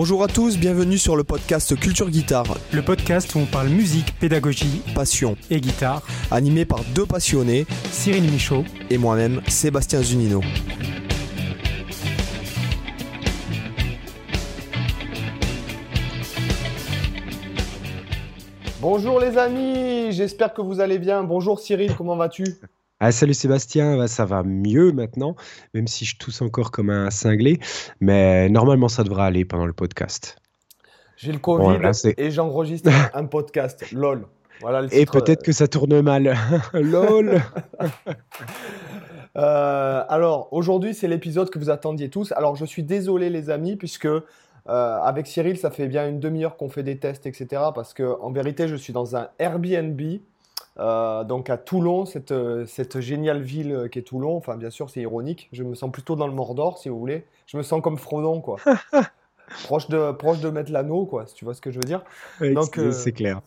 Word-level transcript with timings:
Bonjour 0.00 0.22
à 0.22 0.28
tous, 0.28 0.56
bienvenue 0.56 0.96
sur 0.96 1.16
le 1.16 1.24
podcast 1.24 1.74
Culture 1.74 2.08
Guitare, 2.08 2.56
Le 2.72 2.82
podcast 2.82 3.34
où 3.34 3.40
on 3.40 3.46
parle 3.46 3.66
musique, 3.68 4.16
pédagogie 4.20 4.80
passion, 4.94 5.36
et 5.50 5.60
guitare. 5.60 6.06
animé 6.30 6.64
par 6.64 6.84
deux 6.94 7.04
passionnés 7.04 7.66
Cyril 7.90 8.30
Michaud. 8.30 8.62
et 8.90 8.96
moi-même, 8.96 9.42
Sébastien 9.48 10.00
Zunino. 10.00 10.40
Bonjour 18.80 19.18
les 19.18 19.36
amis, 19.36 20.12
j'espère 20.12 20.54
que 20.54 20.62
vous 20.62 20.78
allez 20.78 21.00
bien. 21.00 21.24
Bonjour 21.24 21.58
Cyril, 21.58 21.96
comment 21.96 22.14
vas-tu? 22.14 22.44
Ah, 23.00 23.12
salut 23.12 23.34
Sébastien, 23.34 23.96
bah, 23.96 24.08
ça 24.08 24.24
va 24.24 24.42
mieux 24.42 24.90
maintenant, 24.90 25.36
même 25.72 25.86
si 25.86 26.04
je 26.04 26.16
tousse 26.18 26.42
encore 26.42 26.72
comme 26.72 26.90
un 26.90 27.10
cinglé, 27.10 27.60
mais 28.00 28.48
normalement 28.48 28.88
ça 28.88 29.04
devrait 29.04 29.22
aller 29.22 29.44
pendant 29.44 29.66
le 29.66 29.72
podcast. 29.72 30.36
J'ai 31.16 31.30
le 31.30 31.38
Covid 31.38 31.64
Bon, 31.64 31.78
là, 31.78 31.92
c'est- 31.92 32.18
et 32.18 32.32
j'enregistre 32.32 32.90
un 33.14 33.24
podcast, 33.26 33.84
lol. 33.92 34.26
Voilà 34.60 34.82
le 34.82 34.92
Et 34.92 35.06
peut-être 35.06 35.44
que 35.44 35.52
ça 35.52 35.68
tourne 35.68 36.00
mal. 36.00 36.34
LOL 36.72 37.40
Euh, 39.36 40.02
alors, 40.08 40.48
aujourd'hui, 40.52 40.94
c'est 40.94 41.06
l'épisode 41.06 41.48
que 41.50 41.60
vous 41.60 41.70
attendiez 41.70 42.08
tous. 42.10 42.32
Alors, 42.32 42.56
je 42.56 42.64
suis 42.64 42.82
désolé, 42.82 43.30
les 43.30 43.50
amis, 43.50 43.76
puisque 43.76 44.06
euh, 44.06 44.20
avec 44.66 45.28
Cyril, 45.28 45.56
ça 45.58 45.70
fait 45.70 45.86
bien 45.86 46.08
une 46.08 46.18
demi-heure 46.18 46.56
qu'on 46.56 46.68
fait 46.68 46.82
des 46.82 46.98
tests, 46.98 47.24
etc. 47.26 47.46
Parce 47.72 47.94
que, 47.94 48.20
en 48.20 48.32
vérité, 48.32 48.66
je 48.66 48.74
suis 48.74 48.92
dans 48.92 49.14
un 49.14 49.28
Airbnb, 49.38 50.00
euh, 50.80 51.24
donc 51.24 51.50
à 51.50 51.56
Toulon, 51.56 52.04
cette, 52.06 52.30
euh, 52.32 52.64
cette 52.66 53.00
géniale 53.00 53.42
ville 53.42 53.72
euh, 53.72 53.88
qui 53.88 53.98
est 53.98 54.02
Toulon. 54.02 54.36
Enfin, 54.36 54.56
bien 54.56 54.70
sûr, 54.70 54.90
c'est 54.90 55.00
ironique. 55.00 55.48
Je 55.52 55.62
me 55.64 55.74
sens 55.74 55.90
plutôt 55.90 56.16
dans 56.16 56.26
le 56.26 56.32
Mordor, 56.32 56.78
si 56.78 56.88
vous 56.88 56.98
voulez. 56.98 57.24
Je 57.46 57.56
me 57.56 57.62
sens 57.62 57.82
comme 57.82 57.98
Frodon, 57.98 58.40
quoi. 58.40 58.56
proche 59.64 59.88
de, 59.88 60.12
proche 60.12 60.40
de 60.40 60.50
mettre 60.50 60.70
l'anneau, 60.70 61.06
quoi, 61.06 61.26
si 61.26 61.34
tu 61.34 61.44
vois 61.44 61.54
ce 61.54 61.60
que 61.60 61.70
je 61.70 61.76
veux 61.76 61.84
dire. 61.84 62.02
Donc, 62.40 62.74
c'est- 62.74 62.80
euh, 62.80 62.92
C'est 62.92 63.12
clair. 63.12 63.40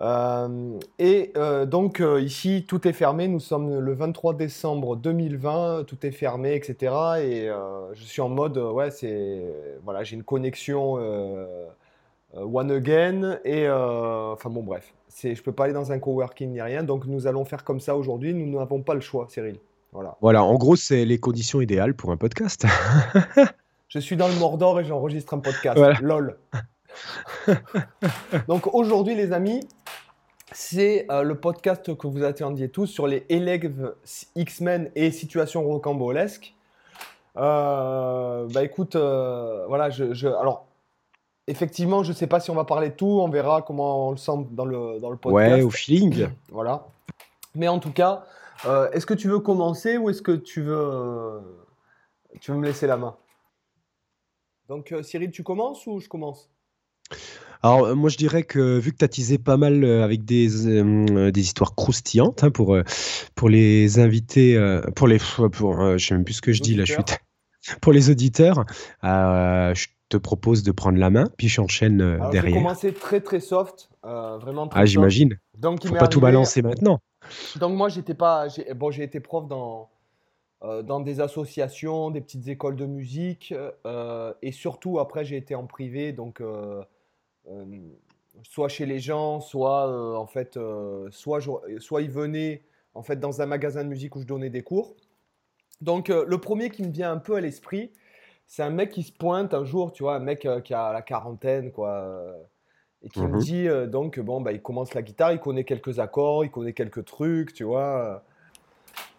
Euh, 0.00 0.78
et 1.00 1.32
donc 1.66 2.00
ici, 2.20 2.64
tout 2.68 2.86
est 2.86 2.92
fermé. 2.92 3.26
Nous 3.26 3.40
sommes 3.40 3.80
le 3.80 3.92
23 3.94 4.34
décembre 4.34 4.94
2020, 4.94 5.84
tout 5.88 6.06
est 6.06 6.12
fermé, 6.12 6.54
etc. 6.54 6.94
Et 7.20 7.48
je 7.94 8.04
suis 8.04 8.20
en 8.20 8.28
mode, 8.28 8.58
ouais, 8.58 8.92
c'est, 8.92 9.42
voilà, 9.84 10.04
j'ai 10.04 10.14
une 10.14 10.22
connexion 10.22 10.98
one 12.34 12.70
again. 12.70 13.38
Et 13.44 13.66
euh, 13.66 14.32
enfin 14.32 14.50
bon, 14.50 14.62
bref, 14.62 14.92
c'est, 15.08 15.34
je 15.34 15.42
peux 15.42 15.52
pas 15.52 15.64
aller 15.64 15.72
dans 15.72 15.92
un 15.92 15.98
coworking 15.98 16.50
ni 16.52 16.60
rien. 16.60 16.82
Donc 16.82 17.06
nous 17.06 17.26
allons 17.26 17.44
faire 17.44 17.64
comme 17.64 17.80
ça 17.80 17.96
aujourd'hui. 17.96 18.34
Nous 18.34 18.58
n'avons 18.58 18.82
pas 18.82 18.94
le 18.94 19.00
choix, 19.00 19.26
Cyril. 19.28 19.56
Voilà. 19.92 20.16
Voilà, 20.20 20.44
en 20.44 20.54
gros, 20.56 20.76
c'est 20.76 21.04
les 21.04 21.18
conditions 21.18 21.60
idéales 21.60 21.94
pour 21.94 22.10
un 22.10 22.16
podcast. 22.16 22.66
Je 23.88 23.98
suis 23.98 24.16
dans 24.16 24.28
le 24.28 24.34
Mordor 24.34 24.80
et 24.80 24.84
j'enregistre 24.84 25.32
un 25.32 25.38
podcast. 25.38 25.78
Voilà. 25.78 25.98
LOL. 26.02 26.38
Donc 28.48 28.74
aujourd'hui, 28.74 29.14
les 29.14 29.32
amis, 29.32 29.66
c'est 30.52 31.06
euh, 31.10 31.22
le 31.22 31.36
podcast 31.40 31.96
que 31.96 32.06
vous 32.06 32.22
attendiez 32.22 32.68
tous 32.68 32.86
sur 32.86 33.06
les 33.06 33.24
élèves 33.30 33.94
X-Men 34.36 34.90
et 34.94 35.10
situations 35.10 35.62
rocambolesques. 35.64 36.54
Euh, 37.38 38.46
bah 38.52 38.62
écoute, 38.62 38.94
euh, 38.96 39.64
voilà, 39.68 39.88
je, 39.88 40.12
je- 40.12 40.28
alors 40.28 40.66
effectivement, 41.48 42.04
je 42.04 42.12
sais 42.12 42.26
pas 42.26 42.40
si 42.40 42.50
on 42.50 42.54
va 42.54 42.64
parler 42.64 42.90
de 42.90 42.94
tout, 42.94 43.06
on 43.06 43.28
verra 43.28 43.62
comment 43.62 44.08
on 44.08 44.10
le 44.12 44.16
sent 44.16 44.46
dans 44.52 44.64
le, 44.64 45.00
dans 45.00 45.10
le 45.10 45.16
podcast. 45.16 45.56
Ouais, 45.56 45.62
au 45.62 45.70
feeling. 45.70 46.28
Voilà. 46.50 46.86
Mais 47.54 47.68
en 47.68 47.78
tout 47.78 47.90
cas, 47.90 48.24
euh, 48.66 48.90
est-ce 48.92 49.06
que 49.06 49.14
tu 49.14 49.28
veux 49.28 49.40
commencer 49.40 49.96
ou 49.96 50.10
est-ce 50.10 50.22
que 50.22 50.32
tu 50.32 50.62
veux, 50.62 50.78
euh, 50.78 51.40
tu 52.40 52.52
veux 52.52 52.58
me 52.58 52.66
laisser 52.66 52.86
la 52.86 52.96
main? 52.96 53.16
Donc, 54.68 54.92
euh, 54.92 55.02
Cyril, 55.02 55.30
tu 55.30 55.42
commences 55.42 55.86
ou 55.86 55.98
je 55.98 56.08
commence? 56.08 56.50
Alors, 57.62 57.96
moi, 57.96 58.10
je 58.10 58.16
dirais 58.18 58.44
que 58.44 58.78
vu 58.78 58.92
que 58.92 58.98
tu 58.98 59.04
as 59.04 59.08
teasé 59.08 59.38
pas 59.38 59.56
mal 59.56 59.84
avec 59.84 60.24
des, 60.24 60.68
euh, 60.68 61.32
des 61.32 61.40
histoires 61.40 61.74
croustillantes 61.74 62.44
hein, 62.44 62.50
pour, 62.50 62.76
pour 63.34 63.48
les 63.48 63.98
invités, 63.98 64.56
pour 64.94 65.08
les. 65.08 65.18
Pour, 65.52 65.98
je 65.98 66.06
sais 66.06 66.14
même 66.14 66.24
plus 66.24 66.34
ce 66.34 66.42
que 66.42 66.52
je 66.52 66.62
dis 66.62 66.74
là, 66.74 66.84
je 66.84 66.92
suis. 66.92 67.02
Pour 67.80 67.92
les 67.92 68.10
auditeurs, 68.10 68.64
euh, 69.04 69.74
je 69.74 69.88
te 70.08 70.16
propose 70.16 70.62
de 70.62 70.72
prendre 70.72 70.98
la 70.98 71.10
main, 71.10 71.24
puis 71.36 71.48
j'enchaîne 71.48 72.00
euh, 72.00 72.30
derrière. 72.30 72.54
commencer 72.56 72.92
très 72.94 73.20
très 73.20 73.40
soft, 73.40 73.90
euh, 74.04 74.38
vraiment 74.38 74.66
très 74.68 74.80
Ah, 74.80 74.84
j'imagine. 74.86 75.38
Donc, 75.56 75.84
il 75.84 75.88
Faut 75.88 75.96
pas 75.96 76.08
tout 76.08 76.20
balancer 76.20 76.62
maintenant. 76.62 77.00
Donc 77.56 77.76
moi 77.76 77.88
j'étais 77.88 78.14
pas 78.14 78.48
j'ai 78.48 78.72
bon 78.74 78.90
j'ai 78.90 79.02
été 79.02 79.20
prof 79.20 79.46
dans 79.48 79.90
euh, 80.62 80.82
dans 80.82 81.00
des 81.00 81.20
associations, 81.20 82.10
des 82.10 82.20
petites 82.20 82.48
écoles 82.48 82.76
de 82.76 82.86
musique 82.86 83.52
euh, 83.84 84.32
et 84.40 84.52
surtout 84.52 84.98
après 84.98 85.24
j'ai 85.24 85.36
été 85.36 85.54
en 85.54 85.66
privé 85.66 86.12
donc 86.12 86.40
soit 88.44 88.68
chez 88.68 88.86
les 88.86 89.00
gens, 89.00 89.40
soit 89.40 90.18
en 90.18 90.26
fait 90.26 90.58
soit 91.10 91.40
je- 91.40 91.78
soit 91.80 92.02
ils 92.02 92.10
venaient 92.10 92.62
en 92.94 93.02
fait 93.02 93.16
dans 93.20 93.42
un 93.42 93.46
magasin 93.46 93.84
de 93.84 93.88
musique 93.88 94.16
où 94.16 94.20
je 94.20 94.26
donnais 94.26 94.50
des 94.50 94.62
cours. 94.62 94.94
Donc 95.80 96.08
le 96.08 96.38
premier 96.38 96.70
qui 96.70 96.82
me 96.82 96.90
vient 96.90 97.10
un 97.12 97.18
peu 97.18 97.34
à 97.34 97.40
l'esprit, 97.40 97.90
c'est 98.48 98.62
un 98.62 98.70
mec 98.70 98.90
qui 98.90 99.02
se 99.02 99.12
pointe 99.12 99.52
un 99.52 99.64
jour, 99.64 99.92
tu 99.92 100.02
vois, 100.02 100.16
un 100.16 100.20
mec 100.20 100.46
euh, 100.46 100.60
qui 100.60 100.74
a 100.74 100.92
la 100.92 101.02
quarantaine 101.02 101.70
quoi 101.70 101.90
euh, 101.90 102.32
et 103.02 103.08
qui 103.10 103.20
me 103.20 103.34
Mhm. 103.34 103.38
dit 103.38 103.68
euh, 103.68 103.86
donc 103.86 104.18
bon 104.18 104.40
bah 104.40 104.52
il 104.52 104.62
commence 104.62 104.94
la 104.94 105.02
guitare, 105.02 105.32
il 105.32 105.38
connaît 105.38 105.64
quelques 105.64 105.98
accords, 106.00 106.44
il 106.44 106.50
connaît 106.50 106.72
quelques 106.72 107.04
trucs, 107.04 107.52
tu 107.52 107.64
vois. 107.64 108.24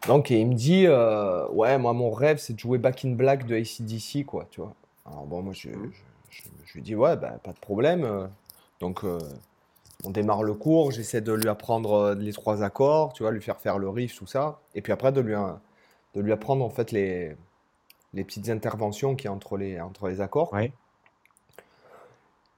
Donc 0.07 0.31
et 0.31 0.39
il 0.39 0.47
me 0.47 0.55
dit 0.55 0.85
euh, 0.87 1.47
ouais 1.49 1.77
moi 1.77 1.93
mon 1.93 2.09
rêve 2.09 2.37
c'est 2.39 2.53
de 2.53 2.59
jouer 2.59 2.79
Back 2.79 3.05
in 3.05 3.11
Black 3.11 3.45
de 3.45 3.55
AC/DC 3.55 4.25
quoi, 4.25 4.47
tu 4.49 4.61
vois. 4.61 4.73
Alors 5.05 5.25
bon 5.25 5.43
moi 5.43 5.53
je, 5.53 5.69
je, 6.31 6.73
lui 6.73 6.81
dis 6.81 6.95
ouais 6.95 7.15
bah 7.15 7.35
pas 7.43 7.53
de 7.53 7.59
problème. 7.59 8.29
Donc 8.79 9.03
on 10.05 10.09
démarre 10.09 10.41
le 10.41 10.55
cours, 10.55 10.91
j'essaie 10.91 11.21
de 11.21 11.33
lui 11.33 11.49
apprendre 11.49 12.15
les 12.15 12.33
trois 12.33 12.63
accords, 12.63 13.13
tu 13.13 13.21
vois, 13.23 13.31
lui 13.31 13.41
faire 13.41 13.59
faire 13.59 13.77
le 13.77 13.89
riff 13.89 14.17
tout 14.17 14.25
ça, 14.25 14.59
et 14.73 14.81
puis 14.81 14.91
après 14.91 15.11
de 15.11 15.21
lui 15.21 15.35
de 16.15 16.21
lui 16.21 16.31
apprendre 16.31 16.65
en 16.65 16.69
fait 16.69 16.91
les 16.91 17.35
les 18.13 18.23
petites 18.23 18.49
interventions 18.49 19.15
qu'il 19.15 19.25
y 19.25 19.27
a 19.27 19.33
entre 19.33 19.57
les 19.57 19.79
entre 19.79 20.07
les 20.07 20.21
accords. 20.21 20.51
Ouais. 20.53 20.71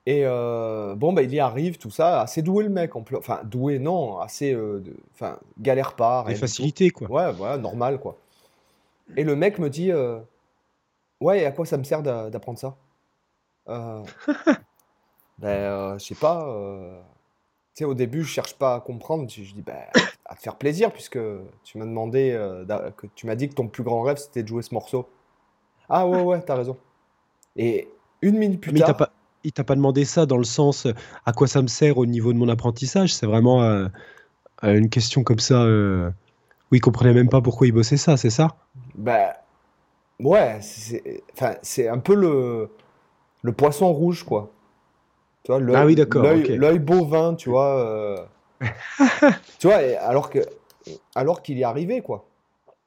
Et 0.07 0.23
euh, 0.25 0.95
bon, 0.95 1.13
bah, 1.13 1.21
il 1.21 1.31
y 1.33 1.39
arrive, 1.39 1.77
tout 1.77 1.91
ça, 1.91 2.21
assez 2.21 2.41
doué 2.41 2.63
le 2.63 2.69
mec, 2.71 2.95
en. 2.95 3.03
Enfin, 3.15 3.41
doué, 3.43 3.77
non, 3.77 4.19
assez. 4.19 4.53
euh, 4.53 4.83
Enfin, 5.13 5.37
galère 5.59 5.95
pas. 5.95 6.23
Des 6.27 6.35
facilités, 6.35 6.89
quoi. 6.89 7.07
Ouais, 7.09 7.31
voilà, 7.33 7.57
normal, 7.57 7.99
quoi. 7.99 8.17
Et 9.15 9.23
le 9.23 9.35
mec 9.35 9.59
me 9.59 9.69
dit 9.69 9.91
euh, 9.91 10.19
Ouais, 11.19 11.41
et 11.41 11.45
à 11.45 11.51
quoi 11.51 11.65
ça 11.65 11.77
me 11.77 11.83
sert 11.83 12.01
d'a- 12.01 12.29
d'apprendre 12.29 12.57
ça? 12.57 12.75
Ben, 15.37 15.97
je 15.97 16.03
sais 16.03 16.15
pas. 16.15 16.45
Tu 17.73 17.79
sais, 17.79 17.85
au 17.85 17.93
début, 17.93 18.23
je 18.23 18.27
cherche 18.29 18.55
pas 18.57 18.75
à 18.75 18.79
comprendre. 18.79 19.29
Je, 19.29 19.43
je 19.43 19.53
dis 19.53 19.61
Ben, 19.61 19.77
à 20.25 20.35
te 20.35 20.41
faire 20.41 20.55
plaisir, 20.55 20.91
puisque 20.91 21.19
tu 21.63 21.77
m'as 21.77 21.85
demandé, 21.85 22.31
que 22.97 23.07
tu 23.15 23.27
m'as 23.27 23.35
dit 23.35 23.49
que 23.49 23.53
ton 23.55 23.67
plus 23.67 23.83
grand 23.83 24.01
rêve, 24.01 24.17
c'était 24.17 24.43
de 24.43 24.47
jouer 24.47 24.61
ce 24.63 24.73
morceau. 24.73 25.07
Ah, 25.91 26.07
ouais, 26.07 26.23
ouais, 26.23 26.41
t'as 26.41 26.55
raison. 26.55 26.77
Et 27.55 27.87
une 28.21 28.37
minute 28.37 28.61
plus 28.61 28.73
Mais 28.73 28.79
tard. 28.79 28.95
pas, 28.95 29.11
il 29.43 29.51
t'a 29.53 29.63
pas 29.63 29.75
demandé 29.75 30.05
ça 30.05 30.25
dans 30.25 30.37
le 30.37 30.43
sens 30.43 30.85
euh, 30.85 30.93
à 31.25 31.33
quoi 31.33 31.47
ça 31.47 31.61
me 31.61 31.67
sert 31.67 31.97
au 31.97 32.05
niveau 32.05 32.33
de 32.33 32.37
mon 32.37 32.49
apprentissage? 32.49 33.13
C'est 33.13 33.25
vraiment 33.25 33.63
euh, 33.63 33.87
euh, 34.63 34.77
une 34.77 34.89
question 34.89 35.23
comme 35.23 35.39
ça 35.39 35.63
euh, 35.63 36.11
où 36.71 36.75
il 36.75 36.81
comprenait 36.81 37.13
même 37.13 37.29
pas 37.29 37.41
pourquoi 37.41 37.67
il 37.67 37.73
bossait 37.73 37.97
ça, 37.97 38.17
c'est 38.17 38.29
ça? 38.31 38.49
Bah, 38.95 39.35
ouais, 40.19 40.59
c'est 40.61 41.87
un 41.87 41.99
peu 41.99 42.15
le, 42.15 42.69
le 43.43 43.53
poisson 43.53 43.91
rouge, 43.93 44.23
quoi. 44.25 44.51
Tu 45.43 45.51
vois, 45.51 45.59
l'œil, 45.61 45.79
Ah 45.79 45.85
oui, 45.85 45.95
d'accord, 45.95 46.23
l'œil, 46.23 46.49
ok. 46.49 46.51
l'œil 46.53 46.79
bovin, 46.79 47.35
tu 47.35 47.49
vois. 47.49 47.77
euh, 47.79 48.17
tu 49.59 49.67
vois, 49.67 49.77
alors 49.99 50.29
que, 50.29 50.39
alors 51.15 51.41
qu'il 51.41 51.57
y 51.57 51.61
est 51.61 51.65
arrivé, 51.65 52.01
quoi. 52.01 52.25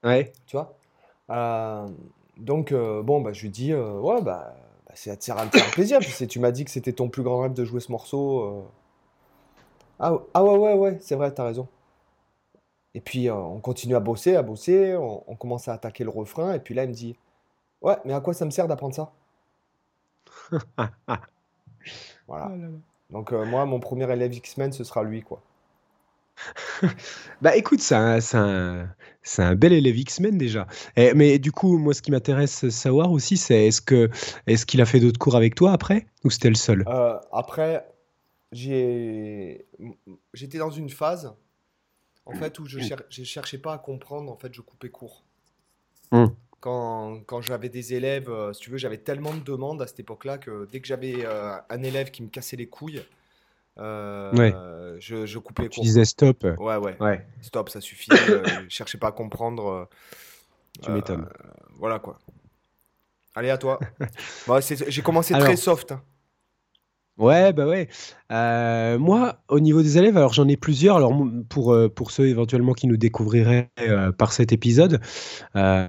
Ouais. 0.02 0.32
Tu 0.46 0.56
vois. 0.56 0.76
Donc, 2.36 2.72
euh, 2.72 3.02
bon, 3.02 3.20
bah, 3.20 3.32
je 3.32 3.42
lui 3.42 3.50
dis, 3.50 3.72
euh, 3.72 3.98
ouais, 4.00 4.20
bah, 4.22 4.54
bah, 4.86 4.92
c'est 4.94 5.22
ça 5.22 5.34
à 5.36 5.44
me 5.44 5.50
faire 5.50 5.70
plaisir. 5.70 5.98
Puis 6.00 6.26
tu 6.26 6.40
m'as 6.40 6.50
dit 6.52 6.64
que 6.64 6.70
c'était 6.70 6.92
ton 6.92 7.08
plus 7.08 7.22
grand 7.22 7.40
rêve 7.40 7.52
de 7.54 7.64
jouer 7.64 7.80
ce 7.80 7.92
morceau. 7.92 8.40
euh. 8.42 8.62
Ah, 9.98 10.12
ah 10.34 10.44
ouais, 10.44 10.56
ouais, 10.56 10.74
ouais, 10.74 10.98
c'est 11.00 11.14
vrai, 11.16 11.32
t'as 11.32 11.44
raison. 11.44 11.68
Et 12.94 13.00
puis, 13.00 13.30
on 13.30 13.60
continue 13.60 13.94
à 13.96 14.00
bosser, 14.00 14.36
à 14.36 14.42
bosser, 14.42 14.96
on, 14.96 15.22
on 15.30 15.36
commence 15.36 15.68
à 15.68 15.74
attaquer 15.74 16.04
le 16.04 16.10
refrain, 16.10 16.54
et 16.54 16.60
puis 16.60 16.74
là, 16.74 16.84
il 16.84 16.88
me 16.90 16.94
dit, 16.94 17.16
ouais, 17.82 17.96
mais 18.04 18.14
à 18.14 18.20
quoi 18.20 18.34
ça 18.34 18.44
me 18.46 18.50
sert 18.50 18.68
d'apprendre 18.68 18.94
ça? 18.94 19.12
Voilà. 22.26 22.50
Donc, 23.10 23.32
euh, 23.32 23.44
moi, 23.44 23.64
mon 23.66 23.80
premier 23.80 24.10
élève 24.12 24.34
X-Men, 24.34 24.72
ce 24.72 24.84
sera 24.84 25.02
lui, 25.02 25.22
quoi. 25.22 25.40
Bah 27.42 27.56
écoute, 27.56 27.80
c'est 27.80 27.94
un, 27.94 28.20
c'est 28.20 28.36
un- 28.36 28.94
un 29.38 29.54
bel 29.54 29.72
élève 29.72 29.96
X-Men 29.96 30.38
déjà. 30.38 30.66
Eh, 30.96 31.14
mais 31.14 31.38
du 31.38 31.52
coup, 31.52 31.78
moi, 31.78 31.94
ce 31.94 32.02
qui 32.02 32.10
m'intéresse 32.10 32.68
savoir 32.70 33.10
aussi, 33.10 33.36
c'est 33.36 33.66
est-ce 33.66 33.80
que 33.80 34.10
est-ce 34.46 34.66
qu'il 34.66 34.80
a 34.80 34.86
fait 34.86 35.00
d'autres 35.00 35.18
cours 35.18 35.36
avec 35.36 35.54
toi 35.54 35.72
après? 35.72 36.06
Ou 36.24 36.30
c'était 36.30 36.48
le 36.48 36.54
seul? 36.54 36.84
Euh, 36.86 37.18
après, 37.32 37.86
j'ai, 38.52 39.66
j'étais 40.32 40.58
dans 40.58 40.70
une 40.70 40.90
phase, 40.90 41.34
en 42.26 42.32
fait, 42.34 42.58
où 42.58 42.66
je 42.66 42.80
cher... 42.80 43.02
je 43.10 43.24
cherchais 43.24 43.58
pas 43.58 43.74
à 43.74 43.78
comprendre, 43.78 44.30
en 44.30 44.36
fait, 44.36 44.52
je 44.54 44.60
coupais 44.60 44.90
court. 44.90 45.22
Hmm. 46.12 46.26
quand, 46.60 47.20
quand 47.26 47.40
j'avais 47.42 47.68
des 47.68 47.94
élèves, 47.94 48.30
euh, 48.30 48.52
si 48.52 48.60
tu 48.60 48.70
veux, 48.70 48.78
j'avais 48.78 48.98
tellement 48.98 49.34
de 49.34 49.40
demandes 49.40 49.82
à 49.82 49.86
cette 49.86 50.00
époque-là 50.00 50.38
que 50.38 50.68
dès 50.70 50.80
que 50.80 50.86
j'avais 50.86 51.24
euh, 51.24 51.56
un 51.68 51.82
élève 51.82 52.10
qui 52.10 52.22
me 52.22 52.28
cassait 52.28 52.56
les 52.56 52.66
couilles, 52.68 53.02
euh, 53.78 54.96
je, 55.00 55.26
je, 55.26 55.38
coupais 55.38 55.68
Tu 55.68 55.80
disais 55.80 56.04
stop. 56.04 56.44
Ouais, 56.58 56.76
ouais, 56.76 56.96
ouais. 57.00 57.26
Stop, 57.40 57.68
ça 57.68 57.80
suffit. 57.80 58.10
je 58.12 58.68
cherchais 58.68 58.98
pas 58.98 59.08
à 59.08 59.12
comprendre. 59.12 59.88
tu 60.82 60.90
m'étonnes. 60.90 61.28
Voilà 61.78 61.98
quoi. 61.98 62.18
Allez, 63.34 63.50
à 63.50 63.58
toi. 63.58 63.80
bah, 64.46 64.60
J'ai 64.60 65.02
commencé 65.02 65.34
très 65.34 65.56
soft. 65.56 65.92
Hein. 65.92 66.02
Ouais, 67.16 67.52
bah 67.52 67.66
ouais. 67.66 67.88
Euh, 68.32 68.98
moi, 68.98 69.36
au 69.48 69.60
niveau 69.60 69.82
des 69.82 69.98
élèves, 69.98 70.16
alors 70.16 70.32
j'en 70.32 70.48
ai 70.48 70.56
plusieurs. 70.56 70.96
Alors 70.96 71.12
pour, 71.48 71.72
euh, 71.72 71.88
pour 71.88 72.10
ceux 72.10 72.26
éventuellement 72.26 72.72
qui 72.72 72.88
nous 72.88 72.96
découvriraient 72.96 73.70
euh, 73.80 74.10
par 74.10 74.32
cet 74.32 74.52
épisode, 74.52 75.00
euh, 75.54 75.86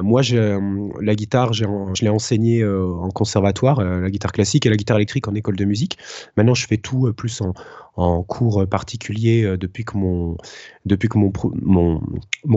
moi, 0.00 0.22
euh, 0.32 0.88
la 1.00 1.14
guitare, 1.14 1.52
je 1.52 1.64
l'ai 2.02 2.08
enseigné 2.08 2.62
euh, 2.62 2.86
en 2.94 3.10
conservatoire, 3.10 3.82
la 3.82 4.10
guitare 4.10 4.32
classique 4.32 4.64
et 4.64 4.70
la 4.70 4.76
guitare 4.76 4.96
électrique 4.96 5.28
en 5.28 5.34
école 5.34 5.56
de 5.56 5.64
musique. 5.64 5.98
Maintenant, 6.36 6.54
je 6.54 6.66
fais 6.66 6.78
tout 6.78 7.12
plus 7.12 7.42
en, 7.42 7.52
cours 8.22 8.66
particulier 8.66 9.56
depuis 9.58 9.84
que 9.84 9.98
mon 9.98 10.38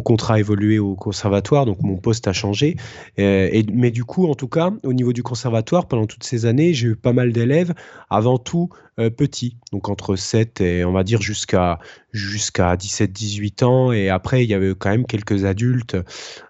contrat 0.02 0.36
a 0.36 0.40
évolué 0.40 0.80
au 0.80 0.96
conservatoire, 0.96 1.66
donc 1.66 1.82
mon 1.82 1.98
poste 1.98 2.30
a 2.30 2.34
changé. 2.34 2.78
Mais 3.18 3.92
du 3.92 4.06
coup, 4.06 4.28
en 4.28 4.36
tout 4.36 4.48
cas, 4.48 4.72
au 4.84 4.94
niveau 4.94 5.12
du 5.12 5.24
conservatoire, 5.24 5.90
pendant 5.90 6.06
toutes 6.06 6.24
ces 6.24 6.46
années, 6.46 6.74
j'ai 6.74 6.88
eu 6.88 6.96
pas 6.96 7.12
mal 7.12 7.34
d'élèves, 7.34 7.74
avant 8.10 8.38
tout 8.38 8.70
petits, 9.18 9.58
donc 9.74 9.90
entre 9.90 10.16
7 10.16 10.62
et 10.62 10.86
on 10.86 10.94
va 10.94 11.04
dire 11.04 11.22
jusqu'à 11.22 11.80
jusqu'à 12.14 12.76
17-18 12.76 13.64
ans. 13.66 13.92
Et 13.92 14.10
après, 14.10 14.44
il 14.44 14.50
y 14.50 14.54
avait 14.54 14.74
quand 14.74 14.90
même 14.90 15.06
quelques 15.06 15.44
adultes. 15.44 15.98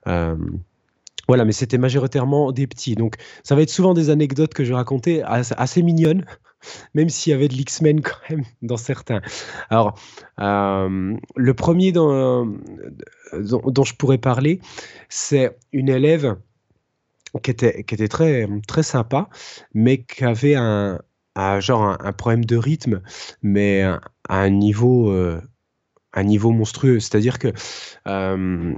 Euh, 0.07 0.35
voilà, 1.27 1.45
mais 1.45 1.51
c'était 1.51 1.77
majoritairement 1.77 2.51
des 2.51 2.67
petits. 2.67 2.95
Donc, 2.95 3.15
ça 3.43 3.55
va 3.55 3.61
être 3.61 3.69
souvent 3.69 3.93
des 3.93 4.09
anecdotes 4.09 4.53
que 4.53 4.63
je 4.63 4.73
raconter 4.73 5.23
assez, 5.23 5.81
mignonnes, 5.81 6.25
même 6.93 7.09
s'il 7.09 7.31
y 7.31 7.33
avait 7.33 7.47
de 7.47 7.53
l'X-Men 7.53 8.01
quand 8.01 8.17
même 8.29 8.43
dans 8.61 8.77
certains. 8.77 9.21
Alors, 9.69 9.97
euh, 10.39 11.15
le 11.35 11.53
premier 11.53 11.91
dont, 11.91 12.57
dont, 13.33 13.83
je 13.83 13.95
pourrais 13.95 14.17
parler, 14.17 14.59
c'est 15.09 15.57
une 15.71 15.89
élève 15.89 16.37
qui 17.43 17.51
était, 17.51 17.83
qui 17.83 17.95
était 17.95 18.07
très, 18.07 18.47
très 18.67 18.83
sympa, 18.83 19.29
mais 19.73 20.03
qui 20.03 20.23
avait 20.23 20.55
un, 20.55 20.99
genre 21.59 21.97
un, 21.99 22.13
problème 22.13 22.45
de 22.45 22.55
rythme, 22.55 23.01
mais 23.41 23.81
à 23.81 23.99
un 24.29 24.49
niveau, 24.49 25.09
euh, 25.11 25.41
un 26.13 26.23
niveau 26.23 26.51
monstrueux. 26.51 26.99
C'est-à-dire 26.99 27.39
que 27.39 27.49
euh, 28.07 28.73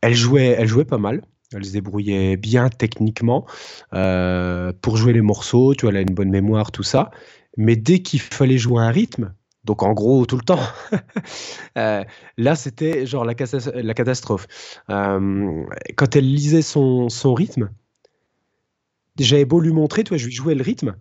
elle 0.00 0.14
jouait, 0.14 0.56
elle 0.58 0.66
jouait 0.66 0.84
pas 0.84 0.98
mal. 0.98 1.22
Elle 1.54 1.64
se 1.64 1.72
débrouillait 1.72 2.36
bien 2.36 2.68
techniquement 2.68 3.46
euh, 3.92 4.72
pour 4.80 4.96
jouer 4.96 5.12
les 5.12 5.20
morceaux, 5.20 5.74
tu 5.74 5.82
vois, 5.82 5.90
elle 5.90 5.98
a 5.98 6.00
une 6.00 6.14
bonne 6.14 6.30
mémoire, 6.30 6.72
tout 6.72 6.82
ça. 6.82 7.10
Mais 7.56 7.76
dès 7.76 8.00
qu'il 8.00 8.20
fallait 8.20 8.58
jouer 8.58 8.82
un 8.82 8.90
rythme, 8.90 9.34
donc 9.64 9.82
en 9.82 9.92
gros 9.92 10.26
tout 10.26 10.36
le 10.36 10.42
temps, 10.42 10.60
euh, 11.78 12.04
là 12.36 12.54
c'était 12.56 13.06
genre 13.06 13.24
la, 13.24 13.34
la 13.74 13.94
catastrophe. 13.94 14.46
Euh, 14.90 15.64
quand 15.96 16.16
elle 16.16 16.32
lisait 16.32 16.62
son, 16.62 17.08
son 17.08 17.34
rythme, 17.34 17.70
j'avais 19.18 19.44
beau 19.44 19.60
lui 19.60 19.72
montrer, 19.72 20.04
tu 20.04 20.10
vois, 20.10 20.18
je 20.18 20.26
lui 20.26 20.32
jouais 20.32 20.54
le 20.54 20.62
rythme. 20.62 20.96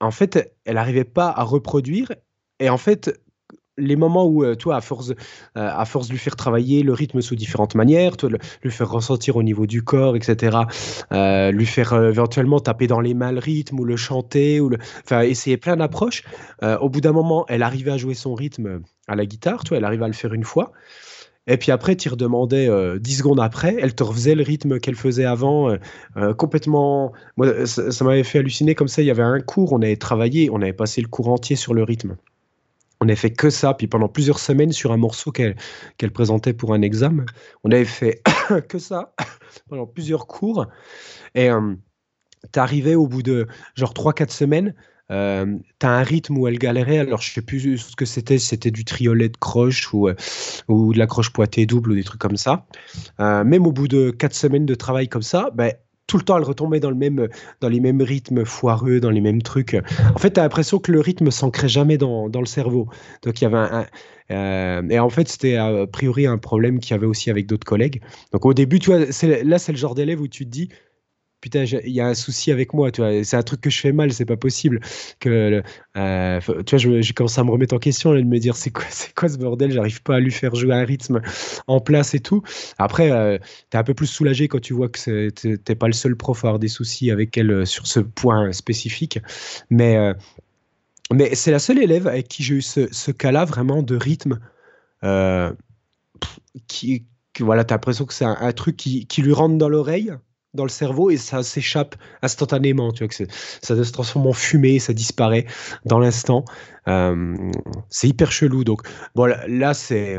en 0.00 0.10
fait, 0.10 0.54
elle 0.64 0.74
n'arrivait 0.74 1.04
pas 1.04 1.28
à 1.30 1.42
reproduire. 1.42 2.12
Et 2.60 2.70
en 2.70 2.78
fait, 2.78 3.20
les 3.78 3.96
moments 3.96 4.26
où, 4.26 4.44
euh, 4.44 4.54
toi, 4.54 4.76
à 4.76 4.80
force, 4.80 5.10
euh, 5.10 5.14
à 5.54 5.84
force 5.84 6.08
de 6.08 6.12
lui 6.12 6.18
faire 6.18 6.36
travailler 6.36 6.82
le 6.82 6.92
rythme 6.92 7.20
sous 7.20 7.36
différentes 7.36 7.74
manières, 7.74 8.16
toi, 8.16 8.28
le, 8.28 8.38
lui 8.62 8.70
faire 8.70 8.90
ressentir 8.90 9.36
au 9.36 9.42
niveau 9.42 9.66
du 9.66 9.82
corps, 9.82 10.16
etc., 10.16 10.58
euh, 11.12 11.50
lui 11.50 11.66
faire 11.66 11.94
éventuellement 11.94 12.60
taper 12.60 12.86
dans 12.86 13.00
les 13.00 13.14
mains 13.14 13.32
le 13.32 13.38
rythme 13.38 13.80
ou 13.80 13.84
le 13.84 13.96
chanter, 13.96 14.60
ou 14.60 14.68
le, 14.68 14.78
essayer 15.22 15.56
plein 15.56 15.76
d'approches. 15.76 16.24
au 16.62 16.88
bout 16.88 17.00
d'un 17.00 17.12
moment, 17.12 17.44
elle 17.48 17.62
arrivait 17.62 17.92
à 17.92 17.96
jouer 17.96 18.14
son 18.14 18.34
rythme 18.34 18.80
à 19.06 19.14
la 19.14 19.26
guitare, 19.26 19.64
toi, 19.64 19.76
elle 19.76 19.84
arrivait 19.84 20.04
à 20.04 20.08
le 20.08 20.14
faire 20.14 20.34
une 20.34 20.44
fois. 20.44 20.72
Et 21.46 21.56
puis 21.56 21.72
après, 21.72 21.96
tu 21.96 22.08
redemandais 22.08 22.68
dix 22.98 23.18
secondes 23.18 23.40
après, 23.40 23.76
elle 23.80 23.94
te 23.94 24.02
refaisait 24.02 24.34
le 24.34 24.42
rythme 24.42 24.78
qu'elle 24.80 24.96
faisait 24.96 25.24
avant, 25.24 25.74
complètement. 26.36 27.12
Moi, 27.36 27.66
ça, 27.66 27.90
ça 27.90 28.04
m'avait 28.04 28.24
fait 28.24 28.38
halluciner 28.38 28.74
comme 28.74 28.88
ça. 28.88 29.02
Il 29.02 29.06
y 29.06 29.10
avait 29.10 29.22
un 29.22 29.40
cours, 29.40 29.72
on 29.72 29.82
avait 29.82 29.96
travaillé, 29.96 30.50
on 30.50 30.60
avait 30.60 30.72
passé 30.72 31.00
le 31.00 31.08
cours 31.08 31.28
entier 31.28 31.56
sur 31.56 31.74
le 31.74 31.84
rythme. 31.84 32.16
On 33.00 33.06
avait 33.06 33.16
fait 33.16 33.32
que 33.32 33.50
ça, 33.50 33.74
puis 33.74 33.86
pendant 33.86 34.08
plusieurs 34.08 34.40
semaines 34.40 34.72
sur 34.72 34.92
un 34.92 34.96
morceau 34.96 35.30
qu'elle 35.30 35.56
présentait 36.12 36.52
pour 36.52 36.74
un 36.74 36.82
examen, 36.82 37.26
on 37.64 37.70
avait 37.70 37.84
fait 37.84 38.22
que 38.68 38.78
ça 38.78 39.14
pendant 39.68 39.86
plusieurs 39.86 40.26
cours. 40.26 40.66
Et 41.34 41.50
euh, 41.50 41.74
t'arrivais 42.52 42.94
au 42.94 43.06
bout 43.06 43.22
de 43.22 43.46
genre 43.76 43.92
3-4 43.92 44.30
semaines, 44.30 44.74
euh, 45.10 45.56
t'as 45.78 45.88
un 45.88 46.02
rythme 46.02 46.36
où 46.36 46.46
elle 46.46 46.58
galérait, 46.58 46.98
alors 46.98 47.22
je 47.22 47.32
sais 47.32 47.40
plus 47.40 47.78
ce 47.78 47.96
que 47.96 48.04
c'était, 48.04 48.38
c'était 48.38 48.70
du 48.70 48.84
triolet 48.84 49.28
de 49.28 49.36
croche 49.36 49.92
ou, 49.94 50.08
euh, 50.08 50.14
ou 50.68 50.92
de 50.92 50.98
la 50.98 51.06
croche 51.06 51.32
poitée 51.32 51.64
double 51.66 51.92
ou 51.92 51.94
des 51.94 52.04
trucs 52.04 52.20
comme 52.20 52.36
ça. 52.36 52.66
Euh, 53.20 53.44
même 53.44 53.66
au 53.66 53.72
bout 53.72 53.88
de 53.88 54.10
4 54.10 54.34
semaines 54.34 54.66
de 54.66 54.74
travail 54.74 55.08
comme 55.08 55.22
ça, 55.22 55.50
ben, 55.54 55.72
tout 56.08 56.16
le 56.16 56.24
temps, 56.24 56.38
elle 56.38 56.44
retombait 56.44 56.80
dans, 56.80 56.90
le 56.90 56.96
même, 56.96 57.28
dans 57.60 57.68
les 57.68 57.78
mêmes 57.78 58.02
rythmes 58.02 58.44
foireux, 58.44 58.98
dans 58.98 59.10
les 59.10 59.20
mêmes 59.20 59.42
trucs. 59.42 59.76
En 60.14 60.18
fait, 60.18 60.32
tu 60.32 60.40
as 60.40 60.42
l'impression 60.42 60.80
que 60.80 60.90
le 60.90 61.00
rythme 61.00 61.30
s'ancrait 61.30 61.68
jamais 61.68 61.98
dans, 61.98 62.28
dans, 62.28 62.40
le 62.40 62.46
cerveau. 62.46 62.88
Donc, 63.22 63.40
il 63.40 63.44
y 63.44 63.46
avait 63.46 63.58
un. 63.58 63.86
Euh, 64.30 64.82
et 64.90 64.98
en 64.98 65.08
fait, 65.08 65.28
c'était 65.28 65.56
a 65.56 65.86
priori 65.86 66.26
un 66.26 66.38
problème 66.38 66.80
qu'il 66.80 66.90
y 66.90 66.94
avait 66.94 67.06
aussi 67.06 67.30
avec 67.30 67.46
d'autres 67.46 67.66
collègues. 67.66 68.02
Donc, 68.32 68.44
au 68.44 68.54
début, 68.54 68.78
tu 68.78 68.90
vois, 68.90 69.00
là, 69.00 69.58
c'est 69.58 69.72
le 69.72 69.78
genre 69.78 69.94
d'élève 69.94 70.20
où 70.20 70.28
tu 70.28 70.44
te 70.44 70.50
dis 70.50 70.68
putain, 71.40 71.64
il 71.64 71.92
y 71.92 72.00
a 72.00 72.06
un 72.06 72.14
souci 72.14 72.50
avec 72.50 72.74
moi, 72.74 72.90
tu 72.90 73.00
vois, 73.00 73.22
c'est 73.24 73.36
un 73.36 73.42
truc 73.42 73.60
que 73.60 73.70
je 73.70 73.80
fais 73.80 73.92
mal, 73.92 74.12
c'est 74.12 74.24
pas 74.24 74.36
possible. 74.36 74.80
Que, 75.20 75.62
euh, 75.96 76.40
tu 76.66 76.76
vois, 76.76 77.00
j'ai 77.00 77.12
commencé 77.12 77.40
à 77.40 77.44
me 77.44 77.50
remettre 77.50 77.74
en 77.74 77.78
question, 77.78 78.14
et 78.14 78.22
de 78.22 78.28
me 78.28 78.38
dire, 78.38 78.56
c'est 78.56 78.70
quoi, 78.70 78.84
c'est 78.90 79.14
quoi 79.14 79.28
ce 79.28 79.38
bordel, 79.38 79.70
j'arrive 79.70 80.02
pas 80.02 80.16
à 80.16 80.20
lui 80.20 80.32
faire 80.32 80.54
jouer 80.54 80.74
un 80.74 80.84
rythme 80.84 81.20
en 81.66 81.80
place 81.80 82.14
et 82.14 82.20
tout. 82.20 82.42
Après, 82.78 83.10
euh, 83.10 83.38
tu 83.70 83.76
es 83.76 83.80
un 83.80 83.84
peu 83.84 83.94
plus 83.94 84.06
soulagé 84.06 84.48
quand 84.48 84.60
tu 84.60 84.74
vois 84.74 84.88
que 84.88 85.30
t'es 85.30 85.74
pas 85.74 85.86
le 85.86 85.92
seul 85.92 86.16
prof 86.16 86.44
à 86.44 86.48
avoir 86.48 86.58
des 86.58 86.68
soucis 86.68 87.10
avec 87.10 87.36
elle 87.38 87.50
euh, 87.50 87.64
sur 87.64 87.86
ce 87.86 88.00
point 88.00 88.52
spécifique. 88.52 89.18
Mais, 89.70 89.96
mais 91.12 91.34
c'est 91.34 91.50
la 91.50 91.58
seule 91.58 91.78
élève 91.78 92.06
avec 92.06 92.28
qui 92.28 92.42
j'ai 92.42 92.56
eu 92.56 92.62
ce, 92.62 92.92
ce 92.92 93.10
cas-là 93.10 93.44
vraiment 93.44 93.82
de 93.82 93.96
rythme 93.96 94.40
qui, 96.66 97.06
voilà, 97.40 97.64
tu 97.64 97.72
as 97.72 97.76
l'impression 97.76 98.04
que 98.04 98.14
c'est 98.14 98.24
un, 98.24 98.52
truc 98.52 98.76
qui, 98.76 99.06
qui 99.06 99.22
lui 99.22 99.32
rentre 99.32 99.56
dans 99.56 99.68
l'oreille 99.68 100.12
dans 100.54 100.64
le 100.64 100.70
cerveau 100.70 101.10
et 101.10 101.16
ça 101.16 101.42
s'échappe 101.42 101.96
instantanément. 102.22 102.92
Tu 102.92 103.04
vois, 103.04 103.08
que 103.08 103.14
ça 103.14 103.84
se 103.84 103.92
transforme 103.92 104.26
en 104.26 104.32
fumée, 104.32 104.78
ça 104.78 104.92
disparaît 104.92 105.46
dans 105.84 105.98
l'instant. 105.98 106.44
Euh, 106.86 107.36
c'est 107.88 108.08
hyper 108.08 108.32
chelou. 108.32 108.64
Donc, 108.64 108.82
là, 109.16 109.74
c'est. 109.74 110.18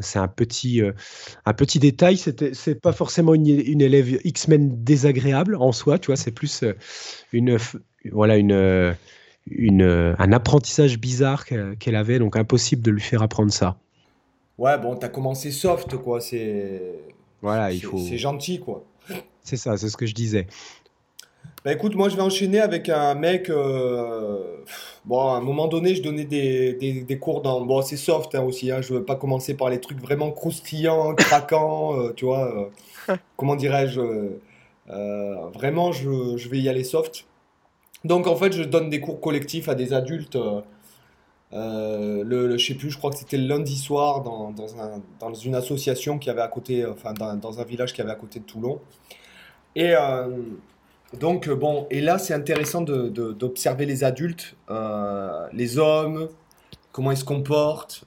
C'est 0.00 0.18
un 0.18 0.28
petit, 0.28 0.82
euh, 0.82 0.92
un 1.46 1.54
petit 1.54 1.78
détail. 1.78 2.18
C'est 2.18 2.74
pas 2.74 2.92
forcément 2.92 3.32
une, 3.32 3.48
élève 3.80 4.20
X-Men 4.24 4.84
désagréable 4.84 5.56
en 5.56 5.72
soi, 5.72 5.98
tu 5.98 6.08
vois. 6.08 6.16
C'est 6.16 6.32
plus 6.32 6.64
euh, 6.64 6.74
une, 7.32 7.56
voilà, 8.12 8.36
une, 8.36 8.94
une, 9.46 10.14
un 10.18 10.32
apprentissage 10.32 10.98
bizarre 10.98 11.46
qu'elle 11.46 11.96
avait, 11.96 12.18
donc 12.18 12.36
impossible 12.36 12.82
de 12.82 12.90
lui 12.90 13.00
faire 13.00 13.22
apprendre 13.22 13.50
ça. 13.50 13.78
Ouais, 14.58 14.76
bon, 14.76 14.96
t'as 14.96 15.08
commencé 15.08 15.50
soft, 15.50 15.96
quoi. 15.96 16.20
C'est 16.20 16.82
voilà, 17.42 17.72
il 17.72 17.82
faut. 17.82 17.98
C'est 17.98 18.18
gentil, 18.18 18.60
quoi. 18.60 18.84
C'est 19.42 19.56
ça, 19.56 19.76
c'est 19.76 19.88
ce 19.88 19.96
que 19.96 20.06
je 20.06 20.14
disais. 20.14 20.46
Bah 21.64 21.72
écoute, 21.72 21.96
moi 21.96 22.08
je 22.08 22.16
vais 22.16 22.22
enchaîner 22.22 22.60
avec 22.60 22.88
un 22.88 23.14
mec. 23.14 23.50
Euh, 23.50 24.58
bon, 25.04 25.20
à 25.32 25.36
un 25.36 25.40
moment 25.40 25.66
donné, 25.66 25.94
je 25.94 26.02
donnais 26.02 26.24
des, 26.24 26.74
des, 26.74 27.18
cours 27.18 27.42
dans. 27.42 27.60
Bon, 27.64 27.82
c'est 27.82 27.96
soft 27.96 28.34
hein, 28.34 28.42
aussi, 28.42 28.70
hein, 28.70 28.82
je 28.82 28.94
veux 28.94 29.04
pas 29.04 29.16
commencer 29.16 29.54
par 29.54 29.68
les 29.70 29.80
trucs 29.80 30.00
vraiment 30.00 30.30
croustillants, 30.30 31.14
craquants, 31.16 31.98
euh, 31.98 32.12
tu 32.14 32.24
vois. 32.24 32.70
Euh, 33.08 33.16
comment 33.36 33.56
dirais-je 33.56 34.00
Vraiment, 34.86 35.90
je, 35.90 36.36
je 36.36 36.48
vais 36.48 36.58
y 36.58 36.68
aller 36.68 36.84
soft. 36.84 37.26
Donc 38.04 38.28
en 38.28 38.36
fait, 38.36 38.52
je 38.52 38.62
donne 38.62 38.88
des 38.88 39.00
cours 39.00 39.20
collectifs 39.20 39.68
à 39.68 39.74
des 39.74 39.92
adultes 39.92 40.38
euh, 41.52 42.24
le, 42.24 42.58
je 42.58 42.66
sais 42.66 42.74
plus, 42.74 42.90
je 42.90 42.98
crois 42.98 43.10
que 43.10 43.18
c'était 43.18 43.36
le 43.36 43.46
lundi 43.46 43.76
soir 43.76 44.22
dans, 44.22 44.50
dans, 44.50 44.80
un, 44.80 45.00
dans, 45.20 45.32
une 45.32 45.54
association 45.54 46.18
qui 46.18 46.28
avait 46.28 46.40
à 46.42 46.48
côté, 46.48 46.84
enfin 46.84 47.12
dans, 47.12 47.34
dans, 47.34 47.60
un 47.60 47.64
village 47.64 47.92
qui 47.92 48.00
avait 48.00 48.10
à 48.10 48.16
côté 48.16 48.40
de 48.40 48.44
Toulon. 48.44 48.80
Et 49.76 49.94
euh, 49.94 50.28
donc 51.18 51.48
bon, 51.48 51.86
et 51.90 52.00
là 52.00 52.18
c'est 52.18 52.34
intéressant 52.34 52.82
d'observer 52.82 53.86
de, 53.86 53.90
les 53.90 54.04
adultes, 54.04 54.56
euh, 54.70 55.46
les 55.52 55.78
hommes, 55.78 56.28
comment 56.90 57.12
ils 57.12 57.16
se 57.16 57.24
comportent, 57.24 58.04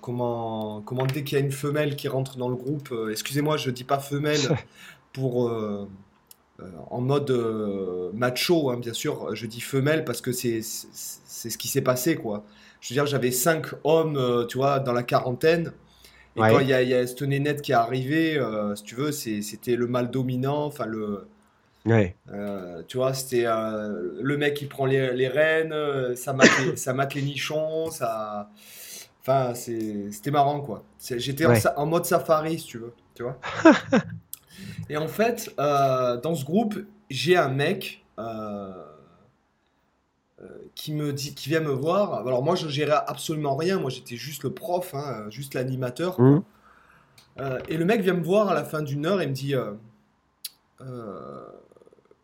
comment, 0.00 0.82
comment 0.84 1.06
dès 1.06 1.22
qu'il 1.22 1.38
y 1.38 1.40
a 1.40 1.44
une 1.44 1.52
femelle 1.52 1.94
qui 1.94 2.08
rentre 2.08 2.38
dans 2.38 2.48
le 2.48 2.56
groupe, 2.56 2.92
excusez-moi, 3.10 3.56
je 3.56 3.70
dis 3.70 3.84
pas 3.84 3.98
femelle 3.98 4.40
pour 5.12 5.48
en 6.90 7.00
mode 7.00 7.30
macho, 8.14 8.70
hein, 8.70 8.78
bien 8.78 8.92
sûr, 8.92 9.34
je 9.34 9.46
dis 9.46 9.60
femelle 9.60 10.04
parce 10.04 10.20
que 10.20 10.32
c'est 10.32 10.60
ce 10.62 11.58
qui 11.58 11.68
s'est 11.68 11.82
passé, 11.82 12.16
quoi. 12.16 12.44
Je 12.80 12.90
veux 12.90 12.94
dire, 12.94 13.06
j'avais 13.06 13.30
cinq 13.30 13.66
hommes, 13.84 14.16
euh, 14.16 14.46
tu 14.46 14.58
vois, 14.58 14.78
dans 14.78 14.92
la 14.92 15.02
quarantaine. 15.02 15.72
Et 16.36 16.40
quand 16.40 16.60
il 16.60 16.68
y 16.68 16.72
a, 16.72 16.82
y 16.82 16.94
a 16.94 17.04
cette 17.04 17.22
nénette 17.22 17.62
qui 17.62 17.72
est 17.72 17.76
arrivée, 17.76 18.40
si 18.76 18.82
tu 18.84 18.94
veux, 18.94 19.10
c'était 19.10 19.74
le 19.74 19.88
mal 19.88 20.10
dominant, 20.10 20.66
enfin 20.66 20.86
le. 20.86 21.26
Ouais. 21.84 22.14
tu 22.86 22.96
vois, 22.96 23.12
c'était 23.14 23.46
le 23.46 24.36
mec 24.36 24.54
qui 24.54 24.66
prend 24.66 24.86
les, 24.86 25.14
les 25.14 25.28
rênes, 25.28 25.74
ça 26.14 26.32
mate, 26.32 26.50
les, 26.64 26.76
ça 26.76 26.92
mate 26.92 27.14
les 27.14 27.22
nichons, 27.22 27.90
ça. 27.90 28.50
Enfin, 29.20 29.52
c'était 29.54 30.30
marrant, 30.30 30.60
quoi. 30.60 30.84
J'étais 31.16 31.44
en, 31.76 31.86
mode 31.86 32.04
safari, 32.04 32.58
si 32.58 32.66
tu 32.66 32.78
veux. 32.78 32.92
Tu 33.14 33.24
vois 33.24 33.38
Et 34.88 34.96
en 34.96 35.08
fait, 35.08 35.54
euh, 35.58 36.16
dans 36.18 36.34
ce 36.34 36.44
groupe, 36.44 36.76
j'ai 37.10 37.36
un 37.36 37.48
mec 37.48 38.04
euh, 38.18 38.72
euh, 40.42 40.48
qui 40.74 40.92
me 40.92 41.12
dit, 41.12 41.34
qui 41.34 41.48
vient 41.50 41.60
me 41.60 41.72
voir. 41.72 42.26
Alors 42.26 42.42
moi, 42.42 42.54
je 42.54 42.68
gérais 42.68 43.00
absolument 43.06 43.56
rien. 43.56 43.78
Moi, 43.78 43.90
j'étais 43.90 44.16
juste 44.16 44.44
le 44.44 44.52
prof, 44.52 44.94
hein, 44.94 45.26
juste 45.30 45.54
l'animateur. 45.54 46.20
Mmh. 46.20 46.42
et 47.68 47.76
le 47.76 47.84
mec 47.84 48.00
vient 48.00 48.14
me 48.14 48.24
voir 48.24 48.48
à 48.48 48.54
la 48.54 48.64
fin 48.64 48.82
d'une 48.82 49.06
heure 49.06 49.20
et 49.20 49.26
me 49.26 49.32
dit, 49.32 49.54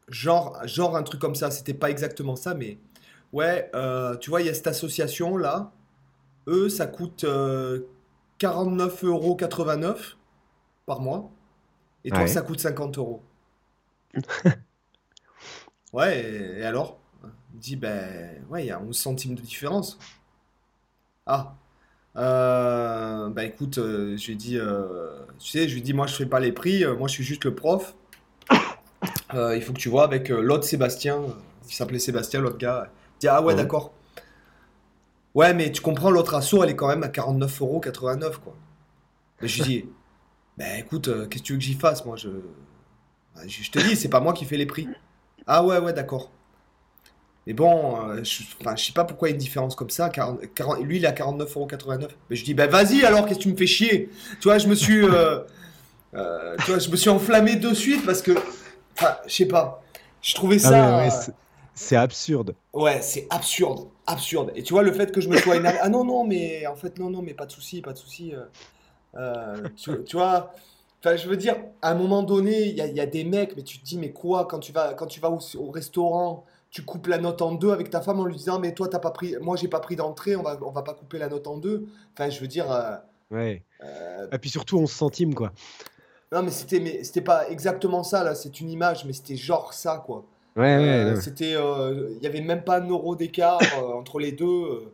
genre, 0.09 0.59
genre 0.65 0.97
un 0.97 1.03
truc 1.03 1.21
comme 1.21 1.35
ça. 1.35 1.51
C'était 1.51 1.75
pas 1.75 1.91
exactement 1.91 2.37
ça, 2.37 2.55
mais 2.55 2.79
ouais, 3.33 3.71
tu 4.21 4.31
vois, 4.31 4.41
il 4.41 4.47
y 4.47 4.51
a 4.51 4.55
cette 4.55 4.69
association 4.69 5.37
là. 5.37 5.73
Eux, 6.47 6.69
ça 6.69 6.87
coûte 6.87 7.25
49,89 7.25 9.07
euros 9.07 9.37
par 10.87 11.01
mois. 11.01 11.31
Et 12.05 12.11
toi, 12.11 12.27
ça 12.27 12.43
coûte 12.43 12.61
50 12.61 12.99
euros. 12.99 13.23
ouais, 15.93 16.21
et, 16.59 16.65
alors? 16.65 16.99
Il 17.55 17.61
dit, 17.61 17.77
ben, 17.77 18.43
ouais, 18.51 18.65
il 18.65 18.67
y 18.67 18.71
a 18.71 18.81
11 18.81 18.97
centimes 18.97 19.35
de 19.35 19.41
différence. 19.41 19.99
Ah. 21.27 21.55
Euh, 22.17 23.29
bah 23.31 23.45
écoute, 23.45 23.79
euh, 23.79 24.17
je 24.17 24.27
lui 24.27 24.33
ai 24.35 24.37
dit, 24.37 24.59
euh, 24.59 25.25
tu 25.39 25.49
sais, 25.49 25.69
je 25.69 25.75
lui 25.75 25.81
ai 25.81 25.83
dit, 25.83 25.95
moi 25.95 26.07
je 26.07 26.15
fais 26.15 26.27
pas 26.27 26.39
les 26.39 26.53
prix, 26.53 26.85
moi 26.97 27.09
je 27.09 27.15
suis 27.15 27.25
juste 27.25 27.45
le 27.45 27.55
prof. 27.55 27.95
il 29.33 29.63
faut 29.63 29.73
que 29.73 29.79
tu 29.79 29.89
vois 29.89 30.05
avec 30.05 30.29
l'autre 30.29 30.65
Sébastien, 30.65 31.23
il 31.69 31.75
s'appelait 31.75 31.99
Sébastien, 31.99 32.41
l'autre 32.41 32.59
gars. 32.59 32.91
Il 33.17 33.21
dit, 33.21 33.29
ah 33.29 33.43
ouais, 33.43 33.55
d'accord. 33.55 33.93
Ouais, 35.35 35.53
mais 35.55 35.73
tu 35.73 35.83
comprends, 35.83 36.11
l'autre 36.11 36.35
assaut, 36.35 36.63
elle 36.63 36.71
est 36.71 36.77
quand 36.77 36.87
même 36.87 37.03
à 37.03 37.09
49,89€, 37.09 38.37
quoi. 38.39 38.55
Mais 39.41 39.49
je 39.49 39.63
lui 39.63 39.69
dis, 39.69 39.85
ben 40.57 40.79
écoute, 40.79 41.09
euh, 41.09 41.27
qu'est-ce 41.27 41.43
que 41.43 41.47
tu 41.47 41.53
veux 41.55 41.59
que 41.59 41.65
j'y 41.65 41.75
fasse 41.75 42.05
Moi, 42.05 42.17
je... 42.17 42.29
je, 43.47 43.71
te 43.71 43.79
dis, 43.81 43.97
c'est 43.97 44.09
pas 44.09 44.21
moi 44.21 44.33
qui 44.33 44.45
fais 44.45 44.57
les 44.57 44.67
prix. 44.67 44.89
Ah 45.47 45.65
ouais, 45.65 45.79
ouais, 45.79 45.93
d'accord. 45.93 46.31
Mais 47.47 47.53
bon, 47.53 48.01
euh, 48.09 48.25
je, 48.25 48.43
enfin, 48.61 48.75
je 48.77 48.85
sais 48.85 48.93
pas 48.93 49.05
pourquoi 49.05 49.29
il 49.29 49.33
y 49.33 49.35
a 49.35 49.37
une 49.37 49.41
différence 49.41 49.75
comme 49.75 49.91
ça. 49.91 50.11
lui, 50.81 50.97
il 50.97 51.05
est 51.05 51.09
à 51.09 51.13
49,89€. 51.13 52.09
Mais 52.31 52.37
je 52.37 52.45
dis, 52.45 52.55
ben 52.55 52.71
vas-y 52.71 53.05
alors, 53.05 53.27
qu'est-ce 53.27 53.39
que 53.39 53.45
tu 53.45 53.53
me 53.53 53.57
fais 53.57 53.67
chier? 53.67 54.09
Tu 54.41 54.49
vois, 54.49 54.59
je 54.59 54.69
me 54.69 54.75
suis, 54.75 55.05
euh, 55.05 56.57
tu 56.65 56.71
vois, 56.71 56.79
je 56.79 56.89
me 56.89 56.97
suis 56.97 57.11
enflammé 57.11 57.57
de 57.57 57.75
suite 57.75 58.07
parce 58.07 58.23
que, 58.23 58.33
enfin, 58.97 59.17
je 59.27 59.35
sais 59.35 59.49
pas. 59.49 59.83
Je 60.23 60.35
trouvais 60.35 60.57
ah 60.65 61.11
ça. 61.11 61.33
c'est 61.75 61.97
absurde. 61.97 62.55
Ouais, 62.73 63.03
c'est 63.03 63.27
absurde, 63.29 63.89
absurde. 64.07 64.53
Et 64.55 64.63
tu 64.63 64.73
vois, 64.73 64.83
le 64.83 64.93
fait 64.93 65.13
que 65.13 65.21
je 65.21 65.29
me 65.29 65.37
sois 65.37 65.57
énervé. 65.57 65.79
Ah 65.83 65.91
non, 65.91 66.05
non, 66.05 66.25
mais 66.25 66.67
en 66.67 66.77
fait, 66.77 66.99
non, 66.99 67.11
non, 67.11 67.21
mais 67.21 67.35
pas 67.35 67.45
de 67.45 67.53
souci, 67.53 67.83
pas 67.83 67.93
de 67.93 67.99
souci. 67.99 68.33
Euh, 68.33 68.45
tu, 69.77 70.17
vois, 70.17 70.53
enfin, 71.01 71.17
je 71.17 71.29
veux 71.29 71.37
dire, 71.37 71.57
à 71.83 71.91
un 71.91 71.95
moment 71.95 72.23
donné, 72.23 72.69
il 72.69 72.77
y 72.77 73.01
a, 73.01 73.07
des 73.07 73.25
mecs, 73.25 73.57
mais 73.57 73.63
tu 73.63 73.79
te 73.79 73.85
dis, 73.85 73.99
mais 73.99 74.11
quoi, 74.11 74.47
quand 74.47 74.59
tu 74.59 74.73
vas, 74.73 74.95
quand 74.95 75.07
tu 75.07 75.21
vas 75.21 75.31
au, 75.31 75.71
restaurant, 75.71 76.45
tu 76.71 76.83
coupes 76.83 77.07
la 77.07 77.19
note 77.19 77.43
en 77.43 77.53
deux 77.53 77.71
avec 77.71 77.91
ta 77.91 78.01
femme 78.01 78.21
en 78.21 78.25
lui 78.25 78.37
disant, 78.37 78.59
mais 78.59 78.73
toi, 78.75 78.89
t'as 78.89 78.99
pas 78.99 79.11
pris, 79.11 79.37
moi, 79.41 79.57
j'ai 79.57 79.69
pas 79.69 79.81
pris 79.81 79.97
d'entrée, 79.97 80.37
on 80.37 80.43
va, 80.43 80.59
on 80.63 80.71
va 80.71 80.83
pas 80.83 80.95
couper 80.95 81.19
la 81.19 81.29
note 81.29 81.47
en 81.47 81.59
deux. 81.59 81.87
Enfin, 82.13 82.31
je 82.31 82.41
veux 82.41 82.49
dire. 82.49 82.71
Euh, 82.71 82.97
ouais. 83.31 83.63
Euh, 83.83 84.27
Et 84.33 84.39
puis 84.39 84.51
surtout, 84.51 84.79
on 84.79 84.87
se 84.87 84.95
centimes, 84.95 85.35
quoi. 85.35 85.53
Non, 86.33 86.43
mais 86.43 86.51
c'était, 86.51 86.81
mais 86.81 87.05
c'était 87.05 87.21
pas 87.21 87.49
exactement 87.49 88.03
ça, 88.03 88.25
là, 88.25 88.35
c'est 88.35 88.61
une 88.61 88.71
image, 88.71 89.05
mais 89.05 89.13
c'était 89.13 89.37
genre 89.37 89.73
ça, 89.73 90.03
quoi. 90.05 90.25
Ouais, 90.57 90.77
ouais, 90.77 91.21
C'était, 91.21 91.53
il 91.53 92.23
y 92.23 92.27
avait 92.27 92.41
même 92.41 92.63
pas 92.63 92.79
un 92.79 92.89
euro 92.89 93.17
d'écart 93.17 93.61
entre 93.97 94.21
les 94.21 94.33
deux. 94.33 94.93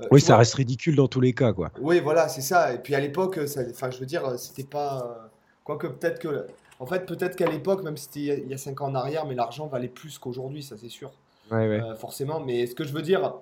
Euh, 0.00 0.06
oui, 0.10 0.20
ça 0.20 0.36
reste 0.36 0.54
ridicule 0.54 0.96
dans 0.96 1.08
tous 1.08 1.20
les 1.20 1.32
cas, 1.32 1.52
quoi. 1.52 1.70
Oui, 1.80 2.00
voilà, 2.00 2.28
c'est 2.28 2.40
ça. 2.40 2.72
Et 2.72 2.78
puis 2.78 2.94
à 2.94 3.00
l'époque, 3.00 3.38
enfin, 3.38 3.90
je 3.90 3.98
veux 3.98 4.06
dire, 4.06 4.38
c'était 4.38 4.64
pas. 4.64 5.04
Euh, 5.04 5.28
quoique 5.64 5.86
peut-être 5.86 6.18
que. 6.18 6.46
En 6.78 6.86
fait, 6.86 7.04
peut-être 7.04 7.36
qu'à 7.36 7.48
l'époque, 7.48 7.82
même 7.82 7.96
si 7.96 8.04
c'était 8.04 8.42
il 8.42 8.48
y 8.48 8.54
a 8.54 8.58
5 8.58 8.80
ans 8.80 8.86
en 8.86 8.94
arrière, 8.94 9.26
mais 9.26 9.34
l'argent 9.34 9.66
valait 9.66 9.88
plus 9.88 10.18
qu'aujourd'hui, 10.18 10.62
ça 10.62 10.76
c'est 10.78 10.88
sûr. 10.88 11.12
Ouais, 11.50 11.68
ouais. 11.68 11.82
Euh, 11.82 11.94
forcément. 11.96 12.40
Mais 12.40 12.66
ce 12.66 12.74
que 12.74 12.84
je 12.84 12.92
veux 12.92 13.02
dire. 13.02 13.34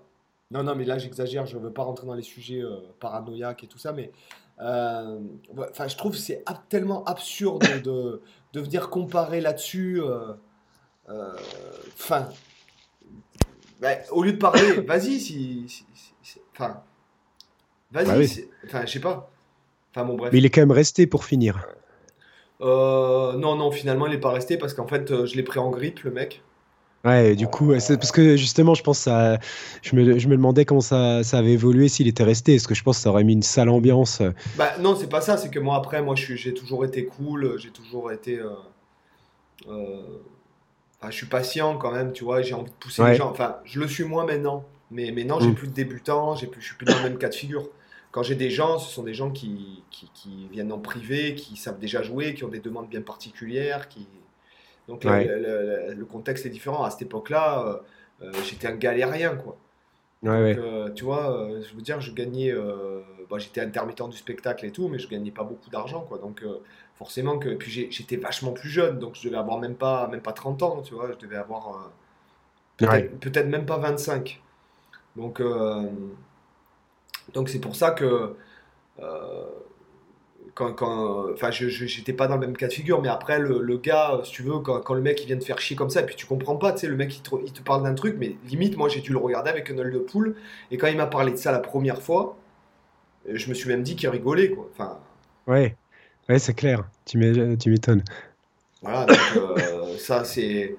Non, 0.50 0.62
non, 0.62 0.74
mais 0.74 0.86
là 0.86 0.96
j'exagère, 0.96 1.44
je 1.44 1.58
veux 1.58 1.70
pas 1.70 1.82
rentrer 1.82 2.06
dans 2.06 2.14
les 2.14 2.22
sujets 2.22 2.62
paranoïaques 3.00 3.64
et 3.64 3.66
tout 3.66 3.78
ça, 3.78 3.92
mais. 3.92 4.10
Enfin, 4.58 5.86
je 5.86 5.96
trouve 5.96 6.12
que 6.12 6.18
c'est 6.18 6.42
tellement 6.68 7.04
absurde 7.04 7.62
de, 7.84 8.22
de 8.54 8.60
venir 8.60 8.88
comparer 8.88 9.40
là-dessus. 9.40 10.00
Enfin. 11.06 12.28
au 14.10 14.22
lieu 14.22 14.32
de 14.32 14.38
parler, 14.38 14.72
vas-y, 14.86 15.20
si 15.20 15.66
Enfin, 16.58 16.80
vas-y. 17.92 18.06
Bah 18.06 18.42
enfin, 18.66 18.86
je 18.86 18.92
sais 18.92 19.00
pas. 19.00 19.30
Enfin, 19.94 20.04
bon, 20.04 20.16
bref. 20.16 20.32
Mais 20.32 20.38
il 20.38 20.46
est 20.46 20.50
quand 20.50 20.60
même 20.60 20.72
resté 20.72 21.06
pour 21.06 21.24
finir. 21.24 21.66
Euh, 22.60 23.34
non, 23.34 23.54
non, 23.54 23.70
finalement, 23.70 24.06
il 24.06 24.12
n'est 24.12 24.18
pas 24.18 24.32
resté 24.32 24.58
parce 24.58 24.74
qu'en 24.74 24.86
fait, 24.86 25.10
euh, 25.10 25.26
je 25.26 25.36
l'ai 25.36 25.44
pris 25.44 25.60
en 25.60 25.70
grippe, 25.70 26.00
le 26.00 26.10
mec. 26.10 26.42
Ouais, 27.04 27.36
du 27.36 27.46
coup, 27.46 27.78
c'est 27.78 27.96
parce 27.96 28.10
que 28.10 28.36
justement, 28.36 28.74
je 28.74 28.82
pense 28.82 28.98
ça, 28.98 29.38
je 29.82 29.94
me, 29.94 30.18
je 30.18 30.26
me 30.26 30.36
demandais 30.36 30.64
comment 30.64 30.80
ça, 30.80 31.22
ça 31.22 31.38
avait 31.38 31.52
évolué 31.52 31.88
s'il 31.88 32.08
était 32.08 32.24
resté. 32.24 32.56
Est-ce 32.56 32.66
que 32.66 32.74
je 32.74 32.82
pense 32.82 32.96
que 32.96 33.02
ça 33.04 33.10
aurait 33.10 33.22
mis 33.22 33.34
une 33.34 33.42
sale 33.42 33.68
ambiance? 33.68 34.20
Bah 34.56 34.72
non, 34.80 34.96
c'est 34.96 35.08
pas 35.08 35.20
ça. 35.20 35.36
C'est 35.36 35.48
que 35.48 35.60
moi 35.60 35.76
après, 35.76 36.02
moi, 36.02 36.16
j'ai 36.16 36.52
toujours 36.54 36.84
été 36.84 37.06
cool. 37.06 37.56
J'ai 37.58 37.70
toujours 37.70 38.10
été. 38.10 38.40
Euh, 39.68 40.02
je 41.06 41.12
suis 41.12 41.26
patient 41.26 41.78
quand 41.78 41.92
même, 41.92 42.12
tu 42.12 42.24
vois. 42.24 42.42
J'ai 42.42 42.54
envie 42.54 42.70
de 42.70 42.76
pousser 42.76 43.04
les 43.04 43.14
gens. 43.14 43.30
Enfin, 43.30 43.58
je 43.64 43.78
le 43.78 43.86
suis 43.86 44.04
moins 44.04 44.26
maintenant. 44.26 44.64
Mais 44.90 45.11
maintenant, 45.12 45.40
j'ai 45.40 45.49
mm. 45.49 45.54
plus 45.54 45.68
de 45.68 45.75
débutants, 45.75 46.35
j'ai 46.35 46.47
plus, 46.47 46.61
je 46.61 46.66
suis 46.66 46.76
plus 46.76 46.87
dans 46.87 46.97
le 46.97 47.02
même 47.02 47.18
cas 47.18 47.28
de 47.28 47.35
figure. 47.35 47.68
Quand 48.11 48.23
j'ai 48.23 48.35
des 48.35 48.50
gens, 48.50 48.78
ce 48.78 48.90
sont 48.92 49.02
des 49.02 49.12
gens 49.12 49.30
qui, 49.30 49.83
qui, 49.90 50.11
qui, 50.14 50.49
viennent 50.50 50.73
en 50.73 50.78
privé, 50.78 51.35
qui 51.35 51.57
savent 51.57 51.78
déjà 51.78 52.02
jouer, 52.02 52.35
qui 52.35 52.45
ont 52.45 52.49
des 52.49 52.61
demandes 52.61 52.88
bien 52.88 53.02
particulières. 53.02 53.88
Qui... 53.88 54.09
Donc 54.88 55.04
le, 55.04 56.04
contexte 56.04 56.47
est 56.47 56.50
différent. 56.50 56.85
À 56.85 56.90
cette 56.90 57.02
époque-là, 57.02 57.64
euh, 57.66 58.26
euh, 58.26 58.33
j'étais 58.45 58.66
un 58.66 58.76
galérien, 58.76 59.37
quoi. 59.37 59.57
Ouais, 60.23 60.54
Donc, 60.54 60.64
euh, 60.64 60.90
tu 60.90 61.04
vois, 61.04 61.49
je 61.61 61.75
veux 61.76 61.83
dire, 61.83 62.00
je 62.00 62.12
gagnais. 62.12 62.52
Bah, 63.30 63.37
j'étais 63.38 63.61
intermittent 63.61 64.09
du 64.09 64.16
spectacle 64.16 64.64
et 64.64 64.71
tout, 64.71 64.88
mais 64.88 64.99
je 64.99 65.07
gagnais 65.07 65.30
pas 65.30 65.45
beaucoup 65.45 65.68
d'argent, 65.68 66.00
quoi. 66.00 66.18
Donc 66.18 66.42
forcément 66.97 67.38
que. 67.38 67.50
Puis 67.50 67.88
j'étais 67.90 68.16
vachement 68.16 68.52
plus 68.52 68.71
jeune, 68.71 68.99
donc 68.99 69.16
je 69.16 69.28
devais 69.28 69.37
avoir 69.37 69.59
même 69.59 69.76
pas, 69.76 70.09
même 70.09 70.23
pas 70.23 70.33
30 70.33 70.62
ans, 70.62 70.80
tu 70.80 70.95
vois. 70.95 71.11
Je 71.12 71.26
devais 71.26 71.37
avoir. 71.37 71.92
Peut-être 72.78 73.21
peut 73.21 73.45
même 73.45 73.66
pas 73.66 73.76
25. 73.76 74.40
Donc, 75.18 75.40
euh, 75.40 75.82
donc 77.34 77.48
c'est 77.48 77.58
pour 77.58 77.75
ça 77.75 77.90
que 77.90 78.37
euh, 79.00 79.46
quand, 80.54 80.72
quand, 80.72 81.32
enfin, 81.32 81.50
je 81.50 81.68
j'étais 81.68 82.12
pas 82.12 82.28
dans 82.28 82.37
le 82.37 82.40
même 82.40 82.56
cas 82.56 82.68
de 82.68 82.72
figure, 82.72 83.02
mais 83.02 83.08
après 83.08 83.40
le, 83.40 83.78
gars, 83.78 84.20
si 84.25 84.30
tu 84.30 84.42
veux, 84.44 84.60
quand, 84.60 84.94
le 84.94 85.00
mec 85.00 85.20
il 85.22 85.26
vient 85.26 85.37
te 85.37 85.44
faire 85.44 85.58
chier 85.60 85.76
comme 85.76 85.90
ça, 85.90 86.02
et 86.02 86.06
puis 86.06 86.14
tu 86.14 86.26
comprends 86.26 86.56
pas, 86.56 86.72
tu 86.72 86.80
sais, 86.80 86.87
le 86.87 86.96
mec 86.96 87.16
il 87.16 87.22
te, 87.22 87.34
il 87.44 87.52
te 87.52 87.62
parle 87.62 87.82
d'un 87.82 87.94
truc, 87.94 88.16
mais 88.18 88.37
limite 88.48 88.76
moi 88.76 88.88
j'ai 88.88 89.00
dû 89.00 89.12
le 89.12 89.18
regarder 89.18 89.50
avec 89.50 89.70
un 89.70 89.78
œil 89.78 89.92
de 89.92 89.98
poule, 89.98 90.37
et 90.70 90.78
quand 90.78 90.87
il 90.87 90.96
m'a 90.96 91.06
parlé 91.06 91.32
de 91.32 91.37
ça 91.37 91.50
la 91.50 91.60
première 91.60 92.00
fois, 92.00 92.37
je 93.28 93.48
me 93.48 93.54
suis 93.54 93.68
même 93.68 93.82
dit 93.82 93.96
qu'il 93.96 94.08
rigolait, 94.08 94.50
quoi. 94.50 94.68
Enfin. 94.72 94.98
Ouais, 95.46 95.76
ouais, 96.28 96.38
c'est 96.38 96.54
clair. 96.54 96.88
Tu 97.04 97.18
m'étonnes. 97.18 98.04
Voilà, 98.82 99.06
donc 99.06 99.18
euh, 99.37 99.98
ça 99.98 100.25
c'est 100.25 100.76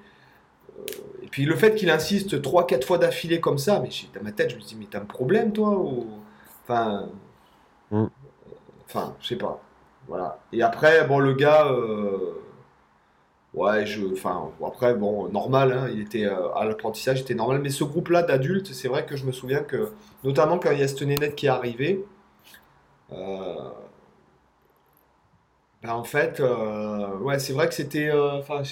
puis 1.30 1.44
le 1.44 1.56
fait 1.56 1.74
qu'il 1.74 1.90
insiste 1.90 2.40
3-4 2.40 2.84
fois 2.84 2.98
d'affilée 2.98 3.40
comme 3.40 3.58
ça, 3.58 3.80
mais 3.80 3.90
dans 4.14 4.24
ma 4.24 4.32
tête, 4.32 4.50
je 4.50 4.56
me 4.56 4.60
dis, 4.60 4.76
mais 4.78 4.86
t'as 4.90 5.00
un 5.00 5.04
problème, 5.04 5.52
toi 5.52 5.70
ou... 5.70 6.06
Enfin. 6.64 7.08
Mm. 7.90 8.06
Enfin, 8.86 9.14
je 9.20 9.28
sais 9.28 9.36
pas. 9.36 9.60
Voilà. 10.08 10.40
Et 10.52 10.62
après, 10.62 11.06
bon, 11.06 11.18
le 11.20 11.34
gars. 11.34 11.66
Euh, 11.68 12.34
ouais, 13.54 13.86
je. 13.86 14.12
Enfin, 14.12 14.50
après, 14.66 14.94
bon, 14.94 15.28
normal, 15.28 15.72
hein, 15.72 15.88
il 15.92 16.00
était 16.00 16.24
euh, 16.26 16.52
à 16.54 16.64
l'apprentissage, 16.64 17.20
était 17.20 17.34
normal. 17.34 17.60
Mais 17.62 17.70
ce 17.70 17.84
groupe-là 17.84 18.22
d'adultes, 18.22 18.72
c'est 18.72 18.88
vrai 18.88 19.06
que 19.06 19.16
je 19.16 19.24
me 19.26 19.32
souviens 19.32 19.62
que, 19.62 19.92
notamment 20.24 20.58
quand 20.58 20.72
il 20.72 20.80
y 20.80 20.82
a 20.82 20.88
cette 20.88 21.02
nénette 21.02 21.36
qui 21.36 21.46
est 21.46 21.50
arrivée, 21.50 22.04
euh, 23.12 23.70
ben, 25.82 25.92
en 25.94 26.04
fait, 26.04 26.42
ouais, 27.20 27.38
c'est 27.38 27.52
vrai 27.52 27.68
que 27.68 27.74
c'était. 27.74 28.10
Enfin, 28.12 28.62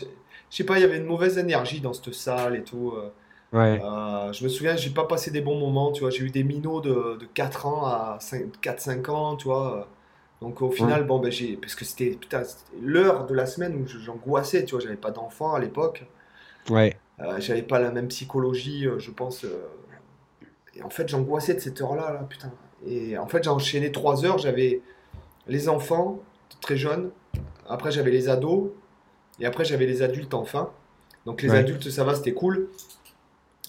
je 0.51 0.57
sais 0.57 0.65
pas, 0.65 0.79
il 0.79 0.83
y 0.83 0.85
avait 0.85 0.97
une 0.97 1.05
mauvaise 1.05 1.39
énergie 1.39 1.81
dans 1.81 1.93
cette 1.93 2.13
salle 2.15 2.57
et 2.57 2.63
tout. 2.63 2.93
Euh. 2.97 3.11
Ouais. 3.53 3.81
Euh, 3.83 4.33
je 4.33 4.45
me 4.45 4.49
souviens, 4.49 4.77
j'ai 4.77 4.91
pas 4.91 5.05
passé 5.05 5.31
des 5.31 5.41
bons 5.41 5.59
moments, 5.59 5.93
tu 5.93 6.01
vois. 6.01 6.11
J'ai 6.11 6.25
eu 6.25 6.31
des 6.31 6.43
minots 6.43 6.81
de, 6.81 7.17
de 7.19 7.27
4 7.27 7.67
ans 7.67 7.87
à 7.87 8.19
4-5 8.21 9.11
ans, 9.11 9.37
tu 9.37 9.45
vois. 9.45 9.89
Donc 10.41 10.63
au 10.63 10.71
final, 10.71 11.05
bon, 11.05 11.19
ben 11.19 11.33
j'ai. 11.33 11.57
Parce 11.57 11.75
que 11.75 11.85
c'était 11.85 12.19
l'heure 12.81 13.27
de 13.27 13.35
la 13.35 13.47
semaine 13.47 13.75
où 13.75 13.87
j'angoissais, 13.87 14.65
tu 14.65 14.73
vois. 14.73 14.81
J'avais 14.81 14.97
pas 14.97 15.11
d'enfant 15.11 15.55
à 15.55 15.61
l'époque. 15.61 16.05
Ouais. 16.71 16.97
Euh, 17.21 17.41
j'avais 17.41 17.63
pas 17.63 17.79
la 17.79 17.91
même 17.91 18.09
psychologie, 18.09 18.87
je 18.99 19.11
pense. 19.11 19.45
Et 20.75 20.83
en 20.83 20.91
fait, 20.91 21.09
j'angoissais 21.09 21.55
de 21.55 21.61
cette 21.61 21.81
heure-là, 21.81 22.13
là, 22.13 22.27
putain. 22.29 22.53
Et 22.87 23.19
en 23.19 23.27
fait, 23.27 23.43
j'ai 23.43 23.51
enchaîné 23.51 23.91
3 23.91 24.25
heures, 24.25 24.39
j'avais. 24.39 24.83
les 25.47 25.69
enfants, 25.69 26.21
très 26.61 26.77
jeunes. 26.77 27.11
Après, 27.69 27.91
j'avais 27.91 28.11
les 28.11 28.29
ados. 28.29 28.71
Et 29.41 29.47
après, 29.47 29.65
j'avais 29.65 29.87
les 29.87 30.03
adultes 30.03 30.35
enfin. 30.35 30.71
Donc, 31.27 31.43
les 31.43 31.51
adultes, 31.51 31.91
ça 31.91 32.05
va, 32.05 32.15
c'était 32.15 32.33
cool. 32.33 32.69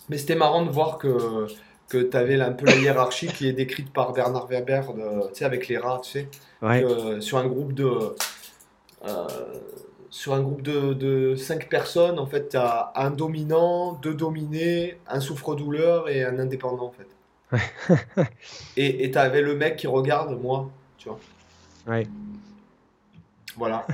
Mais 0.10 0.18
c'était 0.18 0.36
marrant 0.36 0.66
de 0.66 0.72
voir 0.72 0.98
que, 0.98 1.48
que 1.88 1.98
tu 1.98 2.18
avais 2.18 2.40
un 2.40 2.52
peu 2.52 2.66
la 2.66 2.76
hiérarchie 2.76 3.28
qui 3.28 3.48
est 3.48 3.54
décrite 3.54 3.92
par 3.92 4.14
Bernard 4.14 4.48
Weber, 4.48 4.94
tu 4.94 5.02
sais, 5.34 5.46
avec 5.46 5.68
les 5.68 5.78
rats, 5.78 6.02
tu 6.04 6.12
sais. 6.12 6.28
sur 7.22 7.38
un 7.38 7.48
groupe 7.48 7.74
de. 7.74 8.16
Euh, 9.06 9.28
sur 10.10 10.34
un 10.34 10.42
groupe 10.42 10.64
de, 10.64 10.94
de 10.94 11.36
5 11.36 11.70
personnes, 11.70 12.18
en 12.18 12.26
fait, 12.26 12.50
tu 12.50 12.58
as 12.58 12.92
un 12.96 13.12
dominant, 13.12 13.94
deux 13.94 14.16
dominés, 14.16 14.98
un 15.08 15.20
souffre-douleur 15.20 16.10
et 16.10 16.24
un 16.24 16.40
indépendant, 16.40 16.86
en 16.88 16.92
fait. 16.92 17.08
et 18.78 19.12
tu 19.12 19.18
avais 19.18 19.42
le 19.42 19.56
mec 19.56 19.78
qui 19.78 19.88
regarde, 19.88 20.40
moi, 20.42 20.70
tu 20.98 21.10
vois. 21.10 21.20
Ouais. 21.88 22.08
Voilà. 23.56 23.86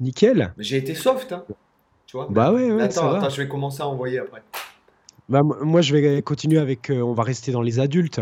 Nickel. 0.00 0.52
J'ai 0.58 0.76
été 0.76 0.94
soft, 0.94 1.32
hein. 1.32 1.44
Tu 2.06 2.16
vois. 2.16 2.28
Bah 2.30 2.52
ouais, 2.52 2.70
ouais 2.70 2.82
attends, 2.82 3.12
attends, 3.12 3.30
je 3.30 3.42
vais 3.42 3.48
commencer 3.48 3.82
à 3.82 3.88
envoyer 3.88 4.18
après. 4.18 4.42
Bah, 5.30 5.42
moi, 5.42 5.80
je 5.80 5.96
vais 5.96 6.22
continuer 6.22 6.58
avec. 6.58 6.90
Euh, 6.90 7.00
on 7.00 7.14
va 7.14 7.22
rester 7.22 7.50
dans 7.50 7.62
les 7.62 7.80
adultes. 7.80 8.18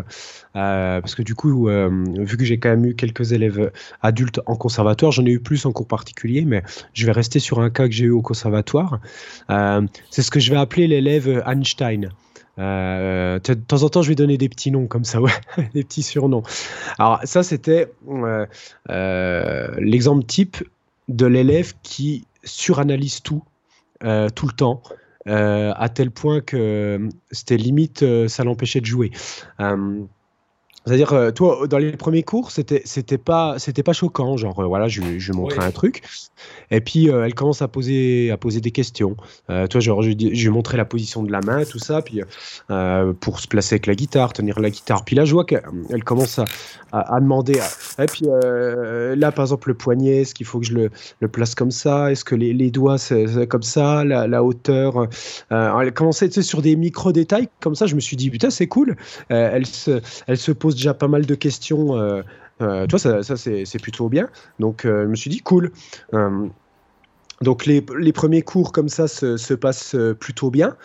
Euh, 0.54 1.00
parce 1.00 1.14
que 1.14 1.22
du 1.22 1.34
coup, 1.34 1.68
euh, 1.68 1.90
vu 2.18 2.36
que 2.36 2.44
j'ai 2.44 2.58
quand 2.58 2.68
même 2.70 2.84
eu 2.86 2.94
quelques 2.94 3.32
élèves 3.32 3.72
adultes 4.02 4.40
en 4.46 4.54
conservatoire, 4.54 5.10
j'en 5.10 5.26
ai 5.26 5.30
eu 5.30 5.40
plus 5.40 5.66
en 5.66 5.72
cours 5.72 5.88
particulier, 5.88 6.44
mais 6.44 6.62
je 6.92 7.06
vais 7.06 7.12
rester 7.12 7.40
sur 7.40 7.60
un 7.60 7.70
cas 7.70 7.86
que 7.88 7.92
j'ai 7.92 8.04
eu 8.04 8.10
au 8.10 8.22
conservatoire. 8.22 9.00
c'est 9.48 10.22
ce 10.22 10.30
que 10.30 10.38
je 10.38 10.50
vais 10.52 10.58
appeler 10.58 10.86
l'élève 10.86 11.42
Einstein. 11.46 12.10
de 12.58 13.54
temps 13.54 13.82
en 13.82 13.88
temps, 13.88 14.02
je 14.02 14.08
vais 14.08 14.14
donner 14.14 14.38
des 14.38 14.48
petits 14.48 14.70
noms 14.70 14.86
comme 14.86 15.04
ça, 15.04 15.20
ouais, 15.20 15.32
des 15.74 15.82
petits 15.82 16.04
surnoms. 16.04 16.44
Alors, 16.98 17.18
ça, 17.24 17.42
c'était 17.42 17.92
l'exemple 19.78 20.24
type 20.24 20.58
de 21.08 21.26
l'élève 21.26 21.74
qui 21.82 22.26
suranalyse 22.44 23.22
tout, 23.22 23.42
tout 24.00 24.46
le 24.46 24.52
temps. 24.56 24.82
Euh, 25.28 25.72
à 25.76 25.88
tel 25.88 26.10
point 26.10 26.40
que 26.40 26.56
euh, 26.56 27.08
c'était 27.30 27.56
limite, 27.56 28.02
euh, 28.02 28.26
ça 28.26 28.42
l'empêchait 28.42 28.80
de 28.80 28.86
jouer. 28.86 29.12
C'est-à-dire, 30.84 31.12
euh, 31.12 31.30
toi, 31.30 31.68
dans 31.68 31.78
les 31.78 31.92
premiers 31.92 32.24
cours, 32.24 32.50
c'était 32.50 32.82
c'était 32.84 33.18
pas 33.18 33.56
c'était 33.58 33.84
pas 33.84 33.92
choquant, 33.92 34.36
genre 34.36 34.58
euh, 34.58 34.66
voilà, 34.66 34.88
je, 34.88 35.00
je 35.18 35.30
lui 35.30 35.38
montrais 35.38 35.64
un 35.64 35.70
truc, 35.70 36.02
et 36.72 36.80
puis 36.80 37.08
euh, 37.08 37.24
elle 37.24 37.34
commence 37.34 37.62
à 37.62 37.68
poser 37.68 38.32
à 38.32 38.36
poser 38.36 38.60
des 38.60 38.72
questions. 38.72 39.16
toi, 39.46 39.80
genre 39.80 40.02
je, 40.02 40.10
je 40.10 40.14
lui 40.16 40.48
montrais 40.48 40.76
la 40.76 40.84
position 40.84 41.22
de 41.22 41.30
la 41.30 41.40
main, 41.40 41.64
tout 41.64 41.78
ça, 41.78 42.02
puis 42.02 42.20
pour 43.20 43.38
se 43.38 43.46
placer 43.46 43.74
avec 43.74 43.86
la 43.86 43.94
guitare, 43.94 44.32
tenir 44.32 44.58
la 44.58 44.70
guitare. 44.70 45.04
Puis 45.04 45.14
là, 45.14 45.24
je 45.24 45.32
vois 45.32 45.44
qu'elle 45.44 46.04
commence 46.04 46.40
à, 46.40 46.46
à, 46.92 47.20
demander. 47.20 47.58
et 47.98 48.06
puis 48.06 48.26
là, 48.26 49.32
par 49.32 49.44
exemple, 49.44 49.68
le 49.68 49.74
poignet, 49.74 50.22
est-ce 50.22 50.34
qu'il 50.34 50.46
faut 50.46 50.60
que 50.60 50.66
je 50.66 50.74
le, 51.20 51.28
place 51.28 51.54
comme 51.54 51.70
ça? 51.70 52.12
Est-ce 52.12 52.24
que 52.24 52.34
les, 52.34 52.70
doigts 52.70 52.98
c'est 52.98 53.46
comme 53.46 53.62
ça? 53.62 54.04
La, 54.04 54.42
hauteur 54.42 55.08
Elle 55.50 55.92
commençait 55.92 56.30
sur 56.30 56.62
des 56.62 56.76
micro 56.76 57.12
détails 57.12 57.48
comme 57.60 57.74
ça. 57.74 57.86
Je 57.86 57.94
me 57.94 58.00
suis 58.00 58.16
dit 58.16 58.30
putain, 58.30 58.50
c'est 58.50 58.66
cool. 58.66 58.96
elle 59.28 59.66
se 59.66 60.00
elle 60.26 60.38
se 60.38 60.52
pose 60.52 60.74
déjà 60.74 60.94
pas 60.94 61.08
mal 61.08 61.26
de 61.26 61.34
questions. 61.34 61.96
Euh, 61.96 62.22
euh, 62.60 62.86
tu 62.86 62.96
vois, 62.96 63.22
ça, 63.22 63.36
c'est 63.36 63.82
plutôt 63.82 64.08
bien. 64.08 64.28
Donc, 64.58 64.84
euh, 64.84 65.04
je 65.04 65.08
me 65.08 65.16
suis 65.16 65.30
dit, 65.30 65.40
cool. 65.40 65.72
donc, 67.40 67.66
les, 67.66 67.84
les, 67.98 68.12
premiers 68.12 68.42
cours 68.42 68.72
comme 68.72 68.88
ça 68.88 69.08
se, 69.08 69.36
se 69.36 69.54
passent 69.54 69.96
plutôt 70.20 70.50
bien. 70.50 70.76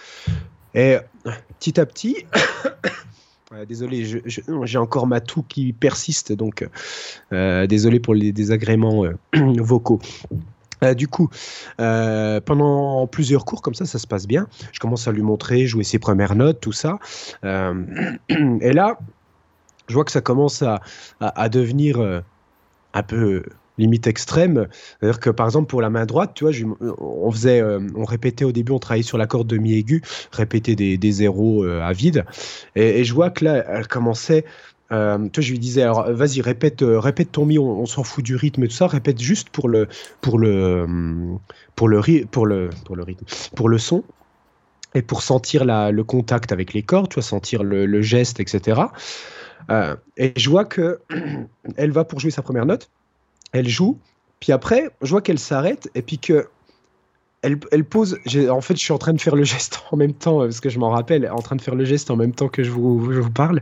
Et 0.73 0.97
petit 1.59 1.79
à 1.79 1.85
petit, 1.85 2.25
désolé, 3.67 4.21
j'ai 4.25 4.77
encore 4.77 5.07
ma 5.07 5.21
toux 5.21 5.43
qui 5.47 5.73
persiste, 5.73 6.33
donc 6.33 6.67
désolé 7.31 7.99
pour 7.99 8.13
les 8.13 8.31
désagréments 8.31 9.03
vocaux. 9.33 9.99
du 10.95 11.07
coup, 11.07 11.29
pendant 11.77 13.07
plusieurs 13.07 13.45
cours 13.45 13.61
comme 13.61 13.75
ça, 13.75 13.85
ça 13.85 13.99
se 13.99 14.07
passe 14.07 14.27
bien. 14.27 14.47
Je 14.71 14.79
commence 14.79 15.07
à 15.07 15.11
lui 15.11 15.21
montrer, 15.21 15.65
jouer 15.65 15.83
ses 15.83 15.99
premières 15.99 16.35
notes, 16.35 16.59
tout 16.59 16.73
ça. 16.73 16.99
et 17.43 18.73
là, 18.73 18.97
je 19.87 19.93
vois 19.93 20.03
que 20.03 20.11
ça 20.11 20.21
commence 20.21 20.63
à, 21.21 21.49
devenir 21.49 21.99
euh, 21.99 22.21
un 22.93 23.03
peu 23.03 23.43
limite 23.77 24.07
extrême. 24.07 24.67
C'est-à-dire 24.99 25.19
que 25.19 25.29
par 25.29 25.45
exemple 25.45 25.67
pour 25.67 25.81
la 25.81 25.89
main 25.89 26.05
droite, 26.05 26.31
tu 26.35 26.45
vois, 26.45 26.53
on 26.99 27.31
faisait, 27.31 27.61
euh, 27.61 27.79
on 27.95 28.05
répétait 28.05 28.45
au 28.45 28.51
début, 28.51 28.71
on 28.71 28.79
travaillait 28.79 29.03
sur 29.03 29.17
la 29.17 29.27
corde 29.27 29.47
de 29.47 29.57
mi 29.57 29.73
aigu, 29.73 30.01
répétait 30.31 30.75
des, 30.75 30.97
des 30.97 31.11
zéros 31.11 31.63
euh, 31.63 31.81
à 31.81 31.93
vide, 31.93 32.25
et, 32.75 33.03
je 33.03 33.13
vois 33.13 33.29
que 33.29 33.45
là, 33.45 33.63
elle 33.67 33.87
commençait. 33.87 34.45
Euh, 34.91 35.27
toi, 35.29 35.43
je 35.43 35.51
lui 35.51 35.59
disais, 35.59 35.81
alors 35.81 36.09
vas-y, 36.11 36.41
répète, 36.41 36.81
répète 36.81 37.33
ton 37.33 37.45
mi, 37.45 37.59
on, 37.59 37.85
s'en 37.85 38.03
fout 38.03 38.23
du 38.23 38.35
rythme 38.35 38.63
et 38.63 38.67
tout 38.67 38.75
ça, 38.75 38.87
répète 38.87 39.19
juste 39.19 39.49
pour 39.49 39.67
le, 39.67 39.87
pour 40.21 40.39
le, 40.39 40.85
pour 41.75 41.89
le, 41.89 42.01
pour 42.31 42.45
le, 42.45 42.69
pour 42.85 42.95
le 42.95 43.03
rythme, 43.03 43.25
pour 43.55 43.67
le 43.67 43.77
son 43.77 44.03
et 44.93 45.01
pour 45.01 45.21
sentir 45.21 45.65
la, 45.65 45.91
le 45.91 46.03
contact 46.05 46.53
avec 46.53 46.73
les 46.73 46.83
cordes, 46.83 47.09
tu 47.09 47.15
vois, 47.15 47.23
sentir 47.23 47.63
le, 47.63 48.01
geste, 48.01 48.39
etc. 48.39 48.81
Et 50.15 50.31
je 50.37 50.49
vois 50.49 50.63
que 50.63 51.01
elle 51.75 51.91
va 51.91 52.05
pour 52.05 52.21
jouer 52.21 52.31
sa 52.31 52.41
première 52.41 52.65
note, 52.65 52.89
elle 53.51 53.67
joue, 53.67 53.97
puis 54.39 54.51
après, 54.51 54.89
je 55.01 55.09
vois 55.09 55.21
qu'elle 55.21 55.39
s'arrête 55.39 55.89
et 55.95 56.01
puis 56.01 56.19
que 56.19 56.47
elle, 57.43 57.59
elle 57.71 57.85
pose. 57.85 58.17
En 58.49 58.61
fait, 58.61 58.75
je 58.75 58.79
suis 58.79 58.93
en 58.93 58.97
train 58.97 59.13
de 59.13 59.21
faire 59.21 59.35
le 59.35 59.43
geste 59.43 59.83
en 59.91 59.97
même 59.97 60.13
temps, 60.13 60.39
parce 60.39 60.59
que 60.59 60.69
je 60.69 60.79
m'en 60.79 60.89
rappelle, 60.89 61.29
en 61.31 61.41
train 61.41 61.55
de 61.55 61.61
faire 61.61 61.75
le 61.75 61.85
geste 61.85 62.11
en 62.11 62.15
même 62.15 62.33
temps 62.33 62.49
que 62.49 62.63
je 62.63 62.71
vous, 62.71 63.11
je 63.11 63.19
vous 63.19 63.31
parle. 63.31 63.61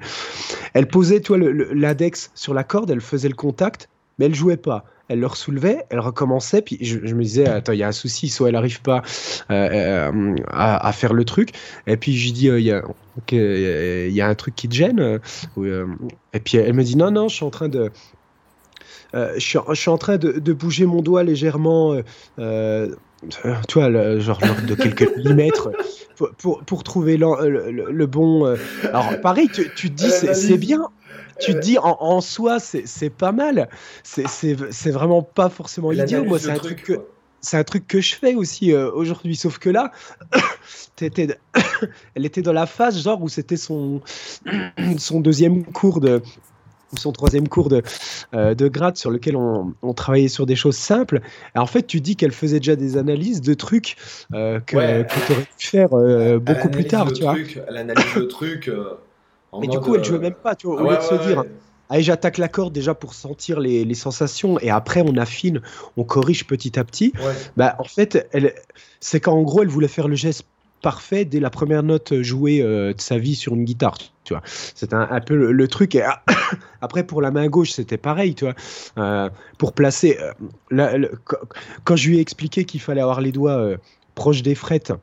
Elle 0.74 0.88
posait, 0.88 1.20
toi, 1.20 1.38
l'index 1.38 2.32
sur 2.36 2.54
la 2.54 2.64
corde, 2.64 2.90
elle 2.90 3.02
faisait 3.02 3.30
le 3.30 3.36
contact, 3.36 3.90
mais 4.18 4.26
elle 4.26 4.36
jouait 4.36 4.58
pas 4.58 4.86
elle 5.08 5.20
le 5.20 5.30
soulevait, 5.30 5.86
elle 5.90 6.00
recommençait, 6.00 6.62
puis 6.62 6.78
je, 6.82 6.98
me 6.98 7.24
disais, 7.24 7.48
attends, 7.48 7.74
il 7.74 7.80
y 7.80 7.84
a 7.84 7.88
un 7.88 7.92
souci, 7.92 8.30
soit 8.30 8.48
elle 8.48 8.56
n'arrive 8.56 8.82
pas 8.82 9.04
euh, 9.52 10.12
euh, 10.12 10.36
à, 10.50 10.92
faire 10.94 11.14
le 11.14 11.26
truc, 11.26 11.52
et 11.86 11.98
puis 11.98 12.16
je 12.16 12.26
lui 12.26 12.32
dis, 12.32 12.50
euh, 12.50 12.60
il 12.60 12.66
y, 12.66 12.72
a, 12.72 14.08
y 14.08 14.22
a 14.22 14.28
un 14.28 14.36
truc 14.36 14.56
qui 14.56 14.68
te 14.68 14.74
gêne, 14.74 15.20
et 16.34 16.40
puis 16.40 16.58
elle 16.58 16.74
me 16.74 16.84
dit, 16.84 16.98
non, 16.98 17.12
non, 17.12 17.28
je 17.28 17.36
suis 17.36 17.46
en 17.46 17.52
train 17.52 17.70
de... 17.70 17.92
je, 19.16 19.74
suis, 19.74 19.90
en 19.90 19.98
train 19.98 20.18
de, 20.18 20.54
bouger 20.54 20.86
mon 20.86 21.02
doigt 21.02 21.24
légèrement, 21.24 21.96
tu 22.38 23.80
vois, 23.80 24.20
genre, 24.20 24.40
de 24.68 24.76
quelques 24.76 25.10
millimètres, 25.18 25.70
pour, 26.38 26.64
pour, 26.64 26.84
trouver 26.84 27.18
le, 27.18 28.06
bon. 28.06 28.56
Alors, 28.84 29.20
pareil, 29.22 29.50
tu, 29.54 29.72
tu 29.76 29.90
te 29.90 29.96
dis, 29.96 30.12
c'est 30.12 30.58
bien, 30.58 30.90
tu 31.40 31.54
te 31.54 31.60
dis 31.60 31.78
en, 31.78 32.22
soi, 32.22 32.60
c'est 32.60 33.10
pas 33.10 33.32
mal. 33.32 33.70
C'est 34.04 34.92
vraiment 34.92 35.22
pas 35.22 35.50
forcément 35.50 35.92
idiot. 35.92 36.24
Moi, 36.26 36.40
c'est 36.40 36.52
un 36.52 36.58
truc, 36.58 36.84
que. 36.84 36.94
C'est 37.42 37.58
un 37.58 37.64
truc 37.64 37.86
que 37.86 38.02
je 38.02 38.16
fais 38.16 38.34
aussi 38.34 38.74
euh, 38.74 38.90
aujourd'hui, 38.92 39.36
sauf 39.36 39.60
que 39.60 39.70
là, 39.70 39.92
elle 41.02 42.26
était 42.26 42.42
dans 42.42 42.54
la 42.54 42.66
phase 42.66 43.04
genre 43.04 43.22
où 43.22 43.30
c'était 43.30 43.58
son, 43.58 44.02
son 44.98 45.20
deuxième 45.20 45.64
cours 45.64 46.00
de, 46.00 46.24
son 47.00 47.12
troisième 47.12 47.48
cours 47.48 47.70
de, 47.70 47.82
euh, 48.34 48.56
de 48.56 48.68
grade 48.68 48.98
sur 48.98 49.12
lequel 49.12 49.36
on, 49.36 49.74
on, 49.82 49.94
travaillait 49.94 50.28
sur 50.28 50.46
des 50.46 50.56
choses 50.56 50.78
simples. 50.78 51.22
En 51.56 51.66
fait, 51.66 51.84
tu 51.84 52.02
dis 52.02 52.16
qu'elle 52.16 52.32
faisait 52.32 52.60
déjà 52.60 52.76
des 52.76 52.98
analyses 52.98 53.42
de 53.42 53.54
trucs 53.54 53.96
euh, 54.34 54.60
que, 54.60 54.72
tu 54.72 54.78
aurais 54.78 55.06
pu 55.06 55.68
faire 55.68 55.90
beaucoup 56.40 56.70
plus 56.70 56.86
tard. 56.86 57.12
Tu 57.14 57.24
vois. 57.24 57.36
Elle 57.68 57.78
analyse 57.78 58.16
le 58.16 58.28
truc. 58.28 58.72
Mais 59.60 59.68
du 59.68 59.80
coup, 59.80 59.96
elle 59.96 60.04
jouait 60.04 60.20
même 60.20 60.34
pas, 60.34 60.56
tu 60.56 60.68
vois, 60.68 60.82
au 60.82 60.90
lieu 60.90 60.98
de 60.98 61.02
se 61.02 61.28
dire. 61.28 61.44
Allez, 61.88 62.02
j'attaque 62.02 62.40
la 62.40 62.48
corde 62.48 62.74
déjà 62.74 62.96
pour 62.96 63.14
sentir 63.14 63.60
les, 63.60 63.86
les, 63.86 63.94
sensations 63.94 64.60
et 64.60 64.72
après 64.72 65.02
on 65.02 65.16
affine, 65.18 65.62
on 65.98 66.04
corrige 66.04 66.48
petit 66.48 66.80
à 66.80 66.84
petit. 66.84 67.14
Bah, 67.58 67.76
en 67.78 67.84
fait, 67.84 68.28
c'est 69.00 69.20
qu'en 69.20 69.44
gros, 69.44 69.62
elle 69.62 69.68
voulait 69.68 69.88
faire 69.88 70.08
le 70.08 70.16
geste 70.16 70.48
parfait 70.86 71.26
dès 71.26 71.40
la 71.40 71.50
première 71.50 71.82
note 71.82 72.22
jouée 72.22 72.62
euh, 72.62 72.94
de 72.94 73.02
sa 73.02 73.18
vie 73.18 73.34
sur 73.34 73.56
une 73.56 73.66
guitare. 73.66 73.98
Tu 74.24 74.36
vois, 74.36 74.44
c'est 74.46 74.94
un, 74.94 75.20
peu 75.20 75.52
le, 75.52 75.68
truc. 75.68 75.96
Et 75.96 76.04
après, 76.82 77.04
pour 77.04 77.24
la 77.24 77.32
main 77.32 77.48
gauche, 77.48 77.72
c'était 77.72 77.98
pareil. 77.98 78.36
Tu 78.36 78.46
vois, 78.46 78.54
euh, 79.00 79.32
pour 79.58 79.74
placer. 79.74 80.20
Euh, 80.72 81.08
quand 81.86 81.96
je 81.96 82.08
lui 82.08 82.18
ai 82.18 82.22
expliqué 82.22 82.66
qu'il 82.66 82.82
fallait 82.82 83.02
avoir 83.02 83.20
les 83.20 83.32
doigts 83.32 83.78
proches 84.14 84.44
des 84.44 84.54
frettes 84.54 84.94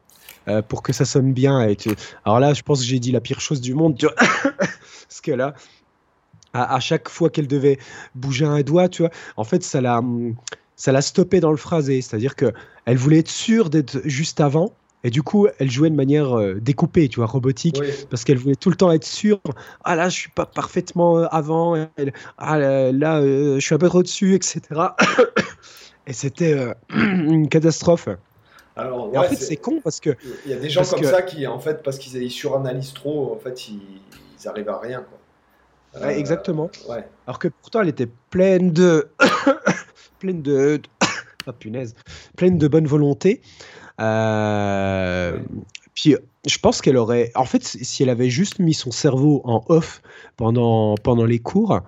pour 0.68 0.84
que 0.84 0.92
ça 0.92 1.04
sonne 1.04 1.32
bien. 1.32 1.68
Et 1.68 1.76
Alors 2.24 2.38
là, 2.38 2.54
je 2.54 2.62
pense 2.62 2.78
que 2.78 2.86
j'ai 2.86 3.00
dit 3.00 3.10
la 3.10 3.20
pire 3.20 3.40
chose 3.40 3.60
du 3.60 3.74
monde, 3.74 3.98
parce 4.58 5.20
que 5.20 5.32
là, 5.32 5.54
à, 6.52 6.78
chaque 6.78 7.08
fois 7.08 7.28
qu'elle 7.28 7.48
devait 7.48 7.78
bouger 8.14 8.44
un 8.44 8.60
doigt, 8.60 8.88
tu 8.88 9.02
vois, 9.02 9.10
en 9.36 9.44
fait, 9.44 9.64
ça 9.64 9.80
l'a, 9.80 10.00
ça 10.76 10.92
l'a 10.92 11.02
stoppé 11.02 11.40
dans 11.40 11.50
le 11.50 11.56
phrasé, 11.56 12.02
c'est-à-dire 12.02 12.36
que 12.36 12.52
elle 12.84 12.98
voulait 12.98 13.18
être 13.18 13.30
sûre 13.30 13.68
d'être 13.68 14.00
juste 14.04 14.40
avant. 14.40 14.72
Et 15.04 15.10
du 15.10 15.22
coup, 15.22 15.48
elle 15.58 15.70
jouait 15.70 15.90
de 15.90 15.96
manière 15.96 16.38
euh, 16.38 16.54
découpée, 16.60 17.08
tu 17.08 17.16
vois, 17.16 17.26
robotique, 17.26 17.80
parce 18.10 18.24
qu'elle 18.24 18.38
voulait 18.38 18.54
tout 18.54 18.70
le 18.70 18.76
temps 18.76 18.92
être 18.92 19.04
sûre. 19.04 19.40
Ah 19.84 19.96
là, 19.96 20.08
je 20.08 20.14
suis 20.14 20.30
pas 20.30 20.46
parfaitement 20.46 21.18
euh, 21.18 21.26
avant. 21.30 21.88
ah 22.38 22.58
là, 22.58 23.22
je 23.22 23.60
suis 23.60 23.74
un 23.74 23.78
peu 23.78 23.88
trop 23.88 24.02
dessus, 24.02 24.34
etc. 24.34 24.60
Et 26.06 26.12
c'était 26.12 26.56
une 26.90 27.48
catastrophe. 27.48 28.08
Alors, 28.76 29.14
en 29.16 29.22
fait, 29.24 29.36
c'est 29.36 29.56
con 29.56 29.80
parce 29.82 30.00
que. 30.00 30.10
Il 30.46 30.50
y 30.50 30.54
a 30.54 30.58
des 30.58 30.70
gens 30.70 30.84
comme 30.84 31.04
ça 31.04 31.22
qui, 31.22 31.46
en 31.46 31.58
fait, 31.58 31.82
parce 31.82 31.98
qu'ils 31.98 32.30
suranalysent 32.30 32.94
trop, 32.94 33.34
en 33.34 33.38
fait, 33.38 33.68
ils, 33.68 33.80
ils 34.40 34.48
arrivent 34.48 34.70
à 34.70 34.78
rien. 34.78 35.02
Quoi. 35.02 35.18
Ouais, 36.00 36.18
exactement. 36.18 36.70
Ouais. 36.88 37.06
Alors 37.26 37.38
que 37.38 37.48
pourtant, 37.48 37.82
elle 37.82 37.88
était 37.88 38.08
pleine 38.30 38.72
de. 38.72 39.08
pleine 40.18 40.42
de. 40.42 40.80
Ah, 41.44 41.52
punaise. 41.52 41.96
Pleine 42.36 42.56
de 42.56 42.68
bonne 42.68 42.86
volonté. 42.86 43.42
Euh, 44.00 45.38
Puis 45.94 46.16
je 46.46 46.58
pense 46.58 46.80
qu'elle 46.80 46.96
aurait. 46.96 47.30
En 47.34 47.44
fait, 47.44 47.64
si 47.64 48.02
elle 48.02 48.10
avait 48.10 48.30
juste 48.30 48.58
mis 48.58 48.74
son 48.74 48.90
cerveau 48.90 49.42
en 49.44 49.64
off 49.68 50.02
pendant, 50.36 50.96
pendant 50.96 51.24
les 51.24 51.38
cours, 51.38 51.80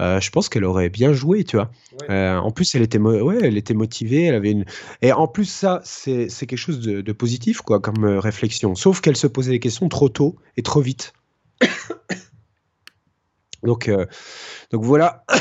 euh, 0.00 0.20
je 0.20 0.30
pense 0.30 0.48
qu'elle 0.48 0.64
aurait 0.64 0.88
bien 0.88 1.12
joué, 1.12 1.44
tu 1.44 1.56
vois. 1.56 1.70
Ouais. 2.00 2.10
Euh, 2.10 2.38
en 2.38 2.50
plus, 2.50 2.74
elle 2.74 2.82
était, 2.82 2.98
ouais, 2.98 3.38
elle 3.42 3.56
était 3.56 3.74
motivée, 3.74 4.24
elle 4.24 4.34
avait 4.34 4.50
une. 4.50 4.64
Et 5.00 5.12
en 5.12 5.28
plus, 5.28 5.44
ça, 5.44 5.80
c'est 5.84 6.28
quelque 6.28 6.56
chose 6.56 6.80
de, 6.80 7.00
de 7.00 7.12
positif, 7.12 7.60
quoi, 7.60 7.80
comme 7.80 8.04
euh, 8.04 8.20
réflexion. 8.20 8.74
Sauf 8.74 9.00
qu'elle 9.00 9.16
se 9.16 9.26
posait 9.26 9.52
des 9.52 9.60
questions 9.60 9.88
trop 9.88 10.08
tôt 10.08 10.36
et 10.56 10.62
trop 10.62 10.80
vite. 10.80 11.12
donc, 13.62 13.88
euh, 13.88 14.06
donc 14.70 14.84
voilà. 14.84 15.24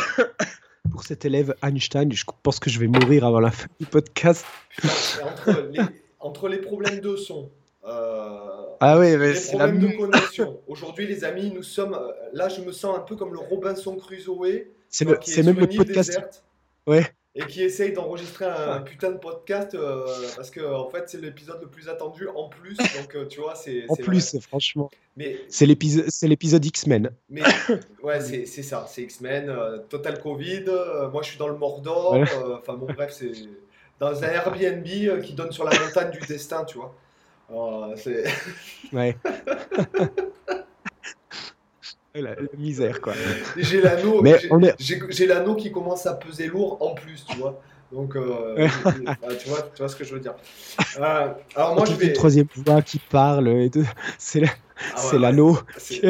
Pour 0.91 1.03
cet 1.03 1.25
élève 1.25 1.55
Einstein, 1.61 2.11
je 2.11 2.25
pense 2.41 2.59
que 2.59 2.69
je 2.69 2.79
vais 2.79 2.87
mourir 2.87 3.25
avant 3.25 3.39
la 3.39 3.51
fin 3.51 3.67
du 3.79 3.85
podcast. 3.85 4.45
Et 4.83 4.87
entre, 5.23 5.69
les, 5.71 5.79
entre 6.21 6.47
les 6.47 6.57
problèmes 6.59 6.99
de 6.99 7.15
son, 7.15 7.49
euh, 7.85 8.37
Ah 8.79 8.97
oui, 8.99 9.15
mais 9.17 9.29
les 9.29 9.35
c'est 9.35 9.57
la 9.57 9.67
problèmes 9.67 9.91
de 9.91 9.97
connexion. 9.97 10.59
Aujourd'hui, 10.67 11.07
les 11.07 11.23
amis, 11.23 11.51
nous 11.53 11.63
sommes. 11.63 11.93
euh, 11.93 12.11
Là, 12.33 12.47
je 12.49 12.61
me 12.61 12.71
sens 12.71 12.97
un 12.97 13.01
peu 13.01 13.15
comme 13.15 13.33
le 13.33 13.39
Robinson 13.39 13.95
Crusoe. 13.95 14.65
C'est 14.89 15.05
est 15.05 15.43
même 15.43 15.55
sur 15.55 15.61
le 15.61 15.63
une 15.65 15.71
île 15.71 15.77
podcast. 15.77 16.09
déserte 16.09 16.43
Ouais. 16.87 17.05
Et 17.33 17.45
qui 17.45 17.63
essaye 17.63 17.93
d'enregistrer 17.93 18.43
un 18.43 18.81
putain 18.81 19.09
de 19.11 19.17
podcast 19.17 19.73
euh, 19.73 20.05
parce 20.35 20.49
que 20.49 20.59
en 20.59 20.89
fait 20.89 21.05
c'est 21.07 21.21
l'épisode 21.21 21.61
le 21.61 21.69
plus 21.69 21.87
attendu 21.87 22.27
en 22.27 22.49
plus 22.49 22.75
donc 22.75 23.15
euh, 23.15 23.25
tu 23.25 23.39
vois 23.39 23.55
c'est 23.55 23.85
En 23.87 23.95
plus, 23.95 24.31
vrai. 24.33 24.41
franchement, 24.41 24.89
mais 25.15 25.37
c'est 25.47 25.65
l'épisode, 25.65 26.07
c'est 26.09 26.27
l'épisode 26.27 26.65
X-Men. 26.65 27.09
mais 27.29 27.41
ouais 28.03 28.19
c'est 28.19 28.45
ça 28.45 28.85
c'est 28.85 29.03
X-Men 29.03 29.47
euh, 29.49 29.77
Total 29.87 30.19
Covid 30.21 30.65
euh, 30.67 31.09
moi 31.09 31.21
je 31.23 31.29
suis 31.29 31.37
dans 31.39 31.47
le 31.47 31.55
Mordor 31.55 32.15
euh, 32.15 32.57
enfin 32.59 32.73
bon 32.73 32.87
bref 32.93 33.13
c'est 33.17 33.31
dans 34.01 34.21
un 34.23 34.27
Airbnb 34.27 34.85
euh, 34.87 35.21
qui 35.21 35.33
donne 35.33 35.51
sur 35.51 35.63
la 35.63 35.71
montagne 35.79 36.09
du 36.11 36.19
destin 36.27 36.65
tu 36.65 36.77
vois 36.79 36.93
Euh, 37.53 37.95
c'est 37.95 38.23
Ouais. 38.93 39.15
la, 42.15 42.35
la 42.35 42.41
misère, 42.57 42.99
quoi. 42.99 43.13
j'ai 43.57 43.79
l'anneau 43.81 44.21
Mais 44.21 44.37
j'ai- 44.39 44.47
on 44.51 44.61
est- 44.63 44.75
j'ai 44.79 44.99
j'ai 45.09 45.27
l'anneau 45.27 45.55
qui 45.55 45.71
commence 45.71 46.05
à 46.05 46.13
peser 46.15 46.47
lourd 46.47 46.77
en 46.81 46.93
plus 46.95 47.23
tu 47.29 47.37
vois 47.37 47.61
donc 47.91 48.15
euh, 48.15 48.67
tu 49.39 49.49
vois 49.49 49.61
tu 49.73 49.77
vois 49.79 49.87
ce 49.89 49.95
que 49.95 50.03
je 50.03 50.13
veux 50.15 50.19
dire 50.19 50.33
Euh, 50.99 51.27
alors 51.55 51.75
moi 51.75 51.85
je 51.85 51.93
vais 51.93 52.11
troisième 52.13 52.47
voix 52.55 52.81
qui 52.81 52.99
parle, 52.99 53.47
et 53.49 53.69
tout. 53.69 53.87
c'est 54.17 54.39
la- 54.41 54.47
Ah 54.49 54.97
c'est 54.97 55.15
ouais. 55.15 55.21
l'anneau. 55.21 55.57
C'est- 55.77 56.01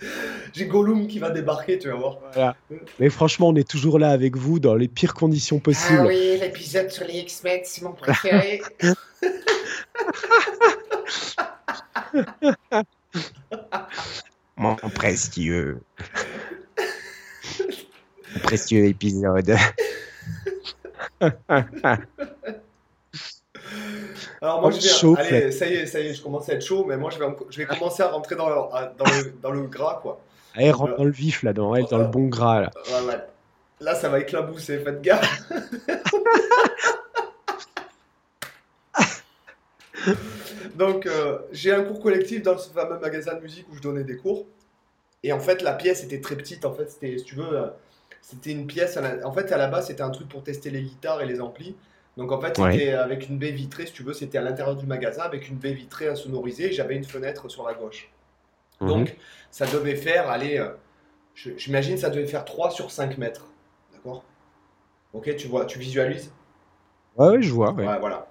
J'ai 0.52 0.66
Gollum 0.66 1.06
qui 1.06 1.18
va 1.18 1.30
débarquer, 1.30 1.78
tu 1.78 1.88
vas 1.88 1.94
voir. 1.94 2.18
Voilà. 2.32 2.56
Mais 2.98 3.10
franchement, 3.10 3.48
on 3.48 3.56
est 3.56 3.68
toujours 3.68 3.98
là 3.98 4.10
avec 4.10 4.36
vous 4.36 4.58
dans 4.58 4.74
les 4.74 4.88
pires 4.88 5.14
conditions 5.14 5.58
possibles. 5.58 6.00
Ah 6.00 6.06
oui, 6.06 6.38
l'épisode 6.40 6.90
sur 6.90 7.06
les 7.06 7.18
X-Men, 7.20 7.60
c'est 7.64 7.82
mon 7.82 7.92
préféré. 7.92 8.60
Mon 14.56 14.76
précieux. 14.76 15.80
Mon 18.34 18.40
précieux 18.42 18.84
épisode. 18.86 19.56
Alors 24.42 24.60
moi 24.60 24.70
Oh, 24.72 24.76
je 24.76 24.82
vais, 24.82 24.88
chaud, 24.88 25.14
allez, 25.18 25.52
ça 25.52 25.66
y 25.66 25.74
est, 25.74 25.86
ça 25.86 26.00
y 26.00 26.06
est, 26.08 26.14
je 26.14 26.22
commence 26.22 26.48
à 26.48 26.54
être 26.54 26.64
chaud, 26.64 26.84
mais 26.86 26.96
moi 26.96 27.10
je 27.10 27.18
vais, 27.18 27.26
je 27.50 27.58
vais 27.58 27.66
commencer 27.66 28.02
à 28.02 28.08
rentrer 28.08 28.36
dans 28.36 28.48
le, 28.48 28.54
dans 28.54 29.04
le, 29.04 29.32
dans 29.42 29.50
le 29.50 29.62
gras, 29.62 29.98
quoi. 30.02 30.20
Elle 30.54 30.72
rentre 30.72 30.96
dans 30.96 31.04
le 31.04 31.10
vif 31.12 31.42
là-dedans, 31.42 31.74
elle, 31.76 31.84
dans 31.86 31.98
le 31.98 32.06
bon 32.06 32.26
gras 32.28 32.60
là. 32.62 32.70
Ouais. 33.06 33.18
Là, 33.82 33.94
ça 33.94 34.10
va 34.10 34.20
éclabousser, 34.20 34.78
faites 34.80 35.00
gaffe. 35.00 35.42
Donc, 40.76 41.06
euh, 41.06 41.38
j'ai 41.52 41.72
un 41.72 41.82
cours 41.82 42.00
collectif 42.00 42.42
dans 42.42 42.56
ce 42.58 42.70
fameux 42.70 42.98
magasin 42.98 43.34
de 43.34 43.40
musique 43.40 43.66
où 43.70 43.76
je 43.76 43.82
donnais 43.82 44.04
des 44.04 44.16
cours. 44.16 44.46
Et 45.22 45.32
en 45.32 45.40
fait, 45.40 45.62
la 45.62 45.74
pièce 45.74 46.02
était 46.04 46.20
très 46.20 46.36
petite. 46.36 46.64
En 46.64 46.72
fait, 46.72 46.88
c'était, 46.90 47.18
si 47.18 47.24
tu 47.24 47.34
veux, 47.34 47.52
euh, 47.52 47.66
c'était 48.22 48.52
une 48.52 48.66
pièce. 48.66 48.94
la- 48.96 49.26
En 49.26 49.32
fait, 49.32 49.50
à 49.52 49.58
la 49.58 49.66
base, 49.66 49.88
c'était 49.88 50.02
un 50.02 50.10
truc 50.10 50.28
pour 50.28 50.42
tester 50.42 50.70
les 50.70 50.82
guitares 50.82 51.20
et 51.20 51.26
les 51.26 51.40
amplis. 51.40 51.76
Donc, 52.20 52.32
en 52.32 52.40
fait, 52.40 52.58
Ouais. 52.58 52.72
c'était 52.72 52.92
avec 52.92 53.30
une 53.30 53.38
baie 53.38 53.50
vitrée, 53.50 53.86
si 53.86 53.94
tu 53.94 54.02
veux, 54.02 54.12
c'était 54.12 54.36
à 54.36 54.42
l'intérieur 54.42 54.76
du 54.76 54.84
magasin 54.84 55.22
avec 55.22 55.48
une 55.48 55.56
baie 55.56 55.72
vitrée 55.72 56.06
insonorisée. 56.06 56.66
Et 56.66 56.72
j'avais 56.72 56.94
une 56.94 57.04
fenêtre 57.04 57.48
sur 57.48 57.66
la 57.66 57.72
gauche. 57.72 58.10
Mhm. 58.82 58.88
Donc, 58.88 59.16
ça 59.50 59.64
devait 59.66 59.96
faire, 59.96 60.28
allez, 60.28 60.58
euh, 60.58 60.68
j'imagine, 61.34 61.96
ça 61.96 62.10
devait 62.10 62.26
faire 62.26 62.44
3 62.44 62.70
sur 62.70 62.90
5 62.90 63.16
mètres. 63.16 63.46
D'accord? 63.94 64.22
Ok, 65.14 65.34
tu 65.36 65.48
vois, 65.48 65.64
tu 65.64 65.78
visualises? 65.78 66.30
Ouais, 67.16 67.28
ouais, 67.30 67.42
je 67.42 67.52
vois. 67.54 67.72
Ouais. 67.72 67.86
Ouais, 67.86 67.98
voilà. 67.98 68.28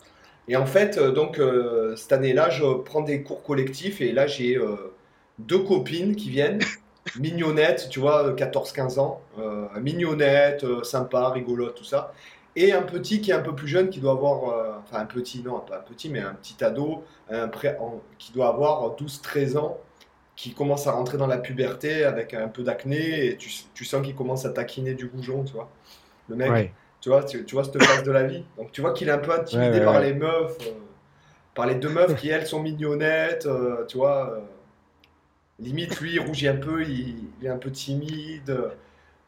Et 0.48 0.56
en 0.56 0.68
fait, 0.68 1.00
euh, 1.00 1.12
donc, 1.12 1.40
euh, 1.40 1.96
cette 1.96 2.14
année-là, 2.14 2.52
je 2.52 2.64
prends 2.84 3.02
des 3.02 3.24
cours 3.24 3.42
collectifs 3.42 4.02
et 4.02 4.12
là, 4.12 4.28
j'ai 4.28 4.56
euh, 4.56 4.94
deux 5.40 5.64
copines 5.64 6.16
qui 6.16 6.30
viennent, 6.30 6.60
mignonnettes, 7.20 7.88
tu 7.90 8.00
vois, 8.00 8.34
14-15 8.34 9.00
ans, 9.00 9.20
euh, 9.40 9.68
mignonnettes, 9.82 10.84
sympa, 10.84 11.30
rigolote, 11.30 11.74
tout 11.76 11.84
ça. 11.84 12.14
Et 12.56 12.74
un 12.74 12.82
petit 12.82 13.22
qui 13.22 13.32
est 13.32 13.34
un 13.36 13.42
peu 13.42 13.56
plus 13.56 13.68
jeune, 13.68 13.90
qui 13.90 14.00
doit 14.00 14.12
avoir, 14.14 14.50
euh, 14.50 14.74
enfin 14.84 15.00
un 15.02 15.06
petit, 15.06 15.42
non, 15.44 15.60
pas 15.60 15.78
un 15.78 15.82
petit, 15.82 16.10
mais 16.10 16.20
un 16.20 16.34
petit 16.34 16.62
ado, 16.64 17.04
un 17.30 17.48
pré- 17.48 17.78
en- 17.80 18.02
qui 18.18 18.32
doit 18.34 18.48
avoir 18.50 18.96
12-13 18.96 19.56
ans, 19.58 19.78
qui 20.36 20.54
commence 20.54 20.88
à 20.88 20.92
rentrer 20.94 21.18
dans 21.18 21.28
la 21.28 21.38
puberté 21.38 22.04
avec 22.06 22.34
un 22.34 22.48
peu 22.48 22.64
d'acné 22.64 23.26
et 23.28 23.38
tu, 23.38 23.50
tu 23.74 23.86
sens 23.86 24.04
qu'il 24.06 24.16
commence 24.16 24.46
à 24.46 24.50
taquiner 24.52 24.94
du 24.96 25.08
goujon, 25.08 25.44
tu 25.44 25.54
vois. 25.54 25.70
Le 26.28 26.36
mec, 26.36 26.52
Ouais. 26.52 26.74
tu 27.02 27.10
vois, 27.10 27.24
tu, 27.24 27.46
tu 27.46 27.56
vois 27.56 27.64
cette 27.64 27.82
phase 27.84 28.04
de 28.04 28.12
la 28.12 28.24
vie. 28.24 28.44
Donc 28.58 28.72
tu 28.72 28.82
vois 28.82 28.94
qu'il 28.94 29.10
est 29.10 29.12
un 29.12 29.18
peu 29.20 29.32
intimidé 29.32 29.70
Ouais, 29.72 29.78
ouais, 29.80 29.86
par 29.86 30.00
les 30.02 30.14
meufs, 30.14 30.58
euh, 30.62 30.72
par 31.56 31.66
les 31.68 31.76
deux 31.76 31.90
meufs 31.90 32.16
qui 32.16 32.30
elles 32.30 32.48
sont 32.48 32.62
mignonnettes, 32.62 33.46
euh, 33.46 33.86
tu 33.88 33.98
vois. 33.98 34.42
limite 35.60 36.00
lui 36.00 36.14
il 36.14 36.20
rougit 36.20 36.48
un 36.48 36.56
peu, 36.56 36.84
il, 36.84 37.26
il 37.42 37.46
est 37.46 37.50
un 37.50 37.58
peu 37.58 37.72
timide. 37.72 38.58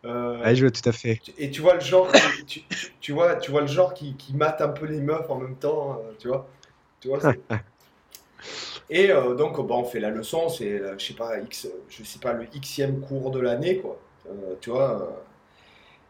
Euh, 0.06 0.42
Ouais, 0.44 0.56
je 0.56 0.62
vois 0.66 0.72
tout 0.72 0.88
à 0.90 0.92
fait. 0.92 1.22
et 1.38 1.52
tu 1.52 1.62
vois 1.62 1.76
le 1.76 1.80
genre, 1.82 2.12
qui- 2.12 2.46
tu, 2.46 2.62
tu- 2.68 2.94
tu 3.00 3.12
vois, 3.14 3.36
tu 3.36 3.52
vois 3.52 3.62
le 3.62 3.68
genre 3.68 3.94
qui, 3.94 4.16
qui 4.16 4.36
mate 4.36 4.62
un 4.62 4.70
peu 4.70 4.86
les 4.86 5.00
meufs 5.00 5.30
en 5.30 5.36
même 5.38 5.56
temps, 5.58 6.00
euh, 6.04 6.14
tu 6.20 6.28
vois. 6.28 6.48
Tu 7.00 7.08
vois. 7.10 7.20
Et 8.90 9.12
euh, 9.12 9.36
donc 9.36 9.56
bah, 9.68 9.76
on 9.76 9.84
fait 9.84 10.00
la 10.00 10.10
leçon, 10.10 10.50
c'est 10.50 10.82
je 10.98 11.06
sais 11.06 11.14
pas 11.14 11.40
x, 11.40 11.68
je 11.90 12.04
sais 12.04 12.20
pas 12.20 12.34
le 12.34 12.46
xème 12.46 13.00
cours 13.02 13.32
de 13.32 13.40
l'année 13.40 13.78
quoi. 13.78 13.98
Euh, 14.28 14.56
tu 14.60 14.70
vois. 14.70 15.24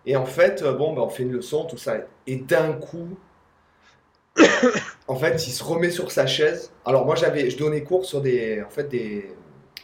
Et 0.06 0.15
en 0.15 0.25
fait 0.25 0.63
bon 0.63 0.93
bah, 0.93 1.01
on 1.04 1.10
fait 1.10 1.23
une 1.23 1.32
leçon 1.34 1.65
tout 1.65 1.77
ça 1.77 1.97
et 2.27 2.36
d'un 2.38 2.73
coup 2.73 3.17
en 5.08 5.15
fait 5.15 5.45
il 5.47 5.51
se 5.51 5.63
remet 5.63 5.89
sur 5.91 6.12
sa 6.12 6.25
chaise. 6.27 6.71
Alors 6.86 7.06
moi 7.06 7.15
j'avais 7.15 7.49
je 7.49 7.58
donnais 7.58 7.84
cours 7.84 8.06
sur 8.06 8.21
des 8.21 8.62
en 8.65 8.69
fait 8.69 8.88
des 8.88 9.32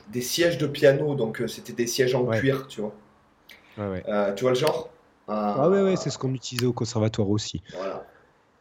des 0.10 0.22
sièges 0.22 0.58
de 0.58 0.68
piano 0.68 1.16
donc 1.16 1.44
c'était 1.48 1.74
des 1.74 1.88
sièges 1.88 2.16
en 2.16 2.24
Ouais. 2.24 2.40
cuir 2.40 2.68
tu 2.68 2.82
vois. 2.82 2.94
Ouais, 3.78 3.88
ouais. 3.88 4.04
Euh, 4.08 4.34
tu 4.34 4.44
vois 4.44 4.52
le 4.52 4.58
genre? 4.58 4.90
Ah 5.28 5.70
ouais, 5.70 5.82
ouais, 5.82 5.96
c'est 5.98 6.10
ce 6.10 6.18
qu'on 6.18 6.34
utilisait 6.34 6.66
au 6.66 6.74
conservatoire 6.74 7.30
aussi. 7.30 7.62
Voilà. 7.76 8.06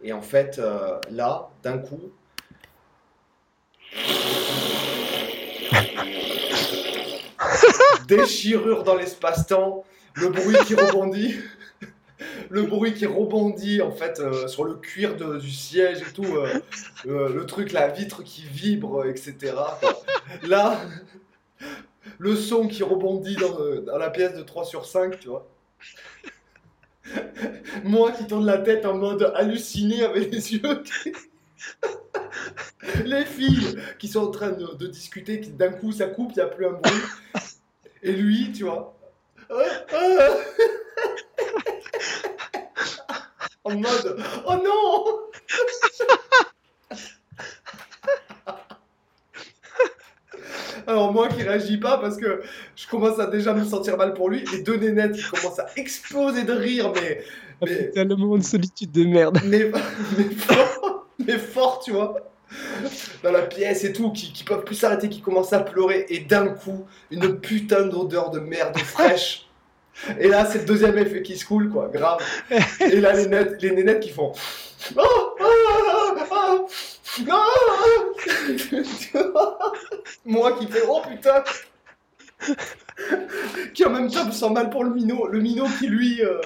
Et 0.03 0.13
en 0.13 0.23
fait, 0.23 0.59
euh, 0.59 0.99
là, 1.11 1.49
d'un 1.63 1.79
coup. 1.79 2.01
Déchirure 8.09 8.83
dans 8.85 8.95
l'espace-temps, 8.95 9.85
le 10.15 10.29
bruit 10.29 10.57
qui 10.67 10.75
rebondit. 10.75 11.37
Le 12.49 12.63
bruit 12.63 12.95
qui 12.95 13.05
rebondit 13.07 13.83
en 13.83 13.91
fait 13.91 14.21
euh, 14.21 14.49
sur 14.49 14.65
le 14.65 14.75
cuir 14.75 15.17
de- 15.17 15.39
du 15.39 15.51
siège 15.51 16.01
et 16.01 16.13
tout, 16.13 16.25
euh, 16.25 16.49
euh, 17.07 17.29
le 17.29 17.45
truc, 17.45 17.73
la 17.73 17.89
vitre 17.89 18.23
qui 18.23 18.43
vibre, 18.43 19.05
etc. 19.07 19.55
Là, 20.45 20.81
le 22.19 22.37
son 22.37 22.69
qui 22.69 22.83
rebondit 22.83 23.37
dans, 23.37 23.99
la 23.99 24.11
pièce 24.11 24.35
de 24.35 24.43
3 24.43 24.65
sur 24.65 24.87
5, 24.87 25.19
tu 25.21 25.29
vois. 25.29 25.49
Moi 27.85 28.13
qui 28.13 28.27
tourne 28.27 28.47
la 28.47 28.59
tête 28.59 28.85
en 28.85 28.95
mode 28.95 29.33
halluciné 29.37 30.03
avec 30.05 30.33
les 30.33 30.55
yeux. 30.55 30.83
les 33.05 33.25
filles 33.25 33.79
qui 33.99 34.09
sont 34.09 34.21
en 34.21 34.31
train 34.31 34.51
de, 34.51 34.75
de 34.75 34.87
discuter, 34.87 35.41
qui 35.41 35.51
d'un 35.51 35.71
coup 35.71 35.93
ça 35.93 36.07
coupe, 36.07 36.33
il 36.33 36.39
n'y 36.39 36.43
a 36.43 36.49
plus 36.49 36.67
un 36.67 36.73
bruit. 36.73 36.93
Et 38.03 38.13
lui, 38.13 38.53
tu 38.53 38.65
vois. 38.65 38.97
En 43.65 43.75
mode 43.75 44.23
Oh 44.47 44.55
non 44.55 45.29
Alors 50.87 51.13
moi 51.13 51.29
qui 51.29 51.43
réagis 51.43 51.79
pas 51.79 51.99
parce 51.99 52.17
que 52.17 52.43
je 52.77 52.87
commence 52.87 53.19
à 53.19 53.27
déjà 53.27 53.53
me 53.55 53.65
sentir 53.65 53.97
mal 53.97 54.15
pour 54.15 54.31
lui, 54.31 54.45
les 54.53 54.63
deux 54.63 54.77
nénettes 54.77 55.13
qui 55.17 55.23
commencent 55.25 55.59
à 55.59 55.67
exploser 55.77 56.45
de 56.45 56.53
rire, 56.53 56.93
mais 56.95 57.23
Ah, 57.61 57.65
Mais- 57.69 57.85
putain, 57.87 58.05
le 58.05 58.17
moment 58.17 58.37
de 58.39 58.43
solitude 58.43 58.93
de 58.93 59.05
merde. 59.05 59.39
mais, 59.45 59.71
mais 60.19 60.25
fort, 60.35 61.07
mais 61.27 61.39
fort, 61.39 61.81
tu 61.85 61.93
vois. 61.93 62.15
dans 63.25 63.33
la 63.33 63.43
pièce 63.43 63.83
et 63.85 63.93
tout, 63.93 64.13
qui, 64.13 64.33
qui 64.33 64.45
peuvent 64.45 64.63
plus 64.63 64.77
s'arrêter, 64.77 65.09
qui 65.09 65.21
commencent 65.21 65.53
à 65.53 65.61
pleurer, 65.61 66.07
et 66.11 66.21
d'un 66.21 66.49
coup, 66.49 66.87
une 67.11 67.41
putain 67.41 67.87
d'odeur 67.87 68.31
de 68.31 68.39
merde 68.39 68.79
fraîche. 68.79 69.49
Et 70.21 70.29
là, 70.29 70.45
c'est 70.45 70.59
le 70.59 70.65
deuxième 70.67 70.97
effet 70.99 71.23
qui 71.23 71.37
se 71.39 71.45
coule, 71.47 71.71
quoi, 71.71 71.91
grave. 71.93 72.19
Et 72.93 73.01
là, 73.01 73.15
les, 73.15 73.27
net, 73.27 73.61
les 73.63 73.71
nénettes 73.73 74.01
qui 74.01 74.11
font. 74.11 74.33
Oh, 74.97 75.03
oh, 75.36 75.36
Moi 80.25 80.59
qui 80.59 80.67
fais 80.67 80.83
Oh 80.89 81.03
putain 81.09 81.45
Qui 83.75 83.85
en 83.85 83.91
même 83.91 84.11
temps 84.11 84.27
me 84.27 84.33
sent 84.33 84.51
mal 84.51 84.71
pour 84.71 84.83
le 84.85 84.91
minot. 84.91 85.29
Le 85.29 85.41
minot 85.41 85.67
qui, 85.79 85.87
lui, 85.87 86.23
euh, 86.23 86.41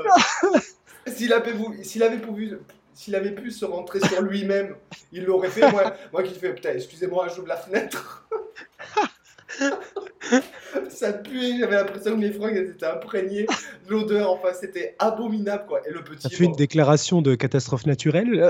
s'il 1.06 1.32
avait, 1.32 1.54
s'il 1.82 2.02
avait 2.02 2.18
pu 2.18 2.58
s'il 2.94 3.14
avait 3.14 3.34
pu 3.34 3.50
se 3.50 3.64
rentrer 3.64 4.00
sur 4.00 4.20
lui-même, 4.20 4.76
il 5.10 5.24
l'aurait 5.24 5.48
fait. 5.48 5.70
Moi, 5.70 5.94
moi 6.12 6.22
qui 6.22 6.34
fais, 6.34 6.52
putain, 6.52 6.72
excusez-moi, 6.74 7.28
j'ouvre 7.34 7.48
la 7.48 7.56
fenêtre. 7.56 8.28
ça 10.90 11.14
puait, 11.14 11.58
j'avais 11.58 11.76
l'impression 11.76 12.12
que 12.12 12.20
mes 12.20 12.30
fringues 12.30 12.56
étaient 12.56 12.86
imprégnées 12.86 13.46
de 13.86 13.90
l'odeur, 13.90 14.30
enfin 14.30 14.50
c'était 14.52 14.94
abominable 14.98 15.64
quoi. 15.66 15.80
Et 15.88 15.92
le 15.92 16.04
petit. 16.04 16.22
Ça 16.22 16.28
fait 16.28 16.44
une 16.44 16.52
déclaration 16.52 17.22
de 17.22 17.34
catastrophe 17.34 17.86
naturelle? 17.86 18.46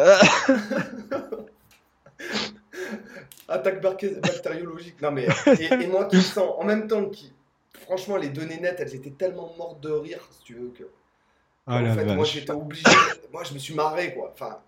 Attaque 3.49 3.81
bactériologique. 3.81 5.01
Non 5.03 5.11
mais 5.11 5.27
et, 5.59 5.87
moi 5.87 6.05
qui 6.07 6.21
sens 6.21 6.55
en 6.59 6.65
même 6.65 6.87
temps 6.87 7.07
qui, 7.07 7.33
franchement 7.73 8.17
les 8.17 8.29
données 8.29 8.61
nettes, 8.61 8.81
elles 8.81 8.95
étaient 8.95 9.11
tellement 9.11 9.53
mortes 9.59 9.81
de 9.81 9.91
rire 9.91 10.21
si 10.31 10.45
tu 10.45 10.55
veux 10.55 10.69
que. 10.69 10.85
Ah 11.67 11.81
en 11.83 11.95
fait, 11.95 12.05
moi 12.05 12.25
j'étais 12.25 12.51
obligé, 12.53 12.85
moi 13.33 13.45
je 13.45 13.55
me 13.55 13.59
suis 13.59 13.75
marré 13.75 14.15
quoi. 14.15 14.31
Enfin, 14.33 14.59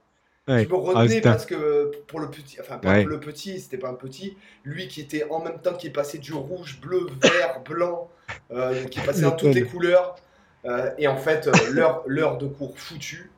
je 0.48 0.52
me 0.52 0.74
retenais 0.74 1.20
ah, 1.24 1.30
parce 1.30 1.46
que 1.46 1.92
pour 2.08 2.18
le 2.18 2.28
petit, 2.28 2.58
enfin 2.60 2.78
pas 2.78 3.02
le 3.02 3.20
petit, 3.20 3.60
c'était 3.60 3.78
pas 3.78 3.88
un 3.88 3.94
petit, 3.94 4.36
lui 4.64 4.88
qui 4.88 5.00
était 5.00 5.24
en 5.30 5.42
même 5.42 5.58
temps 5.60 5.74
qui 5.74 5.86
est 5.86 5.92
passé 5.92 6.18
du 6.18 6.32
rouge, 6.32 6.80
bleu, 6.80 7.06
vert, 7.22 7.60
blanc, 7.64 8.10
euh, 8.50 8.84
qui 8.84 8.98
est 8.98 9.04
passé 9.04 9.22
dans 9.22 9.32
toutes 9.32 9.54
les 9.54 9.64
couleurs, 9.64 10.16
euh, 10.64 10.90
et 10.98 11.06
en 11.06 11.16
fait 11.16 11.46
euh, 11.46 12.02
l'heure 12.06 12.38
de 12.38 12.46
cours 12.46 12.76
foutu, 12.78 13.30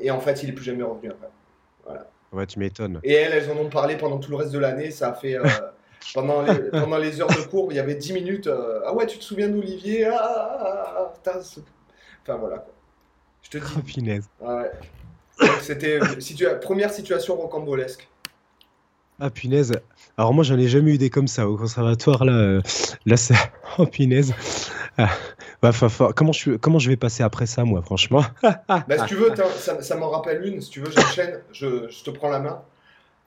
et 0.00 0.10
en 0.10 0.20
fait 0.20 0.42
il 0.42 0.50
est 0.50 0.52
plus 0.52 0.64
jamais 0.64 0.84
revenu 0.84 1.10
après. 1.10 1.28
Voilà. 1.84 2.06
Ouais, 2.32 2.46
tu 2.46 2.58
m'étonnes. 2.58 3.00
Et 3.02 3.12
elles, 3.12 3.32
elles 3.32 3.50
en 3.50 3.56
ont 3.56 3.68
parlé 3.68 3.96
pendant 3.96 4.18
tout 4.18 4.30
le 4.30 4.36
reste 4.36 4.52
de 4.52 4.58
l'année, 4.58 4.90
ça 4.90 5.10
a 5.10 5.14
fait 5.14 5.36
pendant 6.14 6.42
les, 6.42 6.70
pendant 6.70 6.98
les 6.98 7.20
heures 7.20 7.28
de 7.28 7.48
cours, 7.48 7.72
il 7.72 7.76
y 7.76 7.80
avait 7.80 7.96
10 7.96 8.12
minutes. 8.12 8.48
ah 8.86 8.94
ouais, 8.94 9.06
tu 9.06 9.18
te 9.18 9.24
souviens 9.24 9.48
d'Olivier 9.48 10.06
ah, 10.06 10.16
ah, 10.16 11.12
ah, 11.26 11.38
Enfin 12.22 12.36
voilà 12.36 12.58
quoi. 12.58 12.74
Je 13.42 13.50
te 13.50 13.58
dis. 13.58 14.20
Oh, 14.40 14.46
ouais. 14.46 14.70
C'était 15.60 15.98
première 16.60 16.92
situation 16.92 17.36
rocambolesque. 17.36 18.08
Ah 19.22 19.28
punaise. 19.28 19.72
Alors 20.16 20.32
moi 20.32 20.44
j'en 20.44 20.58
ai 20.58 20.66
jamais 20.66 20.92
eu 20.92 20.98
des 20.98 21.10
comme 21.10 21.28
ça 21.28 21.46
au 21.46 21.56
conservatoire 21.56 22.24
là. 22.24 22.32
Euh, 22.32 22.62
là 23.04 23.16
c'est 23.16 23.34
oh 23.78 23.86
punaise. 23.86 24.34
Ah. 24.96 25.10
Bah, 25.62 25.72
comment 26.16 26.32
je 26.32 26.52
comment 26.52 26.78
je 26.78 26.88
vais 26.88 26.96
passer 26.96 27.22
après 27.22 27.46
ça 27.46 27.64
moi 27.64 27.82
franchement? 27.82 28.24
bah, 28.42 28.98
si 28.98 29.06
tu 29.06 29.14
veux 29.16 29.34
ça, 29.56 29.82
ça 29.82 29.96
m'en 29.96 30.10
rappelle 30.10 30.44
une. 30.44 30.60
Si 30.60 30.70
tu 30.70 30.80
veux 30.80 30.90
j'enchaîne. 30.90 31.40
Je, 31.52 31.88
je, 31.88 32.04
te 32.04 32.10
prends 32.10 32.30
la 32.30 32.40
main. 32.40 32.62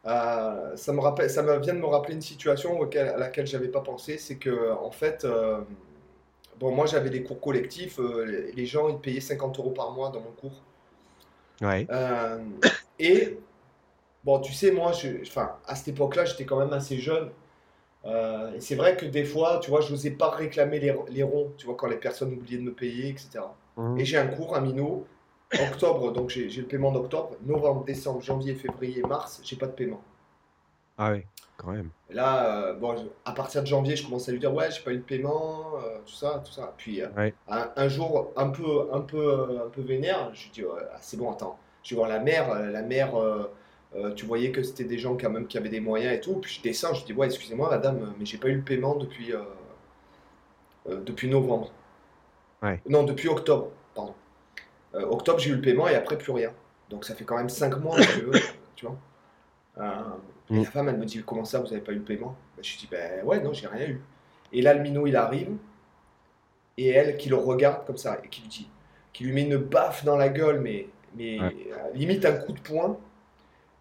Euh, 0.06 0.76
ça 0.76 0.92
me 0.94 1.00
rappelle 1.00 1.30
ça 1.30 1.44
me 1.44 1.60
vient 1.60 1.74
de 1.74 1.80
me 1.80 1.86
rappeler 1.86 2.16
une 2.16 2.22
situation 2.22 2.80
auquel, 2.80 3.08
à 3.08 3.18
laquelle 3.18 3.48
j'avais 3.48 3.70
pas 3.70 3.82
pensé. 3.82 4.18
C'est 4.18 4.38
que 4.38 4.72
en 4.74 4.92
fait. 4.92 5.26
Euh, 5.26 5.62
bon, 6.60 6.72
moi 6.72 6.86
j'avais 6.86 7.10
des 7.10 7.24
cours 7.24 7.40
collectifs, 7.40 8.00
les 8.56 8.66
gens 8.66 8.90
ils 8.90 8.98
payaient 8.98 9.22
50 9.22 9.60
euros 9.60 9.72
par 9.72 9.92
mois 9.92 10.10
dans 10.10 10.20
mon 10.20 10.32
cours. 10.32 10.62
Euh, 11.64 12.40
et 13.00 13.38
bon, 14.24 14.40
tu 14.40 14.54
sais, 14.54 14.72
moi, 14.72 14.92
je, 14.92 15.22
enfin, 15.22 15.56
à 15.66 15.76
cette 15.76 15.90
époque-là, 15.90 16.26
j'étais 16.26 16.46
quand 16.46 16.60
même 16.60 16.74
assez 16.74 16.98
jeune. 16.98 17.30
Euh, 18.06 18.54
et 18.54 18.62
c'est 18.62 18.76
vrai 18.76 18.98
que 18.98 19.06
des 19.06 19.24
fois, 19.24 19.60
tu 19.62 19.70
vois, 19.70 19.82
je 19.82 19.92
n'osais 19.92 20.12
pas 20.12 20.30
réclamer 20.30 20.80
les, 20.80 20.94
les, 21.10 21.24
ronds, 21.24 21.54
tu 21.58 21.66
vois, 21.66 21.76
quand 21.76 21.88
les 21.88 21.98
personnes 21.98 22.34
oubliaient 22.34 22.58
de 22.58 22.64
me 22.64 22.74
payer, 22.74 23.10
etc. 23.10 23.40
Mmh. 23.78 24.00
Et 24.00 24.06
j'ai 24.06 24.18
un 24.18 24.28
cours, 24.28 24.56
un 24.56 24.62
minot, 24.62 25.06
octobre, 25.54 26.12
donc 26.12 26.30
j'ai 26.30 26.50
le 26.50 26.68
paiement 26.68 26.92
d'octobre, 26.92 27.36
novembre, 27.46 27.86
décembre, 27.86 28.22
janvier, 28.22 28.56
février, 28.56 29.02
mars, 29.04 29.40
j'ai 29.44 29.56
pas 29.56 29.68
de 29.68 29.72
paiement. 29.72 30.02
Ah 30.98 31.12
oui, 31.12 31.24
quand 31.58 31.72
même. 31.72 31.90
là, 32.10 32.68
euh, 32.68 32.74
bon, 32.74 33.10
à 33.26 33.32
partir 33.32 33.62
de 33.62 33.68
janvier, 33.68 33.96
je 33.96 34.04
commence 34.04 34.28
à 34.30 34.32
lui 34.32 34.40
dire 34.40 34.54
ouais, 34.54 34.70
j'ai 34.70 34.82
pas 34.82 34.92
eu 34.92 34.98
le 34.98 35.02
paiement, 35.02 35.74
tout 36.06 36.14
ça, 36.14 36.44
tout 36.46 36.52
ça. 36.52 36.74
Puis 36.78 37.02
un, 37.48 37.88
jour, 37.88 38.32
un 38.36 38.50
peu, 38.50 38.90
un 38.92 39.02
peu, 39.02 39.62
un 39.66 39.70
peu 39.70 39.82
vénère, 39.82 40.30
je 40.34 40.44
lui 40.44 40.52
dis 40.52 40.64
ah, 40.64 40.98
c'est 41.00 41.18
bon, 41.18 41.32
attends, 41.32 41.58
je 41.84 41.90
vais 41.92 41.98
voir 41.98 42.10
la 42.10 42.20
mère, 42.20 42.52
euh, 42.52 42.70
la 42.70 42.82
mère, 42.82 43.16
euh, 43.96 44.06
euh, 44.06 44.14
tu 44.14 44.26
voyais 44.26 44.52
que 44.52 44.64
c'était 44.64 44.84
des 44.84 44.98
gens 44.98 45.18
quand 45.18 45.30
même 45.30 45.48
qui 45.48 45.58
avaient 45.58 45.70
des 45.70 45.80
moyens 45.80 46.16
et 46.16 46.20
tout. 46.20 46.36
Puis 46.36 46.56
je 46.58 46.62
descends, 46.62 46.94
je 46.94 47.06
dis 47.06 47.14
ouais, 47.14 47.28
excusez-moi 47.28 47.70
madame, 47.70 48.14
mais 48.20 48.26
j'ai 48.26 48.38
pas 48.38 48.50
eu 48.50 48.56
le 48.56 48.62
paiement 48.62 48.96
depuis, 48.96 49.34
depuis 50.88 51.30
novembre. 51.30 51.72
Non, 52.88 53.04
depuis 53.04 53.28
octobre, 53.28 53.72
pardon. 53.94 54.14
octobre, 54.94 55.40
j'ai 55.40 55.52
eu 55.52 55.56
le 55.56 55.62
paiement 55.62 55.88
et 55.88 55.96
après 55.96 56.18
plus 56.18 56.32
rien. 56.32 56.52
Donc 56.90 57.06
ça 57.06 57.16
fait 57.16 57.26
quand 57.26 57.38
même 57.38 57.50
5 57.50 57.78
mois, 57.80 57.98
tu 58.76 58.86
vois. 58.86 58.98
et 60.50 60.54
mm. 60.54 60.58
la 60.58 60.64
femme, 60.66 60.90
elle 60.90 60.98
me 60.98 61.06
dit 61.06 61.22
comment 61.26 61.46
ça, 61.46 61.60
vous 61.60 61.68
avez 61.68 61.82
pas 61.82 61.92
eu 61.92 61.98
le 61.98 62.04
paiement? 62.04 62.36
Ben, 62.56 62.64
Je 62.64 62.78
dis 62.78 62.88
ben 62.90 63.24
ouais, 63.26 63.42
non, 63.42 63.54
j'ai 63.54 63.68
rien 63.68 63.88
eu. 63.88 64.02
Et 64.54 64.62
là, 64.62 64.74
le 64.74 64.82
minot, 64.82 65.08
il 65.08 65.16
arrive 65.16 65.50
et 66.78 66.90
elle 66.90 67.18
qui 67.18 67.30
le 67.30 67.36
regarde 67.36 67.86
comme 67.86 67.98
ça 67.98 68.20
et 68.24 68.28
qui 68.28 68.42
lui 68.42 68.48
dit, 68.48 68.70
qui 69.12 69.24
lui 69.24 69.34
met 69.34 69.44
une 69.44 69.58
baffe 69.58 70.04
dans 70.06 70.18
la 70.18 70.30
gueule, 70.30 70.60
mais 70.60 70.88
mais 71.16 71.40
euh, 71.40 71.50
limite 71.94 72.26
un 72.26 72.34
coup 72.34 72.54
de 72.54 72.60
poing. 72.60 72.98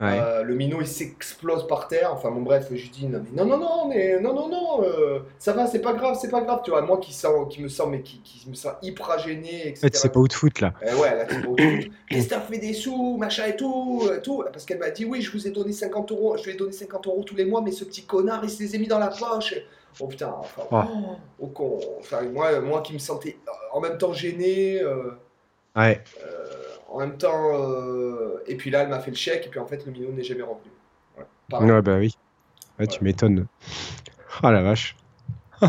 Euh, 0.02 0.42
le 0.42 0.54
minot 0.54 0.80
il 0.80 0.86
s'explose 0.86 1.66
par 1.66 1.88
terre. 1.88 2.12
Enfin 2.12 2.30
bon 2.30 2.42
bref, 2.42 2.68
je 2.72 2.90
dis 2.90 3.06
non 3.06 3.22
non 3.32 3.44
non 3.44 3.58
non 3.58 3.88
mais 3.88 4.18
non 4.20 4.34
non 4.34 4.48
non 4.48 4.82
euh, 4.82 5.20
ça 5.38 5.52
va 5.52 5.66
c'est 5.66 5.80
pas 5.80 5.92
grave 5.92 6.18
c'est 6.20 6.30
pas 6.30 6.40
grave 6.40 6.60
tu 6.64 6.70
vois 6.70 6.82
moi 6.82 6.98
qui 6.98 7.12
sens 7.12 7.46
qui 7.48 7.62
me 7.62 7.68
sens 7.68 7.88
mais 7.88 8.02
qui, 8.02 8.20
qui 8.22 8.48
me 8.48 8.54
sens 8.54 8.72
hyper 8.82 9.18
gêné 9.18 9.68
etc. 9.68 9.88
c'est 9.92 10.12
pas 10.12 10.20
où 10.20 10.26
de 10.26 10.32
foot 10.32 10.60
là. 10.60 10.72
Eh 10.82 10.94
ouais 10.94 11.16
là 11.16 11.24
pas 11.24 11.34
où 11.48 11.54
de 11.54 11.62
foot. 11.62 11.92
Qu'est-ce 12.08 12.24
que 12.24 12.30
t'as 12.30 12.40
fait 12.40 12.58
des 12.58 12.72
sous 12.72 13.16
machin 13.16 13.46
et 13.46 13.56
tout 13.56 14.02
tout 14.22 14.42
parce 14.52 14.64
qu'elle 14.64 14.78
m'a 14.78 14.90
dit 14.90 15.04
oui 15.04 15.22
je 15.22 15.30
vous 15.30 15.46
ai 15.46 15.50
donné 15.50 15.72
50 15.72 16.10
euros 16.12 16.36
je 16.36 16.44
lui 16.44 16.52
ai 16.52 16.56
donné 16.56 16.72
50 16.72 17.06
euros 17.06 17.22
tous 17.22 17.36
les 17.36 17.44
mois 17.44 17.60
mais 17.60 17.72
ce 17.72 17.84
petit 17.84 18.04
connard 18.04 18.40
il 18.44 18.50
se 18.50 18.60
les 18.62 18.74
a 18.74 18.78
mis 18.78 18.88
dans 18.88 18.98
la 18.98 19.08
poche. 19.08 19.54
Oh 20.00 20.06
putain 20.06 20.34
enfin, 20.38 20.88
oh, 21.38 21.46
con. 21.48 21.78
enfin 22.00 22.22
moi 22.22 22.60
moi 22.60 22.80
qui 22.80 22.94
me 22.94 22.98
sentais 22.98 23.36
en 23.72 23.80
même 23.80 23.98
temps 23.98 24.12
gêné. 24.12 24.80
ouais 25.76 26.02
en 26.92 26.98
même 26.98 27.16
temps, 27.16 27.52
euh, 27.54 28.42
et 28.46 28.56
puis 28.56 28.70
là, 28.70 28.82
elle 28.82 28.88
m'a 28.88 29.00
fait 29.00 29.10
le 29.10 29.16
chèque, 29.16 29.46
et 29.46 29.48
puis 29.48 29.58
en 29.58 29.66
fait, 29.66 29.84
le 29.86 29.92
minot 29.92 30.12
n'est 30.12 30.22
jamais 30.22 30.42
revenu. 30.42 31.70
ouais, 31.72 31.82
bah 31.82 31.96
oui. 31.98 32.16
Ouais, 32.78 32.86
Tu 32.86 33.02
m'étonnes. 33.02 33.46
Ah 34.42 34.52
la 34.52 34.62
vache. 34.62 34.96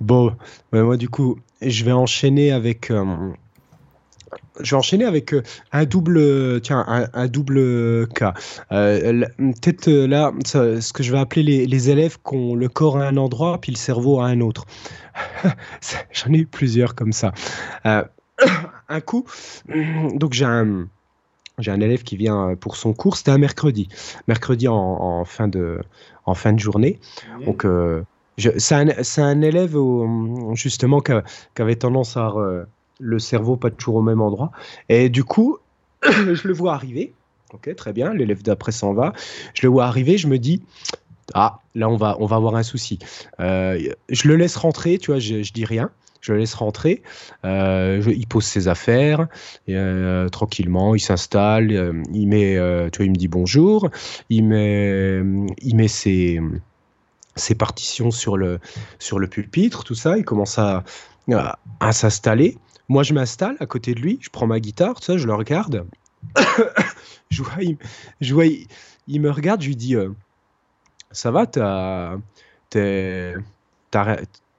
bon, 0.00 0.34
moi 0.72 0.96
du 0.96 1.08
coup, 1.08 1.38
je 1.60 1.84
vais 1.84 1.92
enchaîner 1.92 2.52
avec. 2.52 2.90
Euh, 2.90 3.32
je 4.60 4.70
vais 4.70 4.76
enchaîner 4.76 5.04
avec 5.04 5.32
euh, 5.32 5.42
un 5.72 5.84
double, 5.84 6.60
tiens, 6.62 6.84
un, 7.12 7.26
double 7.28 8.08
cas. 8.08 8.34
Peut-être 8.70 9.90
là, 9.90 10.32
ce 10.44 10.92
que 10.92 11.02
je 11.02 11.12
vais 11.12 11.18
appeler 11.18 11.42
les, 11.42 11.66
les, 11.66 11.90
élèves 11.90 12.18
qui 12.26 12.34
ont 12.34 12.54
le 12.54 12.68
corps 12.68 12.98
à 12.98 13.06
un 13.06 13.16
endroit 13.16 13.60
puis 13.60 13.72
le 13.72 13.78
cerveau 13.78 14.20
à 14.20 14.26
un 14.26 14.40
autre. 14.40 14.64
J'en 16.12 16.32
ai 16.32 16.38
eu 16.38 16.46
plusieurs 16.46 16.94
comme 16.94 17.12
ça 17.12 17.32
un 18.92 19.00
coup, 19.00 19.24
donc 20.14 20.32
j'ai 20.32 20.44
un, 20.44 20.86
j'ai 21.58 21.70
un 21.70 21.80
élève 21.80 22.02
qui 22.02 22.16
vient 22.16 22.54
pour 22.56 22.76
son 22.76 22.92
cours, 22.92 23.16
c'était 23.16 23.30
un 23.30 23.38
mercredi, 23.38 23.88
mercredi 24.28 24.68
en, 24.68 25.24
fin, 25.24 25.48
de, 25.48 25.80
en 26.26 26.34
fin 26.34 26.52
de 26.52 26.58
journée. 26.58 26.98
Donc, 27.44 27.64
euh, 27.64 28.02
c'est 28.38 28.74
un, 28.74 28.88
un, 29.18 29.42
élève 29.42 29.76
justement 30.54 31.00
qui, 31.00 31.12
avait 31.58 31.76
tendance 31.76 32.16
à 32.16 32.28
euh, 32.30 32.64
le 32.98 33.18
cerveau 33.18 33.56
pas 33.56 33.70
toujours 33.70 33.96
au 33.96 34.02
même 34.02 34.20
endroit. 34.20 34.50
Et 34.88 35.08
du 35.08 35.24
coup, 35.24 35.58
je 36.02 36.46
le 36.46 36.54
vois 36.54 36.74
arriver. 36.74 37.12
Ok, 37.52 37.74
très 37.76 37.92
bien, 37.92 38.14
l'élève 38.14 38.42
d'après 38.42 38.72
s'en 38.72 38.94
va. 38.94 39.12
Je 39.52 39.66
le 39.66 39.68
vois 39.68 39.84
arriver, 39.84 40.16
je 40.16 40.26
me 40.26 40.38
dis, 40.38 40.62
ah, 41.34 41.60
là 41.74 41.90
on 41.90 41.96
va, 41.96 42.16
on 42.18 42.24
va 42.24 42.36
avoir 42.36 42.56
un 42.56 42.62
souci. 42.62 42.98
Euh, 43.40 43.78
je 44.08 44.28
le 44.28 44.36
laisse 44.36 44.56
rentrer, 44.56 44.96
tu 44.96 45.10
vois, 45.10 45.20
je, 45.20 45.42
je 45.42 45.52
dis 45.52 45.66
rien 45.66 45.90
je 46.22 46.32
le 46.32 46.38
laisse 46.38 46.54
rentrer. 46.54 47.02
Euh, 47.44 48.02
il 48.06 48.26
pose 48.26 48.44
ses 48.44 48.68
affaires 48.68 49.26
euh, 49.68 50.28
tranquillement, 50.28 50.94
il 50.94 51.00
s'installe, 51.00 51.72
euh, 51.72 52.02
il 52.14 52.28
met, 52.28 52.56
tu 52.92 53.04
il 53.04 53.10
me 53.10 53.16
dit 53.16 53.28
bonjour, 53.28 53.90
il 54.30 54.44
met, 54.44 55.20
il 55.60 55.76
met 55.76 55.88
ses, 55.88 56.40
ses 57.36 57.54
partitions 57.54 58.10
sur 58.10 58.36
le, 58.36 58.60
sur 58.98 59.18
le 59.18 59.26
pupitre, 59.26 59.84
tout 59.84 59.96
ça, 59.96 60.16
il 60.16 60.24
commence 60.24 60.58
à, 60.58 60.84
à, 61.80 61.92
s'installer. 61.92 62.56
Moi, 62.88 63.02
je 63.02 63.12
m'installe 63.14 63.56
à 63.60 63.66
côté 63.66 63.94
de 63.94 64.00
lui, 64.00 64.18
je 64.22 64.30
prends 64.30 64.46
ma 64.46 64.60
guitare, 64.60 65.02
ça, 65.02 65.18
je 65.18 65.26
le 65.26 65.34
regarde. 65.34 65.86
je 67.30 67.42
vois, 67.42 67.62
il, 67.62 67.76
je 68.20 68.32
vois, 68.32 68.44
il, 68.46 69.20
me 69.20 69.30
regarde, 69.30 69.60
je 69.60 69.66
lui 69.66 69.76
dis 69.76 69.96
Ça 71.10 71.32
va, 71.32 71.46
t'as 71.46 72.14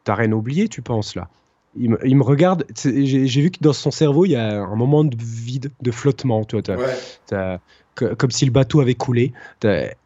rien 0.06 0.32
oublié, 0.34 0.68
tu 0.68 0.82
penses 0.82 1.16
là? 1.16 1.30
Il 1.76 1.90
me, 1.92 2.00
il 2.06 2.16
me 2.16 2.24
regarde. 2.24 2.66
J'ai 2.84 3.42
vu 3.42 3.52
que 3.52 3.60
dans 3.62 3.74
son 3.74 3.92
cerveau, 3.92 4.26
il 4.26 4.32
y 4.32 4.36
a 4.36 4.62
un 4.62 4.76
moment 4.76 5.04
de 5.04 5.16
vide, 5.20 5.72
de 5.82 5.92
flottement. 5.92 6.44
Tu 6.46 6.56
vois, 6.60 6.76
Ouais. 6.78 7.58
que- 7.96 8.14
comme 8.14 8.32
si 8.32 8.46
le 8.46 8.52
bateau 8.52 8.82
avait 8.82 8.96
coulé. 8.96 9.34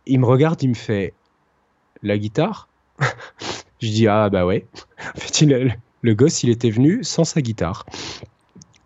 Il 0.06 0.20
me 0.20 0.26
regarde, 0.26 0.62
il 0.64 0.70
me 0.70 0.74
fait 0.76 1.14
la 2.04 2.18
guitare? 2.18 2.68
Je 3.82 3.88
dis 3.90 4.08
ah 4.08 4.30
bah 4.30 4.46
ouais. 4.46 4.66
En 5.16 5.20
fait, 5.20 5.42
il- 5.42 5.50
le, 5.50 5.70
le 6.02 6.16
gosse, 6.16 6.44
il 6.44 6.50
était 6.50 6.70
venu 6.70 7.04
sans 7.04 7.24
sa 7.24 7.42
guitare. 7.42 7.86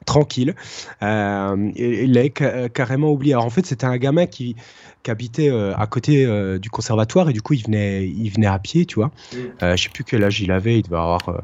Tranquille. 0.06 0.56
Euh, 1.04 1.72
il 1.76 2.12
l'avait 2.14 2.34
ca- 2.38 2.68
carrément 2.70 3.12
oublié. 3.12 3.34
Alors 3.34 3.46
en 3.46 3.50
fait, 3.52 3.66
c'était 3.66 3.86
un 3.86 3.98
gamin 3.98 4.26
qui, 4.26 4.56
qui 5.04 5.12
habitait 5.12 5.50
euh, 5.50 5.74
à 5.78 5.86
côté 5.88 6.26
euh, 6.26 6.58
du 6.58 6.70
conservatoire 6.70 7.30
et 7.30 7.34
du 7.34 7.42
coup, 7.42 7.54
il 7.54 7.64
venait, 7.64 8.08
il 8.08 8.30
venait 8.30 8.48
à 8.48 8.58
pied, 8.60 8.86
tu 8.86 8.96
vois. 8.96 9.12
Mm. 9.34 9.76
Je 9.76 9.84
sais 9.84 9.90
plus 9.90 10.04
quel 10.04 10.24
âge 10.24 10.42
il 10.42 10.52
avait. 10.52 10.80
Il 10.80 10.82
devait 10.82 10.98
avoir 10.98 11.44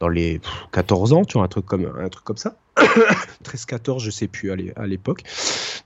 dans 0.00 0.08
les 0.08 0.38
pff, 0.38 0.50
14 0.72 1.12
ans, 1.12 1.24
tu 1.24 1.34
vois, 1.34 1.44
un 1.44 1.48
truc 1.48 1.66
comme, 1.66 1.90
un 2.00 2.08
truc 2.08 2.24
comme 2.24 2.36
ça. 2.38 2.56
13-14, 3.44 4.00
je 4.02 4.10
sais 4.10 4.28
plus 4.28 4.50
à 4.50 4.56
l'é- 4.56 4.72
à 4.76 4.86
l'époque. 4.86 5.22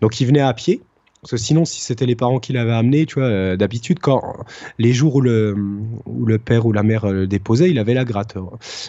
Donc 0.00 0.20
il 0.20 0.26
venait 0.26 0.40
à 0.40 0.52
pied. 0.54 0.82
Parce 1.20 1.30
que 1.30 1.36
sinon, 1.38 1.64
si 1.64 1.80
c'était 1.80 2.04
les 2.04 2.16
parents 2.16 2.38
qui 2.38 2.52
l'avaient 2.52 2.74
amené, 2.74 3.06
tu 3.06 3.14
vois, 3.14 3.24
euh, 3.28 3.56
d'habitude, 3.56 3.98
quand 3.98 4.44
les 4.78 4.92
jours 4.92 5.14
où 5.14 5.20
le, 5.22 5.56
le 6.26 6.38
père 6.38 6.66
ou 6.66 6.72
la 6.72 6.82
mère 6.82 7.06
euh, 7.06 7.12
le 7.12 7.26
déposait, 7.26 7.70
il 7.70 7.78
avait 7.78 7.94
la 7.94 8.04
gratte. 8.04 8.36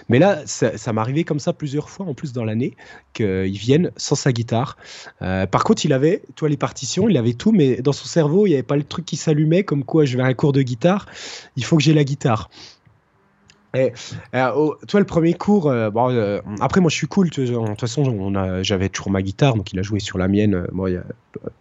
Mais 0.09 0.19
là, 0.19 0.41
ça, 0.45 0.71
arrivé 0.97 1.23
comme 1.23 1.39
ça 1.39 1.53
plusieurs 1.53 1.89
fois, 1.89 2.05
en 2.05 2.13
plus 2.13 2.33
dans 2.33 2.43
l'année, 2.43 2.75
qu'ils 3.13 3.57
viennent 3.57 3.89
sans 3.95 4.15
sa 4.15 4.33
guitare. 4.33 4.75
Euh, 5.21 5.45
par 5.45 5.63
contre, 5.63 5.85
il 5.85 5.93
avait, 5.93 6.23
tu 6.35 6.41
vois, 6.41 6.49
les 6.49 6.57
partitions, 6.57 7.07
il 7.07 7.15
avait 7.15 7.35
tout, 7.35 7.53
mais 7.53 7.77
dans 7.81 7.93
son 7.93 8.05
cerveau, 8.05 8.45
il 8.47 8.49
n'y 8.49 8.55
avait 8.55 8.63
pas 8.63 8.75
le 8.75 8.83
truc 8.83 9.05
qui 9.05 9.15
s'allumait, 9.15 9.63
comme 9.63 9.85
quoi 9.85 10.03
je 10.03 10.17
vais 10.17 10.23
à 10.23 10.25
un 10.25 10.33
cours 10.33 10.51
de 10.51 10.61
guitare, 10.61 11.05
il 11.55 11.63
faut 11.63 11.77
que 11.77 11.83
j'ai 11.83 11.93
la 11.93 12.03
guitare. 12.03 12.49
Et, 13.75 13.93
euh, 14.33 14.51
vois, 14.51 14.99
le 14.99 15.05
premier 15.05 15.33
cours, 15.33 15.69
euh, 15.69 15.89
bon, 15.89 16.09
euh, 16.09 16.39
après, 16.61 16.81
moi, 16.81 16.89
je 16.89 16.95
suis 16.95 17.07
cool. 17.07 17.29
De 17.29 17.45
toute 17.45 17.79
façon, 17.79 18.33
j'avais 18.63 18.89
toujours 18.89 19.11
ma 19.11 19.21
guitare, 19.21 19.55
donc 19.55 19.73
il 19.73 19.79
a 19.79 19.81
joué 19.81 19.99
sur 19.99 20.17
la 20.17 20.27
mienne. 20.27 20.67
Bon, 20.71 20.88
il 20.88 20.91
n'y 20.91 20.97
a 20.97 21.03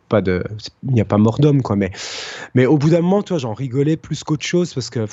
pas 0.08 0.20
de, 0.20 0.44
il 0.86 0.94
n'y 0.94 1.00
a 1.00 1.04
pas 1.04 1.18
mort 1.18 1.38
d'homme, 1.38 1.62
quoi. 1.62 1.76
Mais, 1.76 1.90
mais 2.54 2.66
au 2.66 2.78
bout 2.78 2.90
d'un 2.90 3.00
moment, 3.00 3.22
tu 3.22 3.32
vois, 3.32 3.38
j'en 3.38 3.54
rigolais 3.54 3.96
plus 3.96 4.22
qu'autre 4.22 4.44
chose 4.44 4.72
parce 4.72 4.90
que, 4.90 5.06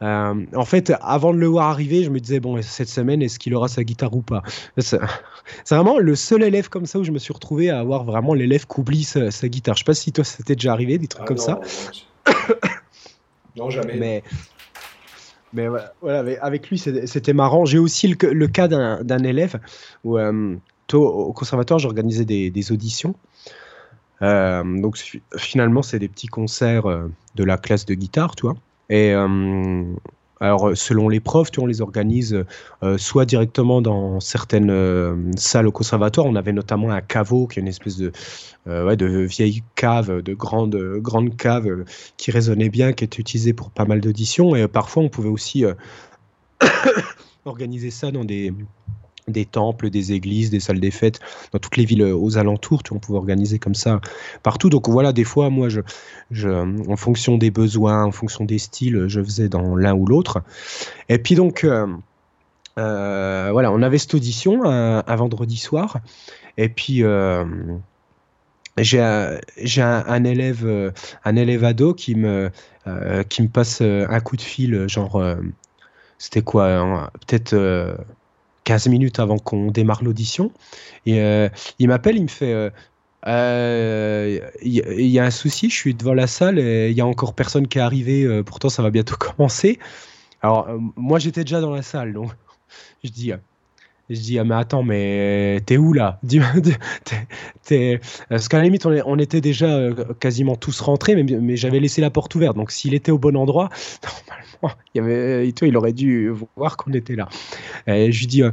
en 0.00 0.64
fait, 0.64 0.92
avant 1.00 1.32
de 1.32 1.38
le 1.38 1.46
voir 1.46 1.68
arriver, 1.68 2.04
je 2.04 2.10
me 2.10 2.20
disais, 2.20 2.40
bon, 2.40 2.60
cette 2.62 2.88
semaine, 2.88 3.22
est-ce 3.22 3.38
qu'il 3.38 3.54
aura 3.54 3.68
sa 3.68 3.84
guitare 3.84 4.14
ou 4.14 4.22
pas? 4.22 4.42
C'est 4.78 5.00
vraiment 5.70 5.98
le 5.98 6.14
seul 6.14 6.42
élève 6.42 6.68
comme 6.68 6.86
ça 6.86 6.98
où 6.98 7.04
je 7.04 7.12
me 7.12 7.18
suis 7.18 7.32
retrouvé 7.32 7.70
à 7.70 7.78
avoir 7.78 8.04
vraiment 8.04 8.34
l'élève 8.34 8.66
qui 8.66 8.80
oublie 8.80 9.04
sa, 9.04 9.30
sa 9.30 9.48
guitare. 9.48 9.74
Je 9.74 9.80
sais 9.80 9.84
pas 9.84 9.94
si 9.94 10.12
toi, 10.12 10.24
c'était 10.24 10.54
déjà 10.54 10.72
arrivé, 10.72 10.98
des 10.98 11.08
trucs 11.08 11.22
Ah 11.24 11.26
comme 11.26 11.36
non, 11.36 11.42
ça. 11.42 11.60
Non, 13.56 13.70
jamais. 13.70 13.96
Mais, 13.96 14.22
mais 15.52 15.68
voilà, 15.68 15.92
voilà, 16.00 16.36
avec- 16.42 16.68
lui, 16.68 16.78
c'était 16.78 17.32
marrant. 17.32 17.64
J'ai 17.64 17.78
aussi 17.78 18.08
le, 18.08 18.46
cas 18.46 18.68
d'un 18.68 19.24
élève 19.24 19.60
où, 20.04 20.18
euh, 20.18 20.56
toi, 20.86 21.00
au 21.00 21.32
conservatoire, 21.32 21.78
j'organisais 21.78 22.24
des, 22.24 22.72
auditions. 22.72 23.14
Euh, 24.22 24.80
donc 24.80 24.96
fi- 24.96 25.22
finalement, 25.36 25.82
c'est 25.82 25.98
des 25.98 26.08
petits 26.08 26.26
concerts 26.26 26.86
euh, 26.86 27.08
de 27.36 27.44
la 27.44 27.56
classe 27.56 27.86
de 27.86 27.94
guitare, 27.94 28.34
tu 28.34 28.42
vois. 28.42 28.56
Et 28.90 29.14
alors, 30.40 30.76
selon 30.76 31.08
les 31.08 31.20
profs, 31.20 31.50
tu 31.50 31.60
on 31.60 31.66
les 31.66 31.80
organise 31.80 32.44
euh, 32.82 32.98
soit 32.98 33.24
directement 33.24 33.82
dans 33.82 34.20
certaines 34.20 34.70
euh, 34.70 35.16
salles 35.36 35.66
au 35.66 35.72
conservatoire. 35.72 36.26
On 36.26 36.36
avait 36.36 36.52
notamment 36.52 36.90
un 36.90 37.00
caveau, 37.00 37.46
qui 37.46 37.58
est 37.58 37.62
une 37.62 37.68
espèce 37.68 37.96
de, 37.96 38.12
euh, 38.68 38.94
de 38.94 39.06
vieille 39.06 39.62
cave, 39.74 40.22
de 40.22 40.34
grande, 40.34 40.76
grande 40.98 41.36
cave 41.36 41.66
euh, 41.66 41.84
qui 42.16 42.30
résonnait 42.30 42.68
bien, 42.68 42.92
qui 42.92 43.04
était 43.04 43.20
utilisée 43.20 43.52
pour 43.52 43.70
pas 43.70 43.84
mal 43.84 44.00
d'auditions. 44.00 44.54
Et 44.54 44.62
euh, 44.62 44.68
parfois, 44.68 45.02
on 45.02 45.08
pouvait 45.08 45.28
aussi 45.28 45.64
euh, 45.64 45.74
organiser 47.44 47.90
ça 47.90 48.12
dans 48.12 48.24
des, 48.24 48.52
des 49.28 49.44
temples, 49.44 49.90
des 49.90 50.12
églises, 50.12 50.50
des 50.50 50.60
salles 50.60 50.80
des 50.80 50.90
fêtes, 50.90 51.20
dans 51.52 51.58
toutes 51.58 51.76
les 51.76 51.84
villes 51.84 52.02
euh, 52.02 52.16
aux 52.16 52.38
alentours. 52.38 52.82
Tu 52.82 52.92
on 52.92 52.98
pouvait 52.98 53.18
organiser 53.18 53.58
comme 53.58 53.74
ça 53.74 54.00
partout. 54.42 54.70
Donc 54.70 54.88
voilà, 54.88 55.12
des 55.12 55.24
fois, 55.24 55.50
moi, 55.50 55.68
je, 55.68 56.50
en 56.88 56.96
fonction 56.96 57.38
des 57.38 57.50
besoins, 57.50 58.04
en 58.04 58.12
fonction 58.12 58.44
des 58.44 58.58
styles, 58.58 59.04
je 59.08 59.22
faisais 59.22 59.48
dans 59.48 59.76
l'un 59.76 59.94
ou 59.94 60.06
l'autre. 60.06 60.42
Et 61.08 61.18
puis 61.18 61.34
donc, 61.34 61.64
euh, 61.64 61.86
euh, 62.78 63.48
voilà, 63.52 63.72
on 63.72 63.82
avait 63.82 63.98
cette 63.98 64.14
audition 64.14 64.64
un, 64.64 65.16
vendredi 65.16 65.56
soir. 65.56 65.98
Et 66.56 66.68
puis, 66.68 67.04
j'ai 68.76 69.00
un, 69.00 70.24
élève, 70.24 70.92
un 71.24 71.36
élève 71.36 71.64
ado 71.64 71.94
qui 71.94 72.14
me, 72.14 72.50
qui 73.28 73.42
me 73.42 73.48
passe 73.48 73.80
un 73.80 74.20
coup 74.20 74.36
de 74.36 74.42
fil, 74.42 74.88
genre, 74.88 75.22
c'était 76.18 76.42
quoi, 76.42 76.68
hein, 76.68 77.10
peut-être 77.26 77.54
15 78.68 78.88
minutes 78.88 79.18
avant 79.18 79.38
qu'on 79.38 79.70
démarre 79.70 80.04
l'audition. 80.04 80.52
Et 81.06 81.20
euh, 81.22 81.48
il 81.78 81.88
m'appelle, 81.88 82.16
il 82.16 82.22
me 82.24 82.28
fait. 82.28 82.52
euh, 82.52 82.70
euh, 83.26 84.40
Il 84.62 84.72
y, 84.74 84.82
il 84.98 85.18
a 85.18 85.24
un 85.24 85.30
souci, 85.30 85.70
je 85.70 85.76
suis 85.76 85.94
devant 85.94 86.14
la 86.14 86.26
salle 86.26 86.58
et 86.58 86.90
il 86.90 86.96
y 86.96 87.00
a 87.00 87.06
encore 87.06 87.34
personne 87.34 87.66
qui 87.68 87.78
est 87.78 87.80
arrivé. 87.82 88.24
euh, 88.24 88.42
pourtant, 88.44 88.68
ça 88.68 88.82
va 88.82 88.90
bientôt 88.90 89.16
commencer. 89.18 89.78
Alors, 90.42 90.68
euh, 90.68 90.78
moi, 90.96 91.18
j'étais 91.18 91.44
déjà 91.44 91.60
dans 91.60 91.74
la 91.74 91.82
salle, 91.82 92.12
donc 92.12 92.32
je 93.04 93.10
dis, 93.10 93.32
euh, 94.10 94.14
je 94.14 94.20
dis, 94.20 94.38
ah, 94.38 94.44
mais 94.44 94.54
attends, 94.54 94.82
mais 94.82 95.60
t'es 95.66 95.76
où 95.76 95.92
là? 95.92 96.20
T'es- 97.64 98.00
Parce 98.28 98.48
qu'à 98.48 98.58
la 98.58 98.64
limite, 98.64 98.86
on, 98.86 99.18
était 99.18 99.40
déjà 99.40 99.66
euh, 99.66 100.14
quasiment 100.20 100.56
tous 100.56 100.80
rentrés, 100.80 101.22
mais, 101.22 101.56
j'avais 101.56 101.80
laissé 101.80 102.00
la 102.00 102.10
porte 102.10 102.34
ouverte. 102.34 102.56
Donc, 102.56 102.70
s'il 102.70 102.94
était 102.94 103.10
au 103.10 103.18
bon 103.18 103.36
endroit, 103.36 103.68
normalement, 104.62 104.78
il, 104.94 105.52
vois, 105.52 105.68
il 105.68 105.76
aurait 105.76 105.92
dû 105.92 106.30
voir 106.56 106.76
qu'on 106.76 106.92
était 106.92 107.16
là. 107.16 107.28
Et 107.86 108.10
je 108.12 108.20
lui 108.20 108.26
dis, 108.26 108.42
euh, 108.42 108.50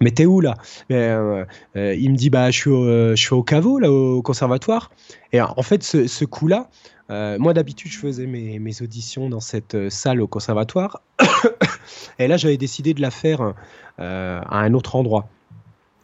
mais 0.00 0.10
t'es 0.10 0.26
où 0.26 0.40
là? 0.40 0.56
Euh, 0.90 1.44
euh, 1.76 1.94
Il 1.94 2.10
me 2.10 2.16
dit, 2.16 2.30
bah, 2.30 2.50
je 2.50 2.58
suis 2.58 2.70
au, 2.70 2.84
euh, 2.84 3.16
je 3.16 3.22
suis 3.22 3.34
au 3.34 3.42
caveau, 3.42 3.78
là, 3.78 3.90
au 3.90 4.22
conservatoire. 4.22 4.90
Et 5.32 5.40
en 5.40 5.62
fait, 5.62 5.82
ce, 5.82 6.24
coup-là, 6.24 6.68
euh, 7.10 7.38
moi 7.38 7.54
d'habitude, 7.54 7.90
je 7.90 7.98
faisais 7.98 8.26
mes, 8.26 8.58
mes 8.58 8.82
auditions 8.82 9.28
dans 9.28 9.40
cette 9.40 9.88
salle 9.90 10.20
au 10.20 10.26
conservatoire. 10.26 11.02
Et 12.18 12.28
là, 12.28 12.36
j'avais 12.36 12.56
décidé 12.56 12.94
de 12.94 13.00
la 13.00 13.10
faire 13.10 13.54
à 13.98 14.58
un 14.58 14.74
autre 14.74 14.96
endroit. 14.96 15.28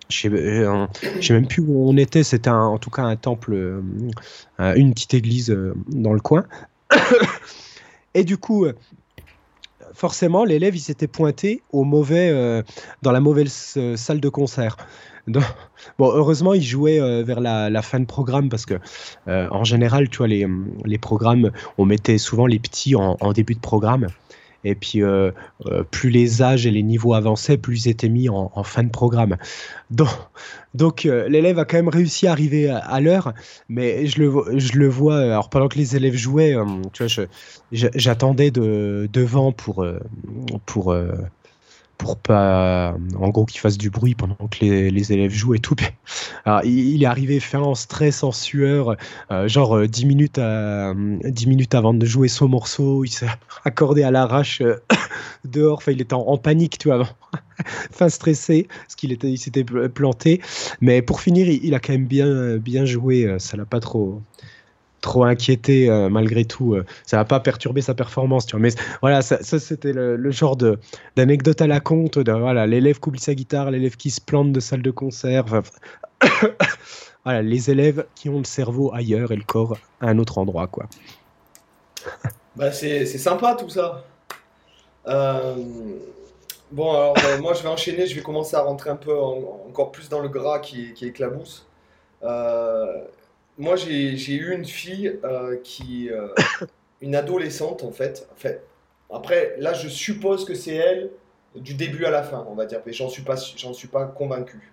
Je 0.09 0.29
je 0.31 1.21
sais 1.21 1.35
même 1.35 1.47
plus 1.47 1.63
où 1.63 1.89
on 1.89 1.97
était. 1.99 2.23
C'était 2.23 2.49
en 2.51 2.79
tout 2.79 2.89
cas 2.89 3.03
un 3.03 3.17
temple, 3.17 3.83
une 4.59 4.95
petite 4.95 5.15
église 5.15 5.55
dans 5.89 6.15
le 6.15 6.21
coin. 6.21 6.47
Et 8.15 8.25
du 8.25 8.39
coup, 8.39 8.67
forcément, 9.99 10.45
l'élève 10.45 10.77
il 10.77 10.81
s'était 10.81 11.09
pointé 11.09 11.61
au 11.73 11.83
mauvais, 11.83 12.31
euh, 12.31 12.63
dans 13.03 13.11
la 13.11 13.21
mauvaise 13.21 13.75
euh, 13.77 13.97
salle 13.97 14.21
de 14.21 14.29
concert. 14.29 14.77
Bon, 15.99 16.11
heureusement, 16.11 16.55
il 16.55 16.63
jouait 16.63 17.01
euh, 17.01 17.23
vers 17.23 17.41
la, 17.41 17.83
fin 17.83 18.01
de 18.01 18.07
programme 18.07 18.49
parce 18.49 18.65
que, 18.65 18.77
en 19.27 19.63
général, 19.63 20.09
tu 20.09 20.19
vois, 20.19 20.27
les, 20.27 20.99
programmes, 20.99 21.53
on 21.77 21.85
mettait 21.85 22.17
souvent 22.17 22.47
les 22.47 22.59
petits 22.59 22.95
en 22.95 23.33
début 23.35 23.55
de 23.55 23.61
programme. 23.61 24.07
Et 24.65 24.75
puis, 24.75 25.03
euh, 25.03 25.31
euh, 25.67 25.85
plus 25.85 26.11
les 26.11 26.43
âges 26.43 26.67
et 26.67 26.71
les 26.71 26.83
niveaux 26.83 27.15
avançaient, 27.15 27.57
plus 27.57 27.87
ils 27.87 27.89
étaient 27.91 28.09
mis 28.09 28.29
en, 28.29 28.63
fin 28.65 28.83
de 28.83 28.91
programme. 28.91 29.37
Donc, 30.75 31.07
euh, 31.07 31.29
l'élève 31.29 31.59
a 31.59 31.65
quand 31.65 31.77
même 31.77 31.89
réussi 31.89 32.27
à 32.27 32.33
arriver 32.33 32.69
à, 32.69 33.01
l'heure, 33.01 33.33
mais 33.69 34.07
je 34.07 34.21
le, 34.21 34.89
vois, 34.89 35.19
alors 35.19 35.49
pendant 35.49 35.69
que 35.69 35.79
les 35.79 35.97
élèves 35.97 36.17
jouaient, 36.17 36.57
tu 36.93 37.05
vois, 37.05 37.27
j'attendais 37.71 38.51
de, 38.51 39.09
devant 39.13 39.53
pour, 39.53 39.87
pour, 40.67 40.95
pour 41.99 42.17
pas, 42.17 42.97
en 43.17 43.29
gros, 43.29 43.45
qu'ils 43.45 43.61
fassent 43.61 43.77
du 43.77 43.91
bruit 43.91 44.15
pendant 44.15 44.37
que 44.37 44.61
les, 44.61 44.91
les 44.91 45.13
élèves 45.13 45.33
jouent 45.33 45.55
et 45.55 45.59
tout. 45.59 45.75
Alors, 46.45 46.65
il, 46.65 47.03
est 47.03 47.07
arrivé 47.07 47.41
fin 47.41 47.61
en 47.61 47.75
stress, 47.75 48.23
en 48.23 48.33
sueur, 48.33 48.97
euh, 49.31 49.49
genre 49.49 49.77
euh, 49.77 49.89
10 49.89 50.07
minutes, 50.07 50.39
à, 50.39 50.95
10 50.97 51.47
minutes 51.47 51.75
avant 51.75 51.93
de 51.93 52.07
jouer 52.07 52.29
son 52.29 52.49
morceau, 52.49 53.05
il 53.05 53.11
s'est 53.11 53.27
accordé 53.65 54.05
à 54.05 54.11
l'arrache 54.11 54.61
euh, 54.63 54.77
dehors, 55.45 55.79
enfin, 55.79 55.93
il 55.93 56.01
était 56.01 56.15
en, 56.15 56.39
panique, 56.39 56.79
tu 56.79 56.89
vois, 56.89 57.05
fin 57.91 58.09
stressé, 58.09 58.69
parce 58.69 58.95
qu'il 58.95 59.13
était, 59.13 59.31
il 59.31 59.39
s'était 59.39 59.65
pl- 59.65 59.89
planté. 59.89 60.41
Mais 60.81 61.03
pour 61.03 61.21
finir, 61.21 61.49
il, 61.49 61.65
il 61.65 61.75
a 61.75 61.81
quand 61.81 61.93
même 61.93 62.07
bien, 62.07 62.57
bien 62.59 62.85
joué, 62.85 63.27
euh, 63.27 63.39
ça 63.41 63.57
l'a 63.57 63.67
pas 63.67 63.81
trop 63.81 64.23
trop 65.01 65.25
inquiété 65.25 65.89
euh, 65.89 66.09
malgré 66.09 66.45
tout 66.45 66.75
euh, 66.75 66.85
ça 67.07 67.17
n'a 67.17 67.25
pas 67.25 67.41
perturbé 67.41 67.81
sa 67.81 67.95
performance 67.95 68.53
mais 68.55 68.71
voilà 69.01 69.23
ça, 69.23 69.39
c'était 69.43 69.93
le, 69.93 70.31
genre 70.31 70.57
de 70.57 70.79
d'anecdote 71.17 71.61
à 71.61 71.67
la 71.67 71.81
compte 71.81 72.19
de 72.19 72.33
voilà 72.33 72.67
l'élève 72.67 72.99
qui 73.01 73.09
oublie 73.09 73.21
sa 73.21 73.35
guitare 73.35 73.71
l'élève 73.71 73.97
qui 73.97 74.11
se 74.11 74.21
plante 74.21 74.53
de 74.53 74.61
salle 74.61 74.83
de 74.83 74.91
concert 74.91 75.47
voilà 77.25 77.43
les 77.43 77.71
élèves 77.71 78.07
qui 78.15 78.29
ont 78.29 78.39
le 78.39 78.45
cerveau 78.45 78.93
ailleurs 78.95 79.33
et 79.33 79.37
le 79.37 79.45
corps 79.45 79.77
à 80.01 80.09
un 80.09 80.19
autre 80.19 80.39
endroit 80.39 80.67
quoi 80.67 80.87
Bah, 82.57 82.73
c'est 82.73 83.07
sympa 83.07 83.55
tout 83.55 83.69
ça. 83.69 84.05
Euh, 85.07 85.55
Bon, 86.71 86.91
alors 86.93 87.15
moi 87.41 87.55
je 87.55 87.63
vais 87.63 87.69
enchaîner, 87.69 88.07
je 88.07 88.15
vais 88.15 88.21
commencer 88.21 88.55
à 88.55 88.61
rentrer 88.61 88.91
un 88.91 88.97
peu 88.97 89.19
en- 89.19 89.65
encore 89.69 89.91
plus 89.91 90.09
dans 90.09 90.21
le 90.21 90.29
gras 90.29 90.59
qui, 90.59 90.93
qui 90.93 91.07
éclabousse. 91.07 91.67
Euh, 92.23 93.05
moi 93.59 93.77
j'ai 93.77 94.35
eu 94.35 94.55
une 94.55 94.65
fille 94.65 95.19
euh, 95.25 95.57
qui. 95.63 96.11
euh, 96.11 96.29
une 97.01 97.15
adolescente 97.15 97.85
en 97.85 97.93
fait. 97.93 98.29
En 98.33 98.37
fait. 98.37 98.65
Après, 99.11 99.55
là 99.59 99.73
je 99.73 99.89
suppose 99.89 100.45
que 100.45 100.55
c'est 100.55 100.75
elle 100.75 101.11
du 101.55 101.75
début 101.75 102.05
à 102.05 102.11
la 102.11 102.23
fin, 102.23 102.47
on 102.51 102.55
va 102.55 102.67
dire. 102.67 102.81
Mais 102.87 102.93
j'en 102.93 103.09
suis 103.09 103.23
pas, 103.23 103.37
j'en 103.57 103.73
suis 103.73 103.89
pas 103.89 104.05
convaincu. 104.07 104.73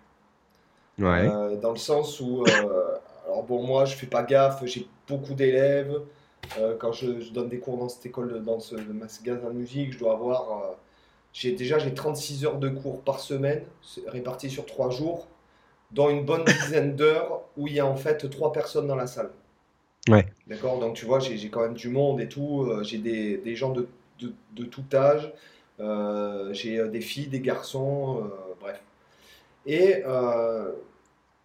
Ouais. 0.99 1.27
Euh, 1.29 1.55
dans 1.57 1.71
le 1.71 1.77
sens 1.77 2.19
où, 2.19 2.43
euh, 2.43 2.95
alors 3.25 3.43
bon, 3.43 3.61
moi, 3.65 3.85
je 3.85 3.95
fais 3.95 4.07
pas 4.07 4.23
gaffe, 4.23 4.63
j'ai 4.65 4.87
beaucoup 5.07 5.33
d'élèves. 5.33 5.99
Quand 6.79 6.91
je, 6.91 7.19
je 7.21 7.31
donne 7.31 7.49
des 7.49 7.57
cours 7.59 7.77
dans 7.77 7.89
cette 7.89 8.05
école, 8.05 8.31
de- 8.31 8.37
dans 8.39 8.59
ce 8.59 8.75
magasin 8.75 9.49
de 9.49 9.55
musique, 9.55 9.93
je 9.93 9.97
dois 9.99 10.13
avoir, 10.13 10.75
j'ai 11.33 11.53
déjà 11.53 11.79
j'ai 11.79 11.91
36 11.93 12.45
heures 12.45 12.59
de 12.59 12.69
cours 12.69 13.01
par 13.01 13.19
semaine, 13.19 13.63
réparties 14.05 14.51
sur 14.51 14.65
3 14.67 14.91
jours, 14.91 15.27
dont 15.91 16.09
une 16.09 16.25
bonne 16.25 16.43
dizaine 16.43 16.95
d'heures 16.95 17.41
où 17.57 17.67
il 17.67 17.73
y 17.73 17.79
a 17.79 17.85
en 17.85 17.95
fait 17.95 18.29
3 18.29 18.51
personnes 18.51 18.87
dans 18.87 18.95
la 18.95 19.07
salle. 19.07 19.31
Ouais. 20.09 20.27
D'accord? 20.47 20.79
Donc 20.79 20.95
tu 20.95 21.05
vois, 21.05 21.19
j'ai 21.19 21.49
quand 21.49 21.61
même 21.61 21.73
du 21.73 21.89
monde 21.89 22.21
et 22.21 22.27
tout, 22.27 22.63
euh, 22.63 22.83
j'ai 22.83 22.97
des, 22.99 23.37
des 23.37 23.55
gens 23.55 23.71
de, 23.71 23.87
de, 24.19 24.33
de 24.55 24.63
tout 24.65 24.83
âge, 24.93 25.33
euh, 25.79 26.53
j'ai 26.53 26.79
euh, 26.79 26.87
des 26.87 27.01
filles, 27.01 27.27
des 27.27 27.41
garçons, 27.41 28.23
euh, 28.23 28.53
bref. 28.59 28.81
Et 29.65 30.03
euh, 30.05 30.71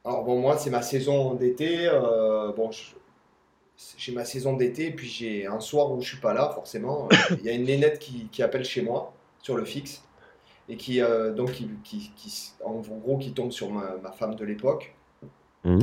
alors 0.05 0.25
bon, 0.25 0.39
moi, 0.39 0.59
c'est 0.59 0.71
ma 0.71 0.83
saison 0.83 1.35
d'été. 1.35 1.89
bon, 2.57 2.71
j'ai 3.97 4.13
ma 4.13 4.25
saison 4.27 4.55
d'été, 4.55 4.91
puis 4.91 5.09
j'ai 5.09 5.47
un 5.47 5.61
soir 5.61 5.91
où 5.93 6.03
je 6.03 6.09
suis 6.09 6.21
pas 6.21 6.35
là, 6.35 6.51
forcément. 6.55 7.09
Il 7.39 7.45
y 7.45 7.49
a 7.49 7.53
une 7.53 7.65
nénette 7.65 7.99
qui, 7.99 8.29
qui 8.31 8.43
appelle 8.43 8.65
chez 8.65 8.83
moi 8.83 9.15
sur 9.43 9.57
le 9.57 9.65
fixe 9.65 10.03
et 10.71 10.77
qui 10.77 11.03
euh, 11.03 11.33
donc 11.33 11.53
qui, 11.53 11.69
qui- 11.85 12.13
qui- 12.17 12.53
en 12.65 12.75
gros 13.05 13.19
qui 13.19 13.33
tombe 13.33 13.51
sur 13.53 13.71
ma, 13.71 13.97
ma 14.03 14.13
femme 14.13 14.35
de 14.37 14.45
l'époque. 14.45 14.95
Mhm. 15.65 15.81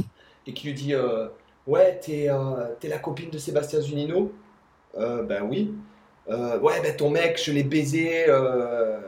et 0.47 0.53
qui 0.53 0.65
lui 0.67 0.73
dit 0.73 0.95
euh, 0.95 1.27
ouais 1.67 1.99
t'es 1.99 2.27
euh, 2.29 2.73
t'es 2.79 2.87
la 2.87 2.97
copine 2.97 3.29
de 3.29 3.37
Sébastien 3.37 3.79
Zunino? 3.81 4.31
Ben 4.97 5.43
oui. 5.47 5.73
Ouais 6.27 6.81
ben 6.81 6.95
ton 6.95 7.09
mec 7.11 7.39
je 7.43 7.51
l'ai 7.51 7.63
baisé 7.63 8.25
euh, 8.27 8.99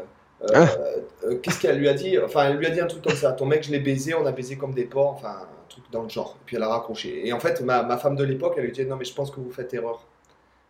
qu'est-ce 1.42 1.60
qu'elle 1.60 1.80
lui 1.80 1.90
a 1.90 1.94
dit? 1.94 2.18
Enfin 2.20 2.50
elle 2.50 2.58
lui 2.58 2.68
a 2.68 2.70
dit 2.70 2.80
un 2.80 2.88
truc 2.88 3.04
comme 3.04 3.16
ça. 3.16 3.32
Ton 3.32 3.46
mec 3.46 3.64
je 3.64 3.72
l'ai 3.72 3.80
baisé 3.80 4.14
on 4.14 4.26
a 4.26 4.32
baisé 4.32 4.58
comme 4.58 4.74
des 4.74 4.86
porcs 4.86 5.14
enfin 5.16 5.30
un 5.42 5.70
truc 5.70 5.84
dans 5.92 6.04
le 6.04 6.10
genre. 6.10 6.36
Et 6.42 6.44
puis 6.46 6.56
elle 6.58 6.64
a 6.64 6.70
raccroché. 6.70 7.28
Et 7.28 7.34
en 7.34 7.40
fait 7.40 7.62
ma, 7.62 7.84
ma 7.84 7.98
femme 7.98 8.16
de 8.16 8.24
l'époque 8.24 8.54
elle 8.58 8.66
lui 8.66 8.72
dit 8.72 8.86
non 8.86 8.96
mais 8.98 9.06
je 9.06 9.14
pense 9.14 9.32
que 9.32 9.40
vous 9.40 9.52
faites 9.52 9.74
erreur. 9.74 10.06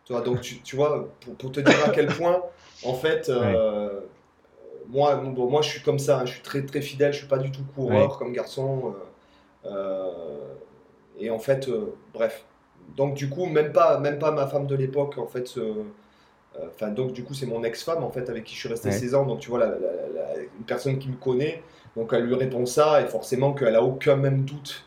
Tu 0.04 0.12
vois 0.12 0.22
donc 0.22 0.40
tu, 0.40 0.60
tu 0.62 0.76
vois 0.76 1.08
pour, 1.20 1.34
pour 1.34 1.52
te 1.52 1.60
dire 1.60 1.84
à 1.86 1.90
quel 1.90 2.06
point 2.06 2.42
en 2.84 2.94
fait 2.94 3.30
moi 4.90 5.16
bon, 5.16 5.48
moi 5.50 5.62
je 5.62 5.70
suis 5.70 5.82
comme 5.82 5.98
ça 5.98 6.20
hein, 6.20 6.26
je 6.26 6.32
suis 6.34 6.42
très 6.42 6.62
très 6.66 6.82
fidèle 6.82 7.12
je 7.12 7.18
suis 7.18 7.28
pas 7.28 7.38
du 7.38 7.50
tout 7.52 7.64
coureur 7.74 8.18
comme 8.18 8.32
garçon 8.32 8.94
euh, 9.66 9.70
euh, 9.70 10.54
et 11.18 11.30
en 11.30 11.38
fait 11.38 11.68
euh, 11.68 11.94
bref 12.14 12.44
donc 12.96 13.14
du 13.14 13.28
coup 13.28 13.46
même 13.46 13.72
pas 13.72 13.98
même 13.98 14.18
pas 14.18 14.32
ma 14.32 14.46
femme 14.46 14.66
de 14.66 14.74
l'époque 14.76 15.18
en 15.18 15.26
fait 15.26 15.58
Enfin, 16.74 16.88
donc 16.88 17.12
du 17.12 17.22
coup, 17.24 17.32
c'est 17.32 17.46
mon 17.46 17.62
ex-femme 17.64 18.02
en 18.02 18.10
fait 18.10 18.28
avec 18.28 18.44
qui 18.44 18.54
je 18.54 18.60
suis 18.60 18.68
resté 18.68 18.88
Ouais. 18.88 18.94
16 18.94 19.14
ans. 19.14 19.24
Donc 19.24 19.38
tu 19.40 19.50
vois, 19.50 19.60
la- 19.60 19.66
la- 19.68 20.08
la- 20.14 20.36
une 20.58 20.64
personne 20.66 20.98
qui 20.98 21.08
me 21.08 21.16
connaît, 21.16 21.62
donc 21.96 22.12
elle 22.12 22.24
lui 22.24 22.34
répond 22.34 22.66
ça 22.66 23.00
et 23.02 23.06
forcément 23.06 23.54
qu'elle 23.54 23.76
a 23.76 23.82
aucun 23.82 24.16
même 24.16 24.44
doute 24.44 24.84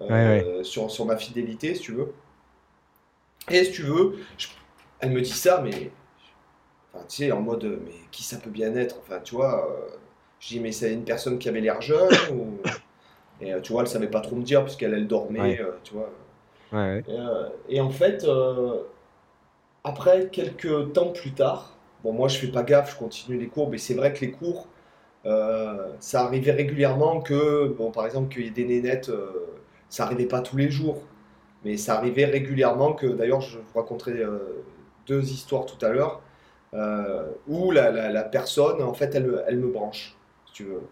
euh, 0.00 0.08
Ouais, 0.58 0.64
Sur, 0.64 0.90
sur 0.90 1.04
ma 1.06 1.16
fidélité, 1.16 1.74
si 1.74 1.82
tu 1.82 1.92
veux. 1.92 2.12
Et 3.50 3.64
si 3.64 3.72
tu 3.72 3.82
veux, 3.82 4.18
je- 4.38 4.48
elle 5.00 5.10
me 5.10 5.20
dit 5.20 5.30
ça, 5.30 5.60
mais 5.62 5.90
enfin, 6.94 7.04
tu 7.08 7.16
sais, 7.18 7.32
en 7.32 7.40
mode, 7.42 7.64
euh, 7.64 7.78
mais 7.84 7.92
qui 8.10 8.22
ça 8.22 8.38
peut 8.38 8.50
bien 8.50 8.74
être? 8.76 8.98
Enfin, 9.00 9.20
tu 9.22 9.34
vois, 9.34 9.66
euh, 9.70 9.96
je 10.40 10.48
dis, 10.48 10.60
mais 10.60 10.72
c'est 10.72 10.92
une 10.92 11.04
personne 11.04 11.38
qui 11.38 11.48
avait 11.48 11.60
l'air 11.60 11.80
jeune 11.82 12.10
ou... 12.32 12.58
Et 13.42 13.52
euh, 13.54 13.60
tu 13.60 13.72
vois, 13.72 13.82
elle 13.82 13.88
savait 13.88 14.08
pas 14.10 14.20
trop 14.20 14.36
me 14.36 14.42
dire 14.44 14.64
puisqu'elle 14.64 14.94
elle 14.94 15.08
dormait, 15.08 15.58
Ouais. 15.58 15.60
euh, 15.60 15.72
tu 15.84 15.94
vois. 15.94 16.10
Ouais, 16.72 17.04
Et, 17.08 17.16
et 17.76 17.80
en 17.80 17.90
fait, 17.90 18.24
après 19.84 20.28
quelques 20.30 20.92
temps 20.92 21.10
plus 21.12 21.32
tard, 21.32 21.76
bon, 22.02 22.12
moi 22.12 22.28
je 22.28 22.38
fais 22.38 22.48
pas 22.48 22.62
gaffe, 22.62 22.92
je 22.92 22.98
continue 22.98 23.38
les 23.38 23.48
cours, 23.48 23.70
mais 23.70 23.78
c'est 23.78 23.94
vrai 23.94 24.12
que 24.12 24.20
les 24.20 24.30
cours, 24.32 24.68
ça 26.00 26.22
arrivait 26.24 26.52
régulièrement 26.52 27.20
que, 27.20 27.68
bon, 27.68 27.90
par 27.90 28.06
exemple, 28.06 28.32
qu'il 28.32 28.44
y 28.44 28.46
ait 28.48 28.50
des 28.50 28.64
nénettes, 28.64 29.10
ça 29.88 30.04
arrivait 30.04 30.26
pas 30.26 30.40
tous 30.40 30.56
les 30.56 30.70
jours, 30.70 31.02
mais 31.64 31.76
ça 31.76 31.96
arrivait 31.98 32.24
régulièrement 32.26 32.94
que, 32.94 33.06
d'ailleurs, 33.06 33.40
je 33.42 33.58
vous 33.58 33.78
raconterai 33.80 34.22
deux 35.06 35.30
histoires 35.32 35.66
tout 35.66 35.84
à 35.84 35.90
l'heure, 35.90 36.22
où 37.48 37.70
la, 37.72 37.90
la- 37.90 38.10
la 38.12 38.22
personne, 38.24 38.82
en 38.82 38.94
fait, 38.94 39.14
elle, 39.14 39.44
elle 39.48 39.58
me 39.58 39.68
branche, 39.68 40.16
si 40.46 40.52
tu 40.52 40.64
veux. 40.64 40.82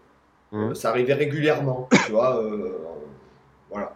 Euh, 0.53 0.73
ça 0.75 0.89
arrivait 0.89 1.13
régulièrement, 1.13 1.87
tu 2.05 2.11
vois, 2.11 2.41
euh, 2.43 2.77
voilà. 3.69 3.93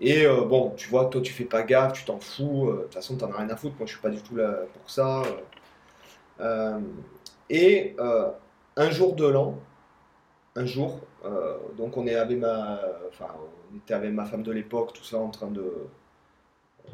Et 0.00 0.26
euh, 0.26 0.42
bon, 0.44 0.72
tu 0.76 0.88
vois, 0.90 1.06
toi 1.06 1.20
tu 1.22 1.32
fais 1.32 1.44
pas 1.44 1.62
gaffe, 1.64 1.94
tu 1.94 2.04
t'en 2.04 2.18
fous, 2.20 2.68
euh, 2.70 2.76
de 2.78 2.82
toute 2.84 2.94
façon 2.94 3.16
t'en 3.16 3.30
as 3.32 3.36
rien 3.38 3.50
à 3.50 3.56
foutre, 3.56 3.76
moi 3.78 3.86
je 3.86 3.92
suis 3.92 4.00
pas 4.02 4.10
du 4.10 4.22
tout 4.22 4.36
là 4.36 4.52
pour 4.74 4.90
ça. 4.90 5.22
euh. 5.22 5.24
Euh, 6.40 6.80
et 7.50 7.96
euh, 7.98 8.30
un 8.76 8.90
jour 8.90 9.14
de 9.16 9.26
l'an, 9.26 9.58
un 10.56 10.66
jour, 10.66 11.00
euh, 11.24 11.56
donc 11.76 11.96
on 11.96 12.06
est 12.06 12.14
avec 12.16 12.38
ma, 12.38 12.80
enfin 13.08 13.28
on 13.72 13.76
était 13.78 13.94
avec 13.94 14.12
ma 14.12 14.24
femme 14.26 14.42
de 14.42 14.52
l'époque, 14.52 14.92
tout 14.94 15.04
ça 15.04 15.18
en 15.18 15.30
train 15.30 15.48
de, 15.50 15.60
euh, 15.60 16.90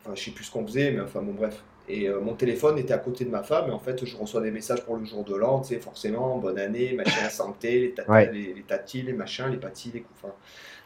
enfin 0.00 0.14
je 0.14 0.24
sais 0.24 0.30
plus 0.30 0.44
ce 0.44 0.52
qu'on 0.52 0.66
faisait, 0.66 0.90
mais 0.92 1.00
enfin 1.00 1.22
bon 1.22 1.32
bref. 1.34 1.62
Et 1.88 2.08
euh, 2.08 2.20
mon 2.20 2.34
téléphone 2.34 2.78
était 2.78 2.94
à 2.94 2.98
côté 2.98 3.24
de 3.24 3.30
ma 3.30 3.42
femme, 3.42 3.68
et 3.68 3.72
en 3.72 3.78
fait 3.80 4.04
je 4.04 4.16
reçois 4.16 4.40
des 4.40 4.50
messages 4.50 4.84
pour 4.84 4.96
le 4.96 5.04
jour 5.04 5.24
de 5.24 5.34
l'an, 5.36 5.60
tu 5.60 5.74
sais, 5.74 5.80
forcément, 5.80 6.38
bonne 6.38 6.58
année, 6.58 6.92
machin, 6.94 7.28
santé, 7.30 7.80
les, 7.80 7.92
tata, 7.92 8.10
Ouais. 8.12 8.30
les, 8.32 8.54
les 8.54 8.62
tatis, 8.62 9.02
les 9.02 9.12
machins, 9.12 9.46
les 9.50 9.58
patis, 9.58 9.90
les 9.92 10.00
coups, 10.02 10.18
enfin, 10.22 10.34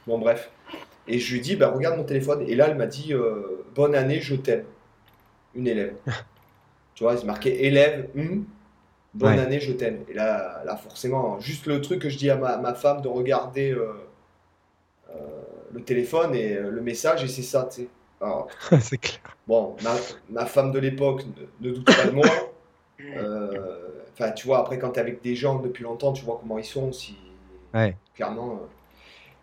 bon 0.07 0.18
bref. 0.18 0.51
Et 1.09 1.18
je 1.18 1.34
lui 1.34 1.40
dis, 1.40 1.57
bah 1.57 1.68
regarde 1.70 1.97
mon 1.99 2.05
téléphone, 2.05 2.42
et 2.49 2.55
là 2.57 2.68
elle 2.68 2.76
m'a 2.76 2.86
dit, 2.86 3.14
euh, 3.14 3.64
bonne 3.74 3.94
année, 3.94 4.20
je 4.20 4.34
t'aime, 4.36 4.64
une 5.55 5.66
élève. 5.68 5.94
tu 6.94 7.05
vois, 7.05 7.16
c'est 7.16 7.26
marqué 7.26 7.66
élève, 7.66 8.09
hum, 8.16 8.44
bonne 9.14 9.38
Ouais. 9.38 9.40
année, 9.40 9.61
je 9.61 9.72
t'aime. 9.72 10.05
Et 10.09 10.14
là, 10.14 10.62
là, 10.64 10.76
forcément, 10.76 11.40
juste 11.40 11.66
le 11.66 11.80
truc 11.80 12.03
que 12.03 12.09
je 12.11 12.18
dis 12.18 12.30
à 12.30 12.36
ma, 12.36 12.59
ma 12.59 12.74
femme 12.74 13.03
de 13.03 13.09
regarder 13.09 13.72
euh, 13.72 13.92
le 15.72 15.82
téléphone 15.82 16.34
et 16.34 16.55
le 16.55 16.80
message, 16.80 17.24
et 17.24 17.28
c'est 17.28 17.42
ça, 17.42 17.68
tu 17.70 17.82
sais. 17.82 17.88
C'est 18.80 18.98
clair. 18.98 19.36
Bon, 19.46 19.76
ma, 19.82 19.94
ma 20.30 20.46
femme 20.46 20.72
de 20.72 20.78
l'époque 20.78 21.24
ne, 21.60 21.68
ne 21.68 21.74
doute 21.74 21.86
pas 21.86 22.06
de 22.06 22.12
moi. 22.12 22.26
Euh, 23.16 23.88
Enfin, 24.14 24.32
tu 24.32 24.46
vois, 24.46 24.58
après, 24.60 24.78
quand 24.78 24.92
tu 24.92 24.96
es 24.98 25.02
avec 25.02 25.20
des 25.22 25.34
gens 25.34 25.58
depuis 25.58 25.84
longtemps, 25.84 26.14
tu 26.14 26.24
vois 26.24 26.38
comment 26.40 26.56
ils 26.58 26.64
sont, 26.64 26.92
si 26.92 27.16
Ouais. 27.74 27.94
clairement. 28.14 28.52
euh. 28.54 28.66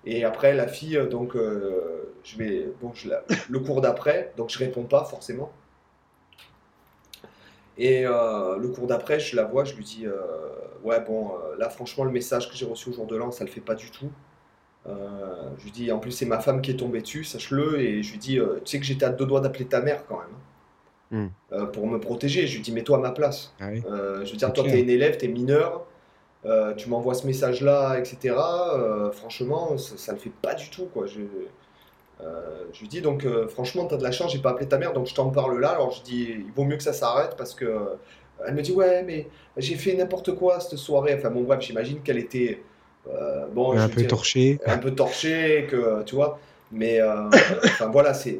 Et 0.05 0.25
après, 0.25 0.53
la 0.55 0.67
fille, 0.67 0.97
euh, 0.97 1.07
donc, 1.07 1.35
euh, 1.35 2.15
je 2.23 2.37
vais, 2.37 2.67
bon, 2.81 2.91
je 2.95 3.09
la- 3.09 3.23
le 3.49 3.59
cours 3.59 3.81
d'après, 3.81 4.33
donc 4.37 4.49
je 4.49 4.57
réponds 4.59 4.83
pas 4.83 5.05
forcément. 5.05 5.51
Et 7.77 8.05
euh, 8.05 8.57
le 8.57 8.67
cours 8.69 8.87
d'après, 8.87 9.19
je 9.19 9.35
la 9.35 9.45
vois, 9.45 9.63
je 9.63 9.75
lui 9.75 9.83
dis, 9.83 10.05
euh, 10.05 10.13
ouais, 10.83 10.99
bon, 11.01 11.31
euh, 11.31 11.55
là, 11.57 11.69
franchement, 11.69 12.03
le 12.03 12.11
message 12.11 12.49
que 12.49 12.55
j'ai 12.55 12.65
reçu 12.65 12.89
au 12.89 12.93
jour 12.93 13.07
de 13.07 13.15
l'an, 13.15 13.31
ça 13.31 13.43
le 13.43 13.49
fait 13.49 13.61
pas 13.61 13.75
du 13.75 13.89
tout. 13.89 14.11
Euh, 14.87 15.49
je 15.59 15.63
lui 15.63 15.71
dis, 15.71 15.91
en 15.91 15.99
plus, 15.99 16.11
c'est 16.11 16.25
ma 16.25 16.39
femme 16.39 16.61
qui 16.61 16.71
est 16.71 16.75
tombée 16.75 17.01
dessus, 17.01 17.23
sache-le. 17.23 17.79
Et 17.79 18.03
je 18.03 18.11
lui 18.11 18.17
dis, 18.19 18.39
euh, 18.39 18.55
tu 18.65 18.71
sais 18.71 18.79
que 18.79 18.85
j'étais 18.85 19.05
à 19.05 19.09
deux 19.09 19.25
doigts 19.25 19.39
d'appeler 19.41 19.65
ta 19.65 19.81
mère 19.81 20.05
quand 20.07 20.17
même. 20.17 20.27
hein, 20.33 20.39
Hmm. 21.11 21.27
euh, 21.51 21.65
pour 21.67 21.85
me 21.85 21.99
protéger. 21.99 22.47
Je 22.47 22.55
lui 22.55 22.63
dis, 22.63 22.71
mets-toi 22.71 22.97
à 22.97 22.99
ma 22.99 23.11
place. 23.11 23.53
Ah 23.59 23.67
oui. 23.71 23.83
Euh, 23.87 24.25
je 24.25 24.31
veux 24.31 24.37
dire, 24.37 24.51
toi, 24.51 24.63
t'es 24.63 24.81
une 24.81 24.89
élève, 24.89 25.15
t'es 25.17 25.27
mineur, 25.27 25.85
euh, 26.45 26.73
tu 26.73 26.89
m'envoies 26.89 27.13
ce 27.13 27.27
message-là, 27.27 27.99
etc. 27.99 28.35
Euh, 28.73 29.11
franchement, 29.11 29.77
ça, 29.77 29.95
ça 29.97 30.11
le 30.13 30.17
fait 30.17 30.31
pas 30.41 30.55
du 30.55 30.69
tout, 30.71 30.85
quoi. 30.91 31.05
Je, 31.05 31.19
euh, 32.21 32.65
je 32.73 32.79
lui 32.81 32.87
dis, 32.87 33.01
donc, 33.01 33.25
euh, 33.25 33.47
franchement, 33.47 33.85
t'as 33.85 33.97
de 33.97 34.03
la 34.03 34.11
chance, 34.11 34.31
j'ai 34.31 34.39
pas 34.39 34.51
appelé 34.51 34.67
ta 34.67 34.77
mère, 34.77 34.93
donc 34.93 35.07
je 35.07 35.13
t'en 35.15 35.29
parle 35.29 35.59
là. 35.59 35.69
Alors, 35.71 35.91
je 35.91 36.01
dis, 36.03 36.23
il 36.47 36.51
vaut 36.55 36.63
mieux 36.63 36.77
que 36.77 36.83
ça 36.83 36.93
s'arrête 36.93 37.35
parce 37.37 37.53
que. 37.53 37.65
euh, 37.65 37.95
Elle 38.47 38.55
me 38.55 38.61
dit, 38.61 38.71
ouais, 38.71 39.03
mais 39.03 39.27
j'ai 39.57 39.75
fait 39.75 39.93
n'importe 39.93 40.35
quoi 40.35 40.59
cette 40.59 40.77
soirée. 40.79 41.13
Enfin, 41.15 41.29
bon, 41.29 41.43
bref, 41.43 41.61
j'imagine 41.61 42.01
qu'elle 42.01 42.17
était. 42.17 42.61
Euh, 43.07 43.45
bon, 43.53 43.77
un 43.77 43.89
peu 43.89 44.01
dire, 44.01 44.09
torché. 44.09 44.59
un 44.65 44.77
peu 44.77 44.91
torché, 44.91 45.67
que 45.69 46.03
tu 46.03 46.15
vois. 46.15 46.39
Mais 46.71 46.99
euh, 47.01 47.27
enfin 47.65 47.87
voilà, 47.87 48.13
c'est. 48.13 48.39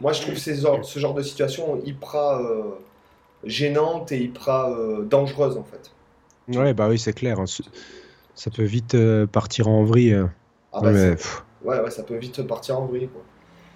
Moi 0.00 0.12
je 0.12 0.22
trouve 0.22 0.36
ces 0.36 0.54
ce 0.56 0.98
genre 0.98 1.14
de 1.14 1.22
situation 1.22 1.80
hyper 1.84 2.16
euh, 2.40 2.78
gênante 3.44 4.12
et 4.12 4.18
hyper 4.22 4.66
euh, 4.70 5.06
dangereuse 5.08 5.56
en 5.56 5.64
fait. 5.64 5.90
Ouais, 6.56 6.72
bah 6.74 6.88
oui, 6.88 6.98
c'est 6.98 7.12
clair. 7.12 7.38
hein. 7.38 7.44
Ça 8.34 8.50
peut 8.50 8.62
vite 8.64 8.94
euh, 8.94 9.26
partir 9.26 9.68
en 9.68 9.84
vrille. 9.84 10.14
euh. 10.14 10.26
Ah 10.72 10.80
bah, 10.80 10.92
Mais, 10.92 11.16
ouais, 11.64 11.80
ouais, 11.80 11.90
ça 11.90 12.02
peut 12.02 12.16
vite 12.16 12.42
partir 12.46 12.78
en 12.80 12.86
vrille 12.86 13.08
quoi. 13.08 13.22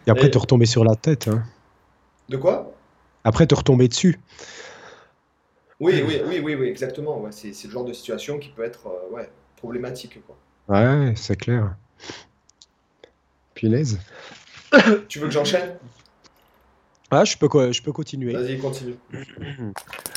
Et 0.06 0.10
après, 0.10 0.28
Et- 0.28 0.30
te 0.30 0.38
retomber 0.38 0.66
sur 0.66 0.84
la 0.84 0.96
tête. 0.96 1.28
hein. 1.28 1.42
De 2.28 2.36
quoi? 2.36 2.72
Après, 3.24 3.46
te 3.46 3.54
retomber 3.54 3.88
dessus. 3.88 4.18
Oui, 5.80 6.02
oui, 6.06 6.20
oui, 6.26 6.40
oui, 6.42 6.54
oui, 6.54 6.66
exactement. 6.68 7.20
Ouais, 7.20 7.32
c'est 7.32 7.52
c'est 7.52 7.66
le 7.68 7.72
genre 7.72 7.84
de 7.84 7.92
situation 7.92 8.38
qui 8.38 8.48
peut 8.50 8.64
être 8.64 8.86
euh, 8.86 9.14
ouais, 9.14 9.28
problématique 9.64 10.18
quoi. 10.26 10.36
Ouais, 10.68 11.14
c'est 11.16 11.36
clair. 11.36 11.74
Punaise. 13.54 13.98
Tu 15.08 15.18
veux 15.18 15.26
que 15.28 15.32
j'enchaîne? 15.32 15.76
Ah, 17.10 17.24
je 17.24 17.36
peux, 17.36 17.48
quoi, 17.48 17.70
je 17.72 17.80
peux 17.80 17.92
continuer. 17.92 18.34
Vas-y, 18.34 18.58
continue. 18.58 18.96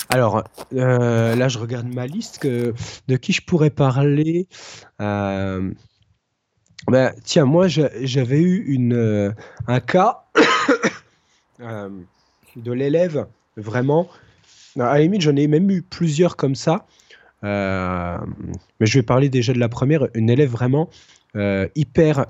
Alors, 0.10 0.43
euh, 0.74 1.36
là, 1.36 1.48
je 1.48 1.60
regarde 1.60 1.88
ma 1.88 2.08
liste 2.08 2.39
que, 2.39 2.74
de 3.08 3.18
qui 3.18 3.34
je 3.34 3.41
pourrais 3.41 3.70
parler. 3.70 4.48
Euh, 5.02 5.72
ben, 6.88 7.14
tiens, 7.24 7.45
moi, 7.45 7.68
j'a- 7.68 7.91
j'avais 8.04 8.39
eu 8.41 8.66
une, 8.68 8.93
euh, 8.93 9.32
un 9.68 9.80
cas 9.80 10.26
euh, 11.60 11.89
de 12.56 12.72
l'élève, 12.72 13.28
vraiment, 13.58 14.10
à 14.80 14.93
la 14.95 15.00
limite, 15.00 15.22
j'en 15.22 15.36
ai 15.36 15.48
même 15.48 15.70
eu 15.70 15.82
plusieurs 15.84 16.36
comme 16.36 16.56
ça. 16.56 16.86
Euh, 17.44 18.18
mais 18.80 18.86
je 18.86 19.00
vais 19.00 19.04
parler 19.04 19.30
déjà 19.30 19.54
de 19.54 19.60
la 19.60 19.70
première, 19.70 20.08
une 20.14 20.30
élève 20.30 20.50
vraiment 20.50 20.90
euh, 21.36 21.68
hyper, 21.76 22.26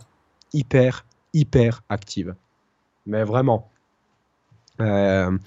hyper, 0.53 1.05
hyper 1.33 1.83
active. 1.89 2.35
Mais 3.05 3.23
vraiment. 3.23 3.69
Euh, 4.79 5.37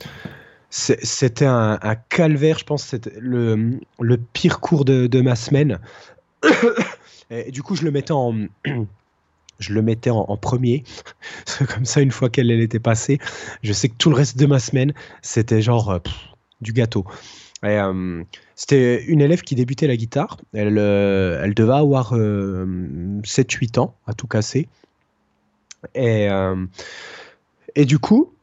c'était 0.70 1.46
un, 1.46 1.78
calvaire, 2.08 2.58
je 2.58 2.64
pense, 2.64 2.84
c'était 2.84 3.12
le, 3.18 3.80
pire 4.32 4.60
cours 4.60 4.84
de, 4.84 5.06
de 5.06 5.20
ma 5.20 5.34
semaine. 5.34 5.78
Et 7.30 7.50
du 7.50 7.62
coup, 7.62 7.74
je 7.74 7.82
le 7.82 7.90
mettais 7.90 8.12
en, 8.12 8.34
je 9.58 9.72
le 9.72 9.82
mettais 9.82 10.10
en, 10.10 10.36
premier. 10.36 10.84
Comme 11.74 11.84
ça, 11.84 12.00
une 12.00 12.12
fois 12.12 12.30
qu'elle 12.30 12.50
était 12.50 12.78
passée, 12.78 13.18
je 13.62 13.72
sais 13.72 13.88
que 13.88 13.96
tout 13.96 14.10
le 14.10 14.16
reste 14.16 14.38
de 14.38 14.46
ma 14.46 14.58
semaine, 14.58 14.94
c'était 15.22 15.60
genre 15.60 16.00
du 16.60 16.72
gâteau. 16.72 17.04
Euh, 17.64 18.24
c'était 18.54 19.04
une 19.04 19.20
élève 19.20 19.42
qui 19.42 19.54
débutait 19.54 19.86
la 19.86 19.96
guitare. 19.96 20.38
Elle, 20.54 20.78
euh, 20.78 21.40
elle 21.42 21.54
devait 21.54 21.74
avoir 21.74 22.14
7-8 22.14 22.16
euh, 22.16 23.80
ans, 23.80 23.94
à 24.06 24.14
tout 24.14 24.26
casser. 24.26 24.68
Et, 25.94 26.28
et 27.74 27.84
du 27.86 27.98
coup, 27.98 28.34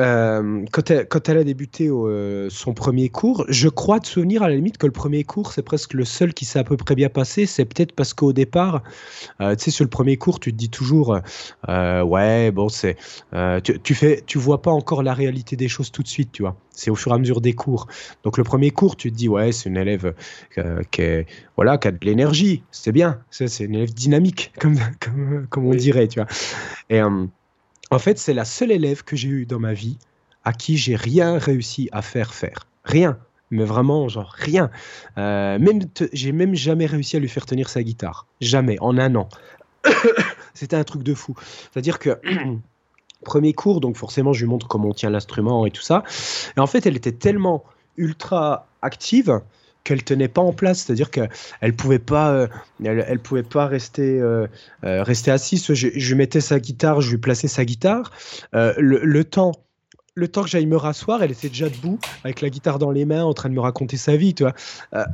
euh, 0.00 0.64
quand, 0.72 0.90
elle, 0.90 1.06
quand, 1.06 1.28
elle, 1.28 1.38
a 1.38 1.44
débuté 1.44 1.88
euh, 1.88 2.48
son 2.50 2.74
premier 2.74 3.08
cours, 3.10 3.44
je 3.48 3.68
crois 3.68 4.00
de 4.00 4.06
souvenir 4.06 4.42
à 4.42 4.48
la 4.48 4.56
limite 4.56 4.76
que 4.76 4.86
le 4.86 4.92
premier 4.92 5.22
cours, 5.22 5.52
c'est 5.52 5.62
presque 5.62 5.94
le 5.94 6.04
seul 6.04 6.34
qui 6.34 6.44
s'est 6.44 6.58
à 6.58 6.64
peu 6.64 6.76
près 6.76 6.96
bien 6.96 7.08
passé. 7.08 7.46
C'est 7.46 7.64
peut-être 7.64 7.92
parce 7.92 8.12
qu'au 8.12 8.32
départ, 8.32 8.82
euh, 9.40 9.54
tu 9.54 9.64
sais, 9.64 9.70
sur 9.70 9.84
le 9.84 9.90
premier 9.90 10.16
cours, 10.16 10.40
tu 10.40 10.52
te 10.52 10.56
dis 10.56 10.68
toujours, 10.68 11.20
ouais, 11.68 12.50
bon, 12.50 12.68
c'est, 12.68 12.96
tu, 13.62 13.80
tu, 13.80 13.94
fais, 13.94 14.22
tu 14.26 14.38
vois 14.38 14.62
pas 14.62 14.72
encore 14.72 15.02
la 15.02 15.14
réalité 15.14 15.54
des 15.54 15.68
choses 15.68 15.92
tout 15.92 16.02
de 16.02 16.08
suite, 16.08 16.32
tu 16.32 16.42
vois. 16.42 16.56
C'est 16.70 16.90
au 16.90 16.96
fur 16.96 17.12
et 17.12 17.14
à 17.14 17.18
mesure 17.18 17.40
des 17.40 17.52
cours. 17.52 17.86
Donc 18.24 18.36
le 18.36 18.42
premier 18.42 18.72
cours, 18.72 18.96
tu 18.96 19.12
te 19.12 19.16
dis, 19.16 19.28
ouais, 19.28 19.52
c'est 19.52 19.68
une 19.68 19.76
élève 19.76 20.14
qui, 20.90 21.02
est, 21.02 21.26
voilà, 21.56 21.78
qui 21.78 21.86
a 21.86 21.92
de 21.92 22.04
l'énergie, 22.04 22.64
c'est 22.72 22.92
bien. 22.92 23.20
C'est, 23.30 23.60
une 23.60 23.76
élève 23.76 23.94
dynamique, 23.94 24.52
comme, 24.58 24.76
comme, 24.98 25.46
comme 25.48 25.66
on 25.66 25.74
dirait, 25.74 26.08
tu 26.08 26.18
vois. 26.18 26.28
Et 26.90 27.00
en 27.94 27.98
fait, 27.98 28.18
c'est 28.18 28.34
la 28.34 28.44
seule 28.44 28.72
élève 28.72 29.04
que 29.04 29.16
j'ai 29.16 29.28
eue 29.28 29.46
dans 29.46 29.58
ma 29.58 29.72
vie 29.72 29.98
à 30.44 30.52
qui 30.52 30.76
j'ai 30.76 30.96
rien 30.96 31.38
réussi 31.38 31.88
à 31.92 32.02
faire 32.02 32.34
faire. 32.34 32.66
Rien. 32.84 33.18
Mais 33.50 33.64
vraiment, 33.64 34.08
genre 34.08 34.30
rien. 34.36 34.70
Euh, 35.16 35.58
même 35.58 35.80
j'ai 36.12 36.32
même 36.32 36.54
jamais 36.54 36.86
réussi 36.86 37.16
à 37.16 37.20
lui 37.20 37.28
faire 37.28 37.46
tenir 37.46 37.68
sa 37.68 37.82
guitare. 37.82 38.26
Jamais, 38.40 38.76
en 38.80 38.98
un 38.98 39.14
an. 39.14 39.28
C'était 40.54 40.76
un 40.76 40.84
truc 40.84 41.02
de 41.02 41.14
fou. 41.14 41.34
C'est-à-dire 41.72 41.98
que 41.98 42.20
premier 43.24 43.52
cours, 43.52 43.80
donc 43.80 43.96
forcément, 43.96 44.32
je 44.32 44.40
lui 44.40 44.50
montre 44.50 44.68
comment 44.68 44.88
on 44.88 44.94
tient 44.94 45.10
l'instrument 45.10 45.66
et 45.66 45.70
tout 45.70 45.82
ça. 45.82 46.02
Et 46.56 46.60
en 46.60 46.66
fait, 46.66 46.86
elle 46.86 46.96
était 46.96 47.12
tellement 47.12 47.64
ultra 47.96 48.66
active 48.82 49.40
qu'elle 49.84 50.02
tenait 50.02 50.28
pas 50.28 50.40
en 50.40 50.52
place, 50.52 50.82
c'est-à-dire 50.82 51.10
qu'elle 51.10 51.76
pouvait 51.76 51.98
pas, 51.98 52.32
euh, 52.32 52.46
elle, 52.82 53.20
pouvait 53.20 53.42
pas 53.42 53.66
rester, 53.66 54.18
euh, 54.18 54.46
euh, 54.84 55.02
rester 55.02 55.30
assise. 55.30 55.72
Je, 55.72 55.88
je, 55.94 56.14
mettais 56.14 56.40
sa 56.40 56.58
guitare, 56.58 57.02
je 57.02 57.10
lui 57.10 57.18
plaçais 57.18 57.48
sa 57.48 57.64
guitare. 57.64 58.10
le, 58.52 59.22
temps 59.22 59.52
le 60.16 60.28
temps 60.28 60.44
que 60.44 60.48
j'aille 60.48 60.66
me 60.66 60.76
rasseoir, 60.76 61.24
elle 61.24 61.32
était 61.32 61.48
déjà 61.48 61.68
debout, 61.68 61.98
avec 62.22 62.40
la 62.40 62.48
guitare 62.48 62.78
dans 62.78 62.92
les 62.92 63.04
mains, 63.04 63.24
en 63.24 63.34
train 63.34 63.48
de 63.48 63.54
me 63.54 63.60
raconter 63.60 63.96
sa 63.96 64.16
vie, 64.16 64.32
tu 64.32 64.44
vois. 64.44 64.54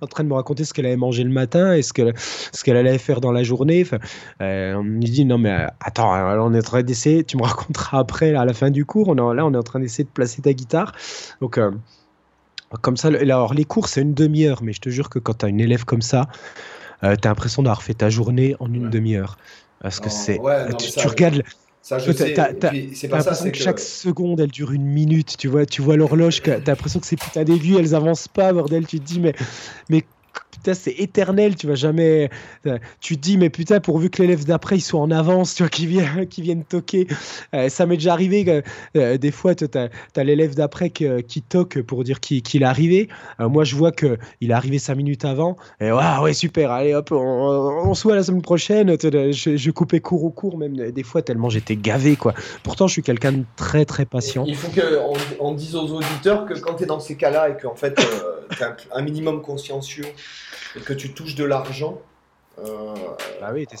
en 0.00 0.06
train 0.06 0.24
de 0.24 0.28
me 0.28 0.34
raconter 0.34 0.64
ce 0.64 0.74
qu'elle 0.74 0.86
avait 0.86 0.96
mangé 0.96 1.22
le 1.22 1.30
matin 1.30 1.72
et 1.72 1.82
ce 1.82 1.92
qu'elle 1.92 2.12
ce 2.16 2.64
qu'elle 2.64 2.76
allait 2.76 2.98
faire 2.98 3.20
dans 3.20 3.32
la 3.32 3.44
journée. 3.44 3.86
on 4.40 4.82
me 4.82 5.00
dit, 5.00 5.24
non, 5.24 5.38
mais 5.38 5.66
attends, 5.80 6.12
on 6.12 6.52
est 6.52 6.58
en 6.58 6.62
train 6.62 6.82
d'essayer, 6.82 7.24
tu 7.24 7.36
me 7.36 7.42
raconteras 7.44 8.00
après, 8.00 8.34
à 8.34 8.44
la 8.44 8.52
fin 8.52 8.70
du 8.70 8.84
cours. 8.84 9.08
On 9.08 9.14
là, 9.14 9.46
on 9.46 9.54
est 9.54 9.56
en 9.56 9.62
train 9.62 9.80
d'essayer 9.80 10.04
de 10.04 10.10
placer 10.10 10.42
ta 10.42 10.52
guitare. 10.52 10.92
Donc, 11.40 11.58
comme 12.82 12.96
ça, 12.96 13.08
alors 13.08 13.54
les 13.54 13.64
cours, 13.64 13.88
c'est 13.88 14.02
une 14.02 14.14
demi-heure, 14.14 14.62
mais 14.62 14.72
je 14.72 14.80
te 14.80 14.90
jure 14.90 15.08
que 15.08 15.18
quand 15.18 15.38
tu 15.38 15.46
as 15.46 15.48
une 15.48 15.60
élève 15.60 15.84
comme 15.84 16.02
ça, 16.02 16.28
euh, 17.04 17.16
tu 17.20 17.26
as 17.26 17.30
l'impression 17.30 17.62
d'avoir 17.62 17.82
fait 17.82 17.94
ta 17.94 18.10
journée 18.10 18.56
en 18.60 18.72
une 18.72 18.90
demi-heure. 18.90 19.38
Parce 19.80 20.00
que 20.00 20.10
c'est. 20.10 20.38
tu, 20.78 21.06
regardes. 21.06 21.42
Ça, 21.82 21.98
je 21.98 22.12
sais. 22.12 22.34
C'est 22.94 23.08
pas 23.08 23.20
ça. 23.22 23.50
que, 23.50 23.56
chaque 23.56 23.78
seconde, 23.78 24.40
elle 24.40 24.50
dure 24.50 24.72
une 24.72 24.84
minute. 24.84 25.36
Tu 25.38 25.48
vois, 25.48 25.64
tu 25.64 25.82
vois 25.82 25.96
l'horloge. 25.96 26.42
T'as 26.42 26.58
l'impression 26.58 27.00
que 27.00 27.06
ces 27.06 27.16
putains 27.16 27.44
d'aiguilles, 27.44 27.76
elles 27.78 27.94
avancent 27.94 28.28
pas, 28.28 28.52
bordel. 28.52 28.86
Tu 28.86 28.98
te 28.98 29.04
dis, 29.04 29.20
mais, 29.20 29.34
mais 29.88 30.04
c'est 30.74 30.92
éternel, 30.92 31.56
tu 31.56 31.66
vas 31.66 31.74
jamais. 31.74 32.30
Euh, 32.66 32.78
tu 33.00 33.16
te 33.16 33.22
dis, 33.22 33.38
mais 33.38 33.50
putain, 33.50 33.80
pourvu 33.80 34.10
que 34.10 34.22
l'élève 34.22 34.44
d'après, 34.44 34.76
ils 34.76 34.80
soient 34.80 35.00
en 35.00 35.10
avance, 35.10 35.54
tu 35.54 35.62
vois, 35.62 35.70
qui 35.70 35.86
viennent, 35.86 36.26
qui 36.26 36.56
toquer. 36.68 37.06
Euh, 37.54 37.68
ça 37.68 37.86
m'est 37.86 37.96
déjà 37.96 38.12
arrivé, 38.12 38.62
euh, 38.96 39.18
des 39.18 39.30
fois, 39.30 39.54
tu 39.54 39.66
as, 39.74 40.24
l'élève 40.24 40.54
d'après 40.54 40.90
qui, 40.90 41.42
toque 41.48 41.80
pour 41.82 42.04
dire 42.04 42.20
qu'il 42.20 42.62
est 42.62 42.66
arrivé. 42.66 43.08
moi, 43.38 43.64
je 43.64 43.76
vois 43.76 43.92
qu'il 43.92 44.16
est 44.42 44.52
arrivé 44.52 44.78
cinq 44.78 44.96
minutes 44.96 45.24
avant. 45.24 45.56
Et 45.80 45.92
ouais, 45.92 46.18
ouais, 46.22 46.32
super, 46.32 46.70
allez, 46.70 46.94
hop, 46.94 47.12
on, 47.12 47.94
se 47.94 48.02
voit 48.02 48.16
la 48.16 48.22
semaine 48.22 48.42
prochaine. 48.42 48.96
Je, 49.00 49.70
coupais 49.70 50.00
court 50.00 50.24
au 50.24 50.30
cours, 50.30 50.58
même 50.58 50.90
des 50.90 51.02
fois, 51.02 51.22
tellement 51.22 51.48
j'étais 51.48 51.76
gavé, 51.76 52.16
quoi. 52.16 52.34
Pourtant, 52.62 52.86
je 52.86 52.92
suis 52.92 53.02
quelqu'un 53.02 53.32
de 53.32 53.44
très, 53.56 53.84
très 53.84 54.04
patient. 54.04 54.44
Il 54.46 54.56
faut 54.56 54.68
qu'on 54.68 55.14
on 55.40 55.54
dise 55.54 55.76
aux 55.76 55.88
auditeurs 55.88 56.46
que 56.46 56.54
quand 56.58 56.74
tu 56.74 56.84
es 56.84 56.86
dans 56.86 57.00
ces 57.00 57.16
cas-là 57.16 57.50
et 57.50 57.56
qu'en 57.56 57.74
fait, 57.74 57.94
tu 58.50 58.62
as 58.62 58.76
un 58.92 59.02
minimum 59.02 59.42
consciencieux 59.42 60.04
et 60.76 60.80
que 60.80 60.92
tu 60.92 61.12
touches 61.12 61.34
de 61.34 61.44
l'argent. 61.44 62.00
Euh, 62.58 62.94
ah 63.42 63.52
oui, 63.52 63.66
tu 63.66 63.74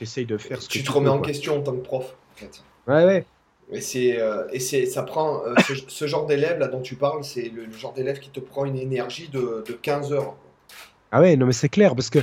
essayes 0.00 0.26
de, 0.26 0.38
faire 0.38 0.60
ce 0.60 0.68
tu 0.68 0.78
que 0.78 0.84
tu 0.84 0.88
te 0.88 0.92
remets 0.92 1.08
en 1.08 1.20
question 1.20 1.58
en 1.58 1.62
tant 1.62 1.72
que 1.72 1.82
prof. 1.82 2.16
En 2.34 2.36
fait. 2.36 2.62
Ouais, 2.86 3.04
ouais. 3.04 3.24
Et, 3.70 3.80
c'est, 3.80 4.18
euh, 4.18 4.44
et 4.52 4.60
c'est, 4.60 4.86
ça 4.86 5.02
prend. 5.02 5.42
Euh, 5.44 5.54
ce, 5.88 6.06
genre 6.06 6.26
d'élève 6.26 6.58
là 6.58 6.68
dont 6.68 6.80
tu 6.80 6.94
parles, 6.96 7.22
c'est 7.22 7.50
le, 7.54 7.70
genre 7.70 7.92
d'élève 7.92 8.18
qui 8.18 8.30
te 8.30 8.40
prend 8.40 8.64
une 8.64 8.76
énergie 8.78 9.28
de, 9.28 9.62
de 9.66 9.72
15 9.72 10.12
heures. 10.12 10.36
Ah 11.12 11.20
ouais, 11.20 11.36
non, 11.36 11.46
mais 11.46 11.52
c'est 11.52 11.68
clair 11.68 11.94
parce 11.94 12.10
que. 12.10 12.18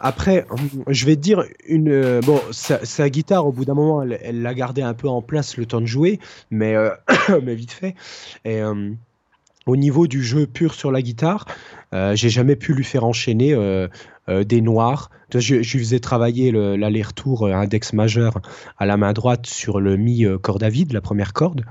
après, 0.00 0.46
je 0.88 1.06
vais 1.06 1.14
te 1.14 1.20
dire 1.20 1.44
une. 1.66 2.20
bon, 2.20 2.40
sa, 2.50 3.10
guitare, 3.10 3.46
au 3.46 3.52
bout 3.52 3.64
d'un 3.64 3.74
moment, 3.74 4.02
elle 4.02 4.42
l'a 4.42 4.54
gardé 4.54 4.82
un 4.82 4.94
peu 4.94 5.08
en 5.08 5.22
place 5.22 5.56
le 5.56 5.66
temps 5.66 5.80
de 5.80 5.86
jouer, 5.86 6.18
mais, 6.50 6.74
mais 7.42 7.54
vite 7.54 7.72
fait. 7.72 7.94
Et 8.44 8.62
au 9.66 9.76
niveau 9.76 10.06
du 10.06 10.22
jeu 10.22 10.46
pur 10.46 10.74
sur 10.74 10.90
la 10.90 11.02
guitare, 11.02 11.46
euh, 11.94 12.16
j'ai 12.16 12.28
jamais 12.28 12.56
pu 12.56 12.74
lui 12.74 12.84
faire 12.84 13.04
enchaîner 13.04 13.54
euh, 13.54 13.88
euh, 14.28 14.44
des 14.44 14.60
noirs. 14.60 15.10
Je, 15.32 15.62
je, 15.62 15.76
lui 15.76 15.84
faisais 15.84 16.00
travailler 16.00 16.52
l'aller-retour 16.52 17.48
index 17.48 17.92
majeur 17.92 18.40
à 18.78 18.86
la 18.86 18.96
main 18.96 19.12
droite 19.12 19.46
sur 19.46 19.80
le 19.80 19.96
mi 19.96 20.24
corde 20.42 20.62
à 20.62 20.68
vide, 20.68 20.92
la 20.92 21.00
première 21.00 21.32
corde. 21.32 21.64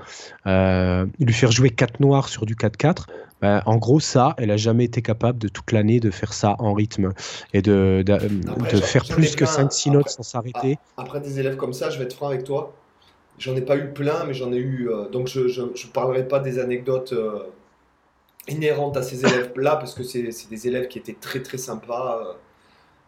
lui 0.46 1.34
faire 1.34 1.52
jouer 1.52 1.70
quatre 1.70 2.02
noirs 2.02 2.28
sur 2.28 2.46
du 2.46 2.56
4-4. 2.56 3.06
Ben, 3.42 3.62
en 3.66 3.78
gros, 3.78 4.02
ça, 4.02 4.36
elle 4.38 4.52
a 4.52 4.58
jamais 4.58 4.86
été 4.86 5.02
capable 5.02 5.40
de 5.40 5.48
toute 5.48 5.72
l'année 5.72 6.02
de 6.02 6.12
faire 6.12 6.34
ça 6.34 6.56
en 6.60 6.74
rythme 6.74 7.14
et 7.54 7.62
de, 7.62 8.04
de, 8.06 8.78
faire 8.82 9.06
plus 9.06 9.36
que 9.36 9.46
5-6 9.46 9.92
notes 9.92 10.10
sans 10.10 10.24
s'arrêter. 10.24 10.78
Après 10.98 11.22
des 11.22 11.40
élèves 11.40 11.56
comme 11.56 11.74
ça, 11.74 11.90
je 11.90 12.00
vais 12.00 12.06
être 12.06 12.16
franc 12.16 12.28
avec 12.28 12.44
toi. 12.44 12.74
J'en 13.40 13.56
ai 13.56 13.62
pas 13.62 13.78
eu 13.78 13.94
plein, 13.94 14.26
mais 14.26 14.34
j'en 14.34 14.52
ai 14.52 14.58
eu. 14.58 14.90
donc 15.12 15.28
je 15.28 15.62
ne 15.62 15.92
parlerai 15.94 16.28
pas 16.28 16.40
des 16.40 16.60
anecdotes 16.60 17.14
inhérente 18.48 18.98
à 18.98 19.04
ces 19.04 19.26
élèves-là, 19.26 19.78
parce 19.78 19.94
que 19.94 20.04
c'est 20.04 20.50
des 20.50 20.68
élèves 20.68 20.88
qui 20.88 21.00
étaient 21.00 21.18
très 21.20 21.42
très 21.42 21.58
sympas. 21.58 22.20
Euh, 22.22 22.34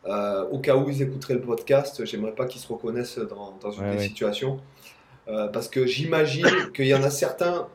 euh, 0.08 0.50
au 0.52 0.60
cas 0.60 0.76
où 0.76 0.88
ils 0.90 1.02
écouteraient 1.02 1.34
le 1.34 1.42
podcast, 1.42 2.06
j'aimerais 2.06 2.34
pas 2.34 2.46
qu'ils 2.46 2.62
se 2.62 2.68
reconnaissent 2.72 3.18
dans, 3.18 3.58
dans 3.60 3.72
une 3.72 4.00
situation. 4.00 4.60
Euh, 5.28 5.48
parce 5.48 5.68
que 5.68 5.88
j'imagine 5.88 6.46
qu'il 6.76 6.86
y 6.86 6.94
en 6.94 7.04
a 7.04 7.10
certains 7.10 7.68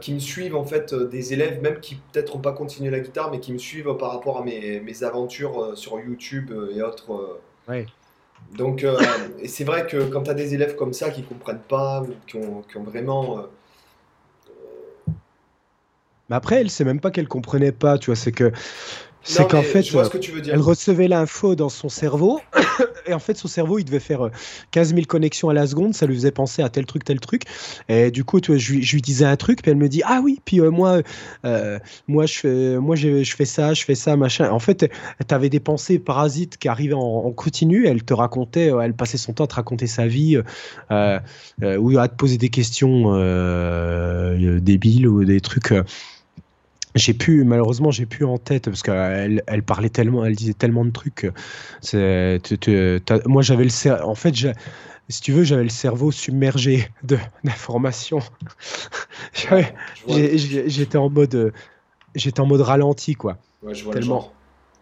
qui 0.00 0.12
me 0.12 0.18
suivent, 0.18 0.56
en 0.56 0.64
fait, 0.64 0.92
des 0.92 1.32
élèves, 1.32 1.62
même 1.62 1.78
qui 1.78 1.94
peut-être 1.94 2.34
n'ont 2.34 2.40
pas 2.40 2.50
continué 2.50 2.90
la 2.90 2.98
guitare, 2.98 3.30
mais 3.30 3.38
qui 3.38 3.52
me 3.52 3.58
suivent 3.58 3.94
par 3.98 4.10
rapport 4.10 4.38
à 4.38 4.42
mes, 4.42 4.80
mes 4.80 5.04
aventures 5.04 5.78
sur 5.78 6.00
YouTube 6.00 6.52
et 6.74 6.82
autres. 6.82 7.38
Ouais. 7.68 7.86
Donc, 8.56 8.84
et 9.38 9.46
c'est 9.46 9.62
vrai 9.62 9.86
que 9.86 10.08
quand 10.08 10.24
tu 10.24 10.30
as 10.30 10.34
des 10.34 10.54
élèves 10.54 10.74
comme 10.74 10.92
ça 10.92 11.10
qui 11.10 11.22
comprennent 11.22 11.62
pas, 11.68 12.04
qui 12.26 12.38
ont, 12.38 12.62
qui 12.62 12.78
ont 12.78 12.82
vraiment 12.82 13.46
mais 16.30 16.36
après, 16.36 16.60
elle 16.60 16.70
sait 16.70 16.84
même 16.84 17.00
pas 17.00 17.10
qu'elle 17.10 17.28
comprenait 17.28 17.72
pas, 17.72 17.98
tu 17.98 18.06
vois, 18.06 18.16
c'est 18.16 18.32
que 18.32 18.52
c'est 19.22 19.46
qu'en 19.48 19.62
fait, 19.62 19.84
elle 20.50 20.60
recevait 20.60 21.06
l'info 21.06 21.54
dans 21.54 21.68
son 21.68 21.90
cerveau, 21.90 22.40
et 23.06 23.12
en 23.12 23.18
fait, 23.18 23.36
son 23.36 23.48
cerveau, 23.48 23.78
il 23.78 23.84
devait 23.84 24.00
faire 24.00 24.30
15 24.70 24.92
euh, 24.92 24.94
000 24.94 25.06
connexions 25.06 25.50
à 25.50 25.54
la 25.54 25.66
seconde, 25.66 25.94
ça 25.94 26.06
lui 26.06 26.14
faisait 26.14 26.30
penser 26.30 26.62
à 26.62 26.70
tel 26.70 26.86
truc, 26.86 27.04
tel 27.04 27.20
truc. 27.20 27.42
Et 27.88 28.10
du 28.10 28.24
coup, 28.24 28.40
tu 28.40 28.52
vois, 28.52 28.58
je, 28.58 28.72
lui 28.72 29.02
disais 29.02 29.26
un 29.26 29.36
truc, 29.36 29.62
puis 29.62 29.70
elle 29.70 29.76
me 29.76 29.88
dit 29.88 30.00
Ah 30.06 30.20
oui, 30.24 30.40
puis 30.44 30.60
euh, 30.60 30.70
moi, 30.70 31.02
euh, 31.44 31.78
moi, 32.08 32.24
je 32.24 32.38
fais, 32.38 32.78
moi 32.78 32.96
je, 32.96 33.22
fais 33.24 33.44
ça, 33.44 33.74
je 33.74 33.84
fais 33.84 33.94
ça, 33.94 34.16
machin. 34.16 34.50
En 34.50 34.58
fait, 34.58 34.90
tu 35.28 35.34
avais 35.34 35.50
des 35.50 35.60
pensées 35.60 35.98
parasites 35.98 36.56
qui 36.56 36.68
arrivaient 36.68 36.94
en, 36.94 37.30
continu, 37.32 37.86
elle 37.86 38.02
te 38.02 38.14
racontait, 38.14 38.72
elle 38.82 38.94
passait 38.94 39.18
son 39.18 39.34
temps 39.34 39.44
à 39.44 39.48
te 39.48 39.54
raconter 39.54 39.86
sa 39.86 40.06
vie, 40.06 40.38
ou 40.38 41.98
à 41.98 42.08
te 42.08 42.14
poser 42.16 42.38
des 42.38 42.48
questions 42.48 43.12
débiles 44.60 45.06
ou 45.06 45.24
des 45.24 45.40
trucs 45.40 45.74
j'ai 46.94 47.14
pu 47.14 47.44
malheureusement 47.44 47.90
j'ai 47.90 48.06
pu 48.06 48.24
en 48.24 48.38
tête 48.38 48.64
parce 48.64 48.82
qu'elle 48.82 49.42
elle 49.46 49.62
parlait 49.62 49.90
tellement 49.90 50.24
elle 50.24 50.34
disait 50.34 50.54
tellement 50.54 50.84
de 50.84 50.90
trucs 50.90 51.30
c'est 51.80 52.40
moi 53.26 53.42
j'avais 53.42 53.64
le 53.64 54.04
en 54.04 54.14
fait 54.14 54.34
si 55.08 55.20
tu 55.20 55.32
veux 55.32 55.44
j'avais 55.44 55.62
le 55.62 55.68
cerveau 55.68 56.10
submergé 56.10 56.88
de 57.04 57.18
d'informations 57.44 58.20
J'étais 60.66 60.98
en 60.98 61.10
mode, 61.10 61.52
j'étais 62.14 62.40
en 62.40 62.46
mode 62.46 62.60
ralenti 62.60 63.14
quoi. 63.14 63.38
Ouais, 63.62 63.74
je 63.74 63.84
vois 63.84 63.94
tellement, 63.94 64.32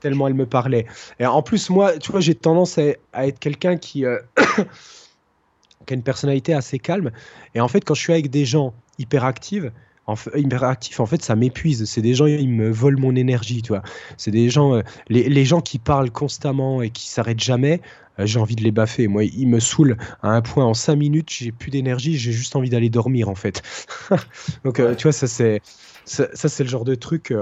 tellement 0.00 0.28
elle 0.28 0.34
me 0.34 0.46
parlait. 0.46 0.86
Et 1.18 1.26
en 1.26 1.42
plus 1.42 1.70
moi, 1.70 1.98
tu 1.98 2.12
vois, 2.12 2.20
j'ai 2.20 2.34
tendance 2.34 2.78
à, 2.78 3.26
être 3.26 3.38
quelqu'un 3.38 3.76
qui, 3.76 4.04
euh, 4.04 4.18
qui 5.86 5.94
a 5.94 5.94
une 5.94 6.02
personnalité 6.02 6.54
assez 6.54 6.78
calme. 6.78 7.11
Et 7.54 7.61
en 7.61 7.68
fait, 7.68 7.80
quand 7.80 7.94
je 7.94 8.00
suis 8.00 8.12
avec 8.12 8.30
des 8.30 8.44
gens 8.44 8.74
hyperactifs, 8.98 9.64
en 10.09 10.14
hyperactif, 10.34 11.00
en 11.00 11.06
fait, 11.06 11.22
ça 11.22 11.36
m'épuise. 11.36 11.84
C'est 11.84 12.00
des 12.00 12.14
gens, 12.14 12.24
ils 12.26 12.48
me 12.48 12.70
volent 12.70 12.98
mon 12.98 13.14
énergie, 13.14 13.61
tu 13.61 13.68
vois. 13.68 13.82
C'est 14.16 14.30
des 14.30 14.48
gens, 14.48 14.74
euh, 14.74 14.82
les, 15.09 15.28
les, 15.28 15.44
gens 15.44 15.61
qui 15.61 15.78
parlent 15.78 16.11
constamment 16.11 16.80
et 16.80 16.88
qui 16.88 17.09
s'arrêtent 17.09 17.42
jamais, 17.42 17.82
euh, 18.18 18.24
j'ai 18.24 18.40
envie 18.40 18.56
de 18.56 18.64
les 18.64 18.70
baffer. 18.70 19.06
Moi, 19.06 19.24
ils 19.24 19.46
me 19.46 19.61
saoulent 19.61 19.98
à 20.22 20.30
un 20.30 20.40
point 20.40 20.64
en 20.64 20.72
5 20.72 20.96
minutes, 20.96 21.28
j'ai 21.30 21.52
plus 21.52 21.70
d'énergie, 21.70 22.16
j'ai 22.16 22.32
juste 22.32 22.56
envie 22.56 22.70
d'aller 22.70 22.88
dormir, 22.88 23.28
en 23.28 23.34
fait. 23.34 23.62
Donc, 24.64 24.80
euh, 24.80 24.94
tu 24.94 25.02
vois, 25.02 25.12
ça, 25.12 25.26
c'est 25.26 25.61
ça, 26.06 26.26
c'est 26.32 26.64
le 26.64 26.70
genre 26.70 26.86
de 26.86 26.94
truc. 26.94 27.34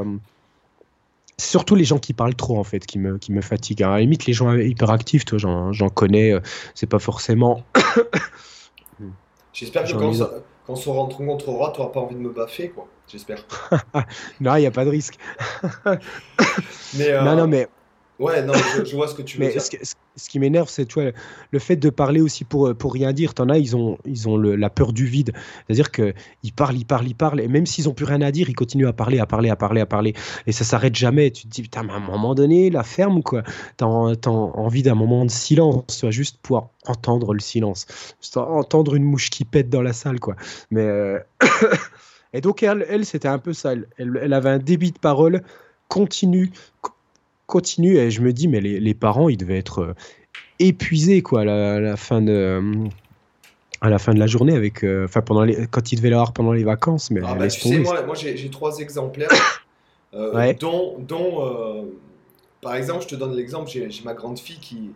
surtout 1.38 1.76
les 1.76 1.84
gens 1.84 1.98
qui 1.98 2.14
parlent 2.14 2.34
trop, 2.34 2.58
en 2.58 2.64
fait, 2.64 2.84
qui 2.84 2.98
me, 2.98 3.16
qui 3.16 3.30
me 3.30 3.42
fatiguent. 3.42 3.84
À 3.84 3.90
la 3.90 4.00
limite, 4.00 4.26
les 4.26 4.32
gens 4.32 4.52
hyperactifs, 4.52 5.24
toi, 5.24 5.38
j'en 5.38 5.88
connais, 5.88 6.34
c'est 6.74 6.88
pas 6.88 6.98
forcément. 6.98 7.62
J'espère 9.52 9.84
que 9.84 9.92
quand 9.92 10.12
ça 10.14 10.32
quand 10.66 10.72
on 10.72 10.76
se 10.76 10.88
rencontrera, 10.88 11.72
tu 11.72 11.80
n'auras 11.80 11.92
pas 11.92 12.00
envie 12.00 12.16
de 12.16 12.20
me 12.20 12.30
baffer, 12.30 12.70
quoi. 12.70 12.88
J'espère. 13.06 13.38
non, 14.40 14.56
il 14.56 14.60
n'y 14.60 14.66
a 14.66 14.70
pas 14.72 14.84
de 14.84 14.90
risque. 14.90 15.16
mais, 16.94 17.10
euh, 17.10 17.22
Non, 17.22 17.36
non, 17.36 17.46
mais. 17.46 17.68
Ouais, 18.18 18.42
non, 18.42 18.54
je, 18.84 18.96
vois 18.96 19.08
ce 19.08 19.14
que 19.14 19.22
tu 19.22 19.36
veux 19.38 19.44
mais 19.44 19.52
dire. 19.52 19.60
Ce, 19.60 19.94
ce 20.16 20.28
qui 20.30 20.38
m'énerve, 20.38 20.68
c'est 20.70 20.86
tu 20.86 21.00
le 21.50 21.58
fait 21.58 21.76
de 21.76 21.90
parler 21.90 22.20
aussi 22.20 22.44
pour, 22.44 22.74
pour 22.74 22.94
rien 22.94 23.12
dire. 23.12 23.34
T'en 23.34 23.50
as, 23.50 23.58
ils 23.58 23.76
ont, 23.76 23.98
ils 24.06 24.28
ont 24.28 24.36
le, 24.36 24.56
la 24.56 24.70
peur 24.70 24.92
du 24.92 25.04
vide. 25.04 25.32
C'est-à-dire 25.66 25.90
qu'ils 25.90 26.52
parlent, 26.54 26.76
ils 26.76 26.86
parlent, 26.86 27.06
ils 27.06 27.14
parlent, 27.14 27.40
et 27.40 27.48
même 27.48 27.66
s'ils 27.66 27.84
n'ont 27.84 27.94
plus 27.94 28.06
rien 28.06 28.22
à 28.22 28.30
dire, 28.30 28.48
ils 28.48 28.54
continuent 28.54 28.88
à 28.88 28.94
parler, 28.94 29.18
à 29.18 29.26
parler, 29.26 29.50
à 29.50 29.56
parler, 29.56 29.82
à 29.82 29.86
parler. 29.86 30.14
Et 30.46 30.52
ça 30.52 30.64
s'arrête 30.64 30.94
jamais. 30.94 31.30
Tu 31.30 31.44
te 31.44 31.48
dis, 31.48 31.62
putain, 31.62 31.82
mais 31.82 31.92
à 31.92 31.96
un 31.96 32.00
moment 32.00 32.34
donné, 32.34 32.70
la 32.70 32.82
ferme, 32.82 33.22
quoi? 33.22 33.42
T'as 33.76 33.86
as 33.86 34.28
envie 34.28 34.82
d'un 34.82 34.94
moment 34.94 35.24
de 35.26 35.30
silence, 35.30 35.84
soit 35.88 36.10
juste 36.10 36.38
pouvoir 36.40 36.70
entendre 36.86 37.34
le 37.34 37.40
silence. 37.40 37.86
entendre 38.34 38.94
une 38.94 39.04
mouche 39.04 39.28
qui 39.28 39.44
pète 39.44 39.68
dans 39.68 39.82
la 39.82 39.92
salle, 39.92 40.20
quoi. 40.20 40.36
Mais. 40.70 40.82
Euh, 40.82 41.18
et 42.32 42.40
donc, 42.40 42.62
elle, 42.62 42.86
elle 42.88 43.04
c'était 43.04 43.28
un 43.28 43.38
peu 43.38 43.52
ça. 43.52 43.72
Elle, 43.72 43.86
elle, 43.98 44.32
avait 44.32 44.50
un 44.50 44.58
débit 44.58 44.92
de 44.92 44.98
parole 44.98 45.42
continu, 45.88 46.50
continue 47.46 47.96
et 47.96 48.10
je 48.10 48.20
me 48.22 48.32
dis 48.32 48.48
mais 48.48 48.60
les, 48.60 48.80
les 48.80 48.94
parents 48.94 49.28
ils 49.28 49.36
devaient 49.36 49.58
être 49.58 49.78
euh, 49.80 49.94
épuisés 50.58 51.22
quoi 51.22 51.42
à 51.42 51.44
la, 51.80 51.96
fin 51.96 52.20
de 52.20 52.32
euh, 52.32 52.88
à 53.80 53.88
la 53.88 53.98
fin 53.98 54.14
de 54.14 54.18
la 54.18 54.26
journée 54.26 54.54
avec 54.54 54.84
euh, 54.84 55.06
pendant 55.24 55.44
les, 55.44 55.66
quand 55.68 55.92
ils 55.92 55.96
devaient 55.96 56.10
l'avoir 56.10 56.32
pendant 56.32 56.52
les 56.52 56.64
vacances 56.64 57.10
mais 57.10 57.20
ah, 57.24 57.34
bah, 57.34 57.48
tu 57.48 57.60
sais, 57.60 57.78
moi, 57.78 58.02
moi 58.02 58.14
j'ai 58.14 58.50
trois 58.50 58.78
exemplaires. 58.78 59.28
Dont, 60.60 60.96
dont 60.98 61.92
par 62.62 62.74
exemple 62.74 63.02
je 63.02 63.08
te 63.08 63.14
donne 63.16 63.36
l'exemple 63.36 63.68
j'ai 63.68 63.90
ma 64.02 64.14
grande 64.14 64.38
fille 64.38 64.58
qui 64.58 64.92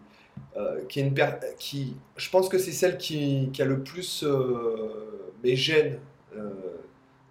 qui 0.89 1.01
est 1.01 1.03
une 1.03 1.15
qui 1.59 1.95
je 2.17 2.31
pense 2.31 2.49
que 2.49 2.57
c'est 2.57 2.73
celle 2.73 2.97
qui, 2.97 3.51
qui, 3.53 3.61
a 3.61 3.67
le 3.67 3.83
plus 3.83 4.25
mes 5.45 5.57
gènes 5.57 5.99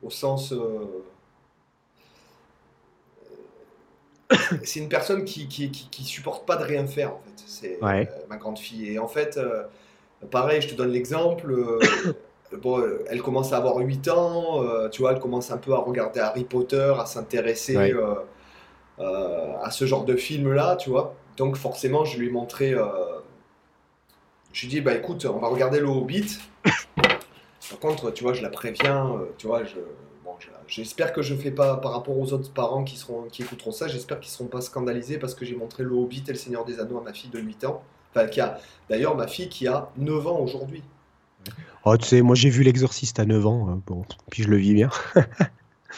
au 0.04 0.12
sens 0.12 0.54
c'est 4.64 4.80
une 4.80 4.90
personne 4.90 5.26
qui, 5.26 5.48
qui, 5.48 5.72
qui, 5.72 6.04
supporte 6.04 6.46
pas 6.46 6.56
de 6.56 6.64
rien 6.64 6.86
faire, 6.86 7.14
en 7.14 7.22
fait. 7.26 7.44
C'est 7.46 7.80
euh, 7.82 8.06
ma 8.30 8.38
grande 8.38 8.60
fille. 8.60 8.94
Et 8.94 9.00
en 9.00 9.08
fait, 9.08 9.38
euh, 9.38 9.64
pareil, 10.30 10.62
je 10.62 10.70
te 10.70 10.76
donne 10.76 10.92
l'exemple. 10.92 11.52
Euh, 11.52 11.80
bon, 12.62 12.84
elle 13.08 13.22
commence 13.22 13.54
à 13.54 13.58
avoir 13.58 13.78
8 13.78 14.08
ans, 14.10 14.64
tu 14.92 15.02
vois, 15.02 15.14
elle 15.14 15.20
commence 15.20 15.52
un 15.52 15.58
peu 15.58 15.74
à 15.74 15.78
regarder 15.78 16.20
Harry 16.20 16.44
Potter, 16.44 16.94
à 16.98 17.06
s'intéresser 17.06 17.94
à 19.00 19.72
ce 19.72 19.86
genre 19.86 20.06
de 20.06 20.16
film-là, 20.16 20.76
tu 20.76 20.90
vois. 20.90 21.16
Donc 21.38 21.56
forcément, 21.56 22.06
je 22.06 22.20
lui 22.20 22.28
ai 22.28 22.32
montré. 22.32 22.76
je 24.54 24.62
lui 24.62 24.68
ai 24.68 24.70
dit, 24.70 24.82
bah 24.82 24.94
écoute, 24.94 25.26
on 25.26 25.40
va 25.40 25.48
regarder 25.48 25.80
le 25.80 25.88
Hobbit. 25.88 26.40
Par 27.70 27.80
contre, 27.80 28.12
tu 28.12 28.24
vois, 28.24 28.34
je 28.34 28.42
la 28.42 28.50
préviens, 28.50 29.16
tu 29.38 29.48
vois, 29.48 29.64
je 29.64 29.78
J'espère 30.68 31.14
que 31.14 31.22
je 31.22 31.36
fais 31.36 31.52
pas, 31.52 31.78
par 31.78 31.94
rapport 31.94 32.18
aux 32.18 32.34
autres 32.34 32.52
parents 32.52 32.84
qui, 32.84 32.96
seront, 32.96 33.24
qui 33.24 33.42
écouteront 33.42 33.72
ça, 33.72 33.88
j'espère 33.88 34.20
qu'ils 34.20 34.30
ne 34.30 34.34
seront 34.34 34.48
pas 34.48 34.62
scandalisés 34.62 35.18
parce 35.18 35.34
que 35.34 35.46
j'ai 35.46 35.56
montré 35.56 35.84
le 35.84 35.92
Hobbit 35.92 36.24
et 36.28 36.32
le 36.32 36.38
Seigneur 36.38 36.66
des 36.66 36.80
Anneaux 36.80 37.00
à 37.00 37.04
ma 37.04 37.14
fille 37.14 37.30
de 37.30 37.40
8 37.40 37.66
ans. 37.66 37.84
Enfin, 38.14 38.28
qui 38.28 38.42
a, 38.42 38.60
d'ailleurs, 38.90 39.16
ma 39.16 39.28
fille 39.28 39.50
qui 39.50 39.68
a 39.68 39.90
9 39.98 40.28
ans 40.28 40.40
aujourd'hui. 40.40 40.84
Oh, 41.86 41.96
tu 41.98 42.06
sais, 42.06 42.22
moi 42.22 42.36
j'ai 42.36 42.50
vu 42.50 42.64
L'Exorciste 42.64 43.20
à 43.20 43.26
9 43.26 43.48
ans, 43.48 43.70
hein, 43.70 43.82
bon, 43.88 44.04
puis 44.30 44.44
je 44.44 44.50
le 44.50 44.58
vis 44.58 44.74
bien. 44.74 44.90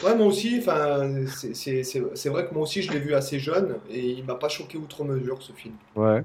ouais, 0.04 0.14
moi 0.14 0.26
aussi, 0.26 0.58
enfin, 0.60 1.10
c'est 1.26 2.28
vrai 2.28 2.46
que 2.46 2.54
moi 2.54 2.62
aussi 2.62 2.82
je 2.82 2.92
l'ai 2.92 3.00
vu 3.00 3.14
assez 3.14 3.38
jeune 3.38 3.76
et 3.90 4.10
il 4.10 4.24
m'a 4.24 4.36
pas 4.36 4.48
choqué 4.48 4.78
outre 4.78 5.04
mesure 5.04 5.42
ce 5.42 5.52
film. 5.52 5.74
Ouais. 5.96 6.22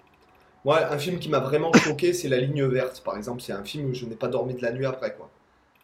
Ouais, 0.65 0.83
un 0.83 0.97
film 0.97 1.17
qui 1.19 1.29
m'a 1.29 1.39
vraiment 1.39 1.71
choqué, 1.73 2.11
c'est 2.11 2.27
La 2.27 2.37
Ligne 2.37 2.65
Verte, 2.65 3.01
par 3.03 3.15
exemple. 3.15 3.41
C'est 3.41 3.53
un 3.53 3.63
film 3.63 3.89
où 3.89 3.93
je 3.93 4.05
n'ai 4.05 4.15
pas 4.15 4.27
dormi 4.27 4.53
de 4.53 4.61
la 4.61 4.73
nuit 4.73 4.85
après, 4.85 5.13
quoi. 5.15 5.29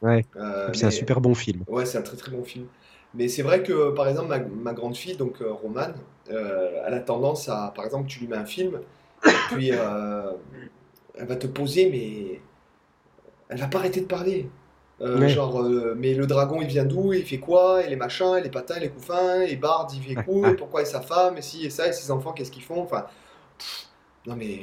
Ouais. 0.04 0.26
Euh, 0.36 0.70
c'est 0.74 0.86
un 0.86 0.92
super 0.92 1.22
bon 1.22 1.34
film. 1.34 1.64
Ouais, 1.68 1.86
c'est 1.86 1.98
un 1.98 2.02
très 2.02 2.18
très 2.18 2.32
bon 2.32 2.44
film. 2.44 2.68
Mais 3.16 3.30
c'est 3.30 3.42
vrai 3.42 3.64
que, 3.64 3.92
par 3.92 4.08
exemple, 4.08 4.36
ma, 4.52 4.74
grande 4.74 4.98
fille, 4.98 5.16
donc 5.16 5.42
euh, 5.42 5.52
Romane, 5.52 5.96
euh, 6.30 6.84
elle 6.86 6.94
a 6.94 7.00
tendance 7.00 7.48
à, 7.48 7.72
par 7.76 7.86
exemple, 7.86 8.08
tu 8.08 8.20
lui 8.20 8.28
mets 8.28 8.38
un 8.38 8.46
film, 8.46 8.82
puis 9.52 9.70
elle 9.70 11.28
va 11.28 11.36
te 11.36 11.48
poser, 11.48 11.90
mais 11.90 12.42
elle 13.50 13.60
va 13.60 13.68
pas 13.68 13.80
arrêter 13.80 14.02
de 14.02 14.08
parler. 14.08 14.50
Genre, 15.00 15.64
mais 15.98 16.14
le 16.14 16.28
dragon, 16.28 16.62
il 16.62 16.68
vient 16.68 16.86
d'où? 16.86 17.14
Il 17.14 17.24
fait 17.24 17.40
quoi? 17.40 17.84
Et 17.84 17.90
les 17.90 17.96
machins, 17.96 18.36
et 18.38 18.42
les 18.42 18.50
patins, 18.50 18.76
et 18.76 18.82
les 18.82 18.90
couffins, 18.90 19.42
et 19.42 19.56
Bard, 19.56 19.88
il 19.94 20.02
fait 20.02 20.24
quoi? 20.24 20.50
Et 20.50 20.56
pourquoi 20.56 20.82
Et 20.82 20.86
sa 20.86 21.02
femme? 21.02 21.38
Et 21.38 21.42
si, 21.42 21.66
et 21.66 21.70
ça, 21.70 21.88
et 21.88 21.94
ses 21.94 22.10
enfants, 22.10 22.32
qu'est-ce 22.32 22.52
qu'ils 22.52 22.64
font? 22.64 22.82
Enfin, 22.82 23.06
non 24.26 24.36
mais 24.36 24.60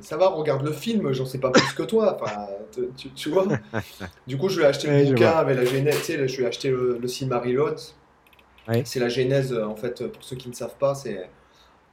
ça 0.00 0.16
va, 0.16 0.28
regarde 0.28 0.64
le 0.64 0.72
film, 0.72 1.12
j'en 1.12 1.26
sais 1.26 1.38
pas 1.38 1.50
plus 1.50 1.74
que 1.74 1.82
toi. 1.82 2.18
Enfin, 2.20 2.46
tu, 3.14 3.28
vois. 3.28 3.46
Du 4.26 4.38
coup, 4.38 4.48
je 4.48 4.60
vais 4.60 4.66
acheter 4.66 4.88
le 4.88 5.10
bouquin 5.10 5.32
avec 5.32 5.56
la 5.56 5.64
genèse. 5.64 5.98
Tu 5.98 6.04
sais, 6.04 6.28
je 6.28 6.40
vais 6.40 6.46
acheter 6.46 6.70
le, 6.70 6.98
le 6.98 7.08
Silmarillion. 7.08 7.74
C'est 8.84 9.00
la 9.00 9.08
genèse, 9.08 9.52
en 9.52 9.76
fait, 9.76 10.06
pour 10.06 10.22
ceux 10.22 10.36
qui 10.36 10.48
ne 10.48 10.54
savent 10.54 10.76
pas, 10.78 10.94
c'est 10.94 11.28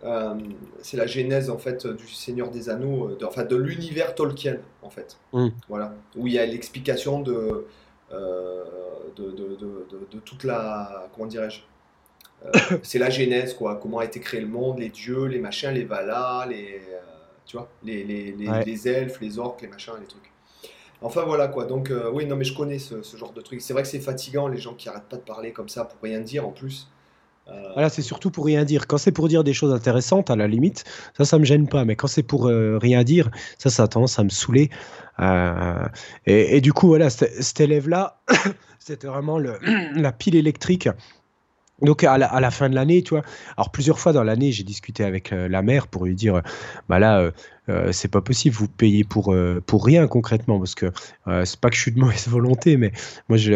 euh, 0.03 0.35
c'est 0.81 0.97
la 0.97 1.07
genèse 1.07 1.49
en 1.49 1.57
fait 1.57 1.87
du 1.87 2.07
Seigneur 2.07 2.51
des 2.51 2.69
Anneaux, 2.69 3.15
de, 3.15 3.25
enfin 3.25 3.43
de 3.43 3.55
l'univers 3.55 4.13
Tolkien 4.13 4.57
en 4.81 4.89
fait. 4.89 5.17
Mm. 5.33 5.47
Voilà, 5.69 5.95
où 6.15 6.27
il 6.27 6.33
y 6.33 6.39
a 6.39 6.45
l'explication 6.45 7.21
de, 7.21 7.65
euh, 8.11 8.63
de, 9.15 9.31
de, 9.31 9.55
de, 9.55 10.19
toute 10.19 10.43
la 10.43 11.07
comment 11.13 11.27
dirais-je 11.27 11.61
euh, 12.43 12.77
c'est 12.83 12.99
la 12.99 13.09
genèse, 13.09 13.53
quoi. 13.53 13.79
Comment 13.81 13.99
a 13.99 14.05
été 14.05 14.19
créé 14.19 14.41
le 14.41 14.47
monde, 14.47 14.79
les 14.79 14.89
dieux, 14.89 15.25
les 15.25 15.39
machins, 15.39 15.71
les 15.71 15.83
valas, 15.83 16.45
les, 16.49 16.81
euh, 16.91 16.99
tu 17.45 17.57
vois, 17.57 17.69
les, 17.83 18.03
les, 18.03 18.31
les, 18.31 18.87
elfes, 18.87 19.19
les 19.21 19.39
orques, 19.39 19.61
les 19.61 19.67
machins, 19.67 19.93
les 19.99 20.07
trucs. 20.07 20.31
Enfin 21.01 21.23
voilà 21.23 21.49
quoi, 21.49 21.65
donc 21.65 21.91
euh, 21.91 22.09
oui, 22.11 22.25
non 22.25 22.35
mais 22.35 22.45
je 22.45 22.55
connais 22.55 22.79
ce, 22.79 23.01
genre 23.15 23.33
de 23.33 23.41
truc. 23.41 23.61
C'est 23.61 23.73
vrai 23.73 23.83
que 23.83 23.89
c'est 23.89 23.99
fatigant 23.99 24.47
les 24.47 24.57
gens 24.57 24.73
qui 24.73 24.89
arrêtent 24.89 25.09
pas 25.09 25.17
de 25.17 25.21
parler 25.21 25.51
comme 25.51 25.69
ça 25.69 25.85
pour 25.85 25.99
rien 26.01 26.19
dire 26.21 26.47
en 26.47 26.51
plus. 26.51 26.89
Voilà, 27.73 27.89
c'est 27.89 28.01
surtout 28.01 28.31
pour 28.31 28.45
rien 28.45 28.63
dire. 28.63 28.87
Quand 28.87 28.97
c'est 28.97 29.11
pour 29.11 29.27
dire 29.27 29.43
des 29.43 29.53
choses 29.53 29.71
intéressantes, 29.71 30.31
à 30.31 30.35
la 30.35 30.47
limite, 30.47 30.83
ça, 31.15 31.25
ça 31.25 31.37
me 31.37 31.45
gêne 31.45 31.67
pas. 31.67 31.85
Mais 31.85 31.95
quand 31.95 32.07
c'est 32.07 32.23
pour 32.23 32.45
rien 32.45 33.03
dire, 33.03 33.29
ça, 33.59 33.69
ça 33.69 33.83
a 33.83 33.87
tendance 33.87 34.17
à 34.17 34.23
me 34.23 34.29
saouler. 34.29 34.71
Et, 35.19 36.57
et, 36.57 36.61
du 36.61 36.73
coup, 36.73 36.87
voilà, 36.87 37.11
cet 37.11 37.59
élève-là, 37.59 38.19
c'était 38.79 39.05
vraiment 39.05 39.37
le, 39.37 39.59
la 39.95 40.11
pile 40.11 40.35
électrique 40.35 40.89
donc 41.81 42.03
à 42.03 42.17
la, 42.17 42.51
fin 42.51 42.69
de 42.69 42.75
l'année, 42.75 43.03
tu 43.03 43.11
vois. 43.11 43.23
Alors 43.57 43.71
plusieurs 43.71 43.99
fois 43.99 44.13
dans 44.13 44.23
l'année, 44.23 44.51
j'ai 44.51 44.63
discuté 44.63 45.03
avec 45.03 45.33
euh, 45.33 45.47
la 45.49 45.61
mère 45.61 45.87
pour 45.87 46.05
lui 46.05 46.15
dire, 46.15 46.41
bah 46.87 46.99
là, 46.99 47.31
euh, 47.69 47.91
c'est 47.91 48.09
pas 48.09 48.21
possible, 48.21 48.55
vous 48.55 48.67
payez 48.67 49.03
pour, 49.03 49.33
euh, 49.33 49.61
pour 49.65 49.85
rien 49.85 50.07
concrètement, 50.07 50.59
parce 50.59 50.75
que 50.75 50.91
euh, 51.27 51.45
c'est 51.45 51.59
pas 51.59 51.69
que 51.69 51.75
je 51.75 51.81
suis 51.81 51.91
de 51.91 51.99
mauvaise 51.99 52.27
volonté, 52.27 52.77
mais 52.77 52.91
moi 53.27 53.37
je, 53.37 53.53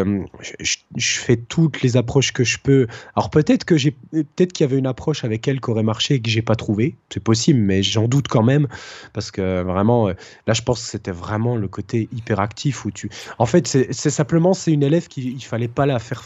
je, 0.96 1.20
fais 1.20 1.38
toutes 1.38 1.82
les 1.82 1.96
approches 1.96 2.32
que 2.32 2.44
je 2.44 2.58
peux. 2.58 2.88
Alors 3.16 3.30
peut-être 3.30 3.66
que 3.66 3.78
j'ai 3.78 3.92
peut-être 3.92 4.54
qu'il 4.54 4.64
y 4.66 4.70
avait 4.70 4.80
une 4.80 4.88
approche 4.88 5.24
avec 5.24 5.48
elle 5.48 5.62
qui 5.62 5.70
aurait 5.70 5.84
marché 5.84 6.16
et 6.16 6.22
que 6.22 6.30
j'ai 6.30 6.42
pas 6.42 6.56
trouvé, 6.56 6.96
c'est 7.10 7.24
possible, 7.24 7.60
mais 7.60 7.84
j'en 7.84 8.08
doute 8.08 8.28
quand 8.28 8.44
même, 8.44 8.68
parce 9.14 9.30
que 9.30 9.62
vraiment, 9.62 10.08
là 10.08 10.54
je 10.54 10.62
pense 10.62 10.84
que 10.84 10.90
c'était 10.90 11.12
vraiment 11.12 11.56
le 11.56 11.68
côté 11.68 12.10
hyperactif 12.16 12.86
où 12.86 12.92
tu. 12.92 13.10
En 13.38 13.46
fait, 13.46 13.68
c'est 13.68 13.94
simplement 13.94 14.54
c'est 14.54 14.72
une 14.72 14.84
élève 14.84 15.08
qui 15.08 15.32
il 15.32 15.44
fallait 15.44 15.68
pas 15.68 15.86
la 15.86 16.00
faire 16.00 16.24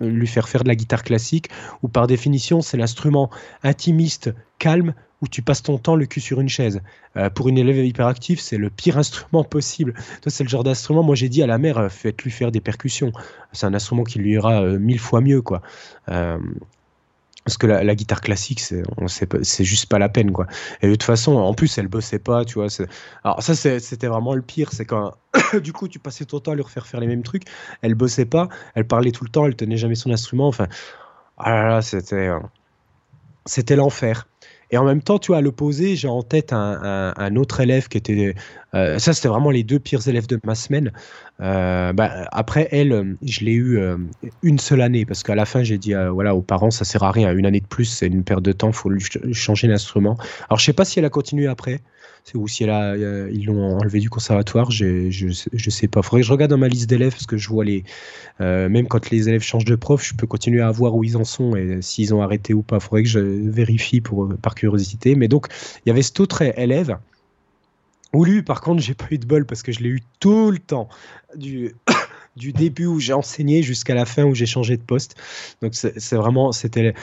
lui 0.00 0.26
faire 0.26 0.48
faire 0.48 0.62
de 0.62 0.68
la 0.68 0.76
guitare 0.76 1.02
classique, 1.02 1.48
ou 1.82 1.88
par 1.88 2.06
définition 2.06 2.60
c'est 2.60 2.76
l'instrument 2.76 3.30
intimiste 3.64 4.30
calme 4.58 4.94
où 5.20 5.28
tu 5.28 5.42
passes 5.42 5.62
ton 5.62 5.78
temps 5.78 5.96
le 5.96 6.06
cul 6.06 6.20
sur 6.20 6.40
une 6.40 6.48
chaise. 6.48 6.80
Euh, 7.16 7.30
pour 7.30 7.48
une 7.48 7.58
élève 7.58 7.84
hyperactive, 7.84 8.40
c'est 8.40 8.56
le 8.56 8.70
pire 8.70 8.98
instrument 8.98 9.44
possible. 9.44 9.94
C'est 10.26 10.44
le 10.44 10.48
genre 10.48 10.64
d'instrument, 10.64 11.02
moi 11.02 11.14
j'ai 11.14 11.28
dit 11.28 11.42
à 11.42 11.46
la 11.46 11.58
mère, 11.58 11.78
euh, 11.78 11.88
faites-lui 11.88 12.30
faire 12.30 12.52
des 12.52 12.60
percussions. 12.60 13.12
C'est 13.52 13.66
un 13.66 13.74
instrument 13.74 14.04
qui 14.04 14.18
lui 14.18 14.32
ira 14.32 14.62
euh, 14.62 14.78
mille 14.78 15.00
fois 15.00 15.20
mieux. 15.20 15.42
quoi. 15.42 15.62
parce 16.06 17.56
que 17.58 17.66
la, 17.66 17.94
guitare 17.94 18.20
classique 18.20 18.60
c'est 18.60 19.64
juste 19.64 19.86
pas 19.86 19.98
la 19.98 20.10
peine 20.10 20.32
quoi 20.32 20.46
et 20.82 20.86
de 20.86 20.92
toute 20.92 21.02
façon 21.02 21.36
en 21.36 21.54
plus 21.54 21.78
elle 21.78 21.88
bossait 21.88 22.18
pas 22.18 22.44
tu 22.44 22.54
vois 22.54 22.66
alors 23.24 23.42
ça 23.42 23.54
c'était 23.54 24.06
vraiment 24.06 24.34
le 24.34 24.42
pire 24.42 24.70
c'est 24.72 24.84
quand 24.84 25.14
du 25.62 25.72
coup 25.72 25.88
tu 25.88 25.98
passais 25.98 26.26
ton 26.26 26.40
temps 26.40 26.52
à 26.52 26.54
lui 26.56 26.62
refaire 26.62 26.86
faire 26.86 27.00
les 27.00 27.06
mêmes 27.06 27.22
trucs 27.22 27.44
elle 27.80 27.94
bossait 27.94 28.26
pas 28.26 28.48
elle 28.74 28.86
parlait 28.86 29.12
tout 29.12 29.24
le 29.24 29.30
temps 29.30 29.46
elle 29.46 29.56
tenait 29.56 29.78
jamais 29.78 29.94
son 29.94 30.10
instrument 30.10 30.48
enfin 30.48 30.66
ah 31.38 31.50
là 31.50 31.68
là 31.68 31.82
c'était 31.82 32.28
c'était 33.46 33.76
l'enfer 33.76 34.26
et 34.70 34.76
en 34.76 34.84
même 34.84 35.02
temps, 35.02 35.18
tu 35.18 35.28
vois, 35.28 35.38
à 35.38 35.40
l'opposé, 35.40 35.96
j'ai 35.96 36.08
en 36.08 36.22
tête 36.22 36.52
un, 36.52 37.36
autre 37.36 37.60
élève 37.60 37.88
qui 37.88 37.98
était. 37.98 38.34
Euh, 38.74 38.98
ça, 38.98 39.14
c'était 39.14 39.28
vraiment 39.28 39.50
les 39.50 39.62
deux 39.62 39.78
pires 39.78 40.06
élèves 40.06 40.26
de 40.26 40.38
ma 40.44 40.54
semaine. 40.54 40.92
Euh, 41.40 41.92
bah, 41.92 42.28
après, 42.32 42.68
elle, 42.70 43.16
je 43.22 43.40
l'ai 43.40 43.52
eu 43.52 43.78
euh, 43.78 43.96
une 44.42 44.58
seule 44.58 44.82
année 44.82 45.06
parce 45.06 45.22
qu'à 45.22 45.34
la 45.34 45.46
fin, 45.46 45.62
j'ai 45.62 45.78
dit 45.78 45.94
voilà, 46.12 46.34
aux 46.34 46.42
parents, 46.42 46.70
ça 46.70 46.84
sert 46.84 47.02
à 47.02 47.12
rien. 47.12 47.32
Une 47.32 47.46
année 47.46 47.60
de 47.60 47.66
plus, 47.66 47.86
c'est 47.86 48.08
une 48.08 48.24
perte 48.24 48.42
de 48.42 48.52
temps, 48.52 48.68
il 48.68 48.74
faut 48.74 48.90
lui 48.90 49.04
changer 49.32 49.68
l'instrument. 49.68 50.18
Alors, 50.48 50.58
je 50.58 50.64
sais 50.64 50.74
pas 50.74 50.84
si 50.84 50.98
elle 50.98 51.06
a 51.06 51.10
continué 51.10 51.46
après 51.46 51.80
ou 52.34 52.48
si 52.48 52.64
elle 52.64 52.70
a, 52.70 52.96
ils 52.96 53.46
l'ont 53.46 53.78
enlevé 53.78 54.00
du 54.00 54.10
conservatoire, 54.10 54.70
je, 54.70 55.10
je 55.10 55.70
sais 55.70 55.88
pas. 55.88 56.02
Faudrait 56.02 56.20
que 56.20 56.26
je 56.26 56.32
regarde 56.32 56.50
dans 56.50 56.58
ma 56.58 56.68
liste 56.68 56.88
d'élèves 56.88 57.12
parce 57.12 57.26
que 57.26 57.36
je 57.36 57.48
vois 57.48 57.64
les. 57.64 57.84
Euh, 58.40 58.68
même 58.68 58.86
quand 58.86 59.10
les 59.10 59.28
élèves 59.28 59.42
changent 59.42 59.64
de 59.64 59.76
prof, 59.76 60.04
je 60.04 60.14
peux 60.14 60.26
continuer 60.26 60.60
à 60.60 60.70
voir 60.70 60.94
où 60.94 61.04
ils 61.04 61.16
en 61.16 61.24
sont 61.24 61.56
et 61.56 61.80
s'ils 61.82 62.14
ont 62.14 62.22
arrêté 62.22 62.54
ou 62.54 62.62
pas. 62.62 62.80
Faudrait 62.80 63.02
que 63.02 63.08
je 63.08 63.18
vérifie 63.18 64.00
pour, 64.00 64.28
par 64.40 64.54
curiosité. 64.54 65.14
Mais 65.14 65.28
donc, 65.28 65.48
il 65.84 65.88
y 65.88 65.92
avait 65.92 66.02
cet 66.02 66.20
autre 66.20 66.42
élève. 66.42 66.98
Où 68.14 68.24
lui, 68.24 68.42
par 68.42 68.62
contre, 68.62 68.80
j'ai 68.80 68.94
pas 68.94 69.06
eu 69.10 69.18
de 69.18 69.26
bol 69.26 69.44
parce 69.44 69.62
que 69.62 69.70
je 69.70 69.80
l'ai 69.80 69.90
eu 69.90 70.02
tout 70.18 70.50
le 70.50 70.58
temps. 70.58 70.88
Du, 71.36 71.74
du 72.36 72.52
début 72.52 72.86
où 72.86 73.00
j'ai 73.00 73.12
enseigné 73.12 73.62
jusqu'à 73.62 73.94
la 73.94 74.06
fin 74.06 74.24
où 74.24 74.34
j'ai 74.34 74.46
changé 74.46 74.76
de 74.76 74.82
poste. 74.82 75.16
Donc 75.60 75.74
c'est 75.74 76.16
vraiment, 76.16 76.52
c'était 76.52 76.94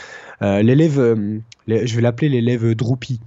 euh, 0.41 0.61
l'élève, 0.63 0.99
euh, 0.99 1.39
je 1.67 1.95
vais 1.95 2.01
l'appeler 2.01 2.29
l'élève 2.29 2.73
Droupi. 2.73 3.19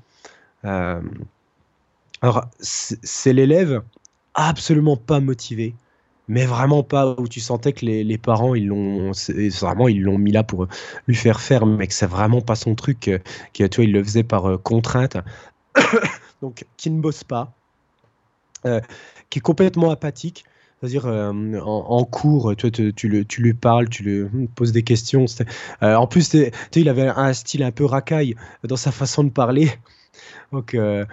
Alors, 2.20 2.46
c'est 2.60 3.32
l'élève 3.32 3.82
absolument 4.34 4.96
pas 4.96 5.20
motivé, 5.20 5.74
mais 6.28 6.46
vraiment 6.46 6.82
pas 6.82 7.14
où 7.18 7.26
tu 7.26 7.40
sentais 7.40 7.72
que 7.72 7.86
les, 7.86 8.18
parents 8.18 8.54
ils 8.54 8.66
l'ont 8.66 9.12
vraiment 9.60 9.88
ils 9.88 10.02
l'ont 10.02 10.18
mis 10.18 10.32
là 10.32 10.44
pour 10.44 10.66
lui 11.06 11.16
faire 11.16 11.40
faire, 11.40 11.66
mais 11.66 11.86
que 11.86 11.94
c'est 11.94 12.06
vraiment 12.06 12.40
pas 12.40 12.54
son 12.54 12.74
truc, 12.74 13.08
euh, 13.08 13.18
qui 13.52 13.68
toi 13.68 13.84
il 13.84 13.92
le 13.92 14.02
faisait 14.04 14.22
par 14.22 14.46
euh, 14.46 14.58
contrainte, 14.58 15.16
donc 16.42 16.66
qui 16.76 16.90
ne 16.90 17.00
bosse 17.00 17.24
pas, 17.24 17.52
euh, 18.66 18.80
qui 19.30 19.38
est 19.38 19.42
complètement 19.42 19.90
apathique. 19.90 20.44
C'est-à-dire 20.80 21.06
en, 21.06 22.04
cours, 22.04 22.54
tu, 22.54 22.70
tu, 22.70 23.42
lui 23.42 23.52
parles, 23.52 23.88
tu 23.88 24.04
lui 24.04 24.22
hmm, 24.22 24.46
poses 24.46 24.70
des 24.70 24.84
questions. 24.84 25.24
en 25.80 26.06
plus, 26.06 26.36
il 26.76 26.88
avait 26.88 27.08
un 27.08 27.32
style 27.32 27.64
un 27.64 27.72
peu 27.72 27.84
racaille 27.84 28.36
dans 28.62 28.76
sa 28.76 28.92
façon 28.92 29.24
de 29.24 29.30
parler. 29.30 29.72
Donc, 30.52 30.74
euh, 30.74 31.04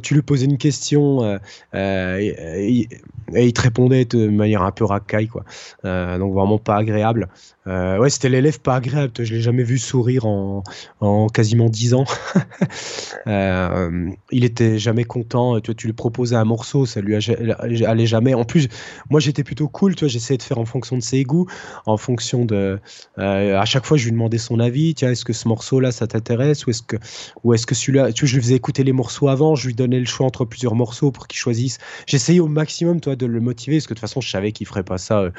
tu 0.00 0.14
lui 0.14 0.22
posais 0.22 0.44
une 0.44 0.58
question 0.58 1.24
euh, 1.24 1.38
euh, 1.74 2.18
et, 2.20 2.88
il 3.34 3.52
te 3.52 3.60
répondait 3.60 4.04
de 4.04 4.28
manière 4.28 4.62
un 4.62 4.70
peu 4.70 4.84
racaille, 4.84 5.26
quoi. 5.26 5.42
donc 5.82 6.32
vraiment 6.32 6.58
pas 6.58 6.76
agréable. 6.76 7.28
ouais, 7.66 8.08
c'était 8.08 8.28
l'élève 8.28 8.60
pas 8.60 8.76
agréable. 8.76 9.12
Je 9.18 9.34
l'ai 9.34 9.40
jamais 9.40 9.64
vu 9.64 9.78
sourire 9.78 10.26
en, 10.26 10.62
en 11.00 11.26
quasiment 11.26 11.68
dix 11.68 11.92
ans. 11.94 12.04
il 13.26 14.44
était 14.44 14.78
jamais 14.78 15.02
content. 15.02 15.58
Tu, 15.60 15.88
lui 15.88 15.92
proposais 15.92 16.36
un 16.36 16.44
morceau, 16.44 16.86
ça 16.86 17.00
lui 17.00 17.16
allait 17.16 18.06
jamais. 18.06 18.34
En 18.34 18.44
plus, 18.44 18.68
moi 19.10 19.18
j'étais 19.18 19.42
plutôt 19.42 19.66
cool. 19.66 19.96
Tu 19.96 20.08
j'essayais 20.08 20.38
de 20.38 20.42
faire 20.44 20.58
en 20.58 20.64
fonction 20.64 20.96
de 20.96 21.02
ses 21.02 21.24
goûts, 21.24 21.48
en 21.84 21.96
fonction 21.96 22.44
de. 22.44 22.78
à 23.16 23.64
chaque 23.64 23.86
fois, 23.86 23.96
je 23.96 24.04
lui 24.04 24.12
demandais 24.12 24.38
son 24.38 24.60
avis. 24.60 24.94
Tiens, 24.94 25.10
est-ce 25.10 25.24
que 25.24 25.32
ce 25.32 25.48
morceau-là, 25.48 25.90
ça 25.90 26.06
t'intéresse 26.06 26.64
ou 26.66 26.70
est-ce 26.70 26.82
que, 26.82 26.96
ou 27.42 27.54
est-ce 27.54 27.66
que 27.66 27.74
celui-là, 27.74 28.12
tu 28.12 28.28
je 28.28 28.36
lui 28.36 28.42
faisais 28.42 28.54
écouter 28.54 28.75
les 28.84 28.92
morceaux 28.92 29.28
avant, 29.28 29.54
je 29.54 29.66
lui 29.66 29.74
donnais 29.74 29.98
le 29.98 30.06
choix 30.06 30.26
entre 30.26 30.44
plusieurs 30.44 30.74
morceaux 30.74 31.10
pour 31.10 31.26
qu'il 31.26 31.38
choisisse. 31.38 31.78
J'essayais 32.06 32.40
au 32.40 32.48
maximum, 32.48 33.00
toi, 33.00 33.16
de 33.16 33.26
le 33.26 33.40
motiver, 33.40 33.76
parce 33.76 33.86
que 33.86 33.94
de 33.94 33.98
toute 33.98 34.00
façon, 34.00 34.20
je 34.20 34.30
savais 34.30 34.52
qu'il 34.52 34.66
ferait 34.66 34.82
pas 34.82 34.98
ça, 34.98 35.20
euh, 35.20 35.30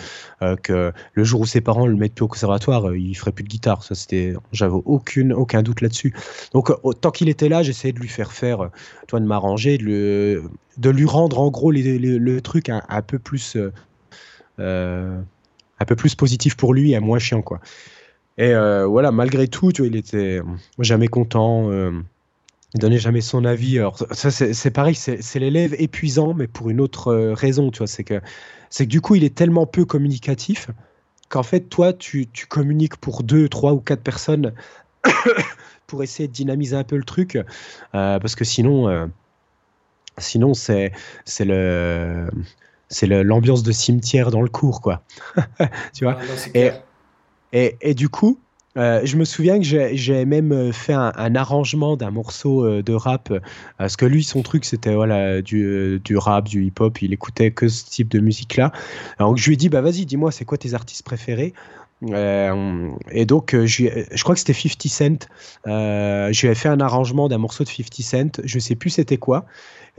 euh, 0.41 0.55
que 0.55 0.91
le 1.13 1.23
jour 1.23 1.41
où 1.41 1.45
ses 1.45 1.61
parents 1.61 1.87
le 1.87 1.95
mettent 1.95 2.15
plus 2.15 2.23
au 2.23 2.27
conservatoire, 2.27 2.89
euh, 2.89 2.97
il 2.97 3.15
ferait 3.15 3.31
plus 3.31 3.43
de 3.43 3.49
guitare. 3.49 3.83
Ça, 3.83 3.95
c'était, 3.95 4.33
j'avais 4.51 4.77
aucune, 4.85 5.33
aucun 5.33 5.63
doute 5.63 5.81
là-dessus. 5.81 6.13
Donc, 6.53 6.71
tant 7.01 7.11
qu'il 7.11 7.29
était 7.29 7.49
là, 7.49 7.63
j'essayais 7.63 7.93
de 7.93 7.99
lui 7.99 8.09
faire 8.09 8.31
faire, 8.31 8.69
toi, 9.07 9.19
de 9.19 9.25
m'arranger, 9.25 9.77
de, 9.77 10.43
de 10.77 10.89
lui 10.89 11.05
rendre 11.05 11.39
en 11.39 11.49
gros 11.49 11.71
le 11.71 12.39
truc 12.39 12.69
un, 12.69 13.01
peu 13.01 13.19
plus, 13.19 13.57
un 14.57 15.85
peu 15.85 15.95
plus 15.95 16.15
positif 16.15 16.55
pour 16.55 16.73
lui 16.73 16.93
et 16.93 16.99
moins 16.99 17.19
chiant, 17.19 17.41
quoi. 17.41 17.59
Et 18.37 18.53
voilà, 18.53 19.11
malgré 19.11 19.47
tout, 19.47 19.71
tu 19.71 19.81
vois, 19.81 19.87
il 19.87 19.95
était 19.95 20.41
jamais 20.79 21.07
content. 21.07 21.69
Il 22.77 22.79
donnait 22.79 22.99
jamais 22.99 23.21
son 23.21 23.43
avis. 23.43 23.79
Alors 23.79 23.97
ça 24.11 24.29
c'est 24.29 24.69
pareil, 24.69 24.93
c'est 24.93 25.39
l'élève 25.39 25.73
épuisant, 25.79 26.35
mais 26.35 26.45
pour 26.45 26.69
une 26.69 26.79
autre 26.79 27.07
euh, 27.07 27.33
raison, 27.33 27.71
tu 27.71 27.79
vois, 27.79 27.87
c'est 27.87 28.03
que 28.03 28.21
que 28.77 28.83
du 28.83 29.01
coup 29.01 29.15
il 29.15 29.23
est 29.23 29.33
tellement 29.33 29.65
peu 29.65 29.83
communicatif 29.83 30.69
qu'en 31.27 31.41
fait 31.41 31.61
toi 31.61 31.91
tu, 31.91 32.27
tu, 32.27 32.45
communiques 32.45 32.97
pour 32.97 33.23
deux, 33.23 33.49
trois 33.49 33.73
ou 33.73 33.79
quatre 33.79 34.03
personnes 34.03 34.53
pour 35.87 36.03
essayer 36.03 36.27
de 36.27 36.33
dynamiser 36.33 36.75
un 36.75 36.83
peu 36.83 36.97
le 36.97 37.03
truc, 37.03 37.37
euh, 37.37 38.19
parce 38.19 38.35
que 38.35 38.45
sinon 38.45 38.87
euh, 38.87 39.07
sinon 40.19 40.53
c'est 40.53 40.91
c'est 41.25 41.45
le 41.45 42.29
c'est 42.89 43.07
l'ambiance 43.07 43.63
de 43.63 43.71
cimetière 43.71 44.29
dans 44.29 44.43
le 44.43 44.49
cours 44.49 44.81
quoi, 44.81 45.01
tu 45.95 46.03
vois? 46.03 46.19
Ah, 46.21 46.49
et, 46.53 46.69
et, 47.53 47.75
et 47.81 47.95
du 47.95 48.07
coup 48.07 48.39
euh, 48.77 49.01
je 49.03 49.17
me 49.17 49.25
souviens 49.25 49.59
que 49.59 49.65
j'ai 49.65 50.25
même 50.25 50.51
euh, 50.51 50.71
fait 50.71 50.93
un, 50.93 51.35
arrangement 51.35 51.97
d'un 51.97 52.11
morceau 52.11 52.63
euh, 52.65 52.83
de 52.83 52.93
rap, 52.93 53.33
parce 53.77 53.95
que 53.95 54.05
lui, 54.05 54.23
son 54.23 54.43
truc, 54.43 54.65
c'était 54.65 54.93
voilà, 54.93 55.41
du, 55.41 55.99
rap, 56.15 56.47
du 56.47 56.65
hip-hop, 56.65 57.01
il 57.01 57.13
écoutait 57.13 57.51
que 57.51 57.67
ce 57.67 57.85
type 57.85 58.09
de 58.09 58.19
musique-là. 58.19 58.71
Alors 59.17 59.35
je 59.35 59.45
lui 59.47 59.53
ai 59.53 59.57
dit, 59.57 59.69
bah 59.69 59.81
vas-y, 59.81 60.05
dis-moi, 60.05 60.31
c'est 60.31 60.45
quoi 60.45 60.57
tes 60.57 60.73
artistes 60.73 61.03
préférés? 61.03 61.53
Et 63.11 63.25
donc, 63.25 63.55
je 63.55 64.23
crois 64.23 64.35
que 64.35 64.39
c'était 64.39 64.53
50 64.53 64.87
Cent. 64.87 65.27
Euh, 65.65 66.29
ai 66.31 66.55
fait 66.55 66.69
un 66.69 66.79
arrangement 66.79 67.27
d'un 67.27 67.39
morceau 67.39 67.63
de 67.63 67.69
50 67.69 68.01
Cent. 68.01 68.41
Je 68.43 68.59
sais 68.59 68.75
plus 68.75 68.91
c'était 68.91 69.17
quoi. 69.17 69.45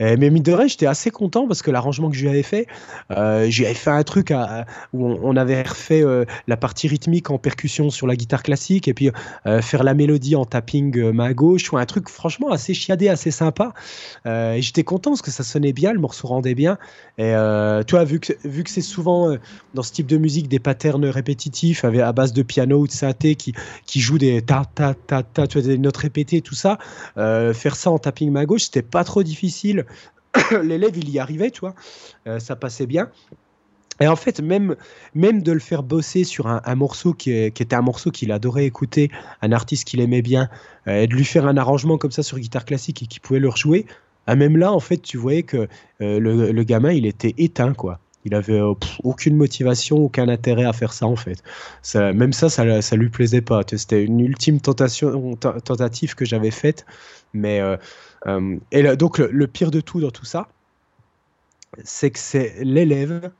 Euh, 0.01 0.15
mais 0.17 0.29
mine 0.29 0.43
de 0.43 0.53
rien, 0.53 0.67
j'étais 0.67 0.85
assez 0.85 1.11
content 1.11 1.47
parce 1.47 1.61
que 1.61 1.71
l'arrangement 1.71 2.09
que 2.09 2.15
je 2.15 2.27
avais 2.27 2.43
fait, 2.43 2.67
euh, 3.11 3.47
j'avais 3.49 3.73
fait 3.73 3.89
un 3.89 4.03
truc 4.03 4.33
où 4.93 5.05
on, 5.05 5.35
avait 5.35 5.61
refait 5.61 6.03
euh, 6.03 6.25
la 6.47 6.57
partie 6.57 6.87
rythmique 6.87 7.29
en 7.29 7.37
percussion 7.37 7.89
sur 7.89 8.07
la 8.07 8.15
guitare 8.15 8.43
classique 8.43 8.87
et 8.87 8.93
puis 8.93 9.11
euh, 9.45 9.61
faire 9.61 9.83
la 9.83 9.93
mélodie 9.93 10.35
en 10.35 10.45
tapping 10.45 11.11
main 11.11 11.31
gauche, 11.31 11.73
un 11.73 11.85
truc 11.85 12.09
franchement 12.09 12.51
assez 12.51 12.73
chiadé, 12.73 13.09
assez 13.09 13.31
sympa. 13.31 13.73
et 14.25 14.61
j'étais 14.61 14.83
content 14.83 15.11
parce 15.11 15.21
que 15.21 15.31
ça 15.31 15.43
sonnait 15.43 15.73
bien, 15.73 15.93
le 15.93 15.99
morceau 15.99 16.27
rendait 16.27 16.55
bien. 16.55 16.77
Et 17.17 17.33
toi, 17.87 18.03
vu 18.03 18.19
que, 18.19 18.33
vu 18.43 18.63
que 18.63 18.69
c'est 18.69 18.81
souvent 18.81 19.35
dans 19.73 19.83
ce 19.83 19.91
type 19.91 20.07
de 20.07 20.17
musique 20.17 20.47
des 20.47 20.59
patterns 20.59 21.05
répétitifs 21.05 21.83
avec, 21.85 22.01
à 22.01 22.11
base 22.11 22.33
de 22.33 22.43
piano 22.43 22.79
ou 22.79 22.87
de 22.87 22.91
synthé 22.91 23.35
qui, 23.35 23.53
qui 23.85 23.99
jouent 23.99 24.17
des 24.17 24.41
ta 24.41 24.63
ta 24.73 24.93
ta 24.93 25.23
ta, 25.23 25.47
tu 25.47 25.59
vois, 25.59 25.67
des 25.67 25.77
notes 25.77 25.97
répétées, 25.97 26.41
tout 26.41 26.55
ça, 26.55 26.77
faire 27.15 27.75
ça 27.75 27.91
en 27.91 27.99
tapping 27.99 28.31
main 28.31 28.45
gauche, 28.45 28.63
c'était 28.63 28.81
pas 28.81 29.03
trop 29.03 29.23
difficile. 29.23 29.85
l'élève, 30.63 30.97
il 30.97 31.09
y 31.09 31.19
arrivait, 31.19 31.51
tu 31.51 31.61
vois, 31.61 31.75
euh, 32.27 32.39
ça 32.39 32.55
passait 32.55 32.85
bien. 32.85 33.09
Et 34.01 34.07
en 34.07 34.15
fait, 34.15 34.39
même, 34.39 34.77
même 35.13 35.43
de 35.43 35.51
le 35.51 35.59
faire 35.59 35.83
bosser 35.83 36.23
sur 36.23 36.47
un, 36.47 36.75
morceau 36.75 37.13
qui, 37.13 37.31
était 37.31 37.75
un 37.75 37.81
morceau 37.81 38.11
qu'il 38.11 38.31
adorait 38.31 38.65
écouter, 38.65 39.11
un 39.41 39.51
artiste 39.51 39.85
qu'il 39.85 39.99
aimait 39.99 40.21
bien, 40.21 40.49
euh, 40.87 41.01
et 41.01 41.07
de 41.07 41.13
lui 41.13 41.25
faire 41.25 41.45
un 41.45 41.57
arrangement 41.57 41.97
comme 41.97 42.11
ça 42.11 42.23
sur 42.23 42.39
guitare 42.39 42.63
classique 42.63 43.03
et 43.03 43.07
qu'il 43.07 43.21
pouvait 43.21 43.41
le 43.41 43.49
rejouer, 43.49 43.85
ah, 44.25 44.35
même 44.35 44.55
là, 44.55 44.71
en 44.71 44.79
fait, 44.79 44.97
tu 44.97 45.17
voyais 45.17 45.43
que 45.43 45.67
euh, 46.01 46.19
le, 46.19 46.63
gamin, 46.63 46.91
il 46.91 47.05
était 47.05 47.33
éteint, 47.37 47.73
quoi. 47.73 47.99
Il 48.25 48.35
avait 48.35 48.61
aucune 49.03 49.35
motivation, 49.35 49.97
aucun 49.97 50.27
intérêt 50.29 50.65
à 50.65 50.73
faire 50.73 50.93
ça, 50.93 51.07
en 51.07 51.15
fait. 51.15 51.41
Même 51.95 52.33
ça, 52.33 52.49
ça, 52.49 52.81
ça 52.81 52.95
lui 52.97 53.09
plaisait 53.09 53.41
pas. 53.41 53.61
C'était 53.65 54.03
une 54.03 54.19
ultime 54.19 54.59
tentative 54.59 56.15
que 56.15 56.25
j'avais 56.25 56.51
faite, 56.51 56.85
mais 57.33 57.61
euh, 58.27 58.57
et 58.71 58.83
donc, 58.95 59.19
le, 59.19 59.47
pire 59.47 59.71
de 59.71 59.81
tout 59.81 60.01
dans 60.01 60.11
tout 60.11 60.25
ça, 60.25 60.49
c'est 61.83 62.11
que 62.11 62.19
c'est 62.19 62.55
l'élève 62.63 63.31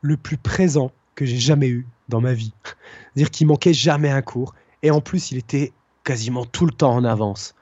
le 0.00 0.16
plus 0.16 0.36
présent 0.36 0.90
que 1.14 1.24
j'ai 1.24 1.38
jamais 1.38 1.68
eu 1.68 1.86
dans 2.08 2.20
ma 2.20 2.32
vie. 2.32 2.52
C'est-à-dire 2.64 3.30
qu'il 3.30 3.46
manquait 3.46 3.74
jamais 3.74 4.10
un 4.10 4.22
cours. 4.22 4.54
Et 4.82 4.90
en 4.90 5.00
plus, 5.00 5.30
il 5.30 5.38
était 5.38 5.72
quasiment 6.04 6.44
tout 6.44 6.66
le 6.66 6.72
temps 6.72 6.94
en 6.94 7.04
avance. 7.04 7.54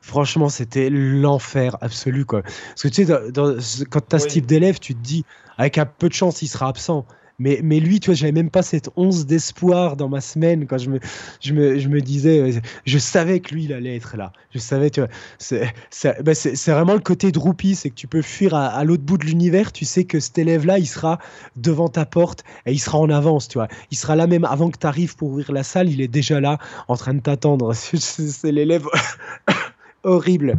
Franchement, 0.00 0.48
c'était 0.48 0.90
l'enfer 0.90 1.76
absolu. 1.80 2.24
Quoi. 2.24 2.42
Parce 2.42 2.82
que 2.82 2.88
tu 2.88 3.06
sais, 3.06 3.86
quand 3.90 4.08
tu 4.08 4.16
as 4.16 4.18
ce 4.18 4.28
type 4.28 4.46
d'élève, 4.46 4.78
tu 4.78 4.94
te 4.94 5.00
dis, 5.00 5.24
avec 5.56 5.78
un 5.78 5.86
peu 5.86 6.08
de 6.08 6.14
chance, 6.14 6.42
il 6.42 6.48
sera 6.48 6.68
absent. 6.68 7.04
Mais, 7.38 7.60
mais 7.62 7.78
lui, 7.78 8.00
tu 8.00 8.06
vois, 8.06 8.14
j'avais 8.14 8.32
même 8.32 8.50
pas 8.50 8.62
cette 8.62 8.90
once 8.96 9.24
d'espoir 9.24 9.96
dans 9.96 10.08
ma 10.08 10.20
semaine 10.20 10.66
quand 10.66 10.78
je 10.78 10.90
me, 10.90 10.98
je 11.40 11.54
me, 11.54 11.78
je 11.78 11.88
me 11.88 12.00
disais, 12.00 12.60
je 12.84 12.98
savais 12.98 13.38
que 13.40 13.54
lui, 13.54 13.64
il 13.64 13.72
allait 13.72 13.94
être 13.94 14.16
là. 14.16 14.32
Je 14.50 14.58
savais, 14.58 14.90
tu 14.90 15.00
vois, 15.00 15.08
c'est 15.38 16.22
bah, 16.22 16.32
vraiment 16.66 16.94
le 16.94 17.00
côté 17.00 17.30
droupie, 17.30 17.76
c'est 17.76 17.90
que 17.90 17.94
tu 17.94 18.08
peux 18.08 18.22
fuir 18.22 18.54
à, 18.54 18.66
à 18.66 18.82
l'autre 18.82 19.04
bout 19.04 19.18
de 19.18 19.24
l'univers, 19.24 19.72
tu 19.72 19.84
sais 19.84 20.04
que 20.04 20.18
cet 20.18 20.38
élève-là, 20.38 20.78
il 20.78 20.86
sera 20.86 21.18
devant 21.56 21.88
ta 21.88 22.06
porte 22.06 22.44
et 22.66 22.72
il 22.72 22.78
sera 22.78 22.98
en 22.98 23.10
avance, 23.10 23.48
tu 23.48 23.58
vois. 23.58 23.68
Il 23.90 23.96
sera 23.96 24.16
là 24.16 24.26
même 24.26 24.44
avant 24.44 24.70
que 24.70 24.78
tu 24.78 24.86
arrives 24.86 25.16
pour 25.16 25.28
ouvrir 25.28 25.52
la 25.52 25.62
salle, 25.62 25.88
il 25.88 26.00
est 26.00 26.08
déjà 26.08 26.40
là 26.40 26.58
en 26.88 26.96
train 26.96 27.14
de 27.14 27.20
t'attendre. 27.20 27.72
C'est 27.74 28.52
l'élève 28.52 28.86
horrible. 30.02 30.58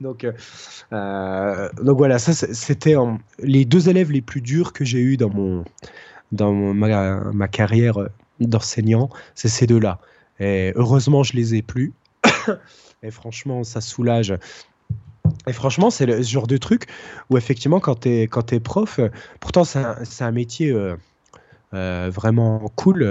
Donc, 0.00 0.24
euh, 0.24 0.32
euh, 0.92 1.68
donc 1.82 1.96
voilà, 1.96 2.18
ça 2.18 2.32
c'était 2.32 2.94
les 3.38 3.64
deux 3.64 3.88
élèves 3.88 4.12
les 4.12 4.20
plus 4.20 4.40
durs 4.40 4.72
que 4.72 4.84
j'ai 4.84 5.00
eu 5.00 5.16
dans 5.16 5.30
mon 5.30 5.64
dans 6.32 6.52
ma, 6.52 7.20
ma 7.32 7.48
carrière 7.48 7.98
d'enseignant, 8.40 9.08
c'est 9.34 9.48
ces 9.48 9.66
deux-là. 9.66 10.00
Et 10.40 10.72
heureusement, 10.74 11.22
je 11.22 11.34
les 11.34 11.54
ai 11.54 11.62
plus. 11.62 11.92
et 13.02 13.10
franchement, 13.10 13.64
ça 13.64 13.80
soulage. 13.80 14.34
Et 15.46 15.52
franchement, 15.52 15.90
c'est 15.90 16.06
le 16.06 16.22
genre 16.22 16.46
de 16.46 16.56
truc 16.56 16.86
où 17.30 17.36
effectivement, 17.38 17.80
quand 17.80 18.00
tu 18.00 18.08
es, 18.08 18.26
quand 18.26 18.52
es 18.52 18.60
prof, 18.60 19.00
pourtant 19.40 19.64
c'est 19.64 19.78
un, 19.78 19.96
un, 20.20 20.32
métier 20.32 20.70
euh, 20.70 20.96
vraiment 22.10 22.70
cool 22.76 23.04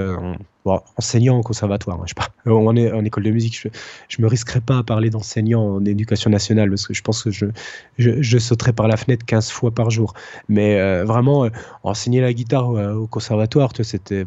enseignant 0.98 1.38
en 1.38 1.42
conservatoire, 1.42 1.98
hein, 1.98 2.06
je 2.06 2.10
sais 2.10 2.16
pas, 2.16 2.52
en, 2.52 2.66
en, 2.66 3.06
école 3.06 3.24
de 3.24 3.32
musique, 3.32 3.60
je, 3.60 3.68
je 4.10 4.22
me 4.22 4.28
risquerais 4.28 4.62
pas 4.62 4.80
à 4.80 4.84
parler 4.84 5.10
d'enseignant 5.10 5.62
en 5.62 5.86
éducation 5.86 6.30
nationale 6.30 6.70
parce 6.70 6.88
que 6.88 6.94
je 6.94 7.02
pense 7.02 7.24
que 7.24 7.30
je, 7.30 8.38
sauterais 8.40 8.74
par 8.74 8.88
la 8.88 8.98
fenêtre 8.98 9.26
15 9.26 9.52
fois 9.52 9.72
par 9.72 9.90
jour. 9.90 10.14
Mais 10.50 10.80
euh, 10.80 11.04
vraiment, 11.06 11.46
euh, 11.46 11.50
enseigner 11.84 12.22
la 12.22 12.34
guitare 12.34 12.70
au 12.70 13.08
conservatoire, 13.08 13.72
c'était, 13.84 14.26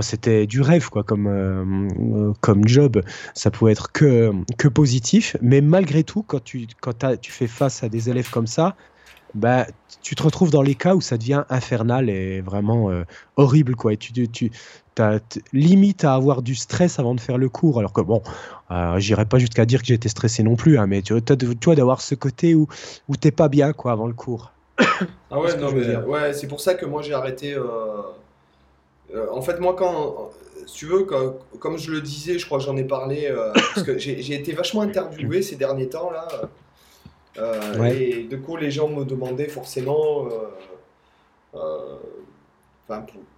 c'était 0.00 0.46
du 0.46 0.60
rêve 0.60 0.88
quoi, 0.88 1.02
comme, 1.02 1.26
euh, 1.26 2.32
comme 2.40 2.66
job. 2.66 3.02
Ça 3.34 3.50
pouvait 3.50 3.72
être 3.72 3.92
que, 3.92 4.32
que 4.56 4.68
positif, 4.68 5.36
mais 5.42 5.60
malgré 5.60 6.02
tout, 6.02 6.22
quand 6.22 6.42
tu, 6.42 6.66
quand 6.80 7.04
tu 7.20 7.30
fais 7.30 7.46
face 7.46 7.82
à 7.82 7.88
des 7.88 8.08
élèves 8.08 8.30
comme 8.30 8.46
ça, 8.46 8.74
bah, 9.34 9.66
tu 10.02 10.14
te 10.14 10.22
retrouves 10.22 10.50
dans 10.50 10.62
les 10.62 10.74
cas 10.74 10.94
où 10.94 11.00
ça 11.00 11.18
devient 11.18 11.44
infernal 11.48 12.10
et 12.10 12.40
vraiment 12.40 12.90
horrible. 13.36 13.74
Quoi. 13.74 13.94
Et 13.94 13.96
tu, 13.96 14.28
tu, 14.28 14.50
as 14.98 15.18
limite 15.52 16.04
à 16.04 16.14
avoir 16.14 16.42
du 16.42 16.54
stress 16.54 16.98
avant 16.98 17.14
de 17.14 17.20
faire 17.20 17.38
le 17.38 17.48
cours. 17.48 17.78
Alors 17.78 17.92
que 17.92 18.00
bon, 18.00 18.22
euh, 18.70 18.98
j'irai 18.98 19.24
pas 19.24 19.38
jusqu'à 19.38 19.66
dire 19.66 19.80
que 19.80 19.86
j'étais 19.86 20.08
stressé 20.08 20.42
non 20.42 20.56
plus, 20.56 20.78
hein, 20.78 20.86
mais 20.86 21.02
tu 21.02 21.14
vois, 21.14 21.74
d'avoir 21.74 22.00
ce 22.00 22.14
côté 22.14 22.54
où, 22.54 22.66
où 23.08 23.16
t'es 23.16 23.30
pas 23.30 23.48
bien 23.48 23.72
quoi 23.72 23.92
avant 23.92 24.06
le 24.06 24.14
cours. 24.14 24.52
Ah 25.30 25.40
ouais, 25.40 25.56
non, 25.56 25.72
mais, 25.72 25.96
ouais, 25.96 26.32
c'est 26.32 26.46
pour 26.46 26.60
ça 26.60 26.74
que 26.74 26.86
moi 26.86 27.02
j'ai 27.02 27.12
arrêté. 27.12 27.54
Euh, 27.54 27.64
euh, 29.12 29.26
en 29.32 29.42
fait, 29.42 29.58
moi, 29.58 29.74
quand, 29.76 30.30
si 30.66 30.74
tu 30.76 30.86
veux, 30.86 31.04
comme 31.58 31.76
je 31.76 31.90
le 31.90 32.00
disais, 32.00 32.38
je 32.38 32.46
crois 32.46 32.58
que 32.58 32.64
j'en 32.64 32.76
ai 32.76 32.84
parlé, 32.84 33.26
euh, 33.28 33.52
parce 33.52 33.84
que 33.84 33.98
j'ai 33.98 34.34
été 34.34 34.52
vachement 34.52 34.82
interviewé 34.82 35.42
ces 35.42 35.56
derniers 35.56 35.88
temps 35.88 36.10
là. 36.10 36.28
Et 37.36 38.24
de 38.24 38.36
coup, 38.36 38.56
les 38.56 38.70
gens 38.70 38.88
me 38.88 39.04
demandaient 39.04 39.48
forcément 39.48 40.28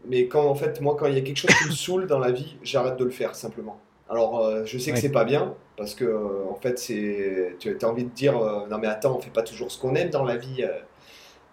mais 0.06 0.26
quand 0.26 0.46
en 0.46 0.54
fait, 0.54 0.80
moi, 0.80 0.96
quand 0.98 1.06
il 1.06 1.14
y 1.14 1.18
a 1.18 1.20
quelque 1.20 1.36
chose 1.36 1.54
qui 1.62 1.68
me 1.68 1.72
saoule 1.74 2.06
dans 2.06 2.18
la 2.18 2.30
vie, 2.30 2.56
j'arrête 2.62 2.96
de 2.96 3.04
le 3.04 3.10
faire 3.10 3.34
simplement. 3.34 3.78
Alors, 4.08 4.38
euh, 4.40 4.64
je 4.64 4.78
sais 4.78 4.92
que 4.92 4.98
c'est 4.98 5.10
pas 5.10 5.24
bien 5.24 5.54
parce 5.76 5.94
que 5.94 6.04
euh, 6.04 6.48
en 6.48 6.54
fait, 6.54 6.78
c'est 6.78 7.56
tu 7.58 7.76
as 7.80 7.88
envie 7.88 8.04
de 8.04 8.10
dire 8.10 8.38
euh, 8.38 8.66
non 8.70 8.78
mais 8.78 8.86
attends, 8.86 9.16
on 9.16 9.20
fait 9.20 9.30
pas 9.30 9.42
toujours 9.42 9.70
ce 9.70 9.80
qu'on 9.80 9.94
aime 9.94 10.10
dans 10.10 10.24
la 10.24 10.36
vie. 10.36 10.64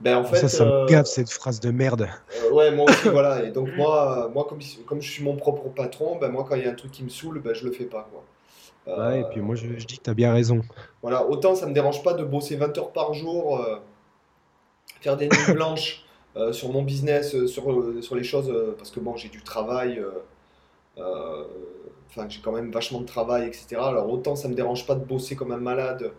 Ben 0.02 0.18
en 0.18 0.24
fait, 0.24 0.38
ça, 0.38 0.50
ça 0.50 0.66
me 0.66 0.86
gave 0.86 1.06
cette 1.06 1.32
phrase 1.32 1.60
de 1.60 1.72
merde. 1.72 2.10
ouais, 2.52 2.72
moi 2.72 2.90
aussi, 2.90 3.10
voilà. 3.10 3.44
Et 3.44 3.52
donc 3.52 3.70
moi, 3.76 4.30
moi 4.34 4.46
comme, 4.48 4.60
comme 4.86 5.02
je 5.02 5.10
suis 5.10 5.24
mon 5.24 5.36
propre 5.36 5.70
patron, 5.70 6.18
ben 6.20 6.30
moi 6.30 6.46
quand 6.48 6.56
il 6.56 6.64
y 6.64 6.68
a 6.68 6.72
un 6.72 6.76
truc 6.76 6.92
qui 6.92 7.04
me 7.04 7.10
saoule, 7.10 7.40
ben 7.40 7.54
je 7.56 7.66
le 7.66 7.72
fais 7.72 7.86
pas 7.86 8.08
quoi. 8.12 8.24
Ouais, 8.88 9.22
et 9.22 9.24
puis 9.32 9.42
moi 9.42 9.56
je, 9.56 9.68
je 9.78 9.86
dis 9.86 9.98
que 9.98 10.04
tu 10.04 10.10
as 10.10 10.14
bien 10.14 10.34
raison. 10.34 10.62
Voilà, 11.02 11.26
autant 11.26 11.56
ça 11.56 11.68
me 11.68 11.74
dérange 11.74 12.04
pas 12.04 12.14
de 12.14 12.24
bosser 12.24 12.56
20 12.56 12.78
heures 12.78 12.92
par 12.92 13.14
jour, 13.14 13.66
faire 15.02 15.18
des 15.18 15.28
nuits 15.28 15.38
blanches. 15.54 16.04
Euh, 16.36 16.52
sur 16.52 16.72
mon 16.72 16.82
business, 16.82 17.36
euh, 17.36 17.46
sur, 17.46 17.72
euh, 17.72 18.02
sur 18.02 18.16
les 18.16 18.24
choses, 18.24 18.52
parce 18.78 18.90
que 18.90 19.00
bon, 19.00 19.16
j'ai 19.16 19.30
du 19.30 19.44
travail, 19.44 20.04
enfin, 20.98 22.28
j'ai 22.28 22.42
quand 22.42 22.52
même 22.52 22.72
vachement 22.72 23.02
de 23.02 23.06
travail, 23.06 23.48
etc. 23.48 23.76
Alors 23.78 24.10
autant 24.12 24.36
ça 24.36 24.48
me 24.48 24.56
dérange 24.56 24.86
pas 24.88 24.96
de 24.96 25.04
bosser 25.06 25.36
comme 25.36 25.52
un 25.52 25.58
malade 25.58 26.12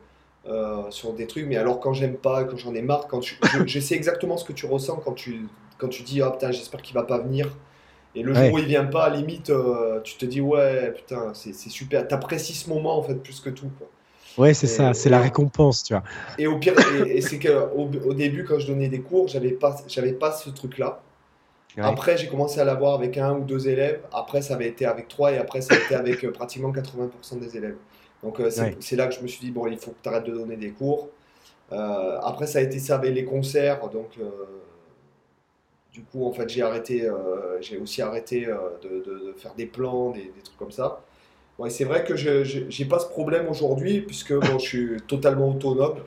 sur 0.91 1.15
des 1.15 1.27
trucs, 1.27 1.47
mais 1.47 1.57
alors 1.57 1.81
quand 1.81 1.95
j'aime 1.95 2.17
pas, 2.17 2.45
quand 2.45 2.57
j'en 2.57 2.75
ai 2.75 2.83
marre, 2.83 3.09
quand 3.09 3.23
je, 3.23 3.81
sais 3.81 3.95
exactement 3.95 4.37
ce 4.37 4.45
que 4.45 4.53
tu 4.53 4.67
ressens 4.67 4.97
quand 4.97 5.15
tu, 5.15 5.47
quand 5.79 5.89
tu 5.89 6.03
dis, 6.03 6.23
ah 6.23 6.31
putain, 6.31 6.53
j'espère 6.53 6.83
qu'il 6.83 6.95
va 6.95 7.05
pas 7.05 7.19
venir. 7.19 7.51
Et 8.15 8.23
le 8.23 8.33
jour 8.33 8.53
où 8.53 8.59
il 8.59 8.67
vient 8.67 8.85
pas, 8.85 9.05
à 9.05 9.11
limite, 9.11 9.53
tu 10.05 10.17
te 10.17 10.25
dis, 10.25 10.41
ouais, 10.41 10.93
putain, 10.93 11.33
c'est 11.35 11.53
super. 11.53 12.07
T'apprécies 12.07 12.55
ce 12.55 12.69
moment, 12.69 12.99
en 12.99 13.03
fait, 13.03 13.15
plus 13.15 13.41
que 13.41 13.51
tout. 13.51 13.71
Quoi. 13.79 13.89
Ouais, 14.37 14.55
c'est 14.55 14.67
ça, 14.67 14.95
c'est 14.95 15.11
la 15.11 15.21
récompense, 15.21 15.85
tu 15.85 15.95
vois. 15.95 16.03
Et 16.39 16.47
au 16.47 16.59
pire, 16.59 16.75
et, 17.07 17.21
c'est 17.21 17.39
qu'au 17.39 17.89
au 18.05 18.15
début, 18.15 18.45
quand 18.45 18.59
je 18.59 18.67
donnais 18.67 18.89
des 18.89 19.01
cours, 19.01 19.29
j'avais 19.29 19.53
pas, 19.53 19.77
j'avais 19.87 20.13
pas 20.13 20.33
ce 20.33 20.51
truc-là. 20.51 21.01
Après, 21.79 22.17
j'ai 22.17 22.29
commencé 22.29 22.61
à 22.61 22.65
l'avoir 22.65 22.95
avec 22.95 23.19
un 23.19 23.35
ou 23.35 23.45
deux 23.45 23.69
élèves. 23.69 24.01
Après, 24.13 24.43
ça 24.43 24.55
avait 24.55 24.69
été 24.69 24.87
avec 24.87 25.09
trois 25.09 25.33
et 25.33 25.39
après, 25.39 25.61
ça 25.61 25.75
a 25.75 25.79
été 25.79 25.95
avec 25.95 26.25
euh, 26.25 26.31
pratiquement 26.31 26.73
80% 26.73 27.41
des 27.41 27.57
élèves. 27.57 27.77
Donc, 28.23 28.41
euh, 28.41 28.49
c'est 28.81 28.97
là 28.97 29.09
que 29.09 29.15
je 29.15 29.21
me 29.21 29.27
suis 29.27 29.41
dit, 29.41 29.51
bon, 29.51 29.67
il 29.67 29.79
faut 29.79 29.91
que 29.91 29.97
tu 30.03 30.09
arrêtes 30.09 30.25
de 30.25 30.33
donner 30.33 30.57
des 30.57 30.71
cours. 30.71 31.09
Euh, 31.73 32.19
après, 32.23 32.47
ça 32.47 32.61
a 32.61 32.63
été 32.63 32.79
ça 32.79 32.95
avec 32.95 33.13
les 33.13 33.25
concerts. 33.25 33.89
Donc, 33.89 34.19
du 35.95 36.03
coup, 36.03 36.27
en 36.27 36.33
fait, 36.33 36.49
j'ai 36.49 36.61
arrêté, 36.61 37.09
j'ai 37.61 37.79
aussi 37.79 38.03
arrêté 38.03 38.47
de, 38.83 38.89
de, 38.89 39.35
faire 39.39 39.55
des 39.55 39.65
plans, 39.65 40.11
des, 40.11 40.25
des 40.25 40.43
trucs 40.43 40.59
comme 40.59 40.73
ça. 40.73 41.05
Ouais, 41.59 41.71
c'est 41.71 41.85
vrai 41.85 42.05
que 42.05 42.17
je 42.17 42.83
n'ai 42.83 42.89
pas 42.89 42.99
ce 42.99 43.07
problème 43.07 43.49
aujourd'hui, 43.49 44.01
puisque 44.01 44.35
bon, 44.35 44.59
je 44.59 44.65
suis 44.65 44.97
totalement 45.07 45.51
autonome. 45.51 45.99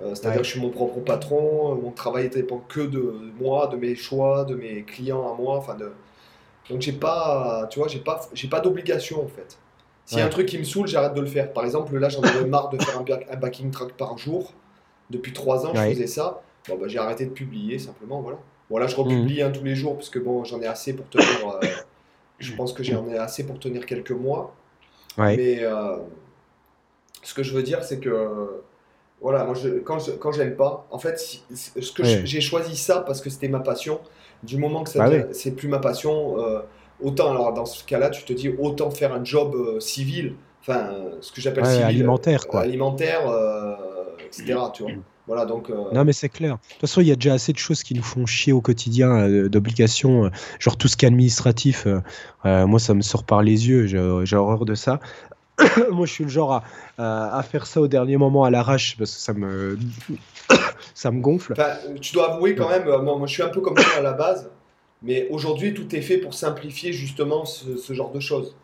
Euh, 0.00 0.14
c'est-à-dire 0.14 0.42
que 0.42 0.46
je 0.46 0.52
suis 0.52 0.60
mon 0.60 0.70
propre 0.70 1.00
patron, 1.00 1.74
mon 1.74 1.90
travail 1.90 2.24
ne 2.24 2.28
dépend 2.28 2.58
que 2.58 2.80
de 2.80 3.32
moi, 3.40 3.66
de 3.66 3.76
mes 3.76 3.96
choix, 3.96 4.44
de 4.44 4.54
mes 4.54 4.84
clients 4.84 5.28
à 5.32 5.36
moi. 5.36 5.56
Enfin 5.56 5.74
de... 5.74 5.90
Donc 6.70 6.82
j'ai 6.82 6.92
pas, 6.92 7.66
tu 7.70 7.80
vois, 7.80 7.88
j'ai 7.88 7.98
pas, 7.98 8.20
j'ai 8.32 8.48
pas 8.48 8.60
d'obligation 8.60 9.24
en 9.24 9.26
fait. 9.26 9.58
S'il 10.04 10.18
y 10.18 10.20
a 10.22 10.26
un 10.26 10.30
truc 10.30 10.46
qui 10.46 10.56
me 10.56 10.64
saoule, 10.64 10.86
j'arrête 10.86 11.14
de 11.14 11.20
le 11.20 11.26
faire. 11.26 11.52
Par 11.52 11.64
exemple, 11.64 11.94
là, 11.98 12.08
j'en 12.08 12.22
avais 12.22 12.46
marre 12.46 12.70
de 12.70 12.82
faire 12.82 12.98
un, 12.98 13.36
backing 13.36 13.70
track 13.70 13.92
par 13.92 14.16
jour. 14.16 14.54
Depuis 15.10 15.34
trois 15.34 15.66
ans, 15.66 15.72
je 15.74 15.80
faisais 15.80 16.06
ça. 16.06 16.40
Bon, 16.66 16.78
bah, 16.78 16.86
j'ai 16.88 16.98
arrêté 16.98 17.26
de 17.26 17.30
publier 17.30 17.78
simplement, 17.78 18.22
voilà. 18.22 18.38
Bon, 18.70 18.78
là, 18.78 18.86
je 18.86 18.96
republie 18.96 19.42
mmh. 19.42 19.52
tous 19.52 19.64
les 19.64 19.74
jours, 19.74 19.96
parce 19.96 20.10
que 20.10 20.18
bon, 20.18 20.44
j'en 20.44 20.60
ai 20.60 20.66
assez 20.66 20.92
pour 20.92 21.08
tenir. 21.08 21.26
Euh, 21.62 21.66
je 22.38 22.54
pense 22.54 22.72
que 22.72 22.82
j'en 22.82 23.08
ai 23.08 23.16
assez 23.16 23.44
pour 23.46 23.58
tenir 23.58 23.86
quelques 23.86 24.12
mois. 24.12 24.54
Mais 25.16 25.62
euh, 25.62 25.96
ce 27.22 27.34
que 27.34 27.42
je 27.42 27.52
veux 27.52 27.62
dire, 27.62 27.82
c'est 27.82 27.98
que 27.98 28.62
voilà, 29.20 29.44
moi, 29.44 29.54
je, 29.54 29.80
quand, 29.80 29.98
quand 30.20 30.30
j'aime 30.30 30.54
pas, 30.54 30.86
en 30.90 30.98
fait, 30.98 31.18
ce 31.18 31.92
que 31.92 32.04
j'ai 32.04 32.40
choisi 32.40 32.76
ça 32.76 33.00
parce 33.00 33.20
que 33.20 33.30
c'était 33.30 33.48
ma 33.48 33.60
passion. 33.60 34.00
Du 34.44 34.56
moment 34.56 34.84
que 34.84 34.96
bah 34.96 35.10
c'est 35.32 35.50
plus 35.56 35.66
ma 35.66 35.80
passion, 35.80 36.38
euh, 36.38 36.60
autant 37.02 37.32
alors 37.32 37.52
dans 37.52 37.66
ce 37.66 37.82
cas-là, 37.82 38.10
tu 38.10 38.22
te 38.22 38.32
dis 38.32 38.48
autant 38.48 38.92
faire 38.92 39.12
un 39.12 39.24
job 39.24 39.80
civil, 39.80 40.34
enfin 40.60 40.94
ce 41.20 41.32
que 41.32 41.40
j'appelle 41.40 41.66
civil, 41.66 41.82
alimentaire, 41.82 42.46
quoi. 42.46 42.60
alimentaire, 42.60 43.22
etc. 44.24 44.56
Tu 44.72 44.84
vois. 44.84 44.92
Voilà, 45.28 45.44
donc, 45.44 45.70
Non, 45.92 46.04
mais 46.04 46.12
c'est 46.12 46.28
clair. 46.28 46.54
De 46.54 46.72
toute 46.72 46.80
façon, 46.80 47.00
il 47.00 47.06
y 47.06 47.12
a 47.12 47.14
déjà 47.14 47.34
assez 47.34 47.52
de 47.52 47.58
choses 47.58 47.84
qui 47.84 47.94
nous 47.94 48.02
font 48.02 48.26
chier 48.26 48.52
au 48.52 48.60
quotidien, 48.60 49.28
d'obligations, 49.48 50.30
genre 50.58 50.76
tout 50.76 50.88
ce 50.88 50.96
qui 50.96 51.04
est 51.04 51.08
administratif. 51.08 51.86
moi, 52.44 52.80
ça 52.80 52.94
me 52.94 53.02
sort 53.02 53.24
par 53.24 53.42
les 53.42 53.68
yeux, 53.68 53.86
j'ai 53.86 54.36
horreur 54.36 54.64
de 54.64 54.74
ça. 54.74 55.00
moi, 55.90 56.06
je 56.06 56.12
suis 56.12 56.24
le 56.24 56.30
genre 56.30 56.62
à, 56.98 57.36
à, 57.36 57.42
faire 57.42 57.66
ça 57.66 57.80
au 57.80 57.88
dernier 57.88 58.16
moment 58.16 58.44
à 58.44 58.50
l'arrache 58.50 58.96
parce 58.96 59.14
que 59.14 59.20
ça 59.20 59.32
me, 59.32 59.78
ça 60.94 61.10
me 61.10 61.20
gonfle. 61.20 61.54
tu 62.00 62.12
dois 62.12 62.34
avouer 62.34 62.54
quand 62.54 62.68
même, 62.68 62.84
moi, 62.84 63.16
moi, 63.16 63.26
je 63.26 63.32
suis 63.32 63.42
un 63.42 63.48
peu 63.48 63.60
comme 63.60 63.74
toi 63.74 63.96
à 63.96 64.00
la 64.00 64.12
base, 64.12 64.50
mais 65.02 65.28
aujourd'hui, 65.30 65.74
tout 65.74 65.94
est 65.94 66.00
fait 66.00 66.18
pour 66.18 66.34
simplifier 66.34 66.92
justement 66.92 67.44
ce 67.44 67.92
genre 67.92 68.12
de 68.12 68.20
choses. 68.20 68.54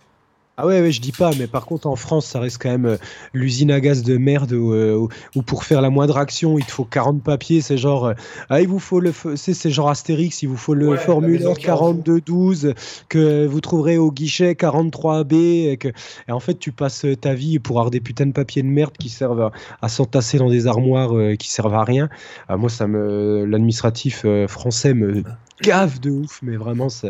Ah 0.56 0.68
ouais, 0.68 0.80
ouais, 0.80 0.92
je 0.92 1.00
dis 1.00 1.10
pas, 1.10 1.32
mais 1.36 1.48
par 1.48 1.66
contre 1.66 1.88
en 1.88 1.96
France, 1.96 2.26
ça 2.26 2.38
reste 2.38 2.62
quand 2.62 2.70
même 2.70 2.86
euh, 2.86 2.96
l'usine 3.32 3.72
à 3.72 3.80
gaz 3.80 4.04
de 4.04 4.16
merde 4.16 4.52
où, 4.52 4.72
euh, 4.72 5.08
pour 5.46 5.64
faire 5.64 5.80
la 5.80 5.90
moindre 5.90 6.16
action, 6.16 6.60
il 6.60 6.64
te 6.64 6.70
faut 6.70 6.84
40 6.84 7.24
papiers. 7.24 7.60
C'est 7.60 7.76
genre, 7.76 8.04
euh, 8.06 8.14
ah, 8.50 8.60
il 8.60 8.68
vous 8.68 8.78
faut 8.78 9.00
le, 9.00 9.12
c'est 9.34 9.70
genre 9.70 9.90
Astérix, 9.90 10.44
il 10.44 10.48
vous 10.48 10.56
faut 10.56 10.74
le 10.74 10.96
formulaire 10.96 11.58
4212 11.58 12.74
que 13.08 13.46
vous 13.46 13.60
trouverez 13.60 13.98
au 13.98 14.12
guichet 14.12 14.52
43B. 14.52 15.34
Et, 15.70 15.76
que, 15.76 15.88
et 16.28 16.32
en 16.32 16.38
fait, 16.38 16.54
tu 16.54 16.70
passes 16.70 17.04
ta 17.20 17.34
vie 17.34 17.58
pour 17.58 17.78
avoir 17.78 17.90
des 17.90 18.00
putains 18.00 18.26
de 18.26 18.32
papiers 18.32 18.62
de 18.62 18.68
merde 18.68 18.96
qui 18.96 19.08
servent 19.08 19.50
à, 19.82 19.88
s'entasser 19.88 20.38
dans 20.38 20.50
des 20.50 20.68
armoires 20.68 21.36
qui 21.36 21.50
servent 21.50 21.74
à 21.74 21.82
rien. 21.82 22.08
Ah, 22.48 22.56
moi, 22.56 22.70
ça 22.70 22.86
me, 22.86 23.44
l'administratif 23.44 24.24
français 24.46 24.94
me 24.94 25.24
gave 25.62 26.00
de 26.00 26.10
ouf, 26.10 26.40
mais 26.42 26.56
vraiment, 26.56 26.88
ça, 26.88 27.08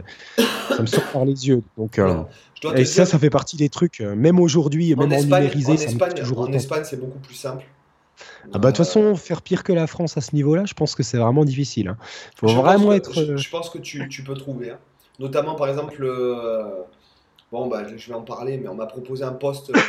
ça 0.68 0.80
me 0.80 0.86
sort 0.86 1.04
par 1.12 1.24
les 1.24 1.48
yeux. 1.48 1.62
Donc, 1.76 1.98
et 2.76 2.84
ça, 2.84 3.04
ça 3.06 3.18
fait 3.18 3.30
partie 3.30 3.56
des 3.56 3.68
trucs, 3.68 4.00
euh, 4.00 4.14
même 4.14 4.40
aujourd'hui, 4.40 4.94
même 4.94 5.00
en 5.00 5.10
Espagne, 5.10 5.42
numérisé, 5.44 5.72
en 5.72 5.74
Espagne, 5.74 6.12
En 6.36 6.52
Espagne, 6.52 6.82
c'est 6.84 6.98
beaucoup 7.00 7.18
plus 7.18 7.34
simple. 7.34 7.64
Ah 8.52 8.58
bah 8.58 8.70
de 8.70 8.76
toute 8.76 8.86
façon, 8.86 9.16
faire 9.16 9.42
pire 9.42 9.64
que 9.64 9.72
la 9.72 9.86
France 9.86 10.16
à 10.16 10.20
ce 10.20 10.34
niveau-là, 10.34 10.64
je 10.66 10.74
pense 10.74 10.94
que 10.94 11.02
c'est 11.02 11.18
vraiment 11.18 11.44
difficile. 11.44 11.88
Hein. 11.88 11.96
Faut 12.36 12.46
Je 12.48 12.54
vraiment 12.54 12.86
pense 12.86 12.94
être. 12.94 13.10
que, 13.10 13.24
je, 13.26 13.32
euh, 13.32 13.36
je 13.36 13.50
pense 13.50 13.70
que 13.70 13.78
tu, 13.78 14.08
tu 14.08 14.22
peux 14.22 14.34
trouver. 14.34 14.70
hein. 14.70 14.78
Notamment, 15.18 15.56
par 15.56 15.68
exemple, 15.68 15.96
euh, 16.02 16.64
bon, 17.50 17.66
bah, 17.66 17.82
je 17.96 18.08
vais 18.08 18.14
en 18.14 18.22
parler, 18.22 18.56
mais 18.58 18.68
on 18.68 18.74
m'a 18.74 18.86
proposé 18.86 19.24
un 19.24 19.32
poste 19.32 19.70
euh, 19.70 19.80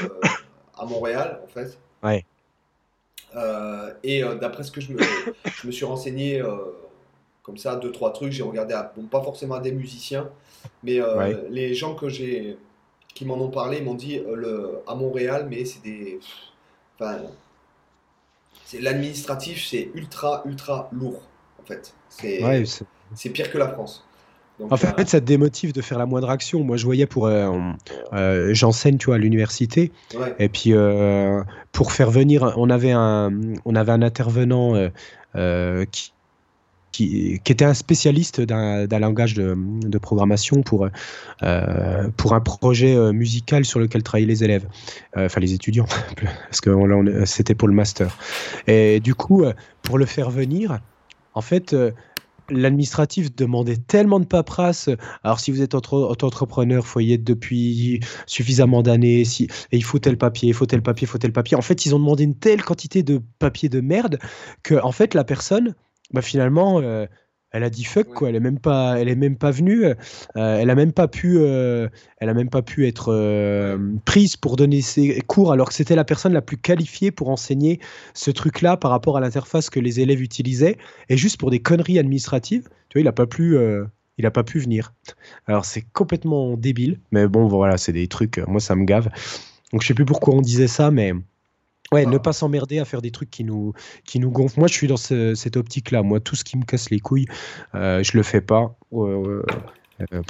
à 0.77 0.85
Montréal, 0.85 1.39
en 1.43 1.47
fait. 1.47 1.77
Ouais. 2.03 2.25
Euh, 3.35 3.91
et 4.03 4.23
euh, 4.23 4.35
d'après 4.35 4.63
ce 4.63 4.71
que 4.71 4.81
je 4.81 4.91
me, 4.93 4.99
je 5.61 5.67
me 5.67 5.71
suis 5.71 5.85
renseigné, 5.85 6.41
euh, 6.41 6.55
comme 7.45 7.57
ça, 7.57 7.75
deux, 7.75 7.91
trois 7.91 8.11
trucs, 8.11 8.31
j'ai 8.31 8.43
regardé, 8.43 8.73
à- 8.73 8.91
bon, 8.95 9.03
pas 9.03 9.21
forcément 9.21 9.55
à 9.55 9.59
des 9.61 9.71
musiciens, 9.71 10.29
mais 10.83 10.99
euh, 11.01 11.17
Ouais. 11.17 11.37
les 11.51 11.75
gens 11.75 11.95
que 11.95 12.09
j'ai, 12.09 12.57
qui 13.13 13.25
m'en 13.25 13.35
ont 13.35 13.49
parlé, 13.51 13.81
m'ont 13.81 13.93
dit 13.95 14.17
euh, 14.19 14.35
le, 14.35 14.79
à 14.87 14.95
Montréal, 14.95 15.47
mais 15.49 15.65
c'est 15.65 15.81
des. 15.83 16.19
Enfin, 16.99 17.19
c'est 18.65 18.81
l'administratif, 18.81 19.65
c'est 19.67 19.89
ultra, 19.93 20.41
ultra 20.45 20.89
lourd, 20.91 21.21
en 21.61 21.65
fait. 21.65 21.93
C'est 22.09 22.41
Ouais, 22.43 22.65
c'est- 22.65 22.85
c'est 23.13 23.29
pire 23.29 23.51
que 23.51 23.57
la 23.57 23.69
France. 23.69 24.03
Donc, 24.59 24.71
En 24.71 24.77
fait, 24.77 24.99
euh, 24.99 25.05
ça 25.05 25.19
te 25.19 25.25
démotive 25.25 25.73
de 25.73 25.81
faire 25.81 25.99
la 25.99 26.05
moindre 26.05 26.29
action. 26.29 26.63
Moi, 26.63 26.77
je 26.77 26.85
voyais 26.85 27.05
pour. 27.05 27.27
euh, 27.27 27.51
euh, 28.13 28.53
J'enseigne, 28.53 28.97
tu 28.97 29.07
vois, 29.07 29.15
à 29.15 29.17
l'université. 29.17 29.91
ouais. 30.15 30.33
Et 30.39 30.49
puis, 30.49 30.73
euh, 30.73 31.43
pour 31.71 31.91
faire 31.91 32.09
venir, 32.09 32.53
on 32.57 32.69
avait 32.69 32.91
un, 32.93 33.31
on 33.65 33.75
avait 33.75 33.91
un 33.91 34.01
intervenant 34.01 34.75
euh, 34.75 34.89
euh, 35.35 35.85
qui, 35.85 36.13
qui, 36.95 37.41
était 37.45 37.65
un 37.65 37.73
spécialiste 37.73 38.41
d'un 38.41 38.99
langage 38.99 39.33
de, 39.33 39.97
programmation 39.97 40.61
pour, 40.61 40.87
euh, 41.43 42.09
pour 42.15 42.33
un 42.33 42.39
projet 42.39 42.95
euh, 42.95 43.11
musical 43.11 43.65
sur 43.65 43.79
lequel 43.79 44.03
travaillaient 44.03 44.27
les 44.27 44.43
élèves, 44.43 44.67
Euh, 45.17 45.25
enfin 45.25 45.41
les 45.41 45.53
étudiants, 45.53 45.87
parce 46.49 46.61
que 46.61 46.71
c'était 47.25 47.55
pour 47.55 47.67
le 47.67 47.73
master. 47.73 48.17
Et 48.67 48.99
du 48.99 49.15
coup, 49.15 49.43
pour 49.81 49.97
le 49.97 50.05
faire 50.05 50.29
venir, 50.29 50.79
en 51.33 51.41
fait, 51.41 51.75
l'administratif 52.49 53.35
demandait 53.35 53.77
tellement 53.77 54.19
de 54.19 54.25
paperasse. 54.25 54.89
Alors, 55.23 55.39
si 55.39 55.51
vous 55.51 55.61
êtes 55.61 55.73
auto- 55.73 56.09
auto-entrepreneur, 56.09 56.85
faut 56.85 56.99
y 56.99 57.13
être 57.13 57.23
depuis 57.23 57.99
suffisamment 58.25 58.83
d'années. 58.83 59.25
Si, 59.25 59.47
il 59.71 59.83
faut 59.83 59.99
tel 59.99 60.17
papier, 60.17 60.49
il 60.49 60.53
faut 60.53 60.65
tel 60.65 60.81
papier, 60.81 61.07
il 61.07 61.09
faut 61.09 61.17
tel 61.17 61.33
papier. 61.33 61.57
En 61.57 61.61
fait, 61.61 61.85
ils 61.85 61.95
ont 61.95 61.99
demandé 61.99 62.23
une 62.23 62.35
telle 62.35 62.63
quantité 62.63 63.03
de 63.03 63.21
papier 63.39 63.69
de 63.69 63.81
merde 63.81 64.19
que, 64.63 64.75
en 64.75 64.91
fait, 64.91 65.13
la 65.13 65.23
personne, 65.23 65.75
bah, 66.13 66.21
finalement, 66.21 66.79
euh, 66.81 67.05
elle 67.51 67.63
a 67.63 67.69
dit 67.69 67.83
fuck 67.85 68.07
quoi. 68.13 68.29
Elle 68.29 68.35
est 68.35 68.39
même 68.41 68.59
pas, 68.59 68.99
elle 68.99 69.07
est 69.07 69.15
même 69.15 69.37
pas 69.37 69.51
venue. 69.51 69.85
euh, 69.85 69.93
elle 70.35 70.69
a 70.69 70.75
même 70.75 70.91
pas 70.91 71.07
pu, 71.07 71.37
euh, 71.37 71.87
elle 72.17 72.29
a 72.29 72.33
même 72.33 72.49
pas 72.49 72.61
pu 72.61 72.87
être 72.87 73.11
euh, 73.13 73.77
prise 74.05 74.35
pour 74.35 74.55
donner 74.57 74.81
ses 74.81 75.21
cours 75.21 75.51
alors 75.53 75.69
que 75.69 75.73
c'était 75.73 75.95
la 75.95 76.03
personne 76.03 76.33
la 76.33 76.41
plus 76.41 76.57
qualifiée 76.57 77.11
pour 77.11 77.29
enseigner 77.29 77.79
ce 78.13 78.31
truc-là 78.31 78.77
par 78.77 78.91
rapport 78.91 79.17
à 79.17 79.21
l'interface 79.21 79.69
que 79.69 79.79
les 79.79 79.99
élèves 80.01 80.21
utilisaient. 80.21 80.77
Et 81.09 81.17
juste 81.17 81.39
pour 81.39 81.49
des 81.51 81.59
conneries 81.59 81.99
administratives, 81.99 82.69
tu 82.89 82.97
vois, 82.97 83.01
il 83.01 83.07
a 83.07 83.13
pas 83.13 83.27
pu. 83.27 83.55
euh, 83.57 83.85
il 84.17 84.25
a 84.25 84.31
pas 84.31 84.43
pu 84.43 84.59
venir. 84.59 84.93
Alors 85.45 85.65
c'est 85.65 85.81
complètement 85.81 86.55
débile, 86.57 86.99
mais 87.11 87.27
bon 87.27 87.47
voilà, 87.47 87.77
c'est 87.77 87.91
des 87.91 88.07
trucs, 88.07 88.37
euh, 88.37 88.45
moi 88.47 88.59
ça 88.61 88.75
me 88.75 88.85
gave. 88.85 89.09
Donc 89.71 89.81
je 89.81 89.87
sais 89.87 89.93
plus 89.93 90.05
pourquoi 90.05 90.33
on 90.35 90.41
disait 90.41 90.67
ça, 90.67 90.91
mais 90.91 91.13
ouais, 91.91 92.05
ne 92.05 92.17
pas 92.17 92.33
s'emmerder 92.33 92.79
à 92.79 92.86
faire 92.86 93.01
des 93.01 93.11
trucs 93.11 93.29
qui 93.29 93.43
nous, 93.43 93.73
qui 94.05 94.19
nous 94.19 94.31
gonflent. 94.31 94.59
Moi 94.59 94.67
je 94.67 94.73
suis 94.73 94.88
dans 94.88 94.97
ce- 94.97 95.36
cette 95.36 95.57
optique-là. 95.57 96.03
Moi 96.03 96.19
tout 96.19 96.36
ce 96.36 96.43
qui 96.43 96.57
me 96.57 96.63
casse 96.65 96.89
les 96.89 96.99
couilles, 96.99 97.27
euh, 97.75 98.03
je 98.03 98.17
le 98.17 98.23
fais 98.23 98.41
pas. 98.41 98.75
Euh, 98.93 99.43
euh, 100.13 100.21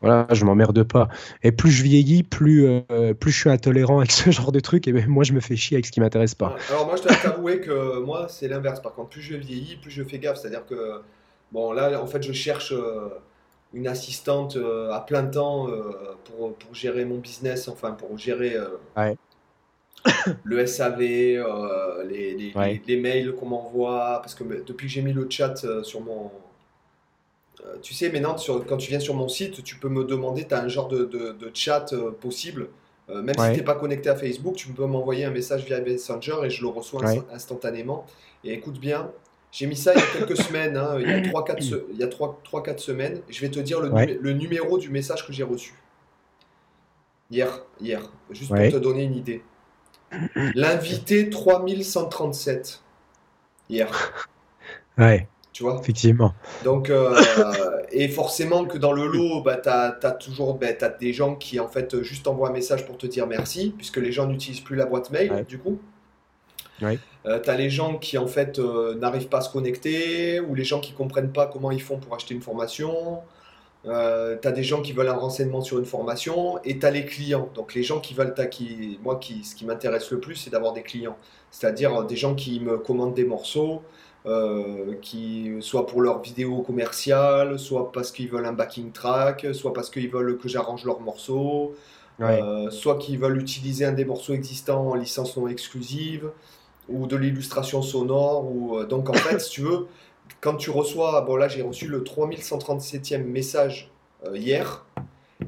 voilà, 0.00 0.26
je 0.32 0.44
m'emmerde 0.44 0.82
pas. 0.82 1.08
Et 1.44 1.52
plus 1.52 1.70
je 1.70 1.82
vieillis, 1.84 2.24
plus, 2.24 2.66
euh, 2.66 3.14
plus 3.14 3.30
je 3.30 3.38
suis 3.38 3.50
intolérant 3.50 3.98
avec 3.98 4.10
ce 4.10 4.30
genre 4.32 4.50
de 4.52 4.60
trucs. 4.60 4.88
Et 4.88 4.92
ben, 4.92 5.06
moi 5.06 5.22
je 5.24 5.32
me 5.32 5.40
fais 5.40 5.56
chier 5.56 5.76
avec 5.76 5.86
ce 5.86 5.92
qui 5.92 6.00
m'intéresse 6.00 6.34
pas. 6.34 6.56
Alors 6.70 6.86
moi 6.86 6.96
je 6.96 7.02
dois 7.02 7.14
t'avouer 7.16 7.60
que 7.60 8.00
moi 8.00 8.26
c'est 8.28 8.48
l'inverse. 8.48 8.80
Par 8.80 8.94
contre, 8.94 9.10
plus 9.10 9.22
je 9.22 9.36
vieillis, 9.36 9.76
plus 9.76 9.90
je 9.90 10.02
fais 10.02 10.18
gaffe. 10.18 10.38
C'est-à-dire 10.38 10.66
que 10.66 11.00
bon 11.52 11.72
là 11.72 12.02
en 12.02 12.06
fait 12.06 12.22
je 12.22 12.32
cherche 12.32 12.72
euh, 12.72 13.08
une 13.74 13.86
assistante 13.86 14.56
euh, 14.56 14.90
à 14.92 15.00
plein 15.00 15.24
temps 15.24 15.68
pour, 16.24 16.54
pour 16.56 16.74
gérer 16.74 17.04
mon 17.04 17.18
business, 17.18 17.68
enfin 17.68 17.92
pour 17.92 18.18
gérer 18.18 18.56
Ouais. 18.96 19.16
le 20.44 20.66
SAV, 20.66 21.00
euh, 21.00 22.04
les, 22.04 22.34
les- 22.34 22.52
Ouais. 22.54 22.80
les- 22.86 22.94
les 22.96 23.00
mails 23.00 23.34
qu'on 23.34 23.46
m'envoie. 23.46 24.20
Parce 24.22 24.34
que 24.34 24.44
depuis 24.44 24.86
que 24.86 24.92
j'ai 24.92 25.02
mis 25.02 25.12
le 25.12 25.26
chat 25.30 25.64
euh, 25.64 25.82
sur 25.82 26.00
mon... 26.00 26.30
euh, 27.64 27.76
tu 27.82 27.94
sais 27.94 28.10
maintenant 28.10 28.36
sur- 28.36 28.64
quand 28.66 28.76
tu 28.76 28.90
viens 28.90 29.00
sur 29.00 29.14
mon 29.14 29.28
site, 29.28 29.62
tu 29.62 29.76
peux 29.76 29.88
me 29.88 30.04
demander, 30.04 30.46
tu 30.46 30.54
as 30.54 30.62
un 30.62 30.68
genre 30.68 30.88
de, 30.88 31.04
de- 31.04 31.32
de 31.32 31.50
chat 31.54 31.92
euh, 31.92 32.10
possible. 32.10 32.68
Même 33.08 33.26
Ouais. 33.36 33.48
si 33.48 33.52
tu 33.52 33.58
n'es 33.58 33.64
pas 33.64 33.74
connecté 33.74 34.08
à 34.08 34.16
Facebook, 34.16 34.54
tu 34.56 34.68
peux 34.68 34.86
m'envoyer 34.86 35.24
un 35.26 35.30
message 35.30 35.64
via 35.66 35.80
Messenger 35.80 36.36
et 36.44 36.50
je 36.50 36.62
le 36.62 36.68
reçois 36.68 37.02
Ouais. 37.04 37.20
instantanément. 37.32 38.06
Et 38.42 38.54
écoute 38.54 38.78
bien, 38.78 39.10
j'ai 39.50 39.66
mis 39.66 39.76
ça 39.76 39.92
il 39.92 39.98
y 39.98 40.02
a 40.02 40.06
quelques 40.26 40.36
semaines, 40.48 40.76
hein, 40.78 40.96
il 40.98 41.06
y 41.10 41.12
a 41.12 41.20
3-4 41.20 41.60
se- 41.62 41.84
il 41.92 41.98
y 41.98 42.02
a 42.04 42.06
3-4 42.06 42.78
semaines. 42.78 43.20
Je 43.28 43.40
vais 43.42 43.50
te 43.50 43.60
dire 43.60 43.80
le, 43.80 43.90
numé- 43.90 44.18
le 44.18 44.32
numéro 44.32 44.78
du 44.78 44.88
message 44.88 45.26
que 45.26 45.32
j'ai 45.32 45.42
reçu. 45.42 45.74
Hier, 47.30 47.64
hier, 47.80 48.00
juste 48.30 48.48
pour 48.50 48.58
te 48.58 48.76
donner 48.78 49.02
une 49.04 49.16
idée. 49.16 49.42
L'invité 50.54 51.30
3137. 51.30 52.82
Hier, 53.70 53.88
Ouais, 54.98 55.26
tu 55.52 55.62
vois? 55.62 55.78
effectivement. 55.80 56.34
Donc, 56.64 56.90
euh, 56.90 57.14
et 57.92 58.08
forcément 58.08 58.64
que 58.66 58.76
dans 58.76 58.92
le 58.92 59.06
lot, 59.06 59.40
bah, 59.42 59.56
tu 59.56 59.68
as, 59.70 59.92
toujours 60.12 60.54
bah, 60.54 60.72
t'as 60.74 60.90
des 60.90 61.12
gens 61.12 61.34
qui 61.36 61.58
en 61.60 61.68
fait 61.68 62.02
juste 62.02 62.26
envoient 62.28 62.50
un 62.50 62.52
message 62.52 62.84
pour 62.86 62.98
te 62.98 63.06
dire 63.06 63.26
merci, 63.26 63.74
puisque 63.76 63.96
les 63.96 64.12
gens 64.12 64.26
n'utilisent 64.26 64.60
plus 64.60 64.76
la 64.76 64.84
boîte 64.86 65.10
mail, 65.10 65.32
Ouais. 65.32 65.44
du 65.44 65.58
coup. 65.58 65.78
Ouais. 66.82 66.98
Euh, 67.26 67.38
t'as 67.38 67.54
les 67.56 67.70
gens 67.70 67.96
qui 67.98 68.18
en 68.18 68.26
fait 68.26 68.58
euh, 68.58 68.94
n'arrivent 68.96 69.28
pas 69.28 69.38
à 69.38 69.42
se 69.42 69.50
connecter, 69.50 70.40
ou 70.40 70.54
les 70.54 70.64
gens 70.64 70.80
qui 70.80 70.92
comprennent 70.92 71.32
pas 71.32 71.46
comment 71.46 71.70
ils 71.70 71.80
font 71.82 71.98
pour 71.98 72.14
acheter 72.14 72.34
une 72.34 72.42
formation. 72.42 73.20
Euh, 73.86 74.36
t'as 74.40 74.52
des 74.52 74.62
gens 74.62 74.80
qui 74.80 74.92
veulent 74.92 75.08
un 75.08 75.14
renseignement 75.16 75.60
sur 75.60 75.78
une 75.78 75.84
formation, 75.86 76.58
et 76.64 76.78
t'as 76.78 76.90
les 76.90 77.04
clients. 77.04 77.48
Donc 77.54 77.74
les 77.74 77.82
gens 77.82 77.98
qui 78.00 78.14
veulent, 78.14 78.32
qui, 78.50 78.98
moi 79.02 79.16
qui, 79.16 79.42
ce 79.44 79.54
qui 79.56 79.64
m'intéresse 79.66 80.10
le 80.12 80.20
plus, 80.20 80.36
c'est 80.36 80.50
d'avoir 80.50 80.72
des 80.72 80.82
clients, 80.82 81.16
c'est-à-dire 81.50 82.02
euh, 82.02 82.04
des 82.04 82.16
gens 82.16 82.34
qui 82.36 82.60
me 82.60 82.78
commandent 82.78 83.14
des 83.14 83.24
morceaux, 83.24 83.82
euh, 84.26 84.94
qui 85.02 85.50
soit 85.60 85.86
pour 85.86 86.00
leur 86.00 86.22
vidéo 86.22 86.62
commerciale, 86.62 87.58
soit 87.58 87.90
parce 87.90 88.12
qu'ils 88.12 88.28
veulent 88.28 88.46
un 88.46 88.52
backing 88.52 88.92
track, 88.92 89.46
soit 89.52 89.72
parce 89.72 89.90
qu'ils 89.90 90.08
veulent 90.10 90.38
que 90.38 90.48
j'arrange 90.48 90.84
leurs 90.84 91.00
morceaux, 91.00 91.74
Ouais. 92.20 92.40
euh, 92.42 92.70
soit 92.70 92.98
qu'ils 92.98 93.18
veulent 93.18 93.40
utiliser 93.40 93.84
un 93.84 93.92
des 93.92 94.04
morceaux 94.04 94.34
existants 94.34 94.86
en 94.90 94.94
licence 94.94 95.36
non 95.36 95.48
exclusive, 95.48 96.30
ou 96.88 97.06
de 97.06 97.16
l'illustration 97.16 97.82
sonore. 97.82 98.44
Ou, 98.44 98.84
donc 98.84 99.10
en 99.10 99.14
fait, 99.14 99.40
si 99.40 99.50
tu 99.50 99.62
veux, 99.62 99.86
quand 100.40 100.56
tu 100.56 100.70
reçois, 100.70 101.20
bon 101.22 101.36
là 101.36 101.48
j'ai 101.48 101.62
reçu 101.62 101.86
le 101.86 102.00
3137e 102.02 103.24
message 103.24 103.90
euh, 104.26 104.36
hier, 104.36 104.84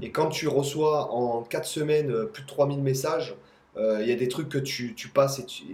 et 0.03 0.11
quand 0.11 0.28
tu 0.28 0.49
reçois 0.49 1.11
en 1.12 1.43
4 1.43 1.64
semaines 1.64 2.11
euh, 2.11 2.24
plus 2.26 2.43
de 2.43 2.49
3000 2.49 2.82
messages, 2.82 3.35
euh, 3.76 3.99
il 4.03 4.09
y 4.09 4.12
a 4.12 4.16
des 4.16 4.28
trucs 4.28 4.49
que 4.49 4.59
tu, 4.59 4.95
tu 4.95 5.09
passes 5.09 5.39
et 5.39 5.47
tu, 5.47 5.64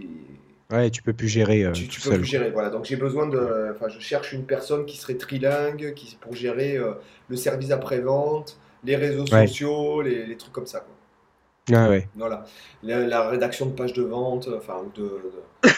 Ouais, 0.71 0.89
tu 0.91 1.03
peux 1.03 1.13
plus 1.13 1.27
gérer 1.27 1.65
euh, 1.65 1.73
tu, 1.73 1.89
tu 1.89 2.01
peux 2.01 2.11
seul. 2.11 2.19
plus 2.19 2.27
gérer. 2.29 2.51
Voilà. 2.53 2.71
Donc 2.71 2.85
j'ai 2.85 2.95
besoin 2.95 3.27
de. 3.27 3.73
Enfin, 3.75 3.89
je 3.89 3.99
cherche 3.99 4.33
une 4.33 4.45
personne 4.45 4.87
qui 4.87 4.97
serait 4.99 5.17
trilingue, 5.17 5.95
qui, 5.95 6.17
pour 6.21 6.37
gérer 6.37 6.77
euh, 6.77 6.93
le 7.29 7.35
service 7.35 7.73
après-vente, 7.73 8.57
les 8.85 8.95
réseaux 8.95 9.25
Ouais. 9.33 9.49
sociaux, 9.49 10.01
les, 10.01 10.25
les 10.27 10.37
trucs 10.37 10.53
comme 10.53 10.67
ça. 10.69 10.79
Quoi. 10.79 11.77
Ah 11.77 11.89
ouais. 11.91 12.09
Voilà. 12.15 12.45
La, 12.85 13.01
la 13.05 13.29
rédaction 13.29 13.67
de 13.67 13.73
pages 13.73 13.95
de 13.95 14.03
vente, 14.05 14.49
enfin, 14.57 14.85
de, 14.95 15.03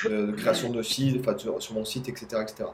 de- 0.05 0.11
de- 0.11 0.27
de 0.27 0.33
création 0.33 0.69
de 0.69 0.83
site, 0.83 1.17
enfin, 1.21 1.39
sur, 1.39 1.63
sur 1.63 1.73
mon 1.73 1.87
site, 1.87 2.11
etc. 2.11 2.43
etc. 2.43 2.65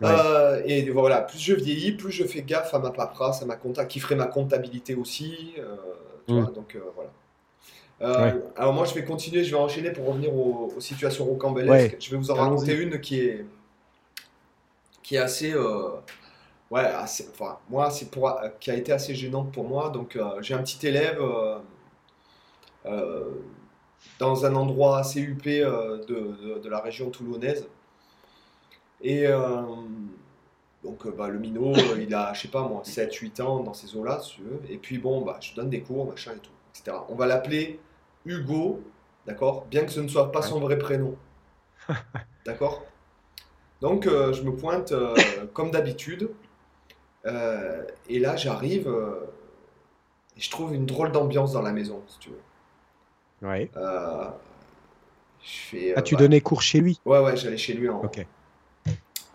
Ouais. 0.00 0.08
Euh, 0.08 0.62
et 0.64 0.88
voilà, 0.90 1.20
plus 1.20 1.38
je 1.38 1.52
vieillis, 1.54 1.92
plus 1.92 2.10
je 2.10 2.24
fais 2.24 2.42
gaffe 2.42 2.72
à 2.74 2.78
ma 2.78 2.90
paperasse, 2.90 3.42
à 3.42 3.46
ma 3.46 3.56
compta, 3.56 3.84
qui 3.84 4.00
ferait 4.00 4.14
ma 4.16 4.26
comptabilité 4.26 4.94
aussi. 4.94 5.54
euh, 5.58 5.76
tu 6.26 6.32
Mm. 6.34 6.40
vois, 6.40 6.50
donc 6.52 6.74
euh, 6.76 6.80
voilà. 6.94 7.10
Ouais. 8.00 8.34
Alors 8.56 8.72
moi 8.72 8.86
je 8.86 8.94
vais 8.94 9.04
continuer, 9.04 9.44
je 9.44 9.50
vais 9.54 9.60
enchaîner 9.60 9.90
pour 9.90 10.06
revenir 10.06 10.34
aux, 10.34 10.72
aux 10.74 10.80
situations 10.80 11.24
rocambolesques. 11.26 11.70
Ouais. 11.92 11.96
Je 12.00 12.10
vais 12.10 12.16
vous 12.16 12.30
en 12.30 12.34
raconter 12.34 12.74
une 12.74 12.98
qui 13.00 13.20
est 13.20 13.44
qui 15.02 15.16
est 15.16 15.18
assez 15.18 15.54
ouais 16.70 16.80
assez, 16.80 17.28
enfin 17.32 17.58
moi 17.68 17.90
c'est 17.90 18.10
pour 18.10 18.34
qui 18.58 18.70
a 18.70 18.74
été 18.74 18.90
assez 18.92 19.14
gênante 19.14 19.52
pour 19.52 19.64
moi. 19.64 19.90
Donc 19.90 20.18
j'ai 20.40 20.54
un 20.54 20.62
petit 20.62 20.86
élève 20.86 21.20
dans 24.18 24.46
un 24.46 24.54
endroit 24.54 24.98
assez 24.98 25.20
huppé 25.20 25.60
de, 25.60 26.06
de- 26.08 26.58
de 26.62 26.68
la 26.70 26.80
région 26.80 27.10
toulonnaise 27.10 27.66
et 29.02 29.26
euh, 29.26 29.62
donc 30.84 31.06
euh, 31.06 31.10
bah, 31.10 31.28
le 31.28 31.38
minot 31.38 31.74
euh, 31.74 32.00
il 32.00 32.14
a 32.14 32.32
je 32.34 32.42
sais 32.42 32.48
pas 32.48 32.62
moi 32.66 32.82
7-8 32.84 33.42
ans 33.42 33.60
dans 33.60 33.74
ces 33.74 33.96
eaux-là 33.96 34.20
si 34.22 34.36
tu 34.36 34.42
veux. 34.42 34.60
Et 34.68 34.76
puis 34.78 34.98
bon 34.98 35.22
bah 35.22 35.38
je 35.40 35.54
donne 35.54 35.70
des 35.70 35.80
cours 35.80 36.06
machin 36.06 36.32
et 36.32 36.38
tout 36.38 36.50
etc. 36.74 36.96
On 37.08 37.14
va 37.14 37.26
l'appeler 37.26 37.80
Hugo, 38.26 38.82
d'accord? 39.26 39.64
Bien 39.66 39.84
que 39.84 39.90
ce 39.92 40.00
ne 40.00 40.08
soit 40.08 40.30
pas 40.32 40.42
son 40.42 40.60
vrai 40.60 40.78
prénom. 40.78 41.16
D'accord? 42.44 42.84
Donc 43.80 44.06
euh, 44.06 44.32
je 44.32 44.42
me 44.42 44.54
pointe 44.54 44.92
euh, 44.92 45.14
comme 45.54 45.70
d'habitude. 45.70 46.30
Et 47.24 48.18
là 48.18 48.36
j'arrive 48.36 48.88
et 50.36 50.40
je 50.40 50.50
trouve 50.50 50.74
une 50.74 50.86
drôle 50.86 51.12
d'ambiance 51.12 51.52
dans 51.52 51.62
la 51.62 51.72
maison, 51.72 52.02
si 52.06 52.18
tu 52.18 52.30
veux. 52.30 53.46
Ouais. 53.48 53.70
Je 55.42 55.48
fais, 55.50 55.94
Ah, 55.96 56.02
tu 56.02 56.14
ouais. 56.14 56.20
donnais 56.20 56.40
cours 56.40 56.62
chez 56.62 56.80
lui? 56.80 57.00
Ouais, 57.04 57.20
ouais, 57.20 57.36
j'allais 57.36 57.56
chez 57.56 57.72
lui 57.74 57.88
en, 57.88 58.00
Ok. 58.02 58.26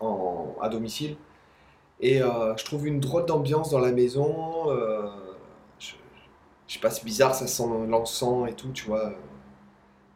En- 0.00 0.56
à 0.60 0.68
domicile. 0.68 1.16
Et 2.00 2.22
euh, 2.22 2.56
je 2.56 2.64
trouve 2.64 2.86
une 2.88 3.00
drôle 3.00 3.26
d'ambiance 3.26 3.70
dans 3.70 3.80
la 3.80 3.92
maison. 3.92 4.70
euh, 4.70 5.08
je, 5.80 5.92
je 6.68 6.74
sais 6.74 6.80
pas, 6.80 6.90
c'est 6.90 7.04
bizarre, 7.04 7.34
ça 7.34 7.46
sent 7.48 7.64
l'encens 7.88 8.48
et 8.50 8.54
tout, 8.54 8.70
tu 8.72 8.86
vois. 8.86 9.06
euh, 9.08 9.10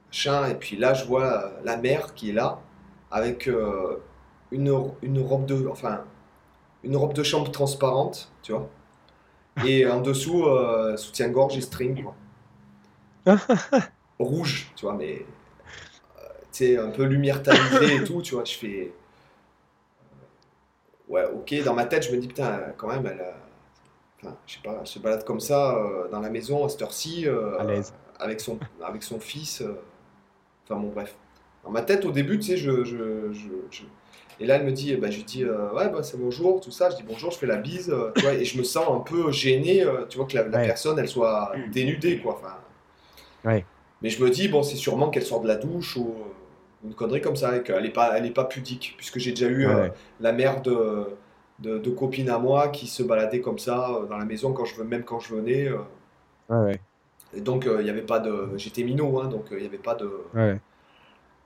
Machin. 0.09 0.49
Et 0.49 0.55
puis 0.55 0.77
là, 0.77 0.95
je 0.95 1.05
vois 1.05 1.53
la 1.65 1.77
mère 1.77 2.15
qui 2.15 2.31
est 2.31 2.33
là, 2.33 2.61
avec 3.11 3.49
euh, 3.49 3.99
une, 4.51 4.73
une 5.03 5.21
robe 5.21 5.47
de, 5.47 5.67
enfin, 5.69 6.05
une 6.85 6.97
robe 6.97 7.15
de 7.15 7.23
chambre 7.23 7.51
transparente, 7.53 8.33
tu 8.43 8.53
vois. 8.53 8.69
Et 9.63 9.87
en 9.89 10.01
dessous, 10.03 10.45
soutien-gorge 10.97 11.57
et 11.59 11.63
string, 11.63 12.03
quoi. 12.05 12.17
Rouge, 14.21 14.73
tu 14.77 14.85
vois, 14.87 14.95
mais 14.95 15.27
tu 16.53 16.59
sais, 16.59 16.79
un 16.79 16.91
peu 16.91 17.05
lumière 17.05 17.43
tamisée 17.43 17.97
et 17.97 18.05
tout, 18.05 18.23
tu 18.23 18.35
vois. 18.35 18.45
Je 18.45 18.55
fais. 18.55 18.93
Ouais, 21.11 21.25
ok, 21.35 21.55
dans 21.65 21.75
ma 21.75 21.87
tête, 21.87 22.05
je 22.09 22.13
me 22.15 22.21
dis, 22.21 22.29
putain, 22.29 22.61
quand 22.79 22.89
même, 22.89 23.07
elle, 23.07 23.21
a- 23.21 23.37
enfin, 24.23 24.37
je 24.47 24.55
sais 24.55 24.61
pas, 24.63 24.79
elle 24.81 24.87
se 24.87 24.99
balade 25.01 25.25
comme 25.25 25.41
ça 25.41 25.77
euh, 25.77 26.09
dans 26.09 26.21
la 26.21 26.31
maison 26.31 26.65
à 26.65 26.69
cette 26.69 26.83
heure-ci, 26.83 27.27
euh, 27.29 27.59
À 27.59 27.65
l'aise. 27.65 27.95
avec, 28.21 28.41
son, 28.41 28.59
avec 28.83 29.03
son 29.03 29.21
fils. 29.21 29.63
euh, 29.63 29.75
Enfin, 30.65 30.81
bon, 30.81 30.91
bref. 30.95 31.17
Dans 31.65 31.71
ma 31.71 31.83
tête, 31.83 32.05
au 32.07 32.13
début, 32.13 32.39
tu 32.39 32.49
sais, 32.49 32.57
je, 32.57 32.85
je, 32.85 33.33
je- 33.33 33.49
je- 33.71 33.85
Et 34.41 34.47
là, 34.47 34.57
elle 34.57 34.65
me 34.67 34.73
dit, 34.73 34.97
bah, 34.97 35.11
je 35.11 35.19
lui 35.19 35.25
dis, 35.25 35.45
euh, 35.45 35.73
ouais, 35.73 35.89
bah, 35.91 36.03
c'est 36.03 36.19
bonjour, 36.19 36.61
tout 36.61 36.71
ça. 36.71 36.91
Je 36.91 36.97
dis 36.97 37.03
bonjour, 37.05 37.31
je 37.33 37.39
fais 37.39 37.47
la 37.47 37.57
bise, 37.59 37.91
euh, 37.91 38.13
tu 38.17 38.23
vois, 38.23 38.35
et 38.35 38.45
je 38.45 38.59
me 38.59 38.65
sens 38.65 38.87
un 38.91 39.01
peu 39.01 39.31
gêné, 39.33 39.83
euh, 39.85 40.07
tu 40.09 40.19
vois, 40.19 40.27
que 40.27 40.37
la, 40.37 40.45
la 40.49 40.59
Ouais. 40.59 40.67
personne, 40.67 40.99
elle 40.99 41.09
soit 41.09 41.53
dénudée, 41.73 42.21
quoi. 42.21 42.35
Enfin, 42.35 42.57
Ouais. 43.45 43.65
mais 44.03 44.11
je 44.11 44.23
me 44.23 44.31
dis, 44.31 44.49
bon, 44.49 44.63
c'est 44.63 44.77
sûrement 44.77 45.11
qu'elle 45.11 45.25
sort 45.25 45.41
de 45.41 45.49
la 45.49 45.57
douche 45.57 45.97
ou 45.97 46.15
euh, 46.19 46.25
une 46.85 46.95
connerie 46.95 47.21
comme 47.21 47.37
ça, 47.37 47.57
et 47.57 47.63
qu'elle 47.63 47.83
n'est 47.83 47.91
pas, 47.91 48.17
elle 48.17 48.27
est 48.27 48.31
pas 48.31 48.45
pudique, 48.45 48.95
puisque 48.97 49.19
j'ai 49.19 49.31
déjà 49.33 49.49
eu 49.49 49.67
Ouais, 49.67 49.73
euh, 49.75 49.83
ouais. 49.85 49.93
la 50.21 50.33
mère 50.33 50.63
de, 50.63 51.07
de, 51.61 51.79
de 51.79 51.91
copines 51.91 52.31
à 52.31 52.39
moi 52.39 52.69
qui 52.69 52.87
se 52.87 53.03
baladait 53.03 53.41
comme 53.41 53.59
ça 53.59 53.91
euh, 53.91 54.07
dans 54.07 54.17
la 54.19 54.25
maison 54.25 54.53
quand 54.53 54.65
je 54.65 54.83
même 54.83 55.05
quand 55.05 55.21
je 55.21 55.35
venais. 55.35 55.69
euh, 55.69 55.79
Ouais, 56.49 56.59
ouais. 56.65 56.81
et 57.35 57.41
donc, 57.41 57.67
euh, 57.67 57.79
il 57.81 57.87
y 57.87 57.91
avait 57.91 58.03
pas 58.03 58.19
de. 58.19 58.51
J'étais 58.57 58.83
minot, 58.83 59.21
hein, 59.21 59.29
donc 59.29 59.47
il 59.53 59.59
n'y 59.59 59.67
avait 59.67 59.79
pas 59.79 59.95
de. 59.95 60.11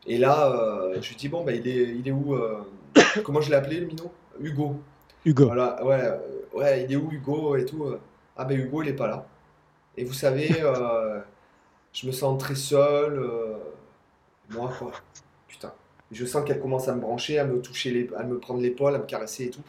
Et 0.07 0.19
là, 0.19 0.91
je 1.01 1.09
lui 1.09 1.17
dis, 1.17 1.29
bon, 1.29 1.45
bah, 1.45 1.53
il, 1.53 1.67
est, 1.67 1.95
il 1.97 2.07
est 2.09 2.13
où 2.13 2.37
Comment 3.25 3.41
je 3.41 3.51
l'ai 3.51 3.57
appelé, 3.57 3.81
le 3.81 3.87
minot? 3.87 4.13
Hugo. 4.41 4.77
Hugo. 5.25 5.47
Voilà, 5.47 5.83
ouais, 5.85 6.03
ouais, 6.55 6.85
il 6.85 6.93
est 6.93 6.97
où 6.97 7.11
Hugo 7.11 7.57
et 7.57 7.65
tout. 7.65 7.87
Ah 8.37 8.45
ben 8.45 8.59
Hugo, 8.59 8.83
il 8.83 8.89
est 8.89 8.93
pas 8.95 9.07
là. 9.09 9.27
Et 9.97 10.05
vous 10.05 10.13
savez, 10.13 10.49
je 11.93 12.07
me 12.07 12.13
sens 12.13 12.39
très 12.39 12.55
seul. 12.55 13.25
moi, 14.51 14.71
quoi. 14.79 14.93
Putain. 15.55 15.73
Je 16.13 16.25
sens 16.27 16.45
qu'elle 16.45 16.61
commence 16.61 16.87
à 16.89 16.95
me 16.95 17.01
brancher, 17.01 17.39
à 17.39 17.45
me 17.45 17.61
toucher, 17.61 17.91
les, 17.91 18.11
à 18.17 18.23
me 18.23 18.39
prendre 18.39 18.61
l'épaule, 18.61 18.95
à 18.95 18.99
me 18.99 19.05
caresser 19.05 19.45
et 19.45 19.51
tout. 19.51 19.61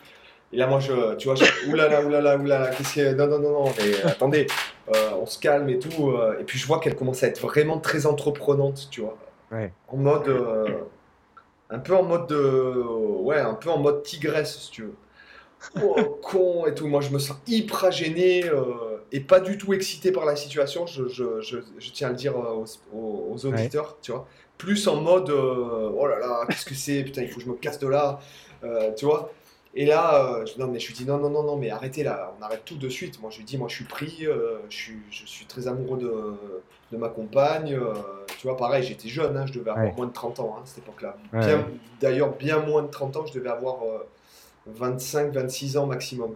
Et 0.54 0.58
là, 0.58 0.68
moi, 0.68 0.80
je, 0.80 1.16
tu 1.16 1.28
vois, 1.28 1.36
je, 1.36 1.46
oulala, 1.70 2.04
oulala, 2.06 2.38
oulala, 2.38 2.70
qu'est-ce 2.72 2.96
que. 2.96 3.14
Non, 3.14 3.28
non, 3.28 3.40
non, 3.40 3.52
non, 3.66 3.72
mais 3.78 4.02
attendez, 4.04 4.48
euh, 4.94 5.12
on 5.20 5.26
se 5.26 5.40
calme 5.40 5.70
et 5.70 5.80
tout. 5.80 6.10
euh, 6.12 6.38
et 6.40 6.44
puis, 6.44 6.60
je 6.60 6.68
vois 6.68 6.80
qu'elle 6.80 6.96
commence 6.96 7.24
à 7.24 7.28
être 7.28 7.42
vraiment 7.42 7.80
très 7.80 8.06
entreprenante, 8.06 8.88
tu 8.92 9.02
vois. 9.02 9.18
Ouais. 9.52 9.72
En 9.88 9.98
mode. 9.98 10.28
euh, 10.28 10.68
un 11.70 11.80
peu 11.80 11.96
en 11.96 12.04
mode 12.04 12.28
de. 12.28 12.84
Ouais, 13.22 13.40
un 13.40 13.56
peu 13.56 13.70
en 13.70 13.80
mode 13.80 14.04
tigresse, 14.04 14.60
si 14.60 14.72
tu 14.72 14.82
veux. 14.84 14.94
Oh, 15.82 16.20
con 16.22 16.68
et 16.68 16.76
tout. 16.76 16.88
Moi, 16.88 17.02
je 17.02 17.10
me 17.10 17.18
sens 17.20 17.38
hyper 17.48 17.92
gêné 17.92 18.46
euh, 18.48 18.64
et 19.12 19.20
pas 19.20 19.40
du 19.40 19.58
tout 19.58 19.74
excité 19.74 20.12
par 20.12 20.26
la 20.26 20.36
situation. 20.36 20.86
Je, 20.86 21.08
je- 21.08 21.42
je- 21.42 21.58
je 21.80 21.92
tiens 21.92 22.10
à 22.10 22.12
le 22.12 22.16
dire 22.18 22.38
euh, 22.38 22.54
aux, 22.54 22.66
aux- 22.96 23.34
aux 23.34 23.46
auditeurs, 23.48 23.98
tu 24.02 24.12
vois. 24.12 24.28
Plus 24.58 24.88
en 24.88 25.02
mode 25.02 25.30
euh, 25.30 25.92
oh 25.94 26.08
là 26.08 26.20
là, 26.20 26.46
qu'est-ce 26.48 26.66
que 26.66 26.74
c'est 26.76 27.04
Putain, 27.04 27.24
il 27.24 27.30
faut 27.30 27.38
que 27.40 27.46
je 27.46 27.50
me 27.50 27.56
casse 27.56 27.80
de 27.80 27.88
là, 27.88 28.20
euh, 28.64 28.94
tu 28.96 29.06
vois. 29.06 29.32
Et 29.78 29.86
là, 29.86 30.24
euh, 30.38 30.46
je, 30.46 30.58
non, 30.58 30.68
mais 30.70 30.80
je 30.80 30.88
lui 30.88 30.94
dis 30.94 31.06
non, 31.06 31.18
non, 31.18 31.30
non, 31.30 31.44
non, 31.44 31.58
mais 31.58 31.70
arrêtez 31.70 32.04
là, 32.04 32.34
on 32.40 32.42
arrête 32.44 32.64
tout 32.64 32.78
de 32.78 32.88
suite. 32.88 33.22
Moi, 33.22 33.30
je 33.32 33.40
lui 33.40 33.44
dis, 33.44 33.58
moi, 33.58 33.68
je 33.68 33.76
suis 33.76 33.84
pris, 33.84 34.20
euh, 34.26 34.60
je, 34.70 34.76
suis, 34.76 34.98
je 35.12 35.26
suis 35.26 35.46
très 35.46 35.68
amoureux 35.68 35.98
de, 35.98 36.34
de 36.94 36.98
ma 36.98 37.10
compagne. 37.10 37.74
euh, 37.74 37.94
tu 38.40 38.48
vois, 38.48 38.56
pareil, 38.56 38.84
j'étais 38.84 39.10
jeune, 39.10 39.36
hein, 39.36 39.46
je 39.46 39.52
devais 39.54 39.72
avoir 39.72 39.86
Ouais. 39.88 39.94
moins 39.98 40.06
de 40.08 40.14
30 40.14 40.40
ans 40.40 40.56
hein, 40.58 40.62
à 40.64 40.66
cette 40.66 40.78
époque-là. 40.80 41.18
Ouais. 41.34 41.66
D'ailleurs, 42.00 42.32
bien 42.38 42.60
moins 42.60 42.84
de 42.84 42.88
30 42.88 43.18
ans, 43.18 43.26
je 43.26 43.34
devais 43.34 43.50
avoir 43.50 43.84
euh, 43.84 44.08
25, 44.68 45.34
26 45.34 45.76
ans 45.76 45.86
maximum. 45.88 46.36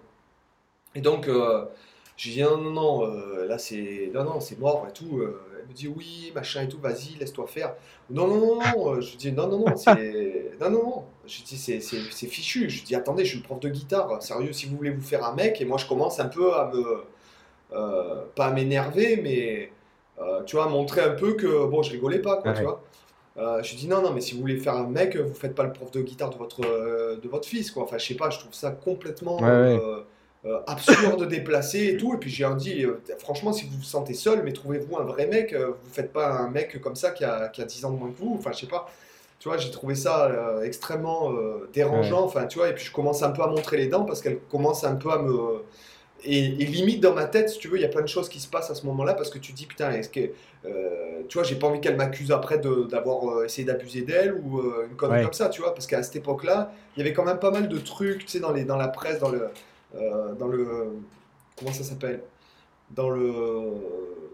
Et 0.96 1.02
donc, 1.02 1.30
je 2.20 2.32
dis 2.32 2.44
non, 2.44 2.58
non, 2.58 2.72
non, 2.72 3.04
euh, 3.06 3.46
là 3.48 3.58
c'est 3.58 4.12
non, 4.14 4.24
non, 4.26 4.40
c'est 4.42 4.60
mort 4.60 4.86
et 4.90 4.94
tout. 4.94 5.20
euh, 5.20 5.42
elle 5.62 5.68
me 5.70 5.74
dit 5.74 5.88
oui, 5.88 6.32
machin 6.36 6.64
et 6.64 6.68
tout, 6.70 6.80
vas-y, 6.80 7.16
laisse-toi 7.20 7.48
faire. 7.48 7.76
Non, 8.10 8.28
non, 8.28 8.38
non, 8.40 8.56
non, 8.62 8.94
euh, 8.96 9.02
je 9.02 9.18
dis 9.18 9.32
non, 9.32 9.48
non, 9.48 9.60
non, 9.60 9.78
c'est 9.78 10.52
non, 10.62 10.70
non, 10.72 10.84
non. 10.84 11.06
Je 11.28 11.44
dis 11.44 11.58
c'est 11.58 11.82
c'est- 11.82 12.12
c'est 12.12 12.28
fichu. 12.28 12.70
Je 12.70 12.84
dis 12.86 12.96
attendez, 12.96 13.26
je 13.26 13.32
suis 13.32 13.40
prof 13.44 13.60
de 13.62 13.70
guitare. 13.70 14.22
Sérieux, 14.24 14.54
si 14.54 14.68
vous 14.68 14.78
voulez 14.78 14.92
vous 14.92 15.02
faire 15.02 15.24
un 15.26 15.34
mec, 15.36 15.62
et 15.62 15.66
moi 15.66 15.78
je 15.78 15.88
commence 15.88 16.20
un 16.20 16.28
peu 16.30 16.54
à 16.56 16.72
me 16.74 16.84
euh, 17.74 18.26
pas 18.36 18.48
à 18.48 18.52
m'énerver, 18.54 19.18
mais 19.22 19.72
euh, 20.22 20.44
tu 20.46 20.56
vois, 20.56 20.66
à 20.66 20.70
montrer 20.70 21.02
un 21.02 21.12
peu 21.16 21.34
que 21.36 21.66
bon, 21.68 21.84
je 21.84 21.92
rigolais 21.92 22.20
pas, 22.20 22.38
quoi, 22.42 22.52
Ouais. 22.52 22.58
tu 22.58 22.64
vois. 22.64 22.84
Euh, 23.38 23.64
je 23.64 23.76
dis 23.76 23.88
non, 23.88 24.02
non, 24.04 24.14
mais 24.14 24.22
si 24.22 24.36
vous 24.36 24.42
voulez 24.42 24.58
faire 24.58 24.76
un 24.76 24.88
mec, 24.88 25.18
vous 25.18 25.34
faites 25.36 25.56
pas 25.56 25.64
le 25.66 25.74
prof 25.74 25.92
de 25.92 26.02
guitare 26.02 26.32
de 26.32 26.38
votre, 26.38 26.62
euh, 26.66 27.18
de 27.18 27.28
votre 27.30 27.48
fils, 27.48 27.72
quoi. 27.72 27.84
Enfin, 27.84 27.98
je 28.00 28.08
sais 28.08 28.16
pas, 28.16 28.30
je 28.32 28.40
trouve 28.40 28.54
ça 28.54 28.72
complètement 28.72 29.38
Ouais, 29.40 29.48
ouais. 29.48 29.86
Euh, 30.46 30.60
absurde, 30.68 31.28
déplacé 31.28 31.88
et 31.88 31.98
tout. 31.98 32.14
Et 32.16 32.18
puis 32.18 32.30
j'ai 32.30 32.46
un 32.46 32.56
dit, 32.56 32.86
euh, 32.86 33.02
franchement, 33.20 33.54
si 33.54 33.66
vous 33.66 33.78
vous 33.78 33.84
sentez 33.84 34.14
seul, 34.14 34.44
mais 34.44 34.54
trouvez-vous 34.54 34.98
un 34.98 35.04
vrai 35.04 35.28
mec, 35.28 35.54
euh, 35.54 35.68
vous 35.84 35.92
faites 35.92 36.14
pas 36.14 36.30
un 36.32 36.50
mec 36.50 36.80
comme 36.82 36.96
ça 36.96 37.12
qui 37.12 37.24
a, 37.26 37.50
qui 37.50 37.62
a 37.62 37.66
10 37.66 37.86
ans 37.86 37.92
de 37.92 37.98
moins 38.00 38.12
que 38.12 38.18
vous. 38.18 38.36
Enfin, 38.40 38.52
je 38.54 38.60
sais 38.62 38.68
pas. 38.68 38.90
Tu 39.40 39.48
vois, 39.50 39.58
j'ai 39.58 39.72
trouvé 39.72 39.96
ça 39.96 40.26
euh, 40.28 40.64
extrêmement 40.64 41.32
euh, 41.34 41.70
dérangeant. 41.74 42.24
Enfin, 42.26 42.46
tu 42.46 42.60
vois, 42.60 42.70
et 42.70 42.74
puis 42.76 42.86
je 42.86 42.92
commence 42.92 43.24
un 43.24 43.32
peu 43.32 43.42
à 43.44 43.48
montrer 43.48 43.78
les 43.78 43.88
dents 43.88 44.04
parce 44.06 44.22
qu'elle 44.22 44.40
commence 44.40 44.84
un 44.84 44.96
peu 44.96 45.12
à 45.12 45.20
me. 45.20 45.64
Et, 46.26 46.40
et 46.40 46.66
limite 46.66 47.00
dans 47.02 47.14
ma 47.14 47.26
tête, 47.26 47.50
si 47.50 47.60
tu 47.60 47.70
veux, 47.70 47.78
il 47.78 47.82
y 47.82 47.86
a 47.86 47.90
plein 47.90 48.02
de 48.02 48.08
choses 48.08 48.28
qui 48.28 48.42
se 48.42 48.48
passent 48.50 48.70
à 48.70 48.76
ce 48.76 48.86
moment-là 48.88 49.14
parce 49.14 49.30
que 49.30 49.40
tu 49.40 49.54
te 49.54 49.58
dis, 49.58 49.66
putain, 49.68 49.92
est-ce 49.92 50.10
que. 50.10 50.32
euh, 50.66 51.24
tu 51.30 51.38
vois, 51.38 51.44
j'ai 51.46 51.56
pas 51.56 51.68
envie 51.68 51.80
qu'elle 51.80 51.96
m'accuse 51.96 52.32
après 52.32 52.58
d'avoir 52.60 53.30
euh, 53.40 53.46
essayé 53.46 53.66
d'abuser 53.66 54.02
d'elle 54.02 54.34
ou 54.34 54.60
euh, 54.60 54.88
une 54.90 54.96
connerie 54.98 55.20
Ouais. 55.20 55.24
comme 55.24 55.34
ça, 55.34 55.48
tu 55.50 55.62
vois, 55.62 55.74
parce 55.74 55.88
qu'à 55.88 56.04
cette 56.04 56.18
époque-là, 56.18 56.74
il 56.96 57.00
y 57.00 57.02
avait 57.04 57.14
quand 57.14 57.24
même 57.24 57.40
pas 57.40 57.52
mal 57.52 57.70
de 57.70 57.78
trucs, 57.80 58.26
tu 58.26 58.28
sais, 58.28 58.40
dans, 58.42 58.52
les, 58.52 58.66
dans 58.66 58.78
la 58.78 58.90
presse, 58.90 59.20
dans 59.20 59.30
le. 59.30 59.50
Euh, 59.96 60.34
dans 60.36 60.48
le. 60.48 60.94
Comment 61.58 61.74
ça 61.74 61.84
s'appelle? 61.84 62.22
Dans 62.92 63.10
le 63.10 63.74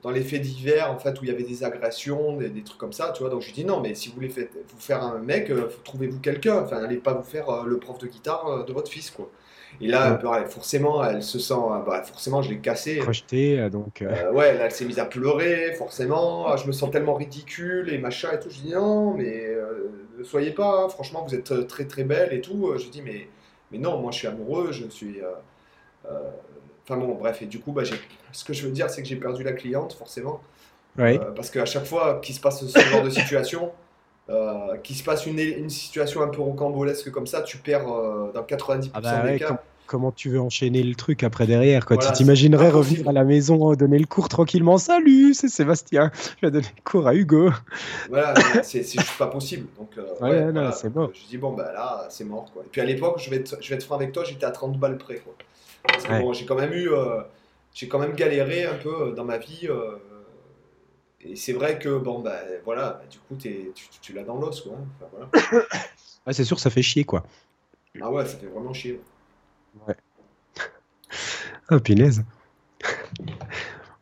dans 0.01 0.11
les 0.11 0.21
faits 0.21 0.41
divers 0.41 0.89
en 0.91 0.97
fait 0.97 1.19
où 1.19 1.23
il 1.25 1.29
y 1.29 1.33
avait 1.33 1.43
des 1.43 1.63
agressions 1.65 2.37
des, 2.37 2.47
des 2.49 2.61
trucs 2.63 2.77
comme 2.77 2.93
ça 2.93 3.11
tu 3.13 3.21
vois? 3.23 3.29
Donc 3.29 3.41
je 3.41 3.47
lui 3.47 3.53
dis 3.53 3.65
non 3.65 3.81
mais 3.81 3.95
si 3.95 4.07
vous 4.09 4.15
voulez 4.15 4.29
vous 4.29 4.79
faire 4.79 5.03
un 5.03 5.19
mec 5.19 5.49
euh, 5.49 5.67
trouvez-vous 5.83 6.19
quelqu'un 6.19 6.61
enfin 6.63 6.77
allez 6.77 6.97
pas 6.97 7.13
vous 7.13 7.23
faire 7.23 7.49
euh, 7.49 7.65
le 7.65 7.79
prof 7.79 7.97
de 7.97 8.07
guitare 8.07 8.63
de 8.65 8.71
votre 8.71 8.89
fils 8.89 9.11
quoi 9.11 9.29
et 9.81 9.87
là 9.87 10.13
Ouais. 10.13 10.19
bah, 10.23 10.45
forcément 10.45 11.03
elle 11.03 11.21
se 11.21 11.37
sent 11.39 11.53
bah, 11.85 12.01
forcément 12.03 12.41
je 12.41 12.51
l'ai 12.51 12.59
cassé 12.59 12.97
Projeté, 12.99 13.59
euh, 13.59 13.69
donc. 13.69 14.03
ouais, 14.33 14.53
là, 14.57 14.65
elle 14.65 14.71
s'est 14.71 14.85
mise 14.85 14.99
à 14.99 15.05
pleurer, 15.05 15.73
forcément. 15.77 16.47
Ah, 16.47 16.55
je 16.55 16.65
me 16.67 16.71
sens 16.71 16.91
tellement 16.91 17.15
ridicule 17.15 17.91
et 17.91 17.97
machin 17.97 18.29
et 18.31 18.39
tout. 18.39 18.49
Je 18.49 18.59
dis 18.61 18.71
non, 18.71 19.13
mais 19.13 19.49
ne 20.17 20.23
soyez 20.23 20.51
pas, 20.51 20.83
hein. 20.85 20.89
franchement, 20.89 21.25
vous 21.27 21.35
êtes 21.35 21.67
très 21.67 21.85
très 21.85 22.03
belle 22.05 22.31
et 22.31 22.39
tout. 22.41 22.71
Je 22.77 22.87
dis 22.89 23.01
mais, 23.01 23.27
mais 23.71 23.77
non, 23.79 23.99
moi 24.01 24.11
je 24.11 24.17
suis 24.19 24.27
amoureux, 24.27 24.71
je 24.71 24.87
suis. 24.89 25.21
euh, 25.21 25.31
euh, 26.07 26.31
Enfin 26.87 26.97
bon, 26.99 27.15
bref, 27.15 27.41
et 27.41 27.47
du 27.47 27.59
coup, 27.59 27.71
bah, 27.73 27.83
ce 28.31 28.43
que 28.43 28.53
je 28.53 28.65
veux 28.67 28.71
dire, 28.71 28.89
c'est 28.91 29.01
que 29.01 29.07
j'ai 29.07 29.15
perdu 29.17 29.43
la 29.43 29.53
cliente, 29.53 29.93
forcément. 29.93 30.41
ouais. 30.97 31.19
Euh, 31.19 31.31
parce 31.33 31.49
qu'à 31.51 31.65
chaque 31.65 31.85
fois 31.85 32.19
qu'il 32.21 32.35
se 32.35 32.41
passe 32.41 32.65
ce 32.65 32.85
genre 32.85 33.03
de 33.03 33.09
situation, 33.11 33.73
euh, 34.29 34.77
qu'il 34.79 34.95
se 34.95 35.03
passe 35.03 35.25
une, 35.27 35.39
une 35.39 35.69
situation 35.69 36.21
un 36.23 36.29
peu 36.29 36.41
rocambolesque 36.41 37.11
comme 37.11 37.27
ça, 37.27 37.41
tu 37.43 37.57
perds 37.59 37.87
euh, 37.89 38.31
dans 38.33 38.43
90% 38.43 38.91
Ah 38.93 39.01
bah 39.01 39.23
des 39.23 39.33
ouais, 39.33 39.39
cas. 39.39 39.63
Com- 39.85 39.99
comment 39.99 40.11
tu 40.11 40.29
veux 40.29 40.39
enchaîner 40.41 40.83
le 40.83 40.95
truc 40.95 41.23
après 41.23 41.45
derrière 41.47 41.85
quoi 41.85 41.95
Voilà, 41.97 42.11
Tu 42.11 42.17
t'imaginerais 42.17 42.69
revenir 42.69 43.07
à 43.07 43.11
la 43.11 43.23
maison, 43.23 43.71
euh, 43.71 43.75
donner 43.75 43.99
le 43.99 44.05
cours 44.05 44.29
tranquillement. 44.29 44.77
Salut, 44.77 45.33
c'est 45.33 45.47
Sébastien. 45.49 46.11
Je 46.41 46.47
vais 46.47 46.51
donner 46.51 46.67
le 46.75 46.81
cours 46.83 47.07
à 47.07 47.15
Hugo. 47.15 47.51
Voilà, 48.09 48.33
c'est 48.63 48.83
juste 48.83 49.17
pas 49.17 49.27
possible. 49.27 49.67
Donc, 49.77 49.91
euh, 49.97 50.03
Ouais, 50.21 50.29
ouais, 50.31 50.45
non, 50.47 50.51
voilà. 50.53 50.71
c'est 50.71 50.93
mort. 50.93 51.11
Je 51.13 51.27
dis, 51.27 51.37
bon, 51.37 51.53
bah 51.53 51.71
là, 51.73 52.07
c'est 52.09 52.23
mort. 52.25 52.49
Quoi. 52.53 52.63
Et 52.65 52.69
puis 52.71 52.81
à 52.81 52.85
l'époque, 52.85 53.19
je 53.19 53.29
vais 53.29 53.37
être, 53.37 53.57
je 53.61 53.69
vais 53.69 53.75
être 53.75 53.83
franc 53.83 53.95
avec 53.95 54.11
toi, 54.11 54.23
j'étais 54.23 54.45
à 54.45 54.51
30 54.51 54.77
balles 54.79 54.97
près. 54.97 55.15
Quoi. 55.17 55.33
Parce 55.87 56.03
que 56.05 56.11
Ouais. 56.11 56.19
bon, 56.21 56.33
j'ai 56.33 56.45
quand 56.45 56.55
même 56.55 56.73
eu. 56.73 56.89
euh, 56.91 57.21
j'ai 57.73 57.87
quand 57.87 57.99
même 57.99 58.15
galéré 58.15 58.65
un 58.65 58.75
peu 58.75 59.09
euh, 59.09 59.11
dans 59.13 59.25
ma 59.25 59.37
vie. 59.37 59.67
euh, 59.69 59.97
et 61.27 61.35
c'est 61.35 61.53
vrai 61.53 61.79
que, 61.79 61.97
bon, 61.97 62.19
bah 62.19 62.37
voilà, 62.65 62.89
bah, 62.91 63.01
du 63.09 63.17
coup, 63.17 63.35
tu, 63.35 63.71
tu 64.01 64.13
l'as 64.13 64.23
dans 64.23 64.37
l'os. 64.37 64.61
Quoi. 64.61 64.73
hein. 64.79 64.85
Enfin, 65.01 65.27
voilà. 65.51 65.65
Ah, 66.27 66.33
c'est 66.33 66.43
sûr, 66.43 66.59
ça 66.59 66.71
fait 66.71 66.81
chier 66.81 67.03
quoi. 67.03 67.23
Ah 68.01 68.09
ouais, 68.11 68.25
ça 68.25 68.35
fait 68.37 68.47
vraiment 68.47 68.73
chier. 68.73 68.99
Ah, 71.69 71.79
punaise. 71.83 72.23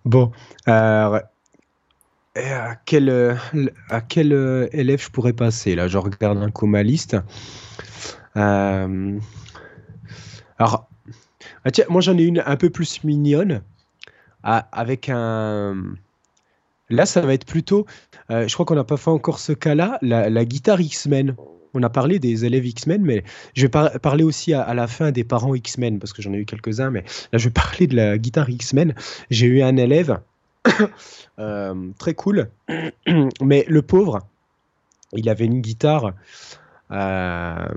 Bon, 0.05 0.33
à 2.35 2.75
quel, 2.85 3.37
à 3.89 4.01
quel 4.01 4.33
euh, 4.33 4.67
élève 4.73 5.01
je 5.01 5.09
pourrais 5.09 5.31
passer 5.31 5.75
là? 5.75 5.87
Je 5.87 5.97
regarde 5.97 6.39
un 6.39 6.51
coup 6.51 6.65
ma 6.65 6.83
liste. 6.83 7.15
Euh, 8.35 9.17
alors, 10.57 10.89
ah, 11.63 11.71
tiens, 11.71 11.85
moi 11.87 12.01
j'en 12.01 12.17
ai 12.17 12.23
une 12.23 12.43
un 12.45 12.57
peu 12.57 12.69
plus 12.69 13.03
mignonne, 13.05 13.63
à- 14.43 14.67
avec 14.73 15.09
un, 15.09 15.95
Là, 16.89 17.05
ça 17.05 17.21
va 17.21 17.33
être 17.33 17.45
plutôt, 17.45 17.85
euh, 18.29 18.47
je 18.47 18.53
crois 18.53 18.65
qu'on 18.65 18.75
n'a 18.75 18.83
pas 18.83 18.97
fait 18.97 19.09
encore 19.09 19.39
ce 19.39 19.53
cas-là, 19.53 19.97
la, 20.01 20.45
guitare 20.45 20.81
X-Men. 20.81 21.35
On 21.73 21.83
a 21.83 21.89
parlé 21.89 22.19
des 22.19 22.45
élèves 22.45 22.65
X-Men, 22.65 23.01
mais 23.01 23.23
je 23.55 23.65
vais 23.65 23.99
parler 23.99 24.23
aussi 24.23 24.53
à, 24.53 24.73
la 24.73 24.87
fin 24.87 25.11
des 25.11 25.23
parents 25.23 25.55
X-Men, 25.55 25.99
parce 25.99 26.13
que 26.13 26.21
j'en 26.21 26.33
ai 26.33 26.37
eu 26.37 26.45
quelques-uns, 26.45 26.91
mais 26.91 27.03
là, 27.31 27.39
je 27.39 27.45
vais 27.45 27.53
parler 27.53 27.87
de 27.87 27.95
la 27.95 28.17
guitare 28.17 28.49
X-Men. 28.49 28.93
J'ai 29.29 29.47
eu 29.47 29.61
un 29.61 29.75
élève 29.77 30.19
euh, 31.39 31.89
très 31.97 32.13
cool, 32.13 32.49
mais 33.41 33.65
le 33.67 33.81
pauvre, 33.81 34.19
il 35.13 35.29
avait 35.29 35.45
une 35.45 35.61
guitare 35.61 36.13
euh, 36.91 37.67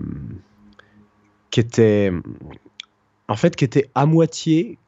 qui 1.51 1.61
était, 1.61 2.13
en 3.29 3.37
fait, 3.37 3.57
qui 3.57 3.65
était 3.65 3.91
à 3.95 4.07
moitié 4.07 4.79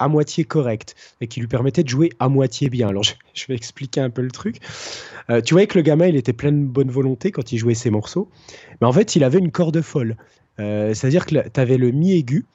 à 0.00 0.08
moitié 0.08 0.44
correct 0.44 0.96
et 1.20 1.28
qui 1.28 1.38
lui 1.38 1.46
permettait 1.46 1.84
de 1.84 1.88
jouer 1.88 2.10
à 2.18 2.28
moitié 2.28 2.68
bien. 2.68 2.88
Alors 2.88 3.04
je, 3.34 3.46
vais 3.46 3.54
expliquer 3.54 4.00
un 4.00 4.10
peu 4.10 4.22
le 4.22 4.30
truc. 4.30 4.56
Euh, 5.30 5.40
tu 5.40 5.54
voyais 5.54 5.68
que 5.68 5.78
le 5.78 5.82
gamin, 5.82 6.06
il 6.06 6.16
était 6.16 6.32
plein 6.32 6.50
de 6.50 6.64
bonne 6.64 6.90
volonté 6.90 7.30
quand 7.30 7.52
il 7.52 7.58
jouait 7.58 7.74
ses 7.74 7.90
morceaux, 7.90 8.28
mais 8.80 8.86
en 8.88 8.92
fait, 8.92 9.14
il 9.14 9.22
avait 9.22 9.38
une 9.38 9.52
corde 9.52 9.80
folle. 9.80 10.16
Euh, 10.58 10.92
c'est-à-dire 10.94 11.26
que 11.26 11.48
tu 11.48 11.60
avais 11.60 11.76
le 11.76 11.92
mi 11.92 12.12
aigu. 12.12 12.46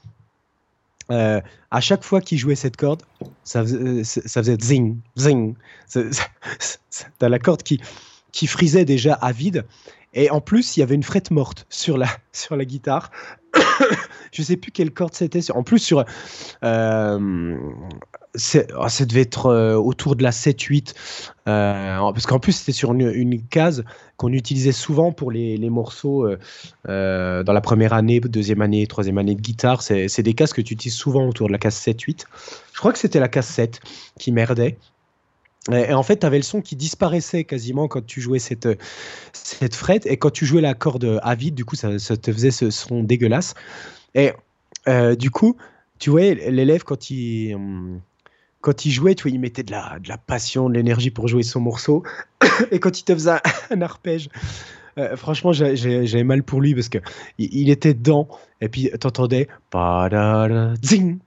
Euh, 1.11 1.39
à 1.69 1.81
chaque 1.81 2.03
fois 2.03 2.19
qu'il 2.19 2.39
jouait 2.39 2.55
cette 2.55 2.77
corde, 2.77 3.03
ça 3.43 3.63
faisait, 3.63 4.57
zing, 4.59 4.97
zing. 5.17 5.55
T'as 7.19 7.29
la 7.29 7.39
corde 7.39 7.61
qui, 7.61 7.79
qui 8.31 8.47
frisait 8.47 8.85
déjà 8.85 9.13
à 9.13 9.31
vide. 9.31 9.65
Et 10.15 10.29
en 10.29 10.41
plus, 10.41 10.75
il 10.75 10.79
y 10.79 10.83
avait 10.83 10.95
une 10.95 11.03
frette 11.03 11.29
morte 11.29 11.67
sur 11.69 11.97
la, 11.97 12.07
sur 12.31 12.55
la 12.55 12.65
guitare. 12.65 13.11
je 14.31 14.41
sais 14.43 14.57
plus 14.57 14.71
quelle 14.71 14.91
corde 14.91 15.13
c'était. 15.13 15.39
En 15.51 15.63
plus, 15.63 15.79
sur. 15.79 16.03
Euh, 16.63 17.57
oh, 17.57 18.87
ça 18.89 19.05
devait 19.05 19.21
être 19.21 19.47
euh, 19.47 19.75
autour 19.75 20.15
de 20.15 20.23
la 20.23 20.31
7-8. 20.31 20.93
Euh, 21.47 21.97
parce 21.97 22.25
qu'en 22.25 22.39
plus, 22.39 22.53
c'était 22.53 22.71
sur 22.71 22.93
une, 22.93 23.41
case 23.47 23.83
qu'on 24.17 24.31
utilisait 24.33 24.71
souvent 24.71 25.11
pour 25.11 25.31
les, 25.31 25.57
les 25.57 25.69
morceaux 25.69 26.27
dans 26.85 27.53
la 27.53 27.61
première 27.61 27.93
année, 27.93 28.19
deuxième 28.19 28.61
année, 28.61 28.87
troisième 28.87 29.17
année 29.17 29.35
de 29.35 29.41
guitare. 29.41 29.81
C'est 29.81 30.21
des 30.21 30.33
cases 30.33 30.53
que 30.53 30.61
tu 30.61 30.73
utilises 30.73 30.97
souvent 30.97 31.27
autour 31.27 31.47
de 31.47 31.51
la 31.51 31.59
case 31.59 31.75
7-8. 31.75 32.25
Je 32.73 32.79
crois 32.79 32.91
que 32.91 32.99
c'était 32.99 33.19
la 33.19 33.27
case 33.27 33.47
7 33.47 33.79
qui 34.19 34.31
merdait. 34.31 34.77
Et, 35.71 35.93
en 35.93 36.03
fait, 36.03 36.17
tu 36.17 36.25
avais 36.25 36.37
le 36.37 36.43
son 36.43 36.61
qui 36.61 36.75
disparaissait 36.75 37.43
quasiment 37.43 37.87
quand 37.87 38.05
tu 38.05 38.21
jouais 38.21 38.39
cette, 38.39 38.67
cette 39.33 39.75
frette. 39.75 40.05
Et 40.05 40.17
quand 40.17 40.29
tu 40.29 40.45
jouais 40.45 40.61
la 40.61 40.73
corde 40.73 41.19
à 41.23 41.35
vide, 41.35 41.55
du 41.55 41.65
coup, 41.65 41.75
ça, 41.75 41.89
te 41.97 42.31
faisait 42.31 42.51
ce 42.51 42.69
son 42.69 43.03
dégueulasse. 43.03 43.55
Et 44.13 44.31
euh, 44.87 45.15
du 45.15 45.31
coup, 45.31 45.57
tu 45.97 46.09
vois, 46.09 46.21
l'élève, 46.21 46.83
quand 46.83 47.09
il, 47.09 47.57
quand 48.61 48.85
il 48.85 48.91
jouait, 48.91 49.15
tu 49.15 49.23
vois, 49.23 49.31
il 49.31 49.39
mettait 49.39 49.63
de 49.63 49.71
la, 49.71 49.97
de 49.99 50.07
la 50.07 50.17
passion, 50.17 50.69
de 50.69 50.75
l'énergie 50.75 51.11
pour 51.11 51.27
jouer 51.27 51.43
son 51.43 51.61
morceau. 51.61 52.03
et 52.71 52.79
quand 52.79 52.99
il 52.99 53.03
te 53.03 53.13
faisait 53.13 53.37
un 53.71 53.81
arpège, 53.81 54.29
euh, 54.97 55.17
franchement, 55.17 55.51
j'avais 55.51 56.23
mal 56.23 56.43
pour 56.43 56.61
lui 56.61 56.73
parce 56.73 56.89
que 56.89 56.99
il, 57.37 57.69
était 57.69 57.93
dedans 57.93 58.29
et 58.61 58.69
puis 58.69 58.89
t'entendais 58.99 59.49
zing, 60.83 61.19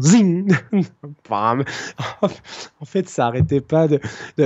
zing. 0.00 0.52
en 1.30 2.84
fait, 2.84 3.08
ça 3.08 3.26
arrêtait 3.26 3.60
pas 3.60 3.86
de, 3.86 4.00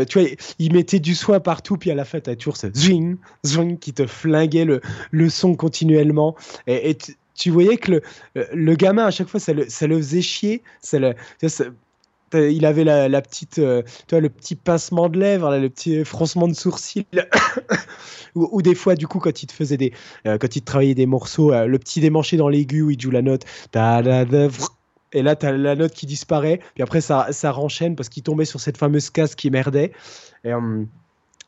tu 0.04 0.20
vois, 0.20 0.28
il 0.58 0.72
mettait 0.74 1.00
du 1.00 1.14
soin 1.14 1.40
partout 1.40 1.76
puis 1.78 1.90
à 1.90 1.94
la 1.94 2.04
fin 2.04 2.20
t'as 2.20 2.36
toujours 2.36 2.58
ce 2.58 2.66
zing, 2.74 3.16
zing 3.44 3.78
qui 3.78 3.94
te 3.94 4.06
flinguait 4.06 4.66
le, 4.66 4.82
le 5.10 5.30
son 5.30 5.54
continuellement 5.54 6.36
et, 6.66 6.96
tu 7.36 7.48
voyais 7.48 7.78
que 7.78 7.92
le, 7.92 8.02
le 8.52 8.74
gamin 8.74 9.06
à 9.06 9.10
chaque 9.10 9.28
fois 9.28 9.40
ça 9.40 9.54
le, 9.54 9.66
ça 9.66 9.86
le 9.86 9.96
faisait 9.96 10.20
chier, 10.20 10.62
ça 10.82 10.98
le, 10.98 11.14
ça, 11.48 11.64
il 12.34 12.64
avait 12.66 12.84
la, 12.84 13.22
petite, 13.22 13.58
euh, 13.58 13.82
le 14.12 14.28
petit 14.28 14.56
pincement 14.56 15.08
de 15.08 15.18
lèvres, 15.18 15.56
le 15.56 15.68
petit 15.68 16.04
froncement 16.04 16.48
de 16.48 16.54
sourcils, 16.54 17.06
ou, 18.34 18.62
des 18.62 18.74
fois, 18.74 18.94
du 18.94 19.06
coup, 19.06 19.18
quand 19.18 19.42
il 19.42 19.46
te 19.46 19.52
faisait 19.52 19.76
des, 19.76 19.92
euh, 20.26 20.38
quand 20.38 20.56
il 20.56 20.60
te 20.60 20.66
travaillait 20.66 20.94
des 20.94 21.06
morceaux, 21.06 21.52
euh, 21.52 21.66
le 21.66 21.78
petit 21.78 22.00
démanché 22.00 22.36
dans 22.36 22.48
l'aigu 22.48 22.82
où 22.82 22.90
il 22.90 23.00
joue 23.00 23.10
la 23.10 23.22
note, 23.22 23.44
et 25.12 25.22
là, 25.22 25.34
tu 25.34 25.46
as 25.46 25.52
la 25.52 25.74
note 25.74 25.92
qui 25.92 26.06
disparaît, 26.06 26.60
puis 26.74 26.82
après, 26.82 27.00
ça, 27.00 27.28
ça 27.32 27.50
renchaîne 27.50 27.96
parce 27.96 28.08
qu'il 28.08 28.22
tombait 28.22 28.44
sur 28.44 28.60
cette 28.60 28.76
fameuse 28.76 29.10
case 29.10 29.34
qui 29.34 29.50
merdait. 29.50 29.92
Et, 30.44 30.54
hum, 30.54 30.88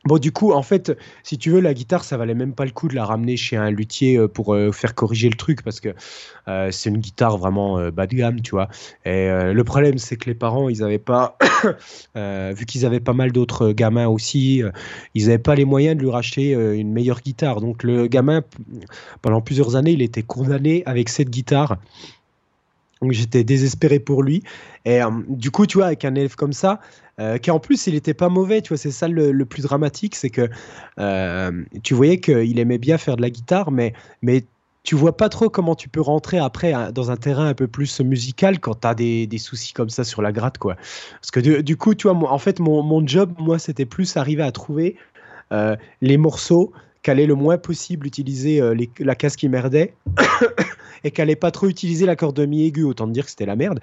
Bon, 0.05 0.17
du 0.17 0.33
coup, 0.33 0.51
en 0.51 0.63
fait, 0.63 0.91
si 1.23 1.37
tu 1.37 1.49
veux, 1.49 1.61
la 1.61 1.73
guitare, 1.73 2.03
ça 2.03 2.17
valait 2.17 2.33
même 2.33 2.53
pas 2.53 2.65
le 2.65 2.71
coup 2.71 2.89
de 2.89 2.95
la 2.95 3.05
ramener 3.05 3.37
chez 3.37 3.55
un 3.55 3.71
luthier 3.71 4.17
euh, 4.17 4.27
pour 4.27 4.53
euh, 4.53 4.73
faire 4.73 4.95
corriger 4.95 5.29
le 5.29 5.37
truc 5.37 5.63
parce 5.63 5.79
que 5.79 5.95
euh, 6.49 6.71
c'est 6.71 6.89
une 6.89 6.97
guitare 6.97 7.37
vraiment 7.37 7.89
bas 7.89 8.05
de 8.05 8.15
gamme, 8.15 8.41
tu 8.41 8.51
vois. 8.51 8.67
Et 9.05 9.29
le 9.29 9.63
problème, 9.63 9.97
c'est 9.97 10.17
que 10.17 10.25
les 10.25 10.35
parents, 10.35 10.67
ils 10.67 10.83
avaient 10.83 10.99
pas, 10.99 11.37
vu 12.15 12.65
qu'ils 12.65 12.85
avaient 12.85 12.99
pas 12.99 13.13
mal 13.13 13.31
d'autres 13.31 13.71
gamins 13.71 14.07
aussi, 14.07 14.61
ils 15.13 15.25
avaient 15.25 15.37
pas 15.37 15.55
les 15.55 15.65
moyens 15.65 15.95
de 15.95 16.01
lui 16.01 16.09
racheter 16.09 16.51
une 16.51 16.91
meilleure 16.91 17.21
guitare. 17.21 17.61
Donc, 17.61 17.83
le 17.83 18.07
gamin, 18.07 18.43
pendant 19.21 19.41
plusieurs 19.41 19.77
années, 19.77 19.91
il 19.91 20.01
était 20.01 20.23
condamné 20.23 20.83
avec 20.85 21.07
cette 21.07 21.29
guitare. 21.29 21.77
Donc 23.01 23.11
j'étais 23.11 23.43
désespéré 23.43 23.99
pour 23.99 24.23
lui. 24.23 24.43
Et 24.85 25.01
du 25.27 25.51
coup, 25.51 25.65
tu 25.65 25.77
vois, 25.77 25.87
avec 25.87 26.05
un 26.05 26.15
élève 26.15 26.35
comme 26.35 26.53
ça, 26.53 26.79
euh, 27.19 27.37
qui 27.37 27.51
en 27.51 27.59
plus 27.59 27.87
il 27.87 27.95
était 27.95 28.13
pas 28.13 28.29
mauvais, 28.29 28.61
tu 28.61 28.69
vois, 28.69 28.77
c'est 28.77 28.91
ça 28.91 29.07
le, 29.07 29.45
plus 29.45 29.63
dramatique, 29.63 30.15
c'est 30.15 30.29
que 30.29 30.49
euh, 30.99 31.63
tu 31.83 31.93
voyais 31.93 32.19
qu'il 32.19 32.59
aimait 32.59 32.77
bien 32.77 32.97
faire 32.97 33.15
de 33.17 33.21
la 33.21 33.29
guitare, 33.29 33.71
mais, 33.71 33.93
mais 34.21 34.45
tu 34.83 34.95
vois 34.95 35.15
pas 35.15 35.29
trop 35.29 35.49
comment 35.49 35.75
tu 35.75 35.89
peux 35.89 36.01
rentrer 36.01 36.37
après 36.39 36.73
dans 36.91 37.09
un 37.09 37.15
terrain 37.15 37.47
un 37.47 37.53
peu 37.53 37.67
plus 37.67 38.01
musical 38.01 38.59
quand 38.59 38.81
tu 38.81 38.87
as 38.87 38.95
des, 38.95 39.27
des, 39.27 39.37
soucis 39.37 39.73
comme 39.73 39.89
ça 39.89 40.03
sur 40.03 40.21
la 40.21 40.31
gratte, 40.31 40.57
quoi. 40.57 40.75
Parce 41.21 41.31
que 41.31 41.39
du, 41.39 41.77
coup, 41.77 41.95
tu 41.95 42.09
vois, 42.09 42.17
en 42.29 42.37
fait, 42.37 42.59
mon, 42.59 42.83
mon 42.83 43.05
job, 43.07 43.31
moi, 43.37 43.59
c'était 43.59 43.85
plus 43.85 44.17
arriver 44.17 44.43
à 44.43 44.51
trouver 44.51 44.97
euh, 45.53 45.75
les 46.01 46.17
morceaux 46.17 46.73
qu'allait 47.03 47.27
le 47.27 47.35
moins 47.35 47.57
possible 47.57 48.07
utiliser 48.07 48.61
la 48.99 49.15
casse 49.15 49.35
qui 49.35 49.49
merdait 49.49 49.93
et 51.03 51.11
qu'elle 51.11 51.25
n'allait 51.25 51.35
pas 51.35 51.51
trop 51.51 51.67
utiliser 51.67 52.05
la 52.05 52.15
corde 52.15 52.39
mi 52.39 52.65
aiguë, 52.65 52.83
autant 52.83 53.07
dire 53.07 53.25
que 53.25 53.29
c'était 53.29 53.45
la 53.45 53.55
merde. 53.55 53.79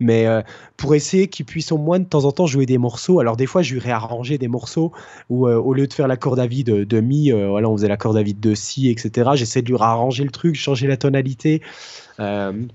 Mais 0.00 0.26
euh, 0.26 0.42
pour 0.76 0.94
essayer 0.94 1.28
qu'il 1.28 1.44
puisse 1.46 1.70
au 1.72 1.78
moins 1.78 1.98
de 1.98 2.04
temps 2.04 2.24
en 2.24 2.32
temps 2.32 2.46
jouer 2.46 2.66
des 2.66 2.78
morceaux. 2.78 3.20
Alors 3.20 3.36
des 3.36 3.46
fois, 3.46 3.62
je 3.62 3.74
lui 3.74 3.80
réarrangeais 3.80 4.38
des 4.38 4.48
morceaux 4.48 4.92
où 5.28 5.46
euh, 5.46 5.56
au 5.56 5.74
lieu 5.74 5.86
de 5.86 5.92
faire 5.92 6.08
la 6.08 6.16
corde 6.16 6.40
à 6.40 6.46
vide 6.46 6.70
de, 6.70 7.00
mi, 7.00 7.30
euh, 7.30 7.48
voilà, 7.48 7.68
on 7.68 7.76
faisait 7.76 7.88
la 7.88 7.96
corde 7.96 8.16
à 8.16 8.22
vide 8.22 8.40
de 8.40 8.54
si, 8.54 8.88
etc. 8.88 9.30
J'essaie 9.34 9.62
de 9.62 9.68
lui 9.68 9.76
réarranger 9.76 10.24
le 10.24 10.30
truc, 10.30 10.54
changer 10.54 10.86
la 10.86 10.96
tonalité 10.96 11.62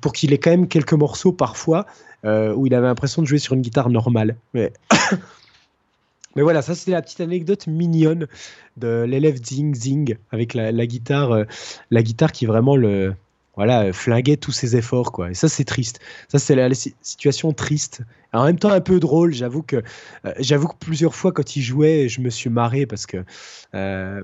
pour 0.02 0.12
qu'il 0.12 0.34
ait 0.34 0.40
quand 0.40 0.50
même 0.50 0.68
quelques 0.68 0.94
morceaux 0.94 1.32
parfois 1.32 1.86
où 2.26 2.68
il 2.68 2.74
avait 2.74 2.88
l'impression 2.88 3.22
de 3.22 3.28
jouer 3.28 3.38
sur 3.38 3.54
une 3.54 3.62
guitare 3.62 3.90
normale. 3.90 4.36
Mais 4.54 4.74
Mais 6.38 6.44
voilà, 6.44 6.62
ça 6.62 6.74
c'est 6.74 6.92
la 6.92 7.02
petite 7.02 7.20
anecdote 7.20 7.68
mignonne 7.68 8.28
de 8.78 9.04
l'élève 9.04 9.44
Zing 9.44 9.76
Zing 9.76 10.16
avec 10.32 10.54
la, 10.54 10.72
guitare, 10.86 11.44
la 11.92 12.04
guitare 12.04 12.32
qui 12.32 12.46
vraiment 12.46 12.78
le, 12.78 13.14
voilà, 13.58 13.86
euh, 13.86 13.94
flinguer 13.94 14.38
tous 14.38 14.52
ses 14.52 14.78
efforts, 14.78 15.12
quoi. 15.12 15.32
Et 15.32 15.34
ça, 15.34 15.50
c'est 15.50 15.66
triste. 15.66 16.00
Ça, 16.30 16.38
c'est 16.38 16.56
la, 16.56 16.74
situation 16.74 17.52
triste. 17.54 18.02
en 18.32 18.46
même 18.46 18.60
temps, 18.60 18.70
un 18.70 18.82
peu 18.82 19.00
drôle. 19.00 19.34
J'avoue 19.34 19.64
que, 19.64 19.78
euh, 20.26 20.34
j'avoue 20.40 20.68
que 20.68 20.78
plusieurs 20.80 21.16
fois, 21.16 21.32
quand 21.32 21.56
il 21.56 21.64
jouait, 21.64 22.08
je 22.08 22.22
me 22.22 22.30
suis 22.30 22.52
marré 22.52 22.86
parce 22.86 23.08
que, 23.08 23.26
euh, 23.74 24.24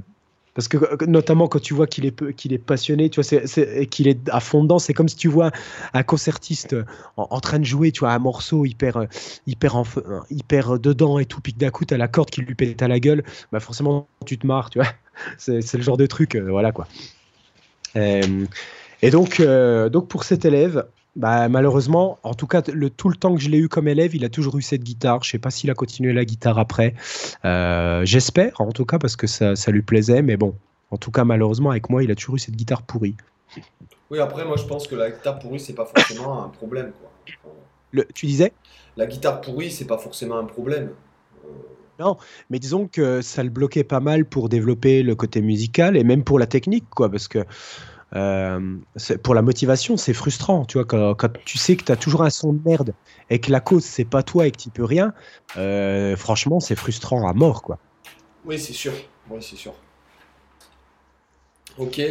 parce 0.54 0.68
que 0.68 1.06
notamment 1.06 1.48
quand 1.48 1.60
tu 1.60 1.74
vois 1.74 1.88
qu'il 1.88 2.06
est, 2.06 2.34
qu'il 2.36 2.54
est 2.54 2.58
passionné, 2.58 3.10
tu 3.10 3.22
vois, 3.22 3.86
qu'il 3.86 4.08
est 4.08 4.30
à 4.30 4.40
fond 4.40 4.64
dedans, 4.64 4.80
c'est 4.80 4.94
comme 4.94 5.10
si 5.10 5.16
tu 5.16 5.28
vois 5.28 5.52
un 5.94 6.04
concertiste 6.04 6.76
en, 7.18 7.40
train 7.40 7.60
de 7.60 7.66
jouer, 7.66 7.92
tu 7.92 8.02
vois, 8.02 8.12
un 8.12 8.20
morceau 8.20 8.66
hyper, 8.66 9.08
hyper, 9.48 9.76
en, 9.76 9.84
hyper 10.30 10.80
dedans 10.80 11.20
et 11.20 11.26
tout, 11.26 11.42
puis 11.42 11.54
d'un 11.54 11.72
coup, 11.72 11.86
tu 11.86 11.94
as 11.94 11.98
la 11.98 12.08
corde 12.08 12.30
qui 12.30 12.42
lui 12.42 12.56
pète 12.56 12.82
à 12.82 12.88
la 12.88 13.00
gueule, 13.00 13.24
bah 13.52 13.60
forcément, 13.60 14.08
tu 14.26 14.38
te 14.38 14.46
marres, 14.46 14.70
tu 14.70 14.80
vois. 14.80 14.88
C'est, 15.38 15.74
le 15.74 15.84
genre 15.84 15.98
de 15.98 16.06
truc, 16.06 16.36
voilà, 16.36 16.72
quoi. 16.72 16.88
Et 19.04 19.10
donc, 19.12 19.42
euh, 19.42 19.90
donc 19.90 20.08
pour 20.08 20.24
cet 20.24 20.46
élève, 20.46 20.86
bah, 21.16 21.48
malheureusement, 21.48 22.18
en 22.24 22.34
tout 22.34 22.48
cas, 22.48 22.64
le, 22.74 22.90
tout 22.90 23.10
le 23.10 23.16
temps 23.16 23.36
que 23.36 23.42
je 23.42 23.50
l'ai 23.50 23.60
eu 23.60 23.70
comme 23.70 23.88
élève, 23.88 24.16
il 24.16 24.26
a 24.26 24.30
toujours 24.30 24.58
eu 24.58 24.62
cette 24.62 24.84
guitare. 24.84 25.24
Je 25.24 25.30
ne 25.30 25.32
sais 25.34 25.40
pas 25.40 25.52
s'il 25.52 25.70
a 25.70 25.76
continué 25.76 26.12
la 26.12 26.26
guitare 26.26 26.58
après. 26.58 26.96
Euh, 27.46 28.04
j'espère, 28.04 28.60
en 28.60 28.72
tout 28.72 28.86
cas, 28.86 28.98
parce 28.98 29.16
que 29.16 29.28
ça, 29.28 29.56
ça, 29.56 29.72
lui 29.72 29.84
plaisait. 29.84 30.24
Mais 30.24 30.38
bon, 30.38 30.56
en 30.90 30.98
tout 30.98 31.12
cas, 31.12 31.24
malheureusement, 31.24 31.70
avec 31.70 31.90
moi, 31.90 32.04
il 32.04 32.12
a 32.12 32.16
toujours 32.16 32.36
eu 32.36 32.40
cette 32.40 32.56
guitare 32.56 32.82
pourrie. 32.82 33.16
Oui, 34.10 34.20
après, 34.20 34.44
moi, 34.46 34.58
je 34.58 34.66
pense 34.66 34.88
que 34.88 34.96
la 34.96 35.12
guitare 35.12 35.38
pourrie, 35.40 35.60
c'est 35.60 35.74
pas 35.74 35.86
forcément 35.86 36.44
un 36.44 36.50
problème. 36.50 36.92
Quoi. 37.00 37.12
Le, 37.92 38.06
tu 38.14 38.26
disais? 38.26 38.54
La 38.98 39.06
guitare 39.06 39.42
pourrie, 39.42 39.72
c'est 39.72 39.86
pas 39.86 40.00
forcément 40.00 40.38
un 40.38 40.46
problème. 40.46 40.90
Euh, 41.46 41.50
non, 42.00 42.18
mais 42.50 42.58
disons 42.58 42.88
que 42.88 43.22
ça 43.22 43.44
le 43.44 43.50
bloquait 43.50 43.84
pas 43.84 44.00
mal 44.00 44.26
pour 44.26 44.50
développer 44.50 45.04
le 45.04 45.14
côté 45.16 45.42
musical 45.42 45.96
et 45.96 46.04
même 46.04 46.24
pour 46.24 46.40
la 46.40 46.48
technique, 46.48 46.86
quoi, 46.90 47.10
parce 47.10 47.28
que 47.28 47.46
euh, 48.16 48.78
pour 49.24 49.34
la 49.34 49.42
motivation, 49.42 49.98
c'est 49.98 50.14
frustrant, 50.14 50.66
tu 50.66 50.78
vois, 50.78 50.86
quand, 50.86 51.34
tu 51.46 51.58
sais 51.58 51.76
que 51.76 51.84
tu 51.84 51.92
as 51.92 51.96
toujours 51.96 52.24
un 52.24 52.30
son 52.30 52.54
de 52.54 52.62
merde 52.64 52.94
et 53.30 53.40
que 53.40 53.52
la 53.52 53.60
cause, 53.60 53.84
c'est 53.84 54.06
pas 54.06 54.22
toi 54.22 54.46
et 54.48 54.52
que 54.52 54.58
tu 54.58 54.70
peux 54.70 54.84
rien, 54.84 55.14
euh, 55.58 56.16
franchement, 56.16 56.60
c'est 56.60 56.76
frustrant 56.76 57.28
à 57.28 57.34
mort, 57.34 57.64
quoi. 57.64 57.80
Oui, 58.46 58.60
c'est 58.60 58.74
sûr. 58.74 58.94
Oui, 59.30 59.40
c'est 59.42 59.56
sûr. 59.56 59.74
Ok. 61.78 62.02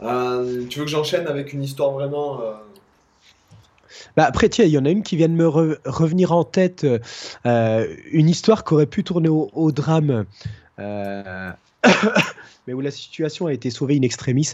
Euh, 0.00 0.66
tu 0.68 0.78
veux 0.78 0.84
que 0.84 0.90
j'enchaîne 0.90 1.26
avec 1.26 1.52
une 1.52 1.62
histoire 1.62 1.92
vraiment 1.92 2.40
Bah 4.16 4.24
après, 4.24 4.48
tiens, 4.48 4.66
il 4.66 4.70
y 4.70 4.78
en 4.78 4.84
a 4.84 4.90
une 4.90 5.02
qui 5.02 5.16
vient 5.16 5.28
de 5.28 5.34
me 5.34 5.48
revenir 5.48 6.32
en 6.32 6.44
tête, 6.44 6.86
une 7.44 8.28
histoire 8.28 8.64
qui 8.64 8.74
aurait 8.74 8.86
pu 8.86 9.02
tourner 9.02 9.30
au, 9.30 9.72
drame, 9.72 10.26
mais 12.66 12.74
où 12.74 12.80
la 12.80 12.90
situation 12.90 13.46
a 13.46 13.52
été 13.52 13.70
sauvée 13.70 13.96
in 13.96 14.02
extremis. 14.02 14.52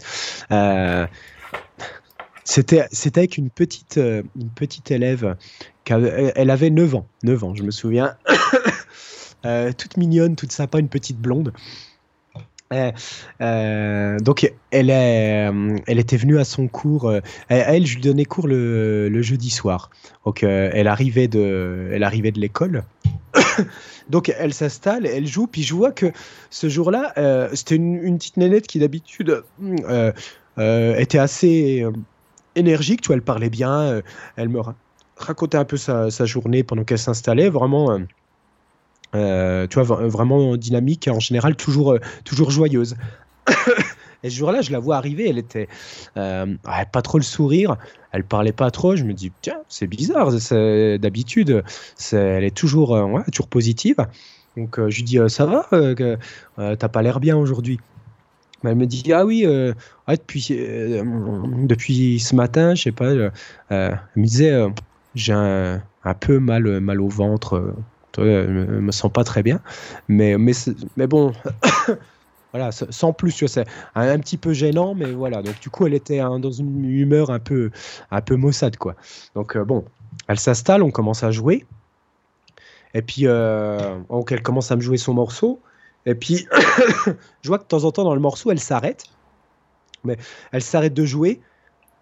C'était, 2.47 2.85
c'était 2.91 3.21
avec 3.21 3.37
une 3.37 3.49
petite, 3.49 3.97
une 3.97 4.49
petite 4.55 4.91
élève, 4.91 5.35
qui 5.83 5.93
elle 5.93 6.49
avait 6.49 6.69
9 6.69 6.95
ans, 6.95 7.07
9 7.23 7.43
ans, 7.43 7.55
je 7.55 7.63
me 7.63 7.71
souviens. 7.71 8.15
toute 9.77 9.97
mignonne, 9.97 10.35
toute 10.35 10.51
sympa, 10.51 10.79
une 10.79 10.89
petite 10.89 11.17
blonde. 11.17 11.53
Euh, 12.73 12.91
euh, 13.41 14.19
donc 14.19 14.51
elle, 14.71 14.89
est, 14.89 15.47
euh, 15.47 15.77
elle 15.85 15.99
était 15.99 16.17
venue 16.17 16.39
à 16.39 16.43
son 16.43 16.67
cours. 16.67 17.13
elle, 17.47 17.85
je 17.85 17.95
lui 17.95 18.01
donnais 18.01 18.25
cours 18.25 18.47
le, 18.47 19.21
jeudi 19.21 19.49
soir. 19.49 19.89
Donc 20.25 20.43
elle 20.43 20.87
arrivait 20.87 21.27
de, 21.27 21.89
elle 21.93 22.03
arrivait 22.03 22.31
de 22.31 22.39
l'école. 22.39 22.83
donc 24.09 24.33
elle 24.37 24.53
s'installe, 24.53 25.05
elle 25.05 25.27
joue. 25.27 25.47
Puis 25.47 25.63
je 25.63 25.73
vois 25.73 25.91
que 25.91 26.11
ce 26.49 26.69
jour-là, 26.69 27.13
c'était 27.53 27.75
une, 27.75 28.17
petite 28.17 28.37
nénette 28.37 28.67
qui 28.67 28.79
d'habitude 28.79 29.43
était 30.57 31.19
assez 31.19 31.85
énergique. 32.55 33.01
Tu 33.01 33.07
vois, 33.07 33.15
elle 33.15 33.21
parlait 33.21 33.49
bien. 33.49 34.01
elle 34.35 34.49
me 34.49 34.61
racontait 35.17 35.57
un 35.57 35.65
peu 35.65 35.77
sa, 35.77 36.09
sa 36.09 36.25
journée 36.25 36.63
pendant 36.63 36.83
qu'elle 36.83 36.99
s'installait. 36.99 37.49
Vraiment 37.49 37.99
euh, 39.13 39.67
tu 39.67 39.79
vois, 39.79 40.07
vraiment 40.07 40.57
dynamique, 40.57 41.07
en 41.11 41.19
général 41.19 41.55
toujours, 41.55 41.93
euh, 41.93 41.99
toujours 42.23 42.51
joyeuse. 42.51 42.95
Et 44.23 44.29
ce 44.31 44.35
jour-là, 44.35 44.61
je 44.61 44.71
la 44.71 44.79
vois 44.79 44.97
arriver, 44.97 45.29
elle 45.29 45.37
était 45.37 45.67
euh, 46.17 46.55
pas 46.91 47.01
trop 47.03 47.19
le 47.19 47.23
sourire, 47.23 47.77
elle 48.11 48.23
parlait 48.23 48.53
pas 48.53 48.71
trop. 48.71 48.95
Je 48.95 49.03
me 49.03 49.13
dis, 49.13 49.31
tiens, 49.41 49.59
c'est 49.69 49.85
bizarre, 49.85 50.31
d'habitude, 50.99 51.63
elle 52.11 52.43
est 52.43 52.55
toujours, 52.55 52.97
toujours 53.31 53.47
positive. 53.47 53.97
Donc 54.57 54.79
je 54.79 54.95
lui 54.95 55.03
dis, 55.03 55.19
ça 55.27 55.45
va, 55.45 55.67
t'as 56.57 56.87
pas 56.87 57.01
l'air 57.03 57.19
bien 57.19 57.37
aujourd'hui. 57.37 57.79
Elle 58.63 58.77
me 58.77 58.87
dit, 58.87 59.13
ah 59.13 59.27
oui, 59.27 59.45
depuis, 60.07 60.47
depuis 61.67 62.19
ce 62.19 62.35
matin, 62.35 62.73
je 62.73 62.81
sais 62.81 62.91
pas, 62.91 63.11
elle 63.69 64.01
me 64.15 64.23
disait, 64.23 64.59
j'ai 65.13 65.33
un, 65.33 65.83
un, 66.03 66.13
peu 66.15 66.39
mal, 66.39 66.79
mal 66.79 66.99
au 66.99 67.09
ventre 67.09 67.75
je 68.17 68.79
me, 68.79 68.91
sens 68.91 69.11
pas 69.11 69.23
très 69.23 69.43
bien. 69.43 69.59
Mais, 70.07 70.37
mais, 70.37 70.53
mais 70.97 71.07
bon, 71.07 71.33
voilà, 72.53 72.71
sans 72.71 73.13
plus, 73.13 73.45
c'est 73.47 73.65
un, 73.95 74.19
petit 74.19 74.37
peu 74.37 74.53
gênant, 74.53 74.95
mais 74.95 75.11
voilà. 75.11 75.41
Donc 75.41 75.59
du 75.59 75.69
coup, 75.69 75.85
elle 75.85 75.93
était 75.93 76.19
dans 76.19 76.51
une 76.51 76.85
humeur 76.85 77.29
un 77.29 77.39
peu, 77.39 77.71
un 78.11 78.21
peu 78.21 78.35
maussade, 78.35 78.77
quoi. 78.77 78.95
Donc 79.35 79.55
euh, 79.55 79.63
bon, 79.63 79.85
elle 80.27 80.39
s'installe, 80.39 80.83
on 80.83 80.91
commence 80.91 81.23
à 81.23 81.31
jouer. 81.31 81.65
Et 82.93 83.01
puis, 83.01 83.23
euh, 83.25 83.99
donc 84.09 84.31
elle 84.31 84.41
commence 84.41 84.71
à 84.71 84.75
me 84.75 84.81
jouer 84.81 84.97
son 84.97 85.13
morceau. 85.13 85.59
Et 86.05 86.15
puis, 86.15 86.47
je 87.41 87.47
vois 87.47 87.57
que 87.57 87.63
de 87.63 87.67
temps 87.67 87.83
en 87.83 87.91
temps, 87.91 88.03
dans 88.03 88.15
le 88.15 88.21
morceau, 88.21 88.51
elle 88.51 88.59
s'arrête. 88.59 89.05
Mais 90.03 90.17
elle 90.51 90.61
s'arrête 90.61 90.93
de 90.93 91.05
jouer. 91.05 91.41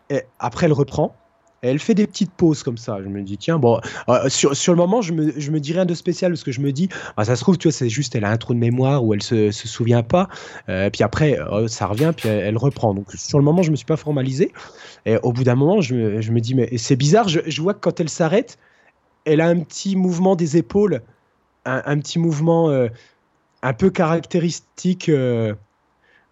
Et 0.10 0.22
après, 0.40 0.66
elle 0.66 0.74
reprend 0.74 1.16
elle 1.64 1.80
fait 1.80 1.96
des 1.96 2.06
petites 2.06 2.32
pauses 2.32 2.62
comme 2.62 2.78
ça. 2.78 2.98
Je 3.02 3.08
me 3.08 3.22
dis, 3.22 3.38
tiens, 3.38 3.58
bon, 3.58 3.80
euh, 4.10 4.30
sur, 4.30 4.52
le 4.52 4.76
moment, 4.76 5.02
je 5.02 5.14
me, 5.14 5.34
je 5.40 5.50
me 5.50 5.60
dis 5.60 5.74
rien 5.74 5.86
de 5.86 5.94
spécial 5.94 6.32
parce 6.32 6.44
que 6.44 6.52
je 6.52 6.62
me 6.62 6.72
dis, 6.72 6.90
ah, 7.18 7.26
ça 7.26 7.36
se 7.36 7.42
trouve, 7.42 7.58
tu 7.58 7.70
vois, 7.70 7.72
c'est 7.74 7.90
juste, 7.90 8.16
elle 8.16 8.26
a 8.26 8.30
un 8.30 8.38
trou 8.38 8.54
de 8.54 8.60
mémoire 8.60 9.04
où 9.04 9.14
elle 9.14 9.24
se, 9.24 9.50
se 9.52 9.68
souvient 9.68 10.04
pas. 10.04 10.28
Euh, 10.70 10.90
puis 10.90 11.04
après, 11.04 11.40
euh, 11.40 11.68
ça 11.68 11.88
revient, 11.88 12.12
puis 12.16 12.28
elle, 12.28 12.58
reprend. 12.58 12.94
Donc, 12.94 13.12
sur 13.14 13.40
le 13.40 13.46
moment, 13.46 13.64
je 13.64 13.72
me 13.72 13.76
suis 13.76 13.86
pas 13.86 13.98
formalisé. 13.98 14.52
Et 15.06 15.18
au 15.24 15.32
bout 15.32 15.44
d'un 15.44 15.56
moment, 15.56 15.82
je 15.82 15.96
me, 15.96 16.22
je 16.22 16.32
me 16.32 16.42
dis, 16.42 16.54
mais 16.54 16.78
c'est 16.78 16.98
bizarre, 16.98 17.30
je, 17.30 17.62
vois 17.62 17.74
que 17.74 17.80
quand 17.80 18.00
elle 18.00 18.10
s'arrête, 18.10 18.58
elle 19.26 19.40
a 19.40 19.48
un 19.48 19.60
petit 19.60 19.96
mouvement 19.96 20.36
des 20.36 20.58
épaules, 20.58 21.02
un, 21.66 21.98
petit 21.98 22.20
mouvement 22.20 22.70
un 23.64 23.74
peu 23.74 23.90
caractéristique. 23.90 25.10
Euh, 25.10 25.56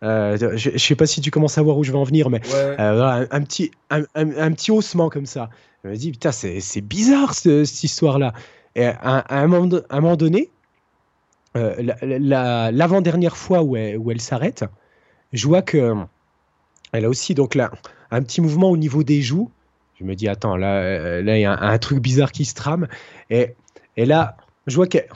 je, 0.02 0.70
ne 0.72 0.78
sais 0.78 0.96
pas 0.96 1.06
si 1.06 1.22
tu 1.22 1.32
commences 1.32 1.58
à 1.58 1.62
voir 1.62 1.78
où 1.78 1.84
je 1.84 1.92
vais 1.92 1.98
en 1.98 2.04
venir, 2.04 2.30
mais 2.30 2.42
euh, 2.54 3.26
un, 3.30 3.42
petit, 3.44 3.72
un, 3.90 4.04
petit 4.06 4.72
haussement 4.72 5.10
comme 5.10 5.26
ça. 5.26 5.50
Je 5.84 5.90
me 5.90 5.96
dis, 5.96 6.12
putain, 6.12 6.32
c'est 6.32 6.82
bizarre 6.82 7.34
cette 7.34 7.84
histoire-là. 7.84 8.34
Et 8.76 8.86
à, 8.86 9.26
un 9.30 9.48
moment, 9.48 10.16
donné, 10.16 10.50
euh, 11.58 11.76
l'avant-dernière 12.72 13.38
fois 13.38 13.62
où 13.62 13.76
elle, 13.76 13.98
où 13.98 14.12
elle 14.12 14.22
s'arrête, 14.22 14.66
je 15.34 15.48
vois 15.48 15.62
que 15.62 15.96
elle 16.94 17.06
a 17.06 17.10
aussi 17.10 17.36
donc 17.36 17.56
là 17.56 17.72
un 18.12 18.22
petit 18.22 18.42
mouvement 18.42 18.70
au 18.70 18.78
niveau 18.78 19.04
des 19.04 19.22
joues. 19.22 19.50
Je 20.00 20.04
me 20.04 20.16
dis, 20.16 20.28
attends, 20.28 20.58
là, 20.58 21.22
là 21.22 21.38
il 21.38 21.42
y 21.42 21.46
a 21.46 21.58
un, 21.58 21.78
truc 21.78 22.00
bizarre 22.00 22.32
qui 22.32 22.46
se 22.46 22.56
trame. 22.56 22.88
Et, 23.30 23.56
et 23.98 24.06
là, 24.06 24.36
je 24.68 24.76
vois 24.76 24.88
qu'elle 24.88 25.08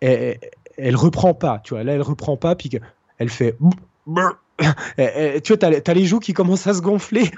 elle, 0.00 0.38
elle, 0.76 0.96
reprend 0.96 1.34
pas, 1.34 1.60
tu 1.62 1.74
vois. 1.74 1.84
Là, 1.84 1.92
elle 1.92 2.02
reprend 2.02 2.36
pas, 2.36 2.56
puis 2.56 2.70
elle 3.18 3.28
fait 3.28 3.54
et, 4.98 5.40
tu 5.42 5.52
vois, 5.52 5.58
t'as, 5.58 5.70
as 5.86 5.94
les 5.94 6.06
joues 6.06 6.20
qui 6.20 6.32
commencent 6.32 6.66
à 6.66 6.74
se 6.74 6.80
gonfler. 6.80 7.30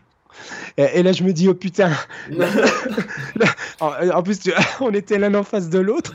Et, 0.76 1.02
là, 1.02 1.12
je 1.12 1.22
me 1.22 1.32
dis, 1.32 1.48
oh 1.48 1.54
putain. 1.54 1.92
en 3.80 4.22
plus, 4.22 4.40
on 4.80 4.92
était 4.92 5.18
l'un 5.18 5.34
en 5.34 5.42
face 5.42 5.68
de 5.68 5.78
l'autre. 5.78 6.14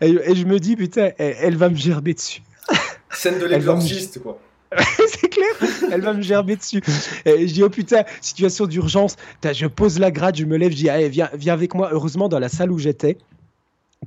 Et, 0.00 0.34
je 0.34 0.44
me 0.44 0.58
dis, 0.58 0.76
putain, 0.76 1.10
elle, 1.18 1.56
va 1.56 1.68
me 1.68 1.76
gerber 1.76 2.14
dessus. 2.14 2.42
Scène 3.10 3.38
de 3.38 3.46
l'exorciste, 3.46 4.22
quoi. 4.22 4.38
c'est 5.08 5.28
clair, 5.28 5.50
elle 5.90 6.00
va 6.00 6.12
me 6.12 6.22
gerber 6.22 6.54
dessus. 6.54 6.80
Et 7.24 7.48
je 7.48 7.54
dis, 7.54 7.62
oh 7.64 7.68
putain, 7.68 8.04
situation 8.20 8.66
d'urgence. 8.66 9.16
Je 9.42 9.66
pose 9.66 9.98
la 9.98 10.12
grade, 10.12 10.36
je 10.36 10.44
me 10.44 10.56
lève, 10.56 10.70
je 10.70 10.76
dis, 10.76 10.88
allez, 10.88 11.08
viens, 11.08 11.28
viens 11.34 11.54
avec 11.54 11.74
moi. 11.74 11.88
Heureusement, 11.90 12.28
dans 12.28 12.38
la 12.38 12.48
salle 12.48 12.70
où 12.70 12.78
j'étais, 12.78 13.18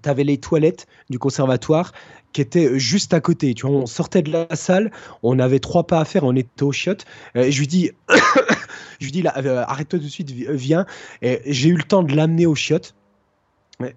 tu 0.02 0.10
avais 0.10 0.24
les 0.24 0.38
toilettes 0.38 0.88
du 1.10 1.20
conservatoire 1.20 1.92
qui 2.34 2.42
était 2.42 2.78
juste 2.80 3.14
à 3.14 3.22
côté. 3.22 3.54
Tu 3.54 3.66
vois, 3.66 3.76
on 3.76 3.86
sortait 3.86 4.22
de 4.22 4.32
la 4.32 4.56
salle, 4.56 4.92
on 5.22 5.40
avait 5.40 5.60
trois 5.60 5.88
pas 5.88 6.00
à 6.00 6.06
faire, 6.06 6.24
on 6.24 6.36
était 6.36 6.64
au 6.64 6.72
chiottes. 6.72 7.06
Euh, 7.38 7.44
et 7.44 7.52
je 7.52 7.60
lui 7.60 7.68
dis, 7.68 7.92
je 9.00 9.06
lui 9.06 9.12
dis, 9.12 9.24
euh, 9.26 9.64
arrête-toi 9.66 10.00
tout 10.00 10.06
de 10.06 10.10
suite, 10.10 10.32
viens. 10.32 10.86
Et 11.22 11.42
j'ai 11.46 11.70
eu 11.70 11.78
le 11.78 11.84
temps 11.84 12.04
de 12.04 12.14
l'amener 12.14 12.46
au 12.46 12.56
chiottes. 12.56 12.96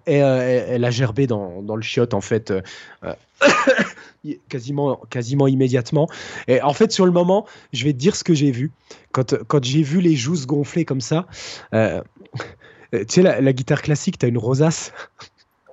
Et 0.05 0.21
euh, 0.23 0.65
elle 0.69 0.85
a 0.85 0.91
gerbé 0.91 1.27
dans, 1.27 1.61
dans, 1.61 1.75
le 1.75 1.81
chiotte, 1.81 2.13
en 2.13 2.21
fait, 2.21 2.53
quasiment, 4.49 5.01
quasiment 5.09 5.47
immédiatement. 5.47 6.07
Et 6.47 6.61
en 6.61 6.73
fait, 6.73 6.91
sur 6.91 7.05
le 7.05 7.11
moment, 7.11 7.45
je 7.73 7.83
vais 7.85 7.93
te 7.93 7.97
dire 7.97 8.15
ce 8.15 8.23
que 8.23 8.33
j'ai 8.33 8.51
vu. 8.51 8.71
Quand, 9.11 9.35
quand 9.45 9.63
j'ai 9.63 9.83
vu 9.83 10.01
les 10.01 10.15
joues 10.15 10.35
se 10.35 10.45
gonfler 10.45 10.85
comme 10.85 11.01
ça, 11.01 11.25
tu 11.71 13.05
sais, 13.07 13.21
la, 13.21 13.41
la, 13.41 13.53
guitare 13.53 13.81
classique, 13.81 14.17
tu 14.17 14.25
as 14.25 14.29
une 14.29 14.37
rosace. 14.37 14.93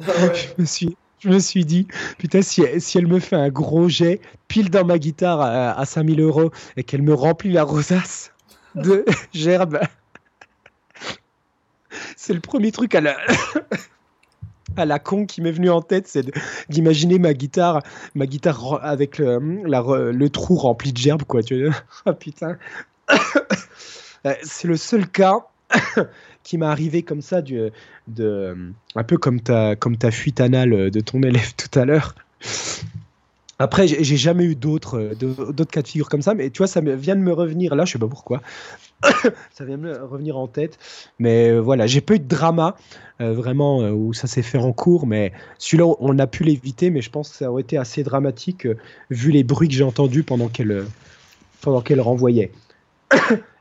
Ah 0.01 0.13
je 0.35 0.61
me 0.63 0.67
suis 0.67 0.97
je 1.25 1.31
me 1.31 1.39
suis 1.39 1.65
dit, 1.65 1.87
putain, 2.19 2.43
si, 2.43 2.63
elle 2.63 3.07
me 3.07 3.19
fait 3.19 3.37
un 3.37 3.49
gros 3.49 3.89
jet 3.89 4.21
pile 4.47 4.69
dans 4.69 4.85
ma 4.85 4.99
guitare 4.99 5.41
à, 5.41 5.73
à 5.73 5.85
5000 5.87 6.21
euros 6.21 6.51
et 6.77 6.85
qu'elle 6.85 7.03
me 7.03 7.15
remplit 7.15 7.51
la 7.51 7.65
rosace 7.65 8.33
de 8.75 9.05
gerbes, 9.33 9.81
c'est 12.17 12.35
le 12.35 12.41
premier 12.41 12.73
truc 12.73 12.95
à 12.95 13.01
la, 13.01 13.17
à 14.77 14.85
la 14.85 14.99
con 14.99 15.25
qui 15.25 15.41
m'est 15.41 15.53
venu 15.53 15.71
en 15.71 15.81
tête, 15.81 16.09
c'est 16.09 16.27
d'imaginer 16.69 17.19
ma 17.19 17.33
guitare, 17.33 17.83
ma 18.15 18.27
guitare 18.27 18.81
avec 18.83 19.19
le, 19.19 20.29
trou 20.29 20.57
rempli 20.57 20.93
de 20.93 20.99
gerbes, 20.99 21.25
quoi. 21.25 21.43
Tu 21.43 21.67
vois 21.67 21.75
oh, 22.07 22.13
putain. 22.19 22.59
c'est 24.43 24.69
le 24.69 24.77
seul 24.77 25.09
cas 25.09 25.47
qui 26.45 26.59
m'est 26.59 26.67
arrivé 26.67 27.03
comme 27.03 27.23
ça, 27.23 27.43
de, 27.43 27.73
un 28.95 29.05
peu 29.05 29.17
comme 29.17 29.41
ta, 29.41 29.75
comme 29.75 29.97
ta 29.97 30.11
fuite 30.13 30.41
anale 30.41 30.91
de 30.91 31.01
ton 31.01 31.23
élève 31.25 31.55
tout 31.57 31.79
à 31.79 31.85
l'heure. 31.85 32.15
Après, 33.59 33.87
j'ai 33.87 34.17
jamais 34.17 34.45
eu 34.45 34.57
d'autres 34.57 35.15
d'autres 35.19 35.71
cas 35.71 35.83
de 35.83 35.87
figure 35.87 36.09
comme 36.09 36.23
ça, 36.23 36.35
mais 36.35 36.51
tu 36.51 36.59
vois, 36.59 36.67
ça 36.67 36.81
vient 36.81 37.15
de 37.15 37.21
me 37.21 37.33
revenir 37.33 37.77
là, 37.77 37.85
je 37.85 37.93
sais 37.93 37.99
pas 37.99 38.09
pourquoi. 38.09 38.43
ça 39.53 39.65
vient 39.65 39.79
de 39.79 39.83
me 39.83 40.05
revenir 40.05 40.37
en 40.37 40.49
tête. 40.49 40.79
Mais 41.19 41.51
euh, 41.51 41.61
voilà, 41.61 41.87
j'ai 41.87 42.01
pas 42.01 42.15
eu 42.15 42.19
de 42.19 42.27
drama 42.27 42.77
euh, 43.21 43.33
vraiment 43.33 43.83
euh, 43.83 43.91
où 43.91 44.13
ça 44.13 44.27
s'est 44.27 44.43
fait 44.43 44.59
en 44.59 44.73
cours, 44.73 45.07
mais 45.07 45.33
celui-là, 45.59 45.95
on 46.01 46.19
a 46.19 46.27
pu 46.27 46.43
l'éviter, 46.43 46.91
mais 46.91 47.01
je 47.01 47.11
pense 47.11 47.31
que 47.31 47.37
ça 47.37 47.51
aurait 47.51 47.63
été 47.63 47.79
assez 47.79 48.03
dramatique 48.03 48.67
vu 49.11 49.31
les 49.31 49.45
bruits 49.45 49.69
que 49.69 49.75
j'ai 49.75 49.85
entendus 49.85 50.25
pendant 50.25 50.49
qu'elle 50.49 50.85
pendant 51.61 51.81
qu'elle 51.81 52.01
renvoyait. 52.01 52.51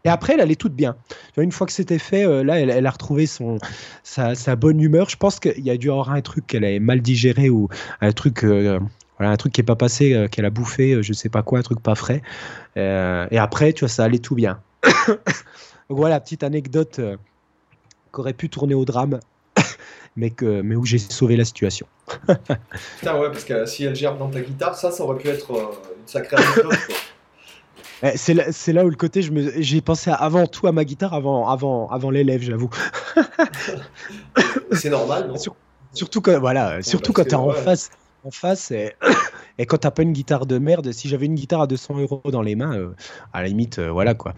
Et 0.05 0.09
après, 0.09 0.33
elle 0.33 0.41
allait 0.41 0.55
toute 0.55 0.73
bien. 0.73 0.95
Une 1.37 1.51
fois 1.51 1.65
que 1.65 1.73
c'était 1.73 1.99
fait, 1.99 2.25
euh, 2.25 2.43
là, 2.43 2.59
elle, 2.59 2.85
a 2.85 2.91
retrouvé 2.91 3.25
son, 3.25 3.57
sa, 4.03 4.55
bonne 4.55 4.81
humeur. 4.81 5.09
Je 5.09 5.15
pense 5.15 5.39
qu'il 5.39 5.63
y 5.63 5.69
a 5.69 5.77
dû 5.77 5.89
avoir 5.89 6.11
un 6.11 6.21
truc 6.21 6.45
qu'elle 6.47 6.65
avait 6.65 6.79
mal 6.79 7.01
digéré 7.01 7.49
ou 7.49 7.69
un 8.01 8.11
truc, 8.11 8.43
euh, 8.43 8.79
voilà, 9.17 9.31
un 9.31 9.37
truc 9.37 9.53
qui 9.53 9.61
n'est 9.61 9.65
pas 9.65 9.77
passé, 9.77 10.13
euh, 10.13 10.27
qu'elle 10.27 10.45
a 10.45 10.49
bouffé, 10.49 11.01
je 11.01 11.13
sais 11.13 11.29
pas 11.29 11.41
quoi, 11.41 11.59
un 11.59 11.61
truc 11.61 11.81
pas 11.81 11.95
frais. 11.95 12.21
et 12.75 13.37
après, 13.37 13.71
tu 13.73 13.81
vois, 13.81 13.89
ça 13.89 14.03
allait 14.03 14.19
tout 14.19 14.35
bien. 14.35 14.59
Donc 15.07 15.97
voilà, 15.97 16.19
petite 16.19 16.43
anecdote 16.43 16.99
qui 18.13 18.19
aurait 18.19 18.33
pu 18.33 18.49
tourner 18.49 18.73
au 18.73 18.83
drame. 18.83 19.19
mais, 20.17 20.31
que, 20.31 20.61
mais 20.61 20.75
où 20.75 20.85
j'ai 20.85 20.97
sauvé 20.97 21.37
la 21.37 21.45
situation. 21.45 21.87
Putain, 22.99 23.19
ouais, 23.19 23.31
parce 23.31 23.45
que 23.45 23.65
si 23.65 23.85
elle 23.85 23.95
gerbe 23.95 24.17
dans 24.17 24.29
ta 24.29 24.41
guitare, 24.41 24.75
ça, 24.75 24.91
ça 24.91 25.03
aurait 25.03 25.17
pu 25.17 25.29
être 25.29 25.51
une 25.51 26.07
sacrée 26.07 26.35
anecdote. 26.35 26.73
C'est 28.15 28.33
là, 28.33 28.51
c'est 28.51 28.73
là 28.73 28.85
où 28.85 28.89
le 28.89 28.95
côté, 28.95 29.21
j'ai 29.57 29.81
pensé 29.81 30.09
à- 30.09 30.15
avant 30.15 30.45
tout 30.45 30.67
à 30.67 30.71
ma 30.71 30.83
guitare, 30.83 31.13
avant, 31.13 31.47
avant, 31.47 31.87
avant 31.89 32.09
l'élève, 32.09 32.41
j'avoue. 32.41 32.69
C'est 34.73 34.89
normal, 34.89 35.27
non? 35.27 35.37
Sur- 35.37 35.55
Surtout 35.93 36.21
quand, 36.21 36.39
voilà, 36.39 36.81
surtout 36.81 37.13
parce 37.13 37.25
quand 37.25 37.29
t'es 37.29 37.35
en 37.35 37.49
ouais. 37.49 37.61
face, 37.61 37.91
en 38.23 38.31
face, 38.31 38.71
et, 38.71 38.93
et 39.59 39.67
quand 39.67 39.77
t'as 39.77 39.91
pas 39.91 40.01
une 40.01 40.11
guitare 40.11 40.47
de 40.47 40.57
merde. 40.57 40.91
Si 40.91 41.07
j'avais 41.07 41.27
une 41.27 41.35
guitare 41.35 41.61
à 41.61 41.67
200 41.67 41.99
euros 41.99 42.23
dans 42.31 42.41
les 42.41 42.55
mains, 42.55 42.75
euh, 42.75 42.95
à 43.31 43.43
la 43.43 43.47
limite, 43.47 43.77
euh, 43.77 43.91
voilà 43.91 44.15
quoi. 44.15 44.33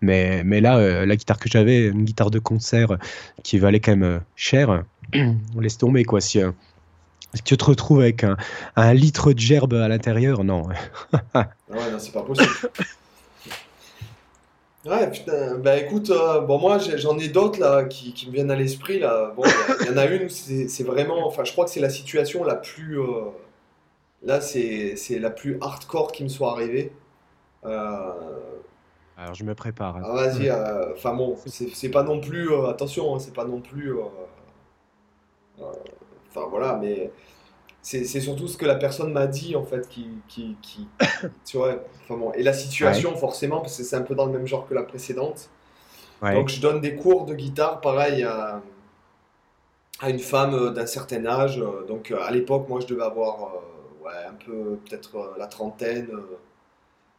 Mais, 0.00 0.44
mais 0.44 0.60
là, 0.60 0.78
euh, 0.78 1.04
la 1.06 1.16
guitare 1.16 1.38
que 1.38 1.48
j'avais, 1.50 1.88
une 1.88 2.04
guitare 2.04 2.30
de 2.30 2.38
concert 2.38 2.96
qui 3.42 3.58
valait 3.58 3.80
quand 3.80 3.96
même 3.96 4.20
cher, 4.36 4.84
on 5.14 5.60
laisse 5.60 5.78
tomber 5.78 6.04
quoi. 6.04 6.20
Si, 6.20 6.40
si 7.34 7.42
tu 7.42 7.56
te 7.56 7.64
retrouves 7.64 8.00
avec 8.02 8.22
un, 8.22 8.36
un 8.76 8.94
litre 8.94 9.32
de 9.32 9.38
gerbe 9.40 9.74
à 9.74 9.88
l'intérieur, 9.88 10.44
non. 10.44 10.68
Ah 11.34 11.50
Ouais, 11.68 11.90
non, 11.90 11.98
c'est 11.98 12.12
pas 12.12 12.22
possible. 12.22 12.48
Ouais, 14.86 15.10
putain, 15.10 15.58
bah 15.58 15.76
écoute, 15.76 16.08
euh, 16.08 16.40
bon, 16.40 16.58
moi 16.58 16.78
j'en 16.78 17.18
ai 17.18 17.28
d'autres 17.28 17.60
là 17.60 17.84
qui, 17.84 18.14
qui 18.14 18.28
me 18.28 18.32
viennent 18.32 18.50
à 18.50 18.56
l'esprit 18.56 18.98
là. 18.98 19.32
Bon, 19.36 19.42
il 19.82 19.86
y 19.86 19.90
en 19.90 19.96
a 19.98 20.06
une 20.06 20.24
où 20.24 20.28
c'est 20.30 20.82
vraiment, 20.84 21.26
enfin, 21.26 21.44
je 21.44 21.52
crois 21.52 21.66
que 21.66 21.70
c'est 21.70 21.80
la 21.80 21.90
situation 21.90 22.44
la 22.44 22.54
plus, 22.56 22.98
euh, 22.98 23.26
là, 24.22 24.40
c'est 24.40 24.96
la 25.20 25.30
plus 25.30 25.58
hardcore 25.60 26.12
qui 26.12 26.24
me 26.24 26.30
soit 26.30 26.52
arrivée. 26.52 26.92
Euh, 27.66 28.12
Alors 29.18 29.34
je 29.34 29.44
me 29.44 29.54
prépare. 29.54 29.96
hein. 29.96 30.02
ah, 30.04 30.14
vas-y, 30.14 30.50
enfin 30.94 31.14
bon, 31.14 31.36
c'est 31.46 31.90
pas 31.90 32.02
non 32.02 32.18
plus, 32.20 32.54
attention, 32.66 33.14
hein, 33.14 33.18
c'est 33.18 33.34
pas 33.34 33.44
non 33.44 33.60
plus, 33.60 33.94
enfin 35.58 36.46
voilà, 36.48 36.78
mais 36.80 37.10
c'est 37.82 38.04
surtout 38.20 38.46
ce 38.48 38.56
que 38.58 38.66
la 38.66 38.74
personne 38.76 39.12
m'a 39.12 39.26
dit 39.26 39.56
en 39.56 39.64
fait 39.64 39.88
qui, 39.88 40.08
qui, 40.28 40.56
qui 40.62 40.86
tu 41.46 41.56
vois, 41.56 41.76
enfin 42.04 42.16
bon, 42.16 42.32
et 42.34 42.42
la 42.42 42.52
situation 42.52 43.16
forcément, 43.16 43.60
parce 43.60 43.76
que 43.78 43.82
c'est 43.84 43.96
un 43.96 44.02
peu 44.02 44.14
dans 44.14 44.26
le 44.26 44.32
même 44.32 44.46
genre 44.46 44.66
que 44.68 44.74
la 44.74 44.82
précédente. 44.82 45.50
Ouais. 46.22 46.34
Donc 46.34 46.48
je 46.50 46.60
donne 46.60 46.80
des 46.80 46.94
cours 46.96 47.24
de 47.26 47.34
guitare, 47.34 47.80
pareil, 47.80 48.22
à, 48.24 48.62
à 50.00 50.10
une 50.10 50.18
femme 50.18 50.54
euh, 50.54 50.70
d'un 50.70 50.86
certain 50.86 51.24
âge. 51.26 51.58
euh, 51.60 51.84
Donc 51.86 52.10
euh, 52.10 52.20
à 52.22 52.30
l'époque, 52.30 52.68
moi 52.68 52.80
je 52.80 52.86
devais 52.86 53.02
avoir 53.02 53.54
euh, 53.54 54.04
ouais, 54.04 54.24
un 54.28 54.34
peu, 54.34 54.78
peut-être 54.88 55.16
euh, 55.16 55.34
la 55.38 55.46
trentaine. 55.46 56.08
euh, 56.12 56.38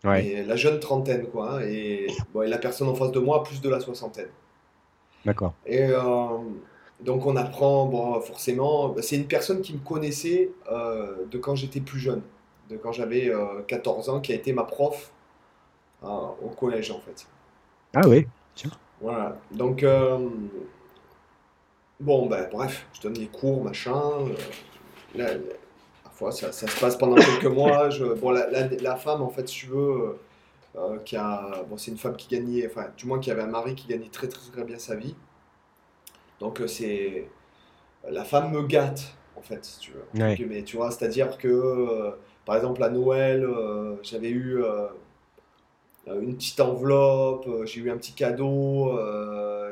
ouais. 0.10 0.26
et 0.26 0.44
la 0.44 0.56
jeune 0.56 0.80
trentaine, 0.80 1.28
quoi. 1.28 1.54
hein, 1.56 1.62
et, 1.62 2.08
bon, 2.34 2.44
et 2.44 2.48
la 2.48 2.58
personne 2.60 2.88
en 2.90 2.96
face 2.96 3.12
de 3.12 3.20
moi, 3.20 3.44
plus 3.44 3.62
de 3.62 3.70
la 3.70 3.80
soixantaine. 3.80 4.30
D'accord. 5.26 5.54
Et 5.66 5.88
donc 7.04 7.26
on 7.26 7.36
apprend, 7.36 7.86
bon, 7.88 8.20
forcément, 8.22 8.96
c'est 9.02 9.16
une 9.18 9.28
personne 9.28 9.62
qui 9.62 9.74
me 9.74 9.80
connaissait 9.80 10.52
euh, 10.72 11.26
de 11.32 11.38
quand 11.38 11.56
j'étais 11.56 11.82
plus 11.82 12.00
jeune, 12.00 12.22
de 12.70 12.78
quand 12.78 12.92
j'avais 12.92 13.30
euh, 13.30 13.62
14 13.68 14.10
ans, 14.10 14.22
qui 14.22 14.32
a 14.34 14.36
été 14.36 14.54
ma 14.54 14.64
prof 14.64 15.12
euh, 16.04 16.08
au 16.44 16.50
collège, 16.50 16.92
en 16.92 17.00
fait. 17.00 17.28
Ah 17.94 18.02
oui. 18.08 18.28
Voilà. 19.00 19.38
Donc, 19.52 19.84
euh, 19.84 20.30
bon, 22.00 22.28
ben, 22.28 22.48
bref, 22.52 22.88
je 22.94 23.02
donne 23.02 23.14
les 23.16 23.28
cours, 23.28 23.64
machin. 23.64 24.00
euh, 24.22 24.36
là, 25.16 25.34
là, 25.36 25.42
parfois, 26.04 26.32
ça, 26.32 26.52
ça 26.52 26.68
se 26.68 26.78
passe 26.78 26.98
pendant 26.98 27.22
quelques 27.22 27.46
mois. 27.48 27.90
Je, 27.90 28.06
bon, 28.06 28.32
la, 28.32 28.50
la- 28.50 28.68
la 28.70 28.96
femme, 28.96 29.22
en 29.22 29.30
fait, 29.30 29.48
si 29.50 29.56
tu 29.62 29.68
veux, 29.68 30.20
euh, 30.78 31.00
qui 31.06 31.18
a, 31.18 31.64
bon, 31.70 31.78
c'est 31.78 31.92
une 31.92 31.98
femme 31.98 32.18
qui 32.18 32.30
gagnait, 32.30 32.68
enfin, 32.68 32.88
du 32.98 33.08
moins 33.08 33.20
qui 33.20 33.32
avait 33.32 33.44
un 33.44 33.48
mari 33.48 33.76
qui 33.76 33.88
gagnait 33.88 34.10
très, 34.10 34.28
très, 34.30 34.52
très 34.52 34.64
bien 34.66 34.80
sa 34.80 34.96
vie. 34.96 35.16
Donc, 36.42 36.60
euh, 36.60 36.68
c'est. 36.68 37.28
La 38.10 38.26
femme 38.26 38.52
me 38.52 38.64
gâte, 38.64 39.14
en 39.38 39.42
fait, 39.42 39.64
si 39.64 39.80
tu 39.80 39.92
veux. 39.92 40.22
Ouais. 40.22 40.36
Mais 40.50 40.64
tu 40.64 40.76
vois, 40.76 40.90
c'est-à-dire 40.90 41.38
que, 41.38 41.48
euh, 41.48 42.12
par 42.46 42.56
exemple, 42.56 42.84
à 42.84 42.90
Noël, 42.90 43.46
euh, 43.46 43.96
j'avais 44.02 44.30
eu. 44.30 44.62
une 46.08 46.36
petite 46.36 46.60
enveloppe, 46.60 47.48
j'ai 47.66 47.80
eu 47.82 47.92
un 47.92 47.98
petit 47.98 48.14
cadeau, 48.14 48.98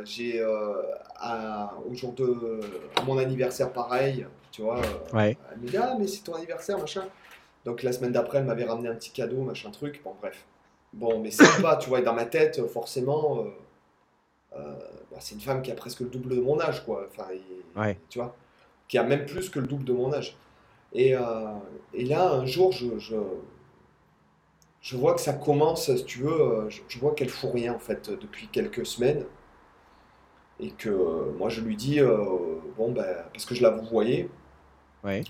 j'ai 0.06 0.44
au 0.46 1.94
jour 1.96 2.14
de 2.14 2.60
à 2.96 3.04
mon 3.04 3.18
anniversaire 3.18 3.74
pareil, 3.74 4.28
tu 4.52 4.62
vois, 4.62 4.80
Ouais. 5.12 5.36
elle 5.52 5.60
me 5.60 5.68
dit 5.68 5.76
ah 5.78 5.96
mais 6.00 6.06
c'est 6.08 6.24
ton 6.24 6.36
anniversaire 6.36 6.78
machin. 6.78 7.04
Donc 7.66 7.82
la 7.82 7.92
semaine 7.92 8.12
d'après 8.12 8.38
elle 8.38 8.46
m'avait 8.46 8.64
ramené 8.64 8.90
un 8.90 8.96
petit 8.96 9.10
cadeau 9.10 9.42
machin 9.42 9.72
truc, 9.72 10.02
bon 10.04 10.14
bref. 10.22 10.46
Bon 10.94 11.20
mais 11.20 11.32
c'est 11.32 11.44
pas, 11.64 11.78
tu 11.78 11.90
vois, 11.90 12.00
et 12.00 12.04
dans 12.04 12.14
ma 12.14 12.26
tête 12.26 12.66
forcément, 12.68 13.44
bah, 14.54 15.18
c'est 15.20 15.36
une 15.36 15.42
femme 15.42 15.62
qui 15.62 15.72
a 15.72 15.76
presque 15.76 16.02
le 16.02 16.10
double 16.10 16.36
de 16.36 16.42
mon 16.42 16.60
âge 16.60 16.84
quoi, 16.86 17.06
enfin 17.10 17.30
et- 17.34 17.42
Ouais. 17.76 17.98
tu 18.10 18.20
vois, 18.20 18.36
qui 18.88 18.98
a 18.98 19.04
même 19.04 19.26
plus 19.26 19.50
que 19.50 19.60
le 19.60 19.68
double 19.68 19.86
de 19.86 19.94
mon 19.94 20.14
âge. 20.14 20.36
Et, 20.94 21.16
euh, 21.16 21.22
et 21.94 22.06
là 22.06 22.32
un 22.34 22.46
jour 22.46 22.72
je, 22.74 23.00
je 23.00 23.16
je 24.82 24.98
vois 24.98 25.14
que 25.14 25.22
ça 25.22 25.32
commence, 25.34 25.94
si 25.96 26.04
tu 26.06 26.20
veux, 26.20 26.42
euh, 26.42 26.70
je, 26.70 26.82
je 26.90 27.00
vois 27.00 27.14
qu'elle 27.16 27.30
fout 27.30 27.52
rien 27.54 27.74
en 27.74 27.80
fait 27.80 28.10
depuis 28.10 28.48
quelques 28.50 28.86
semaines. 28.86 29.26
Et 30.60 30.72
que 30.72 30.90
euh, 30.90 31.32
moi 31.38 31.50
je 31.50 31.62
lui 31.62 31.76
dis, 31.76 32.00
euh, 32.02 32.60
bon 32.78 32.92
ben, 32.92 33.06
parce 33.34 33.46
que 33.46 33.56
je 33.56 33.64
la 33.64 33.70
vous 33.72 33.86
voyais, 33.88 34.30
Ouais. 35.04 35.28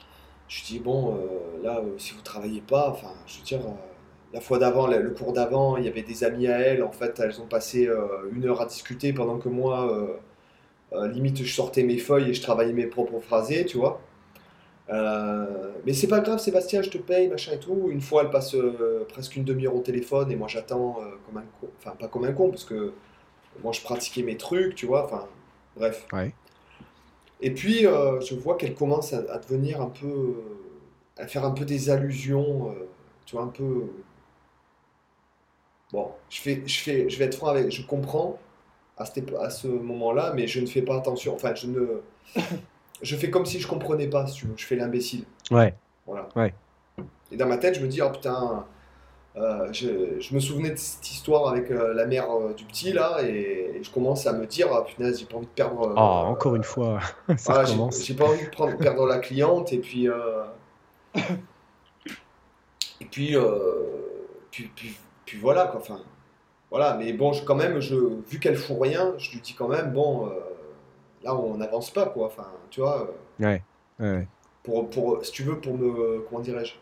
je 0.48 0.64
dis, 0.64 0.80
bon, 0.80 1.16
euh, 1.16 1.62
là, 1.64 1.80
euh, 1.80 1.98
si 1.98 2.14
vous 2.14 2.22
travaillez 2.22 2.62
pas, 2.62 2.90
enfin, 2.90 3.14
je 3.28 3.38
veux 3.38 3.44
dire, 3.44 3.60
euh, 3.62 3.72
la 4.34 4.42
fois 4.42 4.60
d'avant, 4.60 4.88
le, 4.88 5.10
cours 5.12 5.34
d'avant, 5.34 5.78
il 5.78 5.86
y 5.86 5.88
avait 5.88 6.04
des 6.04 6.24
amis 6.24 6.48
à 6.48 6.60
elle, 6.60 6.84
en 6.84 6.92
fait, 6.92 7.20
elles 7.20 7.42
ont 7.42 7.48
passé 7.48 7.88
euh, 7.88 8.08
une 8.32 8.46
heure 8.46 8.62
à 8.62 8.66
discuter 8.66 9.14
pendant 9.14 9.38
que 9.40 9.50
moi, 9.50 9.92
euh, 9.92 10.08
euh, 10.94 11.08
limite, 11.08 11.44
je 11.44 11.54
sortais 11.54 11.84
mes 11.84 11.98
feuilles 11.98 12.30
et 12.30 12.34
je 12.34 12.42
travaillais 12.42 12.74
mes 12.74 12.86
propres 12.86 13.20
phrasés, 13.20 13.66
tu 13.66 13.78
vois. 13.78 14.02
Mais 15.86 15.94
c'est 15.94 16.08
pas 16.08 16.20
grave, 16.20 16.40
Sébastien, 16.40 16.82
je 16.82 16.90
te 16.90 16.98
paye, 16.98 17.28
machin 17.28 17.54
et 17.54 17.60
tout. 17.60 17.90
Une 17.92 18.02
fois, 18.02 18.24
elle 18.24 18.32
passe 18.32 18.56
presque 19.10 19.36
une 19.36 19.44
demi-heure 19.44 19.76
au 19.76 19.82
téléphone 19.82 20.32
et 20.32 20.36
moi 20.36 20.48
j'attends 20.48 21.00
comme 21.26 21.38
un 21.38 21.46
con. 21.62 21.68
Enfin, 21.78 21.96
pas 21.98 22.08
comme 22.08 22.26
un 22.26 22.34
con, 22.34 22.50
parce 22.50 22.66
que 22.66 22.94
moi 23.64 23.72
je 23.72 23.82
pratiquais 23.82 24.24
mes 24.24 24.36
trucs, 24.36 24.74
tu 24.74 24.88
vois. 24.88 25.06
Enfin, 25.06 25.28
bref. 25.76 26.08
Ouais. 26.12 26.34
Et 27.42 27.52
puis, 27.52 27.86
euh, 27.86 28.20
je 28.22 28.36
vois 28.36 28.58
qu'elle 28.58 28.76
commence 28.76 29.14
à, 29.14 29.20
à 29.32 29.40
devenir 29.40 29.82
un 29.82 29.90
peu. 29.90 30.36
à 31.18 31.28
faire 31.28 31.46
un 31.46 31.52
peu 31.52 31.66
des 31.66 31.90
allusions, 31.90 32.70
euh, 32.72 32.88
tu 33.26 33.36
vois, 33.36 33.46
un 33.46 33.48
peu. 33.48 33.86
Bon, 35.92 36.12
je 36.30 36.40
fais, 36.42 36.62
je 36.66 36.80
fais, 36.80 37.10
je 37.10 37.18
vais 37.18 37.26
être 37.26 37.36
franc 37.36 37.48
avec. 37.48 37.72
Je 37.72 37.86
comprends 37.86 38.38
à, 38.98 39.06
cette 39.06 39.18
épo- 39.28 39.38
à 39.40 39.50
ce 39.50 39.68
moment-là, 39.68 40.34
mais 40.36 40.46
je 40.48 40.60
ne 40.60 40.66
fais 40.68 40.82
pas 40.84 40.96
attention. 40.98 41.34
Enfin, 41.36 41.54
je 41.56 41.68
ne. 41.68 42.02
Je 43.02 43.16
fais 43.16 43.30
comme 43.30 43.46
si 43.46 43.62
je 43.62 43.68
comprenais 43.68 44.08
pas, 44.08 44.28
si 44.28 44.36
tu 44.36 44.46
veux. 44.46 44.54
Je 44.58 44.66
fais 44.66 44.76
l'imbécile. 44.76 45.24
Ouais. 45.52 45.74
Voilà. 46.06 46.28
Ouais. 46.36 46.54
Et 47.32 47.38
dans 47.38 47.48
ma 47.48 47.56
tête, 47.58 47.76
je 47.76 47.80
me 47.82 47.88
dis, 47.88 48.02
oh 48.02 48.10
putain, 48.10 48.66
euh, 49.38 49.70
je, 49.72 50.20
je 50.20 50.36
me 50.36 50.42
souvenais 50.42 50.72
de 50.72 50.76
cette 50.76 51.10
histoire 51.10 51.48
avec 51.48 51.72
euh, 51.72 51.94
la 51.94 52.06
mère 52.06 52.30
euh, 52.30 52.54
du 52.54 52.66
petit 52.66 52.92
là, 52.92 53.20
et, 53.24 53.72
et 53.78 53.82
je 53.84 53.90
commence 53.90 54.28
à 54.28 54.34
me 54.34 54.46
dire, 54.46 54.68
ah 54.74 54.84
punaise, 54.84 55.18
j'ai 55.18 55.26
pas 55.26 55.38
envie 55.38 55.46
de 55.46 55.52
perdre. 55.52 55.94
Oh, 55.96 55.98
encore 55.98 56.58
une 56.58 56.64
fois, 56.66 57.00
ça 57.38 57.54
voilà, 57.54 57.64
j'ai- 57.64 58.14
pas 58.16 58.26
envie 58.26 58.44
de 58.44 58.50
prendre- 58.50 58.78
perdre 58.78 59.06
la 59.08 59.20
cliente, 59.20 59.72
et 59.72 59.78
puis. 59.80 60.10
et 63.00 63.06
puis, 63.06 63.36
puis, 64.52 64.72
puis, 64.76 64.98
puis 65.30 65.38
voilà, 65.38 65.68
quoi. 65.68 65.80
Enfin, 65.80 66.02
voilà, 66.72 66.96
mais 66.98 67.14
bon, 67.14 67.34
je, 67.34 67.44
quand 67.46 67.56
même, 67.56 67.80
je, 67.80 67.96
vu 67.96 68.40
qu'elle 68.40 68.58
fout 68.58 68.78
rien, 68.82 69.14
je 69.20 69.32
lui 69.32 69.42
dis 69.42 69.54
quand 69.54 69.68
même, 69.68 69.94
bon, 69.94 70.28
euh, 70.28 70.32
là, 71.24 71.36
on 71.36 71.58
n'avance 71.58 71.92
pas, 71.92 72.08
quoi. 72.08 72.28
Enfin, 72.28 72.48
tu 72.72 72.82
vois. 72.82 73.10
euh, 73.42 73.46
Ouais. 73.46 73.64
ouais, 74.00 74.28
pour, 74.64 74.90
pour, 74.90 75.24
si 75.26 75.32
tu 75.32 75.44
veux, 75.44 75.60
pour 75.62 75.78
me, 75.78 76.22
comment 76.30 76.42
dirais-je, 76.42 76.76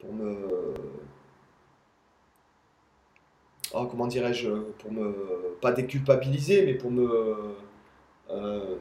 pour 0.00 0.12
me, 0.12 0.48
oh, 3.74 3.86
comment 3.86 4.06
dirais-je, 4.06 4.50
pour 4.78 4.92
me, 4.92 5.56
pas 5.60 5.72
déculpabiliser, 5.72 6.64
mais 6.66 6.74
pour 6.74 6.90
me, 6.90 7.54
euh, 8.30 8.76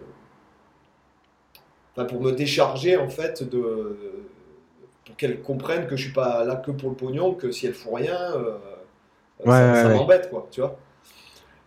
enfin, 1.94 2.06
pour 2.06 2.22
me 2.22 2.32
décharger, 2.32 2.98
en 2.98 3.10
fait, 3.10 3.44
de, 3.44 3.98
pour 5.12 5.18
qu'elle 5.18 5.42
comprenne 5.42 5.88
que 5.88 5.96
je 5.96 6.04
suis 6.06 6.14
pas 6.14 6.44
là 6.46 6.56
que 6.56 6.72
pour 6.72 6.90
le 6.90 6.96
pognon, 6.96 7.34
que 7.36 7.52
si 7.52 7.68
elle 7.68 7.74
fout 7.74 7.94
rien, 7.96 8.20
euh, 8.36 8.58
Ouais, 9.46 9.52
ça, 9.54 9.74
ouais, 9.74 9.84
ça 9.84 9.88
ouais. 9.90 9.96
m'embête, 9.96 10.30
quoi, 10.30 10.48
tu 10.52 10.62
vois. 10.62 10.78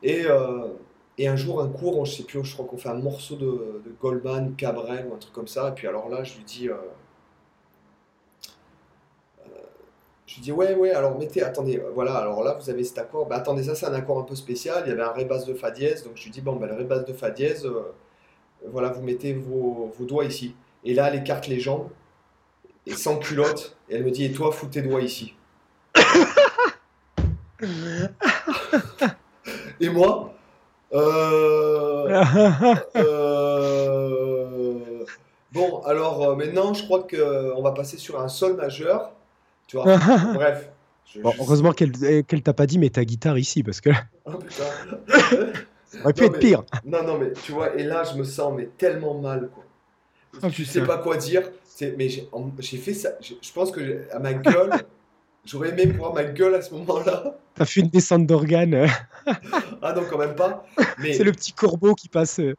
Et, 0.03 0.25
euh, 0.27 0.69
et 1.19 1.29
un 1.29 1.37
jour, 1.37 1.61
un 1.63 1.69
cours, 1.69 2.05
je 2.07 2.17
sais 2.17 2.23
plus, 2.25 2.45
je 2.45 2.55
crois 2.55 2.67
qu'on 2.67 2.77
fait 2.79 2.89
un 2.91 2.95
morceau 2.95 3.37
de, 3.37 3.83
de 3.85 3.91
Goldman, 4.01 4.55
Cabrel 4.57 5.07
ou 5.11 5.15
un 5.15 5.19
truc 5.19 5.33
comme 5.35 5.49
ça. 5.49 5.69
Et 5.71 5.73
puis 5.73 5.87
alors 5.89 6.09
là, 6.09 6.25
je 6.25 6.37
lui 6.37 6.45
dis, 6.45 6.69
euh, 6.69 6.75
je 10.27 10.37
lui 10.37 10.43
dis, 10.43 10.53
ouais, 10.53 10.75
ouais, 10.75 10.91
alors 10.93 11.19
mettez, 11.19 11.43
attendez, 11.43 11.83
voilà, 11.95 12.17
alors 12.17 12.43
là, 12.43 12.55
vous 12.59 12.71
avez 12.71 12.85
cet 12.85 12.99
accord. 12.99 13.27
Bah 13.27 13.37
attendez, 13.37 13.65
ça, 13.65 13.75
c'est 13.75 13.87
un 13.87 13.95
accord 13.95 14.19
un 14.19 14.23
peu 14.25 14.35
spécial. 14.35 14.83
Il 14.87 14.89
y 14.89 14.93
avait 14.93 15.03
un 15.03 15.13
ré 15.13 15.25
basse 15.25 15.45
de 15.47 15.55
fa 15.55 15.71
dièse. 15.71 16.05
Donc 16.05 16.13
je 16.17 16.25
lui 16.25 16.31
dis, 16.31 16.41
bon, 16.41 16.57
bah, 16.57 16.67
le 16.67 16.75
ré 16.75 16.85
basse 16.85 17.05
de 17.05 17.13
fa 17.13 17.31
dièse, 17.31 17.69
voilà, 18.67 18.89
vous 18.91 19.03
mettez 19.03 19.35
vos, 19.35 19.93
vos 19.99 20.05
doigts 20.05 20.25
ici. 20.25 20.55
Et 20.85 20.95
là, 20.95 21.09
elle 21.09 21.21
écarte 21.21 21.47
les 21.49 21.61
jambes 21.61 21.89
et 22.87 22.95
sans 22.95 23.19
culotte. 23.19 23.77
Et 23.89 23.97
elle 23.97 24.05
me 24.05 24.11
dit, 24.11 24.25
et 24.25 24.33
toi, 24.33 24.51
fous 24.53 24.67
tes 24.67 24.83
doigts 24.83 25.01
ici. 25.03 25.35
Et 29.81 29.89
moi, 29.89 30.33
euh, 30.93 32.23
euh, 32.97 35.05
bon, 35.53 35.81
alors 35.85 36.23
euh, 36.31 36.37
maintenant, 36.37 36.73
je 36.75 36.85
crois 36.85 37.03
que 37.03 37.17
euh, 37.17 37.55
on 37.57 37.63
va 37.63 37.73
passer 37.73 37.99
sur 37.99 38.21
un 38.21 38.29
sol 38.29 38.55
majeur. 38.57 39.13
Tu 39.67 39.77
vois, 39.77 39.97
bref. 40.35 40.71
Je- 41.13 41.21
Bon, 41.21 41.31
je- 41.33 41.41
heureusement 41.43 41.73
qu'elle 41.73 41.93
euh, 42.03 42.23
qu'elle 42.23 42.43
t'a 42.43 42.55
pas 42.55 42.67
dit, 42.67 42.79
mais 42.79 42.91
ta 42.91 43.05
guitare 43.05 43.39
ici, 43.39 43.63
parce 43.63 43.81
que 43.81 43.91
Oh, 44.27 44.33
putain. 44.33 44.65
ça 45.87 45.99
aurait 46.03 46.13
pu 46.13 46.23
Non, 46.23 46.27
être 46.29 46.33
mais- 46.33 46.39
pire. 46.39 46.63
Non, 46.85 47.03
non, 47.05 47.19
mais 47.19 47.33
tu 47.33 47.53
vois, 47.53 47.75
et 47.77 47.83
là, 47.85 48.03
je 48.05 48.17
me 48.19 48.25
sens 48.25 48.53
mais 48.57 48.69
tellement 48.79 49.15
mal, 49.19 49.49
quoi. 49.55 49.64
Oh, 50.43 50.49
tu 50.51 50.65
sais 50.65 50.83
pas 50.83 50.99
quoi 50.99 51.17
dire. 51.17 51.43
Mais 51.97 52.09
j'ai 52.09 52.77
fait 52.79 52.95
ça. 52.95 53.11
Je, 53.21 53.53
pense 53.53 53.71
que 53.71 54.05
à 54.13 54.19
ma 54.19 54.33
gueule, 54.35 54.71
j'aurais 55.45 55.71
aimé 55.71 55.87
voir 55.87 56.15
ma 56.15 56.25
gueule 56.25 56.55
à 56.55 56.63
ce 56.63 56.73
moment-là. 56.75 57.37
T'as 57.55 57.65
fait 57.65 57.81
une 57.81 57.89
descente 57.89 58.27
d'organes. 58.27 58.87
Ah 59.87 59.93
non, 59.93 60.03
quand 60.09 60.17
même 60.19 60.35
pas. 60.35 60.65
Mais 60.99 61.13
C'est 61.13 61.25
le 61.25 61.33
petit 61.33 61.53
corbeau 61.53 61.95
qui 61.95 62.09
passe 62.09 62.39
euh, 62.41 62.55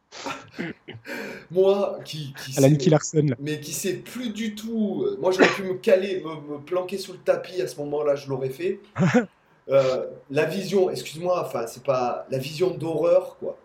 moi, 1.52 2.00
qui, 2.06 2.34
qui 2.34 2.58
à 2.58 2.62
la 2.62 2.68
sais- 2.68 2.72
Nicky 2.72 2.90
Larson. 2.90 3.26
là. 3.30 3.36
mais 3.40 3.60
qui 3.60 3.72
sait 3.74 3.94
plus 3.96 4.30
du 4.30 4.56
tout. 4.56 5.04
euh, 5.06 5.18
Moi, 5.20 5.32
j'aurais 5.32 5.48
pu 5.50 5.64
me 5.64 5.74
caler, 5.76 6.24
me, 6.24 6.56
me 6.56 6.60
planquer 6.60 6.98
sous 6.98 7.14
le 7.14 7.20
tapis 7.20 7.62
à 7.62 7.68
ce 7.68 7.78
moment-là, 7.78 8.16
je 8.16 8.30
l'aurais 8.30 8.50
fait. 8.50 8.80
Euh, 9.68 10.06
la 10.30 10.46
vision, 10.46 10.92
excuse-moi, 10.92 11.44
enfin, 11.44 11.66
c'est 11.66 11.82
pas 11.84 12.28
la 12.30 12.38
vision 12.38 12.70
d'horreur, 12.70 13.36
quoi. 13.40 13.58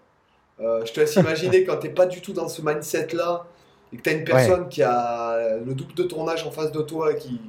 Euh, 0.58 0.82
je 0.86 0.92
te 0.94 1.00
laisse 1.00 1.14
imaginer 1.16 1.62
quand 1.64 1.76
t'es 1.76 1.90
pas 1.90 2.06
du 2.06 2.22
tout 2.22 2.32
dans 2.32 2.48
ce 2.48 2.62
mindset-là 2.62 3.46
et 3.92 3.96
que 3.96 4.02
t'as 4.02 4.12
une 4.12 4.24
personne 4.24 4.68
qui 4.68 4.82
a 4.82 5.56
le 5.58 5.74
double 5.74 5.94
de 5.94 6.02
ton 6.04 6.26
âge 6.28 6.46
en 6.46 6.50
face 6.50 6.72
de 6.72 6.80
toi 6.82 7.14
qui, 7.14 7.40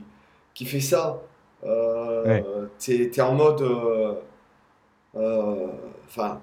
qui 0.53 0.65
fait 0.65 0.79
ça. 0.81 1.19
Euh, 1.63 2.23
Ouais. 2.25 2.45
t'es, 2.79 3.09
t'es 3.11 3.21
en 3.21 3.33
mode. 3.35 3.61
euh, 3.61 4.15
euh, 5.15 5.67
Enfin. 6.07 6.41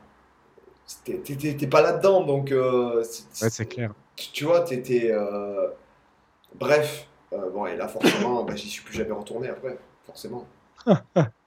t'es, 1.05 1.67
pas 1.67 1.83
là-dedans, 1.83 2.25
donc. 2.25 2.53
euh, 2.53 3.03
Ouais, 3.43 3.51
c'est 3.51 3.67
clair. 3.67 3.93
tu, 4.17 4.31
tu 4.33 4.45
vois, 4.45 4.61
t'étais. 4.63 5.11
euh, 5.13 5.69
Bref. 6.55 7.07
Euh, 7.33 7.51
bon, 7.51 7.67
et 7.67 7.77
là, 7.77 7.89
forcément, 7.89 8.45
bah, 8.45 8.55
j'y 8.57 8.69
suis 8.71 8.83
plus 8.83 8.95
jamais 8.95 9.13
retourné 9.13 9.49
après, 9.49 9.79
forcément. 10.07 10.47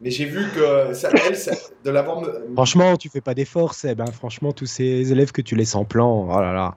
Mais 0.00 0.10
j'ai 0.10 0.26
vu 0.26 0.44
que 0.54 0.92
ça, 0.92 1.10
elle, 1.24 1.36
ça- 1.36 1.52
de 1.84 1.90
l'avoir. 1.90 2.20
me- 2.20 2.52
Franchement, 2.54 2.96
tu 2.96 3.08
fais 3.08 3.20
pas 3.22 3.34
d'efforts, 3.34 3.74
Seb. 3.74 4.00
hein. 4.00 4.12
Franchement, 4.12 4.52
tous 4.52 4.66
ces 4.66 5.10
élèves 5.10 5.32
que 5.32 5.42
tu 5.42 5.56
laisses 5.56 5.74
en 5.74 5.84
plan, 5.84 6.28
oh 6.30 6.40
là 6.40 6.52
là. 6.52 6.74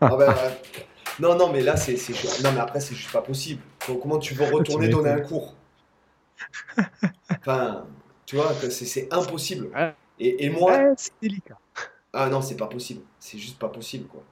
Ah 0.00 0.16
ben, 0.16 0.20
euh, 0.30 0.50
non, 1.20 1.36
non, 1.36 1.52
mais 1.52 1.60
là, 1.62 1.76
c'est. 1.76 1.94
Non, 2.42 2.50
mais 2.52 2.60
après, 2.60 2.80
c'est 2.80 2.94
juste 2.94 3.12
pas 3.12 3.22
possible. 3.22 3.62
Donc, 3.88 4.00
comment 4.02 4.18
tu 4.18 4.34
veux 4.34 4.44
retourner 4.52 4.88
Tu 4.88 4.92
donner 4.94 5.10
un 5.10 5.20
cours? 5.20 5.54
Enfin, 7.40 7.86
tu 8.26 8.36
vois, 8.36 8.52
c'est 8.70 9.12
impossible. 9.12 9.68
Et, 10.18 10.44
et 10.44 10.50
moi, 10.50 10.72
Ouais, 10.78 10.92
c'est 10.96 11.12
délicat. 11.20 11.58
Ah 12.12 12.28
non, 12.28 12.42
c'est 12.42 12.56
pas 12.56 12.66
possible. 12.66 13.02
C'est 13.18 13.38
juste 13.38 13.58
pas 13.58 13.68
possible, 13.68 14.06
quoi. 14.06 14.22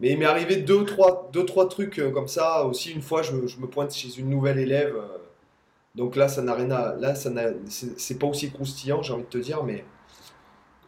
Mais 0.00 0.10
il 0.10 0.18
m'est 0.18 0.24
arrivé 0.26 0.56
deux, 0.56 0.84
trois, 0.84 1.28
deux, 1.32 1.44
trois 1.44 1.68
trucs 1.68 1.98
euh, 1.98 2.10
comme 2.10 2.28
ça. 2.28 2.64
Aussi, 2.64 2.92
une 2.92 3.02
fois, 3.02 3.22
je, 3.22 3.46
je 3.46 3.58
me 3.58 3.66
pointe 3.66 3.92
chez 3.94 4.18
une 4.18 4.28
nouvelle 4.30 4.58
élève. 4.58 4.94
euh, 4.96 5.18
donc 5.94 6.16
là, 6.16 6.28
ça 6.28 6.42
n'a 6.42 6.54
rien 6.54 6.70
à... 6.70 6.94
Là, 6.96 7.14
ça 7.14 7.30
n'a... 7.30 7.48
C'est 7.68 8.18
pas 8.18 8.26
aussi 8.26 8.50
croustillant, 8.52 9.02
j'ai 9.02 9.12
envie 9.12 9.24
de 9.24 9.28
te 9.28 9.38
dire, 9.38 9.64
mais... 9.64 9.84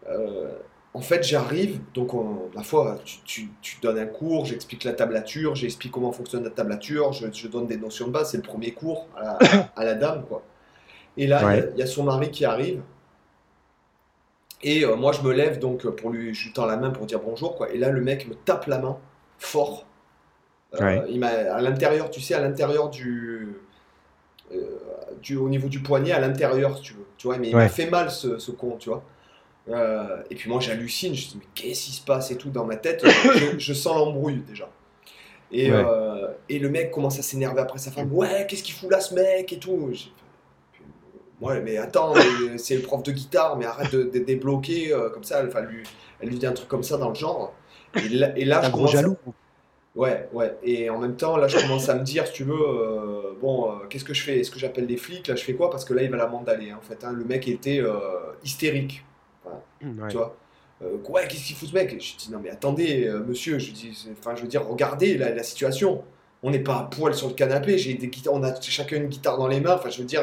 euh, 0.08 0.50
en 0.92 1.00
fait, 1.00 1.22
j'arrive, 1.22 1.80
donc 1.94 2.14
on- 2.14 2.50
la 2.54 2.62
fois, 2.64 2.98
tu, 3.04 3.18
tu, 3.24 3.48
tu 3.62 3.76
donnes 3.80 3.98
un 3.98 4.06
cours, 4.06 4.44
j'explique 4.46 4.82
la 4.84 4.92
tablature, 4.92 5.54
j'explique 5.54 5.92
comment 5.92 6.10
fonctionne 6.12 6.42
la 6.44 6.50
tablature, 6.50 7.12
je, 7.12 7.28
je 7.32 7.46
donne 7.48 7.66
des 7.68 7.76
notions 7.76 8.08
de 8.08 8.12
base, 8.12 8.30
c'est 8.32 8.38
le 8.38 8.42
premier 8.42 8.72
cours 8.72 9.06
à 9.16 9.22
la, 9.22 9.38
à 9.76 9.84
la 9.84 9.94
dame, 9.94 10.24
quoi. 10.26 10.42
Et 11.16 11.26
là, 11.28 11.40
il 11.40 11.44
y 11.44 11.60
a- 11.60 11.64
Ouais. 11.64 11.70
il 11.74 11.78
y, 11.78 11.82
a 11.82 11.86
son 11.86 12.04
mari 12.04 12.30
qui 12.30 12.44
arrive, 12.44 12.82
et 14.62 14.84
euh, 14.84 14.96
moi, 14.96 15.12
je 15.12 15.22
me 15.22 15.32
lève 15.32 15.58
donc 15.58 15.88
pour 15.96 16.10
lui, 16.10 16.34
je 16.34 16.46
lui 16.46 16.52
tends 16.52 16.66
la 16.66 16.76
main 16.76 16.90
pour 16.90 17.06
dire 17.06 17.20
bonjour, 17.20 17.56
quoi. 17.56 17.70
Et 17.72 17.78
là, 17.78 17.90
le 17.90 18.00
mec 18.00 18.28
me 18.28 18.34
tape 18.34 18.66
la 18.66 18.78
main 18.78 18.98
fort. 19.38 19.86
Euh, 20.74 20.78
Ouais. 20.84 21.04
Il 21.10 21.20
m'a 21.20 21.28
à 21.28 21.60
l'intérieur, 21.60 22.10
tu 22.10 22.20
sais, 22.20 22.34
à 22.34 22.40
l'intérieur 22.40 22.90
du, 22.90 23.56
euh, 24.52 24.79
du, 25.22 25.36
au 25.36 25.48
niveau 25.48 25.68
du 25.68 25.80
poignet, 25.80 26.12
à 26.12 26.20
l'intérieur, 26.20 26.76
si 26.76 26.82
tu 26.82 26.94
veux. 26.94 27.06
Tu 27.16 27.26
vois, 27.26 27.38
mais 27.38 27.48
il 27.50 27.56
m'a 27.56 27.68
fait 27.68 27.88
mal 27.90 28.10
ce, 28.10 28.38
ce 28.38 28.50
con, 28.50 28.76
tu 28.78 28.88
vois. 28.88 29.02
Euh, 29.68 30.22
et 30.30 30.34
puis 30.34 30.48
moi, 30.50 30.60
j'hallucine. 30.60 31.14
Je 31.14 31.26
me 31.26 31.30
dis 31.32 31.36
mais 31.38 31.46
qu'est-ce 31.54 31.84
qui 31.86 31.92
se 31.92 32.04
passe 32.04 32.30
et 32.30 32.36
tout 32.36 32.50
dans 32.50 32.64
ma 32.64 32.76
tête? 32.76 33.04
Je, 33.36 33.58
je 33.58 33.72
sens 33.72 33.94
l'embrouille 33.96 34.42
déjà. 34.48 34.68
Et, 35.52 35.70
Ouais. 35.70 35.82
euh, 35.84 36.28
et 36.48 36.58
le 36.58 36.68
mec 36.70 36.90
commence 36.90 37.18
à 37.18 37.22
s'énerver 37.22 37.60
après 37.60 37.78
sa 37.78 37.90
femme. 37.90 38.12
Ouais, 38.12 38.46
qu'est-ce 38.48 38.62
qu'il 38.62 38.74
fout 38.74 38.90
là, 38.90 39.00
ce 39.00 39.14
mec 39.14 39.52
et 39.52 39.58
tout. 39.58 39.90
Fait, 39.92 40.10
Ouais, 41.40 41.60
mais 41.60 41.76
attends, 41.78 42.14
c'est 42.56 42.76
le 42.76 42.82
prof 42.82 43.02
de 43.02 43.12
guitare, 43.12 43.56
mais 43.56 43.64
arrête 43.66 43.92
de, 43.94 44.02
débloquer 44.18 44.92
euh, 44.92 45.08
comme 45.10 45.24
ça. 45.24 45.42
Enfin, 45.46 45.62
lui, 45.62 45.82
elle 46.20 46.28
lui 46.28 46.38
dit 46.38 46.46
un 46.46 46.52
truc 46.52 46.68
comme 46.68 46.82
ça 46.82 46.96
dans 46.98 47.08
le 47.08 47.14
genre. 47.14 47.52
Et 47.96 48.08
là, 48.08 48.36
et 48.38 48.44
là, 48.44 48.60
Un 48.60 48.62
je 48.64 48.68
gros 48.70 48.78
commence 48.80 48.94
à- 48.94 49.00
jaloux. 49.02 49.16
Ouais, 49.96 50.28
ouais. 50.32 50.56
Et 50.62 50.88
en 50.88 50.98
même 50.98 51.16
temps, 51.16 51.36
là, 51.36 51.48
je 51.48 51.58
commence 51.58 51.88
à 51.88 51.94
me 51.96 52.04
dire, 52.04 52.26
si 52.26 52.32
tu 52.32 52.44
veux, 52.44 52.54
euh, 52.54 53.32
bon, 53.40 53.70
euh, 53.72 53.86
qu'est-ce 53.88 54.04
que 54.04 54.14
je 54.14 54.22
fais? 54.22 54.38
Est-ce 54.38 54.50
que 54.52 54.58
j'appelle 54.60 54.86
les 54.86 54.96
flics? 54.96 55.26
Là, 55.26 55.34
je 55.34 55.42
fais 55.42 55.54
quoi? 55.54 55.68
Parce 55.68 55.84
que 55.84 55.92
là, 55.94 56.02
il 56.02 56.10
va 56.10 56.16
la 56.16 56.28
mandaler, 56.28 56.70
hein, 56.70 56.78
en 56.78 56.82
fait. 56.86 57.02
hein. 57.04 57.12
Le 57.12 57.24
mec 57.24 57.48
était 57.48 57.80
euh, 57.80 57.98
hystérique, 58.44 59.04
Ouais. 59.82 60.08
tu 60.08 60.16
vois. 60.16 60.36
Ouais, 61.08 61.26
qu'est-ce 61.28 61.44
qu'il 61.44 61.56
fout 61.56 61.68
ce 61.68 61.74
mec? 61.74 61.90
Je 61.92 62.16
dis, 62.16 62.30
non, 62.32 62.38
mais 62.42 62.50
attendez, 62.50 63.10
monsieur, 63.26 63.58
je 63.58 63.72
dis, 63.72 64.08
enfin, 64.18 64.34
je 64.36 64.42
veux 64.42 64.48
dire, 64.48 64.66
regardez 64.66 65.18
la, 65.18 65.30
la 65.34 65.42
situation. 65.42 66.04
On 66.42 66.50
n'est 66.50 66.60
pas 66.60 66.76
à 66.78 66.82
poil 66.84 67.14
sur 67.14 67.28
le 67.28 67.34
canapé, 67.34 67.76
j'ai 67.76 67.92
des 67.94 68.06
guitares, 68.08 68.32
on 68.32 68.42
a 68.42 68.58
chacun 68.62 68.96
une 68.96 69.08
guitare 69.08 69.36
dans 69.36 69.48
les 69.48 69.60
mains. 69.60 69.74
Enfin, 69.74 69.90
je 69.90 69.98
veux 69.98 70.06
dire, 70.06 70.22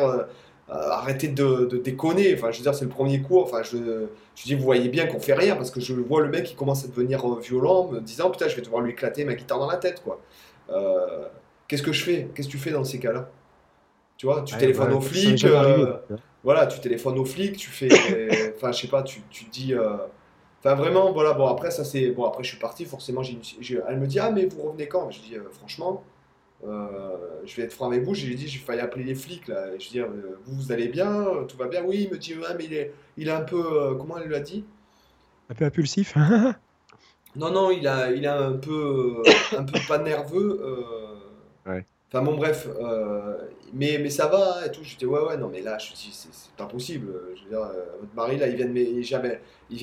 arrêtez 0.70 1.28
de, 1.30 1.66
de 1.66 1.78
déconner. 1.78 2.34
Enfin, 2.36 2.52
je 2.52 2.58
veux 2.58 2.64
dire, 2.64 2.76
c'est 2.76 2.86
le 2.86 2.92
premier 2.92 3.22
cours. 3.22 3.44
Enfin, 3.44 3.64
je, 3.64 3.78
je 4.36 4.44
dis, 4.44 4.56
vous 4.56 4.64
voyez 4.64 4.90
bien 4.90 5.08
qu'on 5.08 5.20
fait 5.20 5.34
rien 5.34 5.56
parce 5.56 5.72
que 5.72 5.80
je 5.80 5.94
vois 5.94 6.22
le 6.22 6.30
mec 6.30 6.46
qui 6.46 6.56
commence 6.56 6.84
à 6.86 6.88
devenir 6.88 7.26
euh, 7.32 7.40
violent, 7.40 7.88
me 7.90 8.00
disant, 8.02 8.30
putain, 8.32 8.48
je 8.48 8.56
vais 8.56 8.62
devoir 8.62 8.82
lui 8.82 8.92
éclater 8.92 9.26
ma 9.26 9.34
guitare 9.36 9.60
dans 9.60 9.70
la 9.70 9.78
tête, 9.78 10.02
quoi. 10.04 10.22
Euh, 10.70 11.28
qu'est-ce 11.68 11.84
que 11.84 11.94
je 11.94 12.04
fais? 12.04 12.32
Qu'est-ce 12.36 12.48
que 12.48 12.52
tu 12.54 12.58
fais 12.60 12.72
dans 12.72 12.84
ces 12.84 13.00
cas-là? 13.00 13.30
Tu 14.18 14.26
vois, 14.26 14.42
tu 14.44 14.58
Ouais, 14.58 14.58
téléphones 14.58 14.94
ouais, 14.94 14.94
aux 14.94 15.02
flics, 15.02 15.46
euh, 15.46 15.98
voilà, 16.44 16.66
tu 16.68 16.80
téléphones 16.80 17.20
aux 17.20 17.26
flics, 17.26 17.58
tu 17.58 17.70
fais, 17.70 18.54
enfin, 18.56 18.72
je 18.72 18.82
sais 18.82 18.88
pas, 18.88 19.04
tu, 19.04 19.22
tu 19.30 19.46
dis, 19.46 19.74
euh, 19.76 19.98
enfin, 20.60 20.76
vraiment, 20.76 21.12
voilà, 21.14 21.34
bon, 21.34 21.48
après, 21.48 21.72
ça 21.72 21.86
c'est, 21.86 22.12
bon, 22.12 22.26
après, 22.26 22.44
je 22.44 22.50
suis 22.50 22.60
parti, 22.60 22.86
forcément, 22.86 23.22
j'ai- 23.24 23.80
elle 23.88 24.00
me 24.00 24.08
dit, 24.08 24.20
ah, 24.20 24.32
mais 24.32 24.46
vous 24.48 24.64
revenez 24.64 24.88
quand? 24.88 25.12
Je 25.12 25.22
dis, 25.22 25.36
euh, 25.36 25.50
franchement, 25.52 26.04
euh, 26.66 27.42
je 27.46 27.56
vais 27.56 27.64
être 27.64 27.74
franc 27.74 27.88
avec 27.88 28.04
vous, 28.04 28.14
j'ai 28.16 28.34
dit, 28.36 28.48
j'ai 28.48 28.60
failli 28.60 28.80
appeler 28.82 29.04
les 29.06 29.16
flics, 29.16 29.48
là, 29.48 29.74
et 29.74 29.80
je 29.80 29.90
dis, 29.90 30.00
euh, 30.00 30.08
vous, 30.46 30.56
vous 30.56 30.72
allez 30.72 30.88
bien, 30.90 31.46
tout 31.48 31.58
va 31.58 31.68
bien? 31.68 31.84
Oui, 31.84 32.04
il 32.04 32.12
me 32.12 32.18
dit, 32.18 32.36
ouais, 32.36 32.56
mais 32.58 32.66
il 32.66 32.74
est, 32.74 32.94
il 33.18 33.28
est 33.28 33.32
un 33.32 33.42
peu, 33.44 33.58
euh, 33.92 33.96
comment 33.96 34.18
elle 34.18 34.30
l'a 34.30 34.40
dit? 34.40 34.66
Un 35.50 35.56
peu 35.56 35.66
impulsif. 35.66 36.16
Non, 37.36 37.52
non, 37.52 37.72
il 37.72 37.88
a, 37.88 38.12
il 38.12 38.26
a 38.26 38.40
un 38.42 38.54
peu, 38.58 39.22
un 39.56 39.64
peu 39.64 39.80
pas 39.88 40.00
nerveux. 40.00 40.60
euh, 40.64 41.16
Ouais. 41.66 41.86
Enfin 42.10 42.24
bon, 42.24 42.36
bref, 42.38 42.68
mais, 43.74 43.98
mais 44.02 44.10
ça 44.10 44.28
va 44.28 44.66
et 44.66 44.72
tout. 44.72 44.84
Je 44.84 44.96
dis 44.98 45.06
ouais, 45.06 45.20
ouais, 45.20 45.38
non, 45.38 45.50
mais 45.50 45.62
là, 45.62 45.78
je 45.78 45.94
dis 45.94 46.10
c'est 46.14 46.34
c'est 46.34 46.52
pas 46.56 46.66
possible. 46.66 47.14
Je 47.36 47.44
veux 47.44 47.50
dire, 47.50 47.60
votre 48.00 48.16
mari 48.16 48.38
là, 48.38 48.48
il 48.48 48.56
vient 48.56 48.66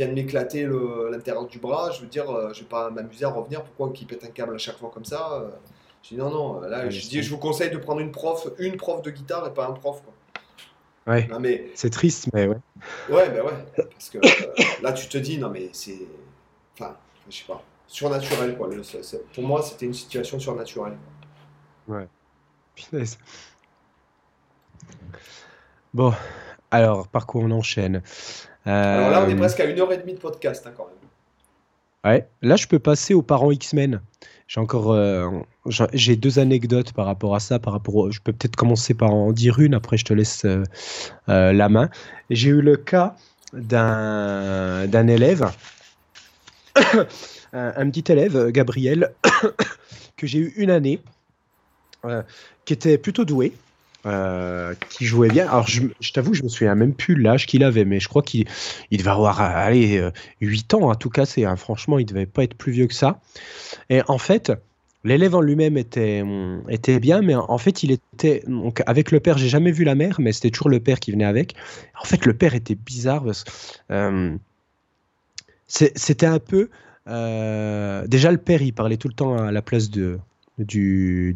de 0.09 0.13
m'éclater 0.15 0.67
l'intérieur 1.11 1.47
du 1.47 1.59
bras. 1.59 1.91
Je 1.91 2.01
veux 2.01 2.07
dire, 2.07 2.27
je 2.55 2.61
vais 2.61 2.69
pas 2.69 2.91
m'amuser 2.91 3.27
à 3.27 3.29
revenir. 3.31 3.63
Pourquoi 3.65 3.93
qu'il 3.93 4.07
pète 4.07 4.25
un 4.25 4.29
câble 4.31 4.55
à 4.55 4.59
chaque 4.59 4.79
fois 4.79 4.91
comme 4.93 5.05
ça? 5.05 5.45
Euh. 6.05 6.09
Je 6.11 6.15
dis 6.15 6.17
non, 6.17 6.31
non. 6.31 6.61
Là, 6.61 6.85
Ouais, 6.85 6.91
je 6.91 7.09
dis, 7.09 7.21
vous 7.23 7.39
conseille 7.39 7.71
de 7.71 7.79
prendre 7.79 8.01
une 8.01 8.13
prof, 8.13 8.47
une 8.59 8.77
prof 8.77 9.03
de 9.03 9.11
guitare 9.11 9.47
et 9.47 9.55
pas 9.55 9.67
un 9.67 9.73
prof. 9.73 10.03
Quoi. 10.03 10.13
Ouais. 11.15 11.27
Non 11.29 11.39
mais 11.41 11.71
C'est 11.75 11.91
triste, 11.91 12.29
mais 12.33 12.47
ouais. 12.47 12.57
Ouais, 13.11 13.29
ben 13.31 13.43
ouais, 13.45 13.53
parce 13.91 14.09
que 14.11 14.19
euh, 14.19 14.65
là 14.83 14.93
tu 14.93 15.07
te 15.09 15.19
dis, 15.19 15.39
non 15.39 15.51
mais 15.51 15.69
c'est. 15.73 15.99
Enfin, 16.79 16.97
je 17.29 17.37
sais 17.39 17.45
pas, 17.47 17.63
surnaturel 17.87 18.57
quoi. 18.57 18.69
Le- 18.69 18.83
pour 19.35 19.45
moi, 19.45 19.63
c'était 19.63 19.85
une 19.87 19.93
situation 19.95 20.39
surnaturelle. 20.41 20.97
Punaise. 22.75 23.19
Bon, 25.93 26.13
alors, 26.71 27.07
par 27.09 27.27
quoi 27.27 27.43
on 27.43 27.51
enchaîne? 27.51 28.03
Alors 28.65 29.11
là, 29.11 29.23
on 29.25 29.29
est 29.29 29.35
Euh, 29.35 29.37
presque 29.37 29.61
à 29.61 29.65
une 29.65 29.79
heure 29.79 29.93
et 29.93 29.99
demie 29.99 30.15
de 30.15 30.19
podcast 30.19 30.67
hein, 30.67 30.73
quand 30.77 30.87
même. 30.87 30.97
Ouais, 32.13 32.29
là, 32.43 32.57
je 32.57 32.67
peux 32.67 32.79
passer 32.79 33.15
aux 33.15 33.23
parents 33.23 33.51
X-Men. 33.53 34.01
J'ai 34.47 34.61
encore, 34.61 34.93
euh, 34.93 35.31
j'ai 35.95 36.17
deux 36.17 36.39
anecdotes 36.39 36.93
par 36.93 37.07
rapport 37.07 37.35
à 37.35 37.41
ça. 37.41 37.59
Par 37.59 37.73
rapport, 37.73 38.13
je 38.13 38.21
peux 38.21 38.33
peut-être 38.33 38.57
commencer 38.57 38.95
par 38.95 39.13
en 39.13 39.33
dire 39.33 39.59
une. 39.59 39.75
Après, 39.75 39.97
je 39.97 40.05
te 40.05 40.13
laisse 40.13 40.45
euh, 40.45 40.63
euh, 41.29 41.53
la 41.53 41.69
main. 41.69 41.89
J'ai 42.31 42.51
eu 42.51 42.61
le 42.61 42.77
cas 42.77 43.17
d'un 43.53 45.07
élève, 45.09 45.51
un, 46.77 47.05
un 47.53 47.91
petit 47.91 48.11
élève, 48.11 48.51
Gabriel, 48.51 49.15
que 50.17 50.27
j'ai 50.27 50.41
eu 50.41 50.53
une 50.57 50.71
année, 50.71 51.01
qui 52.65 52.73
était 52.73 52.99
plutôt 52.99 53.25
doué. 53.25 53.53
Euh, 54.07 54.75
qui 54.91 55.05
jouait 55.07 55.31
bien. 55.31 55.49
Alors, 55.49 55.67
je, 55.67 55.83
t'avoue, 56.13 56.35
je 56.35 56.43
me 56.43 56.49
souviens 56.49 56.75
même 56.75 56.95
plus 56.95 57.15
l'âge 57.17 57.47
qu'il 57.47 57.65
avait, 57.65 57.85
mais 57.85 58.01
je 58.01 58.09
crois 58.09 58.23
qu'il 58.23 58.47
il 58.91 58.99
devait 58.99 59.11
avoir, 59.11 59.41
euh, 59.41 59.47
allez, 59.55 59.99
euh, 59.99 60.11
8 60.41 60.75
ans 60.75 60.91
à 60.91 60.97
tout 60.97 61.11
casser. 61.11 61.45
hein. 61.45 61.57
Franchement, 61.57 61.99
il 61.99 62.07
devait 62.07 62.27
pas 62.27 62.45
être 62.45 62.55
plus 62.55 62.73
vieux 62.73 62.87
que 62.87 62.95
ça. 62.95 63.21
Et 63.91 64.03
en 64.09 64.19
fait, 64.19 64.53
l'élève 65.05 65.35
en 65.35 65.41
lui-même 65.41 65.77
était, 65.79 66.23
hum, 66.23 66.63
était 66.69 67.01
bien, 67.01 67.23
mais 67.23 67.35
en 67.35 67.59
fait, 67.59 67.83
il 67.83 67.93
était. 67.93 68.43
Donc, 68.47 68.83
avec 68.87 69.11
le 69.11 69.21
père, 69.21 69.39
j'ai 69.39 69.49
jamais 69.49 69.73
vu 69.73 69.85
la 69.85 69.95
mère, 69.95 70.21
mais 70.21 70.33
c'était 70.33 70.51
toujours 70.51 70.71
le 70.71 70.81
père 70.81 71.01
qui 71.01 71.13
venait 71.13 71.25
avec. 71.25 71.55
En 72.01 72.05
fait, 72.05 72.27
le 72.27 72.35
père 72.35 72.55
était 72.55 72.75
bizarre 72.77 73.25
parce 73.25 73.45
euh, 73.91 74.37
c'était 75.67 76.27
un 76.27 76.39
peu. 76.39 76.71
euh, 77.09 78.07
déjà, 78.07 78.31
le 78.31 78.39
père, 78.39 78.63
il 78.63 78.73
parlait 78.73 78.97
tout 78.97 79.09
le 79.09 79.15
temps 79.15 79.37
à 79.37 79.53
la 79.53 79.63
place 79.63 79.91
du 79.91 80.19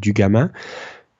gamin. 0.03 0.51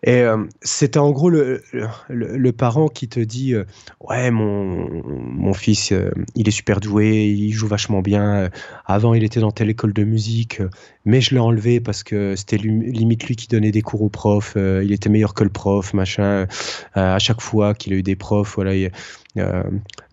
Et 0.04 0.22
euh, 0.22 0.46
c'était 0.62 1.00
en 1.00 1.12
gros 1.12 1.30
le, 1.30 1.62
le, 2.08 2.52
parent 2.54 2.88
qui 2.88 3.10
te 3.10 3.20
dit 3.20 3.54
euh, 3.54 3.66
Ouais, 4.00 4.32
mon, 4.32 4.88
mon 5.06 5.54
fils, 5.54 5.92
euh, 5.92 6.12
il 6.36 6.48
est 6.48 6.52
super 6.52 6.80
doué, 6.80 7.28
il 7.28 7.52
joue 7.52 7.68
vachement 7.68 8.02
bien. 8.02 8.50
Avant, 8.86 9.14
il 9.14 9.24
était 9.24 9.42
dans 9.42 9.52
telle 9.52 9.70
école 9.70 9.92
de 9.92 10.04
musique, 10.06 10.62
mais 11.04 11.20
je 11.20 11.32
l'ai 11.32 11.40
enlevé 11.40 11.82
parce 11.82 12.04
que 12.04 12.36
c'était 12.38 12.58
limite 12.58 13.26
lui 13.26 13.36
qui 13.36 13.48
donnait 13.48 13.72
des 13.72 13.82
cours 13.82 14.02
aux 14.02 14.10
profs. 14.10 14.56
il 14.56 14.92
était 14.94 15.10
meilleur 15.10 15.34
que 15.34 15.44
le 15.44 15.50
prof, 15.50 15.94
machin. 15.94 16.48
à 16.94 17.20
chaque 17.20 17.42
fois 17.42 17.74
qu'il 17.74 17.94
a 17.94 17.98
eu 17.98 18.04
des 18.04 18.16
profs, 18.16 18.56
voilà, 18.56 18.76
il, 18.76 18.92
euh, 19.38 19.64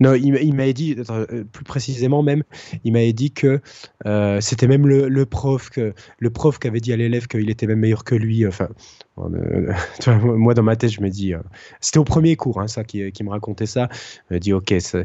non, 0.00 0.14
il, 0.14 0.54
m'avait 0.54 0.74
dit, 0.74 0.96
euh, 1.10 1.44
plus 1.44 1.64
précisément 1.64 2.22
même, 2.22 2.42
il 2.84 2.92
m'avait 2.92 3.12
dit 3.12 3.30
que 3.30 3.60
euh, 4.04 4.40
c'était 4.40 4.66
même 4.66 4.86
le, 4.86 5.26
prof 5.26 5.70
que 5.70 5.94
le 6.18 6.30
prof 6.30 6.58
qui 6.58 6.68
avait 6.68 6.80
dit 6.80 6.92
à 6.92 6.96
l'élève 6.96 7.26
qu'il 7.26 7.48
était 7.48 7.66
même 7.66 7.80
meilleur 7.80 8.04
que 8.04 8.14
lui. 8.14 8.46
Enfin, 8.46 8.68
moi 9.16 10.54
dans 10.54 10.62
ma 10.62 10.76
tête, 10.76 10.90
je 10.90 11.00
me 11.00 11.08
dis, 11.08 11.32
c'était 11.80 11.98
au 11.98 12.04
premier 12.04 12.36
cours, 12.36 12.60
hein, 12.60 12.68
ça, 12.68 12.84
qui, 12.84 13.10
me 13.22 13.30
racontait 13.30 13.66
ça. 13.66 13.88
Je 14.28 14.34
me 14.34 14.40
dis, 14.40 14.52
ok, 14.52 14.74
ça, 14.78 15.04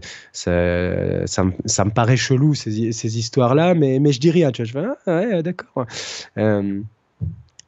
me, 1.43 1.89
paraît 1.89 2.17
chelou 2.17 2.53
ces, 2.53 3.17
histoires-là, 3.17 3.73
mais, 3.73 3.99
mais 3.99 4.11
je 4.11 4.19
dis 4.19 4.31
rien. 4.31 4.51
Tu 4.51 4.63
vois, 4.63 4.67
je 4.67 4.73
fais, 4.73 4.95
ah, 5.07 5.19
ouais, 5.19 5.43
d'accord 5.43 5.85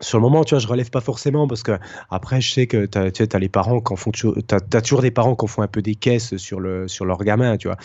sur 0.03 0.17
le 0.19 0.21
moment, 0.21 0.43
tu 0.43 0.53
vois, 0.53 0.59
je 0.59 0.67
relève 0.67 0.89
pas 0.89 1.01
forcément 1.01 1.47
parce 1.47 1.63
que 1.63 1.71
après, 2.09 2.41
je 2.41 2.53
sais 2.53 2.67
que 2.67 2.85
tu 2.85 2.97
as, 2.97 3.39
les 3.39 3.49
parents 3.49 3.79
qui 3.79 3.95
font, 3.95 4.11
tu 4.11 4.27
as, 4.51 4.81
toujours 4.81 5.01
des 5.01 5.11
parents 5.11 5.35
qui 5.35 5.47
font 5.47 5.61
un 5.61 5.67
peu 5.67 5.81
des 5.81 5.95
caisses 5.95 6.37
sur 6.37 6.59
le 6.59 6.87
sur 6.87 7.05
leur 7.05 7.23
gamin, 7.23 7.57
tu 7.57 7.67
vois, 7.67 7.77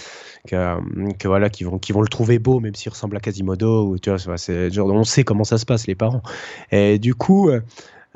que, 0.46 1.28
voilà, 1.28 1.48
qui 1.48 1.64
vont 1.64 1.78
qui 1.78 1.92
vont 1.92 2.02
le 2.02 2.08
trouver 2.08 2.38
beau 2.38 2.60
même 2.60 2.74
s'il 2.74 2.90
ressemble 2.90 3.16
à 3.16 3.20
Quasimodo 3.20 3.86
ou 3.86 3.98
tu 3.98 4.10
vois, 4.10 4.36
c'est 4.36 4.70
genre 4.70 4.88
on 4.88 5.04
sait 5.04 5.24
comment 5.24 5.44
ça 5.44 5.58
se 5.58 5.64
passe 5.64 5.86
les 5.86 5.94
parents. 5.94 6.22
Et 6.72 6.98
du 6.98 7.14
coup, 7.14 7.50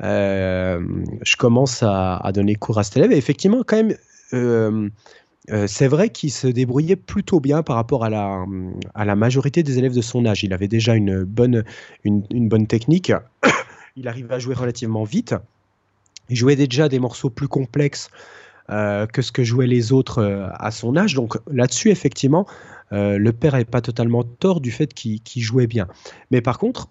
euh, 0.01 0.79
je 1.21 1.35
commence 1.35 1.83
à, 1.83 2.31
donner 2.33 2.55
cours 2.55 2.79
à 2.79 2.83
cet 2.83 2.97
élève 2.97 3.11
et 3.11 3.17
effectivement, 3.17 3.63
quand 3.65 3.77
même. 3.77 3.95
Euh, 4.33 4.89
euh, 5.51 5.67
c'est 5.67 5.87
vrai 5.87 6.09
qu'il 6.09 6.31
se 6.31 6.47
débrouillait 6.47 6.95
plutôt 6.95 7.41
bien 7.41 7.63
par 7.63 7.75
rapport 7.75 8.05
à 8.05 8.09
la, 8.09 9.15
majorité 9.15 9.61
des 9.61 9.77
élèves 9.77 9.93
de 9.93 10.01
son 10.01 10.25
âge. 10.25 10.43
Il 10.45 10.53
avait 10.53 10.69
déjà 10.69 10.95
une 10.95 11.25
bonne, 11.25 11.65
une 12.05 12.47
bonne 12.47 12.65
technique 12.65 13.11
il 13.95 14.07
arrive 14.07 14.31
à 14.31 14.39
jouer 14.39 14.55
relativement 14.55 15.03
vite. 15.03 15.35
Il 16.29 16.35
jouait 16.35 16.55
déjà 16.55 16.89
des 16.89 16.99
morceaux 16.99 17.29
plus 17.29 17.47
complexes 17.47 18.09
euh, 18.69 19.05
que 19.07 19.21
ce 19.21 19.31
que 19.31 19.43
jouaient 19.43 19.67
les 19.67 19.91
autres 19.91 20.19
euh, 20.19 20.47
à 20.53 20.71
son 20.71 20.95
âge. 20.95 21.13
Donc 21.13 21.37
là-dessus, 21.51 21.89
effectivement, 21.89 22.47
euh, 22.91 23.17
le 23.17 23.33
père 23.33 23.55
n'est 23.55 23.65
pas 23.65 23.81
totalement 23.81 24.23
tort 24.23 24.61
du 24.61 24.71
fait 24.71 24.93
qu'il 24.93 25.21
jouait 25.41 25.67
bien. 25.67 25.87
Mais 26.31 26.41
par 26.41 26.57
contre, 26.57 26.87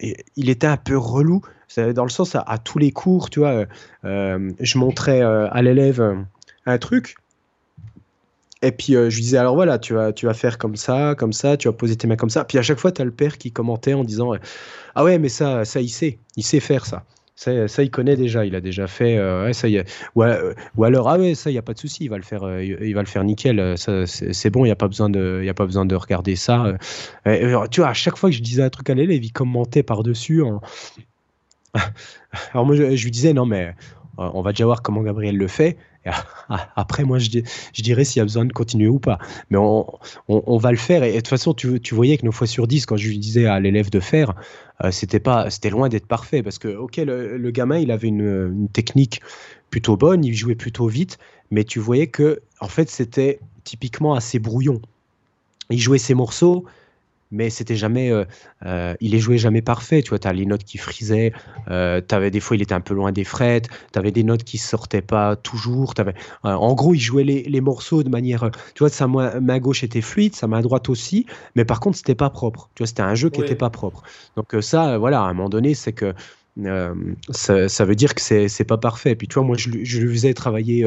il 0.00 0.50
était 0.50 0.66
un 0.66 0.76
peu 0.76 0.98
relou, 0.98 1.40
dans 1.76 2.04
le 2.04 2.10
sens 2.10 2.34
à, 2.34 2.58
tous 2.58 2.78
les 2.78 2.90
cours, 2.90 3.30
tu 3.30 3.38
vois, 3.38 3.64
je 4.02 4.76
montrais 4.78 5.22
à 5.22 5.62
l'élève 5.62 6.26
un 6.66 6.78
truc, 6.78 7.14
et 8.64 8.72
puis 8.72 8.94
je 8.94 9.14
lui 9.14 9.22
disais 9.22 9.38
alors 9.38 9.54
voilà, 9.54 9.78
tu 9.78 9.94
vas, 9.94 10.12
tu 10.12 10.26
vas 10.26 10.34
faire 10.34 10.58
comme 10.58 10.76
ça, 10.76 11.14
comme 11.16 11.32
ça, 11.32 11.56
tu 11.56 11.68
vas 11.68 11.72
poser 11.72 11.96
tes 11.96 12.06
mains 12.06 12.16
comme 12.16 12.30
ça. 12.30 12.44
Puis 12.44 12.58
à 12.58 12.62
chaque 12.62 12.78
fois, 12.78 12.92
tu 12.92 13.02
as 13.02 13.04
le 13.04 13.10
père 13.10 13.38
qui 13.38 13.52
commentait 13.52 13.94
en 13.94 14.04
disant 14.04 14.32
ah 14.94 15.04
ouais, 15.04 15.18
mais 15.18 15.28
ça, 15.28 15.64
ça 15.64 15.80
il 15.80 15.88
sait, 15.88 16.18
il 16.36 16.44
sait 16.44 16.60
faire 16.60 16.86
ça. 16.86 17.04
Ça, 17.36 17.82
il 17.82 17.90
connaît 17.90 18.16
déjà, 18.16 18.46
il 18.46 18.54
a 18.54 18.60
déjà 18.60 18.86
fait. 18.86 19.18
Euh, 19.18 19.52
ça, 19.52 19.68
y 19.68 19.80
ou, 20.14 20.22
ou, 20.76 20.84
alors, 20.84 21.08
ah 21.08 21.18
ouais, 21.18 21.34
ça, 21.34 21.50
il 21.50 21.54
n'y 21.54 21.58
a 21.58 21.62
pas 21.62 21.74
de 21.74 21.78
souci, 21.78 22.04
il 22.04 22.08
va 22.08 22.16
le 22.16 22.22
faire, 22.22 22.44
euh, 22.44 22.62
il, 22.62 22.94
va 22.94 23.00
le 23.00 23.08
faire 23.08 23.24
nickel. 23.24 23.74
c'est 23.76 24.50
bon, 24.50 24.64
il 24.64 24.68
n'y 24.68 24.72
a 24.72 24.76
pas 24.76 24.86
besoin 24.86 25.10
de, 25.10 25.40
il 25.42 25.48
a 25.48 25.54
pas 25.54 25.66
besoin 25.66 25.84
de 25.84 25.96
regarder 25.96 26.36
ça. 26.36 26.74
tu 27.70 27.80
vois, 27.80 27.88
à 27.88 27.92
chaque 27.92 28.16
fois 28.16 28.30
que 28.30 28.36
je 28.36 28.42
disais 28.42 28.62
un 28.62 28.70
truc 28.70 28.88
à 28.88 28.94
l'élève, 28.94 29.22
il 29.22 29.32
commentait 29.32 29.82
par 29.82 30.04
dessus. 30.04 30.42
alors 32.52 32.66
moi, 32.66 32.76
je, 32.76 32.82
lui 33.04 33.10
disais 33.10 33.32
non, 33.32 33.46
mais 33.46 33.66
euh, 33.66 33.72
on 34.18 34.42
va 34.42 34.52
déjà 34.52 34.64
voir 34.64 34.82
comment 34.82 35.02
Gabriel 35.02 35.36
le 35.36 35.48
fait. 35.48 35.76
après, 36.76 37.04
moi, 37.04 37.18
je, 37.18 37.30
dirais 37.80 38.04
s'il 38.04 38.20
y 38.20 38.22
a 38.22 38.24
besoin 38.24 38.44
de 38.44 38.52
continuer 38.52 38.88
ou 38.88 38.98
pas. 38.98 39.18
Mais 39.50 39.58
on, 39.58 40.56
va 40.58 40.70
le 40.70 40.76
faire. 40.76 41.02
Et, 41.02 41.12
de 41.12 41.16
toute 41.16 41.28
façon, 41.28 41.54
tu, 41.54 41.80
tu, 41.80 41.94
voyais 41.94 42.18
que 42.18 42.26
nos 42.26 42.32
fois 42.32 42.46
sur 42.46 42.66
10, 42.66 42.86
quand 42.86 42.96
je 42.96 43.08
lui 43.08 43.18
disais 43.18 43.46
à 43.46 43.58
l'élève 43.60 43.90
de 43.90 44.00
faire, 44.00 44.34
euh, 44.82 44.90
c'était 44.90 45.20
pas, 45.20 45.50
c'était 45.50 45.70
loin 45.70 45.88
d'être 45.88 46.06
parfait. 46.06 46.42
Parce 46.42 46.58
que, 46.58 46.68
ok, 46.68 46.96
le, 46.98 47.50
gamin, 47.50 47.78
il 47.78 47.90
avait 47.90 48.08
une, 48.08 48.20
une, 48.20 48.68
technique 48.68 49.20
plutôt 49.70 49.96
bonne, 49.96 50.24
il 50.24 50.34
jouait 50.34 50.54
plutôt 50.54 50.86
vite, 50.86 51.18
mais 51.50 51.64
tu 51.64 51.78
voyais 51.78 52.06
que, 52.06 52.40
en 52.60 52.68
fait, 52.68 52.90
c'était 52.90 53.40
typiquement 53.64 54.14
assez 54.14 54.38
brouillon. 54.38 54.80
Il 55.70 55.80
jouait 55.80 55.98
ses 55.98 56.14
morceaux, 56.14 56.66
mais 57.34 57.50
c'était 57.50 57.76
jamais, 57.76 58.10
euh, 58.10 58.24
euh, 58.64 58.94
il 59.00 59.14
est 59.14 59.18
joué 59.18 59.36
jamais 59.38 59.60
parfait. 59.60 60.02
Tu 60.02 60.10
vois, 60.10 60.18
tu 60.18 60.28
as 60.28 60.32
les 60.32 60.46
notes 60.46 60.64
qui 60.64 60.78
frisaient, 60.78 61.32
euh, 61.68 62.00
avais, 62.10 62.30
des 62.30 62.40
fois 62.40 62.56
il 62.56 62.62
était 62.62 62.74
un 62.74 62.80
peu 62.80 62.94
loin 62.94 63.12
des 63.12 63.24
frettes, 63.24 63.68
tu 63.92 63.98
avais 63.98 64.12
des 64.12 64.22
notes 64.22 64.44
qui 64.44 64.56
sortaient 64.56 65.02
pas 65.02 65.36
toujours. 65.36 65.94
Avais, 65.98 66.14
en 66.44 66.72
gros, 66.74 66.94
il 66.94 67.00
jouait 67.00 67.24
les, 67.24 67.42
les, 67.42 67.60
morceaux 67.60 68.02
de 68.02 68.08
manière, 68.08 68.50
tu 68.74 68.80
vois, 68.80 68.88
sa 68.88 69.08
main, 69.08 69.58
gauche 69.58 69.82
était 69.82 70.00
fluide, 70.00 70.34
sa 70.36 70.46
main 70.46 70.60
droite 70.60 70.88
aussi, 70.88 71.26
mais 71.56 71.64
par 71.64 71.80
contre 71.80 71.96
c'était 71.98 72.14
pas 72.14 72.30
propre. 72.30 72.70
Tu 72.74 72.82
vois, 72.82 72.86
c'était 72.86 73.02
un 73.02 73.14
jeu 73.14 73.30
qui 73.30 73.40
était 73.40 73.56
pas 73.56 73.70
propre. 73.70 74.02
Donc 74.36 74.54
ça, 74.60 74.98
voilà, 74.98 75.20
à 75.20 75.24
un 75.24 75.34
moment 75.34 75.48
donné, 75.48 75.74
c'est 75.74 75.92
que 75.92 76.14
ça, 77.30 77.68
ça, 77.68 77.84
veut 77.84 77.96
dire 77.96 78.14
que 78.14 78.20
c'est, 78.20 78.48
c'est 78.48 78.64
pas 78.64 78.78
parfait. 78.78 79.16
Puis 79.16 79.26
tu 79.26 79.34
vois, 79.34 79.42
moi, 79.42 79.56
je, 79.56 79.70
je 79.82 80.00
lui 80.00 80.14
faisais 80.14 80.34
travailler 80.34 80.86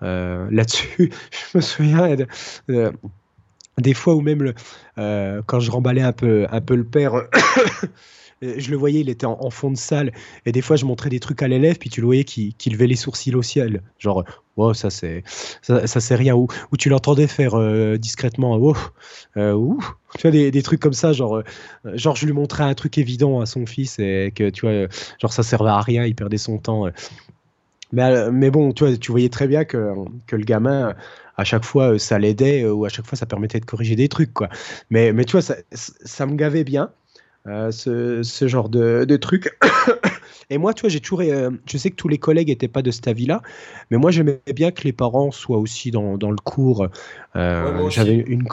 là-dessus. 0.00 1.10
je 1.52 1.58
me 1.58 1.60
souviens 1.60 2.16
des 3.80 3.94
fois 3.94 4.14
où 4.14 4.20
même 4.20 4.52
euh, 4.98 5.42
quand 5.46 5.60
je 5.60 5.70
remballais 5.70 6.02
un 6.02 6.12
peu, 6.12 6.46
un 6.50 6.60
peu 6.60 6.74
le 6.74 6.84
père, 6.84 7.12
je 8.42 8.70
le 8.70 8.76
voyais, 8.76 9.00
il 9.00 9.08
était 9.08 9.26
en, 9.26 9.50
fond 9.50 9.70
de 9.70 9.76
salle. 9.76 10.12
Et 10.46 10.52
des 10.52 10.62
fois, 10.62 10.76
je 10.76 10.84
montrais 10.84 11.10
des 11.10 11.20
trucs 11.20 11.42
à 11.42 11.48
l'élève, 11.48 11.78
puis 11.78 11.90
tu 11.90 12.00
le 12.00 12.06
voyais 12.06 12.24
qui, 12.24 12.54
levait 12.70 12.86
les 12.86 12.96
sourcils 12.96 13.34
au 13.34 13.42
ciel. 13.42 13.82
Genre, 13.98 14.24
wow, 14.56 14.74
ça 14.74 14.90
c'est 14.90 15.22
ça, 15.62 15.86
c'est 15.86 16.14
rien. 16.14 16.34
Ou, 16.34 16.46
ou 16.72 16.76
tu 16.76 16.88
l'entendais 16.88 17.26
faire 17.26 17.54
euh, 17.54 17.96
discrètement, 17.96 18.56
wow, 18.56 18.76
euh. 19.36 19.74
Tu 20.14 20.22
vois, 20.22 20.30
des, 20.30 20.50
des, 20.50 20.62
trucs 20.62 20.80
comme 20.80 20.94
ça, 20.94 21.12
genre, 21.12 21.42
genre, 21.94 22.16
je 22.16 22.26
lui 22.26 22.32
montrais 22.32 22.64
un 22.64 22.74
truc 22.74 22.96
évident 22.98 23.40
à 23.40 23.46
son 23.46 23.66
fils 23.66 23.98
et 23.98 24.32
que, 24.34 24.50
tu 24.50 24.66
vois, 24.66 24.88
genre, 25.20 25.32
ça 25.32 25.42
servait 25.42 25.70
à 25.70 25.80
rien, 25.80 26.04
il 26.04 26.14
perdait 26.14 26.38
son 26.38 26.58
temps. 26.58 26.86
Mais, 27.92 28.30
mais 28.30 28.50
bon, 28.50 28.72
tu 28.72 28.84
vois, 28.84 28.96
tu 28.96 29.10
voyais 29.10 29.28
très 29.28 29.46
bien 29.46 29.64
que, 29.64 29.94
que 30.26 30.36
le 30.36 30.44
gamin 30.44 30.94
à 31.38 31.44
chaque 31.44 31.64
fois 31.64 31.94
euh, 31.94 31.98
ça 31.98 32.18
l'aidait 32.18 32.64
euh, 32.64 32.72
ou 32.72 32.84
à 32.84 32.90
chaque 32.90 33.06
fois 33.06 33.16
ça 33.16 33.24
permettait 33.24 33.60
de 33.60 33.64
corriger 33.64 33.96
des 33.96 34.08
trucs 34.08 34.34
quoi. 34.34 34.50
Mais, 34.90 35.12
mais 35.12 35.24
tu 35.24 35.32
vois, 35.32 35.42
ça, 35.42 35.54
ça 35.72 36.26
me 36.26 36.34
gavait 36.34 36.64
bien. 36.64 36.90
Euh, 37.46 37.70
ce, 37.70 38.22
ce, 38.22 38.46
genre 38.46 38.68
de, 38.68 39.06
de 39.08 39.16
trucs. 39.16 39.56
et 40.50 40.58
moi, 40.58 40.74
tu 40.74 40.82
vois, 40.82 40.90
j'ai 40.90 41.00
toujours. 41.00 41.22
je 41.22 41.78
sais 41.78 41.88
que 41.88 41.94
tous 41.94 42.08
les 42.08 42.18
collègues 42.18 42.48
n'étaient 42.48 42.68
pas 42.68 42.82
de 42.82 42.90
cet 42.90 43.08
avis-là, 43.08 43.40
mais 43.90 43.96
moi, 43.96 44.10
j'aimais 44.10 44.42
bien 44.54 44.70
que 44.70 44.82
les 44.82 44.92
parents 44.92 45.30
soient 45.30 45.56
aussi 45.56 45.90
dans, 45.90 46.18
dans 46.18 46.30
le 46.30 46.36
cours. 46.36 46.88
J'avais 47.34 48.16
une, 48.16 48.46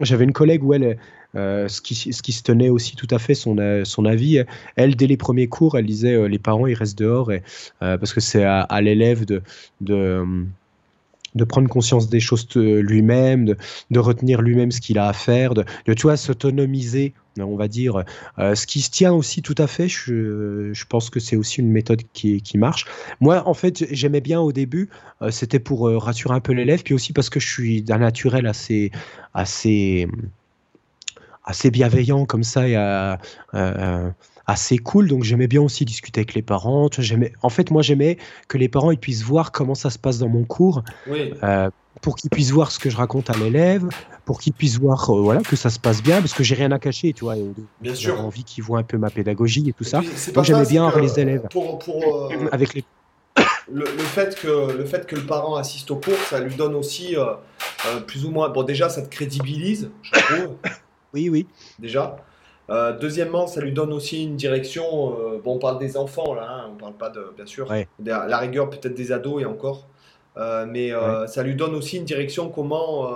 j'avais 0.00 0.22
une 0.22 0.32
collègue 0.32 0.62
où 0.62 0.72
elle. 0.72 0.98
ce, 1.34 1.80
qui, 1.80 1.96
ce 1.96 2.22
qui 2.22 2.30
se 2.30 2.44
tenait 2.44 2.68
aussi 2.68 2.94
tout 2.94 3.08
à 3.10 3.18
fait 3.18 3.34
son, 3.34 3.56
son 3.84 4.04
avis. 4.04 4.44
Elle, 4.76 4.94
dès 4.94 5.08
les 5.08 5.16
premiers 5.16 5.48
cours, 5.48 5.76
elle 5.76 5.86
disait 5.86 6.28
les 6.28 6.38
parents 6.38 6.68
ils 6.68 6.74
restent 6.74 6.98
dehors 6.98 7.32
et, 7.32 7.42
parce 7.80 8.12
que 8.12 8.20
c'est 8.20 8.44
à, 8.44 8.60
à 8.60 8.80
l'élève 8.82 9.24
de, 9.24 9.42
de, 9.80 10.24
de 11.34 11.44
prendre 11.44 11.68
conscience 11.68 12.08
des 12.08 12.20
choses 12.20 12.46
lui-même, 12.54 13.54
de, 13.90 13.98
retenir 13.98 14.42
lui-même 14.42 14.70
ce 14.70 14.80
qu'il 14.80 14.98
a 14.98 15.08
à 15.08 15.12
faire, 15.12 15.54
de, 15.54 15.64
tu 15.86 16.02
vois, 16.02 16.16
s'autonomiser, 16.16 17.14
on 17.38 17.56
va 17.56 17.68
dire. 17.68 18.04
Euh, 18.38 18.54
ce 18.54 18.66
qui 18.66 18.80
se 18.80 18.90
tient 18.90 19.12
aussi 19.12 19.42
tout 19.42 19.54
à 19.58 19.66
fait, 19.66 19.88
je, 19.88 20.84
pense 20.88 21.10
que 21.10 21.20
c'est 21.20 21.36
aussi 21.36 21.60
une 21.60 21.70
méthode 21.70 22.02
qui, 22.12 22.42
marche. 22.56 22.86
Moi, 23.20 23.46
en 23.46 23.54
fait, 23.54 23.86
j'aimais 23.92 24.20
bien 24.20 24.40
au 24.40 24.52
début, 24.52 24.88
euh, 25.22 25.30
c'était 25.30 25.58
pour 25.58 25.88
euh, 25.88 25.98
rassurer 25.98 26.34
un 26.34 26.40
peu 26.40 26.52
l'élève, 26.52 26.82
puis 26.82 26.94
aussi 26.94 27.12
parce 27.12 27.30
que 27.30 27.40
je 27.40 27.48
suis 27.48 27.82
d'un 27.82 27.98
naturel 27.98 28.46
assez, 28.46 28.90
assez, 29.34 30.08
assez 31.44 31.70
bienveillant 31.70 32.26
comme 32.26 32.42
ça, 32.42 32.68
et 32.68 32.76
assez 34.48 34.78
cool. 34.78 35.06
Donc 35.06 35.22
j'aimais 35.22 35.46
bien 35.46 35.62
aussi 35.62 35.84
discuter 35.84 36.20
avec 36.20 36.34
les 36.34 36.42
parents. 36.42 36.88
En 37.42 37.50
fait, 37.50 37.70
moi 37.70 37.82
j'aimais 37.82 38.18
que 38.48 38.58
les 38.58 38.68
parents 38.68 38.90
ils 38.90 38.98
puissent 38.98 39.22
voir 39.22 39.52
comment 39.52 39.76
ça 39.76 39.90
se 39.90 39.98
passe 39.98 40.18
dans 40.18 40.28
mon 40.28 40.42
cours, 40.42 40.82
euh, 41.08 41.70
pour 42.00 42.16
qu'ils 42.16 42.30
puissent 42.30 42.50
voir 42.50 42.72
ce 42.72 42.78
que 42.78 42.90
je 42.90 42.96
raconte 42.96 43.30
à 43.30 43.34
l'élève, 43.34 43.86
pour 44.24 44.40
qu'ils 44.40 44.54
puissent 44.54 44.78
voir 44.78 45.10
euh, 45.10 45.20
voilà 45.20 45.42
que 45.42 45.54
ça 45.54 45.70
se 45.70 45.78
passe 45.78 46.02
bien, 46.02 46.20
parce 46.20 46.32
que 46.32 46.42
j'ai 46.42 46.54
rien 46.54 46.72
à 46.72 46.78
cacher, 46.78 47.12
tu 47.12 47.24
vois. 47.24 47.36
Bien 47.80 47.94
sûr. 47.94 48.16
J'ai 48.16 48.20
envie 48.20 48.42
qu'ils 48.42 48.64
voient 48.64 48.80
un 48.80 48.84
peu 48.84 48.96
ma 48.96 49.10
pédagogie 49.10 49.68
et 49.68 49.72
tout 49.72 49.84
ça. 49.84 50.00
Donc 50.34 50.44
j'aimais 50.44 50.66
bien 50.66 50.90
les 50.98 51.20
élèves. 51.20 51.46
Pour, 51.50 51.78
euh, 51.88 52.48
avec 52.50 52.74
les 52.74 52.84
le, 53.70 53.84
fait 53.84 54.34
que, 54.40 54.72
le 54.72 54.84
fait 54.86 55.06
que 55.06 55.14
le 55.14 55.26
parent 55.26 55.56
assiste 55.56 55.90
au 55.90 55.96
cours, 55.96 56.16
ça 56.30 56.40
lui 56.40 56.54
donne 56.54 56.74
aussi 56.74 57.14
plus 58.06 58.24
ou 58.24 58.30
moins. 58.30 58.48
Bon, 58.48 58.62
déjà, 58.62 58.88
ça 58.88 59.02
te 59.02 59.08
crédibilise, 59.10 59.90
je 60.00 60.12
trouve. 60.12 60.56
oui, 61.12 61.28
oui. 61.28 61.46
Déjà. 61.78 62.16
Euh, 62.70 62.92
deuxièmement, 62.92 63.46
ça 63.46 63.60
lui 63.60 63.72
donne 63.72 63.92
aussi 63.92 64.24
une 64.24 64.36
direction. 64.36 65.16
Euh, 65.18 65.40
bon, 65.42 65.56
on 65.56 65.58
parle 65.58 65.78
des 65.78 65.96
enfants 65.96 66.34
là, 66.34 66.46
hein, 66.48 66.70
on 66.72 66.76
parle 66.76 66.94
pas 66.94 67.08
de, 67.08 67.32
bien 67.34 67.46
sûr, 67.46 67.66
de 67.98 68.10
la 68.10 68.38
rigueur 68.38 68.68
peut-être 68.68 68.94
des 68.94 69.12
ados 69.12 69.42
et 69.42 69.44
encore. 69.46 69.86
Euh, 70.36 70.66
mais 70.68 70.92
ça 71.26 71.42
lui 71.42 71.56
donne 71.56 71.74
aussi 71.74 71.96
une 71.96 72.04
direction 72.04 72.48
comment, 72.48 73.10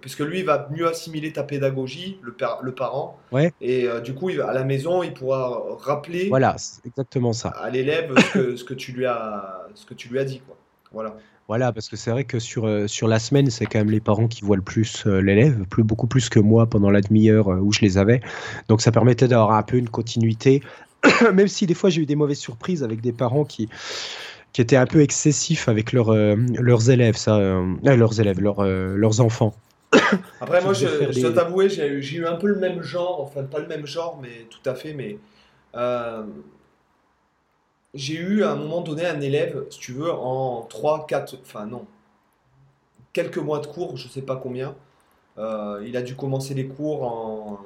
puisque 0.00 0.20
lui 0.20 0.40
il 0.40 0.44
va 0.44 0.68
mieux 0.70 0.88
assimiler 0.88 1.32
ta 1.32 1.44
pédagogie, 1.44 2.18
le, 2.22 2.34
le 2.62 2.72
parent. 2.72 3.18
Ouais. 3.30 3.52
Et 3.60 3.86
du 4.02 4.14
coup, 4.14 4.30
il, 4.30 4.40
à 4.40 4.52
la 4.52 4.64
maison, 4.64 5.02
il 5.02 5.12
pourra 5.12 5.62
rappeler 5.80 6.28
voilà, 6.28 6.56
exactement 6.84 7.32
ça. 7.32 7.50
à 7.50 7.70
l'élève 7.70 8.12
ce 8.32 8.64
que, 8.64 8.74
tu 8.74 8.92
lui 8.92 9.06
as, 9.06 9.66
ce 9.74 9.86
que 9.86 9.94
tu 9.94 10.08
lui 10.08 10.18
as 10.18 10.24
dit. 10.24 10.40
Quoi. 10.40 10.56
Voilà. 10.92 11.14
Voilà, 11.46 11.72
parce 11.72 11.88
que 11.88 11.96
c'est 11.96 12.10
vrai 12.10 12.24
que 12.24 12.38
sur, 12.38 12.88
sur 12.88 13.06
la 13.06 13.18
semaine, 13.18 13.50
c'est 13.50 13.66
quand 13.66 13.78
même 13.78 13.90
les 13.90 14.00
parents 14.00 14.28
qui 14.28 14.42
voient 14.42 14.56
le 14.56 14.62
plus 14.62 15.04
l'élève, 15.06 15.64
plus, 15.68 15.82
beaucoup 15.82 16.06
plus 16.06 16.30
que 16.30 16.38
moi 16.40 16.66
pendant 16.66 16.90
la 16.90 17.02
demi-heure 17.02 17.48
où 17.48 17.70
je 17.70 17.80
les 17.80 17.98
avais. 17.98 18.22
Donc 18.68 18.80
ça 18.80 18.90
permettait 18.92 19.28
d'avoir 19.28 19.52
un 19.52 19.62
peu 19.62 19.76
une 19.76 19.90
continuité, 19.90 20.62
même 21.34 21.48
si 21.48 21.66
des 21.66 21.74
fois 21.74 21.90
j'ai 21.90 22.02
eu 22.02 22.06
des 22.06 22.16
mauvaises 22.16 22.38
surprises 22.38 22.82
avec 22.82 23.00
des 23.00 23.12
parents 23.12 23.44
qui, 23.44 23.68
qui 24.54 24.60
était 24.60 24.76
un 24.76 24.86
peu 24.86 25.00
excessif 25.00 25.68
avec 25.68 25.92
leurs 25.92 26.10
euh, 26.10 26.36
leurs 26.58 26.88
élèves, 26.88 27.16
ça, 27.16 27.36
euh, 27.36 27.74
euh, 27.86 27.96
leurs 27.96 28.20
élèves, 28.20 28.40
leurs, 28.40 28.64
leurs 28.64 29.20
enfants. 29.20 29.54
Après, 30.40 30.62
moi, 30.62 30.72
je, 30.72 30.86
je 31.10 31.20
dois 31.20 31.32
t'avouer, 31.32 31.68
j'ai 31.68 31.86
eu, 31.88 32.00
eu, 32.00 32.26
un 32.26 32.36
peu 32.36 32.46
le 32.46 32.58
même 32.58 32.80
genre, 32.82 33.20
enfin, 33.20 33.42
pas 33.42 33.58
le 33.58 33.66
même 33.66 33.84
genre, 33.84 34.18
mais 34.22 34.46
tout 34.48 34.68
à 34.68 34.74
fait, 34.74 34.94
mais 34.94 35.18
j'ai 37.94 38.14
eu 38.14 38.42
à 38.42 38.52
un 38.52 38.56
moment 38.56 38.80
donné 38.80 39.06
un 39.06 39.20
élève, 39.20 39.64
si 39.70 39.78
tu 39.78 39.92
veux, 39.92 40.12
en 40.12 40.62
3, 40.62 41.06
4, 41.06 41.38
enfin 41.42 41.66
non, 41.66 41.86
quelques 43.12 43.38
mois 43.38 43.60
de 43.60 43.66
cours, 43.66 43.96
je 43.96 44.08
sais 44.08 44.22
pas 44.22 44.36
combien. 44.36 44.74
il 45.38 45.96
a 45.96 46.02
dû 46.02 46.16
commencer 46.16 46.54
les 46.54 46.66
cours 46.66 47.04
en, 47.04 47.60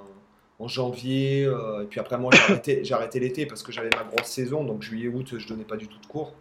en 0.59 0.69
janvier, 0.69 1.43
et 1.43 1.87
puis 1.89 2.01
après, 2.01 2.19
moi, 2.19 2.31
j'ai 2.35 2.43
arrêté, 2.53 2.93
arrêté 2.93 3.21
l'été 3.21 3.47
parce 3.47 3.63
que 3.63 3.73
j'avais 3.73 3.91
ma 3.97 4.05
grosse 4.05 4.29
saison, 4.29 4.65
donc 4.65 4.83
juillet, 4.83 5.09
août, 5.09 5.35
je 5.39 5.49
donnais 5.49 5.65
pas 5.65 5.77
du 5.77 5.89
tout 5.89 5.99
de 5.99 6.07
cours. 6.07 6.35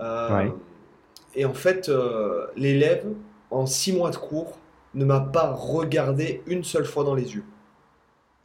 Euh, 0.00 0.48
et 1.34 1.44
en 1.44 1.54
fait, 1.54 1.88
euh, 1.88 2.46
l'élève, 2.56 3.06
en 3.50 3.66
six 3.66 3.92
mois 3.92 4.10
de 4.10 4.16
cours, 4.16 4.58
ne 4.94 5.04
m'a 5.04 5.20
pas 5.20 5.52
regardé 5.52 6.42
une 6.46 6.64
seule 6.64 6.84
fois 6.84 7.04
dans 7.04 7.14
les 7.14 7.34
yeux. 7.34 7.44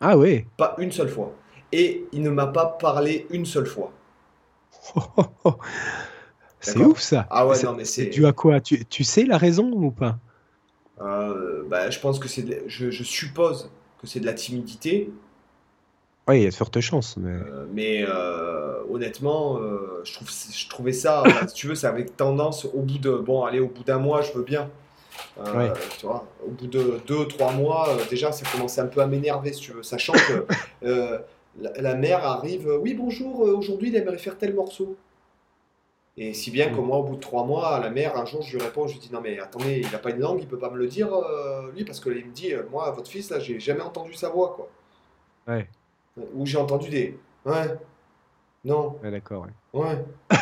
Ah 0.01 0.17
oui 0.17 0.45
Pas 0.57 0.75
une 0.79 0.91
seule 0.91 1.09
fois. 1.09 1.33
Et 1.71 2.05
il 2.11 2.23
ne 2.23 2.29
m'a 2.29 2.47
pas 2.47 2.65
parlé 2.65 3.27
une 3.29 3.45
seule 3.45 3.67
fois. 3.67 3.91
c'est 6.59 6.79
ouf 6.79 6.99
ça. 6.99 7.27
Ah 7.29 7.47
ouais, 7.47 7.61
non, 7.63 7.73
mais 7.73 7.85
c'est. 7.85 8.07
dû 8.07 8.25
à 8.25 8.33
quoi? 8.33 8.59
Tu, 8.59 8.85
tu, 8.85 9.03
sais 9.03 9.25
la 9.25 9.37
raison 9.37 9.71
ou 9.71 9.91
pas? 9.91 10.17
Euh, 11.01 11.63
bah, 11.67 11.89
Je 11.89 11.99
pense 11.99 12.19
que 12.19 12.27
c'est. 12.27 12.63
Je, 12.67 12.91
je, 12.91 13.03
suppose 13.03 13.69
que 14.01 14.07
c'est 14.07 14.19
de 14.19 14.25
la 14.25 14.33
timidité. 14.33 15.11
Oui, 16.27 16.41
il 16.41 16.43
y 16.43 16.47
a 16.47 16.49
de 16.49 16.55
fortes 16.55 16.79
chances. 16.79 17.17
Mais, 17.73 18.05
euh, 18.07 18.83
honnêtement, 18.91 19.57
euh, 19.57 20.01
je, 20.03 20.13
trouve, 20.13 20.29
je 20.29 20.69
trouvais 20.69 20.93
ça, 20.93 21.23
si 21.47 21.55
tu 21.55 21.67
veux, 21.67 21.75
c'est 21.75 21.87
avec 21.87 22.15
tendance 22.15 22.65
au 22.65 22.81
bout 22.81 22.99
de, 22.99 23.11
bon, 23.11 23.45
allez, 23.45 23.59
au 23.59 23.67
bout 23.67 23.83
d'un 23.83 23.97
mois, 23.97 24.21
je 24.21 24.33
veux 24.33 24.43
bien. 24.43 24.69
Euh, 25.39 25.73
tu 25.97 26.05
vois, 26.05 26.27
au 26.45 26.51
bout 26.51 26.67
de 26.67 26.99
deux, 27.07 27.27
trois 27.27 27.51
mois, 27.51 27.97
déjà, 28.11 28.31
ça 28.31 28.45
commençait 28.51 28.81
un 28.81 28.85
peu 28.85 29.01
à 29.01 29.07
m'énerver, 29.07 29.53
si 29.53 29.61
tu 29.61 29.71
veux, 29.71 29.81
sachant 29.83 30.13
que 30.13 30.45
la, 31.57 31.95
mère 31.95 32.25
arrive, 32.25 32.67
oui, 32.81 32.93
bonjour, 32.93 33.39
aujourd'hui, 33.41 33.89
il 33.89 33.95
aimerait 33.95 34.17
faire 34.17 34.37
tel 34.37 34.53
morceau. 34.53 34.95
Et 36.17 36.33
si 36.33 36.51
bien 36.51 36.69
que 36.69 36.79
mm. 36.79 36.85
moi, 36.85 36.97
au 36.97 37.03
bout 37.03 37.15
de 37.15 37.21
trois 37.21 37.45
mois, 37.45 37.79
la 37.79 37.89
mère, 37.89 38.17
un 38.17 38.25
jour, 38.25 38.41
je 38.41 38.57
lui 38.57 38.63
réponds, 38.63 38.87
je 38.87 38.93
lui 38.93 38.99
dis, 38.99 39.11
non, 39.11 39.21
mais 39.21 39.39
attendez, 39.39 39.81
il 39.83 39.91
n'a 39.91 39.99
pas 39.99 40.11
une 40.11 40.19
langue, 40.19 40.39
il 40.41 40.47
peut 40.47 40.59
pas 40.59 40.69
me 40.69 40.77
le 40.77 40.87
dire, 40.87 41.09
lui, 41.75 41.85
parce 41.85 41.99
qu'il 41.99 42.25
me 42.25 42.31
dit, 42.31 42.53
moi, 42.71 42.91
votre 42.91 43.09
fils, 43.09 43.29
là, 43.29 43.39
j'ai 43.39 43.59
jamais 43.59 43.81
entendu 43.81 44.13
sa 44.13 44.29
voix, 44.29 44.53
quoi. 44.55 44.69
Ouais 45.47 45.67
où 46.33 46.45
j'ai 46.45 46.57
entendu 46.57 46.89
des 46.89 47.17
ouais, 47.45 47.77
non, 48.65 48.97
Ouais, 49.03 49.11
d'accord. 49.11 49.47
ouais, 49.73 50.05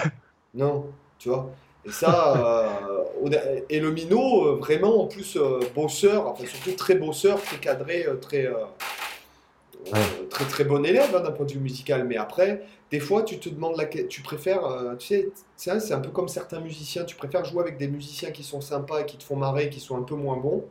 non, 0.54 0.88
tu 1.18 1.30
vois. 1.30 1.52
Et 1.86 1.92
ça, 1.92 2.74
euh, 2.76 3.62
et 3.70 3.80
le 3.80 3.92
minot, 3.92 4.46
euh, 4.46 4.56
vraiment, 4.58 5.04
en 5.04 5.08
plus, 5.08 5.38
euh, 5.38 5.60
bosseur, 5.74 6.28
enfin 6.28 6.46
surtout 6.46 6.74
très 6.74 6.96
bosseur, 6.96 7.42
très 7.42 7.58
cadré, 7.58 8.06
très, 8.22 8.50
très 10.30 10.46
très 10.46 10.64
bon 10.64 10.86
élève 10.86 11.16
hein, 11.16 11.22
d'un 11.22 11.32
point 11.32 11.46
de 11.46 11.52
vue 11.52 11.60
musical. 11.60 12.06
Mais 12.06 12.18
après, 12.18 12.64
des 12.92 13.00
fois, 13.00 13.24
tu 13.24 13.40
te 13.40 13.50
demandes, 13.50 13.78
la, 13.78 13.86
tu 13.86 14.22
préfères, 14.22 14.96
tu 15.00 15.08
sais, 15.08 15.30
c'est 15.56 15.94
un 15.94 16.00
peu 16.00 16.10
comme 16.10 16.28
certains 16.28 16.60
musiciens, 16.60 17.04
tu 17.04 17.16
préfères 17.16 17.46
jouer 17.46 17.62
avec 17.62 17.78
des 17.78 17.88
musiciens 17.88 18.32
qui 18.32 18.44
sont 18.44 18.62
sympas 18.62 19.02
et 19.02 19.06
qui 19.06 19.18
te 19.18 19.24
font 19.24 19.36
marrer, 19.36 19.70
qui 19.70 19.80
sont 19.80 19.98
un 19.98 20.04
peu 20.04 20.16
moins 20.16 20.38
bons, 20.38 20.66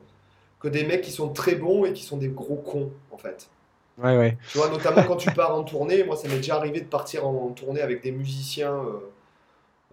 que 0.61 0.69
des 0.69 0.85
mecs 0.85 1.03
qui 1.03 1.11
sont 1.11 1.29
très 1.29 1.55
bons 1.55 1.85
et 1.85 1.93
qui 1.93 2.03
sont 2.03 2.17
des 2.17 2.29
gros 2.29 2.57
cons, 2.57 2.91
en 3.11 3.19
fait. 3.19 3.49
Ouais, 3.99 4.17
ouais. 4.17 4.37
Tu 4.51 4.59
vois, 4.59 4.69
notamment 4.69 5.03
quand 5.05 5.17
tu 5.17 5.31
pars 5.31 5.55
en 5.55 5.65
tournée, 5.65 6.05
moi 6.05 6.17
ça 6.17 6.29
m'est 6.29 6.37
déjà 6.37 6.57
arrivé 6.57 6.81
de 6.81 6.87
partir 6.87 7.27
en, 7.27 7.51
tournée 7.51 7.81
avec 7.81 8.03
des 8.03 8.13
musiciens 8.13 8.75
euh, 8.75 9.11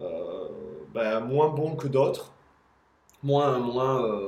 euh, 0.00 0.48
ben, 0.92 1.20
moins 1.20 1.48
bons 1.48 1.74
que 1.74 1.88
d'autres, 1.88 2.32
moins, 3.22 3.58
moins, 3.58 4.20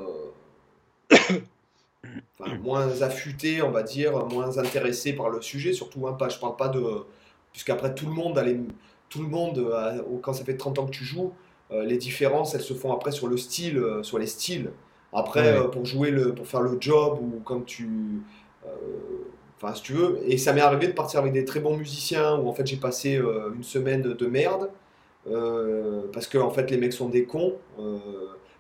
euh, 2.41 2.59
moins 2.63 3.03
affûtés, 3.03 3.63
on 3.63 3.71
va 3.71 3.83
dire, 3.83 4.27
moins 4.27 4.59
intéressés 4.59 5.13
par 5.13 5.31
le 5.31 5.41
sujet, 5.43 5.73
surtout, 5.73 6.07
hein, 6.07 6.13
pas, 6.13 6.29
je 6.29 6.39
parle 6.39 6.57
pas 6.57 6.69
de. 6.69 6.83
Puisqu'après 7.53 7.95
tout 7.95 8.07
le 8.07 8.13
monde, 8.13 8.43
tout 9.09 9.23
le 9.23 9.29
monde 9.29 9.75
quand 10.21 10.35
ça 10.35 10.45
fait 10.45 10.59
30 10.59 10.79
ans 10.79 10.87
que 10.87 10.91
tu 10.91 11.05
joues, 11.05 11.33
les 11.71 11.97
différences 11.97 12.55
elles 12.55 12.61
se 12.61 12.75
font 12.75 12.93
après 12.93 13.13
sur 13.13 13.29
le 13.29 13.39
style, 13.39 13.83
sur 14.03 14.19
les 14.19 14.27
styles. 14.27 14.73
Après, 15.15 15.67
pour 15.71 15.87
jouer 15.87 16.11
le, 16.11 16.35
pour 16.35 16.47
faire 16.47 16.61
le 16.61 16.77
job 16.79 17.19
ou 17.23 17.41
comme 17.41 17.65
tu 17.65 17.89
Enfin, 19.61 19.75
si 19.75 19.83
tu 19.83 19.93
veux. 19.95 20.19
Et 20.27 20.37
ça 20.37 20.53
m'est 20.53 20.61
arrivé 20.61 20.87
de 20.87 20.93
partir 20.93 21.21
avec 21.21 21.33
des 21.33 21.45
très 21.45 21.61
bons 21.61 21.77
musiciens 21.77 22.37
où 22.37 22.49
en 22.49 22.53
fait 22.53 22.67
j'ai 22.67 22.77
passé 22.77 23.17
euh, 23.17 23.55
une 23.55 23.65
semaine 23.65 24.03
de 24.03 24.27
merde. 24.27 24.71
Euh, 25.29 26.03
parce 26.13 26.29
que 26.29 26.39
en 26.39 26.51
fait 26.51 26.71
les 26.71 26.77
mecs 26.77 26.93
sont 26.93 27.09
des 27.09 27.25
cons. 27.25 27.55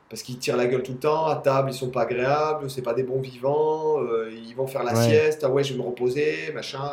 Euh, 0.07 0.11
parce 0.11 0.23
qu'ils 0.23 0.39
tirent 0.39 0.57
la 0.57 0.67
gueule 0.67 0.83
tout 0.83 0.93
le 0.93 0.99
temps. 0.99 1.27
À 1.27 1.37
table, 1.37 1.71
ils 1.71 1.75
sont 1.75 1.91
pas 1.91 2.03
agréables. 2.03 2.71
C'est 2.71 2.83
pas 2.83 2.95
des 2.95 3.03
bons 3.03 3.21
vivants. 3.21 3.99
ils 4.31 4.55
vont 4.55 4.67
faire 4.67 4.85
la 4.85 4.95
sieste. 4.95 5.43
Ah 5.45 5.51
ouais, 5.51 5.65
je 5.65 5.73
vais 5.73 5.79
me 5.79 5.85
reposer. 5.85 6.53
Machin. 6.55 6.93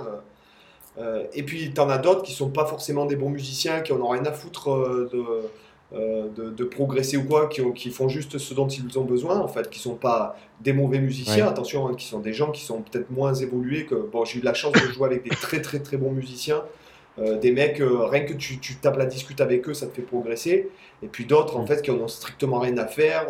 et 1.34 1.44
puis 1.44 1.74
t'en 1.74 1.90
as 1.90 1.98
d'autres 1.98 2.24
qui 2.24 2.34
sont 2.34 2.50
pas 2.50 2.66
forcément 2.66 3.06
des 3.06 3.16
bons 3.16 3.30
musiciens, 3.30 3.82
qui 3.82 3.94
en 3.94 4.02
ont 4.02 4.10
rien 4.10 4.26
à 4.26 4.32
foutre 4.32 4.70
de 5.12 5.50
euh, 5.96 6.28
de, 6.36 6.64
progresser 6.64 7.18
ou 7.18 7.24
quoi, 7.24 7.48
qui, 7.48 7.62
qui, 7.74 7.92
font 7.92 8.08
juste 8.08 8.40
ce 8.40 8.56
dont 8.56 8.68
ils 8.68 8.98
ont 8.98 9.04
besoin, 9.04 9.40
en 9.40 9.48
fait, 9.48 9.70
qui 9.70 9.78
sont 9.78 9.94
pas 9.94 10.36
des 10.60 10.74
mauvais 10.74 10.98
musiciens, 10.98 11.48
attention, 11.48 11.88
hein, 11.88 11.94
qui 11.94 12.08
sont 12.08 12.20
des 12.20 12.34
gens 12.34 12.50
qui 12.50 12.62
sont 12.64 12.82
peut-être 12.82 13.12
moins 13.12 13.36
évolués 13.36 13.86
que. 13.86 13.94
Bon, 13.94 14.26
j'ai 14.26 14.40
eu 14.40 14.42
la 14.42 14.56
chance 14.56 14.74
de 14.74 14.92
jouer 14.92 15.06
avec 15.06 15.24
des 15.24 15.30
très 15.30 15.62
très 15.62 15.80
très 15.82 15.98
bons 15.98 16.12
musiciens, 16.12 16.64
euh, 17.20 17.38
des 17.38 17.52
mecs, 17.52 17.80
euh, 17.80 18.06
rien 18.06 18.22
que 18.22 18.34
tu, 18.34 18.60
tu, 18.60 18.76
tapes 18.76 18.98
la 18.98 19.06
discute 19.06 19.42
avec 19.42 19.68
eux, 19.70 19.74
ça 19.74 19.88
te 19.88 19.94
fait 19.94 20.02
progresser, 20.02 20.70
et 21.02 21.08
puis 21.08 21.26
d'autres, 21.26 21.58
en 21.58 21.64
mm. 21.64 21.68
fait, 21.68 21.82
qui 21.82 21.92
en 21.92 22.00
ont 22.00 22.08
strictement 22.08 22.60
rien 22.60 22.78
à 22.78 22.88
faire. 22.88 23.28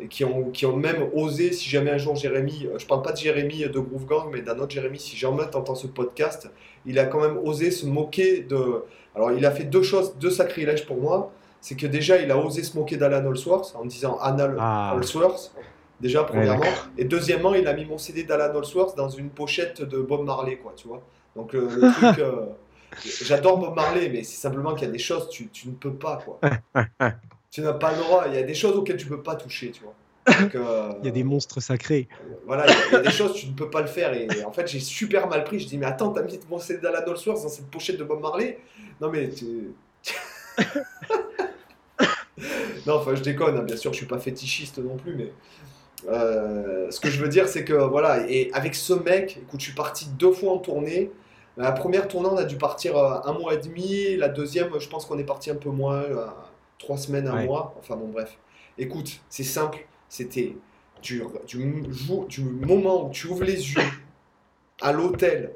et 0.00 0.08
qui 0.08 0.24
ont, 0.24 0.50
qui 0.50 0.66
ont 0.66 0.76
même 0.76 1.08
osé, 1.14 1.52
si 1.52 1.68
jamais 1.68 1.90
un 1.90 1.98
jour 1.98 2.14
Jérémy, 2.14 2.68
je 2.76 2.86
parle 2.86 3.02
pas 3.02 3.12
de 3.12 3.16
Jérémy 3.16 3.60
de 3.60 3.78
Groove 3.78 4.04
Gang, 4.04 4.28
mais 4.32 4.42
d'un 4.42 4.58
autre 4.58 4.70
Jérémy, 4.70 4.98
si 4.98 5.16
jamais 5.16 5.44
entend 5.54 5.74
ce 5.74 5.86
podcast, 5.86 6.50
il 6.84 6.98
a 6.98 7.06
quand 7.06 7.20
même 7.20 7.38
osé 7.38 7.70
se 7.70 7.86
moquer 7.86 8.40
de, 8.40 8.82
alors, 9.14 9.32
il 9.32 9.46
a 9.46 9.50
fait 9.50 9.64
deux 9.64 9.82
choses, 9.82 10.16
deux 10.18 10.30
sacrilèges 10.30 10.86
pour 10.86 10.96
moi. 10.96 11.32
C'est 11.60 11.76
que 11.76 11.86
déjà, 11.86 12.18
il 12.18 12.30
a 12.30 12.36
osé 12.36 12.62
se 12.62 12.76
moquer 12.76 12.96
d'Alan 12.96 13.24
Holsworth 13.24 13.74
en 13.76 13.84
disant 13.86 14.18
Alan 14.20 14.54
ah. 14.58 14.96
déjà, 16.00 16.24
premièrement. 16.24 16.64
et 16.98 17.04
deuxièmement, 17.04 17.54
il 17.54 17.66
a 17.66 17.72
mis 17.72 17.86
mon 17.86 17.96
CD 17.96 18.24
d'Alan 18.24 18.54
Holsworth 18.54 18.96
dans 18.96 19.08
une 19.08 19.30
pochette 19.30 19.82
de 19.82 19.98
Bob 19.98 20.24
Marley, 20.24 20.56
quoi, 20.56 20.74
tu 20.76 20.88
vois. 20.88 21.02
Donc, 21.36 21.52
le, 21.52 21.66
truc. 21.66 22.18
Euh, 22.18 22.46
j'adore 23.22 23.58
Bob 23.58 23.74
Marley, 23.74 24.08
mais 24.08 24.22
c'est 24.22 24.40
simplement 24.40 24.74
qu'il 24.74 24.86
y 24.86 24.90
a 24.90 24.92
des 24.92 24.98
choses, 24.98 25.28
tu, 25.28 25.48
tu 25.48 25.68
ne 25.68 25.74
peux 25.74 25.94
pas, 25.94 26.22
quoi. 26.24 26.40
tu 27.50 27.60
n'as 27.60 27.72
pas 27.72 27.92
le 27.92 27.98
droit. 27.98 28.24
Il 28.28 28.34
y 28.34 28.38
a 28.38 28.42
des 28.42 28.54
choses 28.54 28.76
auxquelles 28.76 28.96
tu 28.96 29.06
ne 29.06 29.10
peux 29.10 29.22
pas 29.22 29.36
toucher, 29.36 29.70
tu 29.70 29.82
vois. 29.82 29.94
Euh, 30.54 30.92
il 31.00 31.06
y 31.06 31.08
a 31.08 31.12
des 31.12 31.24
monstres 31.24 31.60
sacrés. 31.60 32.08
Voilà, 32.46 32.66
il 32.66 32.92
y, 32.92 32.96
a 32.96 33.00
des 33.00 33.10
choses, 33.10 33.34
tu 33.34 33.46
ne 33.46 33.52
peux 33.52 33.70
pas 33.70 33.82
le 33.82 33.86
faire. 33.86 34.14
Et, 34.14 34.28
en 34.44 34.52
fait, 34.52 34.66
j'ai 34.66 34.80
super 34.80 35.28
mal 35.28 35.44
pris. 35.44 35.60
Je 35.60 35.66
dis, 35.66 35.78
mais 35.78 35.86
attends, 35.86 36.10
t'as 36.10 36.22
mis 36.22 36.38
mon 36.48 36.58
d'Alan 36.58 37.06
Holsworth 37.06 37.42
dans 37.42 37.48
cette 37.48 37.70
pochette 37.70 37.98
de 37.98 38.04
Bob 38.04 38.20
Marley? 38.20 38.58
Non, 39.00 39.10
mais. 39.10 39.28
non, 42.86 42.94
enfin, 42.94 43.14
je 43.14 43.22
déconne, 43.22 43.56
hein, 43.56 43.62
bien 43.62 43.76
sûr, 43.76 43.92
je 43.92 43.98
suis 43.98 44.06
pas 44.06 44.18
fétichiste 44.18 44.78
non 44.78 44.96
plus, 44.96 45.14
mais. 45.14 45.32
Euh, 46.08 46.90
ce 46.90 47.00
que 47.00 47.08
je 47.08 47.20
veux 47.20 47.28
dire, 47.28 47.48
c'est 47.48 47.64
que 47.64 47.72
voilà, 47.72 48.28
et 48.28 48.50
avec 48.52 48.74
ce 48.74 48.92
mec, 48.92 49.38
écoute, 49.42 49.60
je 49.60 49.66
suis 49.66 49.74
parti 49.74 50.06
deux 50.18 50.32
fois 50.32 50.52
en 50.52 50.58
tournée. 50.58 51.10
La 51.56 51.72
première 51.72 52.08
tournée, 52.08 52.28
on 52.28 52.36
a 52.36 52.44
dû 52.44 52.56
partir 52.56 52.96
euh, 52.96 53.20
un 53.24 53.32
mois 53.32 53.54
et 53.54 53.58
demi. 53.58 54.16
La 54.16 54.28
deuxième, 54.28 54.78
je 54.78 54.88
pense 54.88 55.06
qu'on 55.06 55.18
est 55.18 55.24
parti 55.24 55.50
un 55.50 55.56
peu 55.56 55.70
moins, 55.70 56.02
euh, 56.02 56.26
trois 56.78 56.96
semaines, 56.98 57.28
un 57.28 57.44
mois. 57.44 57.74
Enfin 57.78 57.96
bon, 57.96 58.08
bref. 58.08 58.38
Écoute, 58.76 59.20
c'est 59.28 59.44
simple. 59.44 59.86
C'était 60.08 60.56
du, 61.02 61.22
du, 61.46 61.82
du 62.28 62.42
moment 62.42 63.06
où 63.06 63.10
tu 63.10 63.28
ouvres 63.28 63.44
les 63.44 63.72
yeux 63.72 63.82
à 64.80 64.92
l'hôtel 64.92 65.54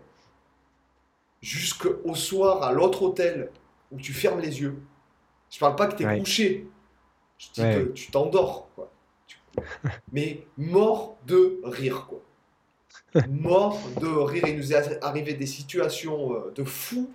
jusqu'au 1.40 2.14
soir 2.14 2.62
à 2.62 2.72
l'autre 2.72 3.02
hôtel 3.02 3.50
où 3.90 3.98
tu 3.98 4.12
fermes 4.12 4.40
les 4.40 4.60
yeux. 4.60 4.80
Je 5.50 5.58
parle 5.58 5.76
pas 5.76 5.86
que 5.86 5.96
tu 5.96 6.04
es 6.04 6.18
couché. 6.18 6.68
Je 7.38 7.48
dis 7.52 7.60
que 7.60 7.92
tu 7.92 8.10
t'endors. 8.10 8.68
Mais 10.12 10.46
mort 10.56 11.16
de 11.26 11.60
rire. 11.64 12.06
Quoi. 12.08 12.22
Mort 13.28 13.80
de 14.00 14.06
rire. 14.06 14.44
Il 14.46 14.56
nous 14.56 14.72
est 14.72 15.02
arrivé 15.02 15.34
des 15.34 15.46
situations 15.46 16.34
euh, 16.34 16.52
de 16.54 16.64
fou 16.64 17.10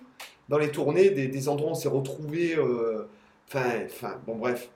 dans 0.48 0.58
les 0.58 0.70
tournées, 0.70 1.10
des, 1.10 1.48
endroits 1.48 1.70
où 1.70 1.72
on 1.72 1.74
s'est 1.76 1.88
retrouvés. 1.88 2.56
Euh, 2.56 3.08
Enfin, 3.46 4.18
bon, 4.26 4.36
bref. 4.36 4.70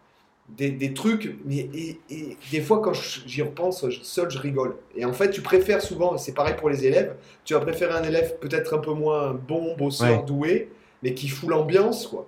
Des, 0.51 0.71
des 0.71 0.95
trucs, 0.95 1.37
mais 1.45 1.69
et, 1.75 2.01
et 2.11 2.37
des 2.51 2.61
fois, 2.63 2.81
quand 2.81 2.95
j'y 2.95 3.43
repense, 3.43 3.85
seul, 4.03 4.31
je 4.31 4.39
rigole. 4.39 4.77
Et 4.97 5.05
en 5.05 5.13
fait, 5.13 5.31
tu 5.31 5.43
préfères 5.43 5.83
souvent, 5.83 6.17
c'est 6.17 6.33
pareil 6.33 6.55
pour 6.57 6.71
les 6.71 6.87
élèves, 6.87 7.17
tu 7.45 7.53
vas 7.55 7.61
préférer 7.61 7.93
un 7.93 8.03
élève 8.03 8.39
peut-être 8.39 8.75
un 8.75 8.79
peu 8.79 8.93
moins 8.93 9.35
bon, 9.35 9.77
bosseur, 9.77 10.21
Ouais. 10.21 10.25
doué, 10.27 10.71
mais 11.03 11.13
qui 11.13 11.29
fout 11.29 11.51
l'ambiance, 11.51 12.07
quoi. 12.07 12.27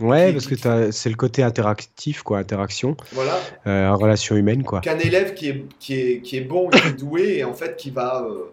Ouais, 0.00 0.32
parce 0.32 0.46
que 0.46 0.90
c'est 0.90 1.08
le 1.08 1.14
côté 1.14 1.42
interactif, 1.44 2.22
quoi, 2.22 2.38
interaction, 2.38 2.96
Voilà. 3.12 3.38
euh, 3.68 3.92
relation 3.94 4.34
humaine, 4.36 4.64
quoi. 4.64 4.80
Qu'un 4.80 4.98
élève 4.98 5.34
qui 5.34 5.48
est, 5.48 5.64
qui, 5.78 5.94
est, 6.00 6.20
qui 6.20 6.36
est 6.36 6.40
bon, 6.40 6.68
qui 6.68 6.88
est 6.88 6.92
doué, 6.94 7.36
et 7.38 7.44
en 7.44 7.54
fait, 7.54 7.76
qui 7.76 7.90
va. 7.90 8.24
euh, 8.28 8.50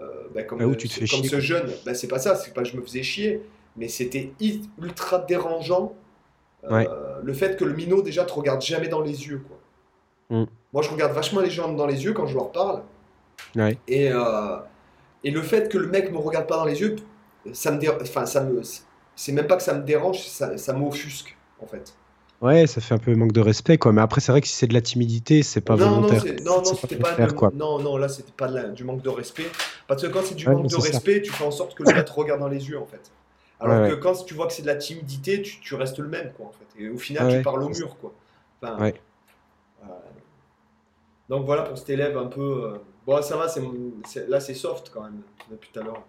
euh, 0.00 0.06
bah, 0.34 0.42
comme 0.42 0.60
Ah 0.60 0.66
oui, 0.66 0.72
euh, 0.74 0.76
tu 0.76 0.88
te 0.88 0.92
fais 0.94 1.06
comme 1.06 1.20
chier, 1.20 1.28
ce 1.28 1.40
jeune, 1.40 1.70
bah, 1.86 1.94
c'est 1.94 2.08
pas 2.08 2.18
ça, 2.18 2.34
c'est 2.36 2.52
pas 2.52 2.64
je 2.64 2.76
me 2.76 2.82
faisais 2.82 3.02
chier, 3.02 3.40
mais 3.76 3.88
c'était 3.88 4.32
i- 4.40 4.60
ultra 4.82 5.18
dérangeant 5.20 5.94
euh, 6.64 6.70
Ouais. 6.74 6.88
le 7.22 7.32
fait 7.32 7.56
que 7.56 7.64
le 7.64 7.72
minot 7.74 8.02
déjà 8.02 8.24
te 8.24 8.32
regarde 8.32 8.60
jamais 8.60 8.88
dans 8.88 9.00
les 9.00 9.26
yeux. 9.28 9.42
Quoi. 9.48 10.40
Mm. 10.40 10.46
Moi, 10.72 10.82
je 10.82 10.90
regarde 10.90 11.12
vachement 11.12 11.40
les 11.40 11.50
gens 11.50 11.72
dans 11.72 11.86
les 11.86 12.04
yeux 12.04 12.12
quand 12.12 12.26
je 12.26 12.34
leur 12.34 12.50
parle, 12.52 12.82
Ouais. 13.56 13.78
et, 13.88 14.10
et 15.24 15.30
le 15.30 15.42
fait 15.42 15.70
que 15.70 15.78
le 15.78 15.86
mec 15.86 16.10
me 16.12 16.18
regarde 16.18 16.46
pas 16.46 16.56
dans 16.56 16.64
les 16.66 16.80
yeux, 16.80 16.96
ça 17.52 17.70
me, 17.70 17.78
enfin, 18.02 18.26
ça 18.26 18.42
me, 18.42 18.60
c'est 19.16 19.32
même 19.32 19.46
pas 19.46 19.56
que 19.56 19.62
ça 19.62 19.74
me 19.74 19.82
dérange, 19.82 20.20
ça, 20.26 20.56
ça 20.58 20.72
m'offusque 20.72 21.36
en 21.62 21.66
fait. 21.66 21.94
Ouais, 22.40 22.66
ça 22.66 22.80
fait 22.80 22.94
un 22.94 22.98
peu 22.98 23.14
manque 23.14 23.32
de 23.32 23.40
respect, 23.40 23.78
quoi. 23.78 23.92
Mais 23.92 24.02
après, 24.02 24.20
c'est 24.20 24.30
vrai 24.30 24.40
que 24.42 24.46
si 24.46 24.54
c'est 24.54 24.66
de 24.66 24.74
la 24.74 24.82
timidité, 24.82 25.42
c'est 25.42 25.62
pas 25.62 25.76
non, 25.76 26.00
volontaire. 26.02 26.24
non, 26.44 26.56
non, 26.56 26.64
c'était 26.64 26.96
pas, 26.96 27.14
de- 27.14 27.32
quoi. 27.32 27.50
non, 27.54 27.78
non, 27.78 27.96
là 27.96 28.08
c'était 28.08 28.32
pas 28.32 28.48
de 28.48 28.54
la- 28.54 28.68
du 28.68 28.84
manque 28.84 29.00
de 29.02 29.08
respect. 29.08 29.46
Parce 29.86 30.02
que 30.02 30.08
quand 30.08 30.20
c'est 30.22 30.34
du 30.34 30.46
Ouais, 30.46 30.54
manque 30.54 30.64
de 30.66 30.76
ça. 30.76 30.82
respect, 30.82 31.22
tu 31.22 31.32
fais 31.32 31.44
en 31.44 31.50
sorte 31.50 31.74
que 31.74 31.84
le 31.84 31.92
gars 31.92 32.02
te 32.04 32.12
regarde 32.12 32.40
dans 32.40 32.48
les 32.48 32.68
yeux 32.68 32.78
en 32.78 32.84
fait. 32.86 33.10
Alors 33.60 33.80
Ouais, 33.82 33.88
que 33.88 33.94
ouais. 33.94 34.00
quand 34.00 34.24
tu 34.26 34.34
vois 34.34 34.46
que 34.46 34.52
c'est 34.52 34.62
de 34.62 34.66
la 34.66 34.74
timidité, 34.76 35.40
tu, 35.40 35.58
tu 35.60 35.74
restes 35.74 35.98
le 35.98 36.08
même 36.08 36.32
quoi 36.36 36.46
en 36.46 36.52
fait. 36.52 36.82
Et 36.82 36.88
au 36.90 36.98
final, 36.98 37.28
tu 37.28 37.42
parles 37.42 37.62
au 37.62 37.68
mur 37.70 37.96
quoi. 37.98 38.12
Enfin, 38.60 38.78
Ouais. 38.82 38.94
euh, 39.84 39.86
donc 41.28 41.46
voilà 41.46 41.62
pour 41.62 41.78
cet 41.78 41.88
élève 41.90 42.16
un 42.18 42.26
peu. 42.26 42.40
euh, 42.74 42.78
Bon, 43.06 43.20
ça 43.22 43.36
va, 43.36 43.48
c'est- 43.48 44.28
là 44.28 44.40
c'est 44.40 44.54
soft 44.54 44.90
quand 44.92 45.02
même 45.02 45.20
depuis 45.50 45.68
tout 45.72 45.80
à 45.80 45.82
l'heure. 45.82 46.02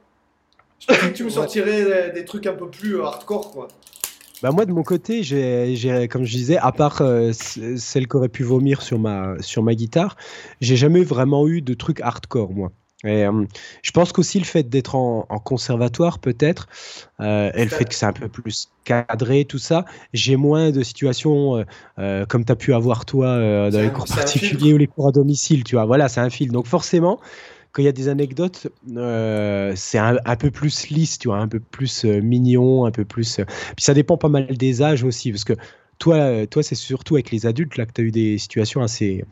Je 0.79 0.87
pensais 0.87 1.11
que 1.11 1.17
tu 1.17 1.23
me 1.23 1.29
sortirais 1.29 2.11
des, 2.11 2.25
trucs 2.25 2.47
un 2.47 2.53
peu 2.53 2.69
plus 2.69 2.97
euh, 2.97 3.05
hardcore 3.05 3.51
quoi. 3.51 3.67
Bah 4.43 4.51
moi 4.51 4.65
de 4.65 4.73
mon 4.73 4.83
côté, 4.83 5.23
j'ai, 5.23 6.07
comme 6.09 6.25
je 6.25 6.31
disais, 6.31 6.57
à 6.57 6.71
part 6.71 7.01
euh, 7.01 7.31
celle 7.33 8.07
qui 8.07 8.15
aurait 8.15 8.29
pu 8.29 8.43
vomir 8.43 8.81
sur 8.81 8.99
ma, 8.99 9.35
sur 9.39 9.63
ma 9.63 9.75
guitare, 9.75 10.17
j'ai 10.61 10.75
jamais 10.75 11.03
vraiment 11.03 11.47
eu 11.47 11.61
de 11.61 11.73
trucs 11.73 12.01
hardcore 12.01 12.51
moi. 12.51 12.71
Et, 13.03 13.25
euh, 13.25 13.45
je 13.81 13.91
pense 13.91 14.11
qu'aussi 14.11 14.39
le 14.39 14.45
fait 14.45 14.67
d'être 14.67 14.95
en, 14.95 15.25
en 15.29 15.39
conservatoire 15.39 16.19
peut-être, 16.19 16.67
euh, 17.21 17.51
et 17.53 17.63
le 17.63 17.69
fait 17.69 17.85
que 17.85 17.95
c'est 17.95 18.05
un 18.05 18.13
peu 18.13 18.27
plus 18.27 18.69
cadré, 18.83 19.45
tout 19.45 19.57
ça, 19.57 19.85
j'ai 20.13 20.35
moins 20.35 20.71
de 20.71 20.83
situations 20.83 21.65
comme 21.97 22.45
tu 22.45 22.51
as 22.51 22.55
pu 22.55 22.73
avoir 22.73 23.05
toi 23.05 23.69
dans 23.69 23.81
les 23.81 23.91
cours 23.91 24.05
particuliers 24.05 24.73
ou 24.73 24.77
les 24.77 24.87
cours 24.87 25.07
à 25.07 25.11
domicile, 25.11 25.63
tu 25.63 25.75
vois. 25.75 25.85
Voilà, 25.85 26.09
c'est 26.09 26.21
un 26.21 26.29
fil. 26.29 26.51
Donc 26.51 26.67
forcément, 26.67 27.19
quand 27.75 27.81
il 27.81 27.85
y 27.85 27.89
a 27.89 27.91
des 27.91 28.07
anecdotes, 28.07 28.67
euh, 28.95 29.73
c'est 29.75 29.97
un, 29.97 30.17
un 30.23 30.35
peu 30.37 30.49
plus 30.49 30.87
lisse, 30.87 31.19
tu 31.19 31.27
vois, 31.27 31.39
un 31.39 31.49
peu 31.49 31.59
plus 31.59 32.05
euh, 32.05 32.21
mignon, 32.21 32.85
un 32.85 32.91
peu 32.91 33.03
plus... 33.03 33.39
euh, 33.39 33.43
Puis 33.75 33.83
ça 33.83 33.93
dépend 33.93 34.15
pas 34.15 34.29
mal 34.29 34.47
des 34.55 34.81
âges 34.81 35.03
aussi, 35.03 35.29
parce 35.31 35.43
que 35.43 35.51
toi, 35.99 36.47
toi 36.47 36.63
c'est 36.63 36.75
surtout 36.75 37.15
avec 37.15 37.31
les 37.31 37.45
adultes 37.45 37.75
là 37.75 37.85
que 37.85 37.91
tu 37.91 37.99
as 37.99 38.03
eu 38.05 38.11
des 38.11 38.37
situations 38.37 38.81
assez, 38.81 39.25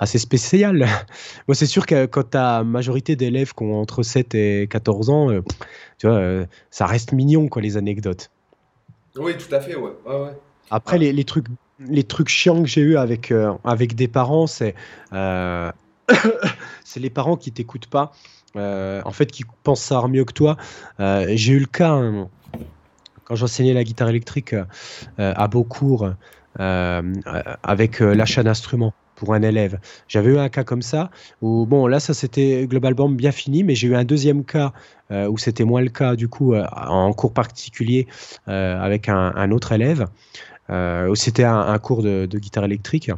assez 0.00 0.18
spéciales. 0.18 0.84
Moi, 1.46 1.54
c'est 1.54 1.66
sûr 1.66 1.86
que 1.86 2.06
quand 2.06 2.30
tu 2.32 2.36
as 2.38 2.64
majorité 2.64 3.14
d'élèves 3.14 3.54
qui 3.54 3.62
ont 3.62 3.80
entre 3.80 4.02
7 4.02 4.34
et 4.34 4.66
14 4.68 5.08
ans, 5.08 5.28
tu 5.98 6.08
vois, 6.08 6.44
ça 6.72 6.86
reste 6.86 7.12
mignon, 7.12 7.46
quoi, 7.46 7.62
les 7.62 7.76
anecdotes. 7.76 8.32
Oui, 9.16 9.32
tout 9.36 9.54
à 9.54 9.60
fait, 9.60 9.76
ouais. 9.76 9.92
ouais, 10.06 10.22
ouais. 10.22 10.36
Après, 10.70 10.98
les, 10.98 11.12
les 11.12 11.24
trucs, 11.24 11.46
les 11.80 12.04
trucs 12.04 12.28
chiants 12.28 12.62
que 12.62 12.68
j'ai 12.68 12.82
eu 12.82 12.96
avec, 12.96 13.30
euh, 13.30 13.52
avec 13.64 13.94
des 13.94 14.08
parents, 14.08 14.46
c'est 14.46 14.74
euh, 15.12 15.70
c'est 16.84 17.00
les 17.00 17.10
parents 17.10 17.36
qui 17.36 17.52
t'écoutent 17.52 17.86
pas, 17.86 18.12
euh, 18.56 19.00
en 19.04 19.12
fait, 19.12 19.26
qui 19.26 19.44
pensent 19.62 19.82
savoir 19.82 20.08
mieux 20.08 20.24
que 20.24 20.32
toi. 20.32 20.56
Euh, 20.98 21.26
j'ai 21.30 21.52
eu 21.52 21.60
le 21.60 21.66
cas 21.66 21.92
hein, 21.92 22.28
quand 23.24 23.36
j'enseignais 23.36 23.74
la 23.74 23.84
guitare 23.84 24.08
électrique 24.08 24.54
euh, 24.54 24.64
à 25.16 25.48
Beaucourt 25.48 26.10
avec 26.58 28.00
l'achat 28.00 28.42
d'instruments 28.42 28.92
pour 29.14 29.34
un 29.34 29.42
élève. 29.42 29.78
J'avais 30.08 30.30
eu 30.30 30.38
un 30.38 30.48
cas 30.48 30.64
comme 30.64 30.82
ça 30.82 31.10
où, 31.40 31.64
bon, 31.64 31.86
là, 31.86 32.00
ça 32.00 32.12
s'était 32.12 32.66
globalement 32.66 33.08
bien 33.08 33.30
fini, 33.30 33.62
mais 33.62 33.74
j'ai 33.76 33.86
eu 33.86 33.94
un 33.94 34.04
deuxième 34.04 34.44
cas 34.44 34.72
où 35.10 35.38
c'était 35.38 35.64
moins 35.64 35.80
le 35.80 35.90
cas, 35.90 36.16
du 36.16 36.28
coup, 36.28 36.54
en 36.56 37.12
cours 37.12 37.32
particulier 37.32 38.08
avec 38.46 39.08
un, 39.08 39.50
autre 39.52 39.72
élève. 39.72 40.06
Où 40.68 41.14
c'était 41.14 41.44
un, 41.44 41.78
cours 41.78 42.02
de 42.02 42.38
guitare 42.38 42.64
électrique 42.64 43.12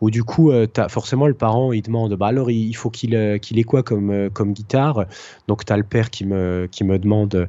où 0.00 0.10
du 0.10 0.24
coup, 0.24 0.50
euh, 0.50 0.66
t'as- 0.66 0.88
forcément, 0.88 1.26
le 1.26 1.34
parent, 1.34 1.72
il 1.72 1.82
demande, 1.82 2.14
bah 2.16 2.26
alors, 2.26 2.50
il, 2.50 2.74
faut 2.76 2.90
qu'il 2.90 3.14
euh, 3.14 3.38
qu'il 3.38 3.58
ait 3.58 3.64
quoi 3.64 3.82
comme, 3.82 4.10
euh, 4.10 4.28
comme 4.30 4.52
guitare? 4.52 5.06
Donc, 5.48 5.64
tu 5.64 5.72
as 5.72 5.76
le 5.76 5.84
père 5.84 6.10
qui 6.10 6.26
me, 6.26 6.68
qui 6.70 6.84
me 6.84 6.98
demande 6.98 7.48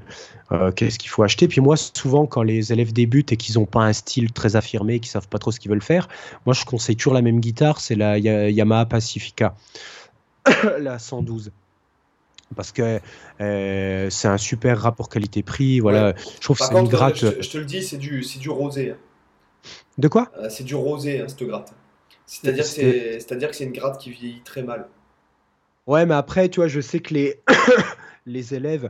euh, 0.53 0.71
qu'est-ce 0.71 0.97
qu'il 0.97 1.09
faut 1.09 1.23
acheter? 1.23 1.47
Puis 1.49 1.59
moi, 1.59 1.75
souvent, 1.75 2.25
quand 2.25 2.43
les 2.43 2.71
élèves 2.71 2.93
débutent 2.93 3.33
et 3.33 3.37
qu'ils 3.37 3.55
n'ont 3.55 3.65
pas 3.65 3.81
un 3.81 3.91
style 3.93 4.31
très 4.31 4.55
affirmé, 4.55 4.99
qu'ils 5.01 5.11
savent 5.11 5.27
pas 5.27 5.39
trop 5.39 5.51
ce 5.51 5.59
qu'ils 5.59 5.69
veulent 5.71 5.81
faire, 5.81 6.07
moi, 6.45 6.53
je 6.53 6.63
conseille 6.63 6.95
toujours 6.95 7.13
la 7.13 7.21
même 7.21 7.41
guitare, 7.41 7.81
c'est 7.81 7.95
la 7.95 8.17
Ya- 8.17 8.49
Yamaha 8.49 8.85
Pacifica, 8.85 9.55
la 10.79 10.99
112. 10.99 11.51
Parce 12.55 12.71
que 12.71 13.01
euh, 13.41 14.09
c'est 14.09 14.29
un 14.29 14.37
super 14.37 14.79
rapport 14.79 15.09
qualité-prix. 15.09 15.81
Voilà, 15.81 16.13
je 16.35 16.39
trouve 16.39 16.55
que 16.57 16.63
Par 16.63 16.69
c'est 16.69 16.75
une 16.75 16.83
contre, 16.83 16.95
euh, 16.95 16.97
gratte. 16.97 17.15
je, 17.17 17.27
te- 17.27 17.41
je 17.43 17.49
te 17.49 17.57
le 17.57 17.65
dis, 17.65 17.83
c'est 17.83 17.97
du, 17.97 18.23
c'est 18.23 18.39
du 18.39 18.49
rosé. 18.49 18.91
hein. 18.91 18.97
De 19.97 20.07
quoi? 20.07 20.31
Euh, 20.37 20.47
c'est 20.49 20.63
du 20.63 20.75
rosé, 20.75 21.19
hein, 21.19 21.25
cette 21.27 21.43
gratte. 21.43 21.73
C'est-à-dire 22.27 22.63
que 22.63 22.69
C'est- 22.69 23.19
une 23.63 23.71
gratte 23.71 23.99
qui 23.99 24.11
vieillit 24.11 24.41
très 24.43 24.61
mal. 24.61 24.87
Ouais, 25.87 26.05
mais 26.05 26.13
après, 26.13 26.49
tu 26.49 26.59
vois, 26.59 26.67
je 26.67 26.81
sais 26.81 26.99
que 26.99 27.13
les, 27.13 27.41
les 28.27 28.53
élèves, 28.53 28.89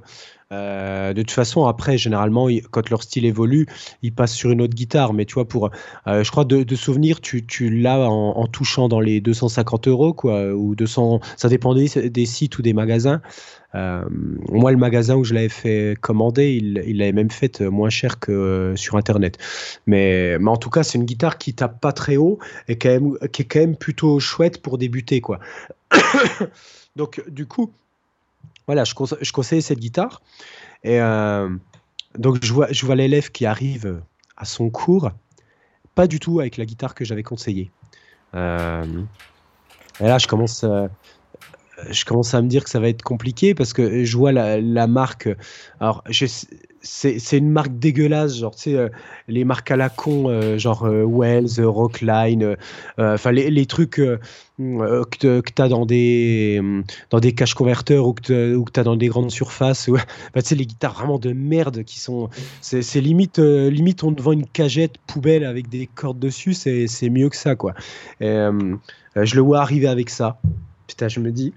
euh, 0.52 1.14
de 1.14 1.22
toute 1.22 1.32
façon, 1.32 1.66
après, 1.66 1.98
généralement, 1.98 2.48
quand 2.72 2.90
leur 2.90 3.04
style 3.04 3.26
évolue, 3.26 3.68
ils 4.02 4.14
passent 4.14 4.34
sur 4.34 4.52
une 4.52 4.62
autre 4.62 4.74
guitare. 4.74 5.14
Mais 5.14 5.26
tu 5.26 5.36
vois, 5.36 5.48
pour, 5.48 5.70
euh, 6.08 6.24
je 6.24 6.32
crois, 6.32 6.46
de, 6.46 6.64
de 6.64 6.76
souvenir, 6.76 7.22
tu, 7.22 7.46
l'as 7.70 8.10
en, 8.10 8.48
touchant 8.48 8.88
dans 8.88 9.00
les 9.00 9.22
250 9.22 9.88
euros, 9.88 10.14
quoi, 10.14 10.54
ou 10.54 10.76
200, 10.76 11.20
ça 11.36 11.50
dépend 11.50 11.74
des, 11.74 12.26
sites 12.26 12.58
ou 12.58 12.62
des 12.62 12.74
magasins. 12.74 13.22
Euh, 13.76 14.04
moi, 14.10 14.72
le 14.72 14.78
magasin 14.78 15.16
où 15.16 15.24
je 15.24 15.34
l'avais 15.34 15.50
fait 15.50 15.96
commander, 16.00 16.54
il 16.56 16.98
l'avait 16.98 17.12
même 17.12 17.30
fait 17.30 17.62
moins 17.62 17.90
cher 17.90 18.20
que 18.20 18.74
sur 18.76 18.96
Internet. 18.96 19.38
Mais, 19.86 20.40
mais 20.40 20.50
en 20.50 20.58
tout 20.58 20.70
cas, 20.70 20.84
c'est 20.84 20.98
une 20.98 21.06
guitare 21.06 21.38
qui 21.38 21.54
tape 21.54 21.80
pas 21.80 21.92
très 21.92 22.18
haut 22.18 22.40
et 22.68 22.78
qui 22.78 22.88
est 22.88 23.46
quand 23.46 23.60
même 23.60 23.76
plutôt 23.76 24.20
chouette 24.20 24.62
pour 24.62 24.78
débuter, 24.78 25.22
quoi. 25.22 25.40
Donc, 26.96 27.22
du 27.30 27.46
coup, 27.46 27.72
voilà, 28.68 28.84
je, 28.84 28.94
conse- 28.94 29.18
je 29.20 29.32
conseille 29.32 29.62
cette 29.62 29.80
guitare. 29.80 30.22
Et 30.84 31.02
euh, 31.02 31.50
donc, 32.18 32.44
je 32.44 32.54
vois, 32.54 32.96
l'élève 32.96 33.32
qui 33.32 33.46
arrive 33.46 34.02
à 34.36 34.46
son 34.46 34.70
cours, 34.70 35.12
pas 35.96 36.08
du 36.08 36.20
tout 36.20 36.40
avec 36.40 36.58
la 36.58 36.66
guitare 36.66 36.94
que 36.94 37.04
j'avais 37.04 37.24
conseillée. 37.24 37.72
Euh, 38.36 39.04
et 40.00 40.04
là, 40.04 40.18
je 40.20 40.28
commence, 40.28 40.64
euh, 40.64 40.88
je 41.90 42.06
commence 42.06 42.34
à 42.34 42.42
me 42.42 42.48
dire 42.48 42.64
que 42.64 42.70
ça 42.70 42.80
va 42.80 42.90
être 42.90 43.02
compliqué 43.02 43.56
parce 43.56 43.74
que 43.74 44.04
je 44.04 44.18
vois 44.18 44.32
la, 44.32 44.60
la 44.62 44.86
marque. 44.88 45.30
Alors, 45.80 46.04
je- 46.10 46.26
c'est 46.88 47.38
une 47.38 47.50
marque 47.50 47.78
dégueulasse, 47.78 48.38
genre, 48.38 48.56
tu 48.56 48.72
sais, 48.72 48.76
euh, 48.76 48.90
les 49.28 49.44
marques 49.44 49.72
à 49.72 49.76
la 49.76 49.90
con, 49.90 50.30
euh, 50.30 50.58
genre 50.58 50.86
euh, 50.86 51.04
Wells, 51.06 51.60
Rockline, 51.60 52.56
enfin, 52.98 53.32
les, 53.32 53.50
les 53.52 53.66
trucs 53.66 54.00
euh, 54.00 54.18
que 54.60 55.42
tu 55.42 55.62
as 55.62 55.68
dans 55.68 55.86
des, 55.86 56.60
euh, 56.64 56.82
dans 57.10 57.20
des 57.20 57.34
caches 57.34 57.54
converteurs 57.54 58.08
ou 58.08 58.14
que 58.14 58.64
tu 58.72 58.80
as 58.80 58.84
dans 58.84 58.96
des 58.96 59.08
grandes 59.08 59.32
surfaces. 59.32 59.88
ou- 59.90 59.98
tu 59.98 60.42
sais, 60.42 60.56
les 60.56 60.66
guitares 60.66 60.94
vraiment 60.94 61.20
de 61.20 61.34
merde 61.34 61.84
qui 61.84 62.00
sont. 62.00 62.30
C'est 62.62 63.02
limite, 63.02 63.40
limite, 63.40 64.04
on 64.04 64.14
te 64.14 64.32
une 64.32 64.46
cagette 64.46 64.98
poubelle 65.08 65.46
avec 65.46 65.70
des 65.70 65.88
cordes 65.88 66.20
dessus, 66.20 66.54
c'est 66.54 67.10
mieux 67.10 67.30
que 67.30 67.36
ça, 67.36 67.56
quoi. 67.56 67.74
Je 68.22 69.36
le 69.36 69.42
vois 69.42 69.62
arriver 69.62 69.88
avec 69.88 70.10
ça. 70.10 70.40
Putain, 70.88 71.08
je 71.10 71.20
me 71.20 71.32
dis, 71.32 71.54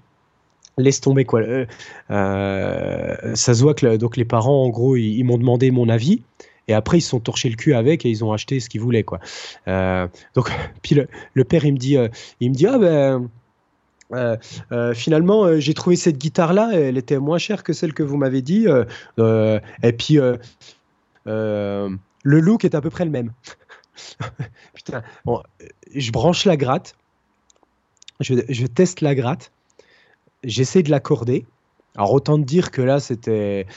laisse 0.81 1.01
tomber, 1.01 1.25
quoi. 1.25 1.41
Euh, 1.41 1.65
euh, 2.09 3.35
ça 3.35 3.53
se 3.53 3.61
voit 3.61 3.73
que 3.73 3.97
donc 3.97 4.17
les 4.17 4.25
parents, 4.25 4.63
en 4.63 4.69
gros, 4.69 4.95
ils, 4.95 5.23
m'ont 5.23 5.37
demandé 5.37 5.71
mon 5.71 5.89
avis. 5.89 6.21
Et 6.67 6.73
après, 6.73 6.99
ils 6.99 7.01
se 7.01 7.09
sont 7.09 7.19
torchés 7.19 7.49
le 7.49 7.55
cul 7.55 7.73
avec 7.73 8.05
et 8.05 8.09
ils 8.09 8.23
ont 8.23 8.31
acheté 8.31 8.59
ce 8.59 8.69
qu'ils 8.69 8.81
voulaient, 8.81 9.03
quoi. 9.03 9.19
Euh, 9.67 10.07
donc, 10.35 10.51
puis 10.81 10.95
le, 11.33 11.43
père, 11.43 11.65
il 11.65 11.73
me 11.73 11.77
dit, 11.77 11.97
il 12.39 12.49
me 12.49 12.55
dit, 12.55 12.67
ah 12.67 12.77
ben, 12.77 13.29
finalement, 14.93 15.59
j'ai 15.59 15.73
trouvé 15.73 15.95
cette 15.95 16.17
guitare-là, 16.17 16.71
elle 16.73 16.97
était 16.97 17.17
moins 17.17 17.37
chère 17.37 17.63
que 17.63 17.73
celle 17.73 17.93
que 17.93 18.03
vous 18.03 18.17
m'avez 18.17 18.41
dit. 18.41 18.67
et 19.17 19.93
puis, 19.93 20.19
le 21.25 21.89
look 22.23 22.65
est 22.65 22.75
à 22.75 22.81
peu 22.81 22.89
près 22.89 23.05
le 23.05 23.11
même. 23.11 23.31
Je 25.93 26.11
branche 26.11 26.45
la 26.45 26.55
gratte, 26.55 26.95
je 28.21 28.65
teste 28.65 29.01
la 29.01 29.15
gratte, 29.15 29.51
j'essaie 30.43 30.83
de 30.83 30.91
l'accorder. 30.91 31.45
Alors 31.95 32.13
autant 32.13 32.37
te 32.37 32.45
dire 32.45 32.71
que 32.71 32.81
là 32.81 32.99
c'était 32.99 33.67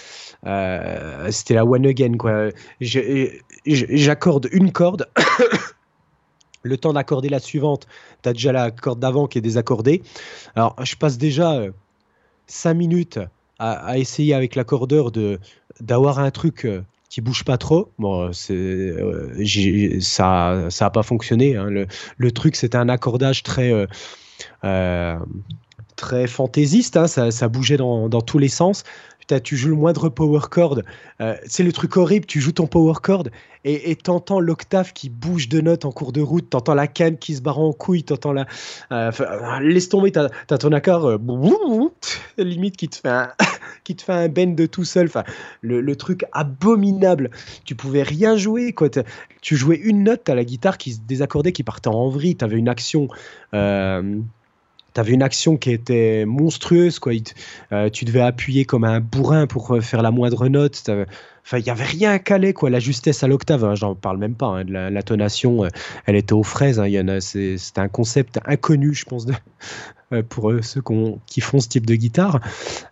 euh, 0.46 1.30
c'était 1.30 1.54
la 1.54 1.64
one 1.64 1.86
again 1.86 2.16
quoi. 2.16 2.50
J'accorde 2.80 4.48
une 4.52 4.70
corde, 4.70 5.08
le 6.62 6.76
temps 6.76 6.92
d'accorder 6.92 7.28
la 7.28 7.40
suivante, 7.40 7.88
tu 8.22 8.28
as 8.28 8.32
déjà 8.32 8.52
la 8.52 8.70
corde 8.70 9.00
d'avant 9.00 9.26
qui 9.26 9.38
est 9.38 9.42
désaccordée. 9.42 10.02
Alors 10.54 10.76
je 10.84 10.94
passe 10.94 11.18
déjà 11.18 11.60
5 12.46 12.70
euh, 12.70 12.74
minutes 12.74 13.18
à, 13.58 13.98
essayer 13.98 14.34
avec 14.34 14.54
l'accordeur 14.54 15.10
de 15.10 15.40
d'avoir 15.80 16.20
un 16.20 16.30
truc 16.30 16.66
euh, 16.66 16.82
qui 17.08 17.20
bouge 17.20 17.44
pas 17.44 17.58
trop. 17.58 17.90
Bon, 17.98 18.32
c'est 18.32 19.98
ça 20.00 20.68
ça 20.70 20.86
a 20.86 20.90
pas 20.90 21.02
fonctionné. 21.02 21.56
Hein. 21.56 21.68
Le, 21.68 21.88
le, 22.16 22.30
truc 22.30 22.54
c'était 22.54 22.78
un 22.78 22.88
accordage 22.88 23.42
très 23.42 23.72
très 25.96 26.26
fantaisiste, 26.26 26.96
hein, 26.96 27.06
ça, 27.06 27.48
bougeait 27.48 27.76
dans, 27.76 28.08
tous 28.20 28.38
les 28.38 28.48
sens. 28.48 28.84
Putain, 29.20 29.40
tu 29.40 29.56
joues 29.56 29.70
le 29.70 29.76
moindre 29.76 30.10
power 30.10 30.40
chord, 30.50 30.80
euh, 31.22 31.34
c'est 31.46 31.62
le 31.62 31.72
truc 31.72 31.96
horrible, 31.96 32.26
tu 32.26 32.40
joues 32.40 32.52
ton 32.52 32.66
power 32.66 32.92
chord 33.02 33.24
et 33.66 33.96
t'entends 33.96 34.40
l'octave 34.40 34.92
qui 34.92 35.08
bouge 35.08 35.48
de 35.48 35.62
notes 35.62 35.86
en 35.86 35.92
cours 35.92 36.12
de 36.12 36.20
route, 36.20 36.50
t'entends 36.50 36.74
la 36.74 36.86
canne 36.86 37.16
qui 37.16 37.34
se 37.34 37.40
barre 37.40 37.58
en 37.58 37.72
couille, 37.72 38.04
t'entends 38.04 38.34
la... 38.34 38.46
Euh, 38.92 39.10
laisse 39.60 39.88
tomber, 39.88 40.12
t'as 40.12 40.28
as 40.50 40.58
ton 40.58 40.72
accord 40.72 41.06
euh, 41.06 41.18
limite 42.36 42.76
qui 42.76 42.90
te 42.90 42.96
fait 42.96 43.08
un, 43.08 43.32
qui 43.84 43.96
te 43.96 44.02
fait 44.02 44.12
un 44.12 44.28
bend 44.28 44.54
de 44.54 44.66
tout 44.66 44.84
seul, 44.84 45.06
enfin, 45.06 45.24
le, 45.62 45.96
truc 45.96 46.26
abominable, 46.32 47.30
tu 47.64 47.74
pouvais 47.74 48.02
rien 48.02 48.36
jouer, 48.36 48.74
quoi. 48.74 48.90
tu 49.40 49.56
jouais 49.56 49.76
une 49.76 50.04
note 50.04 50.28
à 50.28 50.34
la 50.34 50.44
guitare 50.44 50.76
qui 50.76 50.92
se 50.92 51.00
désaccordait, 51.00 51.52
qui 51.52 51.62
partait 51.62 51.88
en 51.88 52.10
vrille, 52.10 52.36
t'avais 52.36 52.58
une 52.58 52.68
action 52.68 53.08
tu 54.94 55.00
avais 55.00 55.12
une 55.12 55.22
action 55.22 55.56
qui 55.56 55.72
était 55.72 56.24
monstrueuse, 56.24 56.98
quoi. 56.98 57.12
Euh, 57.72 57.90
tu 57.90 58.04
devais 58.04 58.20
appuyer 58.20 58.64
comme 58.64 58.84
un 58.84 59.00
bourrin 59.00 59.46
pour 59.46 59.72
euh, 59.72 59.80
faire 59.80 60.02
la 60.02 60.12
moindre 60.12 60.48
note. 60.48 60.88
Enfin, 61.44 61.58
il 61.58 61.64
n'y 61.64 61.70
avait 61.70 61.84
rien 61.84 62.12
à 62.12 62.18
caler, 62.20 62.52
quoi. 62.52 62.70
La 62.70 62.78
justesse 62.78 63.24
à 63.24 63.28
l'octave, 63.28 63.64
hein, 63.64 63.74
j'en 63.74 63.96
parle 63.96 64.18
même 64.18 64.36
pas. 64.36 64.46
Hein, 64.46 64.64
de 64.64 64.72
l'intonation, 64.72 65.64
euh, 65.64 65.68
elle 66.06 66.14
était 66.14 66.32
aux 66.32 66.44
fraises. 66.44 66.78
Hein. 66.78 67.18
C'était 67.20 67.80
un 67.80 67.88
concept 67.88 68.38
inconnu, 68.46 68.94
je 68.94 69.04
pense, 69.04 69.26
pour 70.28 70.52
ceux 70.62 70.82
qui 71.26 71.40
font 71.40 71.58
ce 71.58 71.68
type 71.68 71.86
de 71.86 71.96
guitare. 71.96 72.40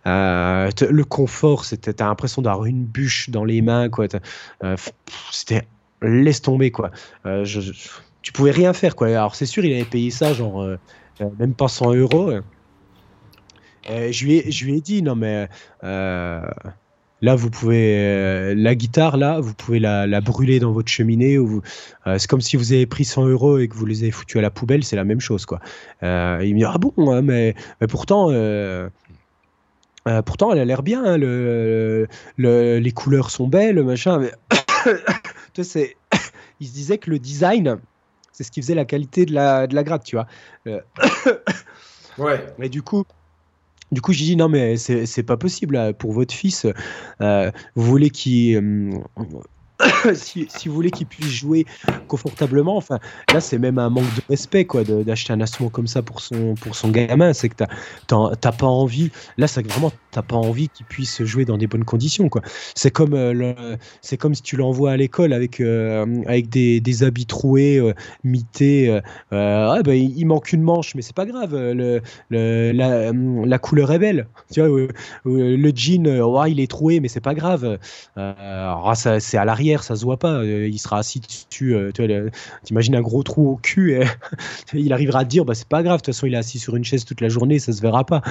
le 0.05 1.03
confort, 1.03 1.63
c'était, 1.63 1.93
t'as 1.93 2.07
l'impression 2.07 2.41
d'avoir 2.41 2.65
une 2.65 2.83
bûche 2.83 3.29
dans 3.29 3.45
les 3.45 3.61
mains, 3.61 3.87
quoi. 3.87 4.07
c'était 5.31 5.63
laisse 6.01 6.41
tomber, 6.41 6.69
quoi. 6.69 6.91
Je, 7.23 7.61
tu 8.21 8.33
pouvais 8.33 8.51
rien 8.51 8.73
faire, 8.73 8.97
quoi. 8.97 9.07
Alors, 9.07 9.35
c'est 9.35 9.45
sûr, 9.45 9.63
il 9.63 9.73
avait 9.73 9.85
payé 9.85 10.11
ça, 10.11 10.33
genre 10.33 10.67
même 11.19 11.53
pas 11.53 11.67
100 11.67 11.93
euros. 11.95 12.31
Euh, 13.89 14.11
je, 14.11 14.25
lui 14.25 14.77
ai, 14.77 14.81
dit, 14.81 15.01
non 15.01 15.15
mais 15.15 15.49
euh, 15.83 16.41
là 17.21 17.35
vous 17.35 17.49
pouvez 17.49 18.55
la 18.55 18.75
guitare 18.75 19.17
là 19.17 19.41
vous 19.41 19.53
pouvez 19.53 19.79
la, 19.79 20.21
brûler 20.21 20.59
dans 20.59 20.71
votre 20.71 20.89
cheminée 20.89 21.37
c'est 22.17 22.27
comme 22.27 22.39
si 22.39 22.55
vous 22.55 22.71
avez 22.71 22.85
pris 22.85 23.03
100 23.03 23.27
euros 23.27 23.57
et 23.57 23.67
que 23.67 23.75
vous 23.75 23.85
les 23.85 24.03
avez 24.03 24.11
foutus 24.11 24.37
à 24.37 24.41
la 24.41 24.51
poubelle 24.51 24.85
c'est 24.85 24.95
la 24.95 25.03
même 25.03 25.19
chose 25.19 25.45
quoi 25.45 25.59
il 26.01 26.07
me 26.53 26.57
dit 26.59 26.65
ah 26.65 26.77
bon 26.77 26.93
hein, 27.11 27.21
mais, 27.21 27.55
pourtant 27.89 28.27
pourtant 30.25 30.51
elle 30.53 30.59
a 30.59 30.65
l'air 30.65 30.81
bien 30.81 31.03
hein, 31.03 31.17
le, 31.17 32.07
les 32.37 32.91
couleurs 32.91 33.31
sont 33.31 33.47
belles 33.47 33.83
machin 33.83 34.19
mais 34.19 34.31
il 36.59 36.67
se 36.67 36.73
disait 36.73 36.97
que 36.99 37.09
le 37.09 37.19
design 37.19 37.79
c'est 38.33 38.43
ce 38.43 38.51
qui 38.51 38.61
faisait 38.61 38.75
la 38.75 38.85
qualité 38.85 39.25
de 39.25 39.33
la, 39.33 39.67
de 39.67 39.75
la 39.75 39.83
gratte, 39.83 40.03
tu 40.03 40.17
vois. 40.17 40.27
Euh, 40.67 40.81
ouais. 42.17 42.45
Mais 42.57 42.67
du 42.67 42.81
coup, 42.81 43.05
du 43.91 44.01
coup, 44.01 44.11
j'ai 44.11 44.25
dit 44.25 44.35
non, 44.35 44.49
mais 44.49 44.75
c'est 44.75 45.23
pas 45.23 45.37
possible 45.37 45.93
pour 45.93 46.11
votre 46.11 46.33
fils. 46.33 46.65
Euh, 47.21 47.51
vous 47.75 47.85
voulez 47.85 48.09
qu'il 48.09 49.01
si, 50.13 50.47
vous 50.65 50.73
voulez 50.73 50.91
qu'il 50.91 51.07
puisse 51.07 51.29
jouer 51.29 51.65
confortablement, 52.07 52.77
enfin, 52.77 52.99
là, 53.33 53.41
c'est 53.41 53.57
même 53.57 53.79
un 53.79 53.89
manque 53.89 54.13
de 54.15 54.21
respect, 54.29 54.65
quoi, 54.65 54.83
d'acheter 54.83 55.33
un 55.33 55.41
instrument 55.41 55.69
comme 55.69 55.87
ça 55.87 56.01
pour 56.01 56.21
son, 56.21 56.55
pour 56.55 56.75
son 56.75 56.89
gamin. 56.89 57.33
C'est 57.33 57.49
que 57.49 57.63
t'as 58.07 58.51
pas 58.51 58.67
envie, 58.67 59.11
là, 59.37 59.47
c'est 59.47 59.65
vraiment, 59.65 59.91
t'as 60.11 60.21
pas 60.21 60.35
envie 60.35 60.69
qu'il 60.69 60.85
puisse 60.85 61.23
jouer 61.23 61.45
dans 61.45 61.57
des 61.57 61.67
bonnes 61.67 61.85
conditions, 61.85 62.29
quoi. 62.29 62.41
C'est 62.75 62.91
comme, 62.91 63.13
euh, 63.13 63.75
comme 64.19 64.35
si 64.35 64.41
tu 64.41 64.57
l'envoies 64.57 64.91
à 64.91 64.97
l'école 64.97 65.33
avec, 65.33 65.59
euh, 65.59 66.05
avec 66.27 66.49
des, 66.49 66.79
des, 66.79 67.03
habits 67.03 67.25
troués, 67.25 67.77
euh, 67.77 67.93
mités. 68.23 68.99
bah, 69.31 69.95
il 69.95 70.25
manque 70.25 70.53
une 70.53 70.61
manche, 70.61 70.93
mais 70.95 71.01
c'est 71.01 71.15
pas 71.15 71.25
grave. 71.25 71.55
La, 72.29 73.11
la, 73.11 73.59
couleur 73.59 73.91
est 73.91 73.99
belle. 73.99 74.27
Tu 74.51 74.61
vois, 74.61 74.87
le 75.25 75.71
jean, 75.75 76.07
il 76.47 76.59
est 76.59 76.69
troué, 76.69 76.99
mais 76.99 77.07
c'est 77.07 77.21
pas 77.21 77.33
grave. 77.33 77.79
c'est 78.15 79.37
à 79.37 79.45
l'arrière 79.45 79.62
ça 79.79 79.95
se 79.95 80.03
voit 80.03 80.17
pas. 80.17 80.33
Euh, 80.33 80.67
il 80.67 80.77
sera 80.79 80.99
assis 80.99 81.19
dessus. 81.19 81.75
Euh, 81.75 81.91
tu 81.93 82.03
imagines 82.69 82.95
un 82.95 83.01
gros 83.01 83.23
trou 83.23 83.49
au 83.51 83.55
cul 83.55 83.93
et 83.93 84.03
il 84.73 84.93
arrivera 84.93 85.19
à 85.19 85.23
dire 85.23 85.45
bah, 85.45 85.55
c'est 85.55 85.67
pas 85.67 85.83
grave, 85.83 85.99
de 85.99 86.05
toute 86.05 86.13
façon, 86.13 86.27
il 86.27 86.33
est 86.33 86.37
assis 86.37 86.59
sur 86.59 86.75
une 86.75 86.83
chaise 86.83 87.05
toute 87.05 87.21
la 87.21 87.29
journée, 87.29 87.59
ça 87.59 87.71
se 87.71 87.81
verra 87.81 88.05
pas. 88.05 88.21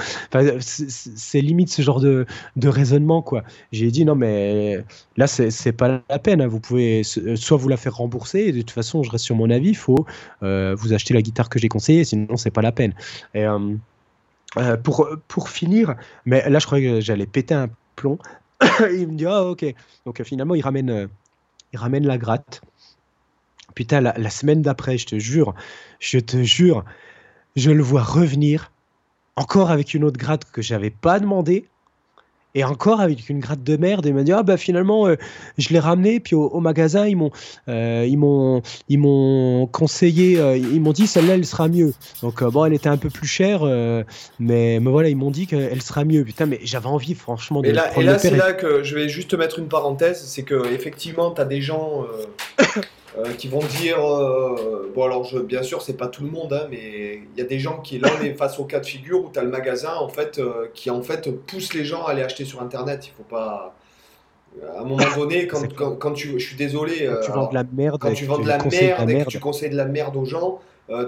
c'est 0.59 1.41
limite 1.41 1.69
ce 1.69 1.81
genre 1.81 1.99
de, 1.99 2.25
raisonnement, 2.63 3.21
quoi. 3.21 3.43
J'ai 3.71 3.91
dit 3.91 4.05
non, 4.05 4.15
mais 4.15 4.83
là, 5.17 5.27
c'est 5.27 5.71
pas 5.73 6.03
la 6.09 6.19
peine. 6.19 6.41
Hein. 6.41 6.47
Vous 6.47 6.59
pouvez 6.59 7.01
euh, 7.17 7.35
soit 7.35 7.57
vous 7.57 7.69
la 7.69 7.77
faire 7.77 7.95
rembourser, 7.95 8.51
de 8.51 8.59
toute 8.59 8.71
façon, 8.71 9.03
je 9.03 9.11
reste 9.11 9.25
sur 9.25 9.35
mon 9.35 9.49
avis, 9.49 9.69
il 9.69 9.77
faut 9.77 10.05
vous 10.41 10.93
acheter 10.93 11.13
la 11.13 11.21
guitare 11.21 11.49
que 11.49 11.59
j'ai 11.59 11.69
conseillée, 11.69 12.03
sinon, 12.03 12.37
c'est 12.37 12.51
pas 12.51 12.61
la 12.61 12.71
peine. 12.71 12.93
Pour, 14.83 15.09
pour 15.27 15.49
finir, 15.49 15.95
mais 16.25 16.47
là 16.47 16.59
je 16.59 16.67
croyais 16.67 16.87
que 16.87 17.01
j'allais 17.01 17.25
péter 17.25 17.55
un 17.55 17.69
plomb. 17.95 18.19
il 18.91 19.07
me 19.07 19.15
dit 19.15 19.25
ah 19.25 19.43
ok. 19.43 19.65
Donc 20.05 20.21
finalement 20.23 20.55
il 20.55 20.61
ramène 20.61 21.09
il 21.73 21.79
ramène 21.79 22.05
la 22.05 22.17
gratte. 22.17 22.61
Putain, 23.75 24.01
la, 24.01 24.29
semaine 24.29 24.61
d'après, 24.61 24.97
je 24.99 25.07
te 25.07 25.19
jure, 25.19 25.55
je 25.99 26.19
te 26.19 26.43
jure, 26.43 26.85
je 27.55 27.71
le 27.71 27.81
vois 27.81 28.03
revenir, 28.03 28.71
encore 29.35 29.71
avec 29.71 29.95
une 29.95 30.03
autre 30.03 30.17
gratte 30.17 30.45
que 30.51 30.61
j'avais 30.61 30.91
pas 30.91 31.19
demandé, 31.19 31.67
et 32.55 32.63
encore 32.63 33.01
avec 33.01 33.29
une 33.29 33.39
gratte 33.39 33.63
de 33.63 33.77
merde, 33.77 34.05
et 34.05 34.09
il 34.09 34.15
m'a 34.15 34.23
dit 34.23 34.31
ah 34.31 34.43
bah 34.43 34.57
finalement 34.57 35.07
euh, 35.07 35.15
je 35.57 35.69
l'ai 35.69 35.79
ramené, 35.79 36.19
puis 36.19 36.35
au, 36.35 36.59
magasin 36.59 37.07
ils 37.07 37.15
m'ont 37.15 37.31
euh, 37.67 38.05
ils 38.07 38.17
m'ont 38.17 38.61
ils 38.89 38.99
m'ont 38.99 39.67
conseillé, 39.67 40.39
euh, 40.39 40.55
ils 40.55 40.81
m'ont 40.81 40.91
dit 40.91 41.07
celle-là 41.07 41.35
elle 41.35 41.45
sera 41.45 41.67
mieux. 41.67 41.93
Donc 42.21 42.43
bon 42.43 42.65
elle 42.65 42.73
était 42.73 42.89
un 42.89 42.97
peu 42.97 43.09
plus 43.09 43.27
chère, 43.27 43.63
mais, 44.39 44.79
mais 44.79 44.91
voilà 44.91 45.09
ils 45.09 45.17
m'ont 45.17 45.31
dit 45.31 45.47
qu'elle 45.47 45.81
sera 45.81 46.05
mieux. 46.05 46.23
Putain 46.23 46.45
mais 46.45 46.59
j'avais 46.63 46.87
envie 46.87 47.15
franchement 47.15 47.61
de. 47.61 47.67
Et 47.67 47.71
là, 47.71 47.97
et 47.97 48.03
là 48.03 48.19
c'est 48.19 48.35
là 48.35 48.53
que 48.53 48.83
je 48.83 48.95
vais 48.95 49.09
juste 49.09 49.33
mettre 49.33 49.59
une 49.59 49.67
parenthèse, 49.67 50.23
c'est 50.23 50.43
que 50.43 50.71
effectivement 50.73 51.31
tu 51.31 51.41
as 51.41 51.45
des 51.45 51.61
gens 51.61 52.05
Euh, 53.19 53.33
qui 53.33 53.47
vont 53.47 53.59
dire 53.59 54.03
euh, 54.03 54.91
bon 54.95 55.03
alors 55.03 55.23
je, 55.23 55.37
bien 55.37 55.61
sûr 55.61 55.83
c'est 55.83 55.95
pas 55.95 56.07
tout 56.07 56.23
le 56.23 56.31
monde 56.31 56.51
hein, 56.51 56.65
mais 56.71 57.21
il 57.31 57.37
y 57.37 57.41
a 57.41 57.45
des 57.45 57.59
gens 57.59 57.79
qui 57.79 57.99
là 57.99 58.09
on 58.19 58.23
est 58.23 58.33
face 58.33 58.57
au 58.57 58.65
cas 58.65 58.79
de 58.79 58.87
figure 58.87 59.23
où 59.23 59.29
tu 59.31 59.37
as 59.37 59.43
le 59.43 59.51
magasin 59.51 59.93
en 59.93 60.09
fait 60.09 60.39
euh, 60.39 60.67
qui 60.73 60.89
en 60.89 61.03
fait 61.03 61.29
pousse 61.45 61.75
les 61.75 61.85
gens 61.85 62.05
à 62.05 62.11
aller 62.11 62.23
acheter 62.23 62.43
sur 62.43 62.59
internet. 62.59 63.05
Il 63.05 63.11
faut 63.15 63.21
pas 63.21 63.75
à 64.75 64.81
un 64.81 64.83
moment 64.83 65.05
donné 65.15 65.45
quand, 65.45 65.61
quand, 65.99 66.13
tu 66.13 66.39
je 66.39 66.45
suis 66.45 66.55
désolé 66.55 67.05
quand 67.05 67.21
tu 67.23 67.31
vends 67.31 67.49
de 67.49 67.53
la 67.53 67.63
merde 67.71 68.01
quand 68.01 68.13
tu 68.13 68.25
vends 68.25 68.39
de 68.39 68.47
la 68.47 68.57
merde, 68.57 69.09
et 69.11 69.23
que 69.23 69.29
tu 69.29 69.39
conseilles 69.39 69.69
de 69.69 69.77
la 69.77 69.85
merde 69.85 70.15
aux 70.17 70.25
gens 70.25 70.59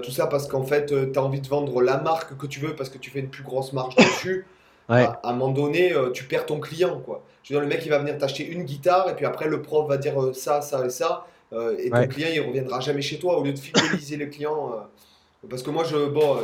tout 0.04 0.12
ça 0.12 0.28
parce 0.28 0.46
qu'en 0.46 0.62
fait 0.62 0.86
tu 1.12 1.18
as 1.18 1.22
envie 1.22 1.40
de 1.40 1.48
vendre 1.48 1.82
la 1.82 1.96
marque 1.96 2.36
que 2.36 2.46
tu 2.46 2.60
veux 2.60 2.76
parce 2.76 2.88
que 2.88 2.98
tu 2.98 3.10
fais 3.10 3.18
une 3.18 3.30
plus 3.30 3.42
grosse 3.42 3.72
marge 3.72 3.96
dessus 3.96 4.46
à, 4.88 5.20
un 5.24 5.32
moment 5.32 5.50
donné 5.50 5.92
tu 6.14 6.22
perds 6.24 6.46
ton 6.46 6.60
client 6.60 7.00
quoi. 7.04 7.24
Je 7.42 7.52
veux 7.52 7.60
dire 7.60 7.68
le 7.68 7.74
mec 7.74 7.84
il 7.84 7.88
va 7.88 7.98
venir 7.98 8.16
t'acheter 8.16 8.46
une 8.46 8.62
guitare 8.62 9.10
et 9.10 9.16
puis 9.16 9.26
après 9.26 9.48
le 9.48 9.60
prof 9.60 9.88
va 9.88 9.96
dire 9.96 10.14
ça 10.34 10.60
ça 10.60 10.86
et 10.86 10.90
ça 10.90 11.26
euh, 11.52 11.76
et 11.78 11.90
ton 11.90 12.06
client, 12.08 12.28
il 12.32 12.40
reviendra 12.40 12.80
jamais 12.80 13.02
chez 13.02 13.18
toi 13.18 13.38
au 13.38 13.44
lieu 13.44 13.52
de 13.52 13.58
fidéliser 13.58 14.16
le 14.16 14.26
client. 14.26 14.72
Euh, 14.72 15.46
parce 15.48 15.62
que 15.62 15.70
moi, 15.70 15.84
je, 15.84 16.08
bon, 16.08 16.42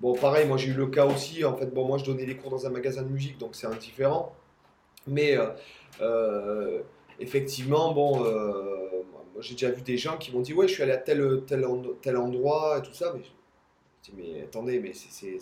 bon, 0.00 0.14
pareil, 0.14 0.46
moi 0.46 0.56
j'ai 0.56 0.68
eu 0.68 0.74
le 0.74 0.86
cas 0.86 1.06
aussi. 1.06 1.44
En 1.44 1.56
fait, 1.56 1.66
bon, 1.66 1.86
moi 1.86 1.98
je 1.98 2.04
donnais 2.04 2.26
des 2.26 2.36
cours 2.36 2.50
dans 2.50 2.66
un 2.66 2.70
magasin 2.70 3.02
de 3.02 3.08
musique, 3.08 3.38
donc 3.38 3.54
c'est 3.54 3.66
indifférent. 3.66 4.34
Mais 5.06 5.36
euh, 6.00 6.80
effectivement, 7.18 7.92
bon, 7.92 8.24
j'ai 9.40 9.54
déjà 9.54 9.70
vu 9.70 9.82
des 9.82 9.98
gens 9.98 10.16
qui 10.18 10.32
m'ont 10.32 10.40
dit 10.40 10.54
Ouais, 10.54 10.68
je 10.68 10.74
suis 10.74 10.82
allé 10.82 10.92
à 10.92 10.98
tel, 10.98 11.42
tel, 11.46 11.66
tel 12.00 12.16
endroit 12.16 12.78
et 12.78 12.82
tout 12.82 12.94
ça. 12.94 13.12
Mais, 13.14 13.22
mais 14.16 14.42
attendez, 14.42 14.78
mais 14.78 14.92
c'est 14.94 15.38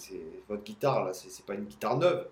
votre 0.49 0.65
guitare 0.65 1.05
là, 1.05 1.13
c'est 1.13 1.45
pas 1.45 1.55
une 1.55 1.65
guitare 1.65 1.99
neuve. 1.99 2.27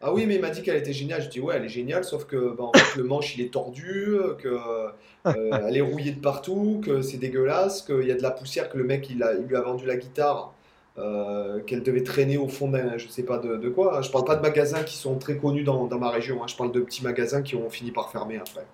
Ah 0.00 0.12
oui, 0.12 0.26
mais 0.26 0.34
il 0.34 0.40
m'a 0.40 0.50
dit 0.50 0.62
qu'elle 0.62 0.76
était 0.76 0.92
géniale. 0.92 1.22
Je 1.22 1.28
dis 1.28 1.40
ouais, 1.40 1.54
elle 1.56 1.64
est 1.64 1.68
géniale, 1.68 2.04
sauf 2.04 2.24
que 2.26 2.54
bah, 2.56 2.70
le 2.96 3.04
manche 3.04 3.36
il 3.36 3.44
est 3.44 3.52
tordu, 3.52 4.16
que 4.38 4.48
euh, 4.48 5.58
elle 5.66 5.76
est 5.76 5.80
rouillée 5.80 6.12
de 6.12 6.20
partout, 6.20 6.80
que 6.84 7.00
c'est 7.00 7.16
dégueulasse, 7.16 7.82
qu'il 7.82 8.06
y 8.06 8.12
a 8.12 8.14
de 8.14 8.22
la 8.22 8.30
poussière, 8.30 8.68
que 8.68 8.76
le 8.76 8.84
mec 8.84 9.08
il, 9.10 9.22
a, 9.22 9.34
il 9.34 9.46
lui 9.46 9.56
a 9.56 9.62
vendu 9.62 9.86
la 9.86 9.96
guitare, 9.96 10.52
euh, 10.96 11.60
qu'elle 11.60 11.82
devait 11.82 12.04
traîner 12.04 12.36
au 12.36 12.46
fond 12.46 12.68
d'un, 12.68 12.98
je 12.98 13.08
sais 13.08 13.24
pas 13.24 13.38
de, 13.38 13.68
quoi. 13.68 14.00
Je 14.00 14.10
parle 14.10 14.24
pas 14.24 14.36
de 14.36 14.42
magasins 14.42 14.84
qui 14.84 14.96
sont 14.96 15.16
très 15.18 15.36
connus 15.36 15.64
dans, 15.64 15.88
ma 15.98 16.10
région. 16.10 16.42
Hein. 16.42 16.46
Je 16.46 16.54
parle 16.54 16.70
de 16.70 16.80
petits 16.80 17.02
magasins 17.02 17.42
qui 17.42 17.56
ont 17.56 17.68
fini 17.68 17.90
par 17.90 18.10
fermer 18.10 18.36
après. 18.36 18.64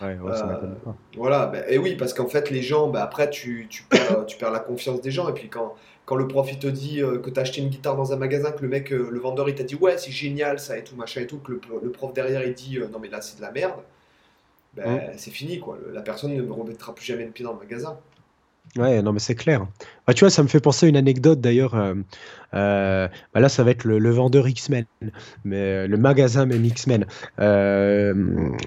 Ouais, 0.00 0.16
ouais, 0.16 0.36
ça 0.36 0.60
Euh, 0.62 0.74
pas. 0.84 0.94
Voilà, 1.16 1.46
ben, 1.46 1.64
et 1.68 1.78
oui, 1.78 1.96
parce 1.96 2.14
qu'en 2.14 2.28
fait, 2.28 2.50
les 2.50 2.62
gens, 2.62 2.88
ben, 2.88 3.00
après, 3.00 3.30
tu, 3.30 3.66
tu 3.68 3.82
perds, 3.82 4.26
tu 4.26 4.36
perds 4.36 4.52
la 4.52 4.60
confiance 4.60 5.00
des 5.00 5.10
gens. 5.10 5.28
Et 5.28 5.32
puis, 5.32 5.48
quand, 5.48 5.74
quand 6.06 6.14
le 6.14 6.28
prof 6.28 6.48
il 6.50 6.58
te 6.58 6.68
dit 6.68 7.02
euh, 7.02 7.18
que 7.18 7.28
tu 7.30 7.38
as 7.38 7.42
acheté 7.42 7.60
une 7.60 7.68
guitare 7.68 7.96
dans 7.96 8.12
un 8.12 8.16
magasin, 8.16 8.52
que 8.52 8.62
le 8.62 8.68
mec, 8.68 8.92
euh, 8.92 9.10
le 9.10 9.18
vendeur, 9.20 9.48
il 9.48 9.54
t'a 9.56 9.64
dit 9.64 9.74
ouais, 9.74 9.98
c'est 9.98 10.12
génial 10.12 10.58
ça 10.60 10.78
et 10.78 10.84
tout, 10.84 10.94
machin 10.96 11.20
et 11.20 11.26
tout, 11.26 11.38
que 11.38 11.52
le, 11.52 11.60
le 11.82 11.90
prof 11.90 12.14
derrière 12.14 12.44
il 12.44 12.54
dit 12.54 12.78
euh, 12.78 12.88
non, 12.88 13.00
mais 13.00 13.08
là, 13.08 13.20
c'est 13.20 13.36
de 13.36 13.42
la 13.42 13.50
merde, 13.50 13.80
ben, 14.74 15.12
c'est 15.16 15.30
fini 15.32 15.58
quoi. 15.58 15.78
La 15.92 16.02
personne 16.02 16.34
ne 16.34 16.50
remettra 16.50 16.94
plus 16.94 17.04
jamais 17.04 17.24
le 17.24 17.32
pied 17.32 17.44
dans 17.44 17.52
le 17.52 17.58
magasin. 17.58 17.98
Ouais, 18.76 19.00
non, 19.02 19.12
mais 19.12 19.18
c'est 19.20 19.34
clair. 19.34 19.66
Bah, 20.06 20.12
tu 20.12 20.20
vois, 20.20 20.30
ça 20.30 20.42
me 20.42 20.48
fait 20.48 20.60
penser 20.60 20.86
à 20.86 20.88
une 20.88 20.96
anecdote 20.96 21.40
d'ailleurs. 21.40 21.74
euh, 21.74 21.94
euh, 22.54 23.08
bah 23.34 23.40
là, 23.40 23.48
ça 23.48 23.64
va 23.64 23.70
être 23.70 23.84
le, 23.84 24.10
vendeur 24.10 24.46
X-Men, 24.48 24.84
mais 25.44 25.56
euh, 25.56 25.86
le 25.86 25.96
magasin 25.96 26.46
même 26.46 26.64
X-Men. 26.64 27.06